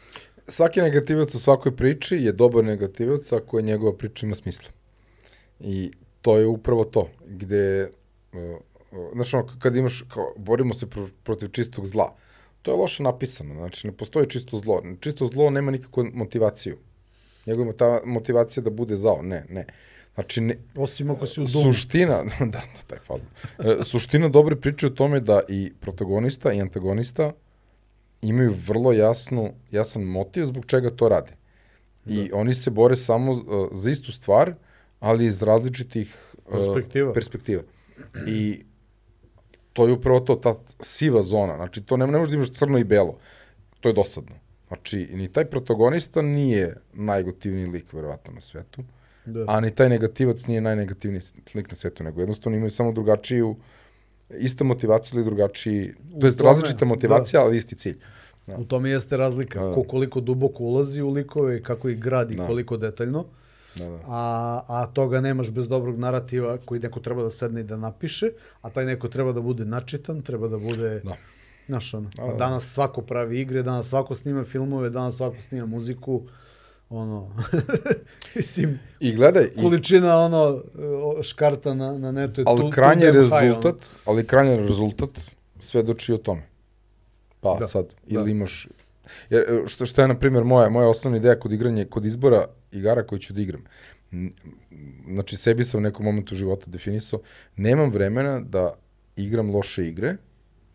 Svaki 0.47 0.81
negativac 0.81 1.35
u 1.35 1.39
svakoj 1.39 1.75
priči 1.75 2.15
je 2.15 2.31
dobar 2.31 2.63
negativac 2.63 3.31
ako 3.31 3.57
je 3.57 3.63
njegova 3.63 3.97
priča 3.97 4.25
ima 4.25 4.35
smisla. 4.35 4.69
I 5.59 5.91
to 6.21 6.37
je 6.37 6.47
upravo 6.47 6.85
to, 6.85 7.09
gde, 7.27 7.89
uh, 8.33 8.39
uh, 8.91 9.13
znaš 9.13 9.33
ono, 9.33 9.47
kad 9.59 9.75
imaš, 9.75 10.03
kao, 10.13 10.33
borimo 10.37 10.73
se 10.73 10.89
pro, 10.89 11.07
protiv 11.23 11.49
čistog 11.49 11.85
zla, 11.85 12.15
to 12.61 12.71
je 12.71 12.77
loše 12.77 13.03
napisano, 13.03 13.55
znači 13.55 13.87
ne 13.87 13.93
postoji 13.93 14.29
čisto 14.29 14.59
zlo. 14.59 14.83
Čisto 14.99 15.25
zlo 15.25 15.49
nema 15.49 15.71
nikakvu 15.71 16.05
motivaciju. 16.13 16.77
Njegova 17.45 17.73
ta 17.73 17.99
motivacija 18.05 18.63
da 18.63 18.69
bude 18.69 18.95
zao, 18.95 19.21
ne, 19.21 19.45
ne. 19.49 19.65
Znači, 20.13 20.41
ne, 20.41 20.57
Osim 20.75 21.11
ako 21.11 21.25
si 21.25 21.41
u 21.41 21.45
domu. 21.45 21.73
Suština, 21.73 22.23
da, 22.39 22.45
da, 22.45 22.61
taj 22.87 22.99
fazon. 22.99 23.27
E, 23.59 23.83
suština 23.83 24.29
dobre 24.29 24.55
priče 24.55 24.87
u 24.87 24.89
tome 24.89 25.19
da 25.19 25.39
i 25.49 25.73
protagonista 25.79 26.53
i 26.53 26.61
antagonista 26.61 27.31
imaju 28.21 28.53
vrlo 28.67 28.93
jasnu, 28.93 29.53
jasan 29.71 30.03
motiv 30.03 30.45
zbog 30.45 30.65
čega 30.65 30.89
to 30.89 31.09
rade. 31.09 31.31
I 32.05 32.29
Da. 32.29 32.35
oni 32.37 32.53
se 32.53 32.69
bore 32.69 32.95
samo 32.95 33.31
uh, 33.31 33.69
za 33.71 33.91
istu 33.91 34.11
stvar, 34.11 34.53
ali 35.01 35.25
iz 35.25 35.41
različitih 35.43 36.15
uh, 36.45 36.53
Perspektiva. 36.53 37.13
perspektiva. 37.13 37.63
I 38.27 38.63
to 39.73 39.87
je 39.87 39.93
upravo 39.93 40.19
to, 40.19 40.35
ta 40.35 40.53
siva 40.79 41.21
zona. 41.21 41.55
Znači, 41.55 41.81
to 41.81 41.97
ne, 41.97 42.07
ne 42.07 42.17
možeš 42.17 42.29
da 42.31 42.35
imaš 42.35 42.51
crno 42.51 42.77
i 42.77 42.83
belo. 42.83 43.17
To 43.79 43.89
je 43.89 43.93
dosadno. 43.93 44.35
Znači, 44.67 45.09
ni 45.13 45.27
taj 45.27 45.45
protagonista 45.45 46.21
nije 46.21 46.77
najgotivniji 46.93 47.65
lik, 47.65 47.93
verovatno, 47.93 48.33
na 48.33 48.41
svetu. 48.41 48.83
Da. 49.25 49.45
A 49.47 49.59
ni 49.59 49.75
taj 49.75 49.89
negativac 49.89 50.47
nije 50.47 50.61
najnegativniji 50.61 51.21
lik 51.55 51.69
na 51.69 51.75
svetu, 51.75 52.03
nego 52.03 52.21
jednostavno 52.21 52.57
imaju 52.57 52.71
samo 52.71 52.91
drugačiju, 52.91 53.55
ista 54.29 54.63
motivacija 54.63 55.17
ili 55.17 55.25
drugačiji, 55.25 55.93
to 56.21 56.27
je 56.27 56.33
različita 56.39 56.85
motivacija, 56.85 57.41
ali 57.41 57.57
isti 57.57 57.75
cilj. 57.75 57.97
Da. 58.47 58.57
U 58.57 58.65
tome 58.65 58.89
jeste 58.89 59.17
razlika, 59.17 59.59
Da, 59.59 59.67
da. 59.67 59.73
ko 59.73 59.83
koliko 59.83 60.21
duboko 60.21 60.63
ulazi 60.63 61.01
u 61.01 61.09
likove 61.09 61.63
kako 61.63 61.89
ih 61.89 61.99
gradi, 61.99 62.35
Da. 62.35 62.47
koliko 62.47 62.77
detaljno. 62.77 63.25
Da, 63.75 63.85
da. 63.85 63.99
a, 64.07 64.61
a 64.67 64.85
toga 64.93 65.21
nemaš 65.21 65.51
bez 65.51 65.67
dobrog 65.67 65.99
narativa 65.99 66.57
koji 66.65 66.79
neko 66.79 66.99
treba 66.99 67.23
da 67.23 67.31
sedne 67.31 67.61
i 67.61 67.63
da 67.63 67.77
napiše, 67.77 68.29
a 68.61 68.69
taj 68.69 68.85
neko 68.85 69.07
treba 69.07 69.31
da 69.31 69.41
bude 69.41 69.65
načitan, 69.65 70.21
treba 70.21 70.47
da 70.47 70.57
bude, 70.57 71.01
Da. 71.03 71.15
znaš 71.67 71.93
ono, 71.93 72.09
Da, 72.15 72.23
a 72.23 72.27
da. 72.27 72.33
danas 72.33 72.63
svako 72.73 73.01
pravi 73.01 73.39
igre, 73.41 73.63
danas 73.63 73.89
svako 73.89 74.15
snima 74.15 74.43
filmove, 74.43 74.89
danas 74.89 75.15
svako 75.17 75.41
snima 75.41 75.65
muziku, 75.65 76.21
ono, 76.89 77.31
mislim, 78.35 78.79
I 78.99 79.15
gledaj, 79.15 79.49
i, 79.55 79.61
količina 79.61 80.17
ono 80.17 80.61
o, 81.03 81.23
škarta 81.23 81.73
na, 81.73 81.97
na 81.97 82.11
netu 82.11 82.41
je 82.41 82.45
ali 82.47 82.61
tu, 82.61 82.69
krajnji 82.69 83.05
tu 83.05 83.13
damn 83.13 83.25
high, 83.25 83.33
rezultat, 83.33 83.75
ali 84.05 84.27
krajnji 84.27 84.57
rezultat 84.57 85.09
svedoči 85.59 86.13
o 86.13 86.17
tome. 86.17 86.41
Pa 87.39 87.55
Da, 87.59 87.67
sad, 87.67 87.85
ili 88.07 88.23
da. 88.23 88.29
imaš, 88.29 88.67
jer, 89.29 89.41
e, 89.41 89.67
što, 89.67 89.85
što 89.85 90.01
je, 90.01 90.07
na 90.07 90.19
primjer, 90.19 90.43
moja, 90.43 90.69
moja 90.69 90.89
osnovna 90.89 91.17
ideja 91.17 91.39
kod 91.39 91.51
igranja, 91.51 91.85
kod 91.85 92.05
izbora 92.05 92.47
igara 92.71 93.03
koje 93.03 93.19
ću 93.19 93.33
da 93.33 93.41
igram. 93.41 93.63
Znači, 95.07 95.37
sebi 95.37 95.63
sam 95.63 95.77
u 95.77 95.81
nekom 95.81 96.05
momentu 96.05 96.35
života 96.35 96.65
definisao, 96.67 97.19
nemam 97.55 97.91
vremena 97.91 98.39
da 98.39 98.73
igram 99.15 99.49
loše 99.49 99.87
igre, 99.87 100.17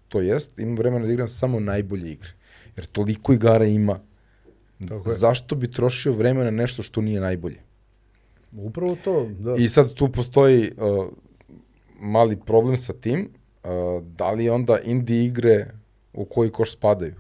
to 0.08 0.20
jest, 0.20 0.58
imam 0.58 0.76
vremena 0.76 1.07
da 1.07 1.12
igram 1.12 1.28
samo 1.28 1.60
najbolje 1.60 2.12
igre. 2.12 2.28
Jer 2.76 2.86
toliko 2.86 3.33
igara 3.33 3.65
ima, 3.65 4.00
Tako 4.89 5.10
je. 5.10 5.16
zašto 5.16 5.57
bi 5.57 5.70
trošio 5.70 6.12
vreme 6.12 6.44
na 6.44 6.50
nešto 6.50 6.83
što 6.83 7.00
nije 7.00 7.20
najbolje? 7.20 7.60
Upravo 8.52 8.97
to, 9.05 9.28
da. 9.39 9.55
I 9.58 9.68
sad 9.68 9.94
tu 9.94 10.12
postoji 10.12 10.73
uh, 10.76 11.07
mali 12.00 12.36
problem 12.36 12.76
sa 12.76 12.92
tim, 12.92 13.28
uh, 13.65 13.70
da 14.16 14.31
li 14.31 14.50
onda 14.50 14.78
indie 14.78 15.25
igre 15.25 15.66
u 16.12 16.25
koji 16.25 16.50
koš 16.50 16.73
spadaju? 16.73 17.15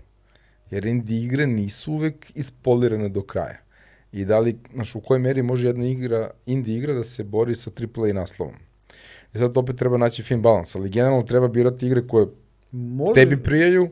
Jer 0.70 0.86
indie 0.86 1.22
igre 1.22 1.46
nisu 1.46 1.92
uvek 1.92 2.32
ispolirane 2.34 3.08
do 3.08 3.22
kraja. 3.22 3.65
I 4.12 4.24
da 4.24 4.38
li, 4.38 4.58
znaš, 4.74 4.94
u 4.94 5.00
kojoj 5.00 5.20
meri 5.20 5.42
može 5.42 5.66
jedna 5.66 5.86
igra, 5.86 6.30
indie 6.46 6.76
igra 6.76 6.94
da 6.94 7.04
se 7.04 7.24
bori 7.24 7.54
sa 7.54 7.70
AAA 7.70 8.12
naslovom? 8.12 8.54
I 9.34 9.38
sad 9.38 9.56
opet 9.56 9.76
treba 9.76 9.96
naći 9.96 10.22
fin 10.22 10.42
balans, 10.42 10.76
ali 10.76 10.90
generalno 10.90 11.22
treba 11.22 11.48
birati 11.48 11.86
igre 11.86 12.06
koje 12.08 12.26
Može, 12.72 13.14
tebi 13.14 13.42
prijaju, 13.42 13.88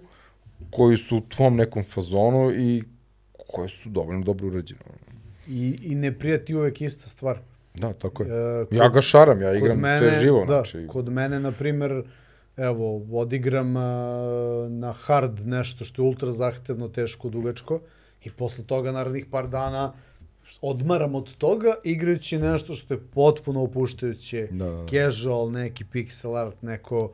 koji 0.70 0.96
su 0.96 1.16
u 1.16 1.20
tvom 1.20 1.56
nekom 1.56 1.84
fazonu 1.84 2.52
i 2.52 2.82
koje 3.46 3.68
su 3.68 3.88
dovoljno 3.88 4.24
dobro 4.24 4.46
urađene. 4.46 4.80
i, 5.46 5.78
i 5.82 5.94
ne 5.94 6.18
prijati 6.18 6.54
uvek 6.54 6.80
ista 6.80 7.08
stvar. 7.08 7.38
Da, 7.74 7.92
tako 7.92 8.22
je. 8.22 8.28
E, 8.30 8.66
Ja 8.70 8.88
ga 8.88 9.00
šaram, 9.00 9.42
ja 9.42 9.48
Kod 9.48 9.56
igram 9.56 9.78
mene, 9.78 9.98
sve 9.98 10.20
živo. 10.20 10.40
Da, 10.40 10.46
znači, 10.46 10.86
kod 10.88 11.08
mene, 11.08 11.40
na 11.40 11.52
primer, 11.52 12.02
evo, 12.56 13.06
odigram 13.12 13.76
uh, 13.76 13.82
na 14.68 14.92
hard 14.92 15.46
nešto 15.46 15.84
što 15.84 16.02
je 16.02 16.06
ultra 16.08 16.32
zahtevno, 16.32 16.88
teško, 16.88 17.28
dugačko 17.28 17.80
i 18.24 18.30
posle 18.30 18.64
toga, 18.64 18.92
narednih 18.92 19.26
par 19.30 19.48
dana, 19.48 19.92
odmaram 20.62 21.14
od 21.14 21.34
toga 21.36 21.74
igrajući 21.84 22.38
nešto 22.38 22.72
što 22.72 22.94
je 22.94 23.00
potpuno 23.14 23.62
opuštajuće. 23.62 24.48
Da, 24.50 24.64
da, 24.64 24.70
da. 24.70 24.86
Casual, 24.88 25.50
neki 25.50 25.84
pixel 25.92 26.36
art, 26.36 26.62
neko 26.62 27.12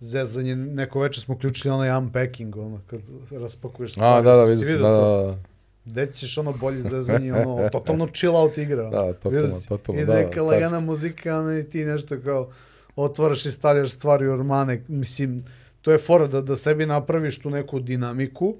zezanje, 0.00 0.56
neko 0.56 1.00
veče 1.00 1.20
smo 1.20 1.34
uključili 1.34 1.74
onaj 1.74 1.98
unpacking, 1.98 2.56
ono, 2.56 2.80
kad 2.86 3.00
raspakuješ 3.30 3.92
stvari. 3.92 4.18
A, 4.18 4.22
da, 4.22 4.36
da, 4.36 4.44
vidio 4.44 4.64
sam, 4.64 4.82
da, 4.82 4.90
da, 4.90 5.22
da. 5.22 5.38
Gde 5.84 6.12
ćeš 6.12 6.38
ono 6.38 6.52
bolje 6.52 6.82
zezanje, 6.82 7.34
ono, 7.34 7.68
totalno 7.72 8.06
chill 8.06 8.36
out 8.36 8.58
igra. 8.58 8.90
Da, 8.90 9.12
totalno, 9.12 9.48
totalno, 9.68 10.00
I 10.00 10.04
da, 10.04 10.14
neka 10.14 10.28
carski. 10.28 10.40
lagana 10.40 10.80
muzika, 10.80 11.38
ono 11.38 11.58
i 11.58 11.64
ti 11.64 11.84
nešto 11.84 12.20
kao 12.24 12.50
otvaraš 12.96 13.46
i 13.46 13.52
stavljaš 13.52 13.90
stvari 13.92 14.28
u 14.28 14.32
ormane. 14.32 14.84
Mislim, 14.88 15.44
to 15.80 15.92
je 15.92 15.98
fora 15.98 16.26
da, 16.26 16.40
da 16.40 16.56
sebi 16.56 16.86
napraviš 16.86 17.38
tu 17.38 17.50
neku 17.50 17.80
dinamiku. 17.80 18.56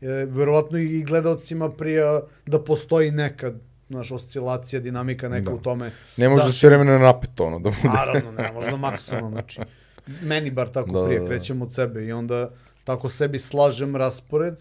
E, 0.00 0.06
verovatno 0.28 0.78
i 0.78 1.02
gledalcima 1.02 1.70
prija 1.70 2.20
da 2.46 2.64
postoji 2.64 3.10
neka 3.10 3.52
znaš, 3.88 4.10
oscilacija, 4.10 4.80
dinamika 4.80 5.28
neka 5.28 5.50
Da. 5.50 5.56
u 5.56 5.58
tome. 5.58 5.90
Ne 6.16 6.28
može 6.28 6.42
Da. 6.42 6.46
da. 6.46 6.52
sve 6.52 6.68
vremena 6.68 6.98
napeto, 6.98 7.44
ono, 7.44 7.58
da 7.58 7.70
bude. 7.70 7.88
Naravno, 7.94 8.32
ne, 8.32 8.52
možda 8.52 8.76
maksimalno, 8.76 9.30
znači, 9.30 9.60
meni 10.22 10.50
bar 10.50 10.68
tako 10.68 10.90
Da, 10.92 11.04
prije, 11.06 11.18
da, 11.20 11.24
da. 11.24 11.30
krećem 11.30 11.62
od 11.62 11.74
sebe 11.74 12.04
i 12.04 12.12
onda 12.12 12.50
tako 12.84 13.08
sebi 13.08 13.38
slažem 13.38 13.96
raspored, 13.96 14.54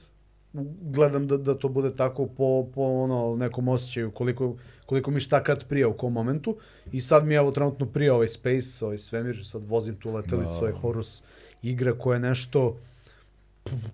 gledam 0.81 1.27
da, 1.27 1.37
da 1.37 1.55
to 1.55 1.69
bude 1.69 1.95
tako 1.95 2.25
po, 2.25 2.67
po 2.75 2.81
ono, 2.83 3.35
nekom 3.35 3.67
osjećaju, 3.67 4.11
koliko, 4.11 4.55
koliko 4.85 5.11
mi 5.11 5.19
šta 5.19 5.43
kad 5.43 5.67
prija 5.67 5.87
u 5.87 5.93
kom 5.93 6.13
momentu 6.13 6.57
i 6.91 7.01
sad 7.01 7.25
mi 7.25 7.33
je 7.33 7.37
evo 7.37 7.51
trenutno 7.51 7.85
prija 7.85 8.13
ovaj 8.13 8.27
Space, 8.27 8.85
ovaj 8.85 8.97
svemir, 8.97 9.41
sad 9.45 9.61
vozim 9.69 9.95
tu 9.95 10.13
letelicu, 10.13 10.49
Da. 10.51 10.59
ovaj 10.59 10.71
Horus, 10.71 11.23
igra 11.61 11.93
koja 11.93 12.15
je 12.15 12.19
nešto 12.19 12.77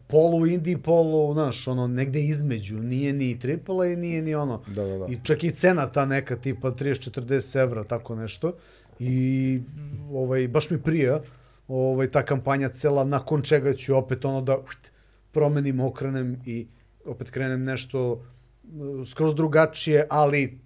polu 0.08 0.48
indie, 0.48 0.78
polu, 0.78 1.34
znaš, 1.34 1.68
ono, 1.68 1.88
negde 1.88 2.22
između, 2.22 2.80
nije 2.80 3.14
ni 3.14 3.40
AAA, 3.44 3.96
nije 3.96 4.22
ni 4.22 4.36
ono, 4.36 4.62
Da, 4.68 4.84
da, 4.84 4.98
da. 4.98 5.06
I 5.06 5.20
čak 5.24 5.44
i 5.44 5.52
cena 5.52 5.88
ta 5.88 6.06
neka 6.06 6.36
tipa 6.36 6.72
30-40 6.72 7.60
evra, 7.62 7.84
tako 7.84 8.16
nešto. 8.16 8.54
I 9.00 9.60
ovaj, 10.12 10.48
baš 10.48 10.70
mi 10.70 10.82
prija. 10.82 11.22
ovaj, 11.68 12.08
ta 12.12 12.26
kampanja 12.26 12.70
cela, 12.70 13.04
nakon 13.04 13.42
čega 13.42 13.74
ću 13.74 13.96
opet 13.96 14.26
ono 14.26 14.42
da 14.42 14.58
uht, 14.58 14.92
promenim, 15.32 15.80
okrenem 15.80 16.42
i 16.46 16.68
opet 17.06 17.32
krenem 17.32 17.64
nešto 17.64 18.12
uh, 18.12 19.08
skroz 19.08 19.36
drugačije, 19.36 20.08
ali 20.10 20.60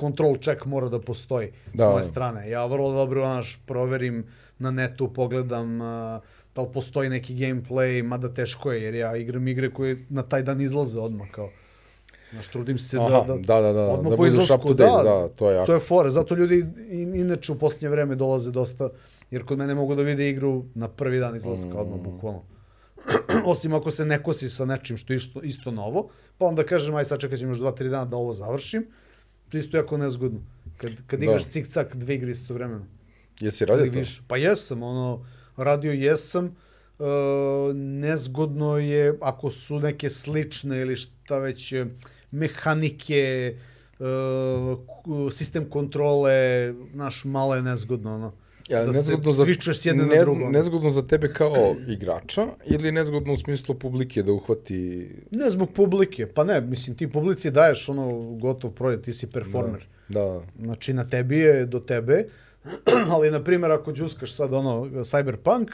control 0.00 0.36
check 0.36 0.64
mora 0.64 0.88
da 0.88 1.00
postoji 1.00 1.52
da. 1.74 1.82
s 1.82 1.92
moje 1.92 2.04
strane. 2.04 2.50
Ja 2.50 2.66
vrlo 2.66 2.92
dobro 2.92 3.28
naš 3.28 3.60
proverim 3.66 4.24
na 4.58 4.70
netu, 4.70 5.12
pogledam 5.12 5.80
uh, 5.80 5.86
da 6.56 6.62
li 6.62 6.68
postoji 6.72 7.08
neki 7.08 7.34
gameplay, 7.34 8.02
mada 8.02 8.34
teško 8.34 8.72
je, 8.72 8.82
jer 8.82 8.94
ja 8.94 9.16
igram 9.16 9.48
igre 9.48 9.70
koje 9.70 10.04
na 10.08 10.22
taj 10.22 10.42
dan 10.42 10.60
izlaze 10.60 11.00
odmah 11.00 11.30
kao. 11.30 11.50
Znaš, 12.32 12.48
trudim 12.48 12.78
se 12.78 12.98
Aha, 12.98 13.08
da, 13.08 13.34
da, 13.34 13.36
da, 13.36 13.60
da, 13.60 13.72
da, 13.72 13.86
odmah 13.86 14.10
da 14.10 14.16
po 14.16 14.26
izlasku, 14.26 14.74
date, 14.74 15.08
da, 15.08 15.10
da, 15.10 15.28
to 15.28 15.50
je 15.50 15.54
jako. 15.56 15.66
To 15.66 15.74
je 15.74 15.80
fore, 15.80 16.10
zato 16.10 16.34
ljudi 16.34 16.66
in, 16.90 17.14
inače 17.14 17.52
u 17.52 17.58
posljednje 17.58 17.88
vreme 17.88 18.14
dolaze 18.14 18.50
dosta, 18.50 18.88
jer 19.30 19.44
kod 19.44 19.58
mene 19.58 19.74
mogu 19.74 19.94
da 19.94 20.02
vide 20.02 20.30
igru 20.30 20.64
na 20.74 20.88
prvi 20.88 21.18
dan 21.18 21.36
izlaska, 21.36 21.74
mm. 21.74 21.76
odmah 21.76 22.00
bukvalno. 22.00 22.42
Osim 23.52 23.74
ako 23.74 23.90
se 23.90 24.04
ne 24.04 24.22
kosi 24.22 24.50
sa 24.50 24.64
nečim 24.64 24.96
što 24.96 25.12
je 25.12 25.16
isto, 25.16 25.42
isto 25.42 25.70
novo, 25.70 26.08
pa 26.38 26.46
onda 26.46 26.64
kažem, 26.64 26.94
aj 26.94 27.04
sad 27.04 27.20
čekat 27.20 27.38
ćemo 27.38 27.50
još 27.50 27.58
2-3 27.58 27.88
dana 27.88 28.04
da 28.04 28.16
ovo 28.16 28.32
završim, 28.32 28.86
to 29.48 29.56
je 29.56 29.60
isto 29.60 29.76
jako 29.76 29.96
nezgodno. 29.96 30.40
Kad, 30.76 30.92
kad 31.06 31.20
da. 31.20 31.24
igraš 31.24 31.44
cik-cak 31.44 31.96
dve 31.96 32.14
igre 32.14 32.30
isto 32.30 32.54
vremena. 32.54 32.86
Jesi 33.40 33.66
radio 33.66 33.92
to? 33.92 33.98
Viš, 33.98 34.22
pa 34.28 34.36
jesam, 34.36 34.82
ono, 34.82 35.24
radio 35.56 35.92
jesam, 35.92 36.44
uh, 36.44 37.06
nezgodno 37.74 38.78
je 38.78 39.18
ako 39.20 39.50
su 39.50 39.78
neke 39.80 40.10
slične 40.10 40.80
ili 40.80 40.96
šta 40.96 41.38
već 41.38 41.72
e, 41.72 41.86
mehanike, 42.30 43.56
uh, 43.98 45.32
sistem 45.32 45.70
kontrole, 45.70 46.72
naš 46.94 47.24
malo 47.24 47.54
je 47.54 47.62
nezgodno, 47.62 48.14
ono. 48.14 48.32
Ja, 48.68 48.84
da 48.84 48.92
nezgodno 48.92 49.32
se 49.32 49.42
svičeš 49.42 49.78
s 49.78 49.86
jedne 49.86 50.04
ne, 50.04 50.16
na 50.16 50.22
drugo. 50.22 50.50
Nezgodno 50.50 50.90
za 50.90 51.02
tebe 51.02 51.32
kao 51.32 51.74
igrača 51.96 52.46
ili 52.64 52.92
nezgodno 52.92 53.32
u 53.32 53.36
smislu 53.36 53.74
publike 53.74 54.22
da 54.22 54.32
uhvati... 54.32 55.08
Ne 55.30 55.50
zbog 55.50 55.72
publike, 55.72 56.26
pa 56.26 56.44
ne, 56.44 56.60
mislim 56.60 56.96
ti 56.96 57.12
publici 57.12 57.50
daješ 57.50 57.88
ono 57.88 58.20
gotov 58.40 58.70
projekt, 58.70 59.04
ti 59.04 59.12
si 59.12 59.30
performer. 59.30 59.86
Da, 60.08 60.20
da. 60.20 60.42
Znači 60.58 60.92
na 60.92 61.08
tebi 61.08 61.36
je 61.36 61.66
do 61.66 61.80
tebe, 61.80 62.24
ali 63.12 63.30
na 63.30 63.44
primjer 63.44 63.72
ako 63.72 63.92
džuskaš 63.92 64.34
sad 64.34 64.54
ono 64.54 64.80
Cyberpunk 64.84 65.66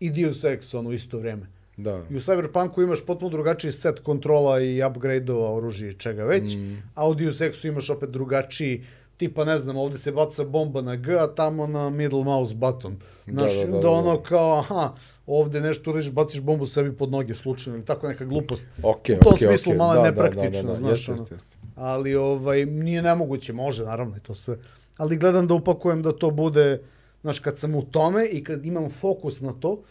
i 0.00 0.10
Deus 0.10 0.44
Ex 0.44 0.74
ono 0.74 0.92
isto 0.92 1.18
vreme. 1.18 1.46
Da. 1.76 2.02
I 2.10 2.16
u 2.16 2.20
Cyberpunku 2.20 2.82
imaš 2.82 3.06
potpuno 3.06 3.30
drugačiji 3.30 3.72
set 3.72 4.00
kontrola 4.00 4.60
i 4.60 4.82
upgrade-ova 4.82 5.54
oružja 5.54 5.88
i 5.88 5.92
čega 5.92 6.24
već, 6.24 6.56
mm. 6.56 6.82
a 6.94 7.08
u 7.08 7.14
Deus 7.14 7.40
Exu 7.40 7.68
imaš 7.68 7.90
opet 7.90 8.10
drugačiji 8.10 8.84
tipa 9.16 9.44
ne 9.44 9.58
znam, 9.58 9.76
ovde 9.76 9.98
se 9.98 10.12
baca 10.12 10.44
bomba 10.44 10.82
na 10.82 10.96
G, 10.96 11.18
a 11.18 11.26
tamo 11.26 11.66
na 11.66 11.90
middle 11.90 12.24
mouse 12.24 12.54
button. 12.54 12.96
Da, 13.26 13.32
Znaš, 13.32 13.58
da, 13.58 13.66
da, 13.66 13.72
da, 13.72 13.80
da, 13.80 13.90
ono 13.90 14.22
kao, 14.22 14.58
aha, 14.58 14.94
ovde 15.26 15.60
nešto 15.60 15.90
uradiš, 15.90 16.10
baciš 16.10 16.40
bombu 16.40 16.66
sebi 16.66 16.96
pod 16.96 17.10
noge 17.10 17.34
slučajno 17.34 17.76
ili 17.76 17.86
tako 17.86 18.08
neka 18.08 18.24
glupost. 18.24 18.66
Okay, 18.82 19.16
U 19.16 19.20
tom 19.20 19.32
okay, 19.32 19.46
smislu 19.46 19.72
okay. 19.72 19.76
malo 19.76 19.94
da, 19.94 20.02
nepraktično, 20.02 20.62
da, 20.62 20.62
da, 20.62 20.68
da, 20.68 20.74
znaš, 20.74 21.08
ono. 21.08 21.18
jeste, 21.18 21.34
jeste. 21.34 21.59
Ali 21.80 22.14
ovaj, 22.14 22.66
nije 22.66 23.02
nemoguće, 23.02 23.52
može 23.52 23.84
naravno 23.84 24.16
i 24.16 24.20
to 24.20 24.34
sve. 24.34 24.58
Ali 24.96 25.16
gledam 25.16 25.46
da 25.46 25.54
upakujem 25.54 26.02
da 26.02 26.12
to 26.12 26.30
bude, 26.30 26.82
znaš, 27.22 27.38
kad 27.38 27.58
sam 27.58 27.74
u 27.74 27.82
tome 27.82 28.26
i 28.26 28.44
kad 28.44 28.66
imam 28.66 28.90
fokus 28.90 29.40
na 29.40 29.52
to, 29.52 29.82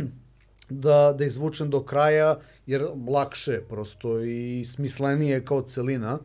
da, 0.84 1.14
da 1.18 1.24
izvučem 1.24 1.70
do 1.70 1.82
kraja, 1.82 2.38
jer 2.66 2.84
lakše 3.08 3.60
prosto 3.68 4.20
i 4.20 4.64
smislenije 4.64 5.44
kao 5.44 5.62
celina, 5.62 6.18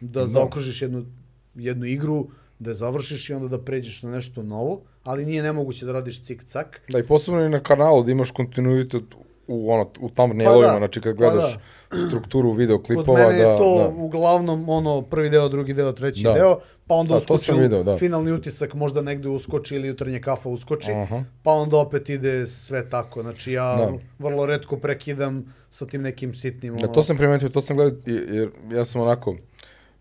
da 0.00 0.20
no. 0.20 0.26
zaokružiš 0.26 0.82
jednu, 0.82 1.06
jednu 1.54 1.86
igru, 1.86 2.28
da 2.58 2.70
je 2.70 2.74
završiš 2.74 3.30
i 3.30 3.34
onda 3.34 3.48
da 3.48 3.64
pređeš 3.64 4.02
na 4.02 4.10
nešto 4.10 4.42
novo, 4.42 4.82
ali 5.02 5.26
nije 5.26 5.42
nemoguće 5.42 5.86
da 5.86 5.92
radiš 5.92 6.22
cik-cak. 6.22 6.80
Da, 6.88 6.98
i 6.98 7.06
posebno 7.06 7.42
i 7.42 7.48
na 7.48 7.62
kanalu 7.62 8.02
da 8.02 8.10
imaš 8.10 8.30
kontinuitet 8.30 9.04
u, 9.48 9.72
ono, 9.72 9.90
u 10.00 10.10
thumbnailovima, 10.10 10.66
pa 10.66 10.72
da, 10.72 10.78
znači 10.78 11.00
kad 11.00 11.16
gledaš 11.16 11.58
pa 11.90 11.96
da. 11.96 12.06
strukturu 12.06 12.52
videoklipova. 12.52 13.04
Kod 13.06 13.16
mene 13.16 13.42
da, 13.42 13.50
je 13.50 13.56
to 13.56 13.78
da. 13.78 14.02
uglavnom 14.04 14.68
ono 14.68 15.02
prvi 15.02 15.30
deo, 15.30 15.48
drugi 15.48 15.74
deo, 15.74 15.92
treći 15.92 16.22
da. 16.22 16.32
deo, 16.32 16.58
pa 16.86 16.94
onda 16.94 17.10
da, 17.10 17.16
uskoči 17.16 17.52
video, 17.52 17.82
da. 17.82 17.96
finalni 17.96 18.32
utisak 18.32 18.74
možda 18.74 19.02
negde 19.02 19.28
uskoči 19.28 19.76
ili 19.76 19.88
jutarnje 19.88 20.20
kafa 20.20 20.48
uskoči, 20.48 20.92
Aha. 20.92 21.24
pa 21.42 21.50
onda 21.50 21.76
opet 21.76 22.08
ide 22.08 22.46
sve 22.46 22.90
tako. 22.90 23.22
Znači 23.22 23.52
ja 23.52 23.76
da. 23.76 23.92
vrlo 24.18 24.46
redko 24.46 24.76
prekidam 24.76 25.54
sa 25.70 25.86
tim 25.86 26.02
nekim 26.02 26.34
sitnim. 26.34 26.76
Da, 26.76 26.78
ono... 26.78 26.86
Da, 26.86 26.92
to 26.92 27.02
sam 27.02 27.16
primetio, 27.16 27.48
to 27.48 27.60
sam 27.60 27.76
gledao, 27.76 27.98
jer 28.06 28.50
ja 28.72 28.84
sam 28.84 29.00
onako, 29.00 29.36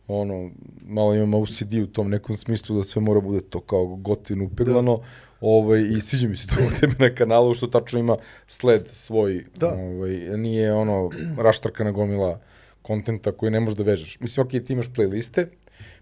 ono, 0.07 0.51
malo 0.87 1.15
imam 1.15 1.33
OCD 1.33 1.73
u 1.73 1.87
tom 1.87 2.09
nekom 2.09 2.35
smislu 2.35 2.77
da 2.77 2.83
sve 2.83 3.01
mora 3.01 3.19
bude 3.21 3.41
to 3.41 3.59
kao 3.59 3.85
gotivno 3.85 4.45
upeglano. 4.45 4.97
Da. 4.97 5.03
Ovaj, 5.41 5.81
I 5.97 6.01
sviđa 6.01 6.27
mi 6.27 6.37
se 6.37 6.47
to 6.47 6.55
u 6.67 6.79
tebi 6.79 6.95
na 6.99 7.15
kanalu, 7.15 7.53
što 7.53 7.67
tačno 7.67 7.99
ima 7.99 8.17
sled 8.47 8.87
svoj. 8.87 9.45
Da. 9.55 9.67
Ovaj, 9.67 10.37
nije 10.37 10.73
ono 10.73 11.09
raštarkana 11.37 11.91
gomila 11.91 12.39
kontenta 12.81 13.31
koji 13.31 13.51
ne 13.51 13.59
možeš 13.59 13.77
da 13.77 13.83
vežeš. 13.83 14.19
Mislim, 14.19 14.45
ok, 14.45 14.49
ti 14.49 14.73
imaš 14.73 14.89
playliste, 14.89 15.45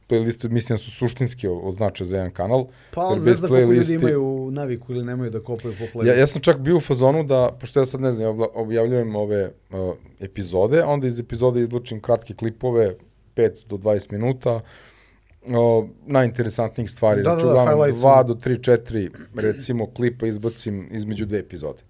playliste 0.10 0.50
mislim 0.50 0.78
da 0.78 0.84
su 0.84 0.92
suštinski 0.92 1.48
od 1.48 1.76
značaja 1.76 2.08
za 2.08 2.18
jedan 2.18 2.32
kanal. 2.32 2.68
Pa 2.94 3.10
jer 3.10 3.22
ne 3.22 3.34
znam 3.34 3.50
koliko 3.50 3.72
ljudi 3.72 3.94
imaju 3.94 4.50
naviku 4.52 4.94
ili 4.94 5.06
nemaju 5.06 5.32
da 5.32 5.40
kopaju 5.40 5.76
po 5.80 6.00
playlistu. 6.00 6.08
Ja, 6.08 6.20
ja 6.20 6.28
sam 6.28 6.42
čak 6.42 6.58
bio 6.58 6.78
u 6.78 6.80
fazonu 6.80 7.24
da, 7.24 7.58
pošto 7.60 7.80
ja 7.80 7.86
sad 7.86 8.02
ne 8.02 8.12
znam, 8.12 8.40
objavljujem 8.54 9.16
ove 9.16 9.46
uh, 9.46 9.96
epizode, 10.20 10.84
onda 10.84 11.08
iz 11.08 11.20
epizode 11.20 11.62
izlučim 11.62 12.02
kratke 12.02 12.34
klipove, 12.34 12.96
5 13.36 13.68
do 13.68 13.78
20 13.78 14.12
minuta, 14.12 14.62
o, 15.48 15.88
najinteresantnijih 16.06 16.92
stvari. 16.92 17.24
Da, 17.24 17.30
znači, 17.30 17.46
da, 17.46 17.54
da, 17.54 17.62
uglavnom 17.62 17.98
2 17.98 18.26
do 18.28 18.34
3, 18.34 18.60
4, 18.60 19.10
recimo, 19.36 19.88
klipa 19.94 20.28
izbacim 20.28 20.88
između 20.92 21.26
dve 21.26 21.40
epizode. 21.40 21.84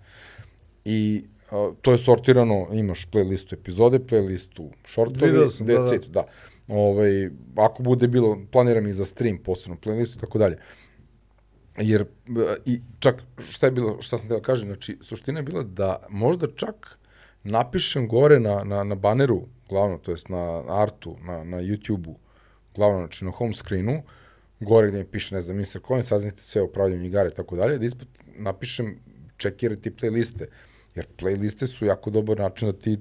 I 0.86 1.24
o, 1.52 1.74
to 1.82 1.92
je 1.92 1.98
sortirano, 1.98 2.68
imaš 2.74 3.08
playlistu 3.12 3.54
epizode, 3.54 4.00
playlistu 4.00 4.70
shortovi, 4.86 5.32
Video 5.32 5.50
sam, 5.50 5.68
da, 5.68 5.74
da. 5.74 5.98
da. 6.08 6.24
Ovaj, 6.68 7.30
ako 7.56 7.84
bude 7.84 8.08
bilo, 8.08 8.40
planiram 8.52 8.88
i 8.88 8.94
za 8.94 9.06
stream 9.06 9.38
posebno 9.38 9.78
playlistu 9.84 10.18
i 10.18 10.20
tako 10.20 10.38
dalje. 10.38 10.58
Jer, 11.78 12.06
i 12.66 12.82
čak, 13.00 13.24
šta 13.50 13.68
je 13.68 13.72
bilo, 13.72 14.02
šta 14.02 14.18
sam 14.18 14.28
teo 14.28 14.38
da 14.38 14.44
kažem, 14.44 14.68
znači, 14.68 14.98
suština 15.02 15.40
je 15.40 15.44
bila 15.44 15.64
da 15.64 16.06
možda 16.10 16.48
čak 16.56 16.98
napišem 17.44 18.08
gore 18.08 18.40
na, 18.40 18.64
na, 18.64 18.84
na 18.84 18.96
baneru 18.96 19.42
glavno, 19.74 19.98
to 19.98 20.12
jest 20.14 20.30
na 20.30 20.64
artu, 20.70 21.16
na, 21.26 21.44
na 21.44 21.58
YouTube-u, 21.58 22.16
glavno, 22.76 22.98
znači 23.00 23.26
na 23.26 23.32
home 23.32 23.54
screenu, 23.54 24.04
gore 24.60 24.88
gde 24.88 24.98
mi 24.98 25.06
piše, 25.06 25.36
ne 25.36 25.42
znam, 25.42 25.58
Mr. 25.58 25.82
Coin, 25.88 26.04
saznite 26.04 26.44
sve 26.44 26.62
o 26.62 26.68
pravljenju 26.68 27.06
igara 27.06 27.30
i 27.30 27.34
tako 27.34 27.56
dalje, 27.56 27.78
da 27.78 27.86
ispod 27.86 28.08
napišem 28.38 29.00
čekirati 29.38 29.92
playliste, 29.92 30.46
jer 30.96 31.08
playliste 31.18 31.66
su 31.66 31.86
jako 31.86 32.10
dobar 32.10 32.40
način 32.40 32.70
da 32.72 32.78
ti 32.78 33.00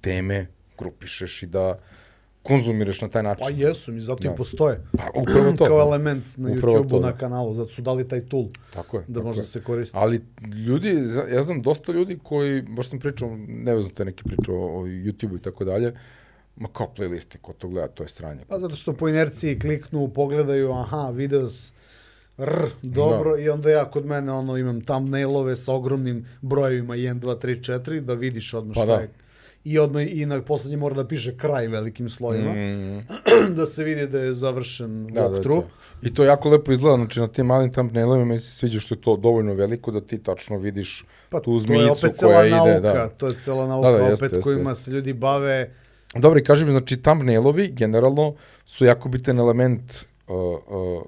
teme 0.00 0.46
grupišeš 0.78 1.42
i 1.42 1.46
da 1.46 1.78
konzumiraš 2.46 3.00
na 3.00 3.08
taj 3.08 3.22
način. 3.22 3.46
Pa 3.46 3.50
jesu, 3.50 3.92
mi 3.92 4.00
zato 4.00 4.22
da. 4.22 4.32
i 4.32 4.36
postoje. 4.36 4.80
Pa 4.96 5.10
upravo 5.14 5.52
to. 5.58 5.64
Kao 5.64 5.80
element 5.80 6.24
na 6.36 6.48
YouTube-u, 6.48 7.00
da. 7.00 7.06
na 7.06 7.18
kanalu, 7.18 7.54
zato 7.54 7.70
su 7.70 7.82
dali 7.82 8.08
taj 8.08 8.20
tool. 8.20 8.46
Tako 8.72 8.96
je. 8.96 9.04
Da 9.08 9.14
tako 9.14 9.26
može 9.26 9.38
je. 9.38 9.42
da 9.42 9.46
se 9.46 9.62
koristi. 9.62 9.98
Ali 10.00 10.20
ljudi, 10.66 11.02
ja 11.32 11.42
znam 11.42 11.62
dosta 11.62 11.92
ljudi 11.92 12.18
koji, 12.22 12.62
baš 12.62 12.88
sam 12.88 12.98
pričao, 12.98 13.36
ne 13.48 13.80
znam 13.80 13.90
te 13.90 14.04
neki 14.04 14.24
pričao 14.24 14.56
o 14.56 14.86
YouTube-u 14.86 15.36
i 15.36 15.40
tako 15.40 15.64
dalje, 15.64 15.94
ma 16.56 16.68
kao 16.72 16.92
playliste, 16.96 17.36
ko 17.42 17.52
to 17.52 17.68
gleda, 17.68 17.88
to 17.88 18.04
je 18.04 18.08
stranje. 18.08 18.40
Pa 18.48 18.58
zato 18.58 18.76
što 18.76 18.92
po 18.92 19.08
inerciji 19.08 19.58
kliknu, 19.58 20.08
pogledaju, 20.08 20.72
aha, 20.72 21.10
videos, 21.10 21.72
r, 22.38 22.70
dobro, 22.82 23.36
da. 23.36 23.42
i 23.42 23.48
onda 23.48 23.70
ja 23.70 23.90
kod 23.90 24.06
mene 24.06 24.32
ono 24.32 24.56
imam 24.56 24.80
thumbnailove 24.80 25.56
sa 25.56 25.72
ogromnim 25.72 26.26
brojevima 26.40 26.94
1, 26.94 27.20
2, 27.20 27.38
3, 27.46 27.80
4, 27.80 28.00
da 28.00 28.14
vidiš 28.14 28.54
odmah 28.54 28.74
pa 28.74 28.80
šta 28.80 28.96
da. 28.96 29.02
je 29.02 29.08
i 29.66 29.78
odmah 29.78 30.02
i 30.06 30.26
na 30.26 30.42
poslednji 30.42 30.76
mora 30.76 30.94
da 30.94 31.06
piše 31.06 31.36
kraj 31.36 31.66
velikim 31.66 32.10
slojima, 32.10 32.52
mm. 32.52 33.06
da 33.56 33.66
se 33.66 33.84
vidi 33.84 34.06
da 34.06 34.18
je 34.18 34.34
završen 34.34 35.06
da, 35.06 35.20
walkthrough. 35.20 35.62
Da, 35.62 36.00
da. 36.02 36.08
I 36.08 36.14
to 36.14 36.24
jako 36.24 36.50
lepo 36.50 36.72
izgleda, 36.72 36.96
znači 36.96 37.20
na 37.20 37.28
tim 37.28 37.46
malim 37.46 37.72
thumbnailovima 37.72 38.24
meni 38.24 38.40
se 38.40 38.50
sviđa 38.50 38.80
što 38.80 38.94
je 38.94 39.00
to 39.00 39.16
dovoljno 39.16 39.54
veliko 39.54 39.90
da 39.90 40.00
ti 40.00 40.18
tačno 40.22 40.58
vidiš 40.58 41.04
pa, 41.30 41.40
tu 41.40 41.58
zmicu 41.58 42.08
koja 42.20 42.48
nauka, 42.48 42.70
ide. 42.70 42.80
Da. 42.80 43.08
To 43.08 43.28
je 43.28 43.34
cela 43.34 43.66
nauka, 43.66 43.90
da, 43.90 43.98
da, 43.98 44.04
jeste, 44.04 44.24
opet 44.24 44.36
jeste, 44.36 44.42
kojima 44.42 44.70
jeste. 44.70 44.84
se 44.84 44.90
ljudi 44.90 45.12
bave. 45.12 45.70
Dobro, 46.14 46.38
i 46.38 46.44
kaži 46.44 46.64
mi, 46.64 46.70
znači 46.70 47.02
thumbnailovi 47.02 47.68
generalno 47.68 48.34
su 48.66 48.84
jako 48.84 49.08
bitan 49.08 49.38
element 49.38 49.92
uh, 50.28 50.36
uh, 50.36 51.02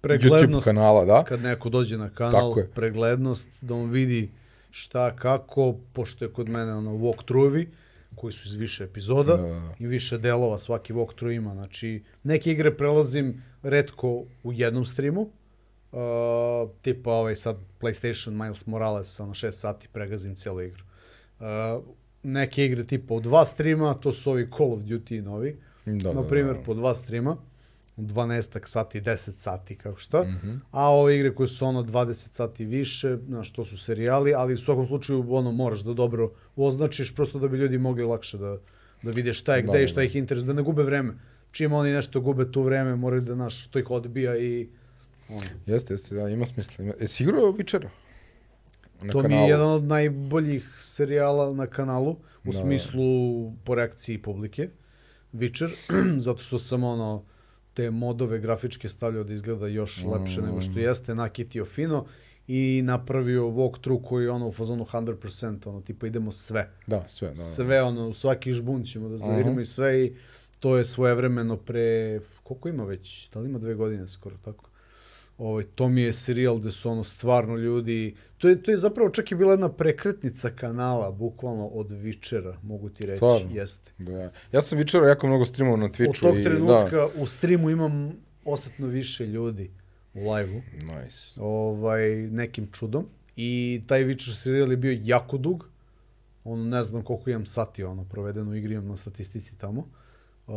preglednost, 0.00 0.66
YouTube 0.66 0.74
kanala, 0.74 1.04
da? 1.04 1.24
Kad 1.24 1.42
neko 1.42 1.68
dođe 1.68 1.98
na 1.98 2.10
kanal, 2.10 2.54
preglednost, 2.74 3.48
da 3.60 3.74
on 3.74 3.90
vidi 3.90 4.30
šta, 4.70 5.16
kako, 5.16 5.74
pošto 5.92 6.24
je 6.24 6.32
kod 6.32 6.48
mene 6.48 6.74
ono 6.74 6.90
walkthrough-ovi, 6.90 7.66
koji 8.20 8.32
su 8.32 8.48
iz 8.48 8.54
više 8.54 8.84
epizoda 8.84 9.36
da, 9.36 9.42
da, 9.42 9.48
da. 9.48 9.74
i 9.78 9.86
više 9.86 10.18
delova 10.18 10.58
svaki 10.58 10.92
walkthrough 10.92 11.36
ima. 11.36 11.54
Znači, 11.54 12.02
neke 12.22 12.52
igre 12.52 12.76
prelazim 12.76 13.42
redko 13.62 14.24
u 14.42 14.52
jednom 14.52 14.84
streamu, 14.84 15.20
uh, 15.20 16.00
tipa 16.82 17.12
ovaj 17.12 17.36
sad 17.36 17.56
PlayStation 17.80 18.30
Miles 18.30 18.66
Morales, 18.66 19.18
na 19.18 19.26
6 19.26 19.50
sati 19.50 19.88
pregazim 19.88 20.36
celu 20.36 20.60
igru. 20.60 20.84
Uh, 21.40 21.46
neke 22.22 22.64
igre 22.64 22.86
tipa 22.86 23.14
u 23.14 23.20
dva 23.20 23.44
streama, 23.44 23.94
to 23.94 24.12
su 24.12 24.30
ovi 24.30 24.48
Call 24.56 24.72
of 24.72 24.80
Duty 24.80 25.22
novi, 25.22 25.56
da, 25.86 26.12
na 26.12 26.22
primjer 26.22 26.54
da, 26.54 26.60
da. 26.60 26.64
po 26.64 26.74
dva 26.74 26.94
streama, 26.94 27.36
12 28.00 28.66
sati, 28.66 29.00
10 29.00 29.16
sati, 29.30 29.76
kako 29.76 29.98
šta. 29.98 30.22
Mhm. 30.22 30.46
-hmm. 30.46 30.58
A 30.70 30.90
ove 30.90 31.16
igre 31.16 31.34
koje 31.34 31.46
su 31.46 31.66
ono 31.66 31.82
20 31.82 32.12
sati 32.32 32.64
više, 32.64 33.16
znaš, 33.26 33.52
to 33.52 33.64
su 33.64 33.78
serijali, 33.78 34.34
ali 34.34 34.54
u 34.54 34.58
svakom 34.58 34.86
slučaju 34.86 35.34
ono 35.34 35.52
moraš 35.52 35.80
da 35.80 35.94
dobro 35.94 36.32
označiš, 36.56 37.14
prosto 37.14 37.38
da 37.38 37.48
bi 37.48 37.58
ljudi 37.58 37.78
mogli 37.78 38.04
lakše 38.04 38.38
da, 38.38 38.56
da 39.02 39.10
vide 39.10 39.32
šta 39.34 39.56
je, 39.56 39.62
Da, 39.62 39.68
gde 39.68 39.78
da, 39.78 39.84
i 39.84 39.88
šta 39.88 40.02
ih 40.02 40.16
interesuje, 40.16 40.46
da 40.46 40.52
ne 40.52 40.62
gube 40.62 40.82
vreme. 40.82 41.14
Čim 41.52 41.72
oni 41.72 41.90
nešto 41.92 42.20
gube 42.20 42.52
tu 42.52 42.62
vreme, 42.62 42.96
moraju 42.96 43.22
da, 43.22 43.34
naš, 43.34 43.66
to 43.66 43.78
ih 43.78 43.90
odbija 43.90 44.36
i... 44.38 44.68
Ono. 45.28 45.42
Jeste, 45.66 45.94
jeste, 45.94 46.14
da, 46.14 46.28
ima 46.28 46.46
smisla. 46.46 46.84
Ima... 46.84 46.94
Jesi 47.00 47.22
igrao 47.22 47.52
Witchera? 47.52 47.88
Na 49.02 49.12
To 49.12 49.18
mi 49.18 49.24
je 49.24 49.28
kanalu? 49.30 49.48
jedan 49.48 49.68
od 49.70 49.84
najboljih 49.84 50.76
serijala 50.80 51.52
na 51.54 51.66
kanalu, 51.66 52.16
u 52.44 52.52
Da. 52.52 52.58
smislu 52.58 53.02
po 53.64 53.74
reakciji 53.74 54.18
publike. 54.22 54.68
Witcher, 55.34 55.70
zato 56.26 56.40
što 56.40 56.58
sam 56.58 56.84
ono, 56.84 57.24
te 57.80 57.90
modove 57.90 58.38
grafičke 58.38 58.88
stavljao 58.88 59.24
da 59.24 59.32
izgleda 59.32 59.66
još 59.66 60.04
lepše 60.04 60.42
nego 60.42 60.56
Mm. 60.56 60.60
što 60.60 60.78
jeste, 60.78 61.14
nakitio 61.14 61.64
fino 61.64 62.04
i 62.48 62.82
napravio 62.84 63.42
walkthrough 63.44 64.02
koji 64.02 64.24
je 64.24 64.30
ono 64.30 64.48
u 64.48 64.52
fazonu 64.52 64.84
100%, 64.84 65.66
ono, 65.66 65.80
tipa 65.80 66.06
idemo 66.06 66.30
sve. 66.32 66.70
Da, 66.86 67.04
sve. 67.08 67.28
Da, 67.28 67.34
da. 67.34 67.40
Sve, 67.40 67.82
ono, 67.82 68.08
u 68.08 68.14
svaki 68.14 68.52
žbun 68.52 68.84
ćemo 68.84 69.08
da 69.08 69.16
zavirimo 69.16 69.50
Mhm. 69.50 69.60
i 69.60 69.64
sve 69.64 70.04
i 70.04 70.12
to 70.60 70.76
je 70.76 70.84
svojevremeno 70.84 71.56
pre, 71.56 72.20
koliko 72.42 72.68
ima 72.68 72.84
već, 72.84 73.30
da 73.30 73.40
li 73.40 73.48
ima 73.48 73.58
dve 73.58 73.74
godine 73.74 74.08
skoro 74.08 74.36
tako? 74.44 74.69
Ovaj, 75.40 75.64
to 75.64 75.88
mi 75.88 76.00
je 76.00 76.12
serijal 76.12 76.58
gde 76.58 76.70
su 76.70 76.90
ono 76.90 77.04
stvarno 77.04 77.56
ljudi, 77.56 78.14
to 78.38 78.48
je, 78.48 78.62
to 78.62 78.70
je 78.70 78.78
zapravo 78.78 79.10
čak 79.10 79.32
i 79.32 79.34
bila 79.34 79.52
jedna 79.52 79.68
prekretnica 79.68 80.50
kanala, 80.50 81.10
bukvalno 81.10 81.66
od 81.66 81.90
Witchera, 81.90 82.54
mogu 82.62 82.88
ti 82.88 83.02
reći, 83.02 83.16
Stvarno? 83.16 83.50
jeste. 83.52 83.90
Da. 83.98 84.32
Ja 84.52 84.62
sam 84.62 84.78
Witchera 84.78 85.08
jako 85.08 85.26
mnogo 85.26 85.46
streamao 85.46 85.76
na 85.76 85.88
Twitchu. 85.88 86.08
Od 86.08 86.20
tog 86.20 86.38
i, 86.38 86.44
trenutka 86.44 86.96
Da. 86.96 87.08
u 87.16 87.26
streamu 87.26 87.70
imam 87.70 88.12
osetno 88.44 88.86
više 88.86 89.26
ljudi 89.26 89.70
u 90.14 90.32
live-u, 90.32 90.60
Nice. 90.86 91.40
ovaj, 91.40 92.16
nekim 92.16 92.68
čudom. 92.72 93.06
I 93.36 93.82
taj 93.86 94.04
Witcher 94.04 94.34
serijal 94.34 94.70
je 94.70 94.76
bio 94.76 94.98
jako 95.04 95.38
dug. 95.38 95.68
Ono, 96.44 96.64
ne 96.64 96.82
znam 96.82 97.02
koliko 97.02 97.30
imam 97.30 97.46
sati 97.46 97.84
ono, 97.84 98.04
provedeno 98.04 98.50
u 98.50 98.54
igri, 98.54 98.74
imam 98.74 98.88
na 98.88 98.96
statistici 98.96 99.58
tamo. 99.58 99.80
Uh, 100.46 100.54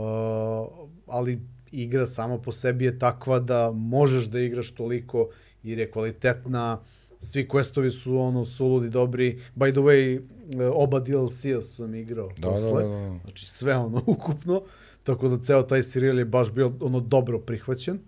ali 1.07 1.39
igra 1.73 2.05
sama 2.05 2.37
po 2.37 2.51
sebi 2.51 2.85
je 2.85 2.99
takva 2.99 3.39
da 3.39 3.71
možeš 3.71 4.25
da 4.25 4.39
igraš 4.39 4.71
toliko 4.71 5.29
jer 5.63 5.79
je 5.79 5.91
kvalitetna, 5.91 6.79
svi 7.19 7.47
questovi 7.47 7.91
su 7.91 8.17
ono 8.17 8.45
suludi 8.45 8.89
dobri. 8.89 9.39
By 9.55 9.71
the 9.71 9.79
way, 9.81 10.21
e, 10.61 10.65
oba 10.65 10.99
DLC-a 10.99 11.61
sam 11.61 11.95
igrao 11.95 12.29
Da, 12.39 12.49
posle. 12.49 12.83
da, 12.83 12.89
da, 12.89 12.95
da. 12.95 13.19
Znači 13.23 13.45
sve 13.45 13.75
ono 13.75 14.03
ukupno. 14.15 14.61
Tako 15.03 15.27
da 15.27 15.43
ceo 15.43 15.61
taj 15.63 15.83
serijal 15.83 16.19
je 16.19 16.25
baš 16.25 16.51
bio 16.51 16.71
ono 16.81 16.99
dobro 16.99 17.39
prihvaćen. 17.39 17.99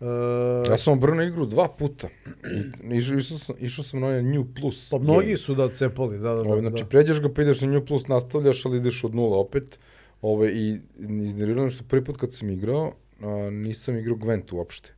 Uh, 0.00 0.06
Ja 0.70 0.78
sam 0.78 0.92
obrnuo 0.92 1.22
igru 1.24 1.46
dva 1.46 1.68
puta. 1.68 2.08
I, 2.92 2.96
išao, 2.96 3.16
išao, 3.16 3.38
sam, 3.38 3.56
išao 3.60 3.84
sam 3.84 4.00
na 4.00 4.06
ovaj 4.06 4.22
New 4.22 4.44
Plus. 4.60 4.90
Pa 4.90 4.98
mnogi 4.98 5.36
su 5.36 5.54
da 5.54 5.68
cepali, 5.68 6.18
da, 6.18 6.34
da, 6.34 6.42
da. 6.42 6.48
Ove, 6.48 6.60
znači, 6.60 6.82
da. 6.82 6.88
pređeš 6.88 7.20
ga, 7.20 7.32
pa 7.32 7.42
ideš 7.42 7.60
na 7.60 7.68
New 7.68 7.84
Plus, 7.84 8.08
nastavljaš, 8.08 8.66
ali 8.66 8.78
ideš 8.78 9.04
od 9.04 9.14
nula 9.14 9.36
opet. 9.36 9.78
Ove, 10.22 10.52
I 10.52 10.80
iznervirano 11.24 11.70
što 11.70 11.84
prvi 11.84 12.04
put 12.04 12.16
kad 12.16 12.32
sam 12.32 12.50
igrao, 12.50 12.92
a, 13.20 13.50
nisam 13.50 13.96
igrao 13.96 14.16
Gwent 14.16 14.52
uopšte. 14.52 14.94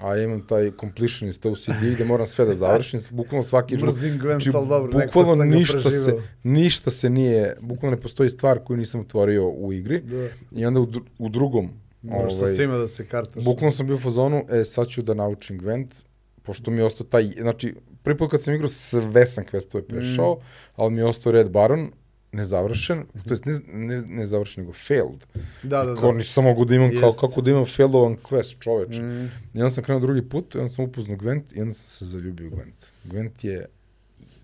A 0.00 0.16
ja 0.16 0.24
imam 0.24 0.46
taj 0.46 0.70
completionist 0.80 1.46
OCD 1.46 1.94
gde 1.94 2.04
moram 2.04 2.26
sve 2.26 2.44
da 2.44 2.54
završim, 2.54 3.00
bukvalno 3.10 3.42
svaki 3.42 3.78
žut. 3.78 3.86
Mrzim 3.86 4.18
Gwent, 4.18 4.54
ali 4.54 4.68
dobro, 4.68 4.92
bukvalno 4.92 5.36
sam 5.36 5.50
ga 5.50 5.56
ništa 5.56 5.80
se, 5.80 5.88
preživeo. 5.88 6.22
ništa 6.42 6.90
se 6.90 7.10
nije, 7.10 7.56
bukvalno 7.60 7.96
ne 7.96 8.02
postoji 8.02 8.30
stvar 8.30 8.58
koju 8.64 8.76
nisam 8.76 9.00
otvorio 9.00 9.48
u 9.48 9.72
igri. 9.72 10.00
Da. 10.00 10.28
I 10.52 10.66
onda 10.66 10.80
u, 10.80 10.86
dru- 10.86 11.04
u 11.18 11.28
drugom, 11.28 11.70
Moraš 12.02 12.38
sa 12.38 12.46
svima 12.46 12.76
da 12.76 12.86
se 12.86 13.06
kartaš. 13.06 13.44
Bukvalno 13.44 13.70
sam 13.70 13.86
bio 13.86 13.96
u 13.96 13.98
fazonu, 13.98 14.44
e, 14.50 14.64
sad 14.64 14.88
ću 14.88 15.02
da 15.02 15.14
naučim 15.14 15.60
Gwent, 15.60 15.94
pošto 16.42 16.70
mi 16.70 16.78
je 16.78 16.84
ostao 16.84 17.06
taj, 17.06 17.24
znači, 17.24 17.74
prvi 18.02 18.18
put 18.18 18.30
kad 18.30 18.42
sam 18.42 18.54
igrao, 18.54 18.68
sve 18.68 19.26
sam 19.26 19.44
questove 19.44 19.82
prešao, 19.82 20.34
mm. 20.34 20.38
ali 20.76 20.90
mi 20.90 21.00
je 21.00 21.06
ostao 21.06 21.32
Red 21.32 21.50
Baron, 21.50 21.90
nezavršen, 22.32 23.04
to 23.26 23.32
jest 23.32 23.44
ne, 23.44 23.58
ne, 23.66 24.02
nezavršen, 24.02 24.62
nego 24.64 24.72
failed. 24.72 25.26
Da, 25.62 25.84
da, 25.84 25.94
Kao 25.94 26.12
da. 26.12 26.16
nisam 26.18 26.44
mogu 26.44 26.64
da 26.64 26.74
imam, 26.74 26.90
kao, 27.00 27.10
kako 27.12 27.40
da 27.40 27.50
imam 27.50 27.64
failovan 27.66 28.16
quest, 28.18 28.56
čoveče. 28.58 29.02
Mm. 29.02 29.24
I 29.24 29.30
onda 29.54 29.70
sam 29.70 29.84
krenuo 29.84 30.00
drugi 30.00 30.22
put, 30.22 30.54
i 30.54 30.58
onda 30.58 30.68
sam 30.70 30.84
upoznao 30.84 31.16
Gwent, 31.16 31.42
i 31.52 31.62
onda 31.62 31.74
sam 31.74 31.88
se 31.88 32.04
zaljubio 32.06 32.46
u 32.46 32.50
Gwent. 32.50 32.86
Gwent 33.04 33.44
je, 33.44 33.66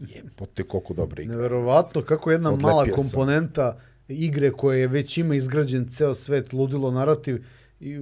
jebote 0.00 0.62
koliko 0.62 0.94
dobra 0.94 1.22
igra. 1.22 1.36
Neverovatno 1.36 2.02
kako 2.02 2.30
jedna 2.30 2.50
Odlepio 2.50 2.68
mala 2.68 2.84
sam. 2.86 2.94
komponenta 2.94 3.78
igre 4.08 4.50
koje 4.50 4.86
već 4.86 5.18
ima 5.18 5.34
izgrađen 5.34 5.88
ceo 5.88 6.14
svet, 6.14 6.52
ludilo 6.52 6.90
narativ 6.90 7.44
i 7.80 7.98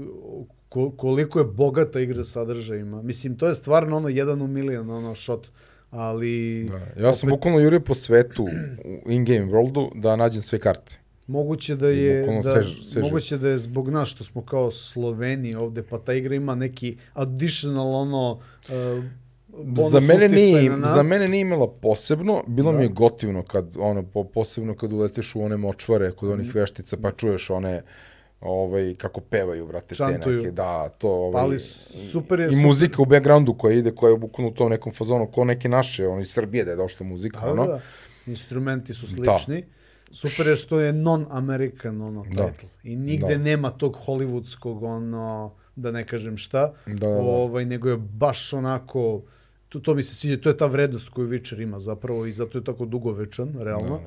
ko- 0.69 0.91
koliko 0.91 1.39
je 1.39 1.45
bogata 1.45 2.01
igra 2.01 2.25
sadržajima. 2.25 3.03
Mislim, 3.03 3.37
to 3.37 3.49
je 3.49 3.55
stvarno 3.55 3.97
ono 3.97 4.09
jedan 4.09 4.43
u 4.43 4.47
milion, 4.47 4.91
ono 4.91 5.15
shot, 5.15 5.49
ali 5.95 6.65
Da. 6.97 7.03
Ja 7.03 7.15
sam 7.15 7.29
bukvalno 7.29 7.59
jurio 7.61 7.81
po 7.81 7.95
svetu, 7.95 8.47
u 9.05 9.11
in-game 9.11 9.47
worldu, 9.47 9.91
da 9.95 10.17
nađem 10.17 10.43
sve 10.43 10.59
karte. 10.59 10.99
moguće 11.27 11.77
da 11.77 11.89
je 11.89 12.23
da, 12.23 12.33
svež- 12.33 12.83
sveže. 12.83 13.01
moguće 13.03 13.39
da 13.39 13.49
je 13.49 13.59
zbog 13.59 13.91
nas 13.91 14.09
što 14.09 14.25
smo 14.25 14.43
kao 14.43 14.71
Sloveni 14.71 15.55
ovde, 15.55 15.83
pa 15.83 15.99
ta 15.99 16.13
igra 16.13 16.35
ima 16.35 16.55
neki 16.55 16.97
additional 17.15 17.89
ono 17.89 18.31
uh, 18.31 19.05
bonus 19.57 19.91
za 19.91 20.01
mene 20.03 20.29
nije, 20.31 20.71
na 20.71 20.77
nas. 20.77 20.95
za 20.95 21.03
mene 21.05 21.29
nije 21.29 21.41
imala 21.41 21.69
posebno, 21.73 22.45
bilo 22.47 22.73
Da. 22.73 22.79
mi 22.79 22.85
je 22.85 22.89
gotivno 22.91 23.43
kad 23.43 23.77
ono 23.79 24.03
po, 24.05 24.25
posebno 24.25 24.75
kad 24.75 24.93
uletiš 24.93 25.35
u 25.35 25.43
one 25.43 25.57
močvare 25.57 26.11
kod 26.11 26.29
Mhm. 26.29 26.35
onih 26.35 26.55
veštica 26.55 26.97
pa 26.97 27.11
čuješ 27.13 27.51
one 27.51 27.83
ovaj 28.45 28.95
kako 28.95 29.21
pevaju 29.21 29.67
brate 29.67 29.95
Čantuju. 29.95 30.23
te 30.33 30.43
neke 30.43 30.51
da 30.53 30.89
to 30.89 31.09
ovaj 31.11 31.43
ali 31.43 31.59
super 31.59 32.41
je- 32.41 32.47
i 32.47 32.51
super- 32.51 32.63
muzika 32.63 33.03
u 33.03 33.07
backgroundu 33.07 33.55
koja 33.55 33.75
ide 33.75 33.91
koja 33.91 34.11
je 34.11 34.19
bukvalno 34.19 34.51
u 34.51 34.55
tom 34.55 34.71
nekom 34.71 34.93
fazonu 34.93 35.27
ko 35.27 35.45
neke 35.45 35.69
naše 35.69 36.07
oni 36.07 36.23
iz 36.23 36.31
Srbije 36.31 36.65
da 36.65 36.71
je 36.71 36.77
došla 36.77 37.07
muzika 37.07 37.41
Da, 37.41 37.53
ono 37.53 37.67
da, 37.67 37.81
instrumenti 38.27 38.95
su 38.95 39.07
Da. 39.09 39.13
slični. 39.39 39.65
Super 40.11 40.47
je 40.47 40.57
što 40.57 40.81
je 40.81 40.93
non-American 40.93 42.03
ono 42.03 42.25
Da. 42.25 42.47
title. 42.47 42.69
I 42.85 42.97
nigde 42.97 43.27
Da. 43.29 43.39
nema 43.41 43.71
tog 43.71 43.99
hollywoodskog 43.99 44.83
ono, 44.85 45.55
da 45.77 45.91
ne 45.91 46.07
kažem 46.07 46.37
šta, 46.37 46.73
Da, 46.87 46.93
da, 46.95 47.07
da. 47.07 47.17
ovaj, 47.17 47.65
nego 47.65 47.89
je 47.89 47.97
baš 47.99 48.53
onako, 48.53 49.23
to, 49.69 49.81
to 49.81 49.95
mi 49.95 50.03
se 50.03 50.15
sviđa, 50.15 50.37
to 50.37 50.49
je 50.49 50.57
ta 50.57 50.67
vrednost 50.67 51.09
koju 51.09 51.29
Witcher 51.29 51.63
ima 51.63 51.79
zapravo 51.81 52.27
i 52.27 52.33
zato 52.33 52.59
je 52.59 52.65
tako 52.65 52.85
dugovečan, 52.87 53.55
realno. 53.59 54.01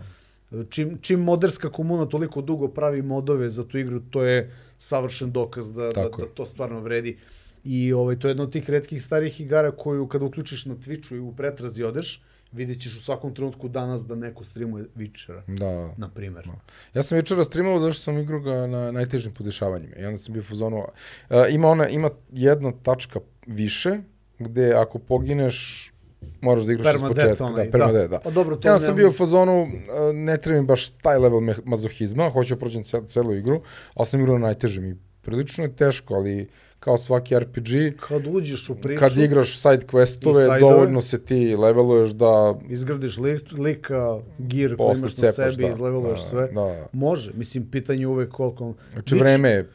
Čim, 0.70 0.98
čim 1.02 1.20
moderska 1.20 1.70
komuna 1.70 2.06
toliko 2.06 2.42
dugo 2.42 2.68
pravi 2.68 3.02
modove 3.02 3.50
za 3.50 3.68
tu 3.68 3.78
igru, 3.78 4.00
to 4.00 4.24
je 4.24 4.52
savršen 4.78 5.32
dokaz 5.32 5.72
da, 5.72 5.84
da, 5.84 5.92
Tako 5.92 6.22
da 6.22 6.28
to 6.28 6.46
stvarno 6.46 6.80
vredi. 6.80 7.18
I 7.64 7.94
ovaj, 7.94 8.20
to 8.20 8.28
je 8.28 8.30
jedna 8.32 8.44
od 8.44 8.52
tih 8.52 8.70
redkih 8.70 9.04
starih 9.04 9.42
igara 9.42 9.72
koju 9.72 10.08
kada 10.08 10.26
uključiš 10.26 10.66
na 10.66 10.76
Twitchu 10.76 11.16
i 11.16 11.20
u 11.20 11.34
pretrazi 11.36 11.84
odeš, 11.84 12.22
vidjet 12.52 12.82
ćeš 12.82 12.96
u 12.96 13.04
svakom 13.04 13.36
trenutku 13.36 13.68
danas 13.68 14.06
da 14.06 14.16
neko 14.16 14.44
streamuje 14.44 14.86
Witchera, 14.96 15.42
da 15.48 15.94
na 15.98 16.10
primer. 16.10 16.50
Ja 16.94 17.04
sam 17.04 17.16
večera 17.16 17.44
streamovao 17.44 17.80
zašto 17.80 18.02
sam 18.02 18.18
igrao 18.20 18.40
ga 18.40 18.68
na 18.68 18.92
najtežim 18.92 19.34
podešavanjima. 19.34 19.96
I 19.96 20.06
onda 20.06 20.18
sam 20.18 20.34
bio 20.34 20.40
u 20.42 20.44
fazonu, 20.44 20.78
uh, 20.78 21.38
ima 21.50 21.68
ona, 21.68 21.88
ima 21.88 22.10
jedna 22.32 22.72
tačka 22.84 23.20
više, 23.48 24.00
gde 24.40 24.74
ako 24.74 25.00
pogineš, 25.00 25.92
moraš 26.42 26.64
da 26.64 26.74
igraš 26.74 26.96
iz 26.96 27.02
Permadeath 27.02 27.28
početka. 27.28 27.46
onaj, 27.46 27.66
da, 27.66 27.72
permadeath, 27.72 28.10
da. 28.10 28.18
da. 28.18 28.20
Pa 28.20 28.32
dobro, 28.32 28.56
to 28.56 28.68
ja 28.68 28.80
sam 28.80 28.96
bio 28.96 29.10
u 29.10 29.14
fazonu, 29.14 29.62
uh, 29.62 29.70
ne 30.14 30.38
treba 30.38 30.62
mi 30.62 30.68
baš 30.68 30.90
taj 30.90 31.18
level 31.18 31.40
mazohizma, 31.66 32.30
hoću 32.30 32.56
da 32.56 32.60
prođem 32.60 32.84
cel, 32.84 33.06
celu 33.08 33.34
igru, 33.34 33.62
ali 33.94 34.06
sam 34.06 34.22
igrao 34.22 34.38
na 34.38 34.46
najtežim 34.46 34.86
i 34.86 34.96
prilično 35.22 35.64
je 35.64 35.76
teško, 35.76 36.14
ali 36.14 36.48
kao 36.80 36.98
svaki 36.98 37.40
RPG, 37.40 38.00
Kad 38.08 38.28
uđeš 38.28 38.70
u 38.70 38.76
priču, 38.76 39.00
kad 39.00 39.18
igraš 39.18 39.58
side 39.58 39.86
questove, 39.92 40.44
side-ove. 40.44 40.60
dovoljno 40.60 41.02
se 41.02 41.26
ti 41.26 41.56
leveluješ 41.56 42.12
da 42.12 42.56
izgradiš 42.70 43.18
lik, 43.18 43.42
lika, 43.58 44.20
gear 44.38 44.76
koji 44.78 44.98
imaš 44.98 45.18
na 45.18 45.32
sebi, 45.32 45.64
da, 45.64 45.70
izleveluješ 45.70 46.20
da, 46.20 46.26
sve. 46.26 46.48
Da, 46.48 46.88
Može, 46.94 47.32
mislim, 47.34 47.72
pitanje 47.72 48.00
je 48.00 48.08
uvek 48.08 48.32
koliko... 48.32 48.74
Znači 48.94 49.16
vreme 49.16 49.50
je 49.50 49.70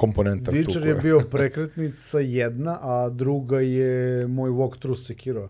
komponenta. 0.00 0.50
Witcher 0.50 0.86
je 0.86 0.94
bio 0.94 1.20
prekretnica 1.30 2.18
jedna, 2.18 2.78
a 2.82 3.08
druga 3.08 3.60
je 3.60 4.26
moj 4.26 4.50
walkthrough 4.50 5.06
Sekiro, 5.06 5.48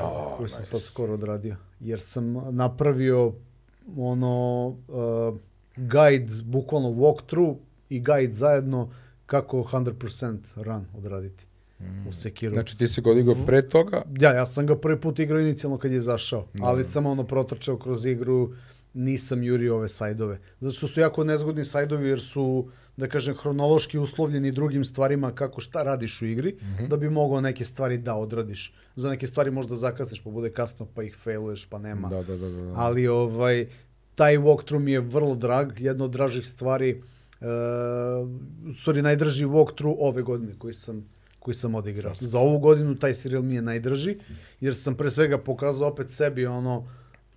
Oh, 0.00 0.36
koji 0.36 0.48
sam 0.48 0.60
nice. 0.60 0.70
sad 0.70 0.80
skoro 0.80 1.14
odradio. 1.14 1.56
Jer 1.80 2.00
sam 2.00 2.32
napravio 2.50 3.32
ono 3.96 4.66
uh, 4.66 5.38
guide, 5.76 6.32
bukvalno 6.44 6.88
walkthrough 6.88 7.56
i 7.88 8.00
guide 8.00 8.32
zajedno 8.32 8.90
kako 9.26 9.56
100% 9.56 10.38
run 10.56 10.84
odraditi 10.94 11.46
u 12.08 12.12
Sekiro. 12.12 12.52
Znači 12.52 12.78
ti 12.78 12.88
si 12.88 13.00
god 13.00 13.18
igrao 13.18 13.36
pre 13.46 13.68
toga, 13.68 14.02
Ja, 14.20 14.32
ja 14.32 14.46
sam 14.46 14.66
ga 14.66 14.76
prvi 14.76 15.00
put 15.00 15.18
igrao 15.18 15.40
inicijalno 15.40 15.78
kad 15.78 15.90
je 15.90 15.96
izašao, 15.96 16.46
ali 16.60 16.84
sam 16.84 17.06
ono 17.06 17.24
protrčao 17.24 17.78
kroz 17.78 18.06
igru, 18.06 18.50
nisam 18.94 19.42
jurio 19.42 19.76
ove 19.76 19.88
sajdove. 19.88 20.38
Zato 20.60 20.72
što 20.72 20.88
su 20.88 21.00
jako 21.00 21.24
nezgodni 21.24 21.64
sajdovi 21.64 22.08
jer 22.08 22.20
su, 22.20 22.68
da 22.96 23.08
kažem, 23.08 23.34
hronološki 23.34 23.98
uslovljeni 23.98 24.52
drugim 24.52 24.84
stvarima 24.84 25.32
kako 25.34 25.60
šta 25.60 25.82
radiš 25.82 26.22
u 26.22 26.26
igri, 26.26 26.56
da 26.88 26.96
bi 26.96 27.10
mogao 27.10 27.40
neke 27.40 27.64
stvari 27.64 27.98
da 27.98 28.14
odradiš. 28.14 28.72
Za 28.96 29.10
neke 29.10 29.26
stvari 29.26 29.50
možda 29.50 29.74
zakasniš 29.74 30.20
pa 30.20 30.30
bude 30.30 30.50
kasno 30.50 30.86
pa 30.94 31.02
ih 31.02 31.16
failuješ 31.16 31.66
pa 31.66 31.78
nema. 31.78 32.08
Da, 32.08 32.22
da, 32.22 32.36
da, 32.36 32.48
da. 32.48 32.62
da. 32.62 32.72
Ali 32.76 33.08
ovaj, 33.08 33.66
taj 34.14 34.38
walkthrough 34.38 34.78
mi 34.78 34.92
je 34.92 35.00
vrlo 35.00 35.34
drag, 35.34 35.80
jedna 35.80 36.04
od 36.04 36.10
dražih 36.10 36.46
stvari. 36.46 37.02
u 38.70 38.74
stvari 38.74 39.02
najdrži 39.02 39.44
walkthrough 39.44 39.96
ove 39.98 40.22
godine 40.22 40.52
koji 40.58 40.72
sam 40.72 41.04
koji 41.42 41.54
sam 41.54 41.74
odigrao. 41.74 42.14
Za 42.20 42.38
ovu 42.38 42.58
godinu 42.58 42.94
taj 42.98 43.14
serijal 43.14 43.42
mi 43.42 43.54
je 43.54 43.62
najdrži, 43.62 44.16
jer 44.60 44.76
sam 44.76 44.94
pre 44.94 45.10
svega 45.10 45.38
pokazao 45.38 45.88
opet 45.88 46.10
sebi 46.10 46.46
ono 46.46 46.88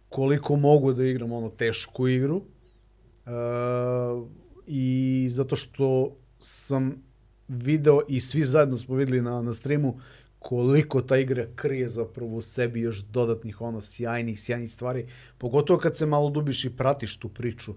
koliko 0.10 0.56
mogu 0.56 0.94
da 0.94 1.04
igram 1.04 1.32
ono 1.32 1.50
tešku 1.50 2.08
igru. 2.08 2.36
Uh, 2.36 4.28
I 4.68 5.28
zato 5.30 5.56
što 5.56 6.16
sam 6.40 7.04
video 7.48 8.02
i 8.08 8.20
svi 8.20 8.44
zajedno 8.44 8.78
smo 8.78 8.96
videli 8.96 9.22
na, 9.22 9.42
na 9.42 9.54
streamu 9.54 10.00
koliko 10.40 11.02
ta 11.02 11.18
igra 11.18 11.46
krije 11.56 11.90
zapravo 11.90 12.36
u 12.36 12.42
sebi 12.42 12.82
još 12.82 13.04
dodatnih 13.04 13.62
ono 13.62 13.82
sjajnih, 13.82 14.40
sjajnih 14.40 14.72
stvari. 14.72 15.08
Pogotovo 15.38 15.80
kad 15.80 15.98
se 15.98 16.06
malo 16.06 16.30
dubiš 16.30 16.66
i 16.66 16.78
pratiš 16.78 17.18
tu 17.18 17.30
priču. 17.30 17.74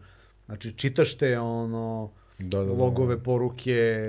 Znači, 0.46 0.72
čitaš 0.72 1.14
te 1.14 1.38
ono, 1.38 2.10
da, 2.38 2.58
da, 2.58 2.64
da, 2.64 2.72
logove, 2.72 3.22
poruke, 3.22 4.04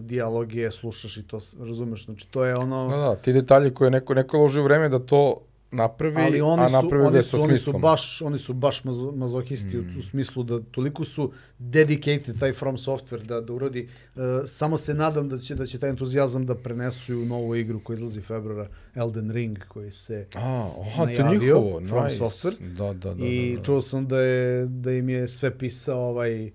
dijaloge, 0.00 0.70
slušaš 0.70 1.16
i 1.16 1.22
to 1.22 1.38
razumeš. 1.58 2.04
Znači, 2.04 2.28
to 2.30 2.44
je 2.44 2.56
ono... 2.56 2.88
Da, 2.88 2.96
da, 2.96 3.16
ti 3.16 3.32
detalji 3.32 3.74
koje 3.74 3.90
neko, 3.90 4.14
neko 4.14 4.38
loži 4.38 4.60
u 4.60 4.64
vreme 4.64 4.88
da 4.88 4.98
to 4.98 5.40
napravi, 5.74 6.16
ali 6.18 6.40
oni 6.40 6.62
a 6.62 6.68
napravi 6.68 7.04
oni 7.04 7.16
da 7.16 7.22
su, 7.22 7.40
oni 7.42 7.56
su 7.56 7.78
baš 7.78 8.22
oni 8.22 8.38
su 8.38 8.52
baš 8.52 8.84
mazo, 8.84 9.12
mazohisti 9.12 9.76
mm. 9.76 9.96
u, 9.96 9.98
u 9.98 10.02
smislu 10.02 10.42
da 10.42 10.58
toliko 10.58 11.04
su 11.04 11.32
dedicated 11.58 12.38
taj 12.38 12.52
From 12.52 12.76
Software 12.76 13.22
da 13.22 13.40
da 13.40 13.52
uradi 13.52 13.88
uh, 14.14 14.22
samo 14.46 14.76
se 14.76 14.94
nadam 14.94 15.28
da 15.28 15.38
će 15.38 15.54
da 15.54 15.66
će 15.66 15.78
taj 15.78 15.90
entuzijazam 15.90 16.46
da 16.46 16.54
prenesu 16.54 17.14
u 17.14 17.24
novu 17.24 17.56
igru 17.56 17.80
koja 17.84 17.94
izlazi 17.94 18.20
februara 18.20 18.68
Elden 18.94 19.30
Ring 19.30 19.58
koji 19.68 19.90
se 19.90 20.26
a 20.34 20.70
aha 20.80 21.04
to 21.04 21.10
je 21.10 21.38
njihovo 21.38 21.80
From 21.86 22.04
nice. 22.04 22.18
Software 22.18 22.74
da 22.76 22.92
da 22.92 23.14
da 23.14 23.26
i 23.26 23.50
da, 23.50 23.56
da. 23.56 23.64
čuo 23.64 23.80
sam 23.80 24.06
da 24.06 24.20
je 24.20 24.66
da 24.66 24.92
im 24.92 25.08
je 25.08 25.28
sve 25.28 25.58
pisao 25.58 26.00
ovaj 26.00 26.50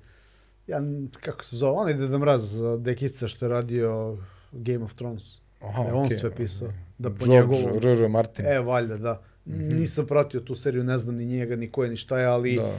ja 0.67 0.81
kako 1.19 1.43
se 1.43 1.57
zove 1.57 1.71
onaj 1.71 1.93
Deda 1.93 2.17
Mraz 2.17 2.55
dekica 2.79 3.27
što 3.27 3.45
je 3.45 3.49
radio 3.49 4.17
Game 4.51 4.85
of 4.85 4.93
Thrones 4.93 5.41
Aha, 5.61 5.83
da 5.83 5.89
je 5.89 5.93
on 5.93 6.09
okay. 6.09 6.19
sve 6.19 6.35
pisao. 6.35 6.67
Da 6.99 7.09
po 7.09 7.25
George 7.25 7.57
njegovu... 7.57 7.77
R.R. 7.77 8.09
Martin. 8.09 8.45
E, 8.45 8.59
valjda, 8.59 8.97
da. 8.97 9.21
Mm 9.45 9.53
-hmm. 9.53 9.73
Nisam 9.73 10.07
pratio 10.07 10.39
tu 10.39 10.55
seriju, 10.55 10.83
ne 10.83 10.97
znam 10.97 11.15
ni 11.15 11.25
njega, 11.25 11.55
ni 11.55 11.71
ko 11.71 11.83
je, 11.83 11.89
ni 11.89 11.97
šta 11.97 12.19
je, 12.19 12.25
ali 12.25 12.55
da. 12.55 12.77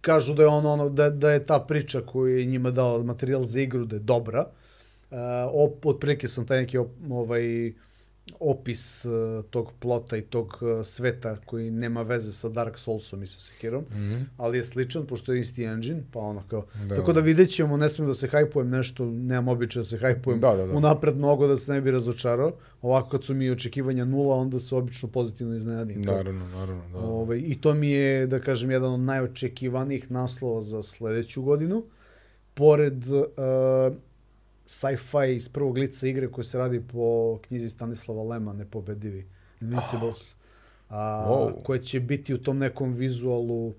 kažu 0.00 0.34
da 0.34 0.42
je 0.42 0.48
ono, 0.48 0.72
ono 0.72 0.88
da, 0.88 1.10
da 1.10 1.30
je 1.30 1.44
ta 1.44 1.58
priča 1.60 2.00
koju 2.00 2.38
je 2.38 2.44
njima 2.44 2.70
dao 2.70 3.02
materijal 3.02 3.44
za 3.44 3.60
igru, 3.60 3.84
da 3.84 3.96
je 3.96 4.00
dobra. 4.00 4.46
Uh, 5.10 5.18
op, 5.52 5.86
otprilike 5.86 6.28
sam 6.28 6.46
taj 6.46 6.60
neki 6.60 6.78
op, 6.78 6.90
ovaj, 7.10 7.72
opis 8.40 9.04
uh, 9.04 9.44
tog 9.50 9.72
plota 9.80 10.16
i 10.16 10.22
tog 10.22 10.58
uh, 10.60 10.86
sveta 10.86 11.36
koji 11.46 11.70
nema 11.70 12.02
veze 12.02 12.32
sa 12.32 12.48
Dark 12.48 12.78
Soulsom 12.78 13.22
i 13.22 13.26
sa 13.26 13.38
Sekirom, 13.38 13.82
mm 13.82 13.96
-hmm. 13.96 14.24
ali 14.36 14.58
je 14.58 14.62
sličan 14.62 15.06
pošto 15.06 15.32
je 15.32 15.40
isti 15.40 15.64
engine, 15.64 16.02
pa 16.12 16.18
ono 16.18 16.42
kao. 16.48 16.66
Da. 16.88 16.94
Tako 16.94 17.12
da 17.12 17.20
vidjet 17.20 17.50
ćemo, 17.50 17.76
ne 17.76 17.88
smijem 17.88 18.10
da 18.10 18.14
se 18.14 18.28
hajpujem 18.28 18.70
nešto, 18.70 19.04
nemam 19.04 19.48
običaj 19.48 19.80
da 19.80 19.84
se 19.84 19.98
hajpujem 19.98 20.40
da, 20.40 20.56
da, 20.56 20.66
da. 20.66 20.72
unapred 20.72 21.16
mnogo 21.16 21.46
da 21.46 21.56
se 21.56 21.72
ne 21.72 21.80
bi 21.80 21.90
razočarao. 21.90 22.52
Ovako 22.82 23.10
kad 23.10 23.24
su 23.24 23.34
mi 23.34 23.50
očekivanja 23.50 24.04
nula, 24.04 24.36
onda 24.36 24.58
se 24.58 24.74
obično 24.74 25.08
pozitivno 25.08 25.56
iznenadim. 25.56 26.00
Naravno, 26.00 26.48
naravno. 26.48 26.82
Da. 26.92 26.98
Ove, 26.98 27.08
ovaj, 27.08 27.38
I 27.38 27.60
to 27.60 27.74
mi 27.74 27.90
je, 27.90 28.26
da 28.26 28.40
kažem, 28.40 28.70
jedan 28.70 28.92
od 28.92 29.00
najočekivanijih 29.00 30.10
naslova 30.10 30.60
za 30.60 30.82
sledeću 30.82 31.42
godinu. 31.42 31.84
Pored 32.54 33.06
uh, 33.08 33.96
sci-fi 34.68 35.36
iz 35.36 35.48
prvog 35.48 35.78
lica 35.78 36.06
igre 36.06 36.32
koja 36.32 36.44
se 36.44 36.58
radi 36.58 36.80
po 36.92 37.38
knjizi 37.42 37.70
Stanislava 37.70 38.22
Lema, 38.22 38.52
Nepobedivi, 38.52 39.26
Invincibles, 39.60 40.34
a, 40.88 41.26
wow. 41.30 41.62
koje 41.62 41.82
će 41.82 42.00
biti 42.00 42.34
u 42.34 42.42
tom 42.42 42.58
nekom 42.58 42.92
vizualu 42.92 43.66
uh, 43.66 43.74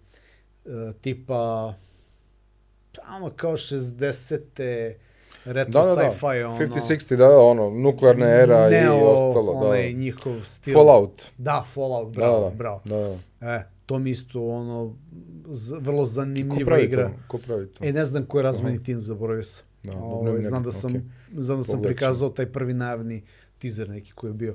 tipa 1.01 1.74
tamo 2.92 3.30
kao 3.35 3.51
60. 3.51 4.93
retro 5.45 5.72
da, 5.72 5.88
da, 5.88 5.95
da. 5.95 6.11
sci-fi, 6.11 6.43
ono... 6.43 6.58
50-60, 6.59 7.09
da, 7.16 7.27
da, 7.27 7.40
ono, 7.40 7.69
nuklearna 7.69 8.27
era 8.27 8.69
Neo, 8.69 8.95
i 8.95 9.01
ostalo, 9.03 9.53
da. 9.53 9.59
onaj 9.59 9.93
njihov 9.93 10.42
stil. 10.43 10.74
Fallout. 10.74 11.24
Da, 11.38 11.66
Fallout, 11.74 12.16
bravo, 12.16 12.40
da, 12.40 12.50
da, 12.50 12.56
bravo. 12.56 12.82
Da, 12.85 13.18
da. 13.40 13.56
E, 13.56 13.64
to 13.85 14.00
mi 14.00 14.09
isto, 14.09 14.48
ono, 14.48 14.95
z, 15.50 15.74
vrlo 15.80 16.06
zanimljiva 16.06 16.80
igra. 16.80 17.09
To? 17.09 17.14
Ko 17.27 17.38
pravi 17.38 17.68
to? 17.68 17.85
E, 17.85 17.93
ne 17.93 18.06
znam 18.06 18.26
ko 18.26 18.40
je 18.40 18.43
razmeni 18.43 18.76
uh 18.76 18.82
-huh. 18.82 18.85
tim, 18.85 19.00
zaboravio 19.00 19.43
sam. 19.43 19.69
Да, 19.83 19.91
добро, 19.91 20.32
Ова, 20.32 20.32
да 20.32 20.43
знам 20.43 20.64
да 20.64 20.72
сам 20.72 20.93
okay. 20.93 21.01
знам 21.38 21.58
да 21.58 21.64
сам 21.64 21.82
приказал 21.82 22.33
тај 22.35 22.51
први 22.51 22.74
најавни 22.74 23.24
тизер 23.59 23.88
неки 23.88 24.14
кој 24.14 24.30
е 24.30 24.33
био. 24.33 24.53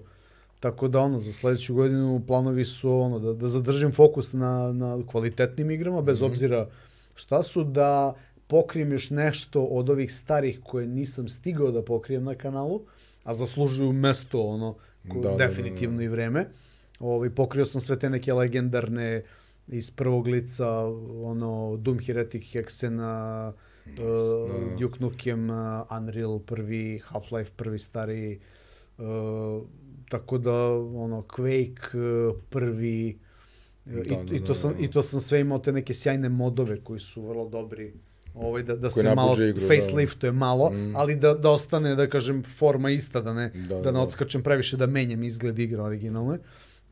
Така 0.61 0.89
да 0.89 1.05
оно 1.05 1.21
за 1.21 1.33
следеќу 1.33 1.73
годину 1.73 2.21
планови 2.27 2.65
су 2.65 2.89
оно 2.89 3.19
да 3.21 3.35
да 3.35 3.49
задржим 3.49 3.93
фокус 3.93 4.35
на 4.35 4.73
на 4.73 5.07
квалитетни 5.07 5.75
играма 5.75 6.03
без 6.03 6.19
mm 6.19 6.23
-hmm. 6.23 6.27
обзира 6.27 6.69
Шта 7.17 7.43
су 7.43 7.65
да 7.65 8.15
покрием 8.49 8.93
још 8.93 9.11
нешто 9.15 9.63
од 9.63 9.91
ових 9.91 10.11
старих 10.13 10.61
кои 10.63 10.87
нисам 10.87 11.29
стигао 11.29 11.73
да 11.73 11.85
покрием 11.85 12.25
на 12.25 12.35
каналу, 12.35 12.87
а 13.25 13.35
заслужују 13.35 13.93
место 13.93 14.43
оно 14.43 14.77
кој 15.09 15.23
да, 15.23 15.37
дефинитивно 15.37 15.99
да, 15.99 16.03
да, 16.03 16.03
да. 16.03 16.05
и 16.05 16.09
време. 16.09 16.49
Овој 17.01 17.31
покрио 17.31 17.65
сам 17.65 17.81
све 17.81 17.97
те 17.97 18.11
неке 18.11 18.33
легендарне 18.33 19.25
из 19.69 19.91
првог 19.91 20.27
лица, 20.29 20.85
оно 20.85 21.77
Doom 21.79 22.03
Heretic 22.03 22.45
Hexen, 22.53 23.01
uh, 23.87 24.79
Duke 24.79 24.99
Nukem, 25.01 25.51
uh, 25.51 25.57
Unreal 25.99 26.39
prvi, 26.39 27.01
Half-Life 27.09 27.51
prvi 27.57 27.79
stari, 27.79 28.41
uh, 28.99 29.63
tako 30.09 30.39
da 30.39 30.73
ono 30.75 31.23
Quake 31.23 31.99
uh, 31.99 32.37
prvi 32.51 33.19
da, 33.85 34.01
i, 34.01 34.05
da, 34.05 34.37
i 34.37 34.41
to 34.41 34.47
da, 34.47 34.55
sam 34.55 34.73
da. 34.73 34.85
i 34.85 34.91
to 34.91 35.03
sam 35.03 35.21
sve 35.21 35.41
imao 35.41 35.59
te 35.59 35.73
neke 35.73 35.95
sjajne 35.95 36.29
modove 36.29 36.81
koji 36.81 37.01
su 37.01 37.23
vrlo 37.23 37.49
dobri 37.49 37.93
ovaj 38.35 38.63
da 38.63 38.77
da 38.77 38.91
se 38.91 39.15
malo 39.15 39.45
igru, 39.45 39.69
faceliftuje 39.69 40.33
da. 40.33 40.39
malo, 40.39 40.71
mm. 40.71 40.97
ali 40.97 41.17
da 41.17 41.35
da 41.35 41.51
ostane 41.51 41.95
da 41.95 42.09
kažem 42.09 42.43
forma 42.43 42.91
ista 42.91 43.21
da 43.21 43.35
ne 43.35 43.51
da, 43.55 43.75
da, 43.75 43.83
da 43.83 43.93
ne 43.93 43.99
odskačem 43.99 44.43
previše 44.43 44.77
da 44.77 44.87
menjam 44.87 45.23
izgled 45.23 45.59
igre 45.59 45.83
originalne. 45.83 46.39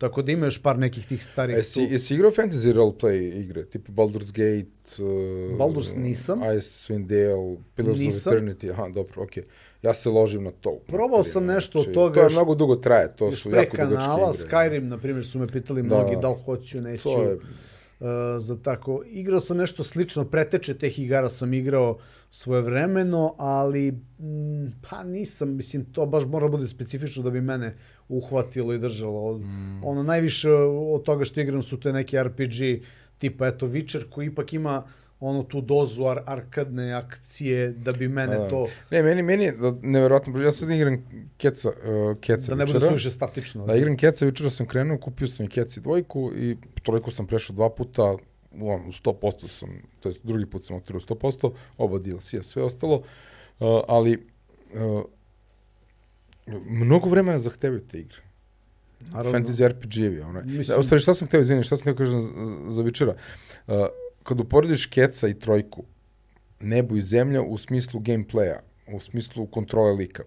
Tako 0.02 0.22
da 0.22 0.32
ima 0.32 0.46
još 0.46 0.62
par 0.62 0.78
nekih 0.78 1.06
tih 1.06 1.24
starih 1.24 1.56
jesi, 1.56 1.74
tu. 1.74 1.92
Jesi 1.92 2.14
igrao 2.14 2.30
fantasy 2.30 2.72
roleplay 2.72 3.40
igre, 3.40 3.64
tipa 3.64 3.92
Baldur's 3.92 4.32
Gate? 4.32 5.02
Uh, 5.02 5.58
Baldur's 5.58 5.96
nisam. 5.96 6.40
Icewind 6.40 7.06
Dale, 7.06 7.56
Pillars 7.76 8.00
nisam. 8.00 8.32
of 8.32 8.38
Eternity, 8.38 8.72
aha, 8.72 8.88
dobro, 8.88 9.22
okej. 9.22 9.42
Okay. 9.42 9.46
Ja 9.82 9.94
se 9.94 10.08
ložim 10.08 10.44
na 10.44 10.50
to. 10.50 10.78
Probao 10.86 11.22
sam 11.22 11.46
nešto 11.46 11.78
znači, 11.78 11.90
od 11.90 11.94
toga. 11.94 12.14
To 12.14 12.26
je 12.26 12.32
mnogo 12.32 12.54
dugo 12.54 12.76
traje, 12.76 13.16
to 13.16 13.32
su 13.32 13.50
jako 13.50 13.76
dugačke 13.76 14.10
igre. 14.12 14.32
Skyrim, 14.32 14.80
na 14.80 14.98
primjer, 14.98 15.26
su 15.26 15.38
me 15.38 15.46
pitali 15.46 15.82
da, 15.82 15.86
mnogi 15.86 16.16
da 16.22 16.28
li 16.30 16.36
hoću, 16.44 16.80
neću. 16.80 17.02
To 17.02 17.22
je... 17.22 17.34
Uh, 17.34 18.08
za 18.38 18.56
tako. 18.62 19.02
Igrao 19.06 19.40
sam 19.40 19.56
nešto 19.56 19.84
slično, 19.84 20.24
preteče 20.24 20.74
teh 20.78 20.98
igara 20.98 21.28
sam 21.28 21.54
igrao 21.54 21.98
svojevremeno, 22.34 23.34
ali 23.38 23.88
m, 23.88 24.72
pa 24.90 25.04
nisam, 25.04 25.56
mislim, 25.56 25.84
to 25.84 26.06
baš 26.06 26.24
mora 26.24 26.48
bude 26.48 26.66
specifično 26.66 27.22
da 27.22 27.30
bi 27.30 27.40
mene 27.40 27.74
uhvatilo 28.08 28.74
i 28.74 28.78
držalo. 28.78 29.38
Mm. 29.38 29.84
Ono, 29.84 30.02
najviše 30.02 30.50
od 30.94 31.02
toga 31.02 31.24
što 31.24 31.40
igram 31.40 31.62
su 31.62 31.80
te 31.80 31.92
neke 31.92 32.22
RPG 32.22 32.84
tipa, 33.18 33.46
eto, 33.46 33.66
Witcher 33.66 34.10
koji 34.10 34.26
ipak 34.26 34.52
ima 34.52 34.82
ono 35.20 35.42
tu 35.42 35.60
dozu 35.60 36.04
ar 36.04 36.22
arkadne 36.26 36.92
akcije 36.92 37.72
da 37.72 37.92
bi 37.92 38.08
mene 38.08 38.36
da, 38.36 38.48
to... 38.48 38.68
Ne, 38.90 39.02
meni, 39.02 39.22
meni 39.22 39.44
je 39.44 39.56
neverovatno, 39.82 40.42
ja 40.42 40.52
sad 40.52 40.70
igram 40.70 41.04
Keca, 41.36 41.68
uh, 41.68 42.18
Keca 42.20 42.50
Da 42.50 42.56
ne 42.56 42.66
bude 42.66 42.80
suviše 42.80 43.10
statično. 43.10 43.66
Da, 43.66 43.74
igram 43.74 43.96
Keca, 43.96 44.24
jučera 44.24 44.50
sam 44.50 44.66
krenuo, 44.66 44.98
kupio 44.98 45.26
sam 45.26 45.46
i 45.46 45.48
Keci 45.48 45.80
dvojku 45.80 46.32
i 46.36 46.56
trojku 46.82 47.10
sam 47.10 47.26
prešao 47.26 47.56
dva 47.56 47.70
puta, 47.70 48.16
on, 48.60 48.80
u 48.88 48.92
100% 48.92 49.48
sam, 49.48 49.68
to 50.00 50.08
je 50.08 50.14
drugi 50.22 50.46
put 50.46 50.64
sam 50.64 50.76
otvorio 50.76 51.00
100%, 51.00 51.52
oba 51.78 51.98
DLC-a, 51.98 52.42
sve 52.42 52.62
ostalo, 52.62 52.96
uh, 52.96 53.04
ali 53.88 54.26
uh, 54.74 55.04
mnogo 56.66 57.08
vremena 57.08 57.38
zahtevaju 57.38 57.80
te 57.80 57.98
igre. 57.98 58.18
Naravno. 59.00 59.38
Fantasy 59.38 59.68
RPG-evi. 59.68 60.20
Onaj. 60.20 60.44
Mislim... 60.44 60.74
Da, 60.74 60.80
ostali, 60.80 61.00
šta 61.00 61.14
sam 61.14 61.28
hteo, 61.28 61.40
izvini, 61.40 61.64
šta 61.64 61.76
sam 61.76 61.82
hteo 61.82 61.94
kažem 61.94 62.20
za, 62.20 62.30
za 62.68 62.82
Vičera? 62.82 63.14
Uh, 63.66 63.74
kad 64.22 64.40
uporediš 64.40 64.86
Keca 64.86 65.28
i 65.28 65.38
Trojku, 65.38 65.84
nebo 66.60 66.96
i 66.96 67.00
zemlja 67.00 67.42
u 67.42 67.58
smislu 67.58 68.00
gameplaya, 68.00 68.60
u 68.96 69.00
smislu 69.00 69.46
kontrole 69.46 69.92
lika. 69.92 70.22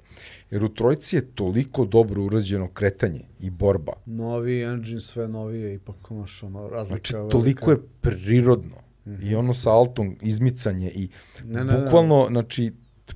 Jer 0.51 0.63
u 0.63 0.69
Trojci 0.69 1.15
je 1.15 1.25
toliko 1.35 1.85
dobro 1.85 2.23
urađeno 2.23 2.67
kretanje 2.67 3.21
i 3.39 3.49
borba. 3.49 3.93
Novi 4.05 4.61
engine, 4.61 5.01
sve 5.01 5.27
novije, 5.27 5.73
ipak 5.75 5.95
imaš 6.11 6.43
ono 6.43 6.67
razlika. 6.67 7.11
Znači, 7.11 7.31
toliko 7.31 7.71
je 7.71 7.77
prirodno. 8.01 8.75
Mm 9.05 9.11
-hmm. 9.11 9.31
I 9.31 9.35
ono 9.35 9.53
sa 9.53 9.71
altom, 9.71 10.17
izmicanje 10.21 10.91
i 10.95 11.09
ne, 11.43 11.63
ne, 11.63 11.77
bukvalno, 11.77 12.23
ne. 12.23 12.27
znači, 12.29 12.71
t, 13.05 13.13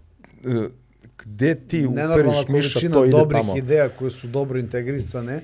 gde 1.18 1.56
ti 1.56 1.86
uperiš 1.86 2.48
miša, 2.48 2.80
to 2.80 3.06
ide 3.06 3.18
dobrih 3.18 3.42
tamo. 3.42 3.58
ideja 3.58 3.90
koje 3.90 4.12
su 4.12 4.28
dobro 4.28 4.60
integrisane, 4.60 5.42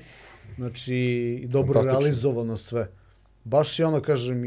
znači 0.56 1.44
dobro 1.48 1.82
realizovano 1.82 2.56
sve. 2.56 2.88
Baš 3.44 3.78
je 3.78 3.86
ono, 3.86 4.00
kažem, 4.00 4.42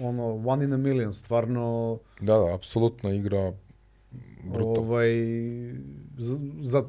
ono, 0.00 0.42
one 0.46 0.64
in 0.64 0.72
a 0.72 0.76
million, 0.76 1.14
stvarno... 1.14 1.98
Da, 2.20 2.38
da, 2.38 2.54
apsolutno 2.54 3.12
igra 3.12 3.52
brutal. 4.44 4.78
Ovaj, 4.78 5.08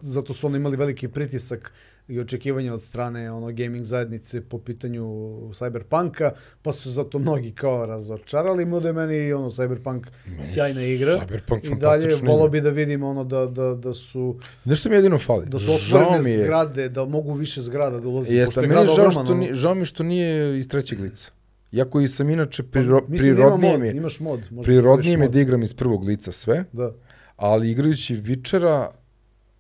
zato 0.02 0.34
su 0.34 0.48
oni 0.48 0.58
imali 0.58 0.78
veliki 0.78 1.08
pritisak 1.08 1.72
i 2.08 2.20
očekivanja 2.20 2.74
od 2.74 2.82
strane 2.82 3.32
ono 3.32 3.48
gaming 3.48 3.84
zajednice 3.84 4.42
po 4.42 4.60
pitanju 4.60 5.04
Cyberpunka, 5.50 6.32
pa 6.62 6.74
su 6.74 6.90
zato 6.90 7.20
mnogi 7.20 7.52
kao 7.52 7.86
razočarali 7.86 8.66
mu 8.66 8.80
da 8.80 8.88
je 8.88 8.94
meni 8.94 9.34
ono 9.34 9.50
Cyberpunk 9.50 10.02
sjajna 10.44 10.82
igra. 10.84 11.20
Cyberpunk 11.20 11.66
I 11.68 11.76
dalje 11.76 12.16
volao 12.18 12.50
bi 12.50 12.62
da 12.62 12.70
vidim 12.70 13.04
ono 13.04 13.24
da, 13.24 13.46
da, 13.46 13.76
da 13.76 13.94
su 13.94 14.40
Nešto 14.66 14.90
mi 14.90 14.96
jedino 14.96 15.18
fali. 15.18 15.46
da 15.46 15.60
su 15.60 15.72
otvorene 15.74 16.32
je- 16.32 16.44
zgrade, 16.44 16.90
da 16.90 17.06
mogu 17.06 17.34
više 17.34 17.62
zgrada 17.62 18.00
da 18.00 18.08
ulazi. 18.08 18.36
Jeste, 18.36 18.46
pošto 18.48 18.62
je 18.62 18.68
meni 18.68 18.74
grad 18.76 18.96
žao, 18.96 19.12
što, 19.14 19.36
ni, 19.36 19.54
žao 19.54 19.76
mi 19.76 19.86
što 19.86 20.04
nije 20.04 20.60
iz 20.60 20.68
trećeg 20.68 21.00
lica. 21.00 21.32
Iako 21.72 22.02
i 22.02 22.08
sam 22.08 22.30
inače 22.30 22.64
priro, 22.64 23.02
Pa, 23.02 23.08
da 23.08 23.16
ima 23.16 23.24
prirodnije 23.26 23.78
mi 23.78 23.88
je, 23.88 23.94
imaš 23.94 24.20
mod. 24.20 24.40
možda 24.52 24.62
prirodnije 24.64 25.18
mi 25.18 25.30
da 25.30 25.40
igram 25.40 25.64
iz 25.64 25.74
prvog 25.74 26.04
lica 26.04 26.32
sve, 26.32 26.64
Da. 26.74 26.92
Ali 27.38 27.72
igrajući 27.72 28.16
Witchera 28.16 28.88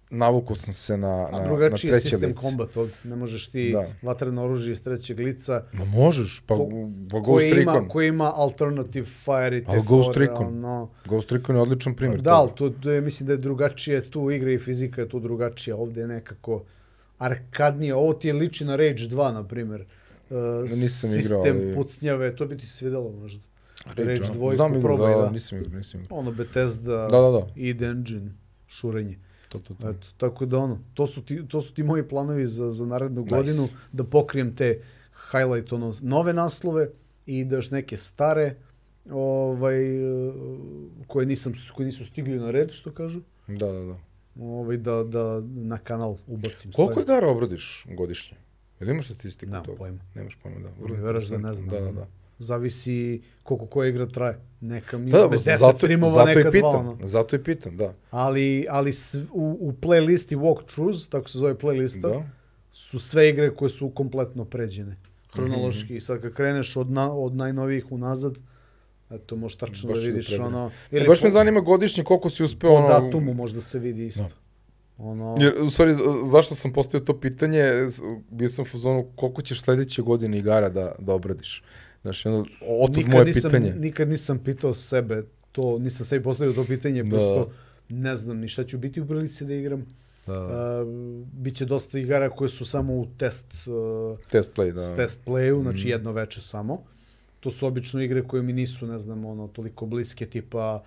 navukao 0.10 0.56
sam 0.56 0.74
se 0.74 0.98
na, 0.98 1.08
A 1.08 1.32
na, 1.32 1.40
na 1.40 1.46
drugačiji 1.46 1.90
je 1.90 1.94
treće 1.94 2.10
sistem 2.10 2.30
lice. 2.30 2.40
kombat 2.40 2.78
od, 2.78 2.90
ne 3.04 3.16
možeš 3.16 3.48
ti 3.48 3.72
Da. 3.72 3.88
vatreno 4.02 4.44
oružje 4.44 4.72
iz 4.72 4.82
trećeg 4.82 5.20
lica, 5.20 5.64
Ma 5.74 5.86
možeš, 5.86 6.44
pa, 6.48 6.56
Ko- 6.56 6.70
pa 7.12 7.20
Ghost 7.20 7.26
koji 7.26 7.52
ima, 7.52 7.74
Recon. 7.74 7.88
koji 7.88 8.08
ima 8.08 8.32
alternative 8.36 9.06
fire 9.06 9.58
i 9.58 9.62
te 9.62 9.66
Ali 9.68 9.82
Ghost 9.82 10.18
Recon. 10.18 10.48
ono, 10.48 10.90
Ghost 11.06 11.32
Recon 11.32 11.56
je 11.56 11.62
odličan 11.62 11.96
primjer. 11.96 12.22
da, 12.22 12.34
ali 12.34 12.52
to, 12.56 12.70
to 12.72 12.92
je, 12.92 13.02
mislim 13.02 13.28
da 13.28 13.34
je 13.34 13.38
drugačije 13.40 14.02
tu 14.04 14.32
igra 14.32 14.52
i 14.52 14.60
fizika 14.60 15.02
je 15.02 15.10
tu 15.10 15.20
drugačija, 15.20 15.76
ovde 15.76 16.02
je 16.02 16.08
nekako 16.08 16.64
arkadnije, 17.20 17.96
ovo 17.96 18.14
ti 18.14 18.28
je 18.28 18.34
liči 18.34 18.66
na 18.66 18.76
Rage 18.76 19.04
2, 19.04 19.34
na 19.34 19.44
primjer. 19.44 19.86
Uh, 20.30 20.38
Nisam 20.62 20.80
sistem 21.10 21.20
igrao, 21.20 21.42
ali- 21.42 21.76
pucnjave, 21.76 22.36
to 22.36 22.46
bi 22.46 22.58
ti 22.58 22.68
se 22.68 22.86
videlo 22.86 23.12
možda. 23.12 23.44
Da. 23.88 24.04
2 24.04 24.56
Znam 24.56 24.82
probaj, 24.82 25.16
da, 25.16 25.22
da. 25.22 25.30
nisam 25.30 25.58
igrao, 25.58 25.78
nisam 25.78 26.02
igrao. 26.02 26.20
Ono 26.20 26.32
Bethesda, 26.32 26.92
Da, 27.02 27.20
da, 27.20 27.30
da. 27.32 27.48
id 27.56 27.82
engine, 27.82 28.32
šurenje. 28.68 29.18
To, 29.50 29.60
to, 29.60 29.74
to. 29.74 29.90
Eto, 29.90 30.08
tako 30.18 30.46
da 30.46 30.58
ono, 30.60 30.80
to 30.94 31.08
su 31.08 31.22
ti, 31.22 31.48
to 31.48 31.62
su 31.62 31.74
ti 31.74 31.84
moji 31.84 32.04
planovi 32.04 32.46
za, 32.46 32.72
za 32.72 32.86
narednu 32.86 33.22
Nice. 33.22 33.36
godinu, 33.36 33.68
da 33.92 34.04
pokrijem 34.04 34.56
te 34.56 34.82
highlight, 35.32 35.74
ono, 35.74 35.94
nove 36.02 36.34
naslove 36.34 36.90
i 37.26 37.46
da 37.46 37.56
još 37.56 37.72
neke 37.72 37.98
stare, 37.98 38.56
ovaj, 39.12 39.76
koje, 41.08 41.26
nisam, 41.26 41.54
koje 41.76 41.86
nisu 41.86 42.06
stigli 42.06 42.40
na 42.40 42.52
red, 42.52 42.72
što 42.72 42.92
kažu, 42.92 43.22
Da, 43.48 43.68
da, 43.68 43.80
da. 43.82 43.98
ovaj, 44.42 44.78
da, 44.78 45.04
da 45.04 45.42
na 45.46 45.78
kanal 45.78 46.18
ubacim. 46.28 46.72
Koliko 46.72 47.02
igara 47.02 47.28
obradiš 47.28 47.86
godišnje? 47.90 48.38
Jel 48.80 48.90
imaš 48.90 49.06
statistiku 49.06 49.52
Nemam 49.52 49.66
toga? 49.66 49.78
pojma. 49.78 50.00
Nemaš 50.16 50.36
pojma, 50.36 50.60
da. 50.60 50.70
Vrlo 50.80 50.96
veraš 50.98 51.26
da 51.26 51.38
ne 51.38 51.54
znam. 51.54 51.70
Da, 51.70 51.80
da, 51.80 51.92
da. 51.92 52.08
Zavisi 52.40 53.22
koliko 53.44 53.66
koja 53.66 53.90
igra 53.90 54.06
traje. 54.06 54.40
Neka 54.62 54.98
mi 54.98 55.12
Da, 55.12 55.18
uzme 55.18 55.30
da, 55.30 55.44
10 55.44 55.58
zato, 55.58 55.74
streamova, 55.74 56.14
zato 56.14 56.26
neka 56.26 56.58
i 56.58 56.60
dva, 56.60 56.70
ono. 56.70 56.98
zato 57.04 57.36
i 57.36 57.44
pitam, 57.44 57.78
da. 57.78 57.94
Ali, 58.12 58.66
ali 58.70 58.94
s, 58.94 59.16
u, 59.16 59.58
u 59.60 59.74
playlisti 59.82 60.38
Walkthroughs, 60.38 61.10
tako 61.10 61.30
se 61.30 61.38
zove 61.38 61.54
playlista, 61.56 62.02
Da. 62.02 62.30
su 62.72 63.00
sve 63.00 63.30
igre 63.30 63.56
koje 63.56 63.70
su 63.70 63.90
kompletno 63.90 64.46
pređene. 64.46 64.96
Hronološki. 65.34 65.86
Mhm. 65.86 65.96
I 65.96 66.02
sad 66.02 66.22
kad 66.22 66.34
kreneš 66.34 66.76
od, 66.76 66.92
na, 66.92 67.14
od 67.14 67.36
najnovijih 67.36 67.92
unazad, 67.92 68.38
eto, 69.10 69.36
možeš 69.36 69.58
tačno 69.58 69.88
Baš 69.90 69.98
da 69.98 70.02
da 70.02 70.08
vidiš 70.08 70.28
pregledaš. 70.28 70.48
ono... 70.54 70.72
E, 70.92 71.08
baš 71.08 71.22
me 71.22 71.28
po, 71.28 71.32
zanima 71.34 71.60
godišnje 71.60 72.04
koliko 72.04 72.30
si 72.30 72.44
uspeo 72.44 72.70
po 72.70 72.76
ono... 72.76 72.88
datumu 72.88 73.34
možda 73.34 73.62
se 73.62 73.80
vidi 73.80 74.06
isto. 74.06 74.28
Ono, 74.98 75.38
Jer, 75.40 75.54
u 75.62 75.70
stvari, 75.70 75.94
zašto 76.32 76.56
sam 76.56 76.74
postavio 76.74 77.06
to 77.06 77.20
pitanje, 77.20 77.64
bio 78.30 78.50
sam 78.50 78.62
u 78.62 78.66
fazonu 78.66 79.08
koliko 79.16 79.42
ćeš 79.42 79.62
sledeće 79.62 80.02
godine 80.02 80.38
igara 80.38 80.70
da, 80.70 80.96
da 81.00 81.14
obradiš. 81.14 81.64
Znaš, 82.06 82.26
ono, 82.26 82.46
otud 82.62 82.98
nikad 82.98 83.12
moje 83.12 83.26
nisam, 83.26 83.42
pitanje. 83.44 83.74
Nikad 83.74 84.10
nisam 84.10 84.40
pitao 84.40 84.74
sebe 84.74 85.24
to, 85.52 85.80
nisam 85.80 86.06
sebi 86.06 86.24
postavio 86.24 86.54
to 86.54 86.66
pitanje, 86.66 87.04
Da. 87.04 87.10
prosto 87.10 87.50
ne 87.90 88.16
znam 88.16 88.38
ni 88.38 88.48
šta 88.48 88.64
ću 88.64 88.78
biti 88.78 89.02
u 89.02 89.08
prilici 89.08 89.46
da 89.46 89.54
igram. 89.54 89.86
Da. 90.28 90.42
Uh, 90.42 90.88
biće 91.34 91.66
dosta 91.66 92.00
igara 92.00 92.30
koje 92.30 92.50
su 92.50 92.66
samo 92.66 92.94
u 92.94 93.08
test, 93.18 93.46
uh, 93.68 94.20
Test 94.22 94.52
play, 94.56 94.72
da. 94.72 94.96
test 94.96 95.20
playu, 95.26 95.62
znači 95.62 95.80
Mhm. 95.80 95.90
jedno 95.90 96.12
veče 96.12 96.42
samo. 96.42 96.82
To 97.40 97.52
su 97.52 97.68
obično 97.68 98.02
igre 98.02 98.24
koje 98.24 98.44
mi 98.44 98.54
nisu, 98.54 98.88
ne 98.88 99.00
znam, 99.00 99.26
ono, 99.26 99.48
toliko 99.48 99.86
bliske, 99.86 100.26
tipa 100.26 100.84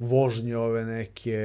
vožnje 0.00 0.56
ove 0.56 0.84
neke 0.84 1.38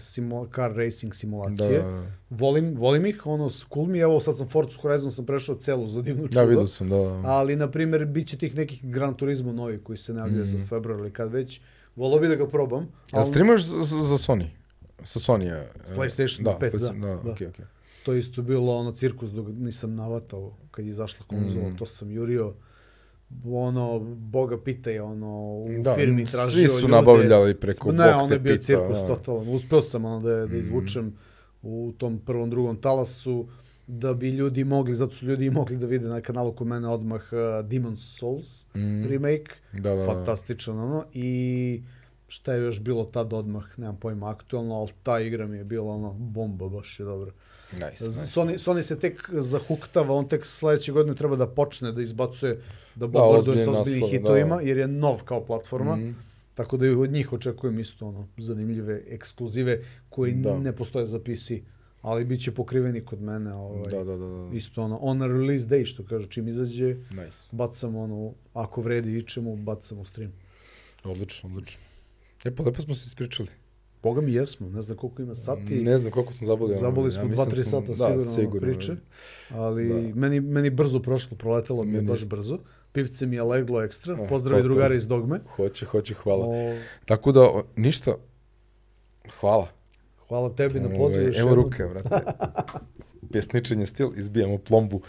simu, 0.00 0.46
car 0.46 0.72
racing 0.72 1.12
Da, 1.12 1.14
simulacije. 1.14 1.78
da, 1.78 1.90
da. 1.90 2.06
Volim, 2.30 2.76
volim 2.76 3.06
ih, 3.06 3.26
ono, 3.26 3.50
cool 3.66 3.86
mi 3.86 3.98
je, 3.98 4.02
evo 4.02 4.20
sad 4.20 4.36
sam 4.36 4.48
Forza 4.48 4.78
Horizon 4.78 5.10
sam 5.10 5.26
prešao 5.26 5.54
celu 5.56 5.86
za 5.86 6.02
divnu 6.02 6.22
čudo. 6.22 6.34
Da, 6.34 6.44
vidio 6.44 6.66
sam, 6.66 6.88
da. 6.88 6.96
da. 6.96 7.20
Ali, 7.24 7.56
na 7.56 7.70
primjer, 7.70 8.04
bit 8.06 8.28
će 8.28 8.38
tih 8.38 8.56
nekih 8.56 8.84
Gran 8.84 9.14
Turismo 9.14 9.52
novi 9.52 9.78
koji 9.78 9.96
se 9.96 10.14
najavljuje 10.14 10.42
Mhm. 10.42 10.50
za 10.52 10.66
februar 10.66 11.00
ili 11.00 11.12
kad 11.12 11.32
već. 11.32 11.60
Volao 11.96 12.18
bi 12.18 12.28
da 12.28 12.34
ga 12.34 12.46
probam. 12.48 12.80
Jel 12.82 12.88
ali 13.12 13.26
streamaš 13.26 13.62
za, 13.62 13.76
za 13.84 14.16
Sony? 14.16 14.46
Sa 15.04 15.20
Sony 15.20 15.44
je... 15.44 15.72
S 15.84 15.90
PlayStation 15.90 16.42
da, 16.42 16.58
5, 16.60 16.70
da, 16.72 16.88
da. 16.98 17.16
da. 17.16 17.30
okej, 17.32 17.46
okej. 17.46 17.64
To 18.04 18.12
je 18.12 18.18
isto 18.18 18.42
bilo 18.42 18.76
ono 18.76 18.92
cirkus 18.92 19.30
dok 19.30 19.46
nisam 19.50 19.94
navatao 19.94 20.52
kad 20.70 20.84
je 20.84 20.88
izašla 20.88 21.26
konzola, 21.26 21.68
Mm. 21.68 21.76
to 21.76 21.86
sam 21.86 22.10
jurio 22.10 22.54
ono, 23.46 23.98
boga 24.00 24.58
pitaj, 24.58 24.98
ono, 25.00 25.26
u 25.54 25.68
Da, 25.78 25.94
firmi 25.94 26.26
svi 26.26 26.32
tražio 26.32 26.68
su 26.68 26.80
ljude. 26.80 26.92
nabavljali 26.92 27.54
preko 27.56 27.92
Ne, 27.92 28.04
Bog 28.04 28.22
ono 28.22 28.32
je 28.32 28.38
bio 28.40 28.52
pita, 28.52 28.62
cirkus 28.62 28.98
da. 28.98 29.06
totalan. 29.06 29.48
Uspeo 29.48 29.82
sam 29.82 30.04
ono 30.04 30.20
da, 30.20 30.30
da 30.30 30.46
Mhm. 30.46 30.56
izvučem 30.56 31.16
u 31.62 31.92
tom 31.92 32.18
prvom, 32.18 32.50
drugom 32.50 32.76
talasu 32.76 33.46
da 33.86 34.14
bi 34.14 34.30
ljudi 34.30 34.64
mogli, 34.64 34.94
zato 34.94 35.12
su 35.12 35.26
ljudi 35.26 35.50
mogli 35.50 35.76
da 35.76 35.86
vide 35.86 36.08
na 36.08 36.20
kanalu 36.20 36.52
kod 36.52 36.66
mene 36.66 36.88
odmah 36.88 37.22
uh, 37.22 37.38
Demon's 37.38 38.16
Souls 38.18 38.66
Mm. 38.74 39.04
remake, 39.04 39.52
Da, 39.72 39.80
da, 39.80 39.94
da. 39.96 40.06
fantastičan 40.06 40.78
ono, 40.78 41.04
i 41.14 41.82
šta 42.28 42.54
je 42.54 42.62
još 42.62 42.80
bilo 42.80 43.04
tad 43.04 43.32
odmah, 43.32 43.78
nemam 43.78 43.96
pojma 43.96 44.30
aktualno, 44.30 44.74
ali 44.74 44.90
ta 45.02 45.20
igra 45.20 45.46
mi 45.46 45.56
je 45.56 45.64
bila 45.64 45.92
ono 45.92 46.12
bomba, 46.12 46.68
baš 46.68 47.00
je 47.00 47.04
dobra. 47.04 47.32
Nice, 47.72 47.84
nice. 47.84 48.06
Sony, 48.06 48.58
Sony 48.58 48.82
se 48.82 48.98
tek 48.98 49.30
zahuktava, 49.32 50.14
on 50.14 50.28
tek 50.28 50.46
sledeće 50.46 50.92
godine 50.92 51.14
treba 51.14 51.36
da 51.36 51.46
počne 51.46 51.92
da 51.92 52.02
izbacuje, 52.02 52.60
da 52.94 53.06
bombarduje 53.06 53.36
ozbiljne 53.38 53.64
sa 53.64 53.70
ozbiljnim 53.72 54.08
hitovima, 54.10 54.56
da. 54.56 54.62
jer 54.62 54.76
je 54.78 54.88
nov 54.88 55.22
kao 55.22 55.40
platforma. 55.42 55.96
Mhm. 55.96 56.10
Tako 56.54 56.76
da 56.76 56.86
i 56.86 56.90
od 56.90 57.10
njih 57.10 57.32
očekujem 57.32 57.78
isto 57.78 58.06
ono, 58.06 58.28
zanimljive 58.38 59.02
ekskluzive 59.08 59.78
koji 60.08 60.32
Da. 60.34 60.58
ne 60.58 60.72
postoje 60.74 61.06
za 61.06 61.18
PC, 61.20 61.50
ali 62.02 62.24
bit 62.24 62.40
će 62.40 62.52
pokriveni 62.52 63.00
kod 63.00 63.22
mene. 63.22 63.54
Ovaj, 63.54 63.82
Da, 63.84 63.98
da, 63.98 64.16
da. 64.16 64.26
da. 64.26 64.50
Isto 64.52 64.82
ono, 64.82 64.96
on 64.96 65.22
a 65.22 65.26
release 65.26 65.66
day, 65.66 65.84
što 65.84 66.04
kaže, 66.04 66.28
čim 66.28 66.48
izađe, 66.48 66.86
Nice. 66.94 67.38
bacam 67.52 67.96
ono, 67.96 68.32
ako 68.54 68.80
vredi 68.80 69.18
ičemu, 69.18 69.56
bacam 69.56 69.98
u 69.98 70.04
stream. 70.04 70.32
Odlično, 71.04 71.48
odlično. 71.48 71.80
E, 72.44 72.50
pa 72.50 72.62
lepo 72.62 72.82
smo 72.82 72.94
se 72.94 73.04
ispričali. 73.06 73.48
Boga 74.02 74.20
mi 74.20 74.32
jesmo, 74.32 74.68
ne 74.68 74.82
znam 74.82 74.98
koliko 74.98 75.22
ima 75.22 75.34
sati. 75.34 75.74
Ne 75.76 75.98
znam 75.98 76.12
koliko 76.12 76.32
smo 76.32 76.46
Zaboli 76.46 76.72
ja 76.72 76.78
smo 77.10 77.24
mislim 77.24 77.26
2-3 77.26 77.56
da 77.56 77.62
smo- 77.62 77.80
sata 77.80 77.94
sigurno, 77.94 78.16
da, 78.16 78.20
sigurno 78.22 78.60
priče, 78.62 78.96
ali 79.50 79.88
Da. 79.88 80.14
meni, 80.14 80.40
meni 80.40 80.70
brzo 80.70 81.00
prošlo, 81.00 81.36
proletelo 81.36 81.84
mi 81.84 81.92
je 81.92 82.02
baš 82.02 82.26
brzo. 82.26 82.58
Pivce 82.92 83.26
mi 83.26 83.36
je 83.36 83.42
leglo 83.42 83.82
ekstra, 83.82 84.14
Oh, 84.14 84.28
pozdravi 84.28 84.62
to, 84.62 84.68
drugare 84.68 84.96
iz 84.96 85.06
Dogme. 85.06 85.40
Hoće, 85.56 85.86
hoće, 85.86 86.14
hvala. 86.14 86.46
O, 86.46 86.74
Tako 87.04 87.32
da, 87.32 87.48
ništa, 87.76 88.14
hvala. 89.40 89.68
hvala 90.28 90.50
tebi 90.50 90.80
na 90.80 90.86
Ovaj, 90.86 90.98
pozivu. 90.98 91.24
Evo 91.26 91.34
jednom. 91.36 91.54
ruke, 91.54 91.84
brate. 91.84 92.08
Pjesničenje 93.32 93.86
stil, 93.86 94.10
izbijamo 94.16 94.58
plombu. 94.58 95.00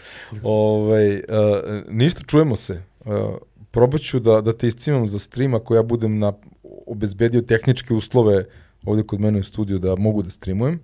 ovaj, 0.42 1.14
uh, 1.14 1.22
ništa, 1.88 2.20
čujemo 2.26 2.56
se. 2.56 2.82
Uh, 3.04 3.12
probat 3.70 4.00
ću 4.00 4.20
da, 4.20 4.40
da 4.40 4.52
te 4.52 4.66
iscimam 4.66 5.06
za 5.06 5.18
stream 5.18 5.54
ako 5.54 5.74
ja 5.74 5.82
budem 5.82 6.18
na, 6.18 6.32
obezbedio 6.86 7.40
tehničke 7.40 7.94
uslove 7.94 8.44
ovde 8.84 9.02
kod 9.02 9.20
mene 9.20 9.40
u 9.40 9.44
studiju 9.44 9.78
da 9.78 9.96
mogu 9.96 10.22
da 10.22 10.30
streamujem. 10.30 10.80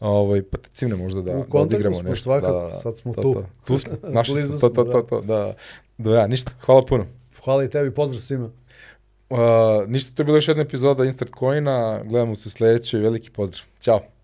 Ovaj, 0.00 0.42
pa 0.42 0.56
te 0.58 0.68
cimne 0.70 0.96
možda 0.96 1.22
da, 1.22 1.32
U 1.32 1.44
da 1.52 1.58
odigramo 1.58 1.94
smo 1.94 2.08
nešto. 2.08 2.22
svakako, 2.22 2.52
da, 2.52 2.62
da, 2.62 2.68
da. 2.68 2.74
sad 2.74 2.98
smo 2.98 3.14
to, 3.14 3.22
tu. 3.22 3.34
To. 3.34 3.46
Tu 3.64 3.78
smo, 3.78 3.92
našli 4.18 4.48
smo, 4.48 4.68
to, 4.68 4.84
to, 4.84 5.02
to, 5.02 5.20
da. 5.20 5.54
Da, 5.98 6.14
ja, 6.14 6.26
ništa, 6.26 6.50
hvala 6.60 6.82
puno. 6.82 7.06
Hvala 7.44 7.64
i 7.64 7.70
tebi, 7.70 7.94
pozdrav 7.94 8.20
svima. 8.20 8.50
Uh, 9.30 9.38
ništa, 9.88 10.12
to 10.14 10.22
je 10.22 10.24
bila 10.24 10.36
još 10.36 10.48
jedna 10.48 10.62
epizoda 10.62 11.04
Instant 11.04 11.30
Coina, 11.38 12.02
gledamo 12.04 12.34
se 12.34 12.48
u 12.48 12.50
sledećoj, 12.50 13.00
veliki 13.00 13.30
pozdrav. 13.30 13.64
Ćao. 13.80 14.15